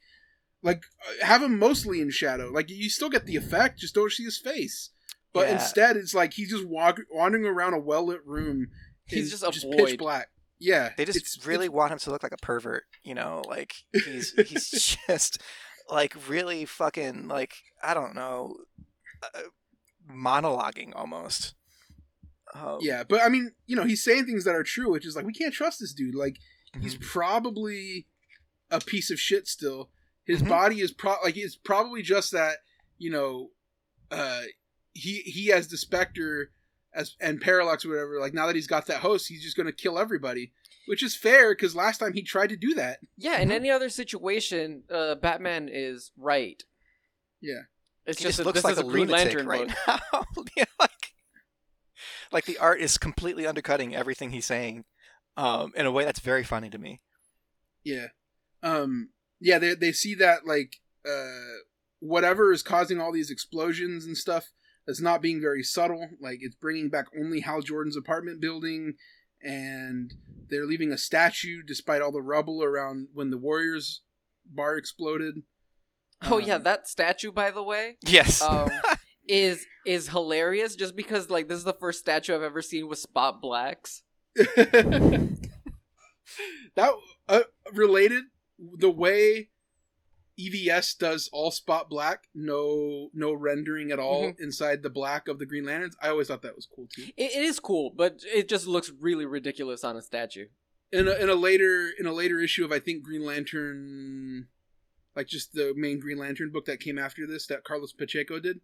like 0.62 0.84
uh, 1.06 1.26
have 1.26 1.44
him 1.44 1.60
mostly 1.60 2.00
in 2.00 2.12
shadow. 2.12 2.50
Like 2.50 2.70
you 2.70 2.90
still 2.90 3.10
get 3.10 3.26
the 3.26 3.36
effect, 3.36 3.80
just 3.80 3.94
don't 3.94 4.12
see 4.12 4.24
his 4.24 4.40
face. 4.40 4.92
But 5.34 5.48
Yeah. 5.48 5.56
instead, 5.56 5.98
it's 5.98 6.14
like 6.14 6.34
he's 6.34 6.52
just 6.52 6.66
walk, 6.66 7.00
wandering 7.12 7.46
around 7.46 7.74
a 7.74 7.80
well 7.80 8.06
lit 8.06 8.26
room. 8.26 8.68
He's 9.06 9.32
just 9.32 9.44
a 9.44 9.68
pitch 9.76 9.98
black. 9.98 10.30
Yeah, 10.66 10.94
They 10.96 11.04
just 11.06 11.18
it's- 11.18 11.46
really 11.46 11.66
it's- 11.66 11.76
want 11.76 11.92
him 11.92 12.00
to 12.00 12.12
look 12.12 12.24
like 12.24 12.32
a 12.32 12.38
pervert, 12.38 12.84
you 13.04 13.14
know, 13.14 13.42
like 13.48 13.74
he's 13.94 14.32
he's 14.48 14.70
just 15.08 15.42
like 15.90 16.16
really 16.30 16.64
fucking 16.66 17.28
like 17.28 17.54
I 17.84 17.94
don't 17.94 18.16
know, 18.16 18.56
uh, 19.22 19.42
monologuing 20.10 20.94
almost. 20.96 21.54
Um, 22.56 22.78
yeah. 22.82 23.04
But 23.04 23.22
I 23.22 23.30
mean, 23.30 23.52
you 23.66 23.76
know, 23.76 23.84
he's 23.84 24.04
saying 24.04 24.26
things 24.26 24.44
that 24.46 24.56
are 24.56 24.64
true, 24.64 24.92
which 24.92 25.06
is 25.06 25.16
like 25.16 25.26
we 25.26 25.34
can't 25.34 25.54
trust 25.54 25.80
this 25.80 25.94
dude. 25.94 26.16
Like 26.16 26.38
he's 26.80 26.96
mhm. 26.98 27.02
probably 27.02 28.08
a 28.72 28.80
piece 28.80 29.12
of 29.12 29.20
shit 29.20 29.48
still. 29.48 29.90
His 30.26 30.42
Mhm. 30.42 30.50
body 30.50 30.80
is 30.82 30.92
pro 30.92 31.16
like 31.24 31.36
it's 31.38 31.56
probably 31.56 32.02
just 32.02 32.32
that 32.32 32.58
you 32.98 33.10
know, 33.12 33.50
uh, 34.12 34.44
he 34.94 35.22
he 35.26 35.48
has 35.48 35.68
the 35.68 35.78
Spectre 35.78 36.52
as 36.94 37.16
and 37.20 37.42
Parallax 37.42 37.86
or 37.86 37.90
whatever. 37.90 38.20
Like 38.20 38.34
now 38.34 38.48
that 38.48 38.56
he's 38.56 38.68
got 38.68 38.86
that 38.88 39.00
host, 39.02 39.28
he's 39.28 39.44
just 39.44 39.58
gonna 39.58 39.72
kill 39.72 39.98
everybody, 39.98 40.52
which 40.88 41.04
is 41.04 41.16
fair 41.16 41.54
because 41.54 41.76
last 41.76 41.98
time 41.98 42.14
he 42.14 42.22
tried 42.22 42.50
to 42.50 42.56
do 42.56 42.74
that. 42.76 43.00
Yeah, 43.18 43.40
in 43.40 43.52
any 43.52 43.70
other 43.70 43.90
situation, 43.90 44.84
uh, 44.90 45.16
Batman 45.16 45.70
is 45.72 46.12
right. 46.18 46.64
Yeah. 47.42 47.62
It's 48.06 48.20
he 48.20 48.24
just, 48.26 48.38
just 48.38 48.38
that 48.40 48.46
looks 48.46 48.58
this 48.58 48.64
like 48.66 48.74
is 48.74 48.80
a 48.80 48.86
a 48.86 48.90
Green 48.90 49.08
Lantern 49.08 49.48
right 49.48 49.68
book. 49.68 49.78
now. 49.88 50.26
yeah, 50.58 50.66
like, 50.80 51.14
like 52.32 52.46
the 52.46 52.58
art 52.58 52.82
is 52.82 52.98
completely 52.98 53.48
undercutting 53.48 53.96
everything 53.96 54.32
he's 54.32 54.46
saying, 54.46 54.86
um, 55.38 55.72
in 55.76 55.86
a 55.86 55.92
way 55.92 56.04
that's 56.04 56.20
very 56.20 56.44
funny 56.44 56.70
to 56.70 56.78
me. 56.78 57.02
Yeah. 57.84 58.08
Um. 58.62 59.10
Yeah. 59.40 59.60
They 59.60 59.76
they 59.76 59.92
see 59.92 60.16
that 60.16 60.46
like 60.46 60.78
uh 61.06 61.60
whatever 62.00 62.52
is 62.52 62.64
causing 62.64 63.00
all 63.00 63.14
these 63.14 63.32
explosions 63.32 64.06
and 64.06 64.18
stuff 64.18 64.50
that's 64.86 65.02
not 65.02 65.22
being 65.22 65.40
very 65.42 65.64
subtle. 65.64 66.10
Like 66.20 66.40
it's 66.42 66.56
bringing 66.56 66.90
back 66.90 67.06
only 67.18 67.40
Hal 67.42 67.62
Jordan's 67.62 67.98
apartment 67.98 68.42
building, 68.42 68.94
and 69.42 70.14
they're 70.50 70.66
leaving 70.66 70.92
a 70.92 70.98
statue 70.98 71.62
despite 71.66 72.02
all 72.02 72.12
the 72.12 72.22
rubble 72.22 72.64
around 72.64 73.08
when 73.14 73.30
the 73.30 73.38
Warriors 73.38 74.02
bar 74.46 74.78
exploded. 74.78 75.36
Oh 76.24 76.38
yeah, 76.38 76.56
Um, 76.56 76.64
that 76.64 76.88
statue, 76.88 77.32
by 77.32 77.52
the 77.52 77.64
way, 77.64 77.98
Yes. 78.06 78.42
um, 78.42 78.70
is 79.28 79.66
is 79.86 80.10
hilarious. 80.10 80.76
Just 80.76 80.96
because 80.96 81.30
like 81.30 81.48
this 81.48 81.58
is 81.58 81.64
the 81.66 81.74
first 81.74 82.00
statue 82.00 82.34
I've 82.36 82.42
ever 82.44 82.62
seen 82.62 82.88
with 82.88 83.00
spot 83.00 83.42
blacks. 83.42 84.04
that 86.76 86.94
uh, 87.28 87.42
related 87.74 88.24
the 88.78 88.90
way 88.90 89.50
EVS 90.40 90.98
does 90.98 91.30
all 91.32 91.52
spot 91.52 91.90
black, 91.90 92.24
no 92.34 93.10
no 93.14 93.34
rendering 93.34 93.92
at 93.92 94.00
all 94.00 94.24
Mm-hmm. 94.24 94.44
inside 94.44 94.82
the 94.84 94.90
black 94.90 95.28
of 95.28 95.40
the 95.40 95.46
Green 95.46 95.66
Lanterns. 95.66 95.96
I 96.02 96.10
always 96.10 96.28
thought 96.28 96.42
that 96.42 96.56
was 96.56 96.66
cool 96.66 96.88
too. 96.94 97.04
It, 97.18 97.32
it 97.36 97.44
is 97.44 97.60
cool, 97.60 97.92
but 97.96 98.22
it 98.26 98.48
just 98.50 98.66
looks 98.68 98.92
really 99.00 99.26
ridiculous 99.26 99.84
on 99.84 99.96
a 99.98 100.02
statue. 100.02 100.48
In 100.92 101.08
a, 101.08 101.12
in 101.14 101.30
a 101.30 101.36
later 101.36 101.90
in 102.00 102.06
a 102.06 102.14
later 102.14 102.40
issue 102.40 102.64
of 102.66 102.72
I 102.72 102.80
think 102.80 103.04
Green 103.04 103.26
Lantern, 103.26 104.48
like 105.16 105.28
just 105.28 105.54
the 105.54 105.74
main 105.76 106.00
Green 106.00 106.18
Lantern 106.18 106.52
book 106.52 106.66
that 106.66 106.80
came 106.80 106.98
after 107.00 107.26
this 107.28 107.48
that 107.48 107.64
Carlos 107.64 107.94
Pacheco 107.94 108.40
did. 108.40 108.60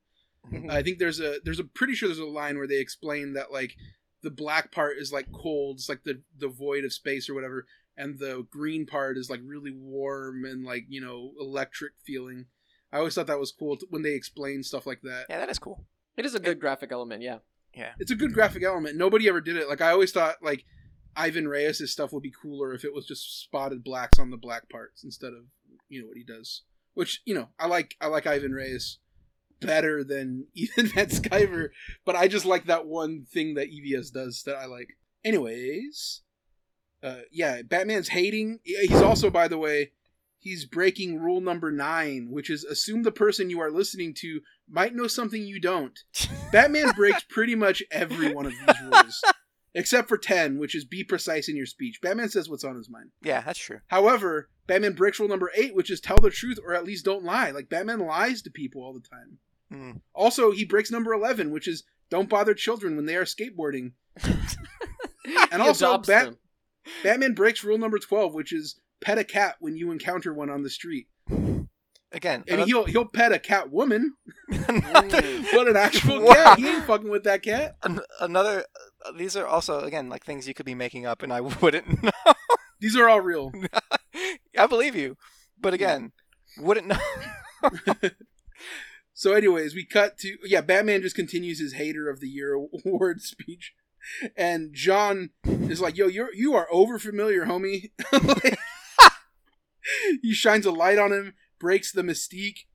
I 0.69 0.81
think 0.81 0.99
there's 0.99 1.19
a 1.19 1.35
there's 1.43 1.59
a 1.59 1.63
pretty 1.65 1.93
sure 1.93 2.07
there's 2.07 2.17
a 2.19 2.25
line 2.25 2.57
where 2.57 2.67
they 2.67 2.79
explain 2.79 3.33
that 3.33 3.51
like 3.51 3.75
the 4.23 4.29
black 4.31 4.71
part 4.71 4.97
is 4.97 5.11
like 5.11 5.31
cold, 5.31 5.77
it's 5.77 5.89
like 5.89 6.03
the 6.03 6.21
the 6.37 6.47
void 6.47 6.85
of 6.85 6.93
space 6.93 7.29
or 7.29 7.33
whatever, 7.33 7.65
and 7.99 8.17
the 8.17 8.47
green 8.49 8.87
part 8.87 9.17
is 9.17 9.29
like 9.29 9.41
really 9.45 9.71
warm 9.71 10.45
and 10.45 10.63
like 10.65 10.85
you 10.89 11.01
know 11.01 11.33
electric 11.39 11.93
feeling. 12.03 12.45
I 12.91 12.97
always 12.97 13.13
thought 13.13 13.27
that 13.27 13.39
was 13.39 13.51
cool 13.51 13.77
t- 13.77 13.85
when 13.91 14.01
they 14.01 14.13
explain 14.15 14.63
stuff 14.63 14.87
like 14.87 15.01
that. 15.03 15.25
yeah, 15.29 15.37
that 15.37 15.49
is 15.49 15.59
cool. 15.59 15.85
It 16.17 16.25
is 16.25 16.33
a 16.33 16.39
good 16.39 16.59
graphic 16.59 16.91
element, 16.91 17.21
Yeah, 17.21 17.37
yeah. 17.73 17.91
It's 17.99 18.09
a 18.11 18.15
good 18.15 18.33
graphic 18.33 18.63
element. 18.63 18.97
Nobody 18.97 19.27
ever 19.29 19.41
did 19.41 19.55
it. 19.57 19.69
Like 19.69 19.81
I 19.81 19.91
always 19.91 20.11
thought 20.11 20.37
like 20.41 20.65
Ivan 21.15 21.47
Reis' 21.47 21.91
stuff 21.91 22.11
would 22.13 22.23
be 22.23 22.31
cooler 22.41 22.73
if 22.73 22.83
it 22.83 22.93
was 22.93 23.05
just 23.05 23.41
spotted 23.41 23.83
blacks 23.83 24.17
on 24.17 24.31
the 24.31 24.37
black 24.37 24.69
parts 24.69 25.03
instead 25.03 25.33
of 25.33 25.43
you 25.87 26.01
know 26.01 26.07
what 26.07 26.17
he 26.17 26.23
does. 26.23 26.63
Which 26.95 27.21
you 27.25 27.35
know 27.35 27.49
I 27.59 27.67
like 27.67 27.95
I 28.01 28.07
like 28.07 28.25
Ivan 28.25 28.53
Reis 28.53 28.97
better 29.61 30.03
than 30.03 30.47
even 30.55 30.87
Van 30.87 31.07
Sciver, 31.07 31.69
but 32.05 32.15
I 32.15 32.27
just 32.27 32.45
like 32.45 32.65
that 32.65 32.87
one 32.87 33.25
thing 33.31 33.53
that 33.55 33.67
EVS 33.69 34.11
does 34.13 34.43
that 34.45 34.55
I 34.55 34.65
like. 34.65 34.89
Anyways, 35.23 36.21
uh, 37.01 37.21
yeah, 37.31 37.61
Batman's 37.61 38.09
hating. 38.09 38.59
He's 38.63 39.01
also, 39.01 39.29
by 39.29 39.47
the 39.47 39.57
way, 39.57 39.91
he's 40.37 40.65
breaking 40.65 41.19
rule 41.19 41.41
number 41.41 41.71
nine, 41.71 42.27
which 42.29 42.49
is 42.49 42.63
assume 42.63 43.03
the 43.03 43.11
person 43.11 43.49
you 43.49 43.59
are 43.59 43.71
listening 43.71 44.13
to 44.15 44.41
might 44.69 44.95
know 44.95 45.07
something 45.07 45.41
you 45.41 45.59
don't. 45.59 45.97
Batman 46.51 46.91
breaks 46.91 47.23
pretty 47.29 47.55
much 47.55 47.83
every 47.91 48.33
one 48.33 48.45
of 48.45 48.51
these 48.53 48.81
rules, 48.83 49.21
except 49.73 50.09
for 50.09 50.17
10, 50.17 50.57
which 50.57 50.75
is 50.75 50.85
be 50.85 51.03
precise 51.03 51.47
in 51.47 51.55
your 51.55 51.65
speech. 51.65 52.01
Batman 52.01 52.29
says 52.29 52.49
what's 52.49 52.63
on 52.63 52.75
his 52.75 52.89
mind. 52.89 53.11
Yeah, 53.21 53.41
that's 53.41 53.59
true. 53.59 53.79
However, 53.87 54.49
Batman 54.67 54.93
breaks 54.93 55.19
rule 55.19 55.29
number 55.29 55.51
8, 55.55 55.75
which 55.75 55.89
is 55.89 56.01
tell 56.01 56.17
the 56.17 56.29
truth 56.29 56.59
or 56.63 56.73
at 56.73 56.85
least 56.85 57.05
don't 57.05 57.23
lie. 57.23 57.51
Like, 57.51 57.69
Batman 57.69 57.99
lies 57.99 58.41
to 58.43 58.51
people 58.51 58.81
all 58.81 58.93
the 58.93 58.99
time. 58.99 59.37
Mm. 59.71 60.01
Also, 60.13 60.51
he 60.51 60.65
breaks 60.65 60.91
number 60.91 61.13
11, 61.13 61.51
which 61.51 61.67
is 61.67 61.83
don't 62.09 62.29
bother 62.29 62.53
children 62.53 62.95
when 62.95 63.05
they 63.05 63.15
are 63.15 63.25
skateboarding. 63.25 63.93
And 65.51 65.61
also, 65.61 65.87
adopts 65.87 66.07
Bat- 66.07 66.25
them. 66.25 66.37
Batman 67.03 67.33
breaks 67.33 67.63
rule 67.63 67.77
number 67.77 67.99
12, 67.99 68.33
which 68.33 68.51
is 68.53 68.79
pet 69.01 69.17
a 69.17 69.23
cat 69.23 69.55
when 69.59 69.75
you 69.75 69.91
encounter 69.91 70.33
one 70.33 70.49
on 70.49 70.63
the 70.63 70.69
street. 70.69 71.07
Again, 72.11 72.43
And 72.47 72.61
he'll 72.61 72.85
he'll 72.85 73.05
pet 73.05 73.31
a 73.31 73.37
cat 73.37 73.69
woman, 73.71 74.13
another, 74.67 75.21
but 75.53 75.67
an 75.69 75.77
actual 75.77 76.21
Wow. 76.23 76.33
cat. 76.33 76.57
He 76.59 76.67
ain't 76.67 76.85
fucking 76.85 77.09
with 77.09 77.23
that 77.25 77.43
cat. 77.43 77.75
an- 77.83 78.01
another. 78.19 78.65
uh, 79.05 79.11
These 79.15 79.37
are 79.37 79.45
also 79.45 79.81
again 79.81 80.09
like 80.09 80.25
things 80.25 80.47
you 80.47 80.55
could 80.55 80.65
be 80.65 80.73
making 80.73 81.05
up, 81.05 81.21
and 81.21 81.31
I 81.31 81.41
wouldn't 81.41 82.01
know. 82.01 82.11
These 82.79 82.95
are 82.97 83.07
all 83.07 83.21
real. 83.21 83.51
I 84.57 84.65
believe 84.65 84.95
you, 84.95 85.17
but 85.61 85.73
again, 85.75 86.11
wouldn't 86.57 86.87
know. 86.87 86.97
So, 89.13 89.33
anyways, 89.33 89.75
we 89.75 89.85
cut 89.85 90.17
to 90.19 90.37
yeah. 90.45 90.61
Batman 90.61 91.01
just 91.01 91.15
continues 91.15 91.59
his 91.59 91.73
hater 91.73 92.09
of 92.09 92.21
the 92.21 92.27
year 92.29 92.53
award 92.53 93.21
speech, 93.21 93.73
and 94.35 94.73
John 94.73 95.31
is 95.45 95.81
like, 95.81 95.97
"Yo, 95.97 96.07
you're 96.07 96.33
you 96.33 96.53
are 96.55 96.67
over 96.71 96.99
familiar, 96.99 97.45
homie." 97.45 97.91
Like, 98.11 98.59
he 100.21 100.33
shines 100.33 100.65
a 100.65 100.71
light 100.71 100.97
on 100.97 101.11
him, 101.11 101.33
breaks 101.59 101.91
the 101.91 102.01
mystique, 102.01 102.65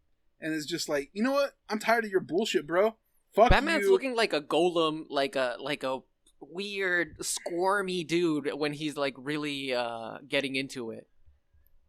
and 0.41 0.55
is 0.55 0.67
just 0.67 0.89
like, 0.89 1.11
"You 1.13 1.23
know 1.23 1.33
what? 1.33 1.53
I'm 1.69 1.79
tired 1.79 2.05
of 2.05 2.11
your 2.11 2.21
bullshit, 2.21 2.67
bro. 2.67 2.97
Fuck 3.35 3.51
Batman's 3.51 3.87
you." 3.87 3.93
looking 3.93 4.15
like 4.15 4.33
a 4.33 4.41
golem, 4.41 5.05
like 5.09 5.37
a 5.37 5.57
like 5.61 5.83
a 5.83 6.01
weird 6.41 7.17
squirmy 7.25 8.05
dude 8.05 8.53
when 8.55 8.73
he's 8.75 8.97
like 8.97 9.15
really 9.17 9.73
uh 9.75 10.19
getting 10.29 10.57
into 10.57 10.91
it. 10.91 11.07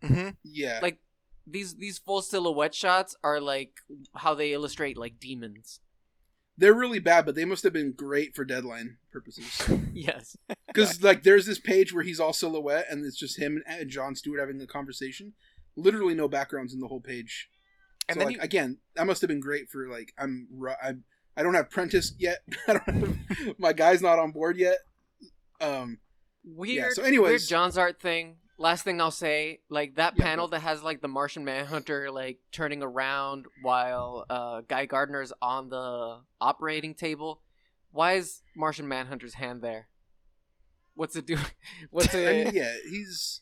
hmm 0.02 0.30
yeah, 0.44 0.80
Like 0.82 1.00
these 1.46 1.76
these 1.76 1.98
full 2.00 2.22
silhouette 2.22 2.74
shots 2.74 3.16
are 3.24 3.40
like 3.42 3.72
how 4.16 4.34
they 4.34 4.54
illustrate 4.54 4.98
like 4.98 5.20
demons. 5.20 5.80
They're 6.58 6.74
really 6.74 7.00
bad, 7.00 7.26
but 7.26 7.36
they 7.36 7.46
must 7.46 7.64
have 7.64 7.74
been 7.74 7.92
great 7.92 8.36
for 8.36 8.46
deadline 8.46 8.98
purposes. 9.12 9.62
Yes. 9.94 10.36
Because 10.68 11.02
like, 11.02 11.24
there's 11.24 11.46
this 11.46 11.58
page 11.60 11.94
where 11.94 12.04
he's 12.04 12.20
all 12.20 12.34
silhouette, 12.34 12.88
and 12.90 13.06
it's 13.06 13.18
just 13.18 13.40
him 13.40 13.64
and 13.66 13.90
John 13.90 14.14
Stewart 14.14 14.42
having 14.42 14.60
a 14.62 14.68
conversation. 14.68 15.32
Literally 15.78 16.14
no 16.14 16.28
backgrounds 16.28 16.74
in 16.74 16.82
the 16.82 16.88
whole 16.90 17.00
page. 17.00 17.48
And 18.10 18.16
so, 18.16 18.20
then 18.20 18.28
like, 18.28 18.36
you, 18.36 18.42
again, 18.42 18.80
that 18.96 19.08
must 19.08 19.22
have 19.22 19.30
been 19.30 19.40
great 19.40 19.70
for 19.70 19.88
like 19.88 20.14
I'm 20.18 20.48
ru- 20.52 20.74
I'm 20.84 21.06
I 21.38 21.44
don't 21.44 21.54
have 21.54 21.70
Prentice 21.70 22.14
yet. 22.20 22.40
I 22.68 22.74
don't 22.74 22.84
have, 22.90 23.56
my 23.58 23.72
guy's 23.72 24.02
not 24.02 24.20
on 24.20 24.32
board 24.34 24.58
yet. 24.58 24.80
Um, 25.62 26.00
Weird, 26.44 26.92
so 26.94 27.04
anyways- 27.04 27.30
weird 27.30 27.42
John's 27.48 27.78
art 27.78 28.02
thing. 28.02 28.36
Last 28.58 28.84
thing 28.84 29.02
I'll 29.02 29.12
say, 29.12 29.60
like 29.70 29.96
that 29.96 30.16
Yeah, 30.16 30.26
panel 30.26 30.48
that 30.50 30.62
has 30.62 30.82
like 30.82 31.02
the 31.02 31.10
Martian 31.10 31.44
Manhunter 31.44 32.10
like 32.10 32.40
turning 32.52 32.82
around 32.82 33.46
while 33.62 34.26
uh 34.30 34.62
Guy 34.68 34.86
Gardner's 34.86 35.34
on 35.42 35.70
the 35.70 36.22
operating 36.40 36.94
table. 36.96 37.42
Why 37.92 38.14
is 38.14 38.42
Martian 38.56 38.88
Manhunter's 38.88 39.34
hand 39.36 39.62
there? 39.62 39.88
What's 40.96 41.16
it 41.18 41.26
doing? 41.26 41.42
What's 41.90 42.14
I 42.26 42.32
it? 42.32 42.46
mean, 42.46 42.56
yeah, 42.56 42.74
he's 42.90 43.42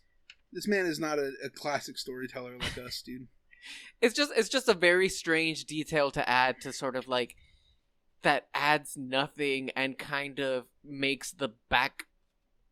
this 0.52 0.68
man 0.68 0.86
is 0.86 1.00
not 1.00 1.20
a, 1.20 1.32
a 1.44 1.50
classic 1.50 1.98
storyteller 1.98 2.58
like 2.58 2.78
us, 2.78 3.02
dude. 3.02 3.28
It's 4.02 4.14
just 4.14 4.34
it's 4.36 4.50
just 4.50 4.68
a 4.68 4.74
very 4.74 5.08
strange 5.08 5.64
detail 5.64 6.12
to 6.12 6.28
add 6.30 6.60
to 6.62 6.74
sort 6.74 6.98
of 6.98 7.08
like 7.08 7.36
that 8.22 8.48
adds 8.54 8.98
nothing 8.98 9.70
and 9.70 9.98
kind 9.98 10.40
of 10.42 10.66
makes 10.84 11.32
the 11.32 11.50
back 11.70 12.04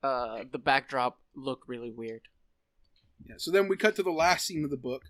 uh 0.03 0.43
the 0.51 0.59
backdrop 0.59 1.20
look 1.35 1.63
really 1.67 1.91
weird. 1.91 2.21
Yeah. 3.25 3.35
So 3.37 3.51
then 3.51 3.67
we 3.67 3.77
cut 3.77 3.95
to 3.97 4.03
the 4.03 4.11
last 4.11 4.45
scene 4.47 4.63
of 4.63 4.69
the 4.71 4.77
book, 4.77 5.03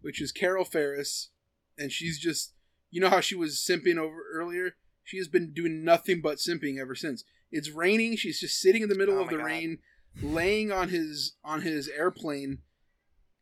which 0.00 0.20
is 0.20 0.32
Carol 0.32 0.64
Ferris, 0.64 1.30
and 1.78 1.92
she's 1.92 2.18
just 2.18 2.54
you 2.90 3.00
know 3.00 3.10
how 3.10 3.20
she 3.20 3.34
was 3.34 3.56
simping 3.56 3.96
over 3.98 4.22
earlier. 4.32 4.76
She 5.04 5.18
has 5.18 5.28
been 5.28 5.52
doing 5.52 5.84
nothing 5.84 6.20
but 6.20 6.38
simping 6.38 6.78
ever 6.80 6.94
since. 6.94 7.24
It's 7.50 7.70
raining. 7.70 8.16
She's 8.16 8.40
just 8.40 8.58
sitting 8.60 8.82
in 8.82 8.88
the 8.88 8.94
middle 8.94 9.18
Oh 9.18 9.22
of 9.22 9.28
the 9.28 9.36
God. 9.36 9.44
rain, 9.46 9.78
laying 10.22 10.70
on 10.72 10.88
his 10.88 11.36
on 11.44 11.62
his 11.62 11.88
airplane, 11.88 12.58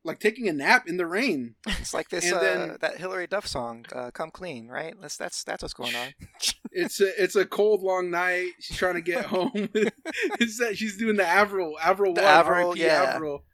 like 0.05 0.19
taking 0.19 0.49
a 0.49 0.53
nap 0.53 0.89
in 0.89 0.97
the 0.97 1.07
rain. 1.07 1.57
it's 1.67 1.93
like 1.93 2.09
this 2.09 2.25
and 2.25 2.35
uh, 2.35 2.41
then- 2.41 2.77
that 2.81 2.97
Hilary 2.99 3.27
Duff 3.27 3.47
song, 3.47 3.85
uh, 3.95 4.11
"Come 4.13 4.31
Clean," 4.31 4.67
right? 4.69 4.95
That's 5.01 5.17
that's 5.17 5.45
that's 5.45 5.63
what's 5.63 5.75
going 5.75 5.95
on. 5.97 6.09
It's 6.73 7.01
a 7.01 7.21
it's 7.21 7.35
a 7.35 7.45
cold 7.45 7.83
long 7.83 8.11
night. 8.13 8.51
She's 8.61 8.77
trying 8.77 8.95
to 8.95 9.01
get 9.01 9.25
home. 9.25 9.51
it's 9.75 10.59
that 10.61 10.77
she's 10.79 10.97
doing 10.97 11.17
the 11.17 11.27
Avril 11.27 11.77
Avril 11.83 12.15
The 12.15 12.21
one, 12.23 12.31
Avril, 12.31 12.69
R.I.P. 12.69 12.81
yeah. 12.81 13.13
Avril. 13.15 13.45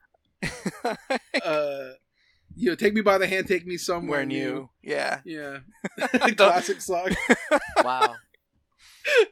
Uh, 1.43 1.91
you 2.55 2.69
know, 2.71 2.75
take 2.75 2.93
me 2.95 3.01
by 3.01 3.17
the 3.19 3.27
hand, 3.27 3.47
take 3.47 3.67
me 3.67 3.77
somewhere 3.77 4.19
Where 4.21 4.27
new? 4.27 4.71
Yeah. 4.83 5.21
Yeah, 5.25 5.59
classic 6.37 6.81
song. 6.81 7.09
Wow. 7.83 8.17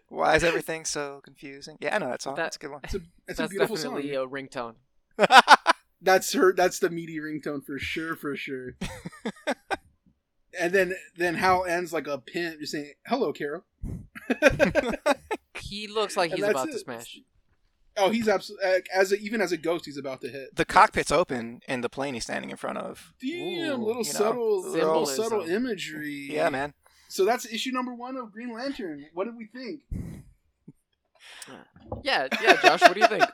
Why 0.09 0.37
is 0.37 0.45
everything 0.45 0.85
so 0.85 1.21
confusing? 1.25 1.77
Yeah, 1.81 1.97
I 1.97 1.99
know 1.99 2.09
that 2.11 2.23
song. 2.23 2.37
That- 2.37 2.45
That's 2.45 2.57
a 2.57 2.61
good 2.61 2.71
one. 2.71 2.81
It's 2.85 2.95
a 2.95 3.01
it's 3.29 3.39
a 3.39 3.43
That's 3.43 3.51
beautiful 3.51 3.77
song. 3.77 3.97
definitely 3.97 4.15
a 4.15 4.27
ringtone. 4.27 4.75
That's 6.05 6.33
her. 6.35 6.53
That's 6.53 6.79
the 6.79 6.91
meaty 6.91 7.19
ringtone 7.19 7.65
for 7.65 7.79
sure, 7.79 8.15
for 8.15 8.37
sure. 8.37 8.77
and 10.61 10.73
then 10.73 10.95
then 11.17 11.35
Hal 11.35 11.65
ends 11.65 11.93
like 11.93 12.07
a 12.07 12.19
pimp, 12.19 12.61
just 12.61 12.73
saying, 12.73 12.93
"Hello, 13.07 13.33
Carol." 13.33 13.65
He 15.61 15.87
looks 15.89 16.17
like 16.17 16.33
he's 16.33 16.41
that's 16.41 16.53
about 16.53 16.71
to 16.71 16.79
smash. 16.79 17.21
Oh, 17.97 18.11
he's 18.11 18.29
absolutely 18.29 18.67
uh, 18.67 18.81
as 18.93 19.13
a, 19.13 19.19
even 19.19 19.41
as 19.41 19.53
a 19.53 19.57
ghost, 19.57 19.85
he's 19.87 19.97
about 19.97 20.21
to 20.23 20.29
hit. 20.29 20.55
the 20.57 20.65
cockpit's 20.65 21.13
open 21.13 21.61
and 21.69 21.85
the 21.85 21.89
plane 21.89 22.15
he's 22.15 22.25
standing 22.25 22.51
in 22.51 22.57
front 22.57 22.79
of. 22.79 23.15
Damn, 23.21 23.81
Ooh, 23.81 23.87
little 23.87 24.03
you 24.03 24.13
know, 24.13 24.19
subtle, 24.19 24.63
little 24.63 25.07
subtle 25.07 25.43
imagery. 25.43 26.29
Yeah, 26.31 26.49
man. 26.49 26.75
So 27.09 27.25
that's 27.25 27.47
issue 27.47 27.71
number 27.71 27.95
one 27.95 28.17
of 28.17 28.33
Green 28.33 28.53
Lantern. 28.53 29.07
What 29.15 29.27
did 29.27 29.37
we 29.37 29.47
think? 29.47 29.83
Yeah, 32.03 32.29
yeah, 32.43 32.57
Josh, 32.63 32.81
what 32.83 32.95
do 32.95 33.01
you 33.01 33.07
think? 33.07 33.25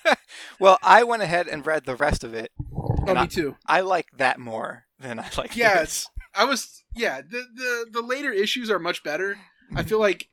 well, 0.60 0.78
I 0.82 1.02
went 1.04 1.22
ahead 1.22 1.48
and 1.48 1.66
read 1.66 1.84
the 1.84 1.96
rest 1.96 2.24
of 2.24 2.34
it. 2.34 2.52
Oh, 2.74 2.96
And 3.06 3.14
me 3.16 3.20
I- 3.22 3.26
too. 3.26 3.56
I 3.66 3.80
like 3.80 4.06
that 4.16 4.38
more 4.38 4.84
than 4.98 5.18
I 5.18 5.28
like 5.36 5.56
Yeah, 5.56 5.80
this. 5.80 6.08
I 6.34 6.44
was 6.44 6.84
yeah. 6.94 7.20
The 7.22 7.44
the 7.54 7.86
the 7.92 8.02
later 8.02 8.32
issues 8.32 8.70
are 8.70 8.78
much 8.78 9.02
better. 9.02 9.36
I 9.74 9.82
feel 9.82 9.98
like 9.98 10.28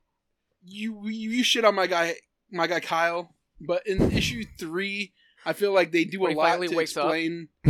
you 0.64 1.02
you, 1.08 1.32
you 1.32 1.44
shit 1.44 1.66
on 1.66 1.74
my 1.76 1.88
guy 1.88 2.16
my 2.52 2.68
guy 2.68 2.80
Kyle, 2.80 3.34
but 3.60 3.86
in 3.88 4.12
issue 4.12 4.44
three, 4.60 5.14
I 5.46 5.54
feel 5.54 5.74
like 5.74 5.92
they 5.92 6.06
do 6.06 6.20
When 6.22 6.34
a 6.34 6.38
lot 6.38 6.54
to 6.62 6.76
wakes 6.76 6.96
up. 6.96 7.06
explain. 7.06 7.50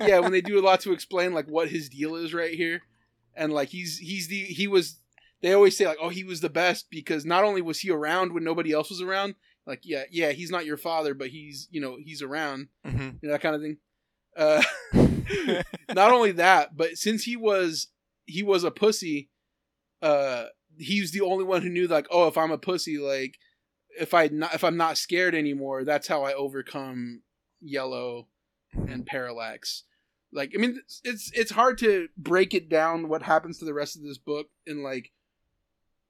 yeah, 0.00 0.18
when 0.18 0.32
they 0.32 0.40
do 0.40 0.58
a 0.58 0.64
lot 0.64 0.80
to 0.80 0.92
explain 0.92 1.32
like 1.32 1.46
what 1.46 1.68
his 1.68 1.88
deal 1.88 2.16
is 2.16 2.34
right 2.34 2.54
here, 2.54 2.82
and 3.36 3.52
like 3.52 3.68
he's 3.68 3.98
he's 3.98 4.26
the 4.28 4.42
he 4.42 4.66
was. 4.66 4.96
They 5.40 5.52
always 5.52 5.76
say 5.76 5.86
like, 5.86 5.98
oh, 6.00 6.08
he 6.08 6.24
was 6.24 6.40
the 6.40 6.50
best 6.50 6.86
because 6.90 7.24
not 7.24 7.44
only 7.44 7.62
was 7.62 7.80
he 7.80 7.90
around 7.90 8.32
when 8.32 8.44
nobody 8.44 8.72
else 8.72 8.90
was 8.90 9.00
around. 9.00 9.34
Like, 9.66 9.80
yeah, 9.84 10.04
yeah, 10.10 10.32
he's 10.32 10.50
not 10.50 10.66
your 10.66 10.78
father, 10.78 11.14
but 11.14 11.28
he's 11.28 11.68
you 11.70 11.80
know 11.80 11.98
he's 12.02 12.22
around 12.22 12.68
hmm 12.84 13.10
you 13.20 13.28
know, 13.28 13.32
that 13.32 13.42
kind 13.42 13.54
of 13.54 13.60
thing. 13.60 13.76
Uh, 14.36 14.62
not 15.94 16.12
only 16.12 16.32
that, 16.32 16.76
but 16.76 16.96
since 16.96 17.24
he 17.24 17.36
was 17.36 17.88
he 18.24 18.42
was 18.42 18.64
a 18.64 18.70
pussy, 18.70 19.30
uh, 20.02 20.46
he's 20.78 21.12
the 21.12 21.20
only 21.20 21.44
one 21.44 21.62
who 21.62 21.68
knew 21.68 21.86
like, 21.86 22.06
oh, 22.10 22.28
if 22.28 22.38
I'm 22.38 22.50
a 22.50 22.58
pussy, 22.58 22.98
like 22.98 23.36
if 23.98 24.14
I 24.14 24.28
not 24.28 24.54
if 24.54 24.64
I'm 24.64 24.76
not 24.76 24.98
scared 24.98 25.34
anymore, 25.34 25.84
that's 25.84 26.08
how 26.08 26.22
I 26.24 26.32
overcome 26.34 27.22
yellow 27.60 28.28
and 28.72 29.06
parallax. 29.06 29.84
Like, 30.32 30.52
I 30.54 30.60
mean, 30.60 30.78
it's 30.78 31.00
it's, 31.04 31.30
it's 31.34 31.50
hard 31.50 31.78
to 31.78 32.08
break 32.16 32.54
it 32.54 32.68
down 32.68 33.08
what 33.08 33.22
happens 33.22 33.58
to 33.58 33.64
the 33.64 33.74
rest 33.74 33.96
of 33.96 34.02
this 34.02 34.18
book 34.18 34.48
in 34.66 34.82
like 34.82 35.10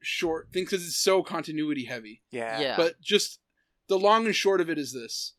short 0.01 0.49
things 0.53 0.71
because 0.71 0.87
it's 0.87 0.97
so 0.97 1.23
continuity 1.23 1.85
heavy. 1.85 2.23
Yeah. 2.31 2.61
Yeah. 2.61 2.77
But 2.77 3.01
just 3.01 3.41
the 3.89 3.99
long 3.99 4.27
and 4.27 4.35
short 4.35 4.61
of 4.61 4.69
it 4.71 4.79
is 4.79 4.93
this: 4.93 5.35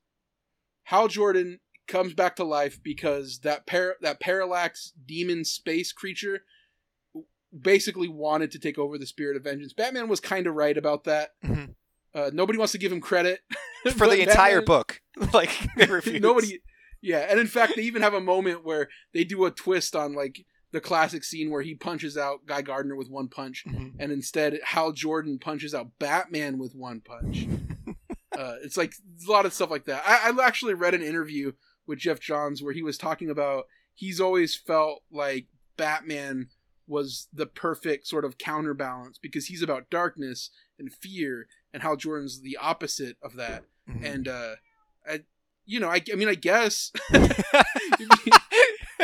Hal 0.84 1.08
Jordan 1.08 1.60
comes 1.88 2.14
back 2.14 2.36
to 2.36 2.44
life 2.44 2.80
because 2.84 3.40
that 3.40 3.66
par- 3.66 3.96
that 4.02 4.20
parallax 4.20 4.94
demon 5.06 5.44
space 5.46 5.92
creature 5.92 6.44
basically 7.58 8.08
wanted 8.08 8.52
to 8.52 8.60
take 8.60 8.78
over 8.78 8.98
the 8.98 9.06
spirit 9.08 9.36
of 9.36 9.44
vengeance. 9.44 9.74
Batman 9.74 10.08
was 10.08 10.20
kind 10.20 10.46
of 10.48 10.54
right 10.56 10.78
about 10.78 11.06
that. 11.06 11.32
Mhm. 11.44 11.76
Uh, 12.14 12.30
nobody 12.34 12.58
wants 12.58 12.72
to 12.72 12.78
give 12.80 12.92
him 12.92 13.02
credit 13.02 13.42
For 13.96 14.08
the 14.08 14.22
entire 14.22 14.62
Batman- 14.62 14.66
book, 14.66 15.02
like 15.34 15.52
they 15.76 15.86
refuse. 15.90 16.22
Nobody. 16.22 16.62
Yeah, 17.02 17.20
and 17.30 17.40
in 17.40 17.48
fact, 17.48 17.74
they 17.78 17.84
even 17.84 18.02
have 18.02 18.14
a 18.14 18.20
moment 18.20 18.66
where 18.66 18.90
they 19.14 19.24
do 19.24 19.46
a 19.46 19.52
twist 19.52 19.96
on 19.96 20.14
like 20.14 20.46
the 20.72 20.82
classic 20.82 21.24
scene 21.24 21.50
where 21.50 21.62
he 21.64 21.74
punches 21.76 22.16
out 22.18 22.46
Guy 22.46 22.62
Gardner 22.62 22.96
with 22.96 23.10
one 23.10 23.28
punch, 23.28 23.64
Mhm. 23.68 23.94
and 24.00 24.12
instead 24.12 24.60
Hal 24.64 24.92
Jordan 24.92 25.40
punches 25.40 25.74
out 25.74 25.92
Batman 26.00 26.58
with 26.60 26.76
one 26.76 27.02
punch. 27.02 27.48
uh, 28.38 28.56
it's 28.64 28.78
like 28.78 28.94
a 29.28 29.32
lot 29.32 29.46
of 29.46 29.54
stuff 29.54 29.72
like 29.72 29.86
that. 29.86 30.04
I, 30.06 30.30
I 30.32 30.46
actually 30.46 30.74
read 30.76 30.94
an 30.94 31.02
interview 31.02 31.54
with 31.88 32.00
Geoff 32.00 32.20
Johns 32.20 32.62
where 32.62 32.74
he 32.74 32.84
was 32.84 32.98
talking 32.98 33.30
about 33.30 33.66
he's 33.96 34.20
always 34.22 34.56
felt 34.56 35.02
like 35.12 35.48
Batman 35.76 36.50
was 36.88 37.28
the 37.34 37.46
perfect 37.46 38.08
sort 38.08 38.26
of 38.26 38.38
counterbalance 38.38 39.18
because 39.18 39.48
he's 39.48 39.62
about 39.64 39.90
darkness 39.90 40.50
and 40.78 40.94
fear, 40.94 41.48
and 41.74 41.82
Hal 41.84 41.96
Jordan's 41.98 42.42
the 42.42 42.58
opposite 42.58 43.18
of 43.24 43.36
that. 43.36 43.64
Mhm. 43.90 44.04
And 44.14 44.28
uh, 44.28 44.56
I, 45.08 45.20
you 45.66 45.80
know, 45.80 45.90
I, 45.90 46.02
I 46.12 46.16
mean, 46.16 46.28
I 46.30 46.36
guess 46.36 46.92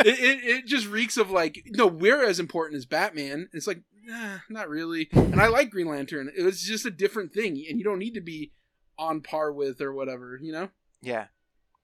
it, 0.06 0.18
it 0.20 0.44
it 0.44 0.66
just 0.66 0.86
reeks 0.86 1.16
of 1.16 1.30
like 1.30 1.62
no, 1.66 1.86
we're 1.86 2.24
as 2.24 2.38
important 2.38 2.78
as 2.78 2.86
Batman. 2.86 3.48
It's 3.52 3.66
like 3.66 3.82
nah, 4.04 4.38
not 4.48 4.68
really. 4.68 5.08
And 5.12 5.40
I 5.40 5.48
like 5.48 5.70
Green 5.70 5.88
Lantern. 5.88 6.30
It 6.36 6.42
was 6.42 6.62
just 6.62 6.86
a 6.86 6.90
different 6.90 7.32
thing, 7.32 7.64
and 7.68 7.78
you 7.78 7.84
don't 7.84 7.98
need 7.98 8.14
to 8.14 8.20
be 8.20 8.52
on 8.98 9.20
par 9.20 9.52
with 9.52 9.80
or 9.80 9.92
whatever. 9.92 10.38
You 10.40 10.52
know? 10.52 10.68
Yeah. 11.02 11.26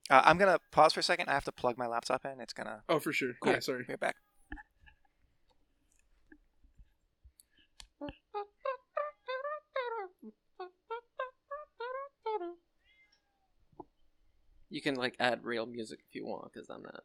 Uh, 0.09 0.23
I'm 0.25 0.39
gonna 0.39 0.59
pause 0.71 0.93
for 0.93 1.01
a 1.01 1.03
second. 1.03 1.29
I 1.29 1.33
have 1.33 1.45
to 1.45 1.53
plug 1.53 1.77
my 1.79 1.87
laptop 1.87 2.25
in. 2.25 2.41
It's 2.41 2.53
gonna. 2.53 2.83
Oh, 2.89 3.01
for 3.01 3.13
sure. 3.13 3.33
Cool. 3.43 3.55
Yeah, 3.55 3.61
sorry. 3.61 3.85
Be 3.85 3.93
right 3.93 4.01
back. 4.01 4.17
You 14.71 14.81
can 14.81 14.95
like 14.95 15.17
add 15.21 15.45
real 15.45 15.67
music 15.67 15.99
if 16.09 16.15
you 16.15 16.25
want, 16.25 16.51
because 16.53 16.71
I'm 16.71 16.83
not. 16.83 17.03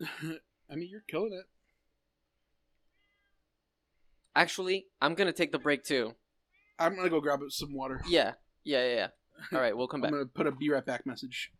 I 0.70 0.74
mean, 0.74 0.88
you're 0.90 1.04
killing 1.08 1.32
it. 1.32 1.44
Actually, 4.34 4.86
I'm 5.00 5.14
gonna 5.14 5.32
take 5.32 5.52
the 5.52 5.58
break 5.58 5.82
too. 5.82 6.14
I'm 6.78 6.94
gonna 6.94 7.10
go 7.10 7.20
grab 7.20 7.40
some 7.48 7.74
water. 7.74 8.00
Yeah, 8.08 8.34
yeah, 8.64 8.84
yeah. 8.84 8.94
yeah. 8.94 9.08
All 9.52 9.60
right, 9.60 9.76
we'll 9.76 9.88
come 9.88 10.00
back. 10.02 10.08
I'm 10.08 10.18
gonna 10.18 10.26
put 10.26 10.46
a 10.46 10.52
be 10.52 10.70
right 10.70 10.84
back 10.84 11.06
message. 11.06 11.50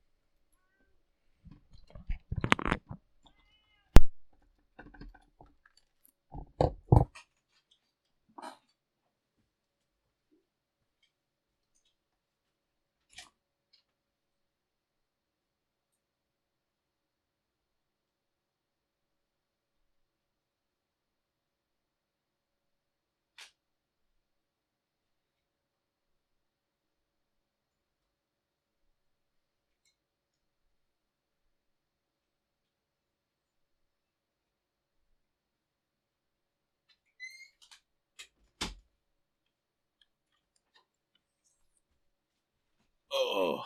Oh. 43.20 43.64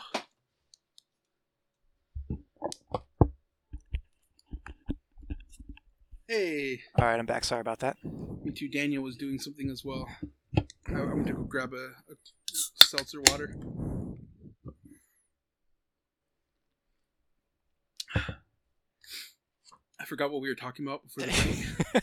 Hey, 6.28 6.80
All 6.98 7.04
right, 7.04 7.18
I'm 7.18 7.26
back. 7.26 7.44
Sorry 7.44 7.60
about 7.60 7.80
that. 7.80 7.96
me 8.02 8.52
too. 8.52 8.68
Daniel 8.68 9.02
was 9.02 9.16
doing 9.16 9.38
something 9.38 9.68
as 9.68 9.84
well. 9.84 10.08
I- 10.56 10.62
I'm 10.92 11.22
gonna 11.22 11.34
go 11.34 11.42
grab 11.44 11.72
a, 11.74 11.90
a 12.10 12.14
seltzer 12.84 13.20
water. 13.26 13.54
I 20.00 20.04
forgot 20.04 20.30
what 20.32 20.42
we 20.42 20.48
were 20.48 20.54
talking 20.54 20.86
about 20.86 21.02
before 21.04 21.26
the 21.26 21.82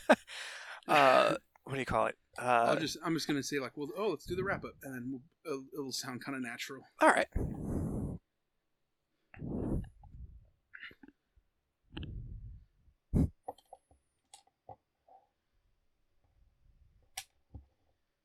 uh, 0.88 1.36
what 1.64 1.74
do 1.74 1.78
you 1.80 1.86
call 1.86 2.06
it? 2.06 2.16
Uh, 2.40 2.68
I'll 2.68 2.76
just 2.78 2.96
I'm 3.04 3.12
just 3.14 3.26
gonna 3.26 3.42
say 3.42 3.58
like, 3.58 3.72
well, 3.76 3.88
oh, 3.96 4.08
let's 4.10 4.24
do 4.24 4.34
the 4.34 4.42
wrap 4.44 4.64
up, 4.64 4.72
and 4.82 4.94
then 4.94 5.10
we'll, 5.10 5.22
it'll, 5.44 5.64
it'll 5.74 5.92
sound 5.92 6.24
kind 6.24 6.36
of 6.36 6.42
natural. 6.42 6.80
all 7.02 7.08
right. 7.08 7.26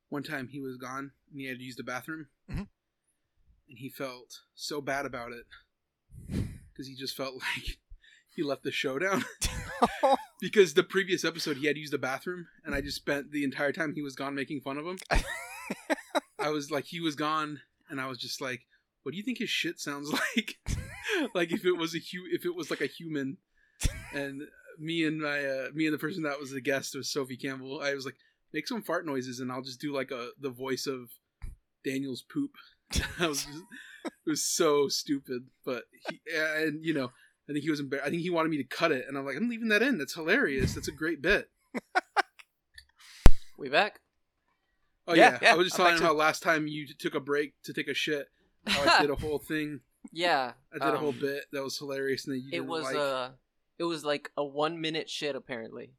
One 0.08 0.22
time 0.22 0.48
he 0.48 0.60
was 0.60 0.76
gone 0.76 1.12
and 1.30 1.40
he 1.40 1.46
had 1.46 1.58
to 1.58 1.64
use 1.64 1.76
the 1.76 1.82
bathroom, 1.82 2.28
Mhm. 2.48 2.68
and 3.68 3.78
he 3.78 3.88
felt 3.88 4.42
so 4.54 4.80
bad 4.80 5.04
about 5.04 5.32
it 5.32 5.46
because 6.72 6.86
he 6.86 6.94
just 6.94 7.16
felt 7.16 7.34
like 7.56 7.78
he 8.30 8.42
left 8.42 8.62
the 8.62 8.72
show 8.72 8.98
down. 8.98 9.24
because 10.40 10.74
the 10.74 10.82
previous 10.82 11.24
episode 11.24 11.56
he 11.56 11.66
had 11.66 11.76
used 11.76 11.92
the 11.92 11.98
bathroom, 11.98 12.46
and 12.64 12.74
I 12.74 12.80
just 12.80 12.96
spent 12.96 13.30
the 13.30 13.44
entire 13.44 13.72
time 13.72 13.94
he 13.94 14.02
was 14.02 14.14
gone 14.14 14.34
making 14.34 14.60
fun 14.60 14.78
of 14.78 14.86
him. 14.86 14.98
I 16.38 16.50
was 16.50 16.70
like, 16.70 16.84
he 16.84 17.00
was 17.00 17.14
gone, 17.14 17.60
and 17.88 18.00
I 18.00 18.06
was 18.06 18.18
just 18.18 18.40
like, 18.40 18.66
what 19.02 19.12
do 19.12 19.18
you 19.18 19.24
think 19.24 19.38
his 19.38 19.50
shit 19.50 19.80
sounds 19.80 20.12
like? 20.36 20.56
like 21.34 21.52
if 21.52 21.64
it 21.64 21.76
was 21.76 21.94
a 21.94 21.98
hu- 21.98 22.28
if 22.30 22.44
it 22.44 22.54
was 22.54 22.70
like 22.70 22.80
a 22.80 22.86
human, 22.86 23.38
and 24.12 24.42
me 24.78 25.04
and 25.04 25.20
my 25.20 25.44
uh, 25.44 25.68
me 25.74 25.86
and 25.86 25.94
the 25.94 25.98
person 25.98 26.22
that 26.24 26.40
was 26.40 26.50
the 26.50 26.60
guest 26.60 26.94
was 26.94 27.10
Sophie 27.10 27.36
Campbell. 27.36 27.80
I 27.82 27.94
was 27.94 28.04
like, 28.04 28.16
make 28.52 28.68
some 28.68 28.82
fart 28.82 29.06
noises, 29.06 29.40
and 29.40 29.50
I'll 29.50 29.62
just 29.62 29.80
do 29.80 29.94
like 29.94 30.10
a 30.10 30.30
the 30.40 30.50
voice 30.50 30.86
of 30.86 31.10
Daniel's 31.84 32.22
poop. 32.22 32.52
I 33.18 33.26
was 33.26 33.44
just, 33.44 33.62
it 34.04 34.30
was 34.30 34.44
so 34.44 34.88
stupid, 34.88 35.46
but 35.64 35.84
he, 36.08 36.20
and 36.34 36.84
you 36.84 36.94
know. 36.94 37.10
I 37.48 37.52
think 37.52 37.62
he 37.64 37.70
was 37.70 37.80
embar- 37.80 38.02
I 38.02 38.10
think 38.10 38.22
he 38.22 38.30
wanted 38.30 38.48
me 38.50 38.56
to 38.58 38.64
cut 38.64 38.90
it, 38.92 39.04
and 39.08 39.16
I'm 39.16 39.24
like, 39.24 39.36
I'm 39.36 39.48
leaving 39.48 39.68
that 39.68 39.82
in. 39.82 39.98
That's 39.98 40.14
hilarious. 40.14 40.74
That's 40.74 40.88
a 40.88 40.92
great 40.92 41.20
bit. 41.22 41.48
We 43.58 43.68
back? 43.70 44.00
Oh 45.08 45.14
Yeah, 45.14 45.32
yeah, 45.32 45.38
yeah, 45.42 45.52
I 45.52 45.56
was 45.56 45.68
just 45.68 45.78
I'm 45.80 45.84
back 45.86 45.90
telling 45.92 45.96
him 45.96 46.00
too. 46.00 46.06
how 46.06 46.12
last 46.14 46.42
time 46.42 46.66
you 46.66 46.86
took 46.98 47.14
a 47.14 47.20
break 47.20 47.54
to 47.64 47.72
take 47.72 47.88
a 47.88 47.94
shit, 47.94 48.28
how 48.66 48.82
I 48.82 49.00
did 49.00 49.10
a 49.10 49.14
whole 49.14 49.38
thing. 49.48 49.80
yeah. 50.12 50.52
I 50.74 50.84
did 50.84 50.94
a 50.94 50.98
whole 50.98 51.10
um, 51.10 51.18
bit 51.20 51.44
that 51.52 51.62
was 51.62 51.78
hilarious, 51.78 52.26
and 52.26 52.34
then 52.34 52.42
you 52.42 52.48
It 52.48 52.50
didn't 52.56 52.66
was 52.68 52.84
like. 52.84 52.96
uh, 52.96 53.28
it 53.78 53.84
was 53.84 54.04
like 54.04 54.30
a 54.36 54.44
one 54.44 54.80
minute 54.80 55.08
shit 55.08 55.36
apparently. 55.36 55.92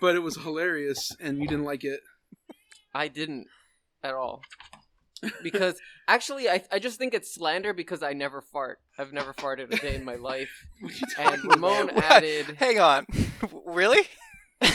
but 0.00 0.14
it 0.14 0.20
was 0.20 0.36
hilarious, 0.36 1.16
and 1.20 1.38
you 1.38 1.48
didn't 1.48 1.64
like 1.64 1.82
it. 1.84 2.00
I 2.94 3.08
didn't 3.08 3.46
at 4.04 4.14
all. 4.14 4.42
Because 5.42 5.76
actually, 6.08 6.48
I 6.48 6.62
I 6.72 6.78
just 6.78 6.98
think 6.98 7.14
it's 7.14 7.32
slander 7.34 7.72
because 7.74 8.02
I 8.02 8.12
never 8.12 8.40
fart. 8.40 8.78
I've 8.98 9.12
never 9.12 9.32
farted 9.34 9.72
a 9.72 9.76
day 9.76 9.94
in 9.94 10.04
my 10.04 10.16
life. 10.16 10.66
What 10.80 10.92
are 10.92 10.96
you 10.96 11.32
And 11.32 11.44
Ramon 11.44 11.82
about? 11.90 11.94
What? 11.96 12.04
added. 12.04 12.46
Hang 12.58 12.78
on. 12.80 13.06
really? 13.66 14.02
um, 14.62 14.70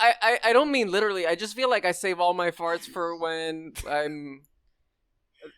I, 0.00 0.14
I 0.22 0.38
I 0.44 0.52
don't 0.52 0.70
mean 0.72 0.90
literally. 0.90 1.26
I 1.26 1.34
just 1.34 1.54
feel 1.54 1.70
like 1.70 1.84
I 1.84 1.92
save 1.92 2.20
all 2.20 2.34
my 2.34 2.50
farts 2.50 2.86
for 2.86 3.16
when 3.16 3.72
I'm 3.88 4.42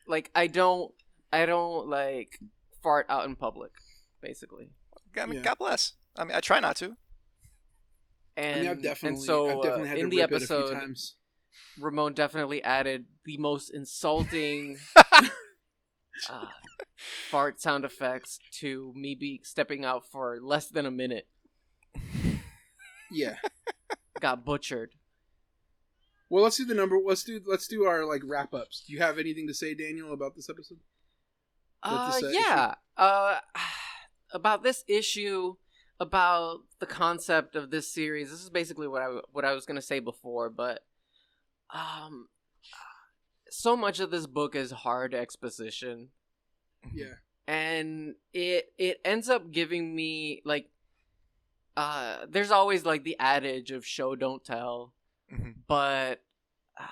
like 0.06 0.30
I 0.34 0.46
don't 0.46 0.92
I 1.32 1.46
don't 1.46 1.88
like 1.88 2.38
fart 2.82 3.06
out 3.08 3.24
in 3.26 3.36
public, 3.36 3.72
basically. 4.20 4.70
I 5.16 5.26
mean, 5.26 5.38
Yeah. 5.38 5.42
God 5.44 5.58
bless. 5.58 5.92
I 6.16 6.24
mean, 6.24 6.36
I 6.36 6.40
try 6.40 6.60
not 6.60 6.76
to. 6.76 6.96
And 8.36 8.56
I 8.56 8.60
mean, 8.60 8.70
I've 8.70 8.82
definitely, 8.82 9.16
and 9.18 9.24
so 9.24 9.46
I've 9.48 9.62
definitely 9.62 9.82
uh, 9.82 9.86
had 9.86 9.98
in 9.98 10.04
to 10.04 10.10
the 10.10 10.16
rip 10.22 10.32
it 10.32 10.42
a 10.42 10.46
few 10.46 10.56
episode, 10.56 10.74
times. 10.74 11.14
Ramon 11.78 12.14
definitely 12.14 12.62
added 12.62 13.06
the 13.24 13.36
most 13.38 13.70
insulting 13.70 14.78
uh, 16.30 16.46
fart 17.30 17.60
sound 17.60 17.84
effects 17.84 18.38
to 18.60 18.92
me 18.96 19.14
be 19.14 19.40
stepping 19.42 19.84
out 19.84 20.04
for 20.10 20.38
less 20.40 20.68
than 20.68 20.86
a 20.86 20.90
minute. 20.90 21.26
Yeah. 23.10 23.36
Got 24.20 24.44
butchered. 24.44 24.92
Well, 26.28 26.42
let's 26.42 26.56
do 26.56 26.64
the 26.64 26.74
number. 26.74 26.98
Let's 27.04 27.22
do 27.22 27.40
let's 27.46 27.68
do 27.68 27.84
our 27.84 28.04
like 28.04 28.22
wrap 28.24 28.54
ups. 28.54 28.84
Do 28.86 28.92
you 28.92 29.00
have 29.00 29.18
anything 29.18 29.46
to 29.46 29.54
say, 29.54 29.74
Daniel, 29.74 30.12
about 30.12 30.34
this 30.34 30.48
episode? 30.50 30.78
About 31.82 32.08
Uh, 32.08 32.12
this, 32.12 32.24
uh, 32.24 32.28
yeah. 32.32 32.74
Uh, 32.96 33.38
about 34.32 34.62
this 34.62 34.84
issue, 34.88 35.54
about 36.00 36.60
the 36.80 36.86
concept 36.86 37.54
of 37.54 37.70
this 37.70 37.92
series. 37.92 38.30
This 38.30 38.42
is 38.42 38.50
basically 38.50 38.88
what 38.88 39.02
I 39.02 39.20
what 39.32 39.44
I 39.44 39.52
was 39.52 39.66
gonna 39.66 39.82
say 39.82 40.00
before, 40.00 40.50
but 40.50 40.84
um, 41.74 42.28
so 43.50 43.76
much 43.76 44.00
of 44.00 44.10
this 44.10 44.26
book 44.26 44.54
is 44.56 44.70
hard 44.70 45.14
exposition, 45.14 46.08
Yeah. 46.92 47.14
and 47.46 48.14
it 48.32 48.72
it 48.78 49.00
ends 49.04 49.28
up 49.28 49.50
giving 49.50 49.94
me 49.94 50.40
like. 50.44 50.70
Uh, 51.76 52.26
there's 52.28 52.52
always 52.52 52.84
like 52.84 53.02
the 53.02 53.16
adage 53.18 53.72
of 53.72 53.84
show 53.84 54.14
don't 54.14 54.44
tell, 54.44 54.92
Mhm. 55.32 55.54
but 55.66 56.22
uh, 56.78 56.84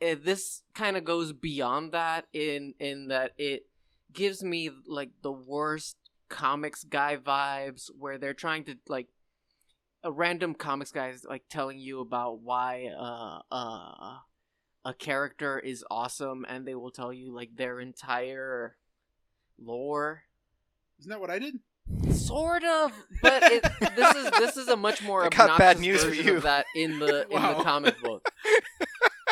it, 0.00 0.24
this 0.24 0.62
kind 0.74 0.96
of 0.96 1.02
goes 1.04 1.32
beyond 1.32 1.90
that 1.92 2.26
in 2.32 2.74
in 2.78 3.08
that 3.08 3.32
it 3.36 3.66
gives 4.12 4.44
me 4.44 4.70
like 4.86 5.10
the 5.22 5.32
worst 5.32 5.96
comics 6.28 6.84
guy 6.84 7.16
vibes 7.16 7.90
where 7.98 8.16
they're 8.16 8.32
trying 8.32 8.62
to 8.64 8.76
like 8.86 9.08
a 10.04 10.10
random 10.12 10.54
comics 10.54 10.90
guy 10.92 11.08
is 11.08 11.24
like 11.24 11.44
telling 11.48 11.78
you 11.78 12.00
about 12.00 12.40
why 12.40 12.86
uh 12.98 13.40
uh 13.54 14.18
a 14.84 14.94
character 14.98 15.58
is 15.58 15.84
awesome 15.90 16.44
and 16.48 16.66
they 16.66 16.74
will 16.74 16.90
tell 16.90 17.12
you 17.12 17.32
like 17.32 17.54
their 17.56 17.78
entire 17.80 18.76
lore 19.58 20.22
Isn't 20.98 21.10
that 21.10 21.20
what 21.20 21.30
I 21.30 21.38
did? 21.38 21.54
sort 22.12 22.62
of 22.64 22.92
but 23.22 23.42
it, 23.44 23.62
this 23.96 24.14
is 24.16 24.30
this 24.32 24.56
is 24.56 24.68
a 24.68 24.76
much 24.76 25.02
more 25.06 25.24
I 25.24 25.28
got 25.28 25.50
obnoxious 25.50 25.58
bad 25.58 25.80
news 25.80 26.04
for 26.04 26.14
you. 26.14 26.36
of 26.36 26.42
that 26.44 26.66
in 26.74 26.98
the 26.98 27.26
in 27.28 27.42
the 27.42 27.54
comic 27.62 28.00
book 28.02 28.24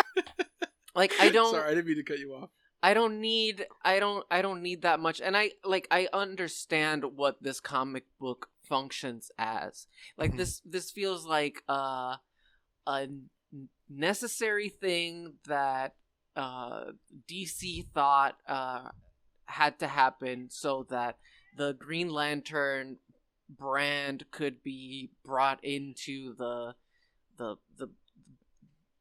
like 0.94 1.12
i 1.20 1.28
don't 1.30 1.52
Sorry, 1.52 1.70
I 1.70 1.74
didn't 1.74 1.86
mean 1.86 1.96
to 1.96 2.02
cut 2.02 2.18
you 2.18 2.34
off. 2.34 2.50
I 2.82 2.94
don't 2.94 3.20
need 3.20 3.66
I 3.84 3.98
don't 4.00 4.24
I 4.30 4.42
don't 4.42 4.62
need 4.62 4.82
that 4.82 5.00
much 5.00 5.20
and 5.20 5.36
I 5.36 5.52
like 5.64 5.86
I 5.90 6.08
understand 6.12 7.04
what 7.16 7.42
this 7.42 7.60
comic 7.60 8.04
book 8.18 8.48
functions 8.62 9.30
as. 9.38 9.86
Like 10.16 10.32
Mhm. 10.32 10.36
this 10.38 10.62
this 10.64 10.90
feels 10.90 11.26
like 11.26 11.62
uh 11.68 12.16
a 12.86 13.08
necessary 13.88 14.68
thing 14.68 15.34
that 15.46 15.94
uh 16.36 16.92
DC 17.28 17.86
thought 17.92 18.36
uh 18.46 18.90
had 19.46 19.78
to 19.80 19.88
happen 19.88 20.48
so 20.50 20.86
that 20.90 21.18
the 21.56 21.72
Green 21.74 22.08
Lantern 22.08 22.98
brand 23.48 24.24
could 24.30 24.62
be 24.62 25.10
brought 25.24 25.62
into 25.64 26.34
the 26.36 26.74
the 27.36 27.56
the 27.76 27.88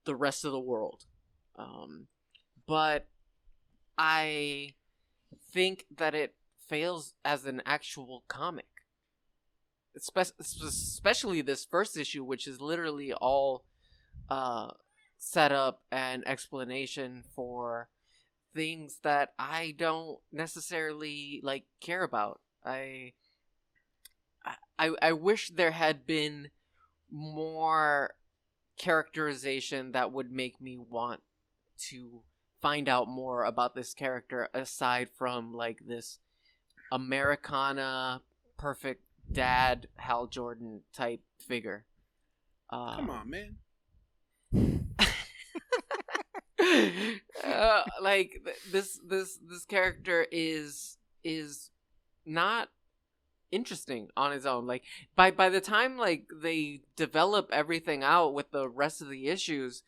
the 0.05 0.15
rest 0.15 0.43
of 0.43 0.51
the 0.51 0.59
world. 0.59 1.05
Um 1.55 2.07
but 2.67 3.07
I 3.99 4.75
think 5.51 5.85
that 5.97 6.15
it 6.15 6.33
fails 6.69 7.15
as 7.25 7.45
an 7.45 7.61
actual 7.65 8.23
comic. 8.29 8.67
Espe- 9.97 10.39
especially 10.39 11.41
this 11.41 11.65
first 11.65 11.97
issue, 11.97 12.23
which 12.23 12.47
is 12.47 12.61
literally 12.61 13.11
all 13.11 13.65
uh, 14.29 14.69
setup 15.17 15.81
and 15.91 16.25
explanation 16.27 17.23
for 17.35 17.89
things 18.55 18.99
that 19.03 19.33
I 19.37 19.75
don't 19.77 20.19
necessarily 20.31 21.41
like 21.43 21.65
care 21.81 22.03
about. 22.03 22.39
I 22.65 23.13
I 24.77 24.95
I 25.01 25.11
wish 25.13 25.49
there 25.49 25.71
had 25.71 26.05
been 26.05 26.51
more 27.11 28.15
characterization 28.77 29.91
that 29.93 30.11
would 30.11 30.31
make 30.31 30.61
me 30.61 30.77
want 30.77 31.21
to 31.89 32.23
find 32.61 32.89
out 32.89 33.07
more 33.07 33.43
about 33.43 33.75
this 33.75 33.93
character 33.93 34.49
aside 34.53 35.09
from 35.17 35.53
like 35.53 35.79
this 35.85 36.19
Americana 36.91 38.21
perfect 38.57 39.03
dad 39.31 39.87
Hal 39.95 40.27
Jordan 40.27 40.81
type 40.93 41.21
figure. 41.39 41.85
Um, 42.69 42.95
Come 42.95 43.09
on, 43.09 43.29
man. 43.29 43.55
uh, 47.45 47.83
like 48.01 48.41
th- 48.43 48.57
this 48.71 48.99
this 49.07 49.39
this 49.47 49.65
character 49.65 50.25
is 50.31 50.97
is 51.23 51.69
not 52.25 52.69
interesting 53.51 54.09
on 54.15 54.31
his 54.31 54.45
own 54.45 54.67
like 54.67 54.83
by 55.15 55.31
by 55.31 55.49
the 55.49 55.61
time 55.61 55.97
like 55.97 56.27
they 56.41 56.81
develop 56.95 57.49
everything 57.51 58.03
out 58.03 58.33
with 58.33 58.51
the 58.51 58.69
rest 58.69 59.01
of 59.01 59.09
the 59.09 59.27
issues 59.27 59.81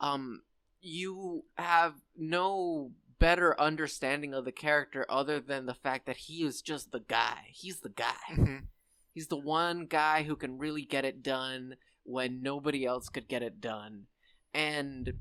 um 0.00 0.40
you 0.80 1.44
have 1.56 1.94
no 2.16 2.92
better 3.18 3.60
understanding 3.60 4.32
of 4.32 4.44
the 4.44 4.52
character 4.52 5.04
other 5.08 5.40
than 5.40 5.66
the 5.66 5.74
fact 5.74 6.06
that 6.06 6.16
he 6.16 6.44
is 6.44 6.62
just 6.62 6.92
the 6.92 7.00
guy 7.00 7.46
he's 7.52 7.80
the 7.80 7.88
guy 7.88 8.14
Mhm. 8.30 8.66
He's 9.14 9.26
the 9.26 9.36
one 9.36 9.86
guy 9.86 10.22
who 10.22 10.36
can 10.36 10.58
really 10.58 10.84
get 10.84 11.04
it 11.04 11.24
done 11.24 11.74
when 12.04 12.40
nobody 12.40 12.84
else 12.84 13.08
could 13.08 13.26
get 13.26 13.42
it 13.42 13.60
done. 13.60 14.06
And 14.54 15.14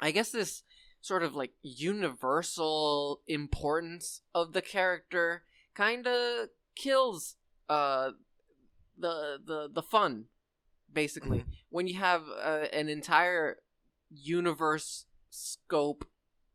I 0.00 0.10
guess 0.10 0.30
this 0.30 0.62
sort 1.02 1.22
of 1.22 1.34
like 1.34 1.52
universal 1.62 3.20
importance 3.26 4.22
of 4.34 4.54
the 4.54 4.62
character 4.62 5.42
kind 5.74 6.06
of 6.06 6.48
kills 6.74 7.36
uh 7.68 8.12
the 8.98 9.38
the 9.44 9.68
the 9.70 9.82
fun 9.82 10.24
basically 10.92 11.44
when 11.68 11.86
you 11.86 11.98
have 11.98 12.22
uh, 12.28 12.66
an 12.72 12.88
entire 12.88 13.58
universe 14.10 15.06
scope 15.30 16.04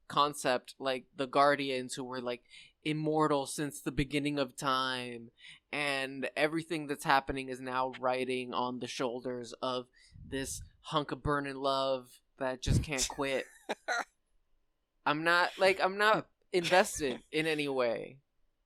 concept 0.07 0.75
like 0.79 1.05
the 1.15 1.25
guardians 1.27 1.93
who 1.95 2.03
were 2.03 2.21
like 2.21 2.41
immortal 2.83 3.45
since 3.47 3.81
the 3.81 3.91
beginning 3.91 4.37
of 4.37 4.55
time 4.55 5.29
and 5.71 6.29
everything 6.37 6.85
that's 6.87 7.03
happening 7.03 7.49
is 7.49 7.59
now 7.59 7.91
riding 7.99 8.53
on 8.53 8.79
the 8.79 8.87
shoulders 8.87 9.53
of 9.61 9.87
this 10.29 10.61
hunk 10.81 11.11
of 11.11 11.23
burning 11.23 11.55
love 11.55 12.07
that 12.37 12.61
just 12.61 12.83
can't 12.83 13.07
quit. 13.07 13.45
I'm 15.05 15.23
not 15.23 15.49
like 15.59 15.79
I'm 15.81 15.97
not 15.97 16.27
invested 16.51 17.19
in 17.31 17.45
any 17.47 17.67
way. 17.67 18.17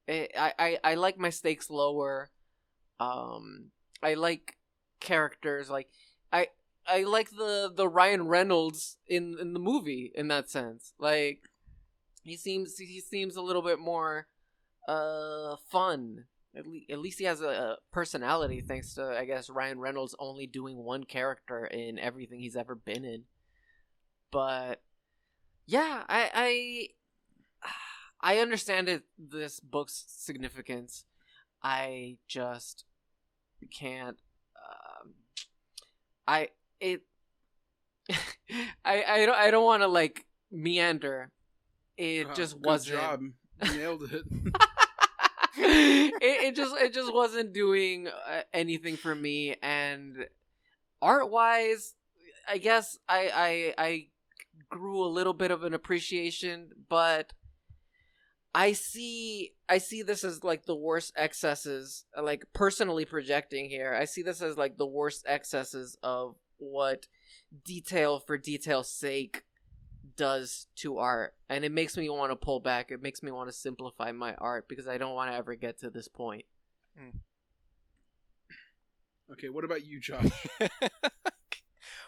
I, 0.08 0.54
I 0.58 0.80
I- 0.84 0.96
like 0.96 1.18
my 1.18 1.30
stakes 1.30 1.70
lower. 1.70 2.30
Um, 3.00 3.72
I 4.04 4.16
like 4.16 4.58
characters 5.00 5.70
like 5.70 5.88
I 6.32 6.48
I 6.88 7.04
like 7.04 7.30
the 7.32 7.72
the 7.74 7.88
Ryan 7.88 8.28
Reynolds 8.28 8.98
in 9.08 9.38
in 9.40 9.54
the 9.54 9.60
movie 9.60 10.12
in 10.16 10.28
that 10.30 10.50
sense. 10.50 10.94
Like 11.00 11.42
he 12.24 12.36
seems 12.38 12.78
he 12.78 13.00
seems 13.00 13.36
a 13.36 13.42
little 13.42 13.62
bit 13.62 13.80
more 13.80 14.28
uh 14.88 15.56
fun. 15.70 16.26
At, 16.56 16.66
le- 16.66 16.80
at 16.90 17.00
least 17.00 17.20
he 17.20 17.26
has 17.26 17.42
a, 17.42 17.48
a 17.48 17.78
personality 17.92 18.60
thanks 18.60 18.96
to 18.96 19.06
i 19.16 19.24
guess 19.24 19.52
ryan 19.52 19.80
reynolds 19.80 20.16
only 20.18 20.48
doing 20.48 20.78
one 20.78 21.04
character 21.04 21.64
in 21.68 22.00
everything 22.00 22.40
he's 22.40 22.56
ever 22.56 22.74
been 22.76 23.06
in. 23.06 23.24
But 24.32 24.82
yeah 25.68 26.04
i 26.10 26.90
i 28.22 28.36
i 28.36 28.40
understand 28.40 28.90
it 28.90 29.04
this 29.18 29.60
book's 29.60 30.06
significance. 30.08 31.06
I 31.62 32.18
just 32.28 32.86
can't 33.72 34.18
um 34.58 35.14
i 36.28 36.50
it 36.80 37.02
i 38.86 39.04
i 39.08 39.26
don't 39.26 39.36
i 39.38 39.52
don't 39.52 39.66
want 39.66 39.82
to 39.84 39.88
like 39.88 40.26
meander 40.52 41.30
it 41.98 42.28
Uh, 42.28 42.34
just 42.34 42.56
good 42.56 42.66
wasn't 42.66 43.00
job. 43.00 43.22
Nailed 43.76 44.04
it. 44.04 44.24
it, 45.58 46.14
it 46.22 46.56
just 46.56 46.76
it 46.78 46.94
just 46.94 47.14
wasn't 47.14 47.54
doing 47.54 48.08
uh, 48.08 48.42
anything 48.54 48.96
for 48.96 49.14
me 49.14 49.56
and 49.62 50.26
art 51.02 51.30
wise 51.30 51.96
i 52.48 52.58
guess 52.58 52.98
I, 53.08 53.74
I 53.78 53.84
i 53.86 54.08
grew 54.70 55.04
a 55.04 55.08
little 55.12 55.34
bit 55.34 55.52
of 55.52 55.64
an 55.64 55.74
appreciation 55.74 56.70
but 56.88 57.34
i 58.56 58.72
see 58.74 59.52
i 59.68 59.78
see 59.78 60.02
this 60.02 60.24
as 60.24 60.44
like 60.44 60.66
the 60.66 60.76
worst 60.76 61.14
excesses 61.18 62.06
like 62.22 62.46
personally 62.54 63.06
projecting 63.06 63.70
here 63.70 63.94
i 63.94 64.06
see 64.06 64.22
this 64.22 64.42
as 64.42 64.58
like 64.58 64.78
the 64.78 64.88
worst 64.88 65.26
excesses 65.28 65.98
of 66.02 66.36
what 66.60 67.08
detail 67.66 68.20
for 68.20 68.38
detail's 68.38 68.92
sake 68.92 69.44
does 70.16 70.68
to 70.76 70.98
art 70.98 71.34
and 71.50 71.64
it 71.64 71.72
makes 71.72 71.96
me 71.96 72.10
want 72.10 72.32
to 72.32 72.36
pull 72.36 72.60
back 72.60 72.92
it 72.92 73.02
makes 73.02 73.24
me 73.24 73.32
want 73.32 73.50
to 73.50 73.56
simplify 73.56 74.12
my 74.12 74.34
art 74.36 74.68
because 74.68 74.88
i 74.88 74.98
don't 74.98 75.16
want 75.16 75.32
to 75.32 75.38
ever 75.38 75.56
get 75.56 75.80
to 75.80 75.90
this 75.90 76.08
point 76.08 76.44
hmm. 76.98 77.18
Okay, 79.32 79.50
what 79.50 79.64
about 79.64 79.86
you, 79.86 80.00
Josh? 80.00 80.26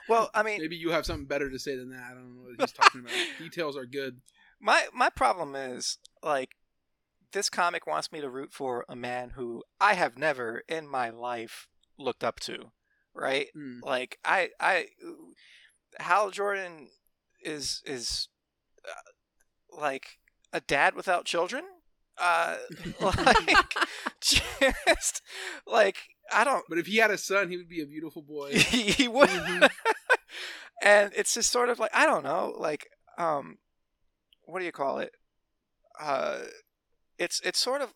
well, 0.10 0.30
I 0.34 0.44
mean, 0.44 0.60
Maybe 0.60 0.76
you 0.76 0.92
have 0.92 1.06
something 1.06 1.26
better 1.26 1.50
to 1.50 1.60
say 1.60 1.76
than 1.76 1.92
that. 1.92 2.04
I 2.10 2.14
don't 2.14 2.36
know 2.36 2.42
what 2.42 2.60
he's 2.60 2.72
talking 2.72 3.02
about. 3.02 3.14
Details 3.38 3.78
are 3.78 3.86
good. 3.86 4.22
my 4.60 4.88
my 4.94 5.10
problem 5.10 5.56
is 5.56 6.00
like 6.24 6.56
this 7.32 7.50
comic 7.50 7.86
wants 7.88 8.12
me 8.12 8.22
to 8.22 8.30
root 8.30 8.52
for 8.52 8.86
a 8.90 8.96
man 8.96 9.32
who 9.32 9.64
I 9.80 9.94
have 9.94 10.18
never 10.18 10.64
in 10.68 10.88
my 10.88 11.10
life 11.10 11.68
looked 11.98 12.24
up 12.24 12.40
to, 12.42 12.72
right? 13.14 13.48
Hmm. 13.54 13.80
Like 13.84 14.18
I 14.26 14.50
I 14.60 14.88
Hal 16.00 16.32
Jordan 16.32 16.90
is 17.44 17.82
is 17.86 18.28
uh, 18.88 19.78
like 19.82 20.18
a 20.54 20.62
dad 20.62 20.96
without 20.96 21.26
children. 21.26 21.64
Uh, 22.18 22.58
like 23.02 23.74
just 24.22 25.22
like 25.66 25.98
I 26.32 26.44
don't 26.44 26.64
But 26.70 26.78
if 26.78 26.88
he 26.88 26.98
had 26.98 27.12
a 27.12 27.18
son, 27.18 27.50
he 27.50 27.58
would 27.58 27.70
be 27.70 27.82
a 27.82 27.86
beautiful 27.88 28.22
boy. 28.22 28.54
he, 28.58 29.08
would 29.08 29.30
Mhm. 29.30 29.70
and 30.82 31.12
it's 31.16 31.34
just 31.34 31.52
sort 31.52 31.70
of 31.70 31.78
like 31.80 31.92
i 31.94 32.06
don't 32.06 32.24
know 32.24 32.56
like 32.58 32.88
um 33.18 33.58
what 34.46 34.60
do 34.60 34.66
you 34.66 34.72
call 34.72 34.98
it 35.00 35.12
uh 36.00 36.40
it's 37.20 37.40
it's 37.44 37.60
sort 37.60 37.82
of 37.82 37.94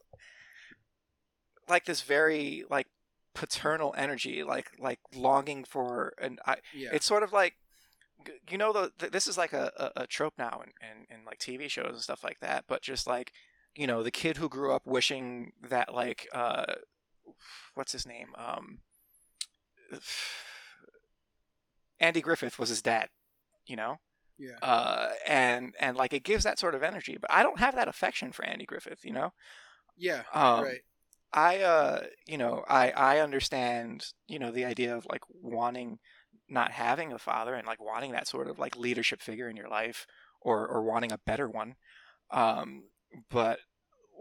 like 1.67 1.85
this 1.85 2.01
very 2.01 2.63
like 2.69 2.87
paternal 3.35 3.93
energy 3.97 4.43
like 4.43 4.71
like 4.79 4.99
longing 5.15 5.63
for 5.63 6.13
and 6.21 6.39
i 6.47 6.55
Yeah. 6.73 6.89
it's 6.93 7.05
sort 7.05 7.21
of 7.23 7.31
like 7.33 7.55
you 8.49 8.57
know 8.57 8.73
the, 8.73 8.91
th 8.97 9.11
this 9.11 9.27
is 9.27 9.37
like 9.37 9.53
a, 9.53 9.71
a, 9.77 10.03
a 10.03 10.07
trope 10.07 10.33
now 10.37 10.61
in, 10.65 10.71
in, 10.81 11.19
in 11.19 11.25
like 11.25 11.37
tv 11.39 11.69
shows 11.69 11.91
and 11.93 12.01
stuff 12.01 12.23
like 12.23 12.39
that 12.39 12.65
but 12.67 12.81
just 12.81 13.05
like 13.07 13.31
you 13.75 13.85
know 13.87 14.01
the 14.03 14.11
kid 14.11 14.37
who 14.37 14.49
grew 14.49 14.73
up 14.73 14.87
wishing 14.87 15.51
that 15.69 15.93
like 15.93 16.27
uh 16.33 16.65
what's 17.75 17.91
his 17.91 18.07
name 18.07 18.29
um 18.37 18.79
andy 21.99 22.21
griffith 22.21 22.57
was 22.59 22.69
his 22.69 22.81
dad 22.81 23.09
you 23.67 23.75
know 23.75 23.99
yeah. 24.37 24.57
uh 24.61 25.09
and 25.27 25.73
and 25.79 25.95
like 25.97 26.13
it 26.13 26.23
gives 26.23 26.43
that 26.43 26.59
sort 26.59 26.75
of 26.75 26.83
energy 26.83 27.17
but 27.19 27.31
i 27.31 27.43
don't 27.43 27.59
have 27.59 27.75
that 27.75 27.87
affection 27.87 28.31
for 28.31 28.43
andy 28.45 28.65
griffith 28.65 29.03
you 29.05 29.11
know 29.13 29.33
Yeah. 29.97 30.23
um, 30.33 30.63
right. 30.63 30.81
I 31.35 31.59
uh 31.61 32.03
you 32.27 32.37
know 32.39 32.65
I 32.69 32.91
I 32.91 33.19
understand 33.19 34.07
you 34.27 34.39
know 34.39 34.51
the 34.51 34.65
idea 34.65 34.97
of 34.97 35.05
like 35.07 35.21
wanting 35.29 35.99
not 36.49 36.71
having 36.71 37.13
a 37.13 37.19
father 37.19 37.55
and 37.55 37.67
like 37.67 37.83
wanting 37.83 38.13
that 38.13 38.27
sort 38.27 38.47
of 38.49 38.59
like 38.59 38.77
leadership 38.77 39.21
figure 39.21 39.49
in 39.49 39.57
your 39.57 39.69
life 39.69 40.07
or 40.41 40.67
or 40.67 40.83
wanting 40.83 41.13
a 41.13 41.19
better 41.25 41.49
one 41.49 41.75
Um, 42.31 42.85
but 43.31 43.59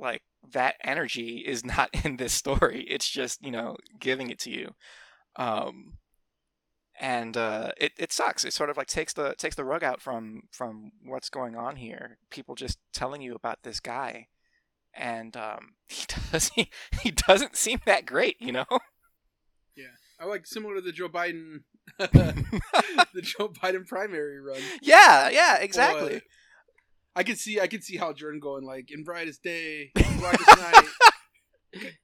like 0.00 0.22
that 0.52 0.76
energy 0.84 1.38
is 1.46 1.64
not 1.76 1.90
in 2.04 2.16
this 2.18 2.34
story. 2.34 2.86
It's 2.90 3.08
just 3.10 3.44
you 3.44 3.52
know 3.52 3.76
giving 4.00 4.30
it 4.30 4.40
to 4.40 4.50
you. 4.52 4.74
Um, 5.36 5.98
and 7.00 7.36
uh, 7.36 7.72
it 7.76 7.92
it 7.98 8.12
sucks. 8.12 8.44
It 8.44 8.52
sort 8.52 8.70
of 8.70 8.76
like 8.76 8.86
takes 8.86 9.12
the 9.12 9.34
takes 9.36 9.56
the 9.56 9.64
rug 9.64 9.82
out 9.82 10.00
from 10.00 10.42
from 10.52 10.92
what's 11.04 11.28
going 11.30 11.56
on 11.56 11.76
here. 11.76 12.18
People 12.30 12.54
just 12.54 12.78
telling 12.92 13.20
you 13.20 13.34
about 13.34 13.58
this 13.64 13.80
guy, 13.80 14.28
and 14.96 15.36
um, 15.36 15.74
he 15.88 16.04
does 16.32 16.50
he, 16.54 16.70
he 17.02 17.10
doesn't 17.10 17.56
seem 17.56 17.80
that 17.86 18.06
great, 18.06 18.36
you 18.40 18.52
know. 18.52 18.66
Yeah, 19.76 19.86
I 20.20 20.26
like 20.26 20.46
similar 20.46 20.76
to 20.76 20.80
the 20.80 20.92
Joe 20.92 21.08
Biden, 21.08 21.62
the 21.98 23.22
Joe 23.22 23.48
Biden 23.48 23.84
primary 23.84 24.40
run. 24.40 24.60
yeah, 24.80 25.28
yeah, 25.30 25.56
exactly. 25.58 26.10
Boy, 26.12 26.20
I 27.16 27.24
could 27.24 27.38
see, 27.38 27.58
I 27.58 27.66
could 27.66 27.82
see 27.82 27.96
Hal 27.96 28.12
Jordan 28.14 28.38
going 28.38 28.64
like 28.64 28.92
in 28.92 29.02
brightest 29.02 29.42
day, 29.42 29.90
in 29.96 30.18
blackest 30.20 30.46
night. 30.58 30.84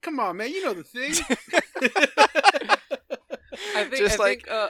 Come 0.02 0.18
on, 0.18 0.36
man, 0.38 0.50
you 0.50 0.64
know 0.64 0.74
the 0.74 0.82
thing. 0.82 1.12
I 3.76 3.84
think, 3.84 3.96
Just 3.98 4.18
I 4.18 4.22
like- 4.22 4.38
think, 4.40 4.50
uh, 4.50 4.68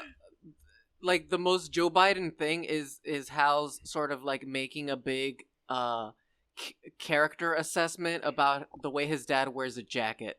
like 1.03 1.31
the 1.31 1.39
most 1.39 1.73
Joe 1.73 1.89
Biden 1.89 2.37
thing 2.37 2.65
is 2.65 3.01
is 3.05 3.31
Hal's 3.31 3.81
sort 3.85 4.13
of 4.13 4.23
like 4.23 4.47
making 4.47 4.91
a 4.91 4.97
big 4.97 5.45
uh 5.71 6.11
c- 6.61 6.75
character 6.99 7.55
assessment 7.55 8.25
about 8.25 8.67
the 8.83 8.91
way 8.91 9.07
his 9.07 9.27
dad 9.27 9.49
wears 9.49 9.77
a 9.79 9.83
jacket. 9.83 10.39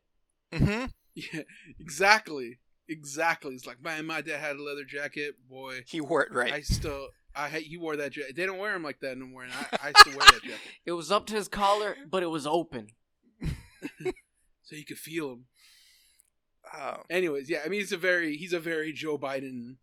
Mm 0.52 0.60
hmm 0.60 0.86
yeah, 1.16 1.42
exactly, 1.80 2.60
exactly. 2.88 3.54
It's 3.54 3.66
like, 3.68 3.82
man, 3.84 4.06
my 4.06 4.22
dad 4.22 4.40
had 4.40 4.56
a 4.56 4.64
leather 4.64 4.86
jacket. 4.86 5.36
Boy, 5.50 5.82
He 5.88 6.00
wore 6.00 6.24
it 6.24 6.32
right. 6.34 6.54
I 6.54 6.62
still, 6.62 7.08
I 7.36 7.50
hate 7.50 7.66
he 7.66 7.78
wore 7.78 7.98
that 7.98 8.14
jacket. 8.14 8.36
They 8.36 8.46
don't 8.46 8.58
wear 8.60 8.76
him 8.76 8.84
like 8.84 9.00
that 9.02 9.12
anymore, 9.12 9.44
and 9.44 9.52
I, 9.54 9.90
I 9.90 9.92
still 10.00 10.18
wear 10.18 10.26
that 10.28 10.42
jacket, 10.42 10.60
It 10.86 10.94
was 10.94 11.12
up 11.12 11.26
to 11.28 11.36
his 11.36 11.48
collar, 11.48 11.96
but 12.10 12.24
it 12.24 12.28
was 12.28 12.48
open. 12.48 12.88
so 14.64 14.76
you 14.76 14.86
could 14.86 14.98
feel 14.98 15.32
him. 15.32 15.46
Oh. 16.74 16.98
Anyways, 17.10 17.50
yeah, 17.50 17.60
I 17.66 17.68
mean, 17.68 17.82
he's 17.82 17.92
a 17.92 17.98
very, 17.98 18.38
he's 18.38 18.54
a 18.54 18.60
very 18.60 18.94
Joe 18.94 19.18
Biden 19.18 19.76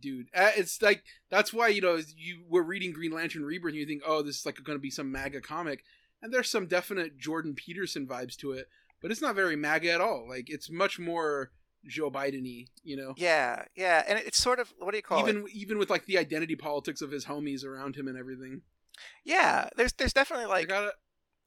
dude. 0.00 0.28
Uh, 0.34 0.50
it's 0.56 0.80
like 0.82 1.04
that's 1.30 1.52
why 1.52 1.68
you 1.68 1.80
know 1.80 2.00
you 2.16 2.44
were 2.48 2.62
reading 2.62 2.92
Green 2.92 3.12
Lantern 3.12 3.44
Rebirth, 3.44 3.72
and 3.72 3.80
you 3.80 3.86
think, 3.86 4.02
oh, 4.06 4.22
this 4.22 4.40
is 4.40 4.46
like 4.46 4.62
going 4.62 4.78
to 4.78 4.82
be 4.82 4.90
some 4.90 5.12
MAGA 5.12 5.40
comic, 5.40 5.84
and 6.22 6.32
there's 6.32 6.50
some 6.50 6.66
definite 6.66 7.18
Jordan 7.18 7.54
Peterson 7.54 8.06
vibes 8.06 8.36
to 8.36 8.52
it, 8.52 8.68
but 9.00 9.10
it's 9.10 9.22
not 9.22 9.34
very 9.34 9.56
MAGA 9.56 9.92
at 9.92 10.00
all. 10.00 10.26
Like 10.28 10.48
it's 10.48 10.70
much 10.70 10.98
more 10.98 11.50
Joe 11.86 12.10
Biden-y, 12.10 12.66
you 12.82 12.96
know. 12.96 13.14
Yeah, 13.16 13.64
yeah, 13.76 14.02
and 14.06 14.18
it's 14.18 14.42
sort 14.42 14.58
of 14.60 14.72
what 14.78 14.92
do 14.92 14.98
you 14.98 15.02
call 15.02 15.24
it? 15.24 15.28
even 15.28 15.46
even 15.52 15.78
with 15.78 15.90
like 15.90 16.06
the 16.06 16.18
identity 16.18 16.56
politics 16.56 17.02
of 17.02 17.10
his 17.10 17.26
homies 17.26 17.64
around 17.64 17.96
him 17.96 18.08
and 18.08 18.18
everything. 18.18 18.62
Yeah, 19.24 19.68
there's 19.76 19.92
there's 19.92 20.12
definitely 20.12 20.46
like 20.46 20.70
I 20.70 20.74
like. 20.74 20.84
got 20.84 20.84
a 20.84 20.92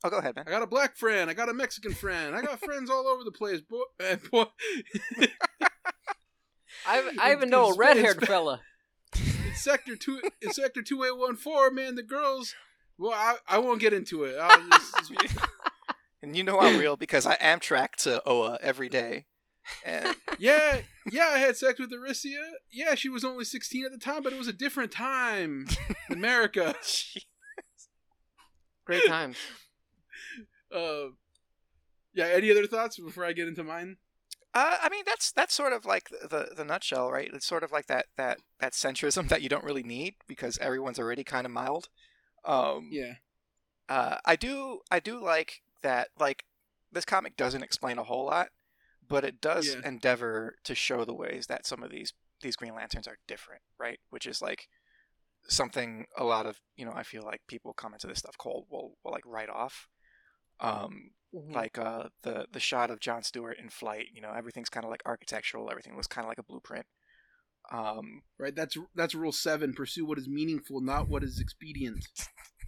Oh, 0.03 0.09
go 0.09 0.17
ahead, 0.17 0.35
man. 0.35 0.45
I 0.48 0.51
got 0.51 0.61
a 0.61 0.67
black 0.67 0.95
friend. 0.95 1.30
I 1.30 1.34
got 1.34 1.50
a 1.50 1.53
Mexican 1.53 1.93
friend. 1.93 2.35
I 2.35 2.42
got 2.42 2.59
friends 2.64 2.90
all 2.90 3.08
over 3.08 3.24
the 3.24 3.32
place. 3.32 3.61
Boy, 3.61 3.82
uh, 4.00 4.17
boy. 4.32 4.45
I 6.88 7.11
I 7.19 7.32
even 7.33 7.49
know 7.49 7.72
a 7.72 7.75
red 7.75 7.98
haired 7.98 8.25
fella. 8.25 8.61
in 9.16 9.53
sector 9.56 9.95
two, 9.95 10.22
in 10.41 10.51
sector 10.51 10.82
two 10.82 11.03
eight 11.03 11.17
one 11.17 11.35
four, 11.35 11.69
man, 11.72 11.95
the 11.95 12.03
girls. 12.03 12.56
Well, 12.98 13.14
I, 13.14 13.35
I 13.48 13.59
won't 13.59 13.80
get 13.80 13.93
into 13.93 14.24
it. 14.24 14.38
I'll 14.40 14.69
just, 14.69 15.11
And 16.24 16.35
you 16.35 16.43
know 16.43 16.59
I'm 16.59 16.80
real 16.80 16.98
because 16.98 17.27
I 17.27 17.35
Amtrak 17.35 17.95
to 18.03 18.22
Oa 18.27 18.57
every 18.61 18.90
day. 18.90 19.25
And 19.85 20.16
yeah, 20.40 20.82
yeah, 21.11 21.30
I 21.33 21.38
had 21.38 21.57
sex 21.57 21.80
with 21.80 21.93
Arisia. 21.93 22.40
Yeah, 22.72 22.95
she 22.95 23.09
was 23.09 23.24
only 23.24 23.45
sixteen 23.45 23.85
at 23.85 23.91
the 23.91 23.98
time, 23.98 24.24
but 24.24 24.33
it 24.33 24.40
was 24.40 24.48
a 24.48 24.53
different 24.53 24.91
time, 24.91 25.67
in 26.09 26.16
America. 26.16 26.75
Great 28.85 29.06
times. 29.06 29.38
Uh, 30.74 31.09
yeah. 32.14 32.27
Any 32.27 32.49
other 32.51 32.66
thoughts 32.67 32.98
before 32.98 33.25
I 33.25 33.33
get 33.33 33.48
into 33.48 33.64
mine? 33.64 33.98
Uh, 34.57 34.77
I 34.81 34.89
mean, 34.89 35.03
that's 35.05 35.31
that's 35.31 35.53
sort 35.53 35.71
of 35.71 35.85
like 35.85 36.09
the, 36.09 36.27
the 36.27 36.55
the 36.55 36.65
nutshell, 36.65 37.11
right? 37.11 37.29
It's 37.31 37.45
sort 37.45 37.63
of 37.63 37.71
like 37.71 37.85
that 37.87 38.07
that 38.17 38.39
that 38.59 38.73
centrism 38.73 39.29
that 39.29 39.43
you 39.43 39.49
don't 39.49 39.63
really 39.63 39.83
need 39.83 40.15
because 40.27 40.57
everyone's 40.57 40.97
already 40.97 41.23
kind 41.23 41.45
of 41.45 41.51
mild. 41.51 41.89
Um, 42.43 42.89
Yeah, 42.91 43.13
uh, 43.87 44.17
I 44.25 44.35
do 44.35 44.79
I 44.89 44.99
do 44.99 45.21
like 45.23 45.61
that. 45.83 46.09
Like 46.19 46.45
this 46.91 47.05
comic 47.05 47.37
doesn't 47.37 47.63
explain 47.63 47.99
a 47.99 48.03
whole 48.03 48.25
lot, 48.25 48.49
but 49.07 49.23
it 49.23 49.41
does 49.41 49.75
Yeah. 49.75 49.87
endeavor 49.87 50.55
to 50.63 50.73
show 50.73 51.05
the 51.05 51.13
ways 51.13 51.47
that 51.47 51.67
some 51.67 51.83
of 51.83 51.91
these 51.91 52.13
these 52.41 52.55
Green 52.55 52.73
Lanterns 52.75 53.07
are 53.07 53.17
different, 53.27 53.61
right? 53.79 53.99
Which 54.09 54.25
is 54.25 54.41
like 54.41 54.67
something 55.47 56.05
a 56.17 56.23
lot 56.23 56.45
of 56.47 56.59
you 56.75 56.85
know 56.85 56.93
I 56.95 57.03
feel 57.03 57.23
like 57.23 57.41
people 57.47 57.73
come 57.73 57.93
into 57.93 58.07
this 58.07 58.19
stuff 58.19 58.37
cold 58.37 58.65
will 58.71 58.97
will 59.03 59.11
like 59.11 59.25
write 59.25 59.49
off. 59.49 59.87
Um, 60.59 61.11
Mhm. 61.33 61.53
like 61.53 61.77
uh 61.77 62.09
the 62.23 62.47
the 62.51 62.59
shot 62.59 62.89
of 62.89 62.99
John 62.99 63.21
Stewart 63.23 63.57
in 63.59 63.69
flight 63.69 64.07
you 64.13 64.21
know 64.21 64.31
everything's 64.31 64.69
kind 64.69 64.85
of 64.85 64.89
like 64.89 65.03
architectural 65.05 65.69
everything 65.69 65.95
was 65.95 66.07
kind 66.07 66.25
of 66.25 66.29
like 66.29 66.37
a 66.39 66.43
blueprint 66.43 66.85
um 67.71 68.21
right. 68.39 68.55
That's 68.55 68.77
that's 68.95 69.15
rule 69.15 69.31
seven. 69.31 69.73
Pursue 69.73 70.05
what 70.05 70.17
is 70.17 70.27
meaningful, 70.27 70.81
not 70.81 71.09
what 71.09 71.23
is 71.23 71.39
expedient. 71.39 72.05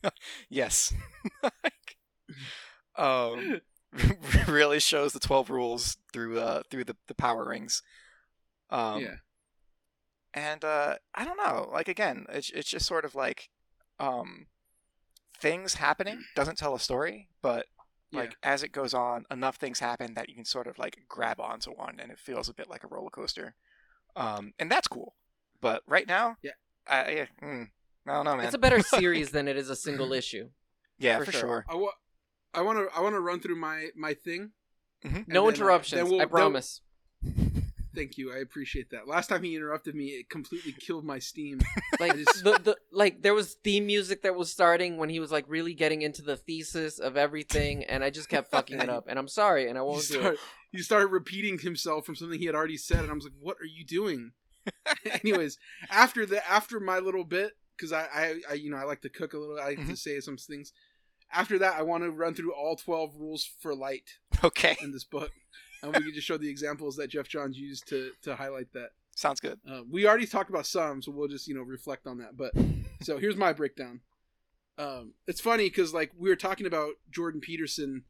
yes 0.50 0.94
um 2.98 3.62
really 4.48 4.80
shows 4.80 5.14
the 5.14 5.20
12 5.20 5.50
rules 5.50 5.98
through 6.14 6.40
uh 6.40 6.62
through 6.70 6.84
the, 6.84 6.96
the 7.08 7.16
power 7.16 7.46
rings 7.48 7.82
um 8.70 9.02
yeah, 9.02 9.16
and 10.34 10.64
uh 10.64 10.96
i 11.16 11.26
don't 11.26 11.38
know 11.38 11.70
like 11.74 11.88
again 11.88 12.26
it's, 12.30 12.50
it's 12.52 12.70
just 12.70 12.86
sort 12.86 13.06
of 13.06 13.16
like 13.16 13.50
um 14.00 14.48
things 15.40 15.76
happening 15.76 16.24
doesn't 16.36 16.58
tell 16.58 16.76
a 16.76 16.80
story 16.80 17.28
but 17.42 17.66
yeah. 18.12 18.20
like 18.22 18.36
as 18.44 18.64
it 18.64 18.72
goes 18.72 18.94
on 18.94 19.26
enough 19.32 19.56
things 19.58 19.80
happen 19.80 20.14
that 20.16 20.30
you 20.30 20.36
can 20.36 20.46
sort 20.46 20.68
of 20.68 20.78
like 20.80 20.98
grab 21.08 21.40
onto 21.40 21.72
one 21.72 22.00
and 22.00 22.12
it 22.12 22.20
feels 22.20 22.50
a 22.50 22.54
bit 22.54 22.70
like 22.70 22.84
a 22.84 22.88
roller 22.88 23.10
coaster 23.10 23.56
um 24.16 24.54
and 24.60 24.72
that's 24.72 24.88
cool 24.88 25.16
but 25.62 25.84
right 25.88 26.08
now 26.08 26.38
Yeah. 26.42 26.52
i 26.88 27.10
yeah, 27.12 27.26
mm, 27.44 27.70
i 28.08 28.14
don't 28.14 28.26
know 28.26 28.36
man 28.38 28.46
It's 28.46 28.56
a 28.56 28.60
better 28.60 28.82
series 28.98 29.30
than 29.32 29.48
it 29.48 29.58
is 29.58 29.70
a 29.70 29.76
single 29.76 30.14
issue. 30.14 30.50
yeah 30.98 31.18
for 31.20 31.26
for, 31.26 31.32
sure. 31.32 31.40
sure, 31.42 31.66
I 31.70 31.76
wa- 31.76 31.92
I 32.54 32.62
want 32.62 32.80
to 32.80 32.98
I 32.98 33.02
want 33.02 33.14
to 33.16 33.20
run 33.22 33.40
through 33.40 33.58
my 33.58 33.90
my 33.96 34.14
thing. 34.16 34.52
Mhm. 35.06 35.28
No 35.28 35.42
then, 35.42 35.44
uh, 35.44 35.48
interruptions. 35.54 36.00
then 36.02 36.10
we'll- 36.10 36.20
I 36.22 36.26
then- 36.26 36.30
promise. 36.30 36.82
Thank 37.96 38.18
you. 38.18 38.32
I 38.34 38.38
appreciate 38.38 38.92
that. 38.92 39.08
Last 39.08 39.28
time 39.28 39.42
he 39.44 39.56
interrupted 39.56 39.96
me, 39.96 40.08
it 40.10 40.30
completely 40.30 40.72
killed 40.74 41.04
my 41.06 41.20
steam. 41.20 41.60
Like 42.00 42.16
just- 42.16 42.44
the, 42.46 42.52
the 42.64 42.78
like 42.94 43.22
there 43.24 43.34
was 43.34 43.56
theme 43.56 43.86
music 43.86 44.22
that 44.22 44.36
was 44.36 44.50
starting 44.52 44.96
when 44.98 45.10
he 45.10 45.20
was 45.20 45.32
like 45.34 45.44
really 45.50 45.74
getting 45.74 46.02
into 46.02 46.22
the 46.22 46.38
thesis 46.38 46.98
of 47.00 47.18
everything, 47.18 47.84
and 47.84 48.04
I 48.04 48.10
just 48.10 48.30
kept 48.30 48.52
fucking 48.52 48.80
it 48.80 48.90
up. 48.90 49.06
And 49.10 49.20
I'm 49.20 49.28
sorry, 49.28 49.68
and 49.68 49.78
I 49.78 49.82
He, 49.82 49.88
won't 49.88 50.08
do 50.08 50.20
start, 50.20 50.34
it. 50.36 50.40
he 50.72 50.78
started 50.82 51.08
repeating 51.08 51.58
himself 51.60 52.06
from 52.06 52.16
something 52.16 52.40
he 52.40 52.46
had 52.46 52.56
already 52.56 52.78
said, 52.78 53.00
and 53.00 53.12
I 53.12 53.14
was 53.14 53.26
like, 53.26 53.34
"What 53.40 53.58
are 53.60 53.66
you 53.66 53.84
doing?" 53.86 54.32
Anyways, 55.24 55.58
after 55.90 56.26
the 56.26 56.48
after 56.50 56.80
my 56.80 57.00
little 57.00 57.24
bit, 57.24 57.54
because 57.76 57.92
I, 57.92 58.08
I 58.14 58.36
I 58.52 58.54
you 58.54 58.70
know 58.72 58.78
I 58.78 58.84
like 58.84 59.02
to 59.02 59.10
cook 59.10 59.34
a 59.34 59.38
little, 59.38 59.60
I 59.60 59.70
like 59.70 59.78
to 59.88 59.94
Mhm. 59.94 59.98
say 59.98 60.20
some 60.20 60.38
things. 60.38 60.72
After 61.32 61.60
that, 61.60 61.76
I 61.78 61.82
want 61.84 62.04
to 62.04 62.12
run 62.12 62.34
through 62.34 62.54
all 62.54 62.76
twelve 62.76 63.16
rules 63.18 63.44
for 63.60 63.76
light 63.76 64.18
okay 64.44 64.78
in 64.82 64.92
this 64.92 65.04
book, 65.04 65.32
and 65.82 65.96
we 65.96 66.02
can 66.02 66.14
just 66.14 66.28
show 66.28 66.38
the 66.38 66.50
examples 66.50 66.96
that 66.98 67.10
Geoff 67.10 67.28
Johns 67.28 67.58
used 67.58 67.88
to 67.90 68.12
to 68.24 68.36
highlight 68.36 68.72
that. 68.74 68.90
sounds 69.16 69.40
good 69.40 69.60
Uh, 69.70 69.82
we 69.90 70.08
already 70.08 70.26
talked 70.26 70.50
about 70.50 70.66
some, 70.66 71.02
so 71.02 71.12
we'll 71.12 71.28
just 71.28 71.48
you 71.48 71.56
know 71.56 71.62
reflect 71.62 72.08
on 72.08 72.18
that. 72.20 72.38
But 72.38 72.54
so 73.02 73.18
here's 73.18 73.36
my 73.36 73.54
breakdown. 73.54 74.02
Um, 74.78 75.14
it's 75.28 75.42
funny 75.42 75.66
because 75.66 75.94
like 75.94 76.12
we 76.18 76.30
were 76.30 76.36
talking 76.38 76.66
about 76.66 76.94
Jordan 77.12 77.42
Peterson, 77.42 78.04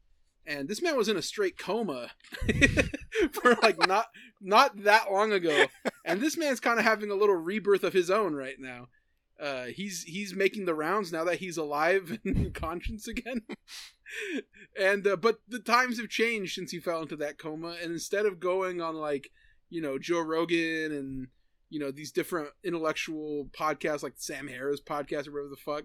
and 0.46 0.68
this 0.68 0.80
man 0.80 0.96
was 0.96 1.08
in 1.08 1.16
a 1.16 1.22
straight 1.22 1.58
coma 1.58 2.10
for 3.32 3.56
like 3.62 3.86
not 3.88 4.06
not 4.40 4.84
that 4.84 5.10
long 5.12 5.32
ago, 5.32 5.66
and 6.04 6.20
this 6.20 6.36
man's 6.36 6.60
kind 6.60 6.78
of 6.78 6.84
having 6.84 7.10
a 7.10 7.16
little 7.16 7.34
rebirth 7.34 7.82
of 7.84 7.92
his 7.92 8.10
own 8.10 8.34
right 8.34 8.56
now. 8.58 8.88
Uh, 9.40 9.64
he's 9.66 10.02
he's 10.02 10.34
making 10.34 10.66
the 10.66 10.74
rounds 10.74 11.10
now 11.10 11.24
that 11.24 11.38
he's 11.38 11.56
alive 11.56 12.18
and 12.24 12.36
in 12.36 12.52
conscience 12.52 13.08
again. 13.08 13.42
and 14.78 15.06
uh, 15.06 15.16
but 15.16 15.40
the 15.48 15.58
times 15.58 15.98
have 15.98 16.10
changed 16.10 16.54
since 16.54 16.70
he 16.70 16.78
fell 16.78 17.00
into 17.02 17.16
that 17.16 17.38
coma, 17.38 17.76
and 17.82 17.92
instead 17.92 18.26
of 18.26 18.38
going 18.38 18.80
on 18.80 18.96
like 18.96 19.30
you 19.70 19.80
know 19.80 19.98
Joe 19.98 20.20
Rogan 20.20 20.92
and 20.92 21.28
you 21.70 21.80
know 21.80 21.90
these 21.90 22.12
different 22.12 22.50
intellectual 22.62 23.48
podcasts 23.52 24.02
like 24.02 24.14
Sam 24.16 24.48
Harris 24.48 24.80
podcast 24.80 25.26
or 25.26 25.32
whatever 25.32 25.48
the 25.48 25.56
fuck. 25.56 25.84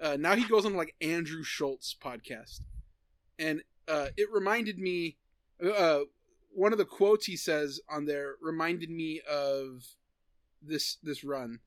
Uh, 0.00 0.16
now 0.18 0.34
he 0.34 0.48
goes 0.48 0.64
on 0.66 0.74
like 0.74 0.94
Andrew 1.00 1.44
Schulz 1.44 1.94
podcast, 2.02 2.60
and 3.38 3.62
uh, 3.86 4.08
it 4.16 4.28
reminded 4.32 4.78
me. 4.78 5.16
Uh, 5.62 6.00
one 6.52 6.72
of 6.72 6.78
the 6.78 6.84
quotes 6.84 7.26
he 7.26 7.36
says 7.36 7.80
on 7.88 8.06
there 8.06 8.34
reminded 8.40 8.90
me 8.90 9.20
of 9.30 9.84
this 10.62 10.96
this 11.02 11.22
run, 11.22 11.60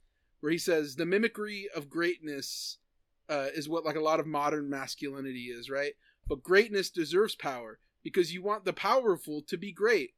where 0.43 0.51
he 0.51 0.57
says 0.57 0.97
the 0.97 1.05
mimicry 1.05 1.69
of 1.73 1.89
greatness 1.89 2.77
uh, 3.29 3.47
is 3.55 3.69
what 3.69 3.85
like 3.85 3.95
a 3.95 4.01
lot 4.01 4.19
of 4.19 4.27
modern 4.27 4.69
masculinity 4.69 5.45
is, 5.45 5.69
right? 5.69 5.93
But 6.27 6.43
greatness 6.43 6.89
deserves 6.89 7.33
power 7.33 7.79
because 8.03 8.33
you 8.33 8.43
want 8.43 8.65
the 8.65 8.73
powerful 8.73 9.41
to 9.43 9.55
be 9.55 9.71
great. 9.71 10.15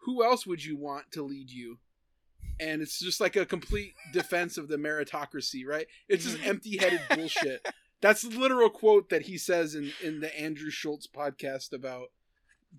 Who 0.00 0.22
else 0.22 0.46
would 0.46 0.62
you 0.62 0.76
want 0.76 1.10
to 1.12 1.22
lead 1.22 1.50
you? 1.50 1.78
and 2.60 2.82
it's 2.82 3.00
just 3.00 3.18
like 3.18 3.34
a 3.34 3.46
complete 3.46 3.94
defense 4.12 4.58
of 4.58 4.68
the 4.68 4.76
meritocracy, 4.76 5.66
right? 5.66 5.86
It's 6.06 6.24
just 6.24 6.46
empty-headed 6.46 7.00
bullshit 7.14 7.66
That's 8.02 8.20
the 8.20 8.38
literal 8.38 8.68
quote 8.68 9.08
that 9.08 9.22
he 9.22 9.38
says 9.38 9.74
in 9.74 9.90
in 10.04 10.20
the 10.20 10.38
Andrew 10.38 10.68
Schulz 10.70 11.08
podcast 11.08 11.72
about 11.72 12.08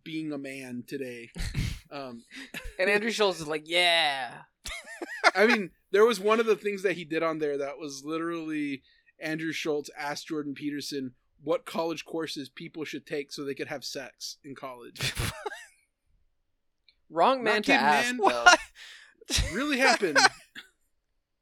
being 0.03 0.31
a 0.31 0.37
man 0.37 0.83
today. 0.85 1.31
Um, 1.91 2.23
And 2.79 2.89
Andrew 2.89 3.11
Schulz 3.11 3.39
is 3.39 3.47
like, 3.47 3.69
yeah. 3.69 4.31
I 5.35 5.47
mean, 5.47 5.71
there 5.91 6.05
was 6.05 6.19
one 6.19 6.39
of 6.39 6.45
the 6.45 6.55
things 6.55 6.83
that 6.83 6.93
he 6.93 7.05
did 7.05 7.23
on 7.23 7.39
there 7.39 7.57
that 7.57 7.77
was 7.77 8.03
literally 8.03 8.83
Andrew 9.19 9.51
Schulz 9.51 9.89
asked 9.97 10.27
Jordan 10.27 10.53
Peterson 10.53 11.13
what 11.43 11.65
college 11.65 12.05
courses 12.05 12.49
people 12.49 12.85
should 12.85 13.05
take 13.05 13.31
so 13.31 13.43
they 13.43 13.53
could 13.53 13.67
have 13.67 13.83
sex 13.83 14.37
in 14.43 14.55
college. 14.55 15.13
Wrong 17.09 17.43
man 17.43 17.55
Not 17.55 17.63
to 17.65 17.73
ask, 17.73 18.07
man. 18.07 18.17
What? 18.17 18.59
really 19.53 19.77
happened. 19.77 20.17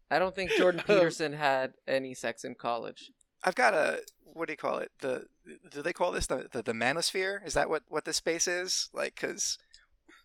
I 0.09 0.19
don't 0.19 0.35
think 0.35 0.51
Jordan 0.51 0.81
Peterson 0.85 1.33
had 1.33 1.73
any 1.87 2.13
sex 2.13 2.43
in 2.43 2.55
college. 2.55 3.11
I've 3.43 3.55
got 3.55 3.73
a 3.73 4.01
what 4.33 4.47
do 4.47 4.53
you 4.53 4.57
call 4.57 4.79
it? 4.79 4.91
The 4.99 5.25
do 5.69 5.81
they 5.81 5.93
call 5.93 6.11
this 6.11 6.27
the 6.27 6.47
the, 6.51 6.61
the 6.61 6.73
manosphere? 6.73 7.45
Is 7.45 7.53
that 7.53 7.69
what 7.69 7.83
what 7.87 8.05
this 8.05 8.17
space 8.17 8.47
is? 8.47 8.89
Like, 8.93 9.15
because 9.15 9.57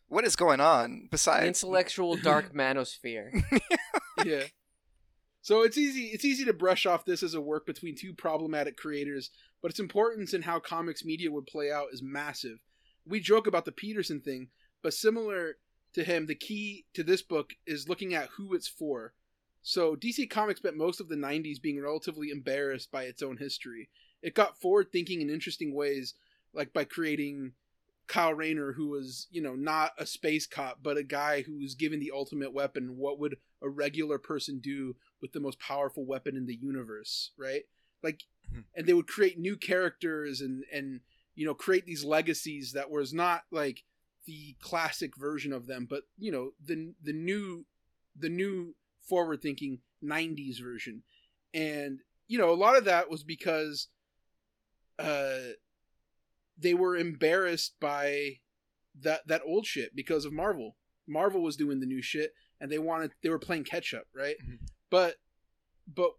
what 0.09 0.25
is 0.25 0.37
going 0.37 0.61
on 0.61 1.09
besides? 1.11 1.47
intellectual 1.47 2.17
dark 2.17 2.53
manosphere. 2.55 3.43
yeah. 4.25 4.45
So 5.43 5.63
it's 5.63 5.79
easy 5.79 6.07
it's 6.07 6.25
easy 6.25 6.45
to 6.45 6.53
brush 6.53 6.87
off 6.87 7.05
this 7.05 7.23
as 7.23 7.35
a 7.35 7.41
work 7.41 7.67
between 7.67 7.97
two 7.97 8.13
problematic 8.15 8.77
creators, 8.77 9.31
but 9.63 9.71
its 9.71 9.81
importance 9.81 10.35
in 10.35 10.43
how 10.43 10.59
comics 10.59 11.05
media 11.05 11.31
would 11.31 11.47
play 11.47 11.71
out 11.71 11.89
is 11.93 12.03
massive. 12.03 12.59
We 13.07 13.21
joke 13.21 13.47
about 13.47 13.65
the 13.65 13.73
Peterson 13.73 14.21
thing, 14.21 14.49
but 14.83 14.95
similar 14.95 15.57
to 15.95 16.05
him, 16.05 16.27
the 16.27 16.35
key 16.35 16.85
to 16.95 17.03
this 17.03 17.23
book 17.23 17.55
is 17.67 17.89
looking 17.89 18.15
at 18.15 18.29
who 18.37 18.55
it's 18.55 18.69
for. 18.69 19.15
So 19.63 19.97
DC 19.97 20.31
Comics 20.31 20.61
spent 20.61 20.77
most 20.77 21.01
of 21.01 21.09
the 21.09 21.17
90s 21.17 21.61
being 21.61 21.81
relatively 21.81 22.31
embarrassed 22.31 22.93
by 22.93 23.05
its 23.05 23.23
own 23.23 23.37
history. 23.37 23.89
It 24.23 24.35
got 24.35 24.61
forward 24.61 24.89
thinking 24.93 25.21
in 25.21 25.31
interesting 25.31 25.75
ways, 25.75 26.15
like 26.53 26.73
by 26.73 26.85
creating 26.85 27.53
Kyle 28.07 28.35
Rayner, 28.35 28.73
who 28.73 28.89
was, 28.89 29.27
you 29.31 29.43
know, 29.43 29.55
not 29.55 29.93
a 29.99 30.07
space 30.07 30.47
cop, 30.47 30.79
but 30.83 30.97
a 30.97 31.03
guy 31.03 31.43
who 31.43 31.59
was 31.59 31.75
given 31.75 32.01
the 32.01 32.13
ultimate 32.15 32.53
weapon. 32.53 32.97
What 32.97 33.19
would 33.19 33.37
a 33.63 33.69
regular 33.69 34.19
person 34.19 34.59
do 34.61 34.97
with 35.21 35.33
the 35.33 35.41
most 35.41 35.59
powerful 35.59 36.05
weapon 36.05 36.37
in 36.37 36.47
the 36.47 36.55
universe, 36.55 37.33
right? 37.37 37.63
Like, 38.03 38.23
Mhm. 38.53 38.65
and 38.75 38.87
they 38.87 38.95
would 38.95 39.09
create 39.09 39.39
new 39.39 39.57
characters 39.57 40.41
and 40.41 40.65
and 40.71 41.01
you 41.35 41.45
know 41.45 41.55
create 41.55 41.85
these 41.85 42.05
legacies 42.05 42.73
that 42.73 42.91
was 42.91 43.13
not 43.13 43.45
like 43.51 43.83
the 44.25 44.55
classic 44.61 45.17
version 45.17 45.53
of 45.53 45.67
them, 45.67 45.87
but 45.87 46.05
you 46.17 46.31
know 46.31 46.53
the 46.65 46.95
the 47.03 47.13
new 47.13 47.67
the 48.15 48.29
new 48.29 48.75
forward 49.01 49.41
thinking 49.43 49.81
90s 50.03 50.59
version 50.59 51.03
and 51.55 52.01
you 52.27 52.39
know 52.39 52.51
a 52.51 52.55
lot 52.55 52.77
of 52.77 52.85
that 52.85 53.09
was 53.09 53.23
because 53.23 53.89
uh 54.99 55.53
they 56.59 56.75
were 56.75 56.97
embarrassed 56.97 57.75
by 57.81 58.41
that 59.01 59.27
that 59.29 59.43
old 59.45 59.67
shit 59.67 59.95
because 59.95 60.25
of 60.25 60.33
Marvel. 60.33 60.77
Marvel 61.07 61.43
was 61.43 61.57
doing 61.57 61.81
the 61.81 61.87
new 61.87 62.03
shit 62.03 62.33
and 62.61 62.71
they 62.71 62.79
wanted 62.79 63.13
they 63.23 63.29
were 63.29 63.39
playing 63.39 63.65
catch 63.65 63.93
up, 63.95 64.07
right? 64.15 64.37
Mhm. 64.45 64.59
But 64.91 65.17
but 65.87 66.13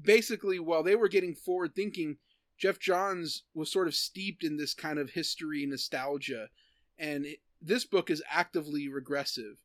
basically 0.00 0.58
while 0.58 0.82
they 0.82 0.94
were 0.94 1.08
getting 1.08 1.34
forward 1.34 1.74
thinking, 1.74 2.18
Geoff 2.58 2.78
Johns 2.78 3.44
was 3.54 3.72
sort 3.72 3.88
of 3.88 3.94
steeped 3.94 4.44
in 4.44 4.56
this 4.56 4.74
kind 4.74 4.98
of 4.98 5.10
history 5.10 5.64
nostalgia 5.66 6.48
and 6.98 7.26
it, 7.26 7.40
this 7.60 7.84
book 7.84 8.10
is 8.10 8.22
actively 8.30 8.88
regressive. 8.88 9.56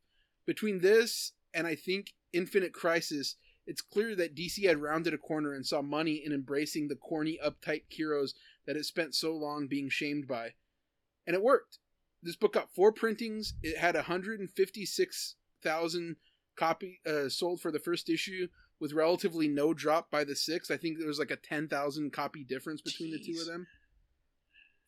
Between 0.46 0.80
this 0.80 1.32
and 1.54 1.66
I 1.66 1.74
think 1.74 2.14
Infinite 2.32 2.72
Crisis, 2.72 3.36
it's 3.66 3.82
clear 3.82 4.16
that 4.16 4.34
DC 4.34 4.66
had 4.66 4.78
rounded 4.78 5.14
a 5.14 5.18
corner 5.18 5.52
and 5.52 5.64
saw 5.64 5.82
money 5.82 6.22
in 6.24 6.32
embracing 6.32 6.88
the 6.88 6.96
corny, 6.96 7.38
uptight 7.44 7.84
heroes 7.88 8.34
that 8.66 8.76
it 8.76 8.84
spent 8.84 9.14
so 9.14 9.34
long 9.34 9.66
being 9.66 9.88
shamed 9.88 10.28
by. 10.28 10.50
And 11.26 11.34
it 11.34 11.42
worked. 11.42 11.78
This 12.22 12.36
book 12.36 12.52
got 12.54 12.74
four 12.74 12.92
printings. 12.92 13.54
It 13.62 13.78
had 13.78 13.96
156,000 13.96 16.16
copy 16.56 17.00
uh, 17.06 17.28
sold 17.28 17.60
for 17.60 17.72
the 17.72 17.78
first 17.78 18.08
issue 18.08 18.48
with 18.78 18.92
relatively 18.92 19.48
no 19.48 19.74
drop 19.74 20.10
by 20.10 20.24
the 20.24 20.36
sixth. 20.36 20.70
I 20.70 20.76
think 20.76 20.98
there 20.98 21.08
was 21.08 21.18
like 21.18 21.30
a 21.30 21.36
10,000 21.36 22.12
copy 22.12 22.44
difference 22.44 22.80
between 22.80 23.12
the 23.12 23.18
two 23.18 23.40
of 23.40 23.46
them. 23.46 23.66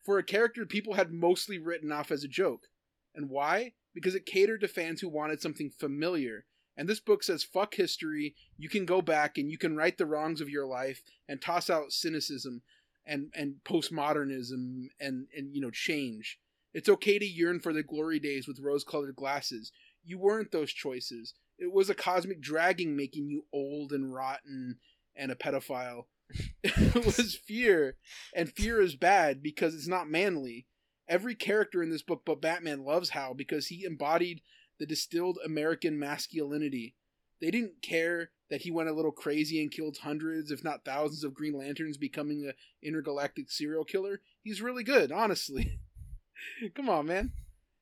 For 0.03 0.17
a 0.17 0.23
character 0.23 0.65
people 0.65 0.93
had 0.93 1.11
mostly 1.11 1.57
written 1.57 1.91
off 1.91 2.11
as 2.11 2.23
a 2.23 2.29
joke. 2.29 2.67
And 3.15 3.29
why? 3.29 3.73
Because 3.93 4.13
it 4.13 4.25
catered 4.25 4.61
to 4.61 4.67
fans 4.67 5.01
who 5.01 5.09
wanted 5.09 5.41
something 5.41 5.69
familiar. 5.69 6.45
And 6.77 6.89
this 6.89 6.99
book 6.99 7.23
says, 7.23 7.43
fuck 7.43 7.75
history. 7.75 8.35
You 8.57 8.69
can 8.69 8.85
go 8.85 9.01
back 9.01 9.37
and 9.37 9.49
you 9.49 9.57
can 9.57 9.77
right 9.77 9.97
the 9.97 10.05
wrongs 10.05 10.41
of 10.41 10.49
your 10.49 10.67
life 10.67 11.01
and 11.27 11.41
toss 11.41 11.69
out 11.69 11.93
cynicism 11.93 12.61
and, 13.05 13.31
and 13.35 13.55
postmodernism 13.63 14.87
and, 14.99 15.27
and, 15.35 15.53
you 15.53 15.61
know, 15.61 15.71
change. 15.71 16.39
It's 16.73 16.89
okay 16.89 17.19
to 17.19 17.25
yearn 17.25 17.59
for 17.59 17.71
the 17.71 17.83
glory 17.83 18.19
days 18.19 18.47
with 18.47 18.59
rose 18.59 18.83
colored 18.83 19.15
glasses. 19.15 19.71
You 20.03 20.17
weren't 20.17 20.51
those 20.51 20.73
choices. 20.73 21.33
It 21.57 21.71
was 21.71 21.89
a 21.89 21.95
cosmic 21.95 22.41
dragging 22.41 22.95
making 22.95 23.29
you 23.29 23.45
old 23.53 23.91
and 23.91 24.13
rotten 24.13 24.77
and 25.15 25.31
a 25.31 25.35
pedophile. 25.35 26.05
it 26.63 27.05
was 27.05 27.35
fear. 27.35 27.95
And 28.35 28.51
fear 28.51 28.81
is 28.81 28.95
bad 28.95 29.41
because 29.41 29.73
it's 29.73 29.87
not 29.87 30.09
manly. 30.09 30.67
Every 31.07 31.35
character 31.35 31.83
in 31.83 31.91
this 31.91 32.01
book 32.01 32.23
but 32.25 32.41
Batman 32.41 32.83
loves 32.83 33.11
Hal 33.11 33.35
because 33.35 33.67
he 33.67 33.85
embodied 33.85 34.41
the 34.79 34.85
distilled 34.85 35.37
American 35.45 35.97
masculinity. 35.97 36.95
They 37.39 37.51
didn't 37.51 37.81
care 37.81 38.31
that 38.49 38.61
he 38.61 38.71
went 38.71 38.89
a 38.89 38.93
little 38.93 39.11
crazy 39.11 39.61
and 39.61 39.71
killed 39.71 39.97
hundreds, 39.97 40.51
if 40.51 40.63
not 40.63 40.85
thousands, 40.85 41.23
of 41.23 41.33
Green 41.33 41.53
Lanterns, 41.53 41.97
becoming 41.97 42.47
a 42.47 42.85
intergalactic 42.85 43.49
serial 43.49 43.83
killer. 43.83 44.21
He's 44.43 44.61
really 44.61 44.83
good, 44.83 45.11
honestly. 45.11 45.79
Come 46.75 46.89
on, 46.89 47.07
man. 47.07 47.31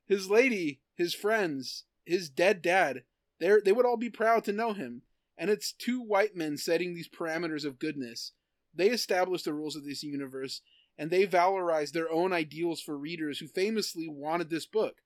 His 0.06 0.30
lady, 0.30 0.80
his 0.96 1.14
friends, 1.14 1.84
his 2.06 2.30
dead 2.30 2.62
dad, 2.62 3.04
they 3.40 3.52
they 3.64 3.72
would 3.72 3.86
all 3.86 3.98
be 3.98 4.10
proud 4.10 4.44
to 4.46 4.54
know 4.54 4.74
him. 4.74 5.02
And 5.38 5.50
it's 5.50 5.74
two 5.74 6.00
white 6.00 6.36
men 6.36 6.58
setting 6.58 6.94
these 6.94 7.10
parameters 7.10 7.66
of 7.66 7.80
goodness. 7.80 8.34
They 8.74 8.90
established 8.90 9.46
the 9.46 9.54
rules 9.54 9.76
of 9.76 9.84
this 9.84 10.04
universe, 10.04 10.62
and 10.98 11.10
they 11.10 11.26
valorized 11.26 11.94
their 11.94 12.12
own 12.12 12.34
ideals 12.34 12.82
for 12.82 12.98
readers 12.98 13.40
who 13.40 13.48
famously 13.48 14.08
wanted 14.08 14.50
this 14.50 14.66
book. 14.66 14.98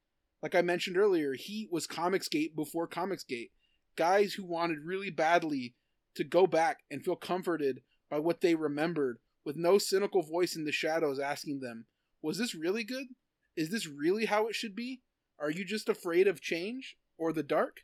Like 0.42 0.54
I 0.54 0.62
mentioned 0.62 0.98
earlier, 0.98 1.34
he 1.34 1.68
was 1.72 1.88
Comicsgate 1.88 2.56
before 2.56 2.88
Comicsgate. 2.88 3.52
Guys 3.98 4.34
who 4.34 4.46
wanted 4.46 4.86
really 4.86 5.10
badly 5.10 5.76
to 6.16 6.24
go 6.24 6.48
back 6.48 6.80
and 6.90 7.04
feel 7.04 7.16
comforted 7.18 7.82
by 8.10 8.20
what 8.20 8.40
they 8.40 8.56
remembered, 8.56 9.18
with 9.44 9.56
no 9.58 9.78
cynical 9.78 10.22
voice 10.22 10.56
in 10.56 10.66
the 10.66 10.72
shadows 10.72 11.20
asking 11.20 11.60
them, 11.60 11.86
Was 12.22 12.38
this 12.38 12.56
really 12.56 12.84
good? 12.84 13.08
Is 13.56 13.70
this 13.70 13.88
really 13.88 14.26
how 14.26 14.48
it 14.48 14.56
should 14.56 14.76
be? 14.76 15.02
Are 15.40 15.52
you 15.52 15.66
just 15.66 15.90
afraid 15.90 16.28
of 16.28 16.42
change 16.42 16.98
or 17.18 17.34
the 17.34 17.44
dark? 17.44 17.82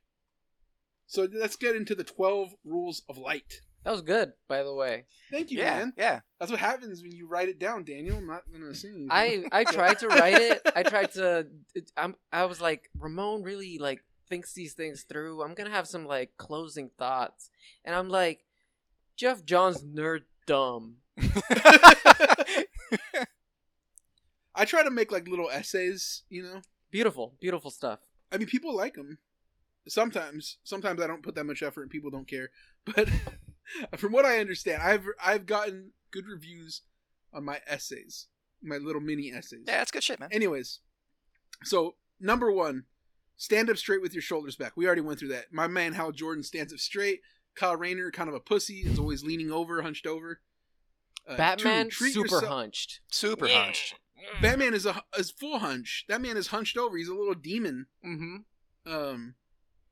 So 1.08 1.28
let's 1.34 1.56
get 1.56 1.76
into 1.76 1.96
the 1.96 2.04
12 2.04 2.54
rules 2.64 3.04
of 3.10 3.18
light. 3.18 3.62
That 3.84 3.92
was 3.92 4.02
good, 4.02 4.34
by 4.48 4.64
the 4.64 4.74
way. 4.74 5.06
Thank 5.30 5.52
you, 5.52 5.60
yeah, 5.60 5.78
man. 5.78 5.94
yeah. 5.98 6.20
That's 6.40 6.52
what 6.52 6.60
happens 6.60 7.02
when 7.02 7.12
you 7.12 7.28
write 7.28 7.50
it 7.50 7.60
down, 7.60 7.84
Daniel. 7.84 8.18
I'm 8.18 8.28
not 8.28 8.44
going 8.50 8.64
to 8.64 8.74
say 8.74 8.88
anything. 8.88 9.10
I 9.12 9.44
I 9.52 9.64
tried 9.66 10.00
to 10.00 10.08
write 10.08 10.40
it. 10.40 10.62
I 10.74 10.84
tried 10.84 11.12
to. 11.14 11.48
It, 11.76 11.92
I'm. 11.98 12.16
I 12.32 12.46
was 12.46 12.62
like, 12.62 12.90
Ramon 12.98 13.44
really 13.44 13.78
like 13.80 14.02
thinks 14.34 14.54
these 14.54 14.74
things 14.74 15.04
through. 15.04 15.44
I'm 15.44 15.54
gonna 15.54 15.70
have 15.70 15.88
some 15.88 16.08
like 16.08 16.32
closing 16.38 16.90
thoughts, 16.98 17.52
and 17.86 17.94
I'm 17.96 18.10
like, 18.10 18.46
Geoff 19.16 19.46
Johns 19.46 19.84
nerd 19.84 20.22
dumb. 20.48 20.96
I 24.56 24.66
try 24.66 24.84
to 24.84 24.90
make 24.90 25.12
like 25.12 25.28
little 25.28 25.52
essays, 25.52 26.24
you 26.30 26.42
know? 26.42 26.62
Beautiful, 26.90 27.36
beautiful 27.40 27.70
stuff. 27.70 28.00
I 28.32 28.38
mean, 28.38 28.48
people 28.48 28.76
like 28.76 28.96
them. 28.96 29.20
Sometimes, 29.88 30.58
sometimes 30.64 31.00
I 31.00 31.06
don't 31.06 31.22
put 31.22 31.36
that 31.36 31.46
much 31.46 31.62
effort 31.62 31.84
and 31.84 31.92
people 31.92 32.10
don't 32.10 32.28
care. 32.28 32.50
But 32.96 33.08
from 33.98 34.14
what 34.14 34.26
I 34.26 34.40
understand, 34.40 34.82
I've 34.82 35.06
I've 35.24 35.46
gotten 35.46 35.92
good 36.12 36.26
reviews 36.28 36.82
on 37.32 37.46
my 37.46 37.62
essays, 37.68 38.28
my 38.64 38.78
little 38.78 39.00
mini 39.00 39.32
essays. 39.32 39.64
yeah, 39.68 39.78
that's 39.78 39.92
good 39.92 40.04
shit, 40.04 40.20
man. 40.20 40.30
Anyways, 40.32 40.80
so 41.64 41.96
number 42.20 42.52
one, 42.52 42.86
stand 43.38 43.70
up 43.70 43.78
straight 43.78 44.02
with 44.02 44.14
your 44.14 44.22
shoulders 44.22 44.56
back. 44.56 44.74
We 44.76 44.86
already 44.86 45.02
went 45.02 45.20
through 45.20 45.30
that. 45.30 45.46
My 45.52 45.68
man 45.68 45.94
Hal 45.94 46.12
Jordan 46.12 46.44
stands 46.44 46.74
up 46.74 46.80
straight. 46.80 47.20
Kyle 47.56 47.76
Rayner, 47.76 48.10
kind 48.12 48.30
of 48.30 48.36
a 48.36 48.40
pussy, 48.40 48.80
is 48.80 48.98
always 48.98 49.24
leaning 49.24 49.52
over, 49.52 49.82
hunched 49.82 50.08
over. 50.08 50.42
Uh, 51.28 51.38
Batman 51.38 51.90
two, 51.90 52.10
super 52.10 52.26
yourself- 52.26 52.46
hunched. 52.46 53.00
Super 53.12 53.48
Yeah. 53.48 53.66
hunched. 53.66 53.96
Batman 54.42 54.74
is 54.74 54.86
a 54.86 55.04
is 55.18 55.32
full 55.32 55.60
hunch. 55.60 56.06
That 56.08 56.22
man 56.22 56.38
is 56.38 56.48
hunched 56.48 56.78
over. 56.78 56.98
He's 56.98 57.10
a 57.10 57.14
little 57.14 57.34
demon. 57.36 57.88
Mm-hmm. 58.06 58.92
Um, 58.92 59.36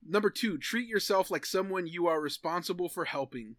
number 0.06 0.30
two, 0.30 0.58
treat 0.58 0.88
yourself 0.88 1.30
like 1.30 1.46
someone 1.46 1.86
you 1.86 2.08
are 2.08 2.20
responsible 2.22 2.88
for 2.90 3.06
helping. 3.06 3.58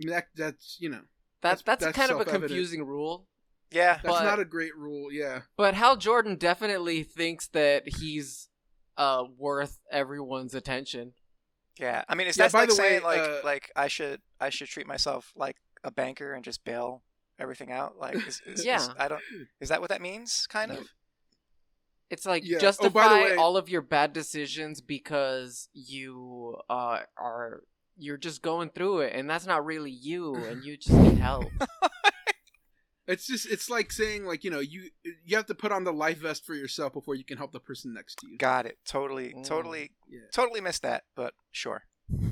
I 0.00 0.04
mean, 0.04 0.10
that 0.10 0.28
that's 0.34 0.76
you 0.80 0.88
know 0.88 1.02
That's 1.40 1.62
That's- 1.62 1.62
that's, 1.84 1.96
that's 1.96 2.08
kind 2.08 2.20
of 2.20 2.26
a 2.26 2.30
confusing 2.38 2.84
rule. 2.84 3.26
Yeah, 3.70 3.94
that's 4.02 4.06
But- 4.18 4.24
not 4.24 4.38
a 4.40 4.44
great 4.44 4.76
rule. 4.76 5.10
Yeah, 5.12 5.42
But 5.56 5.74
Hal 5.74 5.96
Jordan 5.96 6.36
definitely 6.36 7.02
thinks 7.02 7.48
that 7.48 7.88
he's 7.98 8.48
uh 8.96 9.24
worth 9.36 9.78
everyone's 9.90 10.54
attention. 10.54 11.14
yeah. 11.78 12.04
I 12.08 12.14
mean, 12.14 12.26
is 12.28 12.36
Yeah, 12.36 12.44
that 12.46 12.52
by 12.52 12.60
like 12.60 12.68
the 12.68 12.74
saying 12.76 13.02
way, 13.02 13.18
like 13.18 13.20
uh, 13.20 13.40
like 13.44 13.72
I 13.74 13.88
should 13.88 14.20
I 14.40 14.50
should 14.50 14.68
treat 14.68 14.86
myself 14.86 15.32
like 15.34 15.56
a 15.82 15.90
banker 15.90 16.32
and 16.32 16.44
just 16.44 16.64
bail 16.64 17.02
everything 17.38 17.72
out? 17.72 17.96
Like, 17.98 18.14
is, 18.14 18.40
is, 18.46 18.60
is- 18.60 18.64
Yeah. 18.64 18.86
I 18.98 19.08
don't. 19.08 19.20
Is 19.60 19.70
that 19.70 19.80
what 19.80 19.90
that 19.90 20.00
means? 20.00 20.46
Kind 20.46 20.70
of. 20.70 20.86
It's 22.10 22.24
like 22.26 22.44
Yeah. 22.44 22.56
Oh, 22.56 22.58
by 22.58 22.60
justify 22.60 23.22
way- 23.24 23.34
all 23.36 23.56
of 23.56 23.68
your 23.68 23.82
bad 23.82 24.12
decisions 24.12 24.80
because 24.80 25.68
you 25.72 26.56
uh, 26.70 27.00
are 27.16 27.62
you're 27.96 28.16
just 28.18 28.42
going 28.42 28.70
through 28.70 29.00
it, 29.00 29.12
and 29.16 29.28
that's 29.28 29.46
not 29.46 29.64
really 29.64 29.90
you, 29.90 30.34
and 30.36 30.62
you 30.64 30.76
just 30.76 30.94
need 30.96 31.18
help. 31.18 31.46
It's 33.06 33.26
just 33.26 33.46
it's 33.50 33.68
like 33.68 33.92
saying 33.92 34.24
like 34.24 34.44
you 34.44 34.50
know 34.50 34.60
you 34.60 34.88
you 35.24 35.36
have 35.36 35.46
to 35.46 35.54
put 35.54 35.72
on 35.72 35.84
the 35.84 35.92
life 35.92 36.18
vest 36.18 36.46
for 36.46 36.54
yourself 36.54 36.94
before 36.94 37.14
you 37.14 37.24
can 37.24 37.36
help 37.36 37.52
the 37.52 37.60
person 37.60 37.92
next 37.92 38.16
to 38.20 38.28
you. 38.28 38.38
Got 38.38 38.66
it. 38.66 38.78
Totally. 38.86 39.34
Mm. 39.34 39.44
Totally. 39.44 39.92
Yeah. 40.08 40.20
Totally 40.32 40.60
missed 40.60 40.82
that. 40.82 41.04
But 41.14 41.34
sure. 41.52 41.82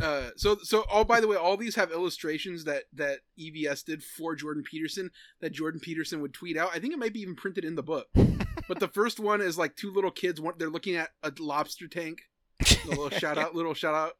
Uh, 0.02 0.30
so 0.36 0.58
so 0.62 0.84
oh 0.90 1.04
by 1.04 1.20
the 1.20 1.28
way, 1.28 1.36
all 1.36 1.56
these 1.56 1.76
have 1.76 1.92
illustrations 1.92 2.64
that 2.64 2.84
that 2.92 3.20
EVS 3.38 3.84
did 3.84 4.02
for 4.02 4.34
Jordan 4.34 4.62
Peterson 4.62 5.10
that 5.40 5.52
Jordan 5.52 5.80
Peterson 5.80 6.20
would 6.20 6.34
tweet 6.34 6.56
out. 6.56 6.70
I 6.74 6.78
think 6.78 6.92
it 6.92 6.98
might 6.98 7.14
be 7.14 7.20
even 7.20 7.36
printed 7.36 7.64
in 7.64 7.74
the 7.74 7.82
book. 7.82 8.08
but 8.68 8.80
the 8.80 8.88
first 8.88 9.18
one 9.20 9.40
is 9.40 9.58
like 9.58 9.76
two 9.76 9.92
little 9.92 10.10
kids. 10.10 10.40
One 10.40 10.54
they're 10.58 10.70
looking 10.70 10.96
at 10.96 11.10
a 11.22 11.32
lobster 11.38 11.88
tank. 11.88 12.22
A 12.60 12.88
little 12.88 13.10
shout 13.18 13.38
out, 13.38 13.54
little 13.54 13.74
shout 13.74 13.94
out, 13.94 14.12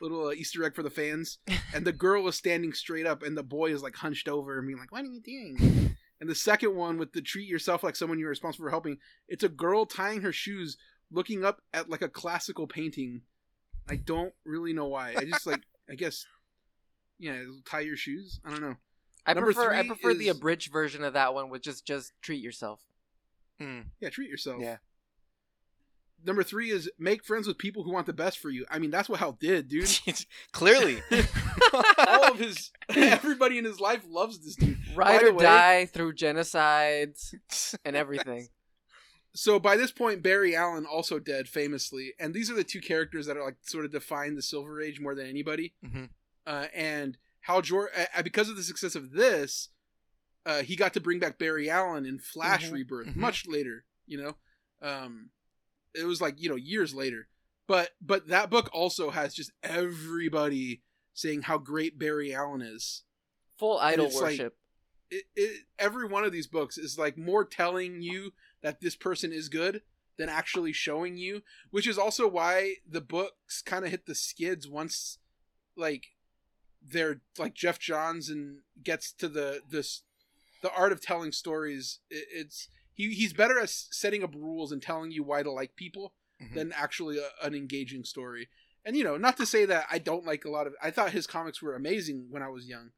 little 0.00 0.26
uh, 0.26 0.32
Easter 0.32 0.64
egg 0.64 0.74
for 0.74 0.82
the 0.82 0.90
fans. 0.90 1.38
And 1.74 1.86
the 1.86 1.92
girl 1.92 2.28
is 2.28 2.36
standing 2.36 2.72
straight 2.72 3.06
up, 3.06 3.22
and 3.22 3.36
the 3.36 3.42
boy 3.42 3.72
is 3.72 3.82
like 3.82 3.96
hunched 3.96 4.28
over 4.28 4.58
and 4.58 4.66
being 4.66 4.78
like, 4.78 4.92
"What 4.92 5.02
are 5.02 5.08
you 5.08 5.20
doing?" 5.20 5.96
And 6.20 6.28
the 6.28 6.34
second 6.34 6.74
one 6.74 6.98
with 6.98 7.12
the 7.12 7.22
treat 7.22 7.48
yourself 7.48 7.82
like 7.82 7.96
someone 7.96 8.18
you're 8.18 8.28
responsible 8.28 8.66
for 8.66 8.70
helping. 8.70 8.98
It's 9.28 9.44
a 9.44 9.48
girl 9.48 9.86
tying 9.86 10.22
her 10.22 10.32
shoes, 10.32 10.76
looking 11.10 11.44
up 11.44 11.62
at 11.72 11.88
like 11.88 12.02
a 12.02 12.08
classical 12.08 12.66
painting. 12.66 13.22
I 13.88 13.96
don't 13.96 14.32
really 14.44 14.72
know 14.72 14.86
why. 14.86 15.14
I 15.16 15.24
just 15.24 15.46
like 15.46 15.62
I 15.90 15.94
guess 15.94 16.26
yeah, 17.18 17.42
tie 17.64 17.80
your 17.80 17.96
shoes. 17.96 18.40
I 18.44 18.50
don't 18.50 18.62
know. 18.62 18.76
I 19.26 19.34
Number 19.34 19.52
prefer 19.52 19.72
I 19.72 19.82
three 19.82 19.88
prefer 19.88 20.14
the 20.14 20.28
abridged 20.28 20.72
version 20.72 21.04
of 21.04 21.12
that 21.12 21.34
one, 21.34 21.50
which 21.50 21.66
is 21.66 21.80
just 21.80 22.12
treat 22.22 22.42
yourself. 22.42 22.80
Hmm. 23.60 23.80
Yeah, 24.00 24.10
treat 24.10 24.30
yourself. 24.30 24.60
Yeah. 24.60 24.78
Number 26.24 26.42
three 26.42 26.70
is 26.70 26.90
make 26.98 27.24
friends 27.24 27.46
with 27.46 27.58
people 27.58 27.84
who 27.84 27.92
want 27.92 28.06
the 28.06 28.12
best 28.12 28.38
for 28.38 28.50
you. 28.50 28.66
I 28.70 28.78
mean, 28.78 28.90
that's 28.90 29.08
what 29.08 29.20
Hal 29.20 29.32
did, 29.32 29.68
dude. 29.68 29.88
Clearly. 30.52 31.00
All 32.06 32.32
of 32.32 32.38
his 32.38 32.70
everybody 32.94 33.56
in 33.58 33.64
his 33.64 33.80
life 33.80 34.02
loves 34.08 34.38
this 34.40 34.56
dude. 34.56 34.78
Ride 34.96 35.22
or 35.22 35.32
way- 35.32 35.42
die 35.44 35.86
through 35.86 36.14
genocides 36.14 37.34
and 37.84 37.96
everything. 37.96 38.48
So 39.34 39.60
by 39.60 39.76
this 39.76 39.92
point, 39.92 40.22
Barry 40.22 40.56
Allen 40.56 40.84
also 40.84 41.20
dead 41.20 41.48
famously, 41.48 42.12
and 42.18 42.34
these 42.34 42.50
are 42.50 42.54
the 42.54 42.64
two 42.64 42.80
characters 42.80 43.26
that 43.26 43.36
are 43.36 43.44
like 43.44 43.56
sort 43.62 43.84
of 43.84 43.92
define 43.92 44.34
the 44.34 44.42
Silver 44.42 44.80
Age 44.80 44.98
more 45.00 45.14
than 45.14 45.26
anybody. 45.28 45.74
Mhm. 45.84 46.08
Uh, 46.44 46.66
and 46.74 47.16
Hal 47.42 47.60
Jordan, 47.62 48.06
uh, 48.16 48.22
because 48.22 48.48
of 48.48 48.56
the 48.56 48.64
success 48.64 48.96
of 48.96 49.12
this, 49.12 49.68
uh, 50.44 50.62
he 50.62 50.74
got 50.74 50.94
to 50.94 51.00
bring 51.00 51.20
back 51.20 51.38
Barry 51.38 51.70
Allen 51.70 52.04
in 52.04 52.18
Flash 52.18 52.68
Mhm. 52.68 52.72
Rebirth 52.72 53.06
Mhm. 53.08 53.16
much 53.16 53.46
later. 53.46 53.84
You 54.06 54.18
know, 54.22 54.36
um, 54.82 55.30
it 55.98 56.04
was 56.04 56.20
like 56.20 56.40
you 56.40 56.48
know 56.48 56.56
years 56.56 56.94
later. 56.94 57.28
But 57.66 57.90
but 58.00 58.28
that 58.28 58.50
book 58.50 58.70
also 58.72 59.10
has 59.10 59.34
just 59.34 59.52
everybody 59.62 60.82
saying 61.12 61.42
how 61.42 61.58
great 61.58 61.98
Barry 61.98 62.34
Allen 62.34 62.62
is. 62.62 63.02
Full 63.58 63.78
idol 63.78 64.06
it's 64.06 64.14
like- 64.14 64.24
worship. 64.24 64.56
It, 65.10 65.24
it, 65.34 65.64
every 65.78 66.06
one 66.06 66.24
of 66.24 66.32
these 66.32 66.46
books 66.46 66.76
is 66.76 66.98
like 66.98 67.16
more 67.16 67.42
telling 67.42 68.02
you 68.02 68.34
that 68.62 68.82
this 68.82 68.94
person 68.94 69.32
is 69.32 69.48
good 69.48 69.80
than 70.18 70.28
actually 70.28 70.72
showing 70.72 71.16
you, 71.16 71.42
which 71.70 71.86
is 71.86 71.96
also 71.96 72.28
why 72.28 72.74
the 72.86 73.00
books 73.00 73.62
kind 73.62 73.86
of 73.86 73.90
hit 73.90 74.04
the 74.04 74.14
skids 74.14 74.68
once, 74.68 75.16
like, 75.76 76.08
they're 76.86 77.22
like 77.38 77.54
Geoff 77.54 77.78
Johns 77.78 78.28
and 78.28 78.58
gets 78.82 79.10
to 79.12 79.28
the 79.28 79.62
this 79.68 80.02
the 80.60 80.72
art 80.74 80.92
of 80.92 81.00
telling 81.00 81.32
stories. 81.32 82.00
It, 82.10 82.26
it's 82.30 82.68
he 82.98 83.14
he's 83.14 83.32
better 83.32 83.58
at 83.58 83.70
setting 83.70 84.22
up 84.22 84.34
rules 84.34 84.70
and 84.72 84.82
telling 84.82 85.10
you 85.12 85.22
why 85.22 85.42
to 85.42 85.50
like 85.50 85.74
people 85.76 86.12
Mhm. 86.42 86.54
than 86.54 86.72
actually 86.72 87.18
a, 87.18 87.28
an 87.42 87.54
engaging 87.54 88.04
story. 88.04 88.48
And 88.84 88.94
you 88.96 89.02
know, 89.04 89.16
not 89.16 89.36
to 89.38 89.46
say 89.46 89.64
that 89.64 89.86
I 89.90 89.98
don't 89.98 90.24
like 90.26 90.44
a 90.44 90.50
lot 90.50 90.66
of. 90.66 90.74
I 90.82 90.90
thought 90.92 91.10
his 91.12 91.26
comics 91.26 91.60
were 91.62 91.74
amazing 91.74 92.26
when 92.30 92.42
I 92.42 92.48
was 92.48 92.68
young, 92.68 92.90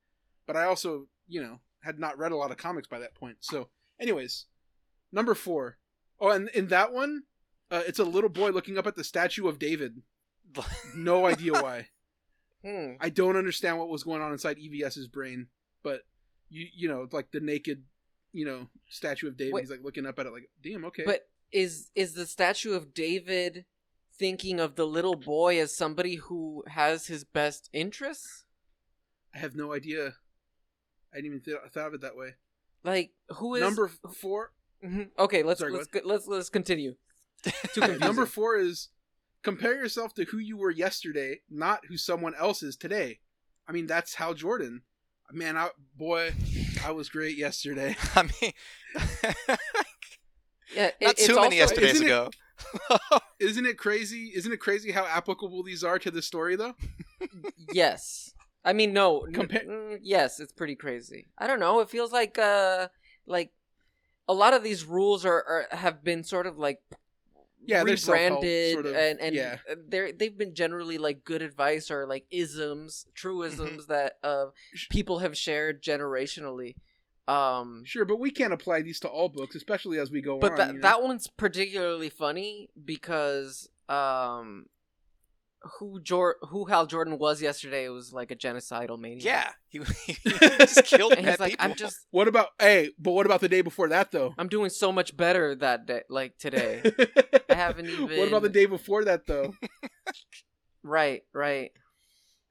but 0.47 0.57
I 0.57 0.65
also, 0.65 1.07
you 1.29 1.41
know, 1.43 1.61
had 1.83 1.99
not 1.99 2.19
read 2.19 2.33
a 2.33 2.37
lot 2.37 2.51
of 2.51 2.57
comics 2.59 2.87
by 2.89 2.99
that 2.99 3.15
point. 3.15 3.39
So, 3.41 3.71
anyways, 3.99 4.47
number 5.13 5.35
four. 5.35 5.79
Oh, 6.21 6.29
and 6.31 6.49
in 6.51 6.67
that 6.69 6.93
one, 6.93 7.23
uh, 7.71 7.83
it's 7.87 7.99
a 7.99 8.05
little 8.05 8.29
boy 8.29 8.51
looking 8.51 8.77
up 8.77 8.87
at 8.87 8.97
the 8.97 9.05
statue 9.05 9.47
of 9.49 9.59
David. 9.59 10.03
No 10.95 11.25
idea 11.27 11.53
why. 11.55 11.89
Hmm. 12.65 12.95
I 13.01 13.09
don't 13.09 13.37
understand 13.37 13.79
what 13.79 13.89
was 13.89 14.03
going 14.05 14.21
on 14.21 14.33
inside 14.33 14.59
EVS's 14.59 15.07
brain, 15.09 15.47
but 15.83 16.03
you 16.51 16.67
you 16.75 16.89
know, 16.89 17.09
like 17.11 17.31
the 17.31 17.41
naked, 17.41 17.85
you 18.33 18.45
know, 18.45 18.69
statue 18.89 19.29
of 19.29 19.37
David. 19.37 19.55
Wait. 19.55 19.61
He's 19.63 19.71
like 19.71 19.85
looking 19.85 20.07
up 20.07 20.19
at 20.19 20.27
it, 20.27 20.33
like, 20.33 20.51
damn, 20.63 20.85
okay. 20.87 21.05
But 21.05 21.29
is 21.53 21.91
is 21.95 22.15
the 22.15 22.27
statue 22.27 22.75
of 22.75 22.95
David 22.95 23.65
thinking 24.17 24.61
of 24.61 24.77
the 24.77 24.87
little 24.87 25.17
boy 25.17 25.61
as 25.61 25.75
somebody 25.75 26.17
who 26.17 26.63
has 26.69 27.07
his 27.07 27.25
best 27.25 27.69
interests? 27.73 28.45
I 29.35 29.39
have 29.39 29.55
no 29.55 29.73
idea. 29.73 30.15
I 31.13 31.17
didn't 31.17 31.27
even 31.27 31.41
th- 31.41 31.57
thought 31.73 31.89
of 31.89 31.95
it 31.95 32.01
that 32.03 32.17
way. 32.17 32.35
Like 32.85 33.13
who 33.37 33.55
is 33.55 33.63
Number 33.63 33.89
four. 33.89 34.53
Mhm. 34.85 35.11
Okay, 35.19 35.43
let's 35.43 35.61
Sorry, 35.61 35.73
let's 35.73 35.87
go, 35.87 36.01
let's 36.05 36.27
let's 36.27 36.49
continue. 36.49 36.95
Number 38.01 38.27
four 38.27 38.57
is 38.57 38.89
compare 39.43 39.75
yourself 39.75 40.15
to 40.15 40.25
who 40.25 40.39
you 40.39 40.57
were 40.57 40.71
yesterday, 40.71 41.41
not 41.51 41.87
who 41.87 41.97
someone 41.97 42.35
else 42.35 42.63
is 42.63 42.77
today. 42.77 43.21
I 43.67 43.73
mean, 43.73 43.87
that's 43.87 44.15
Hal 44.15 44.35
Jordan. 44.35 44.83
Man, 45.33 45.57
I, 45.57 45.69
boy, 45.97 46.33
I 46.85 46.91
was 46.93 47.09
great 47.09 47.37
yesterday. 47.37 47.97
I 48.17 48.23
mean, 48.23 48.53
Yeah, 50.75 50.87
it- 50.87 50.95
not 51.01 51.11
it's 51.13 51.27
too 51.27 51.35
many 51.37 51.61
also- 51.61 51.75
yesterdays 51.75 51.95
Isn't 51.95 52.07
ago. 52.07 52.31
Isn't 53.41 53.67
it 53.67 53.79
crazy? 53.79 54.33
Isn't 54.35 54.53
it 54.53 54.61
crazy 54.61 54.93
how 54.93 55.07
applicable 55.07 55.63
these 55.63 55.83
are 55.83 55.99
to 55.99 56.11
the 56.11 56.23
story, 56.23 56.57
though? 56.57 56.75
yes. 57.73 58.33
I 58.65 58.75
mean, 58.75 58.93
no. 58.93 59.23
n- 59.23 59.33
Compa- 59.33 59.67
mm, 59.67 59.99
yes, 60.03 60.39
it's 60.39 60.53
pretty 60.53 60.77
crazy. 60.77 61.27
I 61.39 61.47
don't 61.47 61.59
know. 61.61 61.81
It 61.81 61.89
feels 61.91 62.13
like 62.13 62.39
uh, 62.39 62.89
like 63.27 63.51
a 64.29 64.35
lot 64.35 64.53
of 64.53 64.63
these 64.63 64.85
rules 64.85 65.25
are, 65.25 65.43
are 65.73 65.77
have 65.77 66.05
been 66.05 66.23
sort 66.23 66.47
of 66.47 66.59
like 66.59 66.79
Yeah, 67.67 67.83
rebranded 67.83 68.73
sort 68.73 68.87
of, 68.87 68.95
and 68.95 69.21
and 69.21 69.35
yeah. 69.35 69.59
they're 69.89 70.13
they've 70.13 70.37
been 70.37 70.55
generally 70.55 70.99
like 70.99 71.25
good 71.25 71.43
advice 71.43 71.91
or 71.91 72.07
like 72.07 72.27
isms, 72.31 73.05
Mm-hmm. 73.05 73.15
truisms 73.15 73.87
that 73.87 74.15
uh 74.23 74.47
people 74.91 75.19
have 75.19 75.37
shared 75.37 75.83
generationally. 75.83 76.77
Um, 77.29 77.83
Sure, 77.85 78.05
but 78.05 78.19
we 78.19 78.31
can't 78.31 78.53
apply 78.53 78.83
these 78.83 78.99
to 79.01 79.09
all 79.09 79.29
books, 79.29 79.55
especially 79.55 79.99
as 79.99 80.11
we 80.11 80.21
go 80.21 80.39
but 80.39 80.53
on. 80.53 80.57
that 80.59 80.69
you 80.69 80.75
know? 80.75 80.81
that 80.83 81.03
one's 81.03 81.29
particularly 81.29 82.09
funny 82.09 82.69
because 82.85 83.69
um 83.89 84.67
who 85.79 86.01
Jor- 86.01 86.37
who 86.43 86.65
Hal 86.67 86.87
Jordan 86.87 87.19
was 87.19 87.43
yesterday 87.43 87.89
was 87.89 88.13
like 88.13 88.31
a 88.31 88.37
genocidal 88.37 88.99
maniac. 88.99 89.25
Yeah, 89.25 89.51
he, 89.69 89.81
he 90.07 90.15
just 90.59 90.85
killed 90.85 91.13
and 91.17 91.27
he's 91.27 91.39
like, 91.41 91.53
people. 91.53 91.65
I'm 91.67 91.75
just 91.75 91.99
What 92.11 92.29
about 92.29 92.49
hey? 92.59 92.91
But 92.99 93.13
what 93.13 93.27
about 93.27 93.41
the 93.41 93.49
day 93.49 93.61
before 93.61 93.89
that, 93.89 94.11
though? 94.11 94.35
I'm 94.39 94.49
doing 94.49 94.71
so 94.71 94.91
much 94.93 95.17
better 95.17 95.55
that 95.57 95.87
day 95.87 96.03
like 96.09 96.39
today. 96.39 96.83
I 97.51 97.55
haven't 97.55 97.87
even. 97.87 98.19
What 98.19 98.29
about 98.29 98.43
the 98.43 98.49
day 98.49 98.67
before 98.67 99.05
that, 99.05 99.27
though? 99.27 99.55
right, 100.83 101.23
right. 101.35 101.71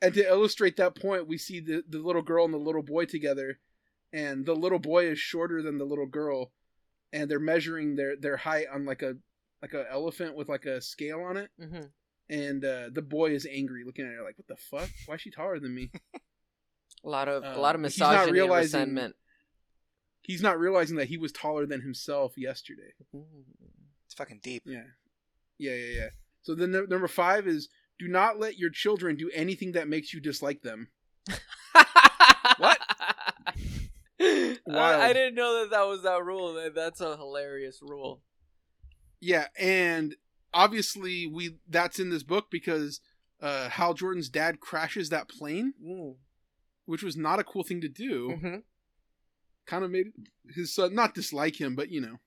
and 0.02 0.14
to 0.14 0.28
illustrate 0.28 0.78
that 0.78 0.96
point, 0.96 1.28
we 1.28 1.38
see 1.38 1.60
the 1.60 1.84
the 1.88 2.00
little 2.00 2.22
girl 2.22 2.46
and 2.46 2.54
the 2.54 2.58
little 2.58 2.84
boy 2.84 3.06
together, 3.06 3.60
and 4.14 4.46
the 4.46 4.56
little 4.56 4.80
boy 4.80 5.08
is 5.08 5.20
shorter 5.20 5.62
than 5.62 5.78
the 5.78 5.86
little 5.86 6.06
girl, 6.08 6.52
and 7.12 7.30
they're 7.30 7.40
measuring 7.40 7.96
their 7.96 8.16
their 8.16 8.38
height 8.38 8.68
on 8.74 8.86
like 8.86 9.02
a 9.02 9.16
like 9.62 9.74
a 9.74 9.86
elephant 9.92 10.36
with 10.36 10.48
like 10.48 10.66
a 10.66 10.82
scale 10.82 11.22
on 11.22 11.38
it, 11.38 11.50
hmm 11.60 11.88
and 12.30 12.64
uh, 12.64 12.90
the 12.92 13.02
boy 13.02 13.32
is 13.32 13.48
angry, 13.50 13.84
looking 13.86 14.06
at 14.06 14.12
her 14.14 14.24
like, 14.24 14.38
"What 14.38 14.48
the 14.48 14.56
fuck? 14.56 14.90
Why 15.06 15.16
is 15.16 15.22
she 15.22 15.32
taller 15.32 15.60
than 15.60 15.74
me?" 15.74 15.92
A 17.06 17.10
lot 17.10 17.30
of 17.30 17.44
a 17.44 17.54
Um, 17.54 17.60
lot 17.60 17.76
of 17.76 17.82
he's 17.82 17.98
not 17.98 18.12
misogyny 18.26 18.40
and 18.42 18.52
resentment. 18.52 19.16
He's 20.22 20.42
not 20.42 20.60
realizing 20.60 20.98
that 20.98 21.08
he 21.08 21.18
was 21.18 21.32
taller 21.32 21.66
than 21.66 21.80
himself 21.82 22.34
yesterday. 22.36 22.94
It's 24.06 24.14
fucking 24.16 24.42
deep. 24.44 24.64
Yeah, 24.66 24.84
yeah, 25.58 25.76
yeah, 25.76 25.96
yeah. 25.96 26.10
So 26.42 26.56
then 26.56 26.72
the, 26.72 26.86
number 26.88 27.08
five 27.08 27.48
is 27.48 27.70
do 28.00 28.08
not 28.10 28.38
let 28.38 28.58
your 28.58 28.70
children 28.70 29.16
do 29.16 29.30
anything 29.34 29.72
that 29.74 29.88
makes 29.88 30.14
you 30.14 30.20
dislike 30.20 30.62
them. 30.62 30.90
what? 32.58 32.80
I, 34.20 34.58
I 35.10 35.14
didn't 35.14 35.36
know 35.36 35.62
that 35.62 35.70
that 35.72 35.88
was 35.88 36.04
that 36.04 36.24
rule. 36.26 36.70
That's 36.76 37.00
a 37.02 37.16
hilarious 37.16 37.80
rule. 37.82 38.22
Yeah, 39.22 39.48
and 39.58 40.16
obviously 40.54 41.28
we 41.28 41.58
that's 41.68 42.00
in 42.00 42.10
this 42.10 42.24
book 42.24 42.48
because 42.52 43.00
uh, 43.42 43.70
Hal 43.70 43.94
Jordan's 43.94 44.30
dad 44.30 44.60
crashes 44.60 45.10
that 45.10 45.30
plane, 45.30 45.74
Mm. 45.84 46.16
which 46.86 47.04
was 47.04 47.16
not 47.16 47.40
a 47.40 47.44
cool 47.44 47.64
thing 47.64 47.82
to 47.82 47.90
do. 47.90 48.32
hmm 48.42 48.56
Kind 49.66 49.84
of 49.86 49.92
made 49.92 50.08
his 50.56 50.74
son 50.74 50.94
not 50.96 51.14
dislike 51.14 51.62
him, 51.62 51.76
but 51.76 51.92
you 51.92 52.02
know, 52.02 52.18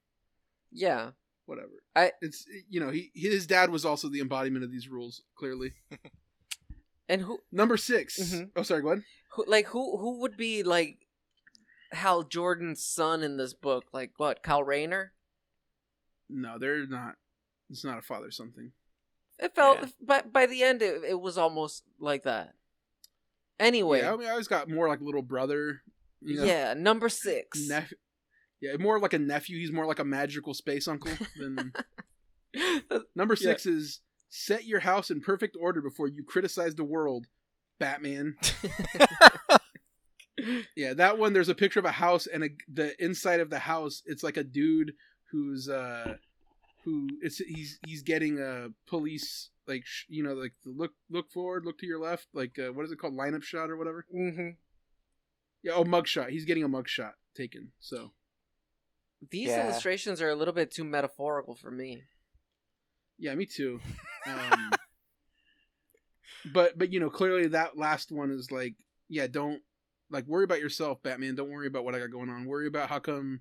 Yeah. 0.71 1.11
whatever. 1.47 1.83
I- 1.97 2.13
it's 2.23 2.47
you 2.69 2.79
know 2.81 2.91
he 2.91 3.11
his 3.15 3.47
dad 3.47 3.71
was 3.71 3.85
also 3.85 4.09
the 4.09 4.21
embodiment 4.21 4.65
of 4.65 4.71
these 4.71 4.89
rules. 4.89 5.23
Clearly, 5.37 5.73
And 7.09 7.23
who, 7.23 7.41
number 7.51 7.77
6 7.77 8.19
Mhm. 8.19 8.51
Oh, 8.57 8.63
sorry. 8.63 8.81
Go 8.83 8.89
ahead. 8.93 9.05
who, 9.33 9.45
like, 9.47 9.67
who, 9.67 9.99
who 9.99 10.21
would 10.21 10.37
be 10.37 10.63
like 10.63 10.99
Hal 11.91 12.23
Jordan's 12.23 12.83
son 12.85 13.23
in 13.23 13.37
this 13.37 13.53
book? 13.53 13.87
Like 13.93 14.13
what? 14.19 14.43
Kyle 14.43 14.63
Rayner? 14.65 15.13
No, 16.31 16.59
they're 16.59 16.87
not. 16.87 17.17
It's 17.73 17.85
not 17.85 17.99
a 17.99 18.03
father 18.03 18.31
something. 18.31 18.71
It 19.41 19.55
felt, 19.57 19.79
Yeah. 19.81 19.89
by 20.01 20.23
by 20.23 20.47
the 20.47 20.63
end, 20.63 20.83
it, 20.83 21.03
it 21.03 21.21
was 21.21 21.37
almost 21.37 21.83
like 21.99 22.23
that. 22.23 22.55
Anyway, 23.59 24.01
Yeah, 24.01 24.13
I 24.13 24.17
mean, 24.17 24.29
I 24.29 24.31
always 24.31 24.47
got 24.47 24.69
more 24.69 24.87
like 24.89 25.01
little 25.01 25.23
brother. 25.23 25.83
You 26.21 26.37
know, 26.37 26.45
yeah, 26.45 26.75
number 26.75 27.09
six. 27.09 27.67
Nep- 27.69 27.89
yeah, 28.61 28.77
more 28.79 29.01
like 29.01 29.13
a 29.15 29.19
nephew. 29.19 29.59
He's 29.59 29.73
more 29.73 29.87
like 29.87 29.99
a 29.99 30.05
magical 30.05 30.55
space 30.55 30.87
uncle 30.87 31.11
than. 31.37 31.73
Number 33.17 33.35
Yeah. 33.35 33.49
six 33.53 33.67
is 33.67 34.01
set 34.29 34.65
your 34.67 34.81
house 34.81 35.11
in 35.11 35.21
perfect 35.21 35.57
order 35.61 35.81
before 35.81 36.07
you 36.07 36.23
criticize 36.23 36.75
the 36.77 36.85
world, 36.85 37.27
Batman. 37.81 38.37
Yeah, 40.75 40.95
that 40.95 41.19
one. 41.19 41.33
There's 41.35 41.51
a 41.51 41.55
picture 41.55 41.79
of 41.79 41.85
a 41.85 41.93
house 41.93 42.27
and 42.27 42.45
a, 42.45 42.49
the 42.73 43.01
inside 43.05 43.41
of 43.41 43.51
the 43.51 43.59
house. 43.59 44.03
It's 44.07 44.23
like 44.25 44.37
a 44.39 44.43
dude 44.43 44.95
who's 45.31 45.69
uh, 45.69 46.17
who 46.85 47.09
it's 47.21 47.39
he's 47.39 47.79
he's 47.87 48.03
getting 48.03 48.41
a 48.41 48.69
police 48.87 49.51
like 49.67 49.83
sh- 49.85 50.05
you 50.09 50.23
know 50.23 50.35
like 50.35 50.53
the 50.65 50.71
look 50.71 50.93
look 51.11 51.31
forward, 51.31 51.65
look 51.65 51.79
to 51.79 51.87
your 51.87 52.01
left, 52.01 52.27
like 52.35 52.59
uh, 52.59 52.73
what 52.73 52.85
is 52.85 52.93
it 52.93 52.99
called, 52.99 53.15
lineup 53.15 53.43
shot 53.43 53.71
or 53.71 53.77
whatever. 53.77 54.05
hmm 54.13 54.51
Yeah, 55.63 55.73
oh 55.75 55.85
mug 55.85 56.07
shot. 56.09 56.31
He's 56.31 56.45
getting 56.45 56.65
a 56.65 56.69
mug 56.69 56.89
shot 56.89 57.15
taken. 57.37 57.73
So 57.81 58.13
These 59.31 59.49
Yeah. 59.49 59.65
illustrations 59.65 60.21
are 60.21 60.31
a 60.31 60.35
little 60.35 60.55
bit 60.55 60.71
too 60.73 60.85
metaphorical 60.85 61.55
for 61.55 61.71
me. 61.71 62.03
yeah, 63.19 63.35
me 63.35 63.47
too. 63.47 63.81
Um, 64.25 64.71
but 66.53 66.79
but 66.79 66.93
you 66.93 67.01
know 67.01 67.11
clearly 67.11 67.49
that 67.49 67.77
last 67.77 68.13
one 68.13 68.31
is 68.31 68.53
like 68.53 68.75
yeah 69.09 69.27
don't 69.27 69.61
like 70.11 70.25
worry 70.27 70.45
about 70.45 70.61
yourself 70.61 71.03
batman 71.03 71.35
don't 71.35 71.51
worry 71.51 71.67
about 71.67 71.85
what 71.85 71.95
i 71.95 71.99
got 71.99 72.11
going 72.11 72.29
on 72.31 72.45
worry 72.47 72.69
about 72.69 72.89
how 72.89 73.01
come 73.01 73.41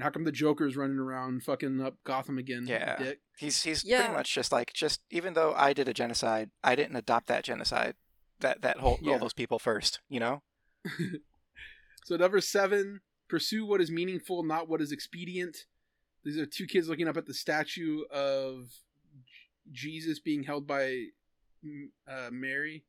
how 0.00 0.10
come 0.10 0.24
the 0.24 0.32
joker's 0.32 0.76
running 0.76 0.98
around 0.98 1.42
fucking 1.42 1.80
up 1.80 1.96
gotham 2.04 2.38
again 2.38 2.66
Yeah. 2.66 2.96
dick. 2.96 3.20
He's 3.38 3.62
he's 3.62 3.84
Yeah. 3.84 3.98
pretty 4.00 4.14
much 4.14 4.34
just 4.34 4.52
like 4.52 4.72
just 4.72 5.00
even 5.10 5.34
though 5.34 5.54
I 5.54 5.72
did 5.72 5.88
a 5.88 5.94
genocide, 5.94 6.50
I 6.64 6.74
didn't 6.74 6.96
adopt 6.96 7.26
that 7.28 7.44
genocide. 7.44 7.94
That 8.40 8.62
that 8.62 8.78
whole 8.78 8.98
Yeah. 9.00 9.14
all 9.14 9.18
those 9.18 9.32
people 9.32 9.58
first, 9.58 10.00
you 10.08 10.20
know? 10.20 10.42
so 12.04 12.16
number 12.16 12.40
seven 12.40 13.00
pursue 13.28 13.66
what 13.66 13.80
is 13.80 13.90
meaningful 13.90 14.42
not 14.44 14.68
what 14.68 14.80
is 14.80 14.92
expedient 14.92 15.64
these 16.24 16.38
are 16.38 16.46
two 16.46 16.66
kids 16.66 16.88
looking 16.88 17.08
up 17.08 17.16
at 17.16 17.26
the 17.26 17.34
statue 17.34 18.02
of 18.12 18.68
jesus 19.72 20.20
being 20.20 20.44
held 20.44 20.64
by 20.64 21.06
uh, 22.08 22.28
mary 22.30 22.84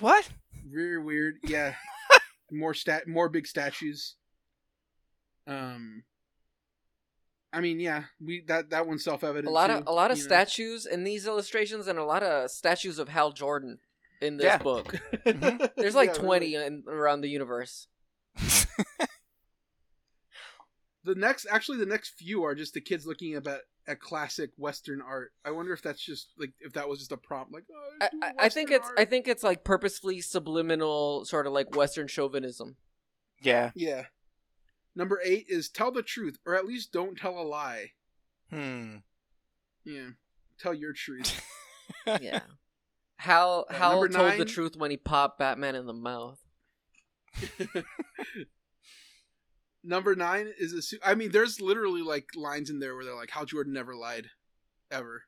What? 0.00 0.30
very 0.66 0.98
weird 0.98 1.36
yeah 1.44 1.74
more 2.50 2.72
stat 2.72 3.06
more 3.06 3.28
big 3.28 3.46
statues 3.46 4.16
um 5.46 6.04
i 7.54 7.60
mean 7.60 7.78
yeah 7.80 8.04
we 8.20 8.42
that 8.46 8.68
that 8.70 8.86
one's 8.86 9.04
self-evident 9.04 9.46
A 9.46 9.50
lot 9.50 9.68
too, 9.68 9.74
of 9.74 9.86
a 9.86 9.92
lot 9.92 10.10
of 10.10 10.18
you 10.18 10.24
know. 10.24 10.28
statues 10.28 10.84
in 10.86 11.04
these 11.04 11.26
illustrations, 11.26 11.86
and 11.88 11.98
a 11.98 12.04
lot 12.04 12.22
of 12.22 12.50
statues 12.50 12.98
of 12.98 13.08
Hal 13.08 13.32
Jordan 13.32 13.78
in 14.20 14.36
this 14.36 14.44
Yeah. 14.46 14.58
book. 14.58 14.94
Mhm. 15.24 15.70
There's 15.76 15.94
like 15.94 16.08
Yeah, 16.10 16.14
twenty 16.22 16.54
really. 16.56 16.66
in, 16.66 16.84
around 16.88 17.20
the 17.22 17.28
universe. 17.28 17.86
the 21.04 21.14
next 21.14 21.46
actually 21.50 21.78
the 21.78 21.86
next 21.86 22.10
few 22.18 22.42
are 22.44 22.54
just 22.54 22.74
the 22.74 22.80
kids 22.80 23.06
looking 23.06 23.34
at 23.34 23.46
at 23.86 24.00
classic 24.00 24.50
western 24.56 25.02
art 25.02 25.32
i 25.44 25.50
wonder 25.50 25.72
if 25.74 25.82
that's 25.82 26.02
just 26.02 26.28
like 26.38 26.52
if 26.60 26.72
that 26.72 26.88
was 26.88 26.98
just 26.98 27.12
a 27.12 27.16
prompt 27.16 27.52
like 27.52 27.64
oh, 27.70 27.90
I, 28.00 28.08
I, 28.22 28.32
I 28.46 28.48
think 28.48 28.70
Western 28.70 28.74
it's 28.80 28.88
art. 28.88 28.98
I 28.98 29.04
think 29.04 29.28
it's 29.28 29.42
like 29.42 29.62
purposefully 29.64 30.20
subliminal, 30.22 31.24
sort 31.26 31.46
of 31.46 31.52
like 31.52 31.76
Western 31.76 32.08
chauvinism. 32.08 32.76
yeah. 33.42 33.70
yeah 33.74 34.04
number 34.96 35.20
eight 35.24 35.46
is 35.48 35.68
tell 35.68 35.90
the 35.92 36.02
truth 36.02 36.38
or 36.46 36.54
at 36.54 36.66
least 36.66 36.92
don't 36.92 37.16
tell 37.18 37.38
a 37.38 37.42
lie 37.42 37.90
Hmm. 38.50 38.96
yeah 39.84 40.08
tell 40.58 40.74
your 40.74 40.92
truth 40.92 41.40
Yeah. 42.20 42.40
Hal 43.16 43.66
Uh, 43.70 43.74
Hal 43.74 43.92
number 43.92 44.08
told 44.08 44.38
the 44.40 44.44
truth 44.44 44.76
when 44.76 44.90
he 44.90 44.96
popped 44.96 45.38
Batman 45.38 45.74
in 45.74 45.86
the 45.86 45.92
mouth. 45.94 46.38
Number 49.82 50.14
nine 50.16 50.50
is 50.58 50.72
a. 50.72 50.80
su- 50.82 50.98
I 51.04 51.14
mean, 51.14 51.30
there's 51.30 51.60
literally 51.60 52.00
like 52.02 52.28
lines 52.34 52.70
in 52.70 52.78
there 52.80 52.94
where 52.94 53.04
they're 53.04 53.14
like, 53.14 53.30
"Hal 53.30 53.44
Jordan 53.44 53.72
never 53.74 53.94
lied, 53.94 54.28
ever." 54.90 55.24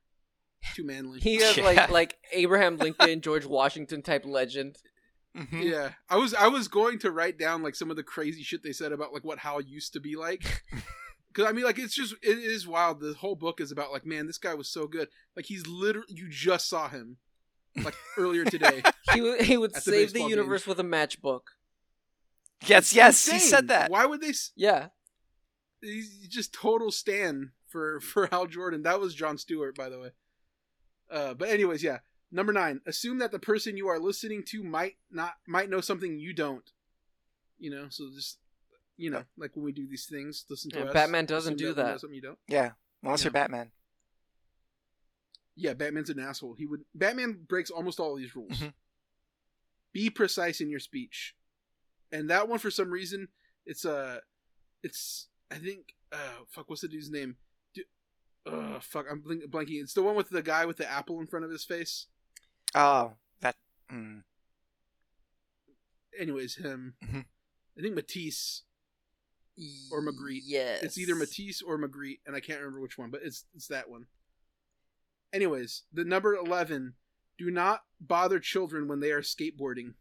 Too 0.75 0.85
manly. 0.85 1.21
He 1.21 1.37
has 1.37 1.57
Yeah. 1.57 1.65
like 1.65 1.91
like 1.91 2.17
Abraham 2.33 2.79
Lincoln, 2.79 3.21
George 3.21 3.45
Washington 3.45 4.03
type 4.03 4.25
legend. 4.25 4.77
Mhm. 5.37 5.63
yeah, 5.65 5.91
I 6.09 6.17
was 6.17 6.33
I 6.35 6.49
was 6.49 6.67
going 6.69 6.99
to 7.01 7.11
write 7.11 7.39
down 7.39 7.63
like 7.63 7.75
some 7.75 7.91
of 7.91 7.97
the 7.97 8.03
crazy 8.03 8.43
shit 8.43 8.63
they 8.63 8.73
said 8.73 8.93
about 8.93 9.13
like 9.13 9.23
what 9.25 9.39
Hal 9.41 9.61
used 9.61 9.93
to 9.95 10.01
be 10.01 10.17
like. 10.17 10.45
Because 11.33 11.51
I 11.51 11.53
mean, 11.53 11.65
like 11.67 11.79
it's 11.79 11.95
just 11.95 12.15
it 12.23 12.39
is 12.39 12.67
wild. 12.67 12.99
The 13.01 13.13
whole 13.13 13.37
book 13.37 13.61
is 13.61 13.71
about 13.71 13.93
like, 13.93 14.07
man, 14.07 14.27
this 14.27 14.39
guy 14.39 14.55
was 14.55 14.71
so 14.71 14.87
good. 14.87 15.09
Like 15.37 15.45
he's 15.45 15.67
literally 15.67 16.07
you 16.09 16.31
just 16.31 16.67
saw 16.67 16.89
him 16.89 17.19
like 17.77 17.95
earlier 18.17 18.47
today. 18.47 18.83
He 19.13 19.21
would 19.21 19.43
he 19.43 19.59
would 19.59 19.77
At 19.77 19.85
the 19.85 19.91
save 19.91 20.09
the 20.09 20.21
baseball 20.21 20.31
universe 20.31 20.67
with 20.67 20.81
a 20.81 20.83
matchbook. 20.83 21.43
Yes, 22.67 22.95
yes, 22.95 23.29
he 23.29 23.39
said 23.39 23.69
that. 23.69 23.91
Why 23.91 24.07
would 24.07 24.23
they? 24.23 24.31
s- 24.31 24.53
Yeah. 24.57 24.89
He's 25.83 26.27
just 26.29 26.55
total 26.55 26.91
stand 26.91 27.51
for 27.69 28.01
for 28.01 28.29
Hal 28.29 28.47
Jordan. 28.47 28.83
That 28.85 28.99
was 28.99 29.15
John 29.15 29.37
Stewart, 29.37 29.77
by 29.77 29.91
the 29.91 29.99
way. 30.01 30.11
Uh, 31.11 31.35
but 31.35 31.51
anyways, 31.51 31.83
yeah. 31.83 31.99
Number 32.33 32.53
nine. 32.53 32.81
Assume 32.87 33.19
that 33.19 33.31
the 33.33 33.39
person 33.39 33.77
you 33.77 33.89
are 33.89 33.99
listening 33.99 34.43
to 34.49 34.63
might 34.65 34.97
not 35.11 35.35
might 35.47 35.71
know 35.71 35.81
something 35.81 36.19
you 36.19 36.33
don't. 36.35 36.69
You 37.59 37.71
know, 37.71 37.87
so 37.89 38.09
just 38.15 38.39
you 38.97 39.11
know, 39.11 39.25
like 39.37 39.55
when 39.55 39.65
we 39.65 39.73
do 39.73 39.87
these 39.89 40.07
things, 40.07 40.45
listen 40.51 40.71
to 40.73 40.79
Yeah, 40.79 40.85
us. 40.87 40.93
Batman 40.95 41.27
doesn't 41.27 41.59
do 41.59 41.69
we 41.69 41.73
that. 41.75 42.01
Something 42.01 42.15
you 42.17 42.23
don't. 42.23 42.39
Yeah. 42.49 42.71
Unless 43.03 43.25
you're 43.25 43.31
Batman. 43.31 43.71
Yeah, 45.55 45.73
Batman's 45.75 46.11
an 46.11 46.19
asshole. 46.19 46.55
He 46.55 46.67
would. 46.67 46.81
Batman 46.95 47.39
breaks 47.49 47.71
almost 47.71 47.99
all 48.01 48.13
of 48.15 48.19
these 48.19 48.35
rules. 48.37 48.53
Mhm. 48.53 48.75
Be 49.93 50.11
precise 50.11 50.61
in 50.61 50.69
your 50.69 50.81
speech, 50.81 51.35
and 52.13 52.29
that 52.29 52.49
one 52.49 52.59
for 52.59 52.71
some 52.71 52.91
reason 52.91 53.29
it's 53.65 53.85
uh 53.87 54.19
it's 54.83 55.29
I 55.51 55.57
think 55.57 55.95
uh 56.13 56.45
fuck 56.51 56.69
what's 56.69 56.83
the 56.83 56.89
dude's 56.89 57.11
name? 57.11 57.37
Du- 57.75 57.85
uh 58.51 58.81
fuck 58.81 59.07
I'm 59.11 59.23
blanking. 59.23 59.83
It's 59.83 59.95
the 59.95 60.03
one 60.03 60.17
with 60.17 60.29
the 60.29 60.43
guy 60.43 60.67
with 60.67 60.77
the 60.77 60.91
apple 60.91 61.19
in 61.21 61.27
front 61.27 61.47
of 61.47 61.51
his 61.51 61.65
face. 61.65 62.09
Oh, 62.77 63.15
that. 63.41 63.57
Mm. 63.91 64.23
Anyways, 66.19 66.57
him. 66.57 66.95
Mhm. 67.03 67.25
I 67.79 67.81
think 67.81 67.95
Matisse. 67.95 68.63
Or 69.91 70.03
Magritte. 70.03 70.43
Yes. 70.45 70.83
It's 70.83 70.99
either 70.99 71.15
Matisse 71.15 71.63
or 71.63 71.79
Magritte, 71.79 72.21
and 72.27 72.37
I 72.37 72.41
can't 72.41 72.59
remember 72.61 72.81
which 72.81 72.99
one, 72.99 73.11
but 73.11 73.23
it's 73.23 73.47
it's 73.55 73.69
that 73.69 73.89
one. 73.89 74.07
Anyways, 75.33 75.85
the 75.93 76.05
number 76.05 76.35
eleven. 76.35 76.95
Do 77.39 77.51
not 77.51 77.85
bother 78.01 78.39
children 78.41 78.87
when 78.89 79.01
they 79.01 79.11
are 79.13 79.21
skateboarding. 79.23 79.95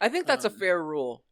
I 0.00 0.08
think 0.10 0.26
that's 0.26 0.44
a 0.44 0.50
Um, 0.50 0.58
fair 0.58 0.82
rule. 0.84 1.24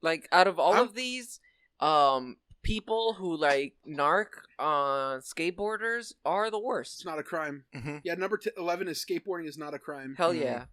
Like 0.00 0.28
out 0.32 0.46
of 0.48 0.58
all 0.58 0.74
I'm- 0.74 0.84
of 0.84 0.94
these, 0.94 1.38
um, 1.80 2.36
people 2.68 3.14
who 3.14 3.34
like 3.34 3.74
narc 3.88 4.26
on 4.58 5.20
skateboarders 5.20 6.12
are 6.26 6.50
the 6.50 6.58
worst. 6.58 6.96
It's 6.96 7.04
not 7.06 7.18
a 7.18 7.22
crime. 7.22 7.64
hmm 7.74 7.96
Yeah, 8.04 8.14
number 8.14 8.36
t- 8.36 8.50
11 8.58 8.88
is 8.88 9.02
skateboarding 9.02 9.48
is 9.48 9.56
not 9.56 9.72
a 9.72 9.78
crime. 9.78 10.14
Hell 10.18 10.34
Mhm. 10.34 10.42
yeah. 10.42 10.64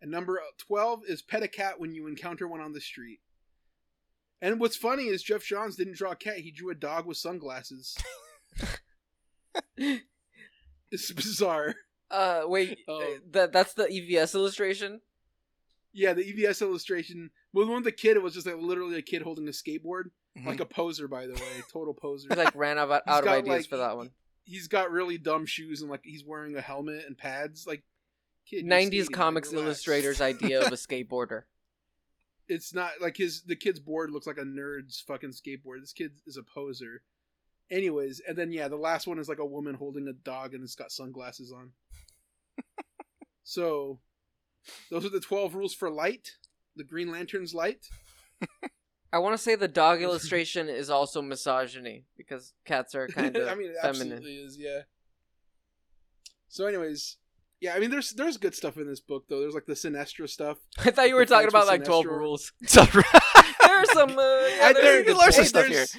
And 0.00 0.10
number 0.12 0.40
12 0.58 1.02
is 1.08 1.22
pet 1.22 1.42
a 1.42 1.48
cat 1.48 1.80
when 1.80 1.92
you 1.92 2.06
encounter 2.06 2.46
one 2.46 2.60
on 2.60 2.72
the 2.72 2.80
street. 2.80 3.20
And 4.40 4.60
what's 4.60 4.76
funny 4.76 5.08
is 5.08 5.22
Geoff 5.24 5.44
Johns 5.44 5.74
didn't 5.76 5.96
draw 5.96 6.12
a 6.12 6.16
cat, 6.16 6.38
he 6.38 6.52
drew 6.52 6.70
a 6.70 6.74
dog 6.76 7.04
with 7.04 7.16
sunglasses. 7.18 7.98
it's 9.76 11.12
bizarre. 11.12 11.74
Uh, 12.10 12.42
wait, 12.46 12.78
Oh. 12.88 13.02
uh, 13.02 13.18
that 13.32 13.52
that's 13.52 13.74
the 13.74 13.84
EVS 13.84 14.34
illustration. 14.34 15.00
Yeah, 15.92 16.12
the 16.12 16.22
EVS 16.22 16.62
illustration. 16.62 17.30
Well, 17.52 17.66
the 17.66 17.72
one 17.72 17.82
with 17.82 17.92
the 17.92 18.00
kid, 18.00 18.16
it 18.16 18.22
was 18.22 18.34
just 18.34 18.46
like 18.46 18.56
literally 18.58 18.96
a 18.96 19.02
kid 19.02 19.22
holding 19.22 19.48
a 19.48 19.50
skateboard. 19.50 20.10
Mhm. 20.38 20.46
Like 20.46 20.60
a 20.60 20.66
poser, 20.66 21.08
by 21.08 21.26
the 21.26 21.34
way. 21.34 21.62
Total 21.72 21.92
poser. 21.92 22.28
He 22.30 22.36
like 22.36 22.54
ran 22.54 22.78
out, 22.78 22.90
out 22.92 23.02
of 23.06 23.24
got, 23.24 23.38
ideas 23.38 23.48
like, 23.48 23.66
for 23.66 23.76
that 23.78 23.96
one. 23.96 24.10
He's 24.44 24.68
got 24.68 24.90
really 24.92 25.18
dumb 25.18 25.46
shoes 25.46 25.80
and 25.82 25.90
like 25.90 26.02
he's 26.04 26.24
wearing 26.24 26.56
a 26.56 26.60
helmet 26.60 27.04
and 27.06 27.18
pads. 27.18 27.66
Like, 27.66 27.82
kid, 28.46 28.64
Nineties 28.64 29.06
skating, 29.06 29.16
comics 29.16 29.50
relax. 29.52 29.66
illustrators 29.66 30.20
idea 30.20 30.60
of 30.64 30.72
a 30.72 30.76
skateboarder. 30.76 31.42
it's 32.48 32.72
not 32.74 32.92
like 33.00 33.16
his 33.16 33.42
the 33.42 33.56
kid's 33.56 33.80
board 33.80 34.10
looks 34.12 34.26
like 34.26 34.38
a 34.38 34.42
nerd's 34.44 35.00
fucking 35.00 35.30
skateboard. 35.32 35.80
This 35.80 35.92
kid 35.92 36.12
is 36.26 36.36
a 36.36 36.42
poser. 36.44 37.02
Anyways, 37.70 38.20
and 38.26 38.36
then 38.38 38.52
yeah, 38.52 38.68
the 38.68 38.76
last 38.76 39.06
one 39.08 39.18
is 39.18 39.28
like 39.28 39.38
a 39.38 39.46
woman 39.46 39.74
holding 39.74 40.06
a 40.08 40.12
dog 40.12 40.54
and 40.54 40.62
it's 40.62 40.74
got 40.76 40.90
sunglasses 40.92 41.52
on. 41.52 41.72
so 43.42 44.00
those 44.90 45.04
are 45.04 45.10
the 45.10 45.20
12 45.20 45.54
rules 45.54 45.74
for 45.74 45.90
light. 45.90 46.32
The 46.76 46.84
Green 46.84 47.08
Lantern's 47.10 47.54
light. 47.54 47.86
I 49.12 49.18
want 49.18 49.34
to 49.34 49.38
say 49.42 49.54
the 49.56 49.66
dog 49.68 50.00
illustration 50.02 50.68
is 50.68 50.88
also 50.90 51.20
misogyny 51.20 52.04
because 52.16 52.52
cats 52.64 52.94
are 52.94 53.08
kind 53.08 53.36
of 53.36 53.48
I 53.48 53.54
mean, 53.54 53.70
it 53.70 53.76
feminine. 53.82 54.12
absolutely 54.18 54.36
is, 54.36 54.56
yeah. 54.58 54.80
So 56.48 56.66
anyways, 56.66 57.16
Yeah, 57.60 57.74
I 57.74 57.78
mean, 57.80 57.90
there's 57.90 58.10
there's 58.12 58.36
good 58.36 58.54
stuff 58.54 58.76
in 58.76 58.86
this 58.86 59.00
book 59.00 59.24
though. 59.28 59.40
There's 59.40 59.54
like 59.54 59.66
the 59.66 59.74
Sinestro 59.74 60.28
stuff. 60.28 60.58
I 60.78 60.90
thought 60.90 61.08
you 61.08 61.14
were 61.14 61.26
talking 61.26 61.48
about 61.48 61.66
like 61.66 61.84
twelve 61.84 62.06
rules. 62.06 62.52
So- 62.66 62.84
There 62.84 63.78
are 63.78 63.84
some. 63.86 64.10
Uh, 64.18 64.22
yeah, 64.56 64.72
there's 64.72 65.06
there- 65.06 65.14
there's 65.14 65.36
hey, 65.36 65.44
stuff 65.44 65.66
there's- 65.68 65.96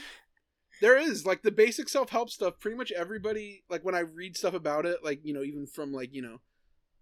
There 0.81 0.97
is 0.97 1.25
like 1.25 1.41
the 1.43 1.51
basic 1.51 1.87
self 1.89 2.09
help 2.09 2.29
stuff. 2.29 2.59
Pretty 2.59 2.75
much 2.77 2.91
everybody 2.91 3.63
like 3.69 3.83
when 3.85 3.95
I 3.95 3.99
read 3.99 4.35
stuff 4.35 4.53
about 4.53 4.85
it, 4.85 5.03
like 5.03 5.19
you 5.23 5.33
know, 5.33 5.43
even 5.43 5.67
from 5.67 5.93
like 5.93 6.13
you 6.13 6.21
know, 6.21 6.39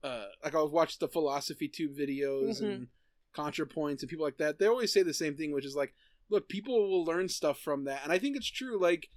uh, 0.03 0.25
like 0.43 0.55
I'll 0.55 0.69
watch 0.69 0.99
the 0.99 1.07
philosophy 1.07 1.67
tube 1.67 1.95
videos 1.97 2.61
Mhm. 2.61 2.71
and 2.73 2.87
ContraPoints 3.35 4.01
and 4.01 4.09
people 4.09 4.25
like 4.25 4.37
that. 4.37 4.57
They 4.59 4.65
always 4.67 4.91
say 4.93 5.03
the 5.03 5.13
same 5.13 5.35
thing, 5.35 5.51
which 5.51 5.65
is 5.65 5.75
like, 5.75 5.93
look, 6.29 6.47
people 6.49 6.89
will 6.89 7.03
learn 7.05 7.29
stuff 7.29 7.59
from 7.59 7.83
that, 7.85 8.03
and 8.03 8.11
I 8.11 8.19
think 8.19 8.35
it's 8.37 8.49
true. 8.49 8.79
Like, 8.79 9.09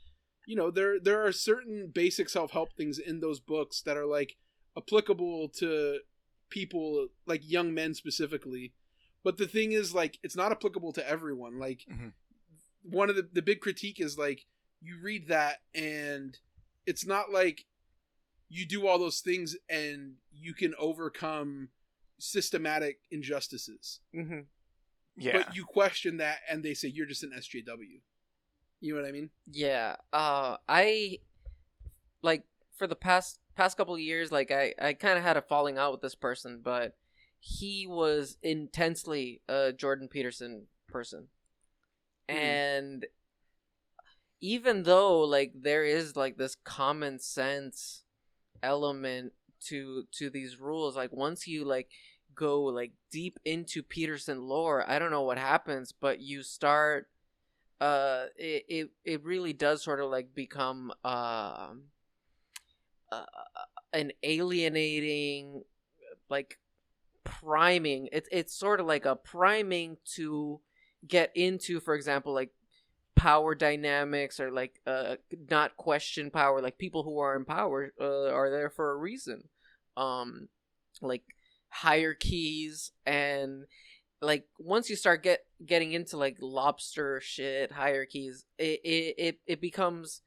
you 0.46 0.56
know, 0.56 0.70
there 0.70 0.98
there 1.00 1.24
are 1.24 1.32
certain 1.32 1.90
basic 1.94 2.28
self 2.28 2.50
help 2.52 2.74
things 2.74 2.98
in 2.98 3.20
those 3.20 3.40
books 3.40 3.80
that 3.82 3.96
are 3.96 4.06
like 4.06 4.36
applicable 4.76 5.48
to 5.58 6.00
people, 6.50 7.08
like 7.26 7.40
young 7.48 7.72
men 7.72 7.94
specifically. 7.94 8.74
But 9.24 9.36
the 9.38 9.46
thing 9.46 9.72
is, 9.72 9.94
like, 9.94 10.18
it's 10.22 10.36
not 10.36 10.50
applicable 10.52 10.92
to 10.94 11.08
everyone. 11.08 11.58
Like, 11.58 11.84
Mhm. 11.88 12.12
one 12.82 13.08
of 13.08 13.16
the 13.16 13.22
the 13.22 13.42
big 13.42 13.60
critique 13.60 14.00
is 14.00 14.18
like 14.18 14.44
you 14.80 14.98
read 15.00 15.28
that 15.28 15.62
and 15.74 16.36
it's 16.86 17.06
not 17.06 17.30
like 17.30 17.64
you 18.54 18.66
do 18.66 18.86
all 18.86 18.98
those 18.98 19.20
things 19.20 19.56
and 19.70 20.16
you 20.30 20.52
can 20.52 20.74
overcome 20.78 21.68
systematic 22.18 22.98
injustices 23.10 24.00
Mm-hmm. 24.14 24.32
Mhm. 24.34 24.44
yeah. 25.16 25.32
but 25.38 25.56
you 25.56 25.64
question 25.64 26.18
that 26.18 26.38
and 26.48 26.62
they 26.62 26.74
say 26.74 26.88
you're 26.88 27.06
just 27.06 27.22
an 27.24 27.32
SJW 27.36 28.00
you 28.80 28.94
know 28.94 29.00
what 29.00 29.08
I 29.08 29.12
mean 29.12 29.30
Yeah. 29.50 29.96
Uh, 30.12 30.56
I 30.68 31.18
like 32.22 32.44
for 32.76 32.86
the 32.86 32.96
past 32.96 33.38
past 33.54 33.76
couple 33.76 33.94
of 33.94 34.00
years, 34.00 34.30
like 34.32 34.50
I 34.50 34.74
I 34.80 34.92
kind 34.94 35.16
of 35.18 35.24
had 35.24 35.36
a 35.36 35.42
falling 35.42 35.78
out 35.78 35.92
with 35.92 36.00
this 36.02 36.14
person, 36.16 36.60
but 36.62 36.96
he 37.38 37.86
was 37.86 38.38
intensely 38.42 39.40
a 39.48 39.72
Jordan 39.72 40.08
Peterson 40.08 40.66
person, 40.88 41.28
Hmm. 42.28 42.36
and 42.36 43.06
even 44.40 44.82
though 44.82 45.20
like 45.20 45.52
there 45.54 45.84
is 45.84 46.16
like 46.16 46.36
this 46.36 46.56
common 46.64 47.18
sense 47.18 48.01
element 48.62 49.32
to 49.68 50.04
to 50.12 50.30
these 50.30 50.58
rules, 50.60 50.96
like 50.96 51.12
once 51.12 51.46
you 51.46 51.64
like 51.64 51.88
go 52.34 52.62
like 52.62 52.92
deep 53.10 53.38
into 53.44 53.82
Peterson 53.82 54.42
lore, 54.42 54.88
I 54.88 54.98
don't 54.98 55.10
know 55.10 55.22
what 55.22 55.38
happens, 55.38 55.92
but 55.92 56.20
you 56.20 56.42
start 56.42 57.08
uh 57.80 58.26
it 58.36 58.64
it, 58.68 58.90
it 59.04 59.24
really 59.24 59.52
does 59.52 59.82
sort 59.82 60.00
of 60.00 60.10
like 60.10 60.34
become 60.34 60.92
um 61.04 61.84
uh, 63.10 63.24
an 63.92 64.12
alienating 64.22 65.62
like 66.30 66.58
priming. 67.24 68.08
It's 68.12 68.28
it's 68.32 68.54
sort 68.54 68.80
of 68.80 68.86
like 68.86 69.04
a 69.04 69.16
priming 69.16 69.98
to 70.14 70.60
get 71.06 71.32
into 71.34 71.80
for 71.80 71.94
example 71.94 72.32
like 72.32 72.50
power 73.16 73.54
dynamics 73.54 74.40
or 74.40 74.50
like 74.50 74.80
uh 74.86 75.16
not 75.50 75.76
question 75.76 76.30
power 76.30 76.60
like 76.60 76.78
people 76.78 77.02
who 77.02 77.18
are 77.18 77.36
in 77.36 77.44
power 77.44 77.92
uh, 78.00 78.30
are 78.30 78.50
there 78.50 78.70
for 78.70 78.90
a 78.92 78.96
reason. 78.96 79.42
Um 79.96 80.48
like 81.00 81.22
hierarchies 81.68 82.92
and 83.06 83.64
like 84.20 84.44
once 84.58 84.88
you 84.90 84.96
start 84.96 85.22
get 85.22 85.40
getting 85.64 85.92
into 85.92 86.16
like 86.16 86.36
lobster 86.40 87.20
shit 87.20 87.72
hierarchies 87.72 88.44
it 88.58 88.80
it 88.84 89.14
it, 89.18 89.38
it 89.46 89.60
becomes 89.60 90.22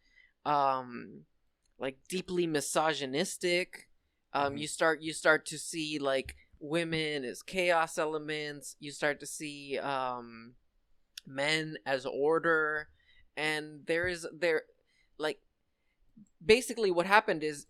um 0.46 1.22
like 1.80 1.98
deeply 2.10 2.48
misogynistic. 2.48 3.88
Um 4.34 4.56
Mhm. 4.56 4.60
you 4.60 4.68
start 4.68 5.02
you 5.02 5.14
start 5.14 5.46
to 5.48 5.58
see 5.58 6.00
like 6.00 6.36
women 6.60 7.24
as 7.26 7.42
chaos 7.42 7.98
elements. 7.98 8.76
You 8.80 8.92
start 8.92 9.20
to 9.22 9.26
see 9.26 9.78
um 9.80 10.56
men 11.28 11.78
as 11.86 12.06
order 12.06 12.90
and 13.38 13.86
there 13.88 14.08
is 14.08 14.28
there 14.34 14.64
like 15.18 15.40
basically 16.44 16.92
what 16.92 17.06
happened 17.06 17.44
is 17.44 17.66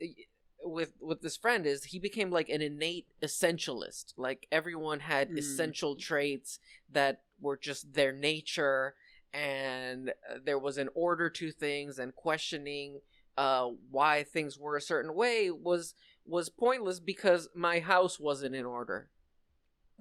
with 0.63 0.93
with 0.99 1.21
this 1.21 1.37
friend 1.37 1.65
is 1.65 1.85
he 1.85 1.99
became 1.99 2.31
like 2.31 2.49
an 2.49 2.61
innate 2.61 3.07
essentialist 3.23 4.13
like 4.17 4.47
everyone 4.51 4.99
had 4.99 5.29
Mm. 5.29 5.37
essential 5.37 5.95
traits 5.95 6.59
that 6.91 7.21
were 7.39 7.57
just 7.57 7.93
their 7.93 8.11
nature 8.11 8.95
and 9.33 10.09
uh, 10.09 10.37
there 10.43 10.57
was 10.59 10.77
an 10.77 10.89
order 10.95 11.29
to 11.29 11.51
things 11.51 11.99
and 11.99 12.15
questioning 12.15 12.99
uh 13.37 13.67
why 13.91 14.23
things 14.23 14.57
were 14.57 14.75
a 14.75 14.81
certain 14.81 15.13
way 15.13 15.51
was 15.51 15.93
was 16.25 16.49
pointless 16.49 16.99
because 16.99 17.49
my 17.55 17.79
house 17.79 18.19
wasn't 18.19 18.55
in 18.55 18.65
order 18.65 19.09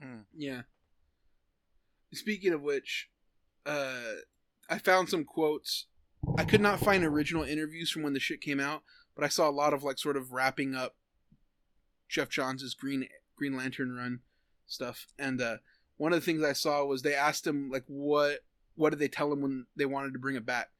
Mm. 0.03 0.25
yeah 0.35 0.63
speaking 2.13 2.53
of 2.53 2.63
which 2.63 3.09
uh 3.67 4.15
I 4.69 4.79
found 4.79 5.09
some 5.09 5.25
quotes 5.25 5.87
I 6.39 6.45
could 6.45 6.61
not 6.61 6.81
find 6.81 7.05
original 7.05 7.45
interviews 7.45 7.91
from 7.91 8.03
when 8.03 8.15
the 8.15 8.21
shit 8.21 8.41
came 8.41 8.61
out 8.61 8.83
but 9.15 9.25
I 9.25 9.29
saw 9.29 9.49
a 9.49 9.51
lot 9.51 9.73
of 9.75 9.83
like 9.83 9.99
sort 9.99 10.17
of 10.17 10.33
wrapping 10.33 10.75
up 10.75 10.97
Geoff 12.09 12.29
Johns' 12.29 12.75
Green 12.75 13.09
Green 13.37 13.57
Lantern 13.57 13.97
run 13.97 14.21
stuff, 14.67 15.07
and 15.19 15.41
uh, 15.41 15.57
one 15.97 16.13
of 16.13 16.21
the 16.21 16.25
things 16.25 16.43
I 16.43 16.53
saw 16.53 16.85
was 16.85 17.03
they 17.03 17.15
asked 17.15 17.47
him 17.47 17.71
like 17.71 17.85
what 17.87 18.41
what 18.77 18.91
did 18.91 18.99
they 18.99 19.09
tell 19.09 19.33
him 19.33 19.41
when 19.41 19.67
they 19.77 19.87
wanted 19.87 20.13
to 20.13 20.19
bring 20.19 20.37
it 20.37 20.47
back, 20.47 20.71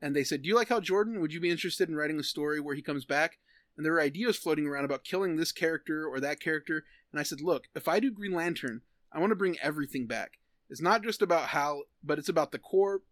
and 0.00 0.14
they 0.14 0.24
said, 0.24 0.42
"Do 0.42 0.48
you 0.48 0.54
like 0.54 0.68
Hal 0.68 0.80
Jordan? 0.80 1.20
Would 1.20 1.32
you 1.32 1.40
be 1.40 1.50
interested 1.50 1.88
in 1.88 1.96
writing 1.96 2.18
a 2.18 2.24
story 2.24 2.60
where 2.60 2.74
he 2.74 2.82
comes 2.82 3.04
back?" 3.04 3.38
And 3.76 3.86
there 3.86 3.92
were 3.92 4.00
ideas 4.00 4.36
floating 4.36 4.66
around 4.66 4.84
about 4.84 5.04
killing 5.04 5.36
this 5.36 5.52
character 5.52 6.06
or 6.06 6.20
that 6.20 6.40
character, 6.40 6.84
and 7.10 7.18
I 7.18 7.22
said, 7.22 7.40
"Look, 7.40 7.68
if 7.74 7.88
I 7.88 8.00
do 8.00 8.10
Green 8.10 8.32
Lantern, 8.32 8.82
I 9.10 9.18
want 9.18 9.30
to 9.30 9.36
bring 9.36 9.58
everything 9.60 10.06
back. 10.06 10.38
It's 10.70 10.80
not 10.80 11.02
just 11.02 11.22
about 11.22 11.48
Hal, 11.48 11.84
but 12.02 12.18
it's 12.18 12.28
about 12.28 12.52
the 12.52 12.58
Corps." 12.58 13.02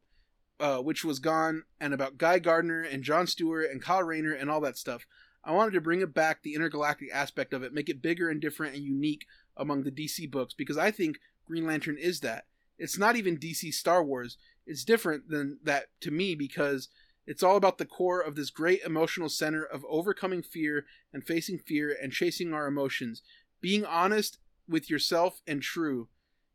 Uh, 0.58 0.76
which 0.76 1.06
was 1.06 1.20
gone, 1.20 1.62
and 1.80 1.94
about 1.94 2.18
Guy 2.18 2.38
Gardner 2.38 2.82
and 2.82 3.02
John 3.02 3.26
Stewart 3.26 3.70
and 3.70 3.80
Kyle 3.80 4.02
Rayner 4.02 4.34
and 4.34 4.50
all 4.50 4.60
that 4.60 4.76
stuff. 4.76 5.06
I 5.42 5.52
wanted 5.52 5.72
to 5.72 5.80
bring 5.80 6.02
it 6.02 6.12
back, 6.12 6.42
the 6.42 6.54
intergalactic 6.54 7.08
aspect 7.14 7.54
of 7.54 7.62
it, 7.62 7.72
make 7.72 7.88
it 7.88 8.02
bigger 8.02 8.28
and 8.28 8.42
different 8.42 8.74
and 8.74 8.84
unique 8.84 9.24
among 9.56 9.84
the 9.84 9.90
DC 9.90 10.30
books, 10.30 10.52
because 10.52 10.76
I 10.76 10.90
think 10.90 11.18
Green 11.46 11.66
Lantern 11.66 11.96
is 11.96 12.20
that. 12.20 12.44
It's 12.78 12.98
not 12.98 13.16
even 13.16 13.38
DC 13.38 13.72
Star 13.72 14.04
Wars. 14.04 14.36
It's 14.66 14.84
different 14.84 15.28
than 15.28 15.58
that 15.64 15.86
to 16.00 16.10
me 16.10 16.34
because 16.34 16.88
it's 17.26 17.42
all 17.42 17.56
about 17.56 17.78
the 17.78 17.86
core 17.86 18.20
of 18.20 18.36
this 18.36 18.50
great 18.50 18.82
emotional 18.82 19.28
center 19.28 19.64
of 19.64 19.84
overcoming 19.88 20.42
fear 20.42 20.84
and 21.12 21.24
facing 21.24 21.58
fear 21.58 21.96
and 22.02 22.12
chasing 22.12 22.52
our 22.52 22.66
emotions, 22.66 23.22
being 23.60 23.84
honest 23.84 24.38
with 24.68 24.90
yourself 24.90 25.40
and 25.46 25.62
true. 25.62 26.08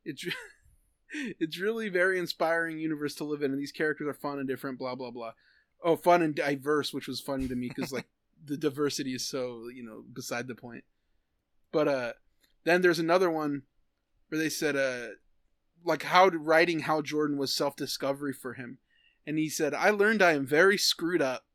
It's 0.04 0.26
it's 1.40 1.60
really 1.60 1.90
very 1.90 2.20
inspiring 2.20 2.80
universe 2.80 3.16
to 3.16 3.24
live 3.24 3.42
in, 3.42 3.52
and 3.52 3.60
these 3.60 3.72
characters 3.72 4.08
are 4.08 4.14
fun 4.14 4.40
and 4.40 4.48
different. 4.48 4.80
Blah 4.80 4.96
blah 4.96 5.12
blah. 5.12 5.32
Oh, 5.84 5.96
fun 5.96 6.22
and 6.22 6.36
diverse, 6.36 6.94
which 6.94 7.08
was 7.08 7.20
funny 7.20 7.48
to 7.48 7.56
me 7.56 7.70
because 7.74 7.92
like 7.92 8.08
the 8.46 8.58
diversity 8.58 9.14
is 9.14 9.28
so 9.28 9.68
you 9.74 9.84
know 9.84 10.04
beside 10.12 10.48
the 10.48 10.56
point. 10.56 10.84
But 11.72 11.88
uh, 11.88 12.14
then 12.64 12.82
there's 12.82 13.00
another 13.00 13.30
one 13.30 13.64
where 14.30 14.40
they 14.40 14.50
said 14.50 14.76
uh, 14.76 15.16
like 15.84 16.04
how 16.04 16.28
writing 16.30 16.80
Hal 16.80 17.02
Jordan 17.02 17.38
was 17.38 17.56
self 17.56 17.76
discovery 17.76 18.34
for 18.34 18.54
him, 18.54 18.80
and 19.26 19.38
he 19.38 19.50
said, 19.50 19.74
"I 19.74 19.90
learned 19.92 20.22
I 20.22 20.34
am 20.34 20.46
very 20.46 20.78
screwed 20.78 21.22
up. 21.22 21.46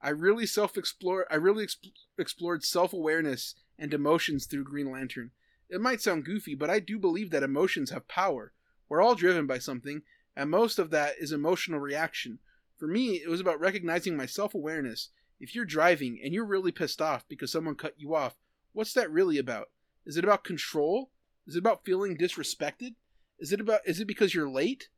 I 0.00 0.10
really 0.10 0.46
self 0.46 0.76
explore. 0.76 1.26
I 1.30 1.36
really 1.36 1.66
exp- 1.66 1.92
explored 2.18 2.64
self 2.64 2.92
awareness 2.92 3.54
and 3.78 3.92
emotions 3.92 4.46
through 4.46 4.64
Green 4.64 4.90
Lantern. 4.90 5.32
It 5.68 5.80
might 5.80 6.00
sound 6.00 6.24
goofy, 6.24 6.54
but 6.54 6.70
I 6.70 6.78
do 6.78 6.98
believe 6.98 7.30
that 7.30 7.42
emotions 7.42 7.90
have 7.90 8.06
power. 8.06 8.52
We're 8.88 9.02
all 9.02 9.14
driven 9.14 9.46
by 9.46 9.58
something, 9.58 10.02
and 10.36 10.50
most 10.50 10.78
of 10.78 10.90
that 10.90 11.14
is 11.18 11.32
emotional 11.32 11.80
reaction. 11.80 12.38
For 12.78 12.86
me, 12.86 13.16
it 13.16 13.28
was 13.28 13.40
about 13.40 13.60
recognizing 13.60 14.16
my 14.16 14.26
self 14.26 14.54
awareness. 14.54 15.10
If 15.40 15.54
you're 15.54 15.64
driving 15.64 16.20
and 16.22 16.32
you're 16.32 16.46
really 16.46 16.72
pissed 16.72 17.02
off 17.02 17.26
because 17.28 17.52
someone 17.52 17.74
cut 17.74 17.94
you 17.98 18.14
off, 18.14 18.36
what's 18.72 18.92
that 18.94 19.10
really 19.10 19.38
about? 19.38 19.70
Is 20.04 20.16
it 20.16 20.24
about 20.24 20.44
control? 20.44 21.10
Is 21.46 21.56
it 21.56 21.60
about 21.60 21.84
feeling 21.84 22.16
disrespected? 22.16 22.94
Is 23.38 23.52
it 23.52 23.60
about 23.60 23.80
is 23.86 24.00
it 24.00 24.06
because 24.06 24.34
you're 24.34 24.48
late? 24.48 24.88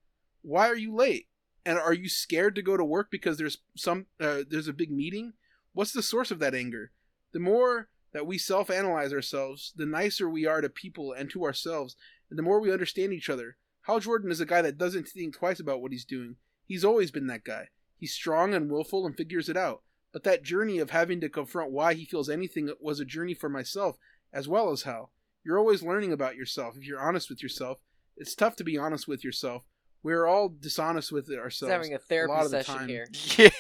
Why 0.43 0.69
are 0.69 0.77
you 0.77 0.95
late? 0.95 1.29
And 1.65 1.79
are 1.79 1.93
you 1.93 2.09
scared 2.09 2.55
to 2.55 2.63
go 2.63 2.77
to 2.77 2.85
work 2.85 3.11
because 3.11 3.39
there's 3.39 3.59
some 3.77 4.07
uh, 4.21 4.43
there's 4.49 4.69
a 4.69 4.73
big 4.73 4.91
meeting? 4.91 5.35
What's 5.73 5.93
the 5.93 6.03
source 6.03 6.31
of 6.31 6.39
that 6.39 6.55
anger? 6.55 6.93
The 7.33 7.41
more 7.41 7.89
that 8.13 8.27
we 8.27 8.39
self-analyze 8.39 9.13
ourselves, 9.13 9.73
the 9.77 9.87
nicer 9.87 10.29
we 10.29 10.47
are 10.47 10.61
to 10.61 10.69
people 10.69 11.13
and 11.13 11.29
to 11.31 11.45
ourselves, 11.45 11.95
and 12.31 12.39
the 12.39 12.43
more 12.43 12.61
we 12.61 12.73
understand 12.73 13.13
each 13.13 13.29
other. 13.29 13.57
Hal 13.89 14.01
Jordan 14.01 14.31
is 14.31 14.41
a 14.41 14.47
guy 14.47 14.61
that 14.61 14.77
doesn't 14.77 15.09
think 15.09 15.35
twice 15.35 15.59
about 15.59 15.81
what 15.81 15.93
he's 15.93 16.05
doing. 16.05 16.37
He's 16.67 16.85
always 16.85 17.11
been 17.11 17.27
that 17.29 17.43
guy. 17.43 17.69
He's 17.97 18.13
strong 18.13 18.53
and 18.53 18.71
willful 18.71 19.07
and 19.07 19.17
figures 19.17 19.49
it 19.49 19.57
out. 19.57 19.83
But 20.13 20.25
that 20.25 20.43
journey 20.43 20.79
of 20.79 20.91
having 20.91 21.23
to 21.23 21.31
confront 21.31 21.73
why 21.73 21.95
he 21.95 22.05
feels 22.05 22.29
anything 22.29 22.71
was 22.81 23.01
a 23.01 23.07
journey 23.07 23.33
for 23.33 23.49
myself 23.49 23.97
as 24.31 24.47
well 24.47 24.71
as 24.73 24.83
Hal. 24.83 25.11
You're 25.43 25.59
always 25.59 25.83
learning 25.83 26.13
about 26.13 26.37
yourself 26.37 26.77
if 26.77 26.87
you're 26.87 27.01
honest 27.01 27.31
with 27.31 27.43
yourself. 27.43 27.79
It's 28.19 28.35
tough 28.35 28.57
to 28.57 28.65
be 28.65 28.77
honest 28.77 29.09
with 29.09 29.25
yourself. 29.25 29.65
We're 30.03 30.27
all 30.27 30.51
dishonest 30.51 31.11
with 31.11 31.29
He's 31.29 31.39
ourselves. 31.39 31.73
having 31.73 31.95
a 31.95 31.99
therapy 31.99 32.31
lot 32.31 32.45
of 32.45 32.51
the 32.51 32.63
session 32.63 32.81
time. 32.81 32.89
here. 32.89 33.09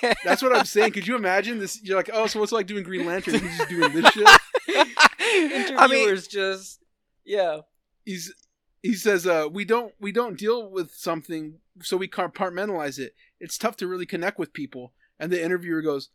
Yeah. 0.02 0.14
That's 0.24 0.42
what 0.42 0.54
I'm 0.54 0.66
saying. 0.66 0.92
Could 0.92 1.06
you 1.06 1.16
imagine 1.16 1.58
this? 1.58 1.82
You're 1.82 1.96
like, 1.96 2.10
oh, 2.12 2.26
so 2.26 2.38
what's 2.38 2.52
it 2.52 2.54
like 2.54 2.66
doing 2.66 2.84
Green 2.84 3.06
Lantern? 3.06 3.34
He's 3.40 3.56
just 3.56 3.70
doing 3.70 3.92
this 3.92 4.12
shit. 4.12 4.28
Interviewers 5.68 6.28
just 6.28 6.80
yeah. 7.24 7.60
he's 8.04 8.34
he 8.82 8.94
says 8.94 9.26
uh 9.26 9.46
we 9.50 9.64
don't 9.64 9.94
we 10.00 10.12
don't 10.12 10.38
deal 10.38 10.70
with 10.70 10.92
something 10.94 11.58
so 11.82 11.96
we 11.96 12.08
compartmentalize 12.08 12.98
it 12.98 13.14
it's 13.40 13.58
tough 13.58 13.76
to 13.76 13.86
really 13.86 14.06
connect 14.06 14.38
with 14.38 14.52
people 14.52 14.92
and 15.18 15.32
the 15.32 15.42
interviewer 15.42 15.82
goes 15.82 16.10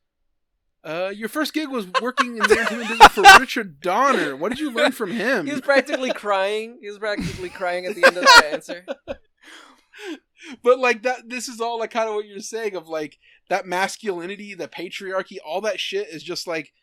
uh 0.84 1.12
your 1.14 1.30
first 1.30 1.54
gig 1.54 1.70
was 1.70 1.88
working 2.02 2.38
in 2.38 2.44
the 2.44 2.52
entertainment 2.52 2.90
business 2.90 3.08
for 3.10 3.24
richard 3.40 3.80
donner 3.80 4.36
what 4.36 4.50
did 4.50 4.60
you 4.60 4.72
learn 4.72 4.92
from 4.92 5.12
him 5.12 5.46
He 5.46 5.52
was 5.52 5.62
practically 5.62 6.12
crying. 6.12 6.80
He 6.82 6.90
was 6.90 7.00
practically 7.00 7.50
crying 7.50 7.86
at 7.86 7.96
the 7.96 8.06
end 8.06 8.18
of 8.18 8.24
that 8.24 8.50
answer. 8.52 8.86
but 10.64 10.80
like 10.80 11.04
that 11.04 11.30
this 11.30 11.48
is 11.48 11.62
all 11.62 11.80
like 11.80 11.92
kind 11.92 12.10
of 12.10 12.16
what 12.16 12.26
you're 12.26 12.40
saying 12.40 12.76
of 12.76 12.88
like 12.88 13.18
that 13.50 13.66
masculinity 13.66 14.54
the 14.54 14.68
patriarchy 14.68 15.38
all 15.46 15.62
that 15.62 15.80
shit 15.80 16.08
is 16.10 16.24
just 16.24 16.48
like 16.48 16.74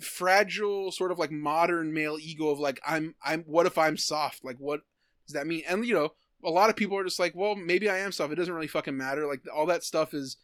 fragile 0.00 0.92
sort 0.92 1.10
of 1.10 1.18
like 1.18 1.30
modern 1.30 1.92
male 1.92 2.18
ego 2.20 2.50
of 2.50 2.60
like 2.60 2.80
i'm 2.86 3.14
i'm 3.24 3.42
what 3.42 3.66
if 3.66 3.76
i'm 3.76 3.96
soft? 3.96 4.44
Like 4.44 4.56
what 4.58 4.80
does 5.26 5.34
that 5.34 5.46
mean? 5.46 5.62
And 5.68 5.84
you 5.84 5.94
know 5.94 6.12
a 6.44 6.50
lot 6.50 6.70
of 6.70 6.76
people 6.76 6.96
are 6.96 7.04
just 7.04 7.18
like 7.18 7.34
well 7.34 7.54
maybe 7.56 7.88
i 7.88 7.98
am 7.98 8.12
soft. 8.12 8.32
It 8.32 8.36
doesn't 8.36 8.54
really 8.54 8.68
fucking 8.68 8.96
matter. 8.96 9.26
Like 9.26 9.42
all 9.54 9.66
that 9.66 9.84
stuff 9.84 10.14
is 10.14 10.36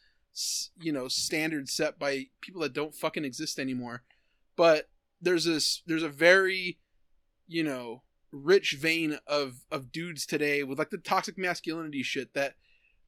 you 0.81 0.92
know 0.92 1.07
standard 1.07 1.68
set 1.68 1.99
by 1.99 2.26
people 2.41 2.60
that 2.62 2.73
don't 2.73 2.94
fucking 2.94 3.24
exist 3.24 3.58
anymore. 3.58 4.02
But 4.57 4.89
there's 5.20 5.44
this 5.44 5.83
there's 5.86 6.02
a 6.02 6.08
very 6.08 6.78
you 7.47 7.62
know 7.62 8.02
rich 8.33 8.76
vein 8.78 9.18
of 9.26 9.65
of 9.70 9.92
dudes 9.92 10.26
today 10.26 10.65
with 10.65 10.78
like 10.78 10.91
the 10.91 10.99
toxic 10.99 11.39
masculinity 11.39 12.02
shit 12.02 12.34
that 12.34 12.55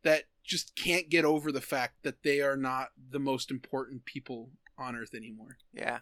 that 0.05 0.25
just 0.45 0.77
can't 0.77 1.09
get 1.09 1.25
over 1.25 1.51
the 1.51 1.61
fact 1.61 2.05
that 2.05 2.23
they 2.23 2.41
are 2.41 2.57
not 2.57 2.91
the 3.11 3.19
most 3.19 3.51
important 3.51 4.05
people 4.05 4.51
on 4.79 4.95
earth 4.95 5.15
anymore. 5.15 5.57
Yeah. 5.73 5.99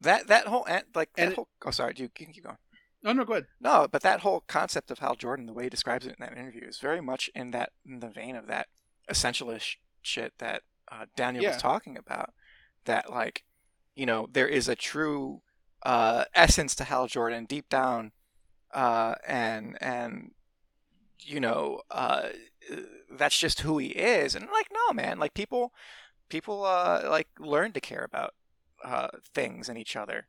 That 0.00 0.26
that 0.28 0.46
whole 0.46 0.66
like 0.94 1.12
that 1.14 1.22
And 1.22 1.32
it- 1.32 1.36
whole 1.36 1.48
oh 1.64 1.70
sorry, 1.70 1.94
do 1.94 2.02
you 2.02 2.08
can 2.08 2.32
keep 2.32 2.44
going. 2.44 2.58
No, 3.02 3.12
no 3.12 3.24
go 3.24 3.34
ahead 3.34 3.46
No, 3.60 3.86
but 3.90 4.02
that 4.02 4.20
whole 4.20 4.40
concept 4.46 4.90
of 4.90 4.98
Hal 4.98 5.14
Jordan, 5.14 5.46
the 5.46 5.52
way 5.52 5.64
he 5.64 5.70
describes 5.70 6.06
it 6.06 6.16
in 6.18 6.24
that 6.26 6.36
interview, 6.36 6.66
is 6.66 6.78
very 6.78 7.00
much 7.00 7.30
in 7.34 7.50
that 7.52 7.70
in 7.84 8.00
the 8.00 8.08
vein 8.08 8.36
of 8.36 8.46
that 8.48 8.66
essentialist 9.10 9.76
shit 10.02 10.32
that 10.38 10.62
uh, 10.90 11.06
Daniel 11.16 11.44
Yeah. 11.44 11.50
was 11.50 11.62
talking 11.62 11.96
about. 11.96 12.30
That 12.84 13.10
like, 13.10 13.44
you 13.94 14.06
know, 14.06 14.28
there 14.32 14.48
is 14.48 14.68
a 14.68 14.74
true 14.76 15.42
uh, 15.84 16.24
essence 16.34 16.74
to 16.76 16.84
Hal 16.84 17.06
Jordan 17.06 17.44
deep 17.44 17.68
down, 17.68 18.12
uh, 18.74 19.14
and 19.26 19.76
and 19.80 20.32
you 21.20 21.40
know, 21.40 21.80
uh, 21.90 22.28
that's 23.10 23.38
just 23.38 23.60
who 23.60 23.78
he 23.78 23.88
is. 23.88 24.34
And 24.34 24.46
like, 24.52 24.68
no, 24.72 24.92
man, 24.92 25.18
like 25.18 25.34
people, 25.34 25.72
people 26.28 26.64
uh, 26.64 27.02
like 27.08 27.28
learn 27.40 27.72
to 27.72 27.80
care 27.80 28.04
about 28.04 28.34
uh, 28.84 29.08
things 29.34 29.68
in 29.68 29.76
each 29.76 29.96
other. 29.96 30.26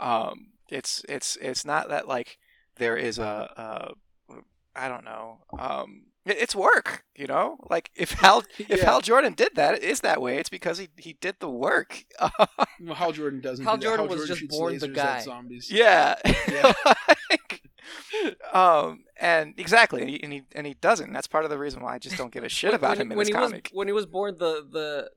Um, 0.00 0.48
it's 0.70 1.04
it's 1.08 1.36
it's 1.40 1.64
not 1.64 1.88
that 1.88 2.06
like 2.08 2.38
there 2.76 2.96
is 2.96 3.18
a, 3.18 3.94
a 4.32 4.34
I 4.76 4.88
don't 4.88 5.04
know. 5.04 5.38
Um, 5.58 6.02
it- 6.24 6.36
it's 6.38 6.54
work, 6.54 7.04
you 7.16 7.26
know. 7.26 7.56
Like 7.68 7.90
if 7.96 8.12
Hal 8.12 8.44
if 8.58 8.68
Yeah. 8.78 8.84
Hal 8.84 9.00
Jordan 9.00 9.32
did 9.34 9.54
that, 9.56 9.74
it 9.76 9.82
is 9.82 10.00
that 10.02 10.20
way. 10.20 10.38
It's 10.38 10.50
because 10.50 10.78
he 10.78 10.88
he 10.96 11.14
did 11.20 11.36
the 11.40 11.50
work. 11.50 12.04
well, 12.80 12.94
hal 12.94 13.12
jordan 13.12 13.40
doesn't 13.40 13.64
Hal 13.64 13.76
do 13.76 13.88
that. 13.88 13.96
Jordan 13.96 14.18
was 14.18 14.28
just 14.28 14.48
born 14.48 14.78
the 14.78 14.88
lasers 14.88 14.94
guy. 14.94 15.20
zombies 15.20 15.70
yeah. 15.70 16.14
Yeah. 16.48 16.72
like, 17.30 17.62
um, 18.52 19.04
and 19.18 19.54
exactly, 19.58 20.02
and 20.02 20.10
he, 20.10 20.22
and 20.22 20.32
he 20.32 20.42
and 20.54 20.66
he 20.66 20.74
doesn't. 20.74 21.12
That's 21.12 21.26
part 21.26 21.44
of 21.44 21.50
the 21.50 21.58
reason 21.58 21.82
why 21.82 21.94
I 21.94 21.98
just 21.98 22.16
don't 22.16 22.32
give 22.32 22.44
a 22.44 22.48
shit 22.48 22.74
about 22.74 22.98
when, 22.98 23.06
him 23.06 23.12
in 23.12 23.18
when 23.18 23.24
this 23.24 23.28
he 23.28 23.32
comic. 23.34 23.70
was 23.72 23.76
when 23.76 23.88
he 23.88 23.92
was 23.92 24.06
born, 24.06 24.36
the 24.38 24.66
the 24.70 25.10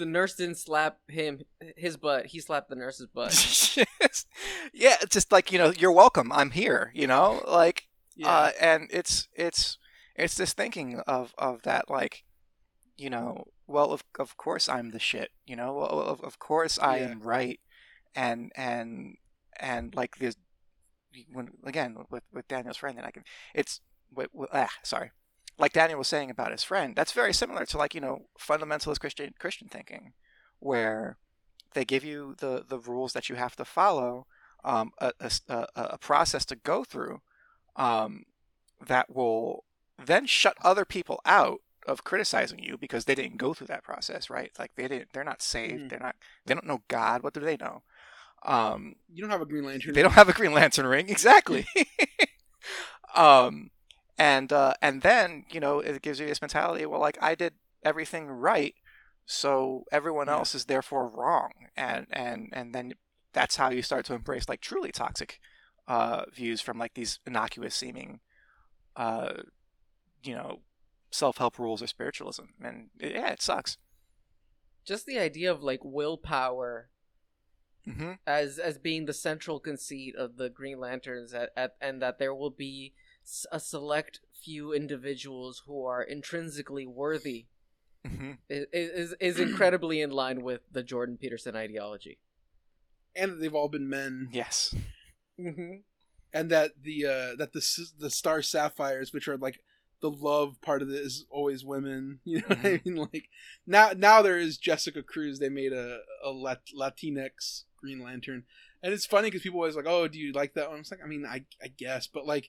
the 0.00 0.06
nurse 0.06 0.34
didn't 0.34 0.58
slap 0.58 0.98
him 1.08 1.40
his 1.76 1.96
butt. 1.96 2.26
He 2.26 2.40
slapped 2.40 2.68
the 2.70 2.76
nurse's 2.76 3.06
butt. 3.14 3.32
yeah, 4.74 4.96
it's 5.00 5.14
just 5.14 5.30
like 5.30 5.52
you 5.52 5.58
know, 5.58 5.70
you're 5.70 5.92
welcome. 5.92 6.32
I'm 6.32 6.50
here. 6.50 6.90
You 6.94 7.06
know, 7.06 7.44
like 7.46 7.84
yeah 8.16 8.28
uh, 8.28 8.50
and 8.60 8.88
it's 8.90 9.28
it's 9.34 9.78
it's 10.16 10.34
this 10.34 10.52
thinking 10.52 10.98
of 11.06 11.32
of 11.38 11.62
that 11.62 11.88
like 11.88 12.24
you 12.96 13.08
know 13.08 13.44
well 13.66 13.92
of 13.92 14.02
of 14.18 14.36
course 14.36 14.68
I'm 14.68 14.90
the 14.90 14.98
shit 14.98 15.30
you 15.46 15.56
know 15.56 15.72
well, 15.74 16.00
of 16.00 16.20
of 16.22 16.38
course 16.38 16.78
I 16.78 16.98
Yeah. 16.98 17.10
am 17.12 17.20
right 17.20 17.60
and 18.14 18.50
and 18.56 19.16
and 19.58 19.94
like 19.94 20.16
this 20.18 20.34
when 21.32 21.48
again 21.64 21.96
with 22.10 22.24
with 22.32 22.48
Daniel's 22.48 22.76
friend 22.76 22.98
and 22.98 23.06
I 23.06 23.10
can 23.12 23.22
it's 23.54 23.80
with, 24.12 24.28
with, 24.34 24.50
ah, 24.52 24.68
sorry 24.82 25.12
like 25.60 25.72
Daniel 25.72 25.98
was 25.98 26.08
saying 26.08 26.30
about 26.30 26.50
his 26.52 26.64
friend 26.64 26.96
that's 26.96 27.12
very 27.12 27.32
similar 27.32 27.64
to 27.66 27.78
like 27.78 27.94
you 27.94 28.00
know 28.00 28.22
fundamentalist 28.38 29.00
Christian 29.00 29.34
Christian 29.38 29.68
thinking 29.68 30.12
where 30.58 31.16
they 31.74 31.84
give 31.84 32.02
you 32.04 32.34
the 32.38 32.64
the 32.68 32.78
rules 32.78 33.12
that 33.12 33.28
you 33.28 33.36
have 33.36 33.54
to 33.56 33.64
follow 33.64 34.26
um, 34.64 34.90
a, 34.98 35.12
a 35.48 35.66
a- 35.76 35.98
process 35.98 36.44
to 36.46 36.56
go 36.56 36.84
through 36.84 37.20
um, 37.76 38.24
that 38.86 39.14
will 39.14 39.64
then 40.04 40.26
shut 40.26 40.56
other 40.62 40.84
people 40.84 41.20
out 41.24 41.60
of 41.86 42.04
criticizing 42.04 42.58
you 42.62 42.76
because 42.76 43.04
they 43.06 43.14
didn't 43.14 43.38
go 43.38 43.54
through 43.54 43.66
that 43.68 43.82
process, 43.82 44.28
right? 44.28 44.50
Like 44.58 44.72
they 44.76 44.86
didn't, 44.86 45.12
they're 45.12 45.24
not 45.24 45.40
saved. 45.40 45.84
Mhm. 45.84 45.88
They're 45.90 45.98
not, 45.98 46.16
they 46.44 46.52
don't 46.54 46.66
know 46.66 46.82
God. 46.88 47.22
What 47.22 47.32
do 47.32 47.40
they 47.40 47.56
know? 47.56 47.82
Um, 48.44 48.96
you 49.12 49.22
don't 49.22 49.30
have 49.30 49.40
a 49.40 49.46
green 49.46 49.64
lantern 49.64 49.94
they 49.94 50.02
don't 50.02 50.12
have 50.12 50.28
a 50.28 50.32
Green 50.34 50.52
Lantern 50.52 50.86
ring, 50.86 51.08
exactly. 51.16 51.66
um, 53.14 53.70
and 54.20 54.52
uh, 54.52 54.74
and 54.82 55.02
then 55.02 55.46
you 55.50 55.60
know 55.60 55.80
it 55.80 56.02
gives 56.02 56.20
you 56.20 56.26
this 56.26 56.42
mentality. 56.42 56.86
Well, 56.86 57.00
like 57.00 57.18
I 57.22 57.34
did 57.34 57.54
everything 57.84 58.28
right, 58.28 58.74
so 59.26 59.84
everyone 59.90 60.28
Yeah. 60.28 60.34
else 60.34 60.54
is 60.54 60.66
therefore 60.66 61.08
wrong, 61.08 61.52
and 61.76 62.06
and 62.12 62.50
and 62.52 62.74
then 62.74 62.92
that's 63.32 63.56
how 63.56 63.70
you 63.70 63.82
start 63.82 64.04
to 64.06 64.14
embrace 64.14 64.48
like 64.48 64.60
truly 64.60 64.92
toxic 64.92 65.40
uh, 65.88 66.24
views 66.34 66.60
from 66.60 66.78
like 66.78 66.94
these 66.94 67.18
innocuous 67.26 67.74
seeming, 67.74 68.20
uh, 68.96 69.32
you 70.22 70.34
know, 70.34 70.60
self 71.10 71.38
help 71.38 71.58
rules 71.58 71.82
or 71.82 71.86
spiritualism, 71.88 72.44
and 72.62 72.90
yeah, 73.00 73.30
it 73.30 73.42
sucks. 73.42 73.78
Just 74.84 75.06
the 75.06 75.18
idea 75.18 75.50
of 75.50 75.62
like 75.62 75.80
willpower 75.82 76.90
hmm 77.86 78.12
as 78.26 78.58
as 78.58 78.78
being 78.78 79.06
the 79.06 79.12
central 79.14 79.58
conceit 79.60 80.14
of 80.16 80.36
the 80.36 80.48
Green 80.50 80.78
Lanterns, 80.78 81.32
at, 81.34 81.50
at 81.56 81.76
and 81.80 82.00
that 82.02 82.18
there 82.18 82.34
will 82.34 82.50
be 82.50 82.92
a 83.52 83.60
select 83.60 84.20
few 84.42 84.72
individuals 84.72 85.62
who 85.66 85.84
are 85.84 86.02
intrinsically 86.02 86.86
worthy 86.86 87.46
hmm 88.06 88.32
i- 88.50 88.54
i- 88.54 88.66
is 88.72 89.14
is 89.20 89.38
incredibly 89.38 90.00
in 90.00 90.10
line 90.10 90.42
with 90.42 90.62
the 90.72 90.82
Jordan 90.82 91.18
Peterson 91.18 91.54
ideology. 91.54 92.18
and 93.14 93.42
they've 93.42 93.54
all 93.54 93.68
been 93.68 93.88
men. 93.88 94.28
Yes. 94.32 94.74
Mm-hmm. 95.38 95.76
and 96.32 96.50
that 96.50 96.72
the 96.82 97.06
uh 97.06 97.36
that 97.36 97.52
the 97.52 97.62
the 97.98 98.10
star 98.10 98.40
sapphires 98.42 99.12
which 99.12 99.26
are 99.28 99.36
like 99.36 99.60
the 100.02 100.10
love 100.10 100.60
part 100.62 100.80
of 100.82 100.88
it 100.88 100.94
is 100.94 101.26
always 101.30 101.62
women 101.64 102.20
you 102.24 102.38
know 102.40 102.46
what 102.48 102.58
i 102.64 102.80
mean? 102.84 102.96
Like 102.96 103.28
now 103.66 103.90
now 103.96 104.22
there 104.22 104.38
is 104.38 104.56
jessica 104.58 105.02
cruz. 105.02 105.38
They 105.38 105.48
made 105.50 105.72
a 105.72 105.98
a 106.24 106.30
Lat- 106.30 106.72
latinx 106.78 107.64
green 107.78 108.00
lantern. 108.02 108.44
And 108.82 108.94
it's 108.94 109.04
funny 109.06 109.28
because 109.28 109.42
people 109.42 109.60
always 109.60 109.76
like 109.76 109.86
oh 109.86 110.08
do 110.08 110.18
you 110.18 110.32
like 110.32 110.54
that 110.54 110.70
one? 110.70 110.80
It's 110.80 110.90
like 110.90 111.00
i 111.04 111.06
mean 111.08 111.26
i 111.26 111.44
i 111.62 111.68
guess. 111.68 112.06
But 112.06 112.26
like 112.26 112.48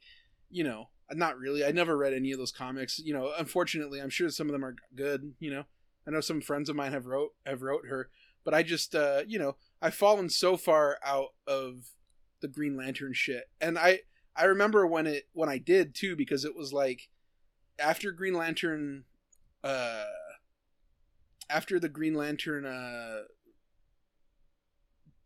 you 0.52 0.64
know 0.64 0.90
not 1.14 1.38
really 1.38 1.66
i 1.66 1.72
never 1.72 1.98
read 1.98 2.14
any 2.14 2.32
of 2.32 2.38
those 2.38 2.52
comics 2.52 3.00
you 3.00 3.14
know 3.14 3.32
unfortunately 3.38 4.00
i'm 4.00 4.10
sure 4.10 4.30
some 4.30 4.48
of 4.48 4.54
them 4.54 4.64
are 4.64 4.76
good 4.96 5.34
you 5.40 5.52
know 5.52 5.64
i 6.08 6.12
know 6.12 6.22
some 6.22 6.40
friends 6.40 6.70
of 6.70 6.76
mine 6.76 6.94
have 6.94 7.06
wrote 7.06 7.32
have 7.46 7.62
wrote 7.62 7.88
her 7.88 8.10
but 8.46 8.54
i 8.54 8.64
just 8.64 8.96
uh 8.96 9.22
you 9.28 9.38
know 9.38 9.56
i've 9.82 9.94
fallen 9.94 10.30
so 10.30 10.56
far 10.56 10.98
out 11.06 11.30
of 11.46 11.92
the 12.42 12.48
Green 12.48 12.76
Lantern 12.76 13.14
shit. 13.14 13.50
And 13.62 13.80
I 13.80 14.02
I 14.36 14.46
remember 14.46 14.86
when 14.86 15.08
it 15.08 15.30
when 15.34 15.48
I 15.48 15.58
did 15.58 15.96
too 15.96 16.16
because 16.16 16.44
it 16.44 16.56
was 16.56 16.74
like 16.74 17.10
after 17.80 18.12
Green 18.12 18.34
Lantern 18.34 19.06
uh 19.64 20.06
after 21.50 21.80
the 21.80 21.90
Green 21.90 22.16
Lantern 22.16 22.66
uh 22.66 23.22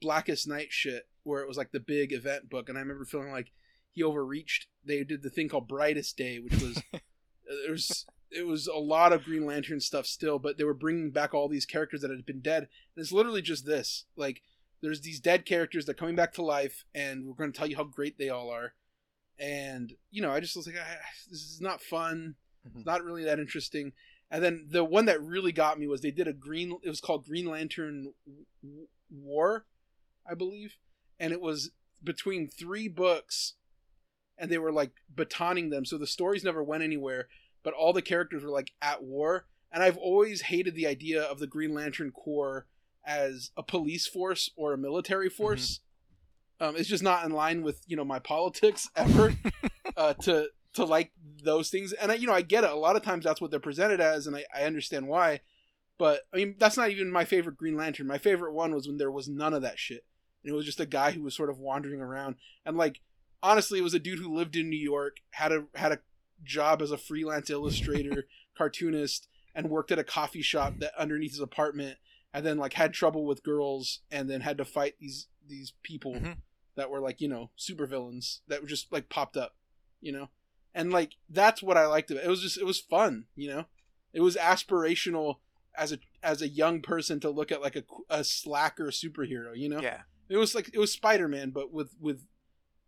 Blackest 0.01 0.47
Night 0.47 0.67
shit 0.69 1.07
where 1.23 1.41
it 1.41 1.47
was 1.47 1.57
like 1.57 1.71
the 1.71 1.79
big 1.79 2.13
event 2.13 2.49
book 2.49 2.69
and 2.69 2.77
I 2.77 2.81
remember 2.81 3.05
feeling 3.05 3.31
like 3.31 3.51
he 3.91 4.03
overreached. 4.03 4.67
They 4.85 5.03
did 5.03 5.23
the 5.23 5.29
thing 5.29 5.49
called 5.49 5.67
Brightest 5.67 6.15
Day 6.17 6.39
which 6.39 6.61
was 6.61 6.81
there's 7.65 8.05
it 8.31 8.45
was 8.45 8.67
a 8.67 8.77
lot 8.77 9.13
of 9.13 9.23
Green 9.23 9.45
Lantern 9.45 9.79
stuff 9.79 10.05
still, 10.05 10.39
but 10.39 10.57
they 10.57 10.63
were 10.65 10.73
bringing 10.73 11.11
back 11.11 11.33
all 11.33 11.47
these 11.47 11.65
characters 11.65 12.01
that 12.01 12.09
had 12.11 12.25
been 12.25 12.41
dead. 12.41 12.63
And 12.95 13.01
it's 13.03 13.11
literally 13.13 13.41
just 13.41 13.65
this. 13.65 14.05
Like 14.17 14.41
there's 14.81 15.01
these 15.01 15.19
dead 15.19 15.45
characters 15.45 15.85
that 15.85 15.91
are 15.93 15.99
coming 15.99 16.15
back 16.15 16.33
to 16.33 16.41
life 16.43 16.83
and 16.93 17.25
we're 17.25 17.33
going 17.33 17.51
to 17.51 17.57
tell 17.57 17.67
you 17.67 17.77
how 17.77 17.83
great 17.83 18.17
they 18.17 18.29
all 18.29 18.49
are 18.51 18.73
and 19.39 19.93
you 20.11 20.21
know 20.21 20.31
i 20.31 20.39
just 20.39 20.55
was 20.55 20.65
like 20.67 20.75
ah, 20.79 20.97
this 21.29 21.39
is 21.41 21.59
not 21.59 21.81
fun 21.81 22.35
Mhm. 22.67 22.77
it's 22.77 22.85
not 22.85 23.03
really 23.03 23.23
that 23.25 23.39
interesting 23.39 23.91
and 24.31 24.43
then 24.43 24.67
the 24.69 24.83
one 24.83 25.05
that 25.05 25.21
really 25.21 25.51
got 25.51 25.77
me 25.79 25.87
was 25.87 26.01
they 26.01 26.11
did 26.11 26.27
a 26.27 26.33
green 26.33 26.77
it 26.83 26.89
was 26.89 27.01
called 27.01 27.25
green 27.25 27.45
lantern 27.45 28.13
war 29.09 29.65
i 30.29 30.33
believe 30.33 30.77
and 31.19 31.33
it 31.33 31.41
was 31.41 31.71
between 32.03 32.47
three 32.47 32.87
books 32.87 33.55
and 34.37 34.51
they 34.51 34.57
were 34.57 34.71
like 34.71 34.91
batoning 35.13 35.69
them 35.69 35.85
so 35.85 35.97
the 35.97 36.07
stories 36.07 36.43
never 36.43 36.63
went 36.63 36.83
anywhere 36.83 37.27
but 37.63 37.73
all 37.73 37.93
the 37.93 38.01
characters 38.01 38.43
were 38.43 38.49
like 38.49 38.71
at 38.81 39.03
war 39.03 39.45
and 39.71 39.83
i've 39.83 39.97
always 39.97 40.43
hated 40.43 40.75
the 40.75 40.87
idea 40.87 41.21
of 41.21 41.39
the 41.39 41.47
green 41.47 41.73
lantern 41.73 42.11
corps 42.11 42.65
as 43.05 43.51
a 43.55 43.63
police 43.63 44.07
force 44.07 44.49
or 44.55 44.73
a 44.73 44.77
military 44.77 45.29
force 45.29 45.79
Um, 46.59 46.75
it's 46.77 46.87
just 46.87 47.03
not 47.03 47.25
in 47.25 47.31
line 47.31 47.63
with 47.63 47.81
you 47.85 47.97
know 47.97 48.05
my 48.05 48.19
politics 48.19 48.89
ever 48.95 49.35
uh, 49.97 50.13
to 50.21 50.47
to 50.75 50.85
like 50.85 51.11
those 51.43 51.69
things. 51.69 51.91
And 51.93 52.11
I, 52.11 52.15
you 52.15 52.27
know, 52.27 52.33
I 52.33 52.41
get 52.41 52.63
it. 52.63 52.69
A 52.69 52.75
lot 52.75 52.95
of 52.95 53.03
times 53.03 53.25
that's 53.25 53.41
what 53.41 53.51
they're 53.51 53.59
presented 53.59 53.99
as, 53.99 54.25
and 54.25 54.35
I, 54.37 54.45
I 54.55 54.63
understand 54.63 55.07
why. 55.07 55.41
But 55.97 56.21
I 56.33 56.37
mean, 56.37 56.55
that's 56.57 56.77
not 56.77 56.89
even 56.91 57.11
my 57.11 57.25
favorite 57.25 57.57
Green 57.57 57.75
Lantern. 57.75 58.07
My 58.07 58.17
favorite 58.17 58.53
one 58.53 58.73
was 58.73 58.87
when 58.87 58.97
there 58.97 59.11
was 59.11 59.27
none 59.27 59.53
of 59.53 59.61
that 59.63 59.77
shit, 59.79 60.05
and 60.43 60.51
it 60.51 60.55
was 60.55 60.65
just 60.65 60.79
a 60.79 60.85
guy 60.85 61.11
who 61.11 61.23
was 61.23 61.35
sort 61.35 61.49
of 61.49 61.59
wandering 61.59 61.99
around. 62.01 62.35
And 62.65 62.77
like, 62.77 63.01
honestly, 63.43 63.79
it 63.79 63.83
was 63.83 63.93
a 63.93 63.99
dude 63.99 64.19
who 64.19 64.33
lived 64.35 64.55
in 64.55 64.69
New 64.69 64.79
York, 64.79 65.17
had 65.31 65.51
a 65.51 65.65
had 65.75 65.91
a 65.91 65.99
job 66.43 66.81
as 66.81 66.91
a 66.91 66.97
freelance 66.97 67.49
illustrator, 67.49 68.25
cartoonist, 68.57 69.27
and 69.53 69.69
worked 69.69 69.91
at 69.91 69.99
a 69.99 70.03
coffee 70.03 70.41
shop 70.41 70.75
that 70.79 70.93
underneath 70.97 71.31
his 71.31 71.39
apartment, 71.39 71.97
and 72.33 72.45
then 72.45 72.57
like 72.57 72.73
had 72.73 72.93
trouble 72.93 73.25
with 73.25 73.43
girls, 73.43 73.99
and 74.11 74.29
then 74.29 74.41
had 74.41 74.57
to 74.57 74.65
fight 74.65 74.95
these 74.99 75.27
these 75.47 75.73
people 75.83 76.15
Mhm. 76.15 76.37
that 76.75 76.89
were 76.89 76.99
like 76.99 77.21
you 77.21 77.27
know 77.27 77.51
supervillains 77.57 78.39
that 78.47 78.61
were 78.61 78.67
just 78.67 78.91
like 78.91 79.09
popped 79.09 79.37
up, 79.37 79.55
you 80.01 80.11
know, 80.11 80.29
and 80.73 80.91
like 80.91 81.13
that's 81.29 81.61
what 81.63 81.77
I 81.77 81.85
liked 81.87 82.11
about 82.11 82.23
it. 82.23 82.27
It 82.27 82.29
was 82.29 82.41
just 82.41 82.57
it 82.57 82.65
was 82.65 82.79
fun, 82.79 83.25
you 83.35 83.47
know, 83.49 83.65
it 84.13 84.21
was 84.21 84.35
aspirational 84.35 85.37
as 85.77 85.91
a 85.91 85.99
as 86.23 86.41
a 86.41 86.47
young 86.47 86.81
person 86.81 87.19
to 87.19 87.29
look 87.29 87.51
at 87.51 87.61
like 87.61 87.75
a, 87.75 87.83
a 88.09 88.23
slacker 88.23 88.87
superhero, 88.87 89.55
you 89.55 89.69
know. 89.69 89.81
Yeah. 89.81 90.01
It 90.27 90.37
was 90.37 90.55
like 90.55 90.71
it 90.73 90.79
was 90.79 90.91
Spider 90.91 91.27
Man, 91.27 91.51
but 91.51 91.71
with 91.71 91.95
with 91.99 92.25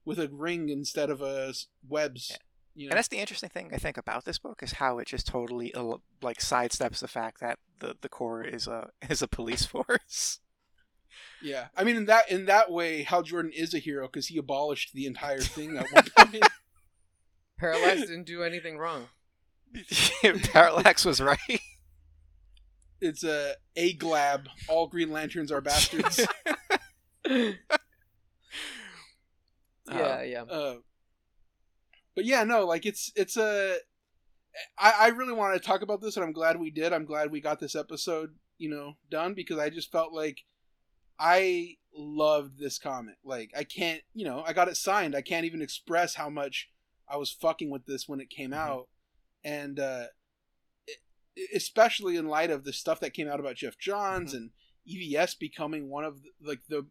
with 0.08 0.20
a 0.20 0.30
ring 0.30 0.70
instead 0.70 1.10
of 1.10 1.22
a 1.22 1.54
webs. 1.88 2.30
Yeah. 2.32 2.38
You 2.76 2.88
know? 2.88 2.92
And 2.92 2.98
that's 2.98 3.10
the 3.10 3.18
interesting 3.18 3.50
thing 3.50 3.72
I 3.74 3.78
think 3.78 3.98
about 3.98 4.24
this 4.24 4.40
book 4.40 4.64
is 4.64 4.74
how 4.74 5.00
it 5.00 5.08
just 5.08 5.28
totally 5.28 5.74
like 6.22 6.38
sidesteps 6.38 7.00
the 7.00 7.08
fact 7.08 7.42
that 7.42 7.60
the 7.80 7.98
the 8.02 8.08
Corps 8.10 8.44
is 8.44 8.68
a 8.68 8.90
is 9.10 9.22
a 9.22 9.28
police 9.28 9.66
force. 9.74 10.40
yeah, 11.42 11.68
I 11.76 11.84
mean 11.84 11.98
in 11.98 12.06
that 12.06 12.32
in 12.32 12.46
that 12.46 12.72
way, 12.72 13.04
Hal 13.04 13.24
Jordan 13.24 13.52
is 13.54 13.74
a 13.74 13.80
hero 13.80 14.08
because 14.08 14.28
he 14.28 14.38
abolished 14.38 14.94
the 14.94 15.06
entire 15.06 15.42
thing 15.42 15.76
at 15.76 15.88
one 15.92 16.06
point. 16.18 16.48
Parallax 17.60 18.02
didn't 18.02 18.28
do 18.28 18.44
anything 18.44 18.78
wrong. 18.78 19.08
Parallax 20.44 21.04
was 21.04 21.20
right. 21.20 21.62
it's 23.02 23.24
a 23.24 23.56
a 23.76 23.96
glab. 23.98 24.46
All 24.70 24.88
Green 24.88 25.12
Lanterns 25.12 25.52
are 25.52 25.62
bastards. 25.62 26.26
Yeah, 29.90 30.22
yeah. 30.24 30.42
uh, 30.44 30.76
but 32.16 32.26
yeah, 32.26 32.44
no, 32.44 32.66
like 32.66 32.86
it's 32.86 33.12
it's 33.16 33.38
a. 33.38 33.78
I, 34.78 34.94
I 35.02 35.08
really 35.10 35.34
wanted 35.34 35.62
to 35.62 35.68
talk 35.68 35.84
about 35.84 36.02
this, 36.02 36.18
and 36.18 36.26
I'm 36.26 36.32
glad 36.32 36.60
we 36.60 36.72
did. 36.72 36.92
I'm 36.92 37.06
glad 37.06 37.32
we 37.32 37.40
got 37.40 37.60
this 37.60 37.76
episode, 37.76 38.32
you 38.58 38.70
know, 38.70 38.94
done 39.12 39.36
because 39.36 39.60
I 39.60 39.70
just 39.70 39.92
felt 39.92 40.14
like 40.14 40.40
I 41.20 41.76
loved 41.96 42.58
this 42.58 42.80
comic. 42.80 43.18
Like 43.24 43.52
I 43.56 43.64
can't, 43.64 44.02
you 44.14 44.26
know, 44.26 44.44
I 44.46 44.54
got 44.54 44.68
it 44.68 44.78
signed. 44.78 45.16
I 45.16 45.22
can't 45.22 45.46
even 45.46 45.62
express 45.62 46.16
how 46.16 46.30
much 46.30 46.70
I 47.08 47.18
was 47.18 47.32
fucking 47.32 47.70
with 47.70 47.86
this 47.86 48.08
when 48.08 48.20
it 48.20 48.32
came 48.32 48.52
out, 48.52 48.88
and 49.44 49.80
uh, 49.80 50.06
it, 50.88 50.98
especially 51.56 52.18
in 52.18 52.28
light 52.28 52.50
of 52.50 52.64
the 52.64 52.74
stuff 52.74 53.00
that 53.02 53.14
came 53.14 53.28
out 53.28 53.40
about 53.40 53.58
Geoff 53.58 53.78
Johns 53.78 54.34
and 54.34 54.50
EVS 54.90 55.38
becoming 55.38 55.90
one 55.90 56.04
of 56.04 56.24
the, 56.24 56.30
like 56.42 56.62
the 56.68 56.88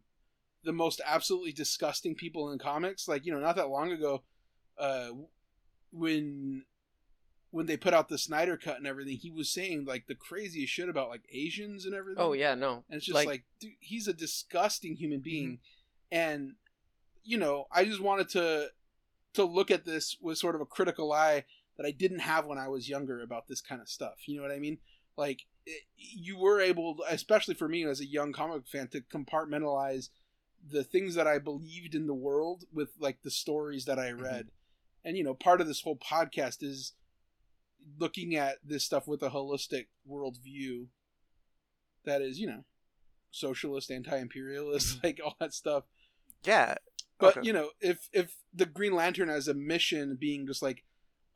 the 0.67 0.73
most 0.73 1.01
absolutely 1.05 1.53
disgusting 1.53 2.13
people 2.13 2.51
in 2.51 2.59
comics. 2.59 3.07
Like 3.07 3.25
you 3.25 3.33
know, 3.33 3.39
not 3.39 3.55
that 3.55 3.69
long 3.69 3.91
ago, 3.91 4.23
uh, 4.77 5.09
when 5.91 6.65
when 7.51 7.65
they 7.65 7.77
put 7.77 7.93
out 7.93 8.09
the 8.09 8.17
Snyder 8.17 8.57
cut 8.57 8.77
and 8.77 8.85
everything, 8.85 9.15
he 9.15 9.31
was 9.31 9.49
saying 9.49 9.85
like 9.85 10.07
the 10.07 10.13
craziest 10.13 10.71
shit 10.71 10.89
about 10.89 11.09
like 11.09 11.23
Asians 11.31 11.85
and 11.85 11.95
everything. 11.95 12.21
Oh 12.21 12.33
yeah, 12.33 12.53
no. 12.53 12.83
And 12.89 12.97
it's 12.97 13.05
just 13.05 13.25
like, 13.25 13.45
dude, 13.59 13.71
he's 13.79 14.09
a 14.09 14.13
disgusting 14.13 14.95
human 14.95 15.21
being. 15.21 15.59
And 16.11 16.55
you 17.23 17.37
know, 17.37 17.67
I 17.71 17.85
just 17.85 18.01
wanted 18.01 18.27
to 18.29 18.67
to 19.35 19.45
look 19.45 19.71
at 19.71 19.85
this 19.85 20.17
with 20.21 20.37
sort 20.37 20.55
of 20.55 20.61
a 20.61 20.65
critical 20.65 21.13
eye 21.13 21.45
that 21.77 21.85
I 21.85 21.91
didn't 21.91 22.19
have 22.19 22.45
when 22.45 22.57
I 22.57 22.67
was 22.67 22.89
younger 22.89 23.21
about 23.21 23.47
this 23.47 23.61
kind 23.61 23.81
of 23.81 23.87
stuff. 23.87 24.27
You 24.27 24.35
know 24.35 24.43
what 24.43 24.51
I 24.51 24.59
mean? 24.59 24.79
Like 25.15 25.45
it, 25.65 25.83
you 25.95 26.37
were 26.37 26.59
able, 26.59 26.97
especially 27.09 27.53
for 27.53 27.69
me 27.69 27.85
as 27.85 28.01
a 28.01 28.05
young 28.05 28.33
comic 28.33 28.67
fan, 28.67 28.89
to 28.89 29.01
compartmentalize 29.01 30.09
the 30.69 30.83
things 30.83 31.15
that 31.15 31.27
I 31.27 31.39
believed 31.39 31.95
in 31.95 32.07
the 32.07 32.13
world 32.13 32.65
with 32.73 32.89
like 32.99 33.21
the 33.23 33.31
stories 33.31 33.85
that 33.85 33.99
I 33.99 34.11
mm-hmm. 34.11 34.23
read. 34.23 34.47
And 35.03 35.17
you 35.17 35.23
know, 35.23 35.33
part 35.33 35.61
of 35.61 35.67
this 35.67 35.81
whole 35.81 35.97
podcast 35.97 36.63
is 36.63 36.93
looking 37.99 38.35
at 38.35 38.57
this 38.63 38.83
stuff 38.83 39.07
with 39.07 39.23
a 39.23 39.29
holistic 39.29 39.87
worldview 40.09 40.87
that 42.05 42.21
is, 42.21 42.39
you 42.39 42.47
know, 42.47 42.65
socialist, 43.31 43.91
anti-imperialist, 43.91 44.97
mm-hmm. 44.97 44.99
like 45.07 45.19
all 45.23 45.35
that 45.39 45.53
stuff. 45.53 45.83
Yeah. 46.43 46.75
But 47.19 47.37
Okay. 47.37 47.47
you 47.47 47.53
know, 47.53 47.71
if 47.81 48.09
if 48.13 48.37
the 48.53 48.65
Green 48.65 48.93
Lantern 48.93 49.29
has 49.29 49.47
a 49.47 49.53
mission 49.53 50.17
being 50.19 50.45
just 50.45 50.61
like 50.61 50.83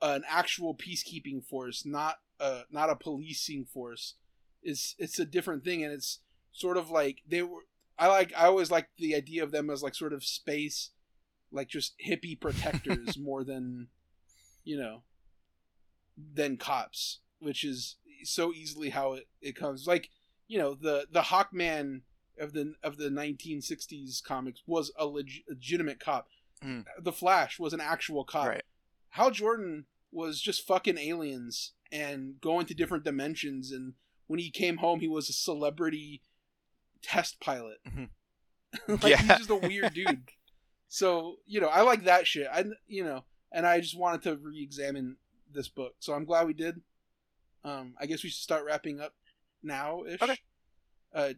an 0.01 0.23
actual 0.27 0.75
peacekeeping 0.75 1.43
force, 1.43 1.85
not 1.85 2.17
a 2.39 2.63
not 2.69 2.89
a 2.89 2.95
policing 2.95 3.65
force, 3.65 4.15
is 4.63 4.95
it's 4.99 5.19
a 5.19 5.25
different 5.25 5.63
thing, 5.63 5.83
and 5.83 5.93
it's 5.93 6.19
sort 6.51 6.77
of 6.77 6.89
like 6.89 7.21
they 7.27 7.41
were. 7.41 7.61
I 7.97 8.07
like. 8.07 8.33
I 8.35 8.45
always 8.45 8.71
like 8.71 8.89
the 8.97 9.15
idea 9.15 9.43
of 9.43 9.51
them 9.51 9.69
as 9.69 9.83
like 9.83 9.95
sort 9.95 10.13
of 10.13 10.23
space, 10.23 10.91
like 11.51 11.67
just 11.67 11.93
hippie 12.05 12.39
protectors 12.39 13.17
more 13.21 13.43
than, 13.43 13.87
you 14.63 14.77
know, 14.77 15.03
than 16.33 16.57
cops, 16.57 17.19
which 17.39 17.63
is 17.63 17.97
so 18.23 18.53
easily 18.53 18.89
how 18.89 19.13
it, 19.13 19.27
it 19.41 19.55
comes. 19.55 19.87
Like 19.87 20.09
you 20.47 20.57
know 20.57 20.73
the 20.73 21.07
the 21.11 21.21
Hawkman 21.21 22.01
of 22.39 22.53
the 22.53 22.73
of 22.83 22.97
the 22.97 23.09
1960s 23.09 24.23
comics 24.23 24.61
was 24.65 24.91
a 24.97 25.05
leg- 25.05 25.43
legitimate 25.47 25.99
cop. 25.99 26.27
Mm. 26.63 26.85
The 26.99 27.11
Flash 27.13 27.59
was 27.59 27.73
an 27.73 27.81
actual 27.81 28.23
cop. 28.23 28.47
Right. 28.47 28.63
Hal 29.11 29.31
Jordan 29.31 29.85
was 30.11 30.41
just 30.41 30.67
fucking 30.67 30.97
aliens 30.97 31.73
and 31.91 32.39
going 32.41 32.65
to 32.65 32.73
different 32.73 33.03
dimensions. 33.03 33.71
And 33.71 33.93
when 34.27 34.39
he 34.39 34.49
came 34.49 34.77
home, 34.77 34.99
he 34.99 35.07
was 35.07 35.29
a 35.29 35.33
celebrity 35.33 36.21
test 37.01 37.39
pilot. 37.39 37.77
Mhm. 37.87 38.09
like 38.87 39.03
Yeah. 39.11 39.17
he's 39.17 39.37
just 39.37 39.49
a 39.49 39.55
weird 39.55 39.93
dude. 39.93 40.29
So 40.93 41.37
you 41.45 41.61
know, 41.61 41.69
I 41.69 41.81
like 41.83 42.03
that 42.03 42.27
shit. 42.27 42.47
I 42.51 42.65
you 42.85 43.05
know, 43.05 43.23
and 43.49 43.65
I 43.65 43.79
just 43.79 43.97
wanted 43.97 44.23
to 44.23 44.35
re-examine 44.35 45.15
this 45.49 45.69
book. 45.69 45.93
So 45.99 46.11
I'm 46.13 46.25
glad 46.25 46.47
we 46.47 46.53
did. 46.53 46.81
Um, 47.63 47.93
I 47.97 48.07
guess 48.07 48.23
we 48.23 48.29
should 48.29 48.41
start 48.43 48.65
wrapping 48.65 48.99
up 48.99 49.13
now 49.63 50.03
ish. 50.03 50.21
Okay. 50.21 50.37
Uh, 51.15 51.29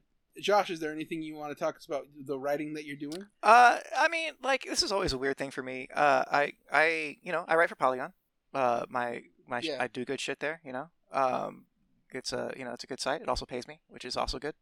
Josh, 0.42 0.72
is 0.72 0.80
there 0.80 0.92
anything 0.92 1.22
you 1.22 1.36
want 1.36 1.56
to 1.56 1.64
talk 1.64 1.78
about 1.88 2.08
the 2.26 2.40
writing 2.40 2.74
that 2.74 2.86
you're 2.86 2.96
doing? 2.98 3.28
Uh, 3.44 3.78
I 3.96 4.08
mean, 4.08 4.32
like 4.42 4.64
this 4.64 4.82
is 4.82 4.92
always 4.92 5.14
a 5.14 5.20
weird 5.20 5.38
thing 5.38 5.52
for 5.52 5.62
me. 5.62 5.88
Uh, 5.94 6.24
I, 6.32 6.54
I, 6.72 7.18
you 7.22 7.32
know, 7.32 7.46
I 7.48 7.56
write 7.56 7.70
for 7.70 7.76
Polygon. 7.76 8.14
Uh, 8.56 8.86
my, 8.90 9.22
my, 9.48 9.60
Yeah. 9.60 9.78
I 9.80 9.86
do 9.86 10.04
good 10.04 10.20
shit 10.20 10.40
there. 10.40 10.62
You 10.66 10.74
know, 10.74 10.88
um, 11.12 11.66
it's 12.12 12.34
a, 12.34 12.52
you 12.58 12.66
know, 12.66 12.72
it's 12.74 12.84
a 12.84 12.88
good 12.88 13.00
site. 13.00 13.22
It 13.22 13.30
also 13.30 13.46
pays 13.46 13.68
me, 13.68 13.82
which 13.90 14.04
is 14.06 14.18
also 14.18 14.40
good. 14.40 14.56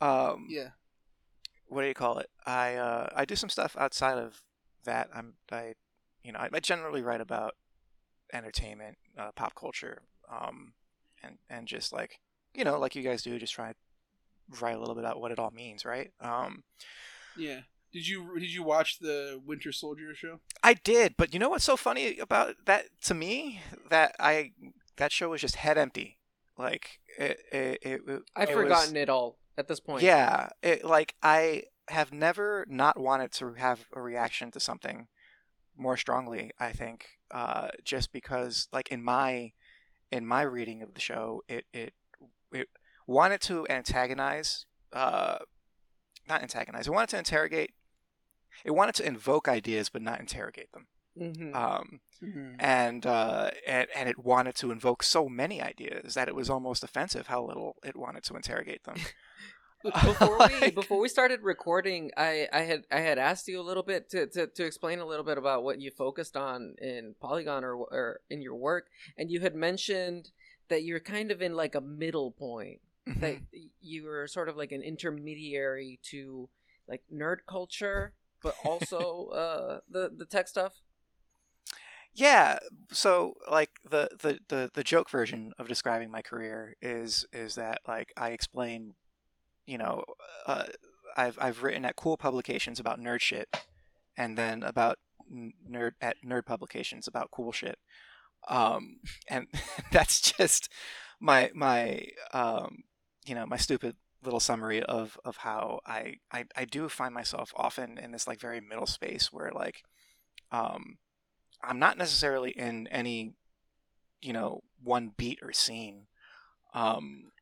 Um, 0.00 0.46
Yeah. 0.48 0.70
what 1.66 1.82
do 1.82 1.88
you 1.88 1.94
call 1.94 2.18
it? 2.18 2.28
I, 2.44 2.74
uh, 2.74 3.08
I 3.14 3.24
do 3.24 3.36
some 3.36 3.48
stuff 3.50 3.76
outside 3.78 4.18
of 4.18 4.42
that. 4.84 5.08
I'm, 5.14 5.34
I, 5.50 5.74
you 6.22 6.32
know, 6.32 6.38
I, 6.38 6.48
I 6.52 6.60
generally 6.60 7.02
write 7.02 7.20
about 7.20 7.54
entertainment, 8.32 8.98
uh, 9.18 9.30
pop 9.34 9.54
culture, 9.54 10.02
um, 10.30 10.74
and 11.22 11.38
and 11.48 11.66
just 11.66 11.92
like, 11.92 12.20
you 12.54 12.64
know, 12.64 12.78
like 12.78 12.94
you 12.96 13.02
guys 13.02 13.22
do, 13.22 13.38
just 13.38 13.54
try 13.54 13.70
to 13.72 13.76
write 14.60 14.76
a 14.76 14.78
little 14.78 14.94
bit 14.94 15.04
about 15.04 15.20
what 15.20 15.30
it 15.32 15.38
all 15.38 15.50
means, 15.50 15.84
right? 15.84 16.12
Um. 16.20 16.64
Yeah. 17.36 17.60
Did 17.92 18.06
you 18.08 18.38
did 18.38 18.52
you 18.52 18.62
watch 18.62 18.98
the 18.98 19.40
Winter 19.44 19.72
Soldier 19.72 20.14
show? 20.14 20.40
I 20.62 20.74
did, 20.74 21.14
but 21.16 21.32
you 21.32 21.38
know 21.40 21.48
what's 21.48 21.64
so 21.64 21.76
funny 21.76 22.18
about 22.18 22.56
that 22.66 22.86
to 23.02 23.14
me? 23.14 23.60
That 23.90 24.14
I 24.18 24.52
that 24.96 25.12
show 25.12 25.30
was 25.30 25.40
just 25.40 25.56
head 25.56 25.78
empty. 25.78 26.18
Like 26.58 27.00
it, 27.18 27.38
it, 27.52 27.78
it, 27.82 28.00
it 28.06 28.22
I've 28.34 28.50
it 28.50 28.56
was- 28.56 28.64
forgotten 28.64 28.96
it 28.96 29.08
all 29.08 29.38
at 29.56 29.68
this 29.68 29.80
point. 29.80 30.02
Yeah, 30.02 30.50
it 30.62 30.84
like 30.84 31.14
I 31.22 31.64
have 31.88 32.12
never 32.12 32.66
not 32.68 32.98
wanted 32.98 33.32
to 33.32 33.54
have 33.54 33.86
a 33.94 34.00
reaction 34.00 34.50
to 34.52 34.60
something 34.60 35.08
more 35.76 35.96
strongly. 35.96 36.50
I 36.58 36.72
think 36.72 37.06
uh, 37.30 37.68
just 37.84 38.12
because, 38.12 38.68
like 38.72 38.88
in 38.88 39.02
my 39.02 39.52
in 40.10 40.26
my 40.26 40.42
reading 40.42 40.82
of 40.82 40.94
the 40.94 41.00
show, 41.00 41.42
it 41.48 41.64
it 41.72 41.94
it 42.52 42.68
wanted 43.06 43.40
to 43.42 43.66
antagonize, 43.68 44.66
uh, 44.92 45.38
not 46.28 46.42
antagonize. 46.42 46.86
It 46.86 46.92
wanted 46.92 47.10
to 47.10 47.18
interrogate. 47.18 47.72
It 48.64 48.70
wanted 48.72 48.94
to 48.96 49.06
invoke 49.06 49.48
ideas, 49.48 49.88
but 49.90 50.02
not 50.02 50.20
interrogate 50.20 50.72
them. 50.72 50.86
Hmm 51.18 51.54
Um, 51.54 52.00
Mm-hmm. 52.22 52.56
and 52.58 53.06
uh, 53.06 53.50
and 53.66 53.88
and 53.96 54.08
it 54.08 54.18
wanted 54.18 54.56
to 54.56 54.70
invoke 54.72 55.02
so 55.02 55.28
many 55.28 55.62
ideas 55.62 56.14
that 56.14 56.28
it 56.28 56.34
was 56.36 56.50
almost 56.50 56.84
offensive 56.84 57.28
how 57.28 57.44
little 57.44 57.76
it 57.84 57.96
wanted 57.96 58.24
to 58.24 58.36
interrogate 58.36 58.84
them. 58.84 59.02
before 60.02 60.42
we 60.42 60.70
before 60.70 61.00
we 61.00 61.08
started 61.08 61.42
recording, 61.42 62.10
I, 62.16 62.48
I 62.52 62.60
had 62.62 62.84
I 62.90 63.00
had 63.00 63.18
asked 63.18 63.48
you 63.48 63.60
a 63.60 63.62
little 63.62 63.82
bit 63.82 64.10
to, 64.10 64.26
to, 64.28 64.46
to 64.46 64.64
explain 64.64 64.98
a 64.98 65.06
little 65.06 65.24
bit 65.24 65.38
about 65.38 65.64
what 65.64 65.80
you 65.80 65.90
focused 65.90 66.36
on 66.36 66.74
in 66.80 67.14
Polygon 67.20 67.64
or 67.64 67.76
or 67.76 68.20
in 68.30 68.42
your 68.42 68.54
work, 68.54 68.88
and 69.16 69.30
you 69.30 69.40
had 69.40 69.54
mentioned 69.54 70.30
that 70.68 70.82
you're 70.84 71.00
kind 71.00 71.30
of 71.30 71.42
in 71.42 71.54
like 71.54 71.74
a 71.74 71.80
middle 71.80 72.32
point. 72.32 72.80
That 73.20 73.38
Mm-hmm. 73.38 73.66
you 73.80 74.04
were 74.04 74.26
sort 74.26 74.48
of 74.48 74.56
like 74.56 74.72
an 74.72 74.82
intermediary 74.82 76.00
to 76.10 76.48
like 76.88 77.02
nerd 77.12 77.38
culture, 77.48 78.12
but 78.42 78.54
also 78.58 79.28
uh, 79.28 79.80
the 79.90 80.10
the 80.16 80.26
tech 80.26 80.48
stuff. 80.48 80.72
Yeah, 82.16 82.58
so 82.90 83.34
like 83.50 83.68
the, 83.88 84.08
the, 84.22 84.38
the, 84.48 84.70
the 84.72 84.82
joke 84.82 85.10
version 85.10 85.52
of 85.58 85.68
describing 85.68 86.10
my 86.10 86.22
career 86.22 86.74
is 86.80 87.26
is 87.30 87.56
that 87.56 87.80
like 87.86 88.10
I 88.16 88.30
explain, 88.30 88.94
you 89.66 89.76
know, 89.76 90.02
uh, 90.46 90.64
I've 91.14 91.38
I've 91.38 91.62
written 91.62 91.84
at 91.84 91.96
cool 91.96 92.16
publications 92.16 92.80
about 92.80 92.98
nerd 92.98 93.20
shit, 93.20 93.54
and 94.16 94.38
then 94.38 94.62
about 94.62 94.98
nerd 95.30 95.92
at 96.00 96.16
nerd 96.24 96.46
publications 96.46 97.06
about 97.06 97.30
cool 97.30 97.52
shit, 97.52 97.78
um, 98.48 99.00
and 99.28 99.46
that's 99.92 100.20
just 100.32 100.70
my 101.20 101.50
my 101.54 102.00
um, 102.32 102.84
you 103.26 103.34
know 103.34 103.44
my 103.46 103.58
stupid 103.58 103.94
little 104.24 104.40
summary 104.40 104.82
of 104.82 105.18
of 105.24 105.38
how 105.38 105.80
I, 105.86 106.14
I 106.32 106.46
I 106.56 106.64
do 106.64 106.88
find 106.88 107.12
myself 107.12 107.52
often 107.56 107.98
in 107.98 108.12
this 108.12 108.26
like 108.26 108.40
very 108.40 108.60
middle 108.62 108.86
space 108.86 109.30
where 109.32 109.52
like 109.54 109.82
um 110.50 110.96
I'm 111.62 111.78
not 111.78 111.98
necessarily 111.98 112.50
in 112.50 112.86
any, 112.88 113.34
you 114.20 114.32
know, 114.32 114.62
one 114.82 115.12
beat 115.16 115.40
or 115.42 115.52
scene. 115.52 116.06
Um, 116.74 117.32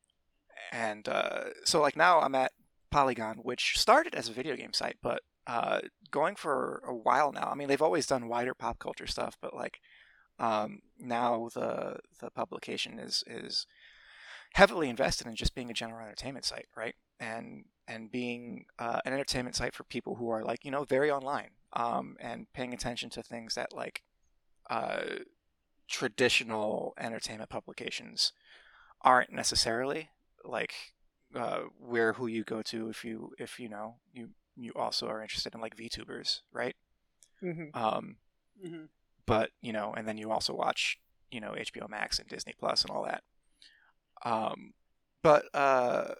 and 0.72 1.08
uh, 1.08 1.44
so, 1.64 1.80
like, 1.80 1.96
now 1.96 2.20
I'm 2.20 2.34
at 2.34 2.52
Polygon, 2.90 3.38
which 3.42 3.78
started 3.78 4.14
as 4.14 4.28
a 4.28 4.32
video 4.32 4.56
game 4.56 4.72
site, 4.72 4.96
but 5.02 5.22
uh, 5.46 5.80
going 6.10 6.36
for 6.36 6.82
a 6.86 6.94
while 6.94 7.32
now. 7.32 7.48
I 7.50 7.54
mean, 7.54 7.68
they've 7.68 7.82
always 7.82 8.06
done 8.06 8.28
wider 8.28 8.54
pop 8.54 8.78
culture 8.78 9.06
stuff, 9.06 9.36
but 9.40 9.54
like, 9.54 9.80
um, 10.38 10.80
now 10.98 11.48
the 11.54 11.98
the 12.20 12.30
publication 12.30 12.98
is 12.98 13.22
is 13.26 13.66
heavily 14.54 14.88
invested 14.88 15.26
in 15.26 15.36
just 15.36 15.54
being 15.54 15.70
a 15.70 15.74
general 15.74 16.04
entertainment 16.04 16.44
site, 16.44 16.68
right? 16.76 16.94
And 17.20 17.66
and 17.86 18.10
being 18.10 18.66
uh, 18.78 19.00
an 19.04 19.12
entertainment 19.12 19.56
site 19.56 19.74
for 19.74 19.84
people 19.84 20.16
who 20.16 20.30
are 20.30 20.42
like 20.42 20.64
you 20.64 20.70
know 20.70 20.84
very 20.84 21.10
online 21.10 21.50
um, 21.74 22.16
and 22.20 22.46
paying 22.52 22.72
attention 22.74 23.10
to 23.10 23.22
things 23.22 23.54
that 23.54 23.74
like 23.74 24.02
uh, 24.70 25.02
traditional 25.88 26.94
entertainment 26.98 27.50
publications 27.50 28.32
aren't 29.02 29.32
necessarily 29.32 30.10
like 30.44 30.74
uh, 31.34 31.62
where 31.78 32.14
who 32.14 32.26
you 32.26 32.44
go 32.44 32.62
to 32.62 32.88
if 32.88 33.04
you 33.04 33.32
if 33.38 33.58
you 33.58 33.68
know 33.68 33.96
you 34.12 34.30
you 34.56 34.72
also 34.76 35.06
are 35.08 35.22
interested 35.22 35.54
in 35.54 35.60
like 35.60 35.76
VTubers, 35.76 36.40
right? 36.52 36.76
Mm-hmm. 37.42 37.76
Um, 37.78 38.16
Mm-hmm. 38.64 38.84
but 39.26 39.50
you 39.60 39.72
know, 39.72 39.92
and 39.96 40.06
then 40.06 40.16
you 40.16 40.30
also 40.30 40.54
watch 40.54 40.98
you 41.30 41.40
know 41.40 41.52
HBO 41.52 41.88
Max 41.88 42.18
and 42.18 42.28
Disney 42.28 42.54
Plus 42.58 42.82
and 42.82 42.90
all 42.90 43.04
that. 43.04 43.22
Um, 44.24 44.74
but 45.22 45.44
uh, 45.54 46.14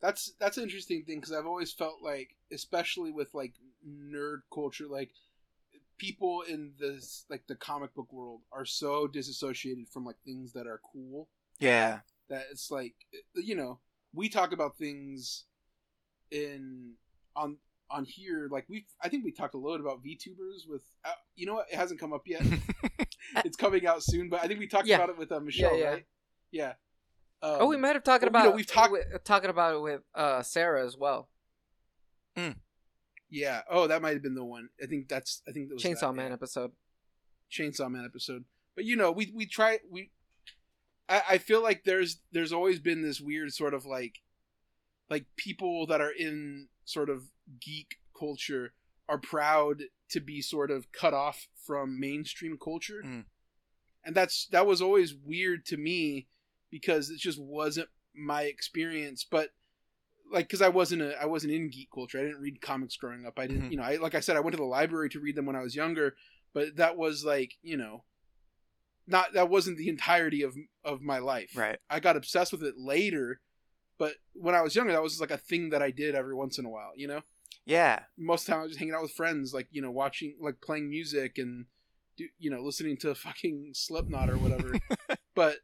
That's 0.00 0.32
that's 0.38 0.56
an 0.56 0.62
interesting 0.64 1.04
thing 1.04 1.16
because 1.20 1.32
I've 1.32 1.46
always 1.46 1.72
felt 1.72 2.02
like, 2.02 2.36
especially 2.52 3.10
with 3.10 3.34
like 3.34 3.54
nerd 3.86 4.40
culture, 4.52 4.86
like 4.88 5.10
people 5.98 6.42
in 6.48 6.72
this 6.78 7.24
like 7.28 7.46
the 7.48 7.56
comic 7.56 7.94
book 7.94 8.12
world 8.12 8.42
are 8.52 8.64
so 8.64 9.06
disassociated 9.08 9.88
from 9.88 10.04
like 10.04 10.16
things 10.24 10.52
that 10.52 10.66
are 10.66 10.80
cool. 10.92 11.28
Yeah, 11.58 12.00
that 12.28 12.44
it's 12.52 12.70
like 12.70 12.94
you 13.34 13.56
know 13.56 13.80
we 14.14 14.28
talk 14.28 14.52
about 14.52 14.76
things 14.78 15.44
in 16.30 16.92
on 17.34 17.56
on 17.90 18.04
here 18.04 18.48
like 18.50 18.66
we 18.68 18.86
I 19.02 19.08
think 19.08 19.24
we 19.24 19.32
talked 19.32 19.54
a 19.54 19.58
lot 19.58 19.80
about 19.80 20.04
VTubers 20.04 20.68
with 20.68 20.82
uh, 21.04 21.10
you 21.34 21.46
know 21.46 21.54
what? 21.54 21.66
It 21.72 21.76
hasn't 21.76 22.00
come 22.00 22.12
up 22.12 22.22
yet. 22.26 22.42
It's 23.44 23.56
coming 23.58 23.86
out 23.86 24.02
soon 24.02 24.30
but 24.30 24.42
I 24.42 24.46
think 24.48 24.58
we 24.58 24.66
talked 24.66 24.86
Yeah. 24.86 24.96
about 24.96 25.10
it 25.10 25.18
with 25.18 25.30
uh, 25.30 25.38
Michel 25.40 25.76
yeah. 25.78 25.88
right? 25.90 26.06
Yeah 26.50 26.72
um, 27.42 27.56
oh, 27.60 27.66
we 27.66 27.76
might 27.76 27.94
have 27.94 28.02
talked 28.04 28.22
well, 28.22 28.30
you 28.30 28.32
know, 28.32 28.40
about 28.48 28.56
we've 28.56 28.66
talked- 28.66 28.92
wi- 28.92 29.18
talking 29.24 29.50
about 29.50 29.74
it 29.76 29.80
with 29.80 30.00
uh, 30.14 30.42
Sarah 30.42 30.84
as 30.84 30.96
well. 30.96 31.28
yeah 33.30 33.62
oh 33.70 33.86
that 33.86 34.00
might 34.00 34.14
have 34.14 34.22
been 34.22 34.34
the 34.34 34.44
one 34.44 34.68
I 34.82 34.86
think 34.86 35.08
that's 35.08 35.42
I 35.48 35.52
think 35.52 35.68
that 35.68 35.74
was 35.74 35.82
Chainsaw 35.82 36.00
that, 36.08 36.12
Man 36.14 36.28
yeah. 36.28 36.34
episode. 36.34 36.72
Chainsaw 37.50 37.90
Man 37.90 38.04
episode. 38.04 38.44
But 38.74 38.84
you 38.84 38.96
know, 38.96 39.10
we 39.10 39.32
we 39.34 39.46
try 39.46 39.78
we. 39.90 40.10
I, 41.08 41.22
I 41.30 41.38
feel 41.38 41.62
like 41.62 41.84
there's 41.84 42.20
there's 42.32 42.52
always 42.52 42.78
been 42.78 43.02
this 43.02 43.20
weird 43.20 43.52
sort 43.52 43.74
of 43.74 43.84
like, 43.86 44.20
like 45.10 45.24
people 45.36 45.86
that 45.86 46.00
are 46.00 46.10
in 46.12 46.68
sort 46.84 47.08
of 47.10 47.24
geek 47.60 47.96
culture 48.18 48.72
are 49.08 49.18
proud 49.18 49.84
to 50.10 50.20
be 50.20 50.40
sort 50.42 50.70
of 50.70 50.92
cut 50.92 51.14
off 51.14 51.48
from 51.66 51.98
mainstream 51.98 52.56
culture, 52.62 53.02
Mm. 53.04 53.24
and 54.04 54.14
that's 54.14 54.46
that 54.52 54.66
was 54.66 54.80
always 54.80 55.14
weird 55.14 55.64
to 55.66 55.76
me 55.76 56.28
because 56.70 57.10
it 57.10 57.18
just 57.18 57.40
wasn't 57.40 57.88
my 58.14 58.42
experience. 58.42 59.24
But 59.28 59.50
like, 60.30 60.46
because 60.46 60.62
I 60.62 60.68
wasn't 60.68 61.02
a 61.02 61.20
I 61.20 61.26
wasn't 61.26 61.52
in 61.54 61.70
geek 61.70 61.88
culture. 61.92 62.18
I 62.18 62.22
didn't 62.22 62.40
read 62.40 62.60
comics 62.60 62.96
growing 62.96 63.24
up. 63.26 63.38
I 63.38 63.46
didn't, 63.46 63.64
Mhm. 63.64 63.70
you 63.70 63.76
know, 63.78 63.82
I 63.84 63.96
like 63.96 64.14
I 64.14 64.20
said, 64.20 64.36
I 64.36 64.40
went 64.40 64.52
to 64.52 64.60
the 64.62 64.64
library 64.68 65.08
to 65.10 65.20
read 65.20 65.36
them 65.36 65.46
when 65.46 65.56
I 65.56 65.62
was 65.62 65.74
younger 65.76 66.16
but 66.54 66.76
that 66.76 66.96
was 66.96 67.26
like 67.26 67.52
you 67.60 67.76
know 67.76 68.04
not 69.06 69.32
that 69.34 69.48
wasn't 69.50 69.76
the 69.76 69.88
entirety 69.88 70.42
of 70.42 70.56
of 70.82 71.02
my 71.02 71.18
life 71.18 71.52
right. 71.54 71.78
i 71.90 72.00
got 72.00 72.16
obsessed 72.16 72.52
with 72.52 72.62
it 72.62 72.74
later 72.78 73.40
but 73.98 74.14
when 74.32 74.54
i 74.54 74.62
was 74.62 74.74
younger 74.74 74.92
that 74.92 75.02
was 75.02 75.12
just 75.12 75.20
like 75.20 75.30
a 75.30 75.36
thing 75.36 75.68
that 75.70 75.82
i 75.82 75.90
did 75.90 76.14
every 76.14 76.34
once 76.34 76.58
in 76.58 76.64
a 76.64 76.70
while 76.70 76.92
you 76.96 77.06
know 77.06 77.20
Yeah, 77.66 78.00
most 78.16 78.42
of 78.42 78.46
the 78.46 78.52
time 78.52 78.60
i 78.60 78.62
was 78.62 78.70
just 78.72 78.78
hanging 78.78 78.94
out 78.94 79.02
with 79.02 79.12
friends 79.12 79.52
like 79.52 79.68
you 79.70 79.82
know 79.82 79.90
watching 79.90 80.36
like 80.40 80.60
playing 80.62 80.88
music 80.88 81.36
and 81.36 81.66
do, 82.16 82.26
you 82.38 82.50
know 82.50 82.62
listening 82.62 82.96
to 82.98 83.14
fucking 83.14 83.72
slipknot 83.74 84.30
or 84.30 84.38
whatever 84.38 84.72
but 85.34 85.56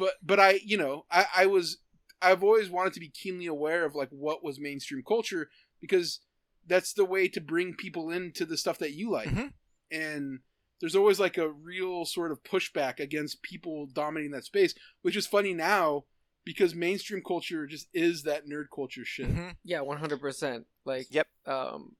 but 0.00 0.14
but 0.22 0.38
i 0.40 0.58
you 0.64 0.76
know 0.76 1.04
i 1.10 1.22
i 1.42 1.46
was 1.46 1.78
i've 2.20 2.42
always 2.42 2.68
wanted 2.70 2.92
to 2.94 3.00
be 3.00 3.08
keenly 3.22 3.46
aware 3.46 3.84
of 3.84 3.94
like 3.94 4.08
what 4.10 4.42
was 4.42 4.58
mainstream 4.58 5.02
culture 5.06 5.48
because 5.80 6.20
that's 6.66 6.92
the 6.92 7.04
way 7.04 7.28
to 7.28 7.40
bring 7.40 7.74
people 7.74 8.10
into 8.10 8.44
the 8.44 8.56
stuff 8.56 8.78
that 8.78 8.92
you 8.92 9.10
like 9.10 9.28
Mhm. 9.28 9.52
and 9.90 10.40
there's 10.80 10.96
always 10.96 11.20
like 11.20 11.36
a 11.38 11.48
real 11.72 12.04
sort 12.04 12.32
of 12.32 12.42
pushback 12.42 12.98
against 13.00 13.42
people 13.42 13.86
dominating 14.02 14.32
that 14.32 14.44
space 14.52 14.74
which 15.02 15.16
is 15.16 15.26
funny 15.26 15.52
now 15.54 16.04
because 16.44 16.74
mainstream 16.74 17.22
culture 17.22 17.66
just 17.66 17.86
is 17.92 18.22
that 18.22 18.46
nerd 18.46 18.66
culture 18.74 19.04
shit 19.04 19.28
Mhm. 19.28 19.56
Yeah, 19.62 19.82
one 19.82 19.98
hundred 19.98 20.20
percent. 20.20 20.66
Like, 20.86 21.06
Yep. 21.10 21.28
Um, 21.46 21.96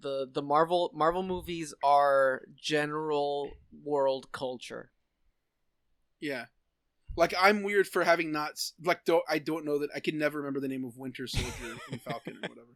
the 0.00 0.28
the 0.32 0.42
Marvel 0.42 0.90
Marvel 0.92 1.22
movies 1.22 1.72
are 1.84 2.42
general 2.56 3.52
world 3.84 4.24
culture. 4.32 4.90
Yeah. 6.20 6.46
Like 7.16 7.34
I'm 7.38 7.62
weird 7.62 7.86
for 7.86 8.04
having 8.04 8.32
not 8.32 8.52
like 8.82 9.04
don't 9.04 9.22
I 9.28 9.38
don't 9.38 9.64
know 9.64 9.78
that 9.80 9.90
I 9.94 10.00
can 10.00 10.18
never 10.18 10.38
remember 10.38 10.60
the 10.60 10.68
name 10.68 10.84
of 10.84 10.96
Winter 10.96 11.26
Soldier 11.26 11.76
and 11.90 12.00
Falcon 12.06 12.36
or 12.42 12.48
whatever. 12.48 12.68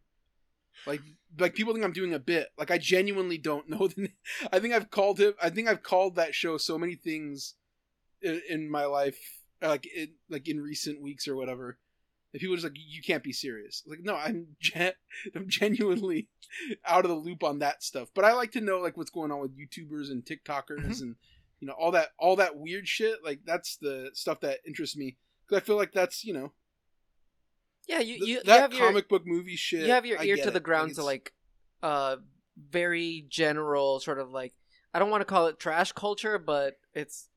Like 0.87 1.01
like 1.39 1.55
people 1.55 1.73
think 1.73 1.85
I'm 1.85 1.93
doing 1.93 2.13
a 2.15 2.19
bit. 2.19 2.49
Like 2.59 2.71
I 2.71 2.79
genuinely 2.79 3.39
don't 3.39 3.69
know 3.69 3.89
the. 3.89 3.95
na- 4.03 4.49
I 4.53 4.59
think 4.61 4.75
I've 4.75 4.91
called 4.91 5.19
him. 5.19 5.33
I 5.43 5.51
think 5.51 5.69
I've 5.69 5.83
called 5.83 6.17
that 6.17 6.35
show 6.35 6.59
so 6.59 6.77
many 6.79 6.95
things 6.97 7.55
in, 8.23 8.41
in 8.49 8.71
my 8.71 8.85
life, 8.85 9.19
like 9.63 9.87
in 9.87 10.11
like 10.29 10.49
in 10.49 10.61
recent 10.61 11.01
weeks 11.03 11.27
or 11.27 11.35
whatever. 11.37 11.79
And 12.35 12.41
people 12.41 12.55
are 12.55 12.57
just 12.59 12.67
like, 12.67 12.77
you 12.77 13.01
can't 13.03 13.23
be 13.23 13.33
serious. 13.33 13.83
Like 13.87 14.01
no, 14.03 14.15
I'm 14.17 14.49
gen- 14.61 14.93
I'm 15.35 15.49
genuinely 15.49 16.29
out 16.85 17.05
of 17.05 17.11
the 17.11 17.17
loop 17.17 17.43
on 17.43 17.61
that 17.61 17.83
stuff. 17.83 18.09
But 18.15 18.27
I 18.27 18.35
like 18.35 18.53
to 18.53 18.61
know 18.61 18.81
like 18.81 18.97
what's 18.99 19.11
going 19.11 19.33
on 19.33 19.41
with 19.41 19.57
YouTubers 19.59 20.11
and 20.11 20.23
TikTokers 20.25 20.87
Mhm. 20.87 21.01
and 21.01 21.17
you 21.61 21.67
know 21.69 21.75
all 21.79 21.91
that 21.93 22.09
all 22.19 22.37
that 22.37 22.57
weird 22.57 22.87
shit. 22.89 23.19
Like 23.25 23.41
that's 23.45 23.77
the 23.77 24.11
stuff 24.15 24.41
that 24.41 24.59
interests 24.67 24.97
me 24.97 25.17
because 25.47 25.63
I 25.63 25.65
feel 25.65 25.77
like 25.77 25.93
that's 25.93 26.25
you 26.25 26.33
know 26.35 26.53
Yeah, 27.89 28.01
you 28.01 28.17
th- 28.19 28.21
you, 28.29 28.35
you 28.37 28.43
that 28.45 28.61
have 28.61 28.73
your 28.73 28.87
comic 28.87 29.09
book 29.09 29.23
movie 29.27 29.57
shit. 29.57 29.87
you 29.87 29.93
have 29.93 30.07
your 30.07 30.23
ear 30.23 30.37
to 30.37 30.51
the 30.51 30.61
ground 30.61 30.91
it's- 30.91 30.97
to 30.97 31.05
like 31.05 31.33
uh 31.83 32.17
very 32.71 33.27
general 33.29 34.01
sort 34.01 34.19
of 34.19 34.31
like 34.31 34.55
I 34.95 34.99
don't 34.99 35.11
want 35.11 35.21
to 35.21 35.27
call 35.27 35.47
it 35.49 35.59
trash 35.61 35.93
culture, 35.93 36.39
but 36.39 36.75
it's 36.95 37.29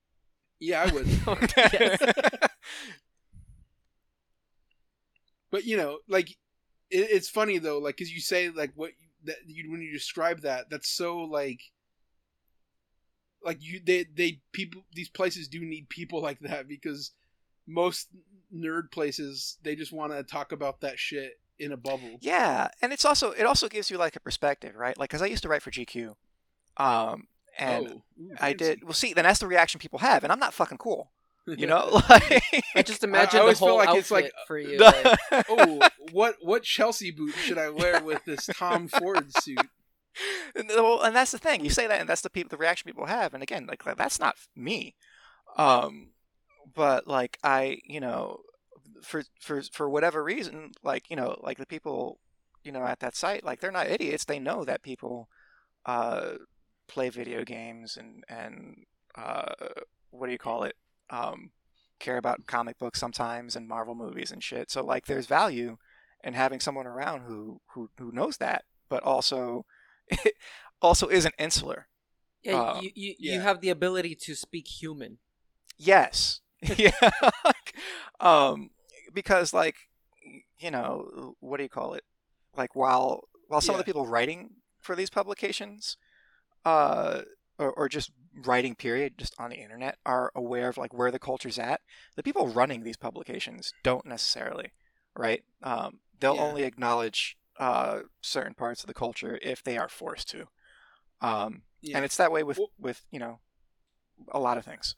Yeah, 0.59 0.81
I 0.83 0.91
would. 0.93 1.07
But 5.51 5.65
you 5.65 5.77
know, 5.77 5.99
like 6.07 6.30
it, 6.89 7.07
it's 7.11 7.30
funny 7.30 7.57
though, 7.57 7.80
like 7.80 7.98
because 7.98 8.11
you 8.14 8.22
say 8.22 8.49
like 8.49 8.72
what 8.75 8.91
that 9.23 9.38
you 9.48 9.69
when 9.72 9.81
you 9.81 9.91
describe 9.91 10.41
that, 10.41 10.69
that's 10.69 10.89
so 10.95 11.19
like 11.22 11.59
like 13.43 13.58
you 13.61 13.80
they 13.85 14.06
they 14.16 14.42
people 14.51 14.82
these 14.93 15.09
places 15.09 15.48
do 15.48 15.59
need 15.61 15.90
people 15.90 16.22
like 16.30 16.40
that 16.42 16.68
because 16.68 17.11
most 17.68 18.08
nerd 18.53 18.92
places 18.92 19.58
they 19.64 19.76
just 19.76 19.92
want 19.92 20.11
to 20.11 20.24
talk 20.24 20.51
about 20.51 20.82
that 20.82 20.98
shit 20.98 21.40
in 21.59 21.72
a 21.72 21.77
bubble. 21.77 22.18
Yeah, 22.22 22.69
and 22.82 22.93
it's 22.93 23.06
also 23.06 23.32
it 23.32 23.43
also 23.43 23.68
gives 23.68 23.92
you 23.92 23.98
like 23.98 24.16
a 24.16 24.19
perspective, 24.19 24.76
right? 24.76 24.98
Like, 24.98 25.09
because 25.09 25.22
I 25.22 25.26
used 25.27 25.43
to 25.43 25.50
write 25.50 25.61
for 25.61 25.72
GQ, 25.72 26.16
um, 26.77 27.27
and 27.58 27.88
oh, 27.88 27.92
ooh, 28.22 28.35
I 28.40 28.53
did. 28.53 28.84
Well, 28.84 28.93
see, 28.93 29.14
then 29.14 29.26
that's 29.26 29.40
the 29.40 29.48
reaction 29.48 29.80
people 29.80 30.00
have, 30.00 30.24
and 30.24 30.32
I'm 30.32 30.40
not 30.40 30.53
fucking 30.53 30.77
cool, 30.77 31.11
you 31.45 31.68
know. 31.74 32.01
like, 32.09 32.43
I 32.76 32.82
just 32.82 33.03
imagine 33.03 33.38
the 33.38 33.42
always 33.42 33.59
feel 33.59 33.68
whole 33.69 33.77
like 33.77 33.90
outfit 33.90 34.00
it's 34.01 34.11
like- 34.11 34.32
for 34.48 34.58
you. 34.58 34.80
Like, 34.80 35.19
oh, 35.50 35.88
what 36.11 36.38
what 36.42 36.64
Chelsea 36.64 37.11
boot 37.11 37.34
should 37.35 37.58
I 37.58 37.69
wear 37.69 38.01
with 38.01 38.24
this 38.26 38.48
Tom 38.56 38.88
Ford 38.88 39.32
suit? 39.43 39.59
And, 40.56 41.15
that's 41.15 41.31
the 41.31 41.38
thing. 41.38 41.64
You 41.64 41.69
say 41.69 41.88
that, 41.88 41.99
and 41.99 42.09
that's 42.09 42.22
the 42.22 42.30
people, 42.30 42.49
the 42.49 42.57
reaction 42.57 42.88
people 42.88 43.06
have. 43.06 43.33
And 43.33 43.43
again, 43.43 43.65
like 43.67 43.83
that's 43.98 44.19
not 44.19 44.35
me. 44.56 44.95
Um, 45.57 46.09
but 46.73 47.07
like 47.07 47.38
I, 47.43 47.80
you 47.85 47.99
know, 47.99 48.41
for 49.01 49.23
for 49.39 49.61
for 49.73 49.89
whatever 49.89 50.23
reason, 50.23 50.72
like 50.83 51.09
you 51.09 51.15
know, 51.15 51.39
like 51.41 51.57
the 51.57 51.65
people 51.65 52.19
you 52.64 52.72
know 52.72 52.83
at 52.83 52.99
that 52.99 53.15
site 53.15 53.43
like 53.43 53.59
they're 53.59 53.72
not 53.72 53.88
idiots 53.88 54.25
they 54.25 54.39
know 54.39 54.64
that 54.64 54.83
people 54.83 55.30
uh 55.85 56.33
play 56.88 57.09
video 57.09 57.43
games 57.43 57.98
and 57.98 58.23
and 58.30 58.85
uh 59.15 59.53
what 60.11 60.27
do 60.27 60.31
you 60.31 60.38
call 60.38 60.64
it 60.64 60.75
um 61.09 61.51
care 61.99 62.17
about 62.17 62.45
comic 62.48 62.77
books 62.80 62.99
sometimes 62.99 63.56
and 63.56 63.67
marvel 63.67 63.95
movies 63.95 64.31
and 64.31 64.43
shit 64.43 64.72
so 64.72 64.83
like 64.83 65.06
there's 65.06 65.25
value 65.27 65.77
in 66.23 66.33
having 66.33 66.59
someone 66.59 66.88
around 66.88 67.22
who 67.22 67.59
who 67.73 67.89
who 67.98 68.11
knows 68.11 68.38
that 68.38 68.64
but 68.89 69.03
also 69.03 69.65
also 70.82 71.08
isn't 71.10 71.36
insular 71.40 71.88
Yeah, 72.44 72.56
Uh, 72.58 72.80
you, 72.82 72.92
you, 72.96 73.16
yeah. 73.20 73.34
you 73.34 73.40
have 73.42 73.62
the 73.62 73.70
ability 73.70 74.16
to 74.16 74.36
speak 74.36 74.68
human. 74.68 75.18
Yes. 75.78 76.42
yeah. 76.78 76.92
um, 78.20 78.70
because 79.14 79.54
like, 79.54 79.76
you 80.60 80.72
know, 80.72 81.36
what 81.40 81.58
do 81.58 81.64
you 81.64 81.70
call 81.70 81.94
it? 81.94 82.04
Like 82.56 82.76
while 82.76 83.24
while 83.48 83.62
some 83.62 83.76
of 83.76 83.80
the 83.80 83.86
people 83.86 84.06
writing 84.06 84.52
for 84.80 84.96
these 84.96 85.10
publications, 85.10 85.98
uh, 86.66 87.22
or, 87.58 87.72
or 87.72 87.90
just 87.90 88.12
writing 88.46 88.76
period, 88.76 89.18
just 89.18 89.34
on 89.40 89.50
the 89.50 89.58
internet, 89.58 89.98
are 90.06 90.32
aware 90.36 90.70
of 90.70 90.78
like 90.78 90.94
where 90.94 91.12
the 91.12 91.20
culture's 91.20 91.58
at. 91.60 91.82
The 92.16 92.24
people 92.24 92.48
running 92.48 92.84
these 92.84 92.98
publications 92.98 93.74
don't 93.84 94.06
necessarily, 94.06 94.72
right? 95.18 95.44
Um, 95.64 96.00
they'll 96.20 96.36
Yeah. 96.36 96.44
only 96.44 96.64
acknowledge 96.64 97.38
uh, 97.60 98.00
certain 98.22 98.54
parts 98.56 98.82
of 98.82 98.88
the 98.88 98.94
culture 98.94 99.38
if 99.42 99.62
they 99.64 99.78
are 99.78 99.90
forced 99.90 100.30
to. 100.30 100.48
Um, 101.22 101.64
Yeah. 101.82 101.98
and 101.98 102.06
it's 102.06 102.18
that 102.18 102.32
way 102.32 102.42
with 102.44 102.58
Well- 102.58 102.72
with 102.80 103.06
you 103.12 103.20
know 103.20 103.42
a 104.32 104.40
lot 104.40 104.58
of 104.58 104.66
things. 104.66 104.96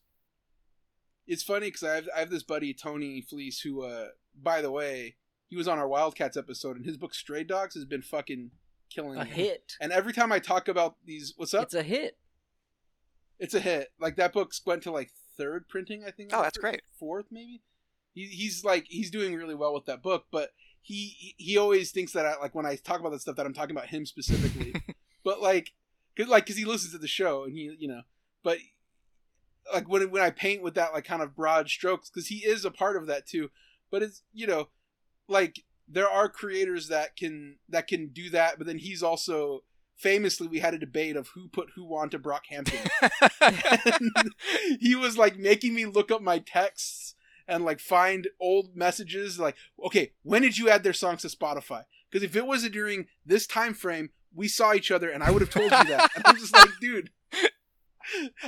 it's 1.28 1.44
funny 1.44 1.68
because 1.68 1.84
I 1.84 1.96
have 1.96 2.10
I 2.16 2.20
have 2.20 2.30
this 2.30 2.44
buddy 2.44 2.74
Tony 2.74 3.22
Fleecs 3.22 3.62
who, 3.62 3.84
uh, 3.84 4.10
by 4.36 4.62
the 4.62 4.72
way, 4.72 5.16
he 5.48 5.56
was 5.56 5.68
on 5.68 5.80
our 5.80 5.88
Wildcats 5.88 6.38
episode, 6.38 6.76
and 6.78 6.86
his 6.86 6.98
book 6.98 7.14
Stray 7.14 7.44
Dogs 7.44 7.76
has 7.76 7.86
been 7.86 8.02
fucking 8.02 8.52
killing 8.90 9.18
A 9.20 9.22
it. 9.24 9.28
hit. 9.28 9.74
And 9.80 9.92
every 9.92 10.14
time 10.14 10.32
I 10.32 10.40
talk 10.40 10.68
about 10.68 10.98
these, 11.06 11.34
what's 11.38 11.54
up? 11.54 11.64
It's 11.66 11.74
a 11.74 11.84
hit. 11.84 12.18
It's 13.40 13.54
a 13.54 13.60
hit. 13.60 13.90
Like 14.00 14.16
that 14.18 14.34
book 14.34 14.54
went 14.66 14.84
to 14.84 14.92
like 14.92 15.12
third 15.38 15.68
printing, 15.70 16.04
I 16.06 16.12
think. 16.12 16.32
Oh, 16.34 16.42
that's 16.42 16.58
great. 16.58 16.82
Fourth, 17.00 17.28
maybe. 17.32 17.62
He, 18.14 18.26
he's 18.28 18.64
like 18.66 18.86
he's 18.90 19.10
doing 19.10 19.36
really 19.36 19.56
well 19.56 19.74
with 19.74 19.86
that 19.86 20.02
book, 20.04 20.26
but 20.32 20.50
he 20.82 21.36
he- 21.38 21.58
always 21.58 21.92
thinks 21.92 22.12
that 22.14 22.26
I, 22.26 22.38
like 22.40 22.56
when 22.56 22.66
I 22.66 22.76
talk 22.76 23.00
about 23.00 23.12
that 23.12 23.22
stuff 23.22 23.36
that 23.36 23.46
I'm 23.46 23.54
talking 23.54 23.76
about 23.76 23.90
him 23.90 24.06
specifically. 24.06 24.74
but 25.24 25.42
like, 25.42 25.72
cause 26.18 26.28
like 26.28 26.46
cause 26.46 26.58
he 26.58 26.66
listens 26.66 26.94
to 26.94 26.98
the 26.98 27.08
show 27.08 27.44
and 27.44 27.54
he 27.54 27.76
you 27.80 27.88
know, 27.88 28.02
but 28.44 28.58
like 29.74 29.88
when 29.88 30.10
when 30.12 30.24
I 30.24 30.32
paint 30.32 30.64
with 30.64 30.76
that 30.76 30.94
like 30.94 31.06
kind 31.06 31.22
of 31.22 31.36
broad 31.36 31.70
strokes, 31.70 32.10
because 32.10 32.28
he 32.28 32.38
is 32.38 32.66
a 32.66 32.72
part 32.72 32.98
of 32.98 33.08
that 33.08 33.28
too. 33.28 33.50
But 33.92 34.02
it's 34.02 34.24
you 34.34 34.48
know, 34.48 34.70
like 35.28 35.64
there 35.88 36.10
are 36.10 36.30
creators 36.30 36.88
that 36.88 37.16
can 37.16 37.58
that 37.70 37.88
can 37.88 38.08
do 38.08 38.30
that, 38.32 38.58
but 38.58 38.68
then 38.68 38.78
he's 38.78 39.04
also 39.04 39.64
famously 39.96 40.48
we 40.48 40.60
had 40.60 40.74
a 40.74 40.80
debate 40.80 41.16
of 41.16 41.30
who 41.30 41.48
put 41.48 41.70
who 41.76 41.96
onto 41.96 42.18
Brockhampton. 42.18 42.90
He 44.80 44.96
was 44.96 45.18
like 45.18 45.38
making 45.38 45.76
me 45.76 45.86
look 45.86 46.12
up 46.12 46.22
my 46.22 46.40
texts 46.40 47.16
and 47.48 47.66
like 47.66 47.80
find 47.80 48.28
old 48.40 48.76
messages 48.76 49.40
like 49.40 49.56
okay 49.84 50.12
when 50.24 50.42
did 50.42 50.58
you 50.58 50.70
add 50.70 50.84
their 50.84 50.94
songs 50.94 51.22
to 51.22 51.28
spotify? 51.28 51.84
Because 52.10 52.24
if 52.24 52.36
it 52.36 52.46
was 52.46 52.68
during 52.70 53.08
this 53.26 53.48
time 53.48 53.74
frame 53.74 54.10
we 54.34 54.48
saw 54.48 54.74
each 54.74 54.92
other 54.92 55.10
and 55.10 55.24
i 55.24 55.32
would 55.32 55.42
have 55.42 55.50
told 55.50 55.72
you 55.72 55.84
that. 55.84 56.12
And 56.16 56.24
i'm 56.26 56.38
just 56.38 56.54
like 56.54 56.70
dude. 56.80 57.12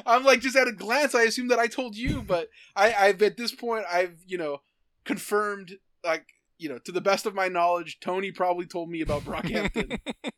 I'm 0.06 0.24
like 0.24 0.42
just 0.42 0.56
at 0.56 0.68
a 0.68 0.74
glance 0.74 1.16
i 1.16 1.24
assume 1.24 1.48
that 1.50 1.60
i 1.60 1.68
told 1.68 1.96
you 1.96 2.22
but 2.22 2.50
i 2.76 2.94
i've 2.94 3.22
at 3.22 3.38
this 3.38 3.54
point 3.54 3.86
i've 3.90 4.18
you 4.26 4.38
know 4.38 4.62
confirmed 5.06 5.78
like 6.04 6.26
you 6.58 6.68
know 6.68 6.80
to 6.80 6.92
the 6.92 7.02
best 7.02 7.26
of 7.26 7.36
my 7.36 7.48
knowledge 7.48 8.00
tony 8.02 8.32
probably 8.32 8.66
told 8.66 8.90
me 8.90 9.02
about 9.02 9.24
brockhampton. 9.24 10.00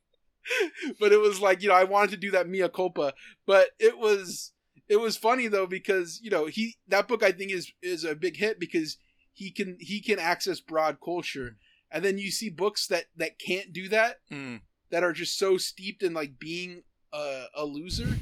But 1.00 1.11
it 1.11 1.19
was 1.19 1.40
like 1.40 1.61
you 1.61 1.69
know 1.69 1.75
I 1.75 1.84
wanted 1.84 2.11
to 2.11 2.17
do 2.17 2.32
that 2.32 2.48
mia 2.48 2.69
culpa, 2.69 3.14
but 3.45 3.69
it 3.80 3.98
was 3.98 4.51
it 4.88 4.97
was 4.97 5.17
funny 5.17 5.47
though 5.47 5.67
because 5.67 6.19
you 6.22 6.30
know 6.30 6.45
he 6.45 6.75
that 6.88 7.07
book 7.07 7.23
I 7.23 7.31
think 7.31 7.51
is 7.51 7.72
is 7.81 8.03
a 8.03 8.15
big 8.15 8.38
hit 8.38 8.59
because 8.59 8.97
he 9.33 9.51
can 9.51 9.77
he 9.80 10.01
can 10.01 10.19
access 10.19 10.59
broad 10.59 10.97
culture, 11.03 11.57
and 11.91 12.03
then 12.05 12.17
you 12.17 12.31
see 12.31 12.49
books 12.49 12.88
that 12.88 13.05
that 13.17 13.39
can't 13.39 13.73
do 13.73 13.89
that 13.89 14.17
Mm. 14.31 14.61
that 14.91 15.03
are 15.03 15.14
just 15.14 15.38
so 15.38 15.57
steeped 15.57 16.03
in 16.03 16.14
like 16.14 16.39
being 16.39 16.83
a, 17.14 17.45
a 17.55 17.65
loser 17.65 18.17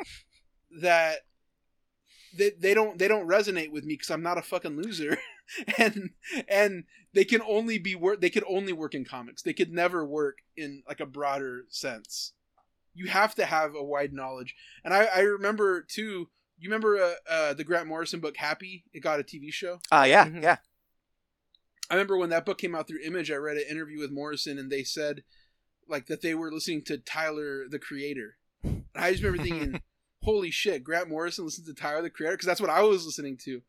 that 0.80 1.18
they, 2.36 2.50
they 2.58 2.74
don't 2.74 2.98
they 2.98 3.08
don't 3.08 3.26
resonate 3.28 3.72
with 3.72 3.84
me 3.84 3.94
because 3.94 4.10
I'm 4.10 4.22
not 4.22 4.38
a 4.38 4.42
fucking 4.42 4.76
loser. 4.76 5.18
And 5.78 6.10
and 6.46 6.84
they 7.14 7.24
can 7.24 7.40
only 7.40 7.78
be 7.78 7.94
work 7.94 8.20
they 8.20 8.28
could 8.28 8.44
only 8.46 8.74
work 8.74 8.94
in 8.94 9.06
comics. 9.06 9.40
They 9.40 9.54
could 9.54 9.72
never 9.72 10.04
work 10.04 10.36
in 10.58 10.82
like 10.86 11.00
a 11.00 11.06
broader 11.06 11.64
sense 11.70 12.34
you 12.98 13.06
have 13.06 13.34
to 13.36 13.44
have 13.44 13.74
a 13.74 13.82
wide 13.92 14.12
knowledge 14.12 14.54
and 14.84 14.92
I, 14.92 15.04
I 15.14 15.20
remember 15.20 15.82
too 15.82 16.28
you 16.60 16.68
remember 16.68 16.96
uh, 16.98 17.12
uh, 17.30 17.54
the 17.54 17.64
Grant 17.64 17.86
Morrison 17.86 18.20
book 18.20 18.36
Happy 18.36 18.84
it 18.92 19.00
got 19.00 19.20
a 19.20 19.22
TV 19.22 19.52
show 19.52 19.80
Uh, 19.92 20.06
yeah, 20.08 20.26
Mhm. 20.26 20.42
yeah. 20.42 20.56
I 21.90 21.94
remember 21.94 22.16
when 22.18 22.30
that 22.30 22.44
book 22.44 22.58
came 22.58 22.74
out 22.74 22.86
through 22.86 23.00
Image, 23.04 23.30
I 23.30 23.36
read 23.36 23.56
an 23.56 23.64
interview 23.70 23.98
with 23.98 24.10
Morrison, 24.10 24.58
and 24.58 24.70
they 24.70 24.84
said 24.84 25.22
like 25.88 26.06
that 26.06 26.20
they 26.20 26.34
were 26.34 26.52
listening 26.52 26.82
to 26.84 26.98
Tyler 26.98 27.66
the 27.68 27.78
Creator. 27.78 28.36
And 28.62 28.84
I 28.94 29.10
just 29.12 29.22
remember 29.22 29.42
thinking, 29.42 29.80
"Holy 30.22 30.50
shit, 30.50 30.84
Grant 30.84 31.08
Morrison 31.08 31.44
listens 31.46 31.66
to 31.66 31.74
Tyler 31.74 32.02
the 32.02 32.10
Creator," 32.10 32.34
because 32.36 32.46
that's 32.46 32.60
what 32.60 32.68
I 32.68 32.82
was 32.82 33.06
listening 33.06 33.38
to. 33.44 33.62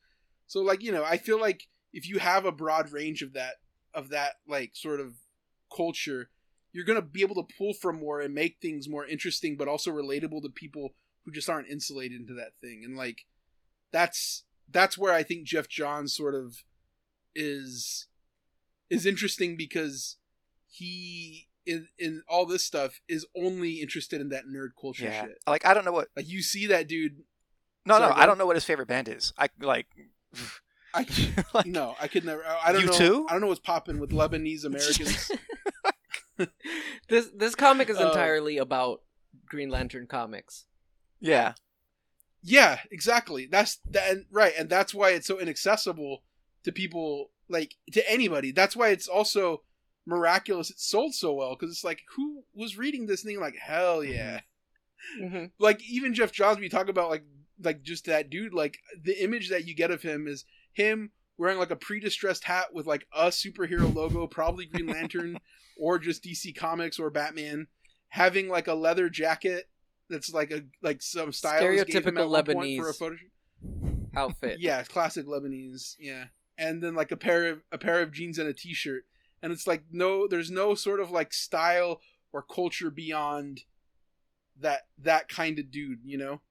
So 0.48 0.60
like 0.62 0.84
you 0.84 0.92
know, 0.92 1.06
I 1.06 1.18
feel 1.18 1.40
like 1.40 1.68
if 1.94 2.10
you 2.10 2.20
have 2.20 2.44
a 2.46 2.52
broad 2.52 2.92
range 2.92 3.22
of 3.22 3.34
that 3.34 3.56
of 3.94 4.10
that 4.10 4.34
like 4.48 4.72
sort 4.74 5.00
of 5.00 5.14
culture, 5.74 6.30
you're 6.72 6.86
gonna 6.86 7.02
be 7.02 7.22
able 7.22 7.36
to 7.36 7.54
pull 7.58 7.74
from 7.74 7.98
more 8.00 8.22
and 8.22 8.34
make 8.34 8.58
things 8.62 8.88
more 8.90 9.06
interesting, 9.06 9.58
but 9.58 9.68
also 9.68 9.92
relatable 9.92 10.42
to 10.44 10.50
people 10.50 10.94
who 11.26 11.32
just 11.32 11.50
aren't 11.50 11.68
insulated 11.70 12.20
into 12.20 12.34
that 12.36 12.54
thing. 12.62 12.84
And 12.86 12.96
like 12.98 13.26
that's 13.92 14.44
that's 14.72 14.98
where 14.98 15.14
I 15.14 15.24
think 15.24 15.46
Geoff 15.48 15.68
Johns 15.68 16.16
sort 16.16 16.36
of 16.36 16.64
is 17.36 18.08
is 18.90 19.06
interesting 19.06 19.56
because 19.58 20.18
he 20.68 21.48
in 21.66 21.88
in 21.98 22.22
all 22.28 22.46
this 22.46 22.66
stuff 22.66 23.00
is 23.08 23.26
only 23.36 23.82
interested 23.82 24.22
in 24.22 24.30
that 24.30 24.46
nerd 24.46 24.70
culture 24.80 25.06
Yeah. 25.06 25.22
shit. 25.24 25.38
Like 25.48 25.66
I 25.66 25.74
don't 25.74 25.86
know 25.86 25.92
what. 25.92 26.08
Like 26.16 26.28
you 26.28 26.42
see 26.42 26.68
that 26.68 26.88
dude. 26.88 27.24
No, 27.86 27.98
Sorry, 27.98 28.14
no, 28.14 28.16
I 28.22 28.26
don't 28.26 28.38
know 28.38 28.46
what 28.46 28.56
his 28.56 28.66
favorite 28.66 28.88
band 28.88 29.08
is. 29.10 29.34
I 29.38 29.50
like. 29.60 29.88
I 30.94 31.06
like 31.54 31.66
no, 31.66 31.96
I 32.00 32.08
could 32.08 32.26
never. 32.26 32.46
I 32.46 32.70
I 32.70 32.72
don't 32.72 32.82
You 32.82 32.88
know. 32.88 32.94
too? 32.94 33.26
I 33.30 33.34
don't 33.34 33.42
know 33.42 33.48
what's 33.48 33.60
popping 33.60 34.00
with 34.00 34.12
Lebanese 34.12 34.64
Americans. 34.66 35.32
This 37.10 37.30
this 37.36 37.56
comic 37.56 37.90
is 37.90 37.98
Uh, 37.98 38.08
entirely 38.08 38.58
about 38.58 39.02
Green 39.46 39.70
Lantern 39.70 40.08
comics. 40.08 40.66
yeah, 41.20 41.54
yeah, 42.42 42.80
exactly. 42.92 43.46
That's 43.46 43.80
that 43.90 44.10
and, 44.12 44.26
right, 44.32 44.54
and 44.58 44.70
that's 44.70 44.94
why 44.94 45.12
it's 45.12 45.28
so 45.28 45.40
inaccessible 45.40 46.24
to 46.64 46.72
people, 46.72 47.32
like 47.50 47.76
to 47.94 48.10
anybody. 48.12 48.52
That's 48.52 48.76
why 48.76 48.90
it's 48.90 49.08
also 49.08 49.64
miraculous. 50.06 50.70
It 50.70 50.80
sold 50.80 51.14
so 51.14 51.34
well 51.34 51.56
because 51.56 51.72
it's 51.74 51.84
like 51.84 52.02
who 52.16 52.44
was 52.54 52.78
reading 52.78 53.06
this 53.06 53.24
thing? 53.24 53.40
Like 53.40 53.56
hell 53.58 54.04
yeah. 54.04 54.42
Mm-hmm. 55.20 55.46
like 55.60 55.82
even 55.90 56.14
Geoff 56.14 56.32
Johns, 56.32 56.56
when 56.58 56.64
you 56.64 56.70
talk 56.70 56.90
about 56.90 57.10
like 57.10 57.24
like 57.62 57.82
just 57.84 58.06
that 58.06 58.30
dude, 58.30 58.54
like 58.54 58.78
the 59.02 59.22
image 59.24 59.50
that 59.50 59.66
you 59.66 59.74
get 59.74 59.92
of 59.92 60.02
him 60.02 60.28
is 60.28 60.46
him 60.74 61.12
wearing 61.40 61.58
like 61.58 61.72
a 61.72 61.76
pre-distressed 61.76 62.44
hat 62.44 62.68
with 62.74 62.86
like 62.86 63.08
a 63.16 63.28
superhero 63.28 63.92
logo, 63.94 64.28
probably 64.28 64.66
Green 64.66 64.88
Lantern 64.94 65.40
or 65.78 65.98
just 65.98 66.24
DC 66.24 66.56
Comics 66.56 67.00
or 67.00 67.10
Batman, 67.10 67.68
having 68.10 68.50
like 68.50 68.68
a 68.68 68.74
leather 68.74 69.10
jacket 69.10 69.70
that's 70.10 70.34
like 70.34 70.52
a 70.52 70.64
like 70.84 71.02
some 71.02 71.28
him 71.28 71.32
Stereotypical 71.32 72.38
at 72.38 72.48
one 72.48 72.56
point 72.56 72.80
for 72.80 72.90
a 72.90 72.94
Lebanese. 72.94 72.98
photo. 72.98 73.16
Outfit. 74.16 74.60
Yeah, 74.60 74.84
classic 74.84 75.26
Lebanese. 75.26 75.96
Yeah, 76.00 76.26
and 76.58 76.84
then 76.84 76.94
like 76.94 77.12
a 77.12 77.18
pair 77.18 77.48
of 77.48 77.62
a 77.72 77.78
pair 77.78 78.02
of 78.02 78.12
jeans 78.12 78.38
and 78.38 78.50
a 78.50 78.54
t-shirt, 78.54 79.06
and 79.42 79.52
it's 79.52 79.66
like 79.66 79.84
no, 79.92 80.28
there's 80.28 80.52
no 80.52 80.76
sort 80.76 81.00
of 81.00 81.10
like 81.10 81.34
style 81.34 82.02
or 82.34 82.44
culture 82.44 82.92
beyond 82.92 83.62
that 84.60 84.82
that 84.98 85.30
kind 85.30 85.58
of 85.58 85.72
dude, 85.72 86.00
you 86.04 86.18
know. 86.18 86.42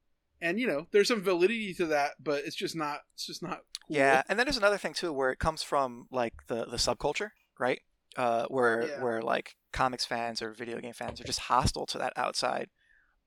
And 0.40 0.58
you 0.60 0.66
know, 0.66 0.86
there's 0.92 1.08
some 1.08 1.20
validity 1.20 1.74
to 1.74 1.86
that, 1.86 2.12
but 2.22 2.44
it's 2.44 2.56
just 2.56 2.76
not. 2.76 3.00
It's 3.14 3.26
just 3.26 3.42
not. 3.42 3.60
Yeah. 3.88 4.22
And 4.28 4.38
then 4.38 4.46
there's 4.46 4.56
another 4.56 4.78
thing 4.78 4.92
too, 4.94 5.12
where 5.12 5.30
it 5.30 5.38
comes 5.38 5.62
from 5.62 6.06
like 6.10 6.34
the 6.46 6.64
the 6.66 6.76
subculture, 6.76 7.30
right? 7.58 7.80
Uh, 8.16 8.46
where 8.48 8.88
Yeah. 8.88 9.02
where 9.02 9.22
like 9.22 9.56
comics 9.72 10.04
fans 10.04 10.42
or 10.42 10.52
video 10.52 10.78
game 10.80 10.92
fans 10.94 11.20
are 11.20 11.24
just 11.24 11.40
hostile 11.40 11.86
to 11.86 11.98
that 11.98 12.12
outside 12.16 12.68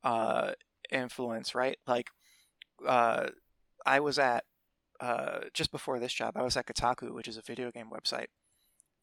uh, 0.04 0.52
influence, 0.92 1.54
right? 1.56 1.78
Like, 1.88 2.10
uh, 2.86 3.28
I 3.86 4.00
was 4.00 4.18
at 4.20 4.46
uh, 5.00 5.42
just 5.54 5.72
before 5.72 6.00
this 6.00 6.14
job, 6.14 6.34
I 6.36 6.44
was 6.44 6.58
at 6.58 6.66
Kotaku, 6.66 7.12
which 7.14 7.28
is 7.28 7.38
a 7.38 7.42
video 7.42 7.72
game 7.72 7.90
website. 7.92 8.28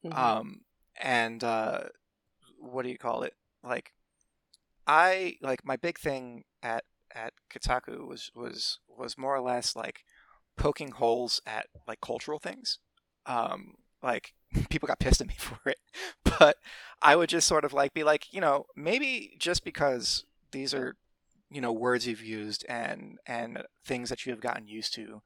Mhm. 0.04 0.12
um 0.16 0.60
and 1.00 1.44
uh 1.44 1.80
what 2.58 2.82
do 2.84 2.88
you 2.88 2.98
call 2.98 3.22
it 3.22 3.34
like 3.62 3.92
i 4.86 5.36
like 5.42 5.64
my 5.64 5.76
big 5.76 5.98
thing 5.98 6.44
at 6.62 6.84
at 7.14 7.32
kotaku 7.50 8.06
was 8.06 8.30
was 8.34 8.78
was 8.88 9.16
more 9.18 9.34
or 9.34 9.40
less 9.40 9.76
like 9.76 10.04
poking 10.58 10.90
holes 10.92 11.40
at 11.46 11.66
like 11.86 12.00
cultural 12.00 12.38
things 12.38 12.78
um 13.26 13.74
like 14.02 14.34
people 14.70 14.86
got 14.86 14.98
pissed 14.98 15.20
at 15.20 15.26
me 15.28 15.34
for 15.38 15.58
it. 15.68 15.78
But 16.24 16.56
I 17.02 17.16
would 17.16 17.28
just 17.28 17.46
sort 17.48 17.64
of 17.64 17.72
like 17.72 17.92
be 17.94 18.04
like, 18.04 18.32
you 18.32 18.40
know, 18.40 18.66
maybe 18.76 19.34
just 19.38 19.64
because 19.64 20.24
these 20.52 20.72
are, 20.72 20.96
you 21.50 21.60
know, 21.60 21.72
words 21.72 22.06
you've 22.06 22.24
used 22.24 22.64
and 22.68 23.18
and 23.26 23.62
things 23.84 24.08
that 24.08 24.24
you 24.24 24.32
have 24.32 24.40
gotten 24.40 24.66
used 24.68 24.94
to 24.94 25.20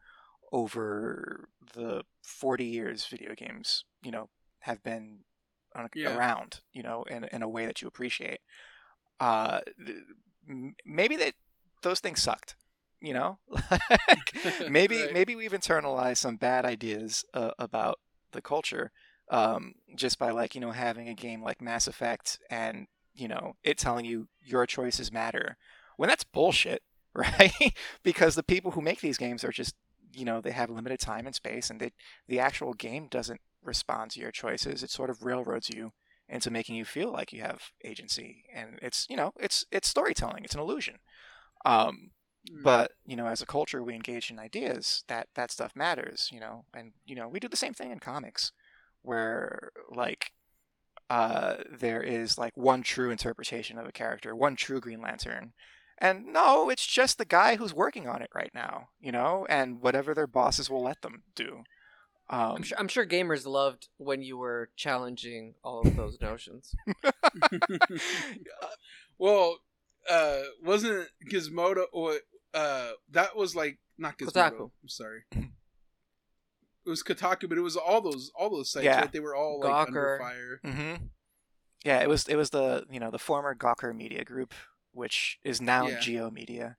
over 0.53 1.49
the 1.75 2.03
40 2.23 2.65
years 2.65 3.07
video 3.07 3.35
games, 3.35 3.85
you 4.03 4.11
know, 4.11 4.29
have 4.61 4.83
been 4.83 5.21
on, 5.75 5.89
Yeah. 5.95 6.17
around, 6.17 6.61
you 6.73 6.83
know, 6.83 7.05
in 7.05 7.25
in 7.25 7.43
a 7.43 7.49
way 7.49 7.67
that 7.67 7.81
you 7.83 7.89
appreciate. 7.89 8.41
Uh, 9.21 9.61
th- 9.87 9.99
maybe 10.85 11.17
that 11.17 11.35
those 11.83 12.01
things 12.01 12.23
sucked, 12.23 12.57
you 13.03 13.15
know. 13.15 13.39
Like, 14.09 14.35
maybe 14.69 14.97
Right. 15.03 15.13
maybe 15.13 15.37
we've 15.37 15.53
internalized 15.53 16.19
some 16.19 16.37
bad 16.37 16.65
ideas 16.67 17.25
uh, 17.35 17.53
about 17.59 17.99
the 18.33 18.43
culture 18.43 18.93
um, 19.31 19.75
just 19.97 20.19
by 20.19 20.31
like 20.31 20.55
you 20.55 20.61
know 20.61 20.73
having 20.73 21.09
a 21.09 21.15
game 21.15 21.43
like 21.43 21.61
Mass 21.63 21.87
Effect 21.89 22.39
and 22.51 22.87
you 23.15 23.29
know 23.29 23.55
it 23.65 23.79
telling 23.79 24.05
you 24.07 24.29
your 24.43 24.67
choices 24.67 25.13
matter 25.13 25.57
when 25.97 26.09
that's 26.09 26.25
bullshit, 26.25 26.83
right? 27.15 27.75
because 28.03 28.35
the 28.37 28.43
people 28.45 28.73
who 28.73 28.83
make 28.83 29.01
these 29.01 29.19
games 29.19 29.45
are 29.45 29.53
just 29.53 29.75
you 30.13 30.25
know 30.25 30.41
they 30.41 30.53
have 30.53 30.71
limited 30.71 31.01
time 31.01 31.27
and 31.27 31.35
space 31.35 31.71
and 31.71 31.81
they, 31.81 31.93
the 32.29 32.41
actual 32.41 32.75
game 32.75 33.09
doesn't 33.11 33.41
respond 33.63 34.11
to 34.13 34.21
your 34.21 34.33
choices. 34.33 34.83
It 34.83 34.91
sort 34.91 35.11
of 35.11 35.25
railroads 35.25 35.71
you 35.71 35.93
into 36.29 36.51
making 36.51 36.77
you 36.77 36.85
feel 36.85 37.13
like 37.13 37.33
you 37.33 37.43
have 37.43 37.63
agency 37.85 38.45
and 38.55 38.79
it's 38.83 39.07
you 39.11 39.17
know 39.17 39.33
it's 39.41 39.65
it's 39.73 39.89
storytelling. 39.89 40.45
It's 40.45 40.55
an 40.55 40.61
illusion. 40.61 40.97
Um, 41.65 42.11
Mm. 42.51 42.63
but 42.65 42.93
you 43.07 43.15
know 43.15 43.27
as 43.27 43.41
a 43.41 43.47
culture 43.47 43.85
we 43.85 43.95
engage 43.95 44.29
in 44.29 44.39
ideas 44.39 45.05
that 45.07 45.29
that 45.37 45.53
stuff 45.53 45.77
matters 45.77 46.29
you 46.33 46.41
know 46.41 46.65
and 46.75 46.93
you 47.07 47.15
know 47.15 47.29
we 47.29 47.39
do 47.39 47.49
the 47.49 47.57
same 47.57 47.73
thing 47.73 47.93
in 47.93 48.01
comics 48.01 48.51
where 49.03 49.71
like 49.95 50.33
uh 51.09 51.59
there 51.71 52.03
is 52.03 52.39
like 52.39 52.57
one 52.57 52.83
true 52.83 53.11
interpretation 53.11 53.79
of 53.79 53.87
a 53.87 53.93
character 53.93 54.35
one 54.35 54.57
true 54.57 54.81
green 54.81 55.01
lantern 55.01 55.53
and 55.99 56.27
no 56.27 56.69
it's 56.69 56.85
just 56.85 57.17
the 57.17 57.25
guy 57.25 57.55
who's 57.55 57.73
working 57.73 58.09
on 58.09 58.21
it 58.23 58.31
right 58.35 58.51
now 58.53 58.89
you 59.01 59.13
know 59.13 59.47
and 59.49 59.81
whatever 59.81 60.13
their 60.13 60.27
bosses 60.27 60.69
will 60.69 60.83
let 60.83 61.01
them 61.03 61.23
do 61.37 61.63
um 62.29 62.57
I'm 62.57 62.63
sure, 62.65 62.79
I'm 62.81 62.89
sure 62.89 63.07
gamers 63.07 63.47
loved 63.47 63.87
when 63.99 64.21
you 64.21 64.37
were 64.37 64.71
challenging 64.75 65.55
all 65.63 65.87
of 65.87 65.95
those 65.95 66.21
notions. 66.21 66.75
well, 69.19 69.59
uh, 70.09 70.41
wasn't 70.65 71.09
Gizmodo 71.31 71.85
or 71.93 72.17
uh, 72.55 72.91
that 73.11 73.37
was 73.37 73.55
like 73.57 73.79
not 73.99 74.19
Gizmodo. 74.19 74.33
Kotaku. 74.33 74.71
I'm 74.83 74.89
sorry. 74.89 75.21
It 76.85 76.91
was 76.91 77.03
Kotaku, 77.03 77.49
but 77.49 77.59
it 77.59 77.63
was 77.63 77.77
all 77.77 78.01
those 78.01 78.31
all 78.35 78.51
those 78.51 78.71
sites. 78.71 78.85
Yeah. 78.85 79.01
Right? 79.01 79.13
They 79.13 79.21
were 79.21 79.35
all 79.37 79.61
like 79.61 79.89
under 79.89 80.19
Gawker. 80.19 80.19
fire. 80.19 80.61
hmm 80.65 81.07
yeah 81.85 82.01
it 82.01 82.09
was 82.09 82.29
it 82.29 82.37
was 82.37 82.51
the 82.51 82.85
you 82.91 83.01
know 83.01 83.11
the 83.11 83.19
former 83.19 83.57
gawker 83.57 83.93
media 83.93 84.23
group 84.25 84.55
which 84.93 85.41
is 85.43 85.61
now 85.61 85.89
Yeah. 85.89 85.99
G/O 85.99 86.31
Media 86.31 86.77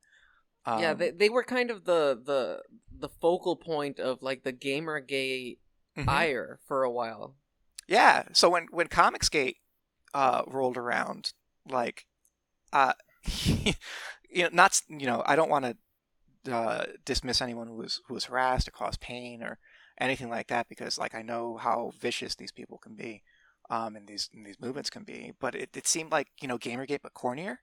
yeah, 0.65 0.91
Um, 0.91 0.97
they 0.97 1.11
they 1.11 1.29
were 1.29 1.43
kind 1.43 1.69
of 1.69 1.83
the 1.83 2.17
the 2.23 2.61
the 2.97 3.09
focal 3.09 3.57
point 3.57 3.99
of 3.99 4.21
like 4.21 4.43
the 4.43 4.53
gamer 4.53 5.01
gay 5.01 5.57
mhm. 5.97 6.07
ire 6.07 6.59
for 6.65 6.83
a 6.83 6.91
while. 6.91 7.35
Yeah. 7.87 8.23
So 8.31 8.49
when 8.49 8.67
when 8.71 8.87
Comicsgate 8.87 9.57
uh, 10.13 10.43
rolled 10.47 10.77
around, 10.77 11.33
like, 11.69 12.05
uh, 12.71 12.93
you 14.33 14.43
know, 14.43 14.49
not 14.51 14.81
you 14.87 15.05
know, 15.05 15.23
I 15.25 15.35
don't 15.35 15.49
want 15.49 15.65
to 15.65 16.53
uh, 16.53 16.85
dismiss 17.05 17.41
anyone 17.41 17.67
who 17.67 17.75
was 17.75 18.01
who 18.07 18.13
was 18.13 18.25
harassed 18.25 18.67
or 18.67 18.71
caused 18.71 18.99
pain 18.99 19.41
or 19.43 19.59
anything 19.99 20.29
like 20.29 20.47
that 20.47 20.67
because 20.67 20.97
like 20.97 21.15
I 21.15 21.21
know 21.21 21.57
how 21.57 21.91
vicious 21.99 22.35
these 22.35 22.51
people 22.51 22.77
can 22.77 22.95
be, 22.95 23.23
um, 23.69 23.95
and 23.95 24.07
these 24.07 24.29
and 24.33 24.45
these 24.45 24.59
movements 24.59 24.89
can 24.89 25.03
be. 25.03 25.33
But 25.39 25.55
it, 25.55 25.69
it 25.75 25.87
seemed 25.87 26.11
like 26.11 26.27
you 26.41 26.47
know 26.47 26.57
GamerGate 26.57 27.01
but 27.03 27.13
cornier, 27.13 27.57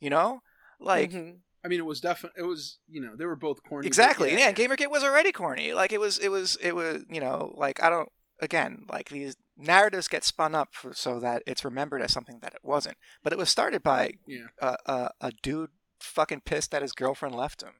you 0.00 0.10
know, 0.10 0.42
like. 0.78 1.12
Mhm. 1.12 1.38
I 1.62 1.68
mean, 1.68 1.78
it 1.78 1.84
was 1.84 2.00
definitely 2.00 2.40
it 2.40 2.46
was 2.46 2.78
you 2.88 3.02
know 3.02 3.14
they 3.16 3.26
were 3.26 3.36
both 3.36 3.62
corny. 3.62 3.86
Exactly. 3.86 4.32
Yeah, 4.32 4.50
GamerGate 4.50 4.90
was 4.90 5.04
already 5.04 5.30
corny. 5.30 5.74
Like 5.74 5.92
it 5.92 6.00
was, 6.00 6.16
it 6.18 6.30
was, 6.30 6.56
it 6.62 6.74
was. 6.74 7.04
You 7.10 7.20
know, 7.20 7.52
like 7.56 7.82
I 7.82 7.90
don't. 7.90 8.08
Again, 8.42 8.86
like 8.90 9.10
these 9.10 9.36
narratives 9.58 10.08
get 10.08 10.24
spun 10.24 10.54
up 10.54 10.70
for, 10.72 10.94
so 10.94 11.20
that 11.20 11.42
it's 11.46 11.62
remembered 11.62 12.00
as 12.00 12.10
something 12.14 12.38
that 12.40 12.54
it 12.54 12.60
wasn't. 12.62 12.96
But 13.22 13.34
it 13.34 13.38
was 13.38 13.50
started 13.50 13.82
by 13.82 14.12
Yeah. 14.26 14.46
a, 14.62 14.76
a, 14.86 15.10
a 15.20 15.32
dude 15.42 15.68
fucking 16.00 16.42
pissed 16.44 16.70
that 16.72 16.82
his 16.82 16.92
girlfriend 16.92 17.34
left 17.34 17.62
him. 17.62 17.74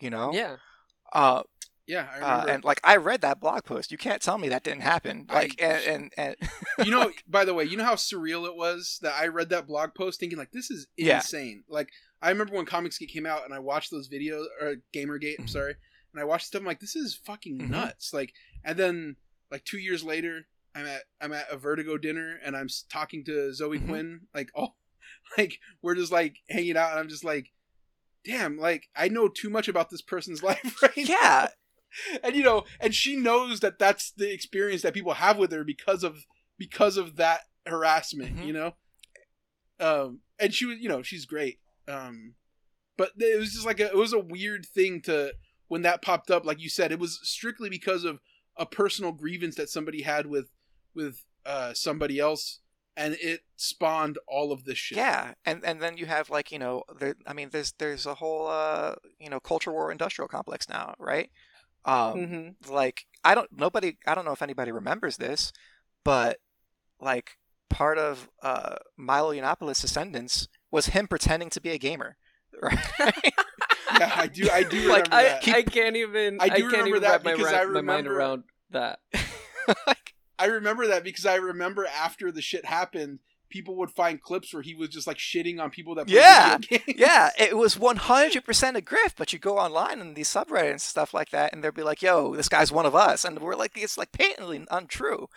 You 0.00 0.10
know. 0.10 0.32
Yeah. 0.32 0.56
Uh, 1.12 1.42
Yeah, 1.86 2.08
I 2.12 2.20
uh, 2.20 2.44
and 2.48 2.64
like 2.64 2.80
I 2.82 2.96
read 2.96 3.20
that 3.20 3.40
blog 3.40 3.64
post. 3.64 3.92
You 3.92 3.98
can't 3.98 4.22
tell 4.22 4.38
me 4.38 4.48
that 4.48 4.64
didn't 4.64 4.82
happen. 4.82 5.26
I- 5.28 5.34
Like 5.34 5.54
and 5.62 5.82
and, 5.84 6.12
and 6.16 6.36
you 6.86 6.90
know, 6.90 7.10
by 7.28 7.44
the 7.44 7.54
way, 7.54 7.64
you 7.64 7.76
know 7.76 7.84
how 7.84 7.94
surreal 7.94 8.46
it 8.46 8.56
was 8.56 8.98
that 9.02 9.14
I 9.18 9.26
read 9.28 9.50
that 9.50 9.66
blog 9.66 9.94
post 9.94 10.18
thinking 10.20 10.38
like 10.38 10.52
this 10.52 10.70
is 10.70 10.86
Yeah. 10.96 11.16
insane. 11.16 11.64
Like 11.68 11.90
I 12.22 12.30
remember 12.30 12.54
when 12.54 12.64
Comicsgate 12.66 13.08
came 13.12 13.26
out 13.26 13.44
and 13.44 13.52
I 13.52 13.58
watched 13.58 13.90
those 13.90 14.08
videos 14.08 14.46
or 14.60 14.76
Gamergate, 14.94 15.36
I'm 15.38 15.46
sorry, 15.48 15.74
and 16.12 16.20
I 16.20 16.24
watched 16.24 16.46
stuff. 16.46 16.60
I'm 16.60 16.66
like, 16.66 16.80
this 16.80 16.96
is 16.96 17.14
fucking 17.26 17.58
Mhm. 17.58 17.68
nuts. 17.70 18.12
Like, 18.14 18.32
and 18.64 18.78
then 18.78 19.16
like 19.50 19.64
two 19.64 19.78
years 19.78 20.02
later, 20.02 20.46
I'm 20.74 20.86
at 20.86 21.02
I'm 21.20 21.32
at 21.34 21.50
a 21.50 21.56
Vertigo 21.58 21.98
dinner 21.98 22.40
and 22.44 22.56
I'm 22.56 22.68
talking 22.90 23.24
to 23.26 23.52
Zoe 23.54 23.78
Mhm. 23.78 23.86
Quinn. 23.88 24.20
Like, 24.34 24.48
oh, 24.56 24.74
like 25.38 25.58
we're 25.82 25.94
just 25.96 26.10
like 26.12 26.38
hanging 26.48 26.76
out, 26.78 26.90
and 26.92 26.98
I'm 26.98 27.08
just 27.10 27.24
like, 27.24 27.52
damn, 28.24 28.56
like 28.58 28.88
I 28.96 29.08
know 29.08 29.28
too 29.28 29.50
much 29.50 29.68
about 29.68 29.90
this 29.90 30.02
person's 30.02 30.42
life 30.50 30.80
right 30.82 30.96
now. 30.96 31.04
Yeah, 31.08 31.48
and 32.22 32.34
you 32.34 32.42
know 32.42 32.64
and 32.80 32.94
she 32.94 33.16
knows 33.16 33.60
that 33.60 33.78
that's 33.78 34.10
the 34.12 34.32
experience 34.32 34.82
that 34.82 34.94
people 34.94 35.14
have 35.14 35.38
with 35.38 35.52
her 35.52 35.62
because 35.64 36.02
of 36.02 36.24
because 36.58 36.96
of 36.96 37.16
that 37.16 37.40
harassment 37.66 38.36
Mhm. 38.38 38.46
you 38.46 38.52
know? 38.52 38.74
Um 39.80 40.20
and 40.38 40.52
she 40.54 40.66
was 40.66 40.78
you 40.78 40.88
know 40.88 41.02
she's 41.02 41.26
great. 41.26 41.58
Um 41.88 42.34
but 42.96 43.10
it 43.18 43.38
was 43.38 43.52
just 43.52 43.66
like 43.66 43.80
a, 43.80 43.86
it 43.86 43.96
was 43.96 44.12
a 44.12 44.18
weird 44.18 44.66
thing 44.66 45.00
to 45.02 45.34
when 45.68 45.82
that 45.82 46.02
popped 46.02 46.30
up 46.30 46.44
like 46.44 46.60
you 46.60 46.68
said 46.68 46.92
it 46.92 46.98
was 46.98 47.18
strictly 47.22 47.68
because 47.68 48.04
of 48.04 48.20
a 48.56 48.66
personal 48.66 49.10
grievance 49.12 49.56
that 49.56 49.68
somebody 49.68 50.02
had 50.02 50.26
with 50.26 50.50
with 50.94 51.24
uh 51.44 51.72
somebody 51.74 52.18
else 52.20 52.60
and 52.96 53.16
it 53.20 53.40
spawned 53.56 54.18
all 54.28 54.52
of 54.52 54.64
this 54.64 54.78
shit 54.78 54.98
yeah. 54.98 55.34
And 55.44 55.64
and 55.64 55.80
then 55.80 55.96
you 55.96 56.06
have 56.06 56.30
like 56.30 56.52
you 56.52 56.58
know, 56.58 56.84
there, 56.98 57.14
I 57.26 57.32
mean, 57.32 57.48
there's 57.50 57.72
there's 57.78 58.06
a 58.06 58.14
whole 58.14 58.46
uh 58.48 58.94
you 59.18 59.28
know 59.30 59.40
culture 59.40 59.72
war 59.72 59.90
industrial 59.92 60.28
complex 60.28 60.68
now, 60.68 60.94
right? 60.98 61.30
Um, 61.84 62.14
Mhm. 62.64 62.70
like 62.70 63.06
I 63.24 63.34
don't 63.34 63.50
nobody 63.52 63.96
I 64.06 64.14
don't 64.14 64.24
know 64.24 64.32
if 64.32 64.42
anybody 64.42 64.72
remembers 64.72 65.16
this, 65.16 65.52
but 66.04 66.38
like 67.00 67.36
part 67.70 67.98
of 67.98 68.28
uh 68.42 68.76
Milo 68.96 69.32
Yiannopoulos' 69.32 69.84
ascendance 69.84 70.48
was 70.70 70.86
him 70.86 71.06
pretending 71.08 71.50
to 71.50 71.60
be 71.60 71.70
a 71.70 71.78
gamer. 71.78 72.16
Right? 72.62 72.78
yeah 73.98 74.12
i 74.16 74.26
do 74.28 74.48
i 74.50 74.62
do 74.62 74.88
like 74.88 75.04
remember 75.04 75.16
I, 75.16 75.22
that 75.24 75.48
I 75.48 75.62
can't 75.62 75.96
even 75.96 76.40
I 76.40 76.44
I, 76.44 76.48
can't 76.50 76.62
remember 76.64 76.88
even 76.88 77.02
that 77.02 77.10
wrap 77.10 77.24
my, 77.24 77.32
because 77.32 77.52
ra- 77.52 77.58
I 77.60 77.64
my 77.66 77.80
mind 77.80 78.06
around 78.06 78.44
that. 78.70 79.00
like, 79.86 79.98
I 80.38 80.46
remember 80.46 80.86
that 80.88 81.04
because 81.04 81.26
I 81.26 81.36
remember 81.36 81.86
after 81.86 82.32
the 82.32 82.42
shit 82.42 82.64
happened, 82.64 83.20
people 83.50 83.76
would 83.76 83.90
find 83.90 84.20
clips 84.20 84.52
where 84.52 84.62
he 84.62 84.74
was 84.74 84.88
just 84.88 85.06
like 85.06 85.18
shitting 85.18 85.60
on 85.60 85.70
people 85.70 85.94
that 85.94 86.08
Yeah. 86.08 86.58
yeah, 86.88 87.30
it 87.38 87.56
was 87.56 87.76
100% 87.76 88.76
a 88.76 88.82
grift, 88.82 89.14
but 89.16 89.32
you 89.32 89.38
go 89.38 89.58
online 89.58 90.00
and 90.00 90.16
these 90.16 90.28
subreddits 90.28 90.70
and 90.70 90.80
stuff 90.80 91.14
like 91.14 91.30
that 91.30 91.52
and 91.52 91.62
they'll 91.62 91.70
be 91.72 91.82
like, 91.82 92.02
"Yo, 92.02 92.34
this 92.34 92.48
guy's 92.48 92.72
one 92.72 92.86
of 92.86 92.94
us." 92.94 93.24
And 93.24 93.38
we're 93.38 93.54
like 93.54 93.72
it's 93.76 93.96
like 93.96 94.12
patently 94.12 94.66
untrue. 94.70 95.28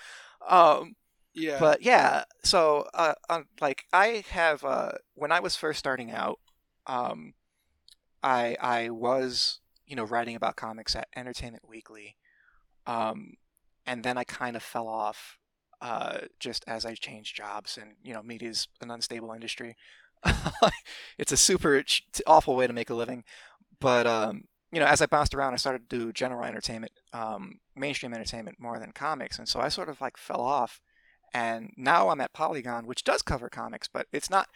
Um 0.47 0.95
yeah. 1.37 1.59
But 1.59 1.83
yeah, 1.83 2.23
so 2.43 2.87
uh, 2.95 3.13
uh, 3.29 3.41
like 3.61 3.85
I 3.93 4.23
have 4.31 4.63
uh, 4.63 4.93
when 5.13 5.31
I 5.31 5.39
was 5.39 5.55
first 5.55 5.77
starting 5.77 6.09
out, 6.09 6.39
um, 6.87 7.35
I 8.23 8.57
I 8.59 8.89
was 8.89 9.59
you 9.85 9.95
know 9.95 10.03
writing 10.03 10.35
about 10.35 10.55
comics 10.55 10.95
at 10.95 11.07
Entertainment 11.15 11.69
Weekly, 11.69 12.17
um, 12.87 13.33
and 13.87 14.03
then 14.03 14.17
I 14.17 14.23
kind 14.23 14.55
of 14.55 14.63
fell 14.63 14.87
off 14.87 15.37
uh, 15.81 16.19
just 16.39 16.63
as 16.67 16.85
I 16.85 16.93
changed 16.93 17.35
jobs, 17.35 17.77
and 17.77 17.93
you 18.03 18.13
know 18.13 18.21
media's 18.21 18.67
an 18.81 18.91
unstable 18.91 19.31
industry. 19.31 19.75
it's 21.17 21.31
a 21.31 21.37
super 21.37 21.83
awful 22.25 22.55
way 22.55 22.67
to 22.67 22.73
make 22.73 22.89
a 22.89 22.95
living, 22.95 23.23
but 23.79 24.05
um, 24.05 24.43
you 24.71 24.79
know 24.79 24.85
as 24.85 25.01
I 25.01 25.07
bounced 25.07 25.33
around, 25.33 25.53
I 25.53 25.57
started 25.57 25.89
to 25.89 25.97
do 25.97 26.13
general 26.13 26.43
entertainment, 26.45 26.91
um, 27.13 27.59
mainstream 27.75 28.13
entertainment 28.13 28.59
more 28.59 28.79
than 28.79 28.91
comics, 28.91 29.39
and 29.39 29.47
so 29.47 29.59
I 29.59 29.69
sort 29.69 29.89
of 29.89 30.01
like 30.01 30.17
fell 30.17 30.41
off 30.41 30.81
and 31.33 31.71
now 31.75 32.09
I'm 32.09 32.21
at 32.21 32.33
Polygon, 32.33 32.85
which 32.85 33.03
does 33.03 33.21
cover 33.21 33.49
comics, 33.49 33.87
but 33.87 34.07
it's 34.11 34.29
not 34.29 34.47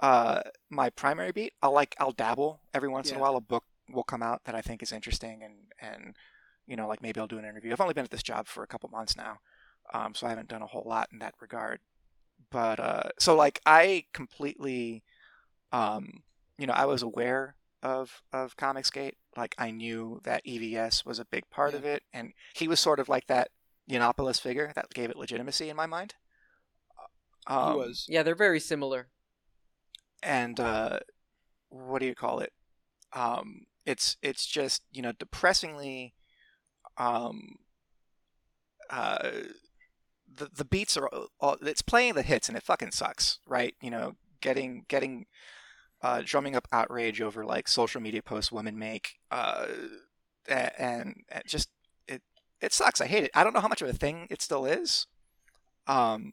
uh, 0.00 0.42
my 0.68 0.90
primary 0.90 1.32
beat. 1.32 1.54
I'll 1.62 1.72
like 1.72 1.94
I'll 1.98 2.12
dabble 2.12 2.60
every 2.74 2.88
once 2.88 3.10
in 3.10 3.16
a 3.16 3.20
while. 3.20 3.36
A 3.36 3.40
book 3.40 3.64
will 3.92 4.02
come 4.02 4.22
out 4.22 4.44
that 4.44 4.54
I 4.54 4.60
think 4.60 4.82
is 4.82 4.92
interesting, 4.92 5.42
and 5.42 5.54
and 5.80 6.16
you 6.66 6.76
know 6.76 6.88
like 6.88 7.02
maybe 7.02 7.20
I'll 7.20 7.26
do 7.26 7.38
an 7.38 7.44
interview. 7.44 7.72
I've 7.72 7.80
only 7.80 7.94
been 7.94 8.04
at 8.04 8.10
this 8.10 8.22
job 8.22 8.46
for 8.48 8.62
a 8.62 8.66
couple 8.66 8.88
months 8.90 9.16
now, 9.16 9.38
um, 9.94 10.14
so 10.14 10.26
I 10.26 10.30
haven't 10.30 10.48
done 10.48 10.62
a 10.62 10.66
whole 10.66 10.84
lot 10.86 11.08
in 11.12 11.18
that 11.20 11.34
regard. 11.40 11.80
But 12.50 12.80
uh, 12.80 13.10
so 13.18 13.36
like 13.36 13.60
I 13.66 14.04
completely, 14.12 15.02
um, 15.72 16.22
you 16.58 16.66
know, 16.66 16.74
I 16.74 16.86
was 16.86 17.02
aware 17.02 17.56
of 17.82 18.22
of 18.32 18.56
Comicsgate. 18.56 19.14
Like 19.36 19.54
I 19.58 19.70
knew 19.70 20.20
that 20.24 20.44
EVS 20.44 21.04
was 21.04 21.18
a 21.18 21.24
big 21.26 21.48
part 21.50 21.72
Yeah. 21.72 21.78
of 21.78 21.84
it, 21.84 22.02
and 22.12 22.32
he 22.54 22.68
was 22.68 22.80
sort 22.80 23.00
of 23.00 23.08
like 23.08 23.26
that 23.28 23.50
Yiannopoulos 23.90 24.40
figure 24.40 24.72
that 24.74 24.90
gave 24.94 25.10
it 25.10 25.16
legitimacy 25.16 25.68
in 25.70 25.76
my 25.76 25.86
mind. 25.86 26.14
Um, 27.46 27.72
he 27.72 27.78
was. 27.78 28.06
Yeah, 28.08 28.22
they're 28.22 28.34
very 28.34 28.60
similar. 28.60 29.08
and 30.22 30.58
uh, 30.60 30.98
what 31.70 32.00
do 32.00 32.06
you 32.06 32.14
call 32.14 32.40
it? 32.40 32.52
Um, 33.12 33.66
it's 33.86 34.16
it's 34.22 34.46
just 34.46 34.82
you 34.92 35.02
know 35.02 35.12
depressingly, 35.12 36.14
um, 37.00 37.56
uh, 38.90 39.30
the 40.36 40.48
the 40.54 40.64
beats 40.64 40.96
are 40.96 41.08
all, 41.40 41.56
it's 41.62 41.82
playing 41.82 42.14
the 42.14 42.22
hits 42.22 42.48
and 42.48 42.56
it 42.56 42.62
fucking 42.62 42.90
sucks, 42.92 43.38
right? 43.46 43.74
You 43.80 43.90
know, 43.90 44.16
getting 44.40 44.84
getting 44.88 45.26
uh, 46.02 46.22
drumming 46.24 46.56
up 46.56 46.68
outrage 46.72 47.20
over 47.20 47.44
like 47.44 47.68
social 47.68 48.00
media 48.00 48.22
posts 48.22 48.50
women 48.52 48.78
make, 48.78 49.18
uh, 49.30 49.66
and, 50.48 50.70
and 50.78 51.24
just 51.46 51.70
it 52.08 52.22
it 52.60 52.72
sucks. 52.72 53.00
I 53.00 53.06
hate 53.06 53.24
it. 53.24 53.30
I 53.34 53.44
don't 53.44 53.52
know 53.54 53.60
how 53.60 53.68
much 53.68 53.82
of 53.82 53.88
a 53.88 53.92
thing 53.92 54.26
it 54.30 54.42
still 54.42 54.66
is. 54.66 55.06
Um, 55.86 56.32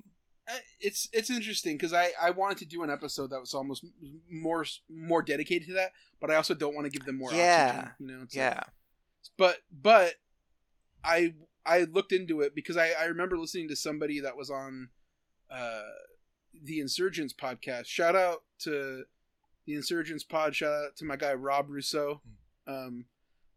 Uh, 0.50 0.60
It's 0.80 1.10
it's 1.12 1.30
interesting 1.30 1.76
because 1.78 1.94
I 1.94 2.12
I 2.22 2.30
wanted 2.32 2.58
to 2.60 2.66
do 2.66 2.84
an 2.84 2.90
episode 2.90 3.30
that 3.32 3.40
was 3.40 3.54
almost 3.54 3.84
more 4.32 4.66
more 4.90 5.22
dedicated 5.22 5.68
to 5.70 5.74
that, 5.76 5.92
but 6.22 6.32
I 6.32 6.36
also 6.36 6.54
don't 6.54 6.74
want 6.76 6.86
to 6.86 6.92
give 6.92 7.06
them 7.06 7.18
more. 7.18 7.34
Yeah. 7.34 7.68
oxygen, 7.76 7.94
you 8.00 8.08
know. 8.08 8.24
It's 8.24 8.36
like- 8.36 8.42
yeah. 8.42 8.64
but 9.38 9.58
but 9.72 10.14
I 11.04 11.34
I 11.66 11.82
looked 11.82 12.12
into 12.12 12.42
it 12.42 12.56
because 12.56 12.78
I 12.78 12.92
I 13.00 13.06
remember 13.06 13.38
listening 13.38 13.68
to 13.70 13.76
somebody 13.76 14.20
that 14.22 14.38
was 14.38 14.50
on 14.50 14.90
uh 15.50 15.82
the 16.64 16.80
Insurgents 16.80 17.34
podcast. 17.34 17.86
Shout 17.86 18.16
out 18.16 18.44
to 18.60 19.04
the 19.66 19.76
Insurgents 19.76 20.24
pod. 20.24 20.56
Shout 20.56 20.72
out 20.72 20.96
to 20.98 21.06
my 21.06 21.16
guy 21.16 21.34
Rob 21.34 21.70
Rousseau. 21.70 22.22
Um, 22.66 23.06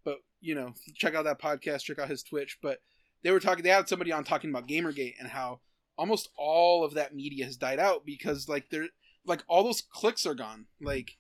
but 0.05 0.19
you 0.41 0.55
know, 0.55 0.75
check 0.95 1.15
out 1.15 1.25
that 1.25 1.41
podcast. 1.41 1.85
Check 1.85 1.99
out 1.99 2.11
his 2.11 2.23
Twitch. 2.23 2.59
But 2.63 2.81
they 3.23 3.31
were 3.31 3.41
talking. 3.41 3.63
They 3.63 3.71
had 3.71 3.89
somebody 3.89 4.13
on 4.13 4.25
talking 4.25 4.51
about 4.51 4.69
GamerGate 4.69 5.15
and 5.19 5.29
how 5.29 5.61
almost 5.97 6.31
all 6.37 6.85
of 6.85 6.95
that 6.95 7.15
media 7.15 7.45
has 7.45 7.57
died 7.57 7.79
out 7.79 8.07
because 8.07 8.49
like 8.49 8.71
they're 8.71 8.89
like 9.27 9.45
all 9.49 9.63
those 9.63 9.83
clicks 9.83 10.27
are 10.27 10.35
gone. 10.35 10.67
Like 10.81 11.17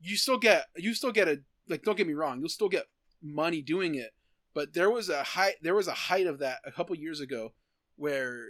you 0.00 0.16
still 0.16 0.38
get 0.38 0.66
you 0.76 0.94
still 0.94 1.12
get 1.12 1.28
a 1.28 1.40
like 1.68 1.82
don't 1.82 1.96
get 1.96 2.06
me 2.06 2.14
wrong, 2.14 2.40
you'll 2.40 2.48
still 2.48 2.68
get 2.68 2.86
money 3.22 3.62
doing 3.62 3.94
it. 3.94 4.12
But 4.54 4.74
there 4.74 4.90
was 4.90 5.08
a 5.08 5.22
height 5.22 5.54
there 5.62 5.74
was 5.74 5.88
a 5.88 5.92
height 5.94 6.26
of 6.26 6.38
that 6.40 6.58
a 6.64 6.72
couple 6.72 6.94
years 6.96 7.20
ago 7.20 7.52
where 7.96 8.44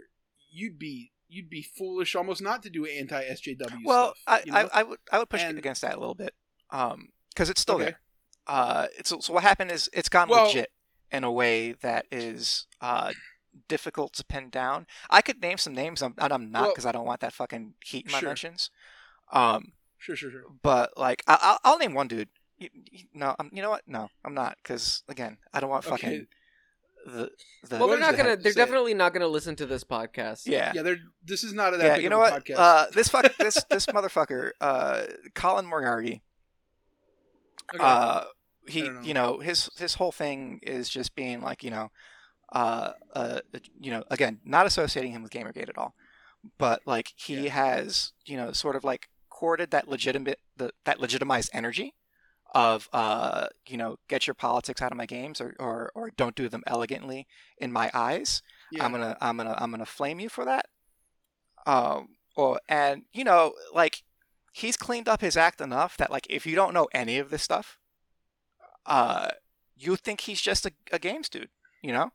you'd 0.50 0.78
be 0.78 1.12
you'd 1.28 1.48
be 1.50 1.62
foolish 1.62 2.14
almost 2.14 2.42
not 2.42 2.62
to 2.64 2.70
do 2.70 2.84
anti 2.86 3.22
SJW 3.24 3.84
Well, 3.84 4.14
stuff. 4.14 4.16
I, 4.26 4.42
you 4.44 4.52
know? 4.52 4.58
I, 4.72 4.80
I 4.80 4.82
would 4.82 4.98
I 5.12 5.18
would 5.18 5.28
push 5.28 5.42
And- 5.42 5.58
against 5.58 5.82
that 5.82 5.94
a 5.94 5.98
little 6.00 6.14
bit, 6.14 6.34
um, 6.70 7.08
because 7.30 7.48
it's 7.50 7.60
still 7.60 7.76
Okay. 7.76 7.84
there. 7.84 8.00
Uh, 8.46 8.86
it's 8.98 9.10
so 9.10 9.32
what 9.32 9.42
happened 9.42 9.70
is 9.70 9.88
it's 9.92 10.08
gone 10.08 10.28
Well- 10.28 10.46
legit 10.46 10.70
in 11.10 11.24
a 11.24 11.30
way 11.32 11.72
that 11.72 12.06
is 12.10 12.66
uh 12.80 13.12
difficult 13.68 14.14
to 14.14 14.24
pin 14.24 14.50
down. 14.50 14.86
I 15.10 15.20
could 15.22 15.40
name 15.42 15.58
some 15.58 15.74
names, 15.74 16.02
I'm, 16.02 16.14
and 16.18 16.32
I'm 16.32 16.50
not 16.50 16.62
Well- 16.62 16.70
because 16.72 16.86
I 16.86 16.92
don't 16.92 17.06
want 17.06 17.20
that 17.20 17.32
fucking 17.32 17.74
heat 17.84 18.06
in 18.06 18.12
my 18.12 18.18
Sure. 18.20 18.28
mentions. 18.30 18.70
Um, 19.30 19.72
sure, 19.98 20.16
sure, 20.16 20.30
sure. 20.30 20.44
but 20.62 20.96
like 20.98 21.22
I, 21.26 21.38
I'll, 21.40 21.58
I'll 21.72 21.78
name 21.78 21.94
one 21.94 22.08
dude. 22.08 22.28
You, 22.62 22.68
you- 22.90 23.04
no, 23.14 23.34
I'm, 23.38 23.50
you 23.52 23.62
know 23.62 23.70
what? 23.70 23.82
No, 23.86 24.08
I'm 24.24 24.34
not 24.34 24.56
because 24.62 25.02
again, 25.08 25.38
I 25.52 25.60
don't 25.60 25.70
want 25.70 25.84
fucking 25.84 26.08
Okay. 26.08 26.26
the 27.06 27.30
the. 27.68 27.78
Well, 27.78 27.88
they're 27.88 27.98
not 27.98 28.16
gonna. 28.16 28.36
They're 28.36 28.52
Say 28.52 28.60
it. 28.60 28.64
definitely 28.64 28.94
not 28.94 29.12
gonna 29.12 29.26
listen 29.28 29.56
to 29.56 29.66
this 29.66 29.82
podcast. 29.84 30.42
yeah. 30.46 30.72
Yeah, 30.74 30.82
they're 30.82 30.98
this 31.24 31.42
is 31.44 31.52
not 31.52 31.74
a 31.74 31.76
that 31.78 31.84
Yeah, 31.84 31.94
big 31.96 32.04
you 32.04 32.10
know 32.10 32.18
what? 32.18 32.44
podcast. 32.44 32.54
Uh, 32.58 32.86
this 32.94 33.08
fuck, 33.08 33.36
this 33.38 33.62
this 33.70 33.86
motherfucker, 33.86 34.50
uh, 34.60 35.02
Colin 35.34 35.66
Moriarty. 35.66 36.22
Okay. 37.74 37.82
Uh, 37.82 38.24
he, 38.68 38.82
know. 38.82 39.00
you 39.02 39.14
know, 39.14 39.38
his 39.40 39.70
his 39.78 39.94
whole 39.94 40.12
thing 40.12 40.60
is 40.62 40.88
just 40.88 41.14
being 41.16 41.40
like, 41.40 41.64
you 41.64 41.70
know, 41.70 41.90
uh, 42.52 42.92
uh, 43.14 43.40
you 43.80 43.90
know, 43.90 44.04
again, 44.10 44.40
not 44.44 44.66
associating 44.66 45.12
him 45.12 45.22
with 45.22 45.32
GamerGate 45.32 45.68
at 45.68 45.78
all, 45.78 45.94
but 46.58 46.82
like 46.86 47.12
he 47.16 47.44
Yeah. 47.46 47.50
has, 47.52 48.12
you 48.24 48.36
know, 48.36 48.52
sort 48.52 48.76
of 48.76 48.84
like 48.84 49.08
courted 49.30 49.70
that 49.72 49.88
legitimate, 49.88 50.38
the, 50.56 50.70
that 50.84 51.00
legitimized 51.00 51.50
energy 51.52 51.94
of, 52.54 52.88
uh, 52.92 53.46
you 53.66 53.76
know, 53.76 53.96
get 54.08 54.26
your 54.26 54.34
politics 54.34 54.82
out 54.82 54.92
of 54.92 54.98
my 54.98 55.06
games 55.06 55.40
or, 55.40 55.54
or, 55.58 55.90
or 55.94 56.10
don't 56.16 56.34
do 56.36 56.48
them 56.48 56.62
elegantly 56.66 57.26
in 57.58 57.72
my 57.72 57.90
eyes. 57.94 58.42
yeah. 58.70 58.84
I'm 58.84 58.92
gonna 58.92 59.16
I'm 59.20 59.36
gonna 59.36 59.54
I'm 59.58 59.70
gonna 59.70 59.86
flame 59.86 60.20
you 60.20 60.28
for 60.28 60.44
that. 60.44 60.66
Um 61.66 62.08
or 62.36 62.60
and 62.68 63.04
you 63.12 63.24
know, 63.24 63.54
like 63.74 64.02
he's 64.52 64.76
cleaned 64.76 65.08
up 65.08 65.20
his 65.22 65.36
act 65.36 65.60
enough 65.60 65.96
that 65.96 66.10
like 66.10 66.26
if 66.28 66.46
you 66.46 66.54
don't 66.54 66.74
know 66.74 66.88
any 66.92 67.18
of 67.18 67.30
this 67.30 67.42
stuff, 67.42 67.78
uh 68.86 69.28
you 69.76 69.96
think 69.96 70.22
he's 70.22 70.40
just 70.40 70.66
a, 70.66 70.72
a 70.92 70.98
games 70.98 71.28
dude, 71.28 71.48
you 71.82 71.92
know? 71.92 72.10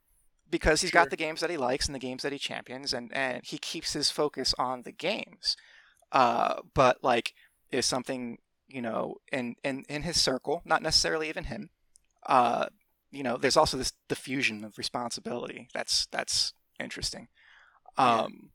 Because 0.49 0.81
he's 0.81 0.91
Sure. 0.91 1.01
got 1.01 1.09
the 1.09 1.17
games 1.17 1.41
that 1.41 1.49
he 1.49 1.57
likes 1.57 1.87
and 1.87 1.95
the 1.95 1.99
games 1.99 2.23
that 2.23 2.31
he 2.31 2.39
champions 2.39 2.93
and, 2.93 3.11
and 3.13 3.41
he 3.43 3.57
keeps 3.57 3.93
his 3.93 4.09
focus 4.11 4.53
on 4.57 4.83
the 4.83 4.91
games. 4.91 5.55
Uh 6.11 6.61
but 6.73 7.03
like 7.03 7.33
is 7.71 7.85
something, 7.85 8.37
you 8.67 8.81
know, 8.81 9.15
in, 9.31 9.55
in, 9.63 9.85
in 9.89 10.03
his 10.03 10.19
circle, 10.21 10.61
not 10.65 10.81
necessarily 10.81 11.29
even 11.29 11.45
him, 11.45 11.69
uh 12.25 12.67
you 13.11 13.23
know, 13.23 13.37
there's 13.37 13.57
also 13.57 13.77
this 13.77 13.93
diffusion 14.09 14.63
of 14.63 14.77
responsibility. 14.77 15.69
That's 15.73 16.07
that's 16.07 16.53
interesting. 16.79 17.29
Um, 17.97 18.51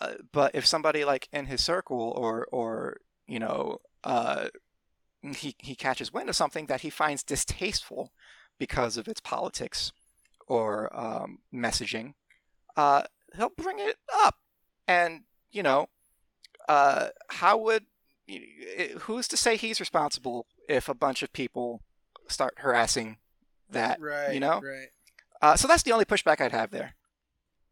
uh, 0.00 0.14
but 0.32 0.54
if 0.54 0.64
somebody 0.64 1.04
like 1.04 1.28
in 1.32 1.46
his 1.46 1.62
circle 1.62 2.12
or 2.16 2.46
or 2.52 2.98
you 3.26 3.38
know, 3.38 3.78
uh, 4.04 4.48
he 5.22 5.54
he 5.58 5.74
catches 5.74 6.12
wind 6.12 6.28
of 6.28 6.36
something 6.36 6.66
that 6.66 6.82
he 6.82 6.90
finds 6.90 7.22
distasteful 7.22 8.12
because 8.58 8.96
of 8.96 9.08
its 9.08 9.20
politics 9.20 9.92
or 10.46 10.88
um, 10.98 11.40
messaging, 11.52 12.14
uh, 12.76 13.02
he'll 13.36 13.50
bring 13.50 13.78
it 13.80 13.96
up, 14.22 14.36
and 14.86 15.22
you 15.50 15.62
know, 15.62 15.88
uh, 16.68 17.08
how 17.28 17.58
would 17.58 17.84
who's 19.00 19.28
to 19.28 19.36
say 19.36 19.56
he's 19.56 19.80
responsible 19.80 20.46
if 20.68 20.88
a 20.88 20.94
bunch 20.94 21.22
of 21.22 21.32
people 21.32 21.82
start 22.28 22.54
harassing 22.58 23.18
that 23.70 24.00
right, 24.00 24.34
you 24.34 24.40
know? 24.40 24.60
right. 24.60 24.88
Uh, 25.40 25.56
so 25.56 25.68
that's 25.68 25.82
the 25.82 25.92
only 25.92 26.04
pushback 26.04 26.40
I'd 26.40 26.52
have 26.52 26.70
there. 26.70 26.94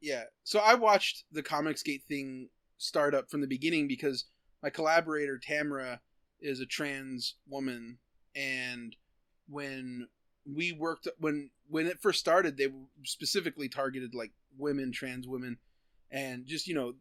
Yeah. 0.01 0.25
So 0.45 0.61
I 0.61 0.75
watched 0.75 1.25
the 1.33 1.43
Comicsgate 1.43 2.05
thing 2.05 2.49
start 2.79 3.15
up 3.15 3.31
from 3.31 3.41
the 3.41 3.47
beginning 3.47 3.89
because 3.89 4.27
my 4.63 4.71
collaborator 4.71 5.39
Tamara 5.39 6.01
is 6.41 6.61
a 6.61 6.67
trans 6.67 7.35
woman, 7.49 7.99
and 8.35 8.95
when 9.49 10.09
we 10.45 10.73
worked 10.73 11.09
when 11.19 11.51
when 11.69 11.87
it 11.87 12.01
first 12.01 12.21
started, 12.21 12.57
they 12.57 12.69
specifically 13.05 13.69
targeted 13.69 14.15
like 14.15 14.33
women, 14.57 14.93
trans 14.93 15.27
women, 15.27 15.59
and 16.11 16.47
just 16.47 16.67
you 16.67 16.75
know, 16.75 16.95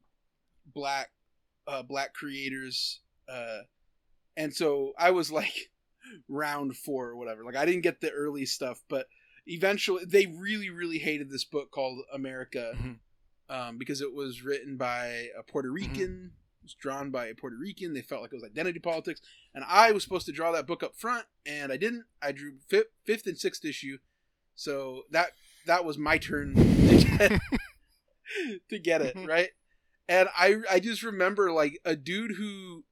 black 0.66 1.10
uh, 1.68 1.84
black 1.84 2.14
creators. 2.14 3.02
Uh, 3.30 3.62
and 4.38 4.54
so 4.54 4.94
I 4.98 5.12
was 5.12 5.32
like 5.32 5.72
round 6.30 6.76
four 6.78 7.08
or 7.10 7.16
whatever. 7.16 7.44
Like 7.44 7.56
I 7.56 7.66
didn't 7.66 7.82
get 7.84 8.02
the 8.02 8.12
early 8.12 8.46
stuff, 8.46 8.84
but 8.90 9.08
eventually 9.48 10.06
they 10.06 10.26
really 10.28 10.70
really 10.70 10.98
hated 11.00 11.30
this 11.30 11.44
book 11.46 11.72
called 11.72 12.00
America 12.14 12.74
Mhm. 12.76 12.98
um, 13.50 13.78
because 13.78 14.02
it 14.02 14.14
was 14.14 14.44
written 14.44 14.78
by 14.78 15.30
a 15.38 15.44
Puerto 15.44 15.72
Rican. 15.72 16.32
It 16.62 16.64
was 16.66 16.74
drawn 16.74 17.12
by 17.12 17.28
a 17.28 17.36
Puerto 17.36 17.56
Rican. 17.58 17.94
They 17.94 18.02
felt 18.02 18.22
like 18.24 18.32
it 18.34 18.36
was 18.36 18.44
identity 18.44 18.80
politics, 18.80 19.22
and 19.54 19.64
I 19.68 19.92
was 19.92 20.04
supposed 20.04 20.26
to 20.26 20.32
draw 20.32 20.52
that 20.54 20.66
book 20.68 20.82
up 20.82 20.96
front, 20.96 21.26
and 21.46 21.72
I 21.72 21.78
didn't. 21.78 22.06
I 22.24 22.32
drew 22.32 22.54
fifth, 22.68 22.88
fifth 23.04 23.28
and 23.28 23.38
sixth 23.38 23.64
issue, 23.64 24.00
so 24.56 25.04
that 25.12 25.32
that 25.68 25.86
was 25.86 25.98
my 25.98 26.18
turn 26.18 26.56
to 26.56 26.98
get, 27.18 27.42
to 28.70 28.80
get 28.80 29.02
it 29.02 29.16
right. 29.28 29.50
And 30.10 30.30
I 30.36 30.58
I 30.70 30.80
just 30.80 31.04
remember 31.04 31.52
like 31.52 31.80
a 31.86 31.96
dude 31.96 32.32
who 32.38 32.84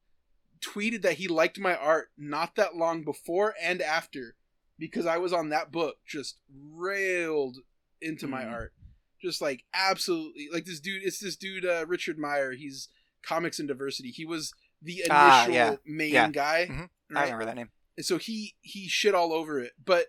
tweeted 0.63 1.01
that 1.01 1.13
he 1.15 1.27
liked 1.27 1.59
my 1.59 1.75
art 1.75 2.09
not 2.17 2.55
that 2.55 2.75
long 2.75 3.03
before 3.03 3.53
and 3.61 3.81
after 3.81 4.35
because 4.79 5.05
I 5.05 5.17
was 5.17 5.33
on 5.33 5.49
that 5.49 5.71
book 5.71 5.97
just 6.07 6.37
railed 6.71 7.57
into 8.01 8.27
my 8.27 8.43
Mhm. 8.43 8.51
art 8.51 8.73
just 9.21 9.41
like 9.41 9.63
absolutely 9.73 10.49
like 10.51 10.65
this 10.65 10.79
dude 10.79 11.03
it's 11.03 11.19
this 11.19 11.35
dude 11.37 11.65
uh, 11.65 11.85
richard 11.87 12.17
meyer 12.17 12.51
he's 12.53 12.89
comics 13.25 13.59
and 13.59 13.67
diversity 13.67 14.09
he 14.09 14.25
was 14.25 14.53
the 14.81 14.95
initial 14.99 15.11
Ah, 15.15 15.47
yeah. 15.47 15.75
main 15.85 16.11
Yeah. 16.13 16.29
guy 16.29 16.67
Mhm. 16.69 16.89
I 17.15 17.23
remember 17.23 17.45
that 17.45 17.55
name. 17.55 17.69
and 17.95 18.05
so 18.05 18.17
he 18.17 18.55
he 18.61 18.87
shit 18.89 19.15
all 19.15 19.31
over 19.31 19.59
it 19.59 19.71
but 19.83 20.07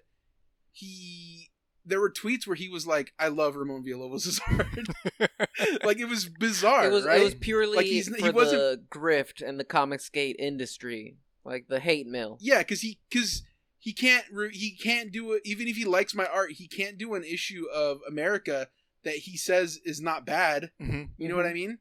he 0.73 1.51
there 1.87 2.01
were 2.01 2.11
tweets 2.11 2.47
where 2.47 2.57
he 2.57 2.69
was 2.69 2.87
like 2.87 3.13
i 3.19 3.29
love 3.29 3.57
ramon 3.57 3.85
villalobos' 3.85 4.41
art 4.59 5.85
like 5.85 5.99
it 5.99 6.07
was 6.09 6.27
bizarre 6.39 6.87
it 6.87 6.93
was 6.93 7.05
right 7.05 7.21
it 7.21 7.25
was 7.25 7.35
purely 7.35 7.77
Like, 7.77 7.87
he's- 7.87 8.09
for 8.09 8.17
he 8.17 8.31
wasn't- 8.31 8.61
the 8.61 8.83
grift 8.91 9.47
and 9.47 9.59
the 9.61 9.65
Comicsgate 9.65 10.37
industry, 10.39 11.17
like 11.45 11.67
the 11.69 11.81
hate 11.81 12.07
mail. 12.07 12.39
yeah 12.41 12.59
because 12.59 12.81
he 12.81 12.99
because 13.11 13.43
he 13.79 13.93
can't 13.93 14.25
re- 14.33 14.57
he 14.57 14.71
can't 14.71 15.13
do 15.13 15.33
it 15.33 15.43
even 15.45 15.69
if 15.69 15.77
he 15.77 15.85
likes 15.85 16.15
my 16.15 16.27
art 16.27 16.53
he 16.53 16.67
can't 16.67 16.97
do 16.97 17.15
an 17.15 17.25
issue 17.25 17.67
of 17.75 18.01
america 18.09 18.69
that 19.05 19.15
he 19.17 19.37
says 19.37 19.79
is 19.85 20.01
not 20.01 20.25
bad 20.25 20.71
Mhm. 20.81 21.11
You 21.19 21.29
know 21.29 21.37
what 21.37 21.45
I 21.47 21.53
mean? 21.53 21.79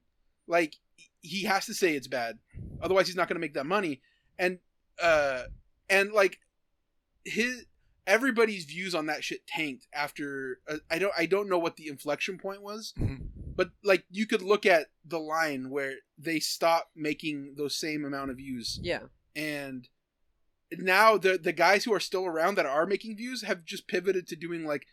Like 0.48 0.76
he 1.22 1.44
has 1.46 1.66
to 1.68 1.74
say 1.74 1.96
it's 1.96 2.08
bad, 2.10 2.40
otherwise 2.82 3.08
he's 3.08 3.16
not 3.16 3.30
going 3.30 3.36
to 3.38 3.40
make 3.40 3.54
that 3.54 3.66
money. 3.66 4.02
And 4.38 4.60
uh, 5.02 5.44
and 5.90 6.12
like 6.12 6.40
his 7.24 7.66
everybody's 8.06 8.66
views 8.66 8.94
on 8.94 9.06
that 9.08 9.24
shit 9.24 9.48
tanked 9.48 9.88
after 9.94 10.60
uh, 10.68 10.78
I 10.92 11.00
don't 11.00 11.14
I 11.18 11.26
don't 11.26 11.50
know 11.50 11.60
what 11.60 11.78
the 11.78 11.88
inflection 11.88 12.38
point 12.38 12.62
was, 12.62 12.94
Mhm. 13.00 13.28
but 13.56 13.72
like 13.84 14.06
you 14.12 14.26
could 14.26 14.42
look 14.42 14.66
at 14.66 14.88
the 15.06 15.20
line 15.20 15.70
where 15.70 15.96
they 16.18 16.40
stopped 16.40 16.92
making 16.96 17.56
those 17.58 17.76
same 17.78 18.04
amount 18.06 18.32
of 18.32 18.38
views 18.38 18.80
Yeah. 18.82 19.04
and 19.36 19.88
now 20.72 21.18
the 21.18 21.38
the 21.38 21.54
guys 21.54 21.84
who 21.86 21.94
are 21.94 22.00
still 22.00 22.26
around 22.26 22.56
that 22.56 22.66
are 22.66 22.86
making 22.86 23.16
views 23.18 23.44
have 23.44 23.64
just 23.64 23.88
pivoted 23.88 24.28
to 24.28 24.36
doing 24.36 24.66
like 24.66 24.86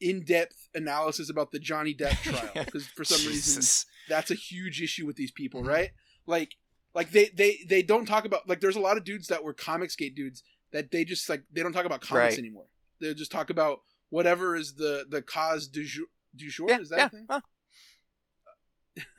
in-depth 0.00 0.68
analysis 0.74 1.30
about 1.30 1.52
the 1.52 1.58
Johnny 1.60 1.94
Depp 1.94 2.10
trial 2.22 2.64
because 2.64 2.86
for 2.88 3.04
some 3.04 3.24
reason 3.30 3.62
that's 4.08 4.30
a 4.30 4.34
huge 4.34 4.82
issue 4.82 5.06
with 5.06 5.16
these 5.16 5.30
people, 5.30 5.62
Mhm. 5.62 5.68
right? 5.68 5.90
Like 6.26 6.56
like 6.94 7.10
they 7.12 7.30
they 7.32 7.60
they 7.66 7.82
don't 7.82 8.04
talk 8.06 8.24
about 8.24 8.48
like 8.48 8.60
there's 8.60 8.76
a 8.76 8.80
lot 8.80 8.96
of 8.96 9.04
dudes 9.04 9.28
that 9.28 9.44
were 9.44 9.54
comicsgate 9.54 10.14
dudes 10.14 10.42
that 10.72 10.90
they 10.90 11.04
just 11.04 11.28
like 11.28 11.42
they 11.52 11.62
don't 11.62 11.72
talk 11.72 11.84
about 11.86 12.00
comics 12.00 12.34
Right. 12.34 12.38
anymore. 12.38 12.66
They 13.00 13.14
just 13.14 13.32
talk 13.32 13.50
about 13.50 13.80
whatever 14.10 14.56
is 14.56 14.74
the 14.74 15.04
the 15.08 15.22
cause 15.22 15.66
du 15.68 15.84
jour. 15.84 16.06
Du 16.34 16.48
jour 16.50 16.66
Yeah, 16.68 16.80
is 16.80 16.88
that 16.90 16.98
yeah. 16.98 17.06
a 17.06 17.10
thing? 17.10 17.26
Huh. 17.28 17.40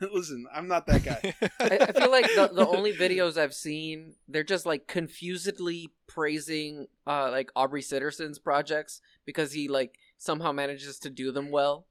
Listen, 0.00 0.46
I'm 0.54 0.68
not 0.68 0.86
that 0.86 1.02
guy. 1.04 1.34
I, 1.60 1.78
I 1.88 1.92
feel 1.92 2.10
like 2.10 2.26
the, 2.26 2.48
the 2.54 2.66
only 2.66 2.92
videos 2.92 3.36
I've 3.36 3.54
seen, 3.54 4.14
they're 4.28 4.44
just 4.44 4.66
like 4.66 4.86
confusedly 4.86 5.90
praising 6.06 6.86
uh 7.06 7.30
like 7.30 7.50
Aubrey 7.56 7.82
Sitterson's 7.82 8.38
projects 8.38 9.00
because 9.26 9.52
he 9.52 9.66
like 9.68 9.96
somehow 10.18 10.52
manages 10.52 10.98
to 11.00 11.10
do 11.10 11.32
them 11.32 11.50
well. 11.50 11.86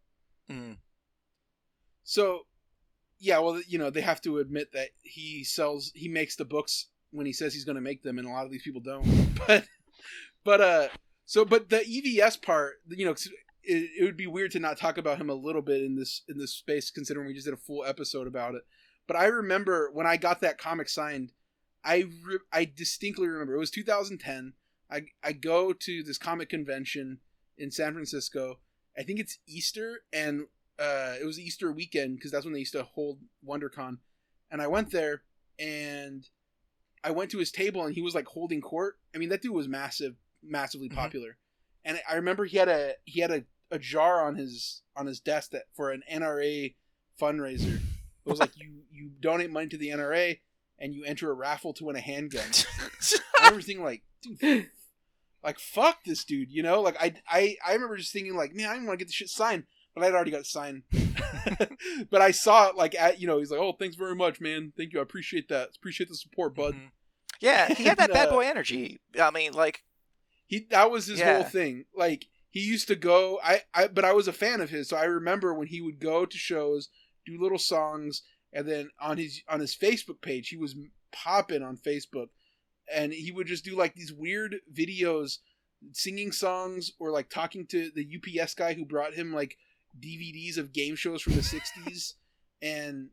Mm. 0.49 0.77
So, 2.05 2.41
yeah, 3.19 3.39
well, 3.39 3.61
you 3.67 3.77
know, 3.77 3.89
they 3.89 4.01
have 4.01 4.21
to 4.21 4.39
admit 4.39 4.71
that 4.73 4.89
he 5.01 5.43
sells, 5.43 5.91
he 5.95 6.07
makes 6.09 6.35
the 6.35 6.45
books 6.45 6.87
when 7.13 7.25
he 7.25 7.33
says 7.33 7.53
he's 7.53 7.63
going 7.63 7.75
to 7.75 7.81
make 7.81 8.03
them, 8.03 8.17
and 8.17 8.27
a 8.27 8.31
lot 8.31 8.45
of 8.45 8.51
these 8.51 8.63
people 8.63 8.81
don't. 8.81 9.05
But, 9.45 9.65
but, 10.45 10.61
uh, 10.61 10.87
so, 11.25 11.43
but 11.45 11.69
the 11.69 11.79
EVS 11.79 12.41
part, 12.41 12.75
you 12.87 13.05
know, 13.05 13.15
it, 13.63 13.89
it 13.99 14.03
would 14.03 14.17
be 14.17 14.27
weird 14.27 14.51
to 14.51 14.59
not 14.59 14.77
talk 14.77 14.97
about 14.97 15.17
him 15.17 15.29
a 15.29 15.33
little 15.33 15.61
bit 15.61 15.81
in 15.81 15.95
this 15.95 16.21
in 16.27 16.37
this 16.37 16.53
space, 16.53 16.91
considering 16.91 17.27
we 17.27 17.33
just 17.33 17.45
did 17.45 17.53
a 17.53 17.57
full 17.57 17.85
episode 17.85 18.27
about 18.27 18.55
it. 18.55 18.63
But 19.07 19.17
I 19.17 19.25
remember 19.25 19.89
when 19.91 20.07
I 20.07 20.17
got 20.17 20.41
that 20.41 20.57
comic 20.57 20.89
signed, 20.89 21.31
I 21.83 22.05
re- 22.25 22.39
I 22.51 22.65
distinctly 22.65 23.27
remember 23.27 23.55
it 23.55 23.59
was 23.59 23.71
2010. 23.71 24.53
I 24.91 25.03
I 25.23 25.33
go 25.33 25.73
to 25.73 26.03
this 26.03 26.17
comic 26.17 26.49
convention 26.49 27.19
in 27.57 27.71
San 27.71 27.93
Francisco. 27.93 28.59
I 28.97 29.03
think 29.03 29.19
it's 29.19 29.39
Easter, 29.47 30.01
and 30.11 30.47
uh, 30.79 31.15
it 31.19 31.25
was 31.25 31.39
Easter 31.39 31.71
weekend 31.71 32.15
because 32.15 32.31
that's 32.31 32.45
when 32.45 32.53
they 32.53 32.59
used 32.59 32.73
to 32.73 32.83
hold 32.83 33.19
WonderCon. 33.47 33.97
And 34.51 34.61
I 34.61 34.67
went 34.67 34.91
there, 34.91 35.23
and 35.57 36.27
I 37.03 37.11
went 37.11 37.31
to 37.31 37.37
his 37.39 37.51
table, 37.51 37.83
and 37.85 37.93
he 37.95 38.01
was 38.01 38.15
like 38.15 38.27
holding 38.27 38.61
court. 38.61 38.97
I 39.13 39.17
mean, 39.17 39.29
that 39.29 39.41
dude 39.41 39.51
was 39.53 39.67
massive, 39.67 40.15
massively 40.41 40.89
Mhm. 40.89 40.95
popular. 40.95 41.37
And 41.85 41.99
I 42.09 42.15
remember 42.15 42.45
he 42.45 42.57
had 42.57 42.69
a 42.69 42.95
he 43.05 43.19
had 43.21 43.31
a, 43.31 43.43
a 43.71 43.79
jar 43.79 44.25
on 44.25 44.35
his 44.35 44.81
on 44.95 45.05
his 45.05 45.19
desk 45.19 45.51
that 45.51 45.63
for 45.73 45.91
an 45.91 46.03
NRA 46.09 46.75
fundraiser. 47.19 47.75
It 47.75 48.29
was 48.29 48.39
like 48.39 48.51
you 48.57 48.83
you 48.91 49.11
donate 49.19 49.51
money 49.51 49.67
to 49.67 49.77
the 49.77 49.89
NRA 49.89 50.39
and 50.79 50.93
you 50.93 51.03
enter 51.03 51.29
a 51.29 51.33
raffle 51.33 51.73
to 51.73 51.85
win 51.85 51.95
a 51.95 52.01
handgun. 52.01 52.49
I 53.39 53.45
remember 53.47 53.61
thinking 53.61 53.83
like, 53.83 54.03
dude, 54.39 54.69
like 55.43 55.59
fuck 55.59 56.03
this 56.05 56.23
dude, 56.23 56.51
you 56.51 56.63
know? 56.63 56.81
Like 56.81 56.95
I 57.01 57.15
I 57.27 57.57
I 57.65 57.73
remember 57.73 57.97
just 57.97 58.13
thinking 58.13 58.35
like, 58.35 58.53
man, 58.55 58.69
I 58.69 58.73
didn't 58.73 58.87
want 58.87 58.97
to 58.99 59.03
get 59.03 59.09
this 59.09 59.15
shit 59.15 59.29
signed, 59.29 59.65
but 59.95 60.03
I'd 60.03 60.13
already 60.13 60.31
got 60.31 60.45
signed. 60.45 60.83
but 62.09 62.21
I 62.21 62.31
saw 62.31 62.69
it 62.69 62.75
like 62.75 62.95
at 62.95 63.19
you 63.19 63.27
know, 63.27 63.39
he's 63.39 63.51
like, 63.51 63.59
oh, 63.59 63.73
thanks 63.73 63.95
very 63.95 64.15
much, 64.15 64.39
man. 64.41 64.73
Thank 64.77 64.93
you, 64.93 64.99
I 64.99 65.03
appreciate 65.03 65.49
that. 65.49 65.69
Appreciate 65.77 66.09
the 66.09 66.15
support, 66.15 66.55
bud. 66.55 66.75
Mhm. 66.75 66.89
Yeah, 67.39 67.73
he 67.73 67.83
had 67.83 67.97
that 67.97 68.09
And, 68.09 68.13
bad 68.13 68.29
uh, 68.29 68.31
boy 68.31 68.45
energy. 68.45 68.99
I 69.19 69.29
mean, 69.31 69.53
like, 69.53 69.83
He 70.47 70.67
that 70.69 70.89
was 70.91 71.07
his 71.07 71.19
Yeah. 71.19 71.35
whole 71.35 71.43
thing. 71.43 71.85
Like 71.95 72.25
he 72.49 72.61
used 72.61 72.87
to 72.87 72.95
go. 72.95 73.39
I 73.43 73.61
I 73.73 73.87
but 73.87 74.05
I 74.05 74.13
was 74.13 74.27
a 74.27 74.33
fan 74.33 74.61
of 74.61 74.69
his, 74.69 74.89
so 74.89 74.97
I 74.97 75.05
remember 75.05 75.53
when 75.53 75.67
he 75.67 75.81
would 75.81 75.99
go 75.99 76.25
to 76.25 76.37
shows, 76.37 76.89
do 77.25 77.41
little 77.41 77.57
songs, 77.59 78.21
and 78.53 78.67
then 78.67 78.89
on 78.99 79.17
his 79.17 79.41
on 79.47 79.59
his 79.59 79.75
Facebook 79.75 80.21
page, 80.21 80.49
he 80.49 80.57
was 80.57 80.75
popping 81.11 81.63
on 81.63 81.77
Facebook, 81.77 82.27
and 82.93 83.13
he 83.13 83.31
would 83.31 83.47
just 83.47 83.65
do 83.65 83.75
like 83.75 83.95
these 83.95 84.13
weird 84.13 84.57
videos, 84.73 85.39
singing 85.91 86.31
songs 86.31 86.91
or 86.99 87.11
like 87.11 87.29
talking 87.29 87.65
to 87.67 87.91
the 87.93 88.07
UPS 88.41 88.53
guy 88.55 88.73
who 88.73 88.85
brought 88.85 89.13
him 89.15 89.33
like 89.33 89.57
DVDs 89.99 90.57
of 90.57 90.73
game 90.73 90.95
shows 90.95 91.21
from 91.21 91.33
the 91.33 91.41
'60s, 91.41 92.13
and 92.61 93.09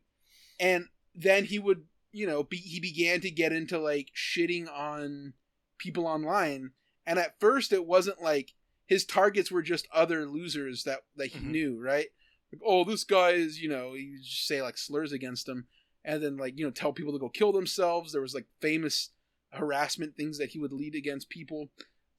and 0.59 0.87
then 1.15 1.45
he 1.45 1.59
would 1.59 1.85
you 2.13 2.27
know 2.27 2.43
be, 2.43 2.57
he 2.57 2.81
began 2.81 3.21
to 3.21 3.31
get 3.31 3.53
into 3.53 3.79
like 3.79 4.09
shitting 4.17 4.69
on 4.71 5.35
people 5.79 6.07
online. 6.07 6.73
And 7.07 7.19
at 7.19 7.41
first 7.41 7.73
it 7.73 7.87
wasn't 7.87 8.23
like 8.23 8.53
his 8.87 9.05
targets 9.05 9.51
were 9.51 9.63
just 9.63 9.89
other 9.93 10.27
losers 10.27 10.85
that 10.85 11.01
that 11.17 11.29
he 11.29 11.39
Mhm. 11.41 11.51
knew 11.51 11.81
right? 11.81 12.09
Like 12.53 12.63
oh 12.65 12.85
this 12.85 13.05
guy 13.05 13.31
is 13.31 13.61
you 13.61 13.69
know 13.69 13.95
he 13.95 14.11
would 14.11 14.23
just 14.25 14.47
say 14.47 14.61
like 14.63 14.77
slurs 14.79 15.13
against 15.13 15.49
him. 15.49 15.67
And 16.05 16.23
then 16.23 16.37
like 16.37 16.59
you 16.59 16.65
know 16.65 16.71
tell 16.71 16.93
people 16.93 17.13
to 17.13 17.19
go 17.19 17.29
kill 17.29 17.53
themselves. 17.53 18.13
There 18.13 18.23
was 18.23 18.35
like 18.35 18.47
famous 18.61 19.11
harassment 19.53 20.17
things 20.17 20.39
that 20.39 20.51
he 20.51 20.59
would 20.59 20.73
lead 20.73 20.95
against 20.95 21.29
people. 21.29 21.71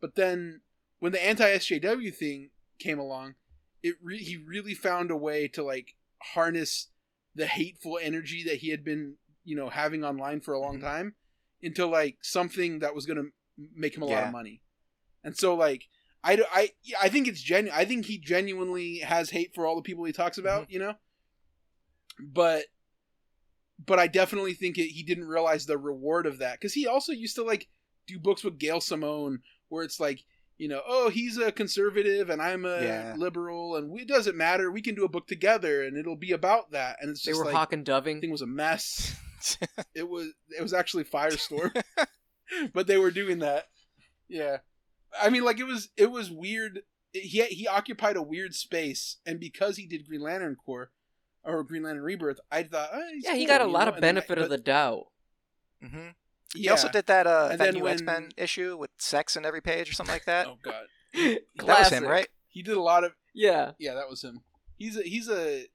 But 0.02 0.16
then 0.16 0.62
when 1.00 1.12
the 1.14 1.24
anti-sjw 1.26 2.14
thing 2.16 2.50
came 2.80 3.00
along 3.00 3.36
it 3.84 3.96
re- 4.02 4.24
he 4.24 4.38
really 4.38 4.74
found 4.74 5.12
a 5.12 5.18
way 5.18 5.48
to 5.48 5.64
like 5.64 5.96
harness 6.34 6.88
the 7.36 7.48
hateful 7.48 7.98
energy 8.02 8.44
that 8.44 8.58
he 8.58 8.70
had 8.70 8.84
been 8.84 9.16
you 9.44 9.56
know 9.56 9.70
having 9.70 10.04
online 10.04 10.40
for 10.42 10.54
a 10.54 10.60
long 10.60 10.78
Mhm. 10.78 10.82
time 10.82 11.16
into 11.62 11.86
like 11.86 12.18
something 12.22 12.80
that 12.80 12.94
was 12.96 13.06
going 13.06 13.18
to 13.18 13.32
make 13.76 13.96
him 13.96 14.04
a 14.04 14.06
lot 14.06 14.24
of 14.28 14.32
money 14.32 14.62
and 15.24 15.38
so 15.38 15.56
like 15.56 15.88
I, 16.24 16.40
I, 16.54 16.70
I 17.02 17.10
think 17.10 17.28
it's 17.28 17.42
genuine. 17.42 17.76
I 17.76 17.84
think 17.84 18.06
he 18.06 18.20
genuinely 18.20 19.00
has 19.00 19.32
hate 19.32 19.56
for 19.56 19.66
all 19.66 19.76
the 19.76 19.82
people 19.82 20.04
he 20.06 20.14
talks 20.14 20.38
about, 20.38 20.70
you 20.70 20.78
know. 20.78 20.94
But, 22.20 22.66
but 23.84 23.98
I 23.98 24.06
definitely 24.06 24.54
think 24.54 24.78
it, 24.78 24.90
he 24.90 25.02
didn't 25.02 25.28
realize 25.28 25.66
the 25.66 25.80
reward 25.80 26.28
of 26.28 26.38
that 26.38 26.60
because 26.60 26.74
he 26.74 26.86
also 26.86 27.12
used 27.12 27.36
to 27.38 27.44
like 27.44 27.68
do 28.06 28.20
books 28.20 28.44
with 28.44 28.60
Gail 28.60 28.82
Simone 28.82 29.40
where 29.70 29.84
it's 29.84 30.00
like, 30.00 30.24
you 30.62 30.68
know, 30.68 30.82
oh, 30.88 31.10
he's 31.10 31.40
a 31.40 31.52
conservative 31.52 32.30
and 32.30 32.40
I'm 32.40 32.66
a 32.66 32.82
Yeah. 32.84 33.14
liberal, 33.18 33.76
and 33.78 33.90
we, 33.90 34.02
it 34.02 34.08
doesn't 34.08 34.38
matter. 34.38 34.70
We 34.70 34.84
can 34.84 34.94
do 34.94 35.04
a 35.06 35.10
book 35.10 35.26
together, 35.26 35.84
and 35.84 35.98
it'll 35.98 36.16
be 36.16 36.34
about 36.34 36.70
that. 36.72 36.98
And 37.02 37.10
it's 37.10 37.24
They 37.24 37.32
just 37.32 37.40
were 37.40 37.46
like 37.46 37.56
hawk 37.56 37.74
and 37.74 37.84
doving. 37.84 38.22
thing 38.22 38.30
was 38.30 38.44
a 38.44 38.48
mess. 38.48 39.16
it 39.96 40.08
was 40.08 40.28
it 40.56 40.62
was 40.62 40.72
actually 40.72 41.04
Firestorm, 41.06 41.72
but 42.74 42.86
they 42.86 42.98
were 43.00 43.10
doing 43.10 43.40
that. 43.40 43.66
Yeah, 44.30 44.58
I 45.20 45.32
mean, 45.32 45.44
like 45.44 45.60
it 45.60 45.66
was 45.66 45.90
it 45.98 46.12
was 46.12 46.30
weird. 46.30 46.82
He 47.12 47.44
he 47.46 47.68
occupied 47.68 48.16
a 48.16 48.22
weird 48.22 48.54
space, 48.54 49.18
and 49.26 49.40
because 49.40 49.78
he 49.78 49.88
did 49.88 50.08
Green 50.08 50.22
Lantern 50.22 50.56
Corps 50.64 50.92
or 51.44 51.64
Green 51.64 51.82
Lantern 51.82 52.04
Rebirth, 52.04 52.40
I 52.52 52.62
thought, 52.64 52.90
oh, 52.94 53.02
he's 53.12 53.26
Yeah, 53.26 53.34
he 53.34 53.46
got 53.48 53.62
a 53.62 53.66
lot 53.66 53.86
know? 53.86 53.90
of 53.90 53.96
And 53.96 54.04
then 54.04 54.18
I- 54.18 54.20
benefit 54.22 54.38
of 54.38 54.44
but- 54.50 54.56
the 54.58 54.64
doubt. 54.64 55.08
Mm-hmm. 55.84 56.10
Hmm 56.54 56.60
Yeah. 56.60 56.62
he 56.64 56.70
also 56.70 56.90
did 56.90 57.06
that 57.08 57.28
uh 57.28 57.50
And 57.52 57.60
that 57.60 57.66
then 57.66 57.74
new 57.76 57.84
when- 57.84 57.94
X 57.94 58.02
Men 58.02 58.30
issue 58.38 58.78
with 58.78 58.92
sex 58.98 59.36
in 59.36 59.46
every 59.46 59.62
page 59.62 59.90
or 59.90 59.94
something 59.94 60.14
like 60.16 60.26
that. 60.26 60.48
Oh 60.48 60.58
god, 60.62 60.86
that 61.14 61.40
was 61.68 61.90
him, 61.90 62.04
right? 62.06 62.28
he 62.48 62.62
did 62.64 62.76
a 62.78 62.82
lot 62.82 63.04
of 63.04 63.14
Yeah. 63.34 63.72
yeah, 63.80 63.94
that 63.94 64.10
was 64.10 64.24
him. 64.24 64.42
He's 64.78 64.98
a 64.98 65.04
he's 65.04 65.30
a 65.30 65.66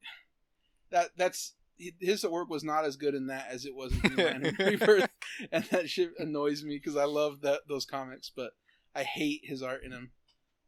that 0.91 1.11
that's 1.17 1.55
his 2.01 2.25
work 2.25 2.49
was 2.49 2.65
not 2.65 2.85
as 2.85 2.97
good 2.97 3.15
in 3.15 3.27
that 3.27 3.49
as 3.51 3.67
it 3.67 3.75
was 3.75 3.93
in 3.93 3.99
Green 4.01 4.17
Lantern 4.27 4.57
Rebirth, 4.59 5.11
and 5.53 5.65
that 5.65 5.91
shit 5.91 6.13
annoys 6.19 6.65
me 6.65 6.77
because 6.77 6.97
I 6.97 7.05
love 7.05 7.43
that 7.43 7.63
those 7.69 7.85
comics, 7.85 8.31
but 8.35 8.53
I 8.95 9.03
hate 9.03 9.43
his 9.45 9.63
art 9.63 9.85
in 9.85 9.91
them. 9.91 10.13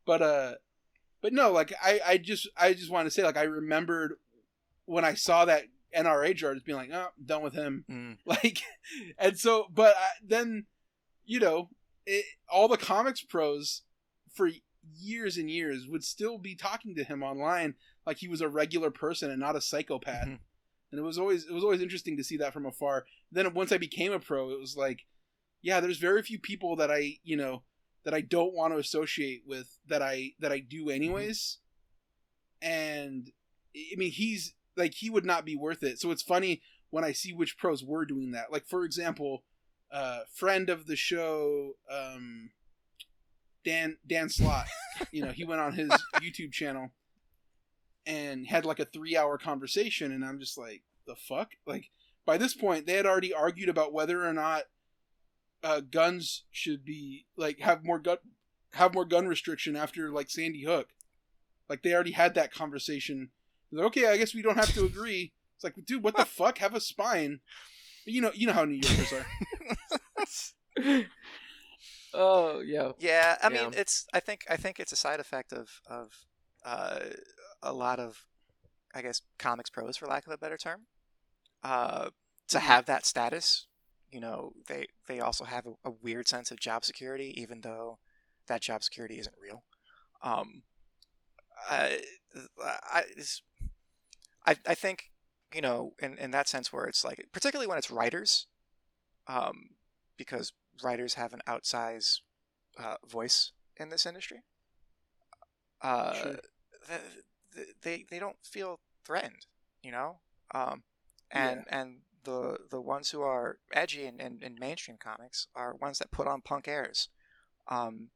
But 0.04 0.20
uh, 0.22 0.54
but 1.22 1.32
no, 1.32 1.50
like 1.52 1.72
I 1.82 2.00
I 2.06 2.18
just 2.18 2.48
I 2.56 2.74
just 2.74 2.90
want 2.90 3.06
to 3.06 3.10
say 3.10 3.22
like 3.22 3.36
I 3.38 3.44
remembered 3.44 4.14
when 4.84 5.04
I 5.04 5.14
saw 5.14 5.44
that 5.46 5.64
NRA 5.96 6.34
just 6.34 6.64
being 6.64 6.78
like, 6.78 6.90
oh, 6.92 7.08
I'm 7.18 7.24
done 7.24 7.42
with 7.42 7.54
him. 7.54 7.84
Mm. 7.90 8.16
Like, 8.26 8.62
and 9.18 9.38
so, 9.38 9.66
but 9.72 9.94
I, 9.96 10.08
then, 10.26 10.66
you 11.24 11.40
know, 11.40 11.70
it, 12.06 12.24
all 12.50 12.68
the 12.68 12.76
comics 12.76 13.22
pros 13.22 13.82
for 14.32 14.50
years 14.96 15.36
and 15.36 15.50
years 15.50 15.86
would 15.88 16.04
still 16.04 16.38
be 16.38 16.54
talking 16.54 16.94
to 16.94 17.04
him 17.04 17.22
online 17.22 17.74
like 18.06 18.18
he 18.18 18.28
was 18.28 18.40
a 18.40 18.48
regular 18.48 18.90
person 18.90 19.30
and 19.30 19.40
not 19.40 19.56
a 19.56 19.60
psychopath. 19.60 20.26
Mhm. 20.26 20.38
And 20.90 20.98
it 20.98 21.02
was 21.02 21.18
always 21.18 21.44
it 21.44 21.52
was 21.52 21.64
always 21.64 21.82
interesting 21.82 22.16
to 22.16 22.24
see 22.24 22.38
that 22.38 22.54
from 22.54 22.64
afar. 22.64 23.04
Then 23.30 23.52
once 23.52 23.72
I 23.72 23.78
became 23.78 24.12
a 24.12 24.18
pro, 24.18 24.50
it 24.50 24.58
was 24.58 24.76
like, 24.76 25.04
yeah, 25.60 25.80
there's 25.80 25.98
very 25.98 26.22
few 26.22 26.38
people 26.38 26.76
that 26.76 26.90
I 26.90 27.18
you 27.22 27.36
know 27.36 27.62
that 28.04 28.14
I 28.14 28.22
don't 28.22 28.54
want 28.54 28.72
to 28.72 28.78
associate 28.78 29.42
with 29.46 29.76
that 29.86 30.00
I 30.00 30.32
that 30.40 30.52
I 30.52 30.60
do 30.60 30.88
anyways. 30.88 31.58
And 32.62 33.30
I 33.76 33.96
mean, 33.96 34.10
he's 34.10 34.54
like 34.78 34.94
he 34.94 35.10
would 35.10 35.26
not 35.26 35.44
be 35.44 35.56
worth 35.56 35.82
it. 35.82 36.00
So 36.00 36.10
it's 36.10 36.22
funny 36.22 36.62
when 36.90 37.04
I 37.04 37.12
see 37.12 37.32
which 37.32 37.58
pros 37.58 37.84
were 37.84 38.06
doing 38.06 38.30
that. 38.32 38.52
Like 38.52 38.66
for 38.66 38.84
example, 38.84 39.42
uh, 39.92 40.20
friend 40.32 40.70
of 40.70 40.86
the 40.86 40.96
show, 40.96 41.72
um, 41.90 42.50
Dan 43.64 43.98
Dan 44.06 44.28
Slott. 44.28 44.66
you 45.12 45.24
know, 45.24 45.32
he 45.32 45.44
went 45.44 45.60
on 45.60 45.74
his 45.74 45.90
YouTube 46.16 46.52
channel 46.52 46.90
and 48.06 48.46
had 48.46 48.64
like 48.64 48.80
a 48.80 48.86
three 48.86 49.16
hour 49.16 49.36
conversation, 49.36 50.12
and 50.12 50.24
I'm 50.24 50.38
just 50.38 50.56
like, 50.56 50.82
the 51.06 51.16
fuck? 51.16 51.52
Like 51.66 51.90
by 52.24 52.38
this 52.38 52.54
point, 52.54 52.86
they 52.86 52.94
had 52.94 53.06
already 53.06 53.34
argued 53.34 53.68
about 53.68 53.92
whether 53.92 54.24
or 54.26 54.32
not 54.32 54.64
uh, 55.62 55.80
guns 55.80 56.44
should 56.50 56.84
be 56.84 57.26
like 57.36 57.60
have 57.60 57.84
more 57.84 57.98
gun 57.98 58.18
have 58.74 58.94
more 58.94 59.04
gun 59.04 59.26
restriction 59.26 59.76
after 59.76 60.10
like 60.10 60.30
Sandy 60.30 60.64
Hook. 60.64 60.88
Like 61.68 61.82
they 61.82 61.92
already 61.92 62.12
had 62.12 62.34
that 62.34 62.52
conversation. 62.52 63.30
They're 63.70 63.84
like, 63.84 63.96
okay, 63.96 64.06
I 64.06 64.16
guess 64.16 64.34
we 64.34 64.42
don't 64.42 64.56
have 64.56 64.72
to 64.74 64.84
agree. 64.84 65.32
It's 65.56 65.64
like, 65.64 65.74
dude, 65.86 66.02
what 66.02 66.16
the 66.16 66.24
fuck? 66.26 66.58
Have 66.58 66.74
a 66.74 66.80
spine. 66.80 67.40
But 68.04 68.14
you 68.14 68.20
know, 68.20 68.30
you 68.34 68.46
know 68.46 68.52
how 68.52 68.64
New 68.64 68.80
Yorkers 68.82 69.12
are. 69.12 69.26
oh 72.14 72.60
yeah. 72.60 72.92
Yeah, 72.98 73.36
I 73.42 73.48
mean, 73.48 73.72
it's. 73.76 74.06
I 74.12 74.20
think. 74.20 74.44
I 74.48 74.56
think 74.56 74.80
it's 74.80 74.92
a 74.92 74.96
side 74.96 75.20
effect 75.20 75.52
of 75.52 75.80
of 75.88 76.10
uh, 76.64 77.00
a 77.62 77.72
lot 77.72 77.98
of, 77.98 78.24
I 78.94 79.02
guess, 79.02 79.22
comics 79.38 79.70
pros, 79.70 79.96
for 79.96 80.06
lack 80.06 80.26
of 80.26 80.32
a 80.32 80.38
better 80.38 80.56
term. 80.56 80.86
Uh, 81.62 82.10
to 82.48 82.60
have 82.60 82.86
that 82.86 83.04
status, 83.04 83.66
you 84.10 84.20
know, 84.20 84.52
they 84.68 84.86
they 85.06 85.20
also 85.20 85.44
have 85.44 85.66
a, 85.66 85.72
a 85.84 85.90
weird 85.90 86.28
sense 86.28 86.50
of 86.50 86.60
job 86.60 86.84
security, 86.84 87.34
even 87.36 87.60
though 87.60 87.98
that 88.46 88.62
job 88.62 88.82
security 88.82 89.18
isn't 89.18 89.36
real. 89.42 89.64
Um, 90.22 90.62
I, 91.70 92.00
I, 92.62 93.02
I, 94.46 94.56
I 94.66 94.74
think, 94.74 95.10
you 95.54 95.60
know, 95.60 95.94
in, 95.98 96.18
in 96.18 96.30
that 96.32 96.48
sense, 96.48 96.72
where 96.72 96.84
it's 96.86 97.04
like, 97.04 97.26
particularly 97.32 97.66
when 97.66 97.78
it's 97.78 97.90
writers, 97.90 98.46
um, 99.26 99.70
because 100.16 100.52
writers 100.82 101.14
have 101.14 101.32
an 101.32 101.40
outsized 101.46 102.20
uh, 102.78 102.96
voice 103.06 103.52
in 103.76 103.88
this 103.88 104.06
industry. 104.06 104.42
Uh, 105.80 106.12
Sure. 106.12 106.38
th- 106.86 107.00
th- 107.54 107.66
they 107.82 108.04
they 108.10 108.18
don't 108.18 108.36
feel 108.44 108.80
threatened, 109.04 109.46
you 109.82 109.92
know, 109.92 110.18
um, 110.54 110.82
and 111.30 111.64
and 111.68 111.98
the 112.24 112.58
the 112.70 112.80
ones 112.80 113.10
who 113.10 113.22
are 113.22 113.58
edgy 113.72 114.04
in, 114.04 114.20
in, 114.20 114.40
in 114.42 114.56
mainstream 114.58 114.96
comics 114.98 115.46
are 115.54 115.74
ones 115.76 115.98
that 115.98 116.10
put 116.10 116.26
on 116.26 116.40
punk 116.40 116.66
airs, 116.66 117.08
um, 117.68 118.08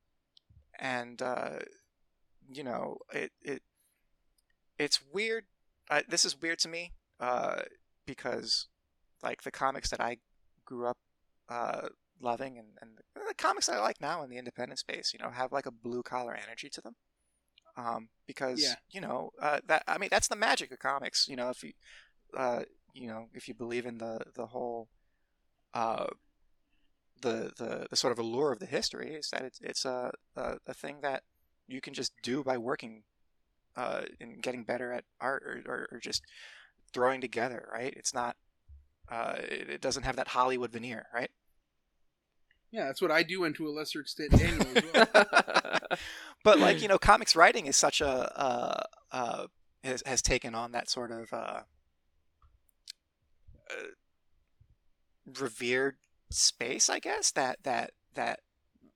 and 0.78 1.22
uh, 1.22 1.58
you 2.50 2.64
know 2.64 2.98
it 3.12 3.32
it 3.42 3.62
it's 4.78 5.00
weird. 5.12 5.44
Uh, 5.90 6.02
this 6.08 6.24
is 6.24 6.40
weird 6.40 6.58
to 6.60 6.68
me 6.68 6.92
uh, 7.20 7.62
because 8.06 8.68
like 9.22 9.42
the 9.42 9.50
comics 9.50 9.90
that 9.90 10.00
I 10.00 10.18
grew 10.64 10.86
up 10.86 10.96
uh, 11.48 11.88
loving 12.20 12.58
and, 12.58 12.68
and 12.80 12.92
the 13.28 13.34
comics 13.34 13.66
that 13.66 13.76
I 13.76 13.80
like 13.80 14.00
now 14.00 14.22
in 14.22 14.30
the 14.30 14.38
independent 14.38 14.78
space, 14.78 15.12
you 15.12 15.18
know, 15.22 15.30
have 15.30 15.52
like 15.52 15.66
a 15.66 15.70
blue 15.70 16.02
collar 16.02 16.34
energy 16.34 16.68
to 16.70 16.80
them. 16.80 16.94
Um, 17.76 18.08
because 18.26 18.60
Yeah. 18.62 18.74
you 18.90 19.00
know 19.00 19.30
uh, 19.40 19.60
that 19.66 19.82
I 19.88 19.96
mean 19.98 20.10
that's 20.10 20.28
the 20.28 20.36
magic 20.36 20.72
of 20.72 20.78
comics. 20.78 21.26
You 21.28 21.36
know, 21.36 21.48
if 21.48 21.62
you 21.62 21.72
uh, 22.36 22.62
you 22.92 23.08
know 23.08 23.28
if 23.32 23.48
you 23.48 23.54
believe 23.54 23.86
in 23.86 23.98
the 23.98 24.20
the 24.34 24.46
whole 24.46 24.88
uh, 25.74 26.06
the, 27.22 27.52
the 27.56 27.86
the 27.88 27.96
sort 27.96 28.12
of 28.12 28.18
allure 28.18 28.52
of 28.52 28.58
the 28.58 28.66
history 28.66 29.14
is 29.14 29.28
that 29.30 29.42
it's 29.42 29.60
it's 29.62 29.84
a 29.84 30.12
a, 30.36 30.56
a 30.66 30.74
thing 30.74 30.98
that 31.02 31.22
you 31.72 31.80
can 31.80 31.94
just 31.94 32.12
do 32.22 32.42
by 32.42 32.58
working 32.58 33.02
uh, 33.76 34.02
and 34.20 34.42
getting 34.42 34.64
better 34.64 34.92
at 34.92 35.04
art 35.20 35.42
or, 35.42 35.62
or, 35.66 35.88
or 35.92 35.98
just 35.98 36.22
throwing 36.92 37.20
together. 37.20 37.68
Right? 37.72 37.94
It's 37.96 38.14
not. 38.14 38.36
Uh, 39.10 39.34
it, 39.38 39.68
it 39.68 39.80
doesn't 39.80 40.04
have 40.04 40.16
that 40.16 40.28
Hollywood 40.28 40.72
veneer, 40.72 41.06
right? 41.12 41.30
Yeah, 42.70 42.86
that's 42.86 43.02
what 43.02 43.10
I 43.10 43.22
do, 43.22 43.44
and 43.44 43.54
to 43.56 43.68
a 43.68 43.70
lesser 43.70 44.00
extent, 44.00 44.30
Daniel 44.30 44.66
as 44.74 44.84
well. 44.94 45.06
but 46.44 46.58
like 46.58 46.80
you 46.80 46.88
know 46.88 46.98
comics 46.98 47.36
writing 47.36 47.66
is 47.66 47.76
such 47.76 48.00
a 48.00 48.06
uh, 48.40 48.82
uh, 49.12 49.46
has, 49.84 50.02
has 50.06 50.22
taken 50.22 50.54
on 50.54 50.72
that 50.72 50.88
sort 50.88 51.10
of 51.10 51.32
uh, 51.32 51.60
uh, 53.70 53.74
revered 55.38 55.96
space 56.30 56.88
i 56.88 56.98
guess 56.98 57.30
that 57.30 57.58
that 57.62 57.90
that 58.14 58.40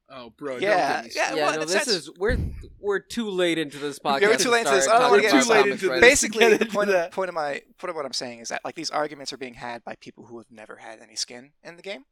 Oh, 0.08 0.30
bro. 0.30 0.58
Yeah, 0.58 1.02
yeah, 1.14 1.34
yeah, 1.34 1.34
well, 1.34 1.54
no, 1.54 1.60
this 1.64 1.72
sense- 1.72 1.88
is 1.88 2.10
we're 2.18 2.38
we're 2.78 3.00
too 3.00 3.28
late 3.28 3.58
into 3.58 3.78
this 3.78 3.98
podcast. 3.98 4.20
we're 4.22 4.36
too 4.36 4.50
late 4.50 4.60
into 4.60 4.70
this. 4.72 4.84
start 4.84 4.98
I 4.98 5.02
don't 5.02 5.10
wanna 5.10 5.22
get 5.22 5.42
too 5.44 5.50
late 5.50 5.66
into 5.66 5.88
this. 5.88 6.00
basically 6.00 6.38
get 6.48 6.60
the 6.60 6.66
point 6.66 6.90
of, 6.90 7.10
point 7.10 7.28
of 7.28 7.34
my 7.34 7.60
point 7.78 7.90
of 7.90 7.96
what 7.96 8.06
i'm 8.06 8.12
saying 8.12 8.38
is 8.38 8.48
that 8.50 8.64
like 8.64 8.76
these 8.76 8.90
arguments 8.90 9.32
are 9.32 9.36
being 9.36 9.54
had 9.54 9.82
by 9.82 9.96
people 9.96 10.26
who 10.26 10.38
have 10.38 10.46
never 10.50 10.76
had 10.76 11.00
any 11.00 11.16
skin 11.16 11.50
in 11.64 11.74
the 11.76 11.82
game 11.82 12.04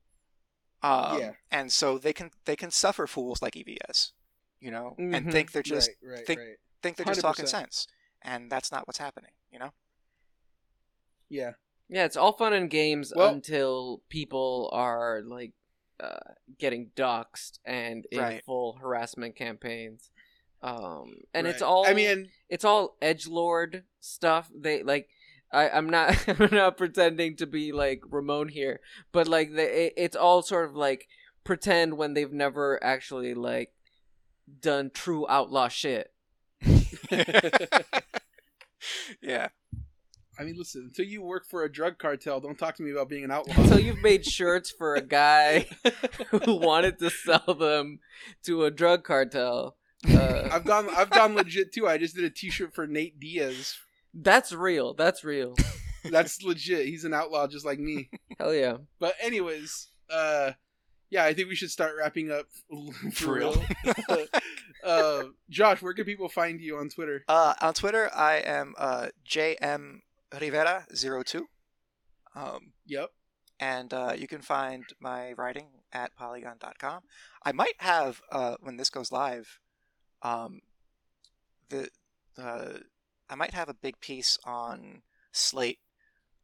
um, 0.82 1.20
Yeah. 1.20 1.32
and 1.52 1.70
so 1.72 1.96
they 1.98 2.12
can 2.12 2.30
they 2.46 2.56
can 2.56 2.72
suffer 2.72 3.06
fools 3.06 3.40
like 3.40 3.54
evs 3.54 4.10
you 4.60 4.72
know 4.72 4.96
and 4.98 5.14
Mhm. 5.26 5.30
think 5.32 5.52
they're 5.52 5.62
just 5.62 5.90
right, 6.02 6.16
right, 6.16 6.26
think- 6.26 6.40
right. 6.40 6.56
think 6.82 6.96
they're 6.96 7.06
just 7.06 7.20
talking 7.20 7.44
100%. 7.44 7.48
sense 7.48 7.86
and 8.22 8.50
that's 8.50 8.72
not 8.72 8.88
what's 8.88 8.98
happening 8.98 9.30
you 9.52 9.58
know 9.60 9.70
Yeah. 11.28 11.52
Yeah, 11.88 12.06
it's 12.06 12.16
all 12.16 12.32
fun 12.32 12.52
and 12.54 12.68
games 12.70 13.12
Well- 13.14 13.28
until 13.32 14.02
people 14.08 14.70
are 14.72 15.22
like 15.24 15.52
uh, 16.04 16.34
getting 16.58 16.90
doxxed 16.96 17.58
and 17.64 18.06
in 18.10 18.20
Right. 18.20 18.44
full 18.44 18.76
harassment 18.80 19.36
campaigns. 19.36 20.10
Um, 20.62 21.16
and 21.34 21.46
it's 21.46 21.62
all 21.62 21.86
I 21.86 21.92
mean, 21.92 22.30
it's 22.48 22.64
all 22.64 22.96
edge 23.02 23.26
lord 23.26 23.84
stuff. 24.00 24.50
They 24.54 24.82
like 24.82 25.08
I, 25.52 25.68
I'm 25.68 25.88
not 25.90 26.28
I'm 26.40 26.48
not 26.54 26.76
pretending 26.76 27.36
to 27.36 27.46
be 27.46 27.72
like 27.72 28.02
Ramon 28.08 28.48
here, 28.48 28.80
but 29.12 29.28
like 29.28 29.54
the, 29.54 29.86
it, 29.86 29.92
it's 29.96 30.16
all 30.16 30.42
sort 30.42 30.68
of 30.68 30.74
like 30.74 31.06
pretend 31.44 31.96
when 31.98 32.14
they've 32.14 32.32
never 32.32 32.82
actually 32.82 33.34
like 33.34 33.72
done 34.60 34.90
true 34.92 35.26
outlaw 35.28 35.68
shit. 35.68 36.10
yeah 39.22 39.48
I 40.38 40.44
mean, 40.44 40.56
listen. 40.56 40.82
Until 40.84 41.06
you 41.06 41.22
work 41.22 41.46
for 41.46 41.64
a 41.64 41.72
drug 41.72 41.98
cartel, 41.98 42.40
don't 42.40 42.58
talk 42.58 42.76
to 42.76 42.82
me 42.82 42.90
about 42.90 43.08
being 43.08 43.24
an 43.24 43.30
outlaw. 43.30 43.54
Until 43.56 43.80
you've 43.80 44.02
made 44.02 44.24
shirts 44.26 44.70
for 44.70 44.94
a 44.94 45.00
guy 45.00 45.66
who 46.44 46.56
wanted 46.56 46.98
to 46.98 47.10
sell 47.10 47.54
them 47.54 48.00
to 48.44 48.64
a 48.64 48.70
drug 48.70 49.04
cartel. 49.04 49.76
Uh, 50.08 50.48
I've 50.52 50.64
gone. 50.64 50.88
I've 50.94 51.10
gone 51.10 51.34
legit 51.34 51.72
too. 51.72 51.86
I 51.88 51.98
just 51.98 52.14
did 52.14 52.24
a 52.24 52.30
T-shirt 52.30 52.74
for 52.74 52.86
Nate 52.86 53.18
Diaz. 53.18 53.76
that's 54.12 54.52
real. 54.52 54.92
That's 54.94 55.24
real. 55.24 55.54
That's 56.10 56.42
legit. 56.42 56.86
He's 56.86 57.04
an 57.04 57.14
outlaw 57.14 57.46
just 57.46 57.64
like 57.64 57.78
me. 57.78 58.10
Hell 58.38 58.52
yeah. 58.52 58.76
But 58.98 59.14
anyways, 59.22 59.88
uh, 60.10 60.52
yeah, 61.10 61.24
I 61.24 61.32
think 61.32 61.48
we 61.48 61.54
should 61.54 61.70
start 61.70 61.92
wrapping 61.98 62.30
up 62.30 62.46
for, 63.12 63.12
For 63.12 63.32
real. 63.32 63.64
real. 64.08 64.26
uh, 64.84 65.22
Josh, 65.48 65.80
where 65.80 65.94
can 65.94 66.04
people 66.04 66.28
find 66.28 66.60
you 66.60 66.76
on 66.76 66.88
Twitter? 66.90 67.24
Uh, 67.28 67.54
on 67.62 67.72
Twitter, 67.72 68.10
I 68.14 68.36
am 68.38 68.74
uh, 68.76 69.08
JM 69.26 70.00
Rivera 70.40 70.86
02 70.94 71.46
Um, 72.34 72.72
Yep. 72.86 73.10
and 73.60 73.92
uh, 73.94 74.12
you 74.16 74.26
can 74.26 74.42
find 74.42 74.84
my 75.00 75.32
writing 75.32 75.68
at 75.92 76.14
polygon.com. 76.16 77.02
I 77.44 77.52
might 77.52 77.76
have, 77.78 78.20
uh, 78.32 78.56
when 78.60 78.76
this 78.76 78.90
goes 78.90 79.12
live, 79.12 79.58
um, 80.22 80.60
the 81.68 81.88
uh, 82.38 82.78
I 83.30 83.34
might 83.36 83.54
have 83.54 83.68
a 83.68 83.74
big 83.74 84.00
piece 84.00 84.38
on 84.44 85.02
Slate 85.32 85.78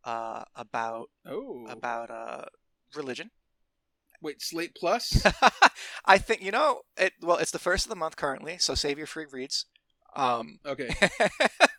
uh, 0.04 0.44
about 0.54 1.10
Oh, 1.26 1.66
about 1.68 2.10
uh, 2.10 2.44
religion. 2.94 3.30
wait, 4.22 4.40
Slate 4.42 4.74
Plus. 4.74 5.24
I 6.06 6.18
think 6.18 6.42
you 6.42 6.50
know 6.52 6.82
it. 6.96 7.14
Well, 7.20 7.36
it's 7.38 7.50
the 7.50 7.58
first 7.58 7.84
of 7.86 7.90
the 7.90 7.96
month 7.96 8.16
currently, 8.16 8.58
so 8.58 8.74
save 8.74 8.98
your 8.98 9.06
free 9.06 9.26
reads. 9.30 9.66
Um, 10.16 10.58
Okay, 10.66 10.90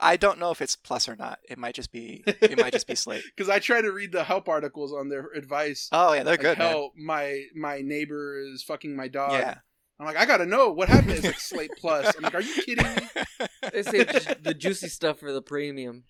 I 0.00 0.16
don't 0.16 0.38
know 0.38 0.50
if 0.50 0.60
it's 0.62 0.76
plus 0.76 1.08
or 1.08 1.16
not. 1.16 1.38
It 1.48 1.58
might 1.58 1.74
just 1.74 1.92
be. 1.92 2.22
It 2.26 2.58
might 2.58 2.72
just 2.72 2.86
be 2.86 2.94
slate. 2.96 3.24
because 3.34 3.48
I 3.48 3.58
try 3.58 3.80
to 3.80 3.90
read 3.92 4.12
the 4.12 4.24
help 4.24 4.48
articles 4.48 4.92
on 4.92 5.08
their 5.08 5.28
advice. 5.36 5.88
Oh 5.92 6.12
yeah, 6.12 6.22
they're 6.22 6.32
like, 6.34 6.40
good. 6.40 6.58
man. 6.58 6.88
My 6.96 7.44
my 7.54 7.80
neighbor 7.80 8.38
is 8.40 8.62
fucking 8.62 8.94
my 8.96 9.08
dog. 9.08 9.32
Yeah. 9.32 9.58
I'm 10.00 10.06
like, 10.06 10.16
I 10.16 10.26
gotta 10.26 10.44
know 10.46 10.72
what 10.72 10.88
happened. 10.88 11.12
It's 11.12 11.24
like 11.24 11.38
Slate 11.40 11.70
Plus. 11.78 12.12
I'm 12.16 12.22
like, 12.22 12.34
are 12.34 12.40
you 12.42 12.62
kidding 12.62 12.84
me? 12.86 13.46
They 13.72 13.82
save 13.82 14.08
ju- 14.08 14.34
the 14.42 14.52
juicy 14.54 14.88
stuff 14.88 15.18
for 15.18 15.32
the 15.32 15.40
premium. 15.42 16.04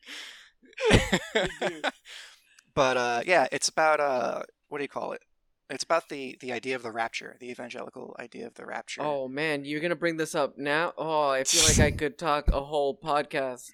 but 2.75 2.97
uh, 2.97 3.21
yeah, 3.27 3.47
it's 3.53 3.69
about 3.69 4.01
uh, 4.01 4.43
what 4.69 4.79
do 4.79 4.85
you 4.85 4.89
call 4.89 5.13
it? 5.13 5.23
It's 5.71 5.85
about 5.85 6.09
the 6.09 6.37
the 6.41 6.53
idea 6.53 6.77
of 6.77 6.83
the 6.83 6.93
rapture, 6.93 7.37
the 7.41 7.51
evangelical 7.51 8.15
idea 8.19 8.47
of 8.47 8.55
the 8.55 8.67
rapture. 8.67 9.03
Oh 9.03 9.29
man, 9.29 9.65
you're 9.65 9.81
gonna 9.81 9.97
bring 9.97 10.17
this 10.17 10.35
up 10.35 10.59
now? 10.59 10.93
Oh, 10.99 11.31
I 11.31 11.45
feel 11.45 11.65
like 11.65 11.79
I 11.81 11.91
could 11.97 12.19
talk 12.19 12.49
a 12.49 12.63
whole 12.63 12.97
podcast. 12.97 13.71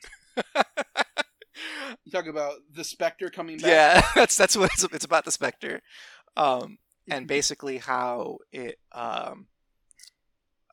You 2.05 2.13
talk 2.13 2.27
about 2.27 2.55
the 2.73 2.85
Spectre 2.85 3.29
coming 3.29 3.59
back. 3.59 3.67
yeah, 3.67 4.03
that's 4.15 4.37
that's 4.37 4.57
what 4.57 4.71
it's, 4.73 4.85
it's 4.85 5.05
about 5.05 5.25
the 5.25 5.33
specter, 5.33 5.83
um, 6.37 6.79
and 7.09 7.27
basically 7.27 7.79
how 7.79 8.39
it 8.53 8.79
um, 8.93 9.47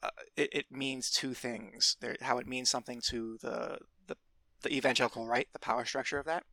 uh, 0.01 0.09
it, 0.35 0.49
it 0.53 0.65
means 0.71 1.09
two 1.09 1.33
things. 1.33 1.97
There, 1.99 2.15
how 2.21 2.37
it 2.37 2.47
means 2.47 2.69
something 2.69 3.01
to 3.07 3.37
the 3.41 3.79
the 4.07 4.15
the 4.61 4.75
evangelical 4.75 5.25
right, 5.25 5.47
the 5.53 5.59
power 5.59 5.85
structure 5.85 6.19
of 6.19 6.25
that, 6.25 6.43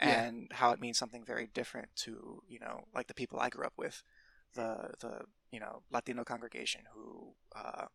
Yeah. 0.00 0.24
and 0.24 0.48
how 0.52 0.72
it 0.72 0.80
means 0.80 0.98
something 0.98 1.24
very 1.24 1.46
different 1.54 1.88
to 2.04 2.42
you 2.48 2.58
know 2.60 2.84
like 2.94 3.06
the 3.06 3.14
people 3.14 3.38
I 3.40 3.48
grew 3.48 3.64
up 3.64 3.74
with, 3.76 4.02
the 4.54 4.90
the 5.00 5.20
you 5.50 5.60
know 5.60 5.82
Latino 5.90 6.24
congregation 6.24 6.82
who 6.94 7.34
uh, 7.54 7.86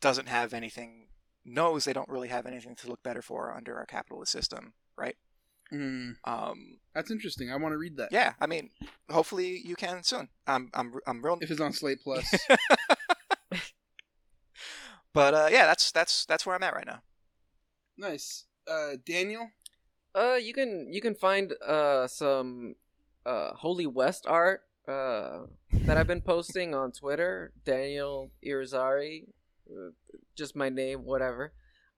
doesn't 0.00 0.28
have 0.28 0.52
anything 0.54 1.08
knows 1.44 1.84
they 1.84 1.92
don't 1.92 2.08
really 2.08 2.28
have 2.28 2.46
anything 2.46 2.74
to 2.76 2.88
look 2.88 3.02
better 3.02 3.22
for 3.22 3.52
under 3.52 3.76
our 3.78 3.86
capitalist 3.86 4.30
system, 4.32 4.74
right? 4.96 5.16
Mm, 5.72 6.16
Um, 6.24 6.78
that's 6.94 7.10
interesting. 7.10 7.50
I 7.50 7.56
want 7.56 7.72
to 7.72 7.78
read 7.78 7.96
that. 7.96 8.10
yeah, 8.12 8.34
I 8.40 8.46
mean, 8.46 8.70
hopefully 9.08 9.60
you 9.64 9.76
can 9.76 10.02
soon. 10.02 10.28
I'm 10.46 10.68
I'm 10.74 10.92
I'm 11.06 11.24
real. 11.24 11.38
If 11.40 11.50
it's 11.50 11.60
on 11.60 11.72
Slate 11.72 12.02
Plus. 12.02 12.26
But 15.12 15.34
uh, 15.34 15.48
yeah, 15.50 15.66
that's 15.66 15.90
that's 15.90 16.24
that's 16.26 16.46
where 16.46 16.54
I'm 16.54 16.62
at 16.62 16.74
right 16.74 16.86
now. 16.86 17.02
Nice. 17.98 18.44
Uh, 18.70 18.92
Daniel. 19.04 19.50
Uh, 20.14 20.34
you 20.40 20.52
can 20.52 20.92
you 20.92 21.00
can 21.00 21.14
find 21.14 21.52
uh 21.66 22.06
some 22.06 22.74
uh 23.24 23.52
Holy 23.54 23.86
West 23.86 24.26
art 24.26 24.62
uh 24.88 25.40
that 25.84 25.96
I've 25.96 26.06
been 26.08 26.20
posting 26.22 26.74
on 26.74 26.90
Twitter. 26.92 27.52
Daniel 27.64 28.30
Irizarry, 28.44 29.28
uh, 29.70 29.90
just 30.34 30.56
my 30.56 30.68
name, 30.68 31.04
whatever. 31.04 31.52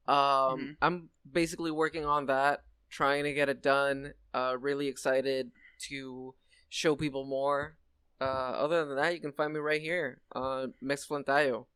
Um, 0.07 0.15
Mhm. 0.17 0.77
I'm 0.83 1.11
basically 1.31 1.71
working 1.71 2.05
on 2.05 2.27
that, 2.27 2.65
trying 2.91 3.25
to 3.25 3.33
get 3.33 3.49
it 3.49 3.63
done. 3.63 4.15
Uh, 4.35 4.57
really 4.61 4.89
excited 4.89 5.53
to 5.89 6.35
show 6.69 6.97
people 6.97 7.25
more. 7.25 7.77
Uh, 8.21 8.25
other 8.65 8.85
than 8.85 8.97
that, 8.97 9.15
you 9.15 9.21
can 9.21 9.33
find 9.33 9.53
me 9.53 9.59
right 9.61 9.81
here 9.81 10.21
on 10.33 10.75
Mex 10.81 11.07
Flantayo. 11.07 11.67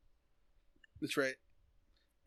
That's 1.00 1.16
right. 1.16 1.36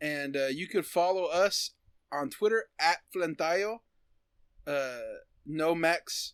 And 0.02 0.36
uh, 0.36 0.48
you 0.48 0.68
could 0.68 0.86
follow 0.86 1.26
us 1.26 1.72
on 2.12 2.30
Twitter 2.30 2.70
at 2.80 3.00
Flentayo, 3.14 3.80
uh, 4.68 4.98
no 5.46 5.76
Mex, 5.76 6.34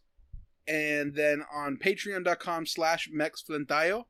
and 0.67 1.13
then 1.13 1.43
on 1.53 1.77
patreon.com 1.77 2.65
slash 2.65 3.09
MexFlentayo. 3.13 4.05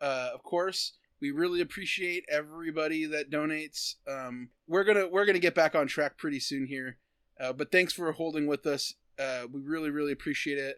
Uh, 0.00 0.30
of 0.34 0.42
course, 0.42 0.92
we 1.20 1.30
really 1.30 1.60
appreciate 1.60 2.24
everybody 2.30 3.06
that 3.06 3.30
donates. 3.30 3.94
Um, 4.08 4.50
we're 4.66 4.84
gonna 4.84 5.08
we're 5.08 5.24
gonna 5.24 5.38
get 5.38 5.54
back 5.54 5.74
on 5.74 5.86
track 5.86 6.18
pretty 6.18 6.40
soon 6.40 6.66
here, 6.66 6.98
uh, 7.40 7.52
but 7.52 7.72
thanks 7.72 7.92
for 7.92 8.12
holding 8.12 8.46
with 8.46 8.66
us. 8.66 8.94
Uh, 9.18 9.44
we 9.50 9.60
really 9.60 9.90
really 9.90 10.12
appreciate 10.12 10.58
it. 10.58 10.76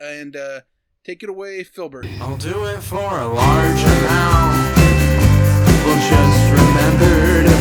And 0.00 0.36
uh, 0.36 0.60
take 1.04 1.22
it 1.22 1.28
away, 1.28 1.64
Filbert. 1.64 2.06
I'll 2.20 2.36
do 2.36 2.64
it 2.66 2.80
for 2.80 2.96
a 2.96 3.26
large 3.26 3.82
amount. 3.82 4.78
Just 5.98 6.52
remember 6.52 7.57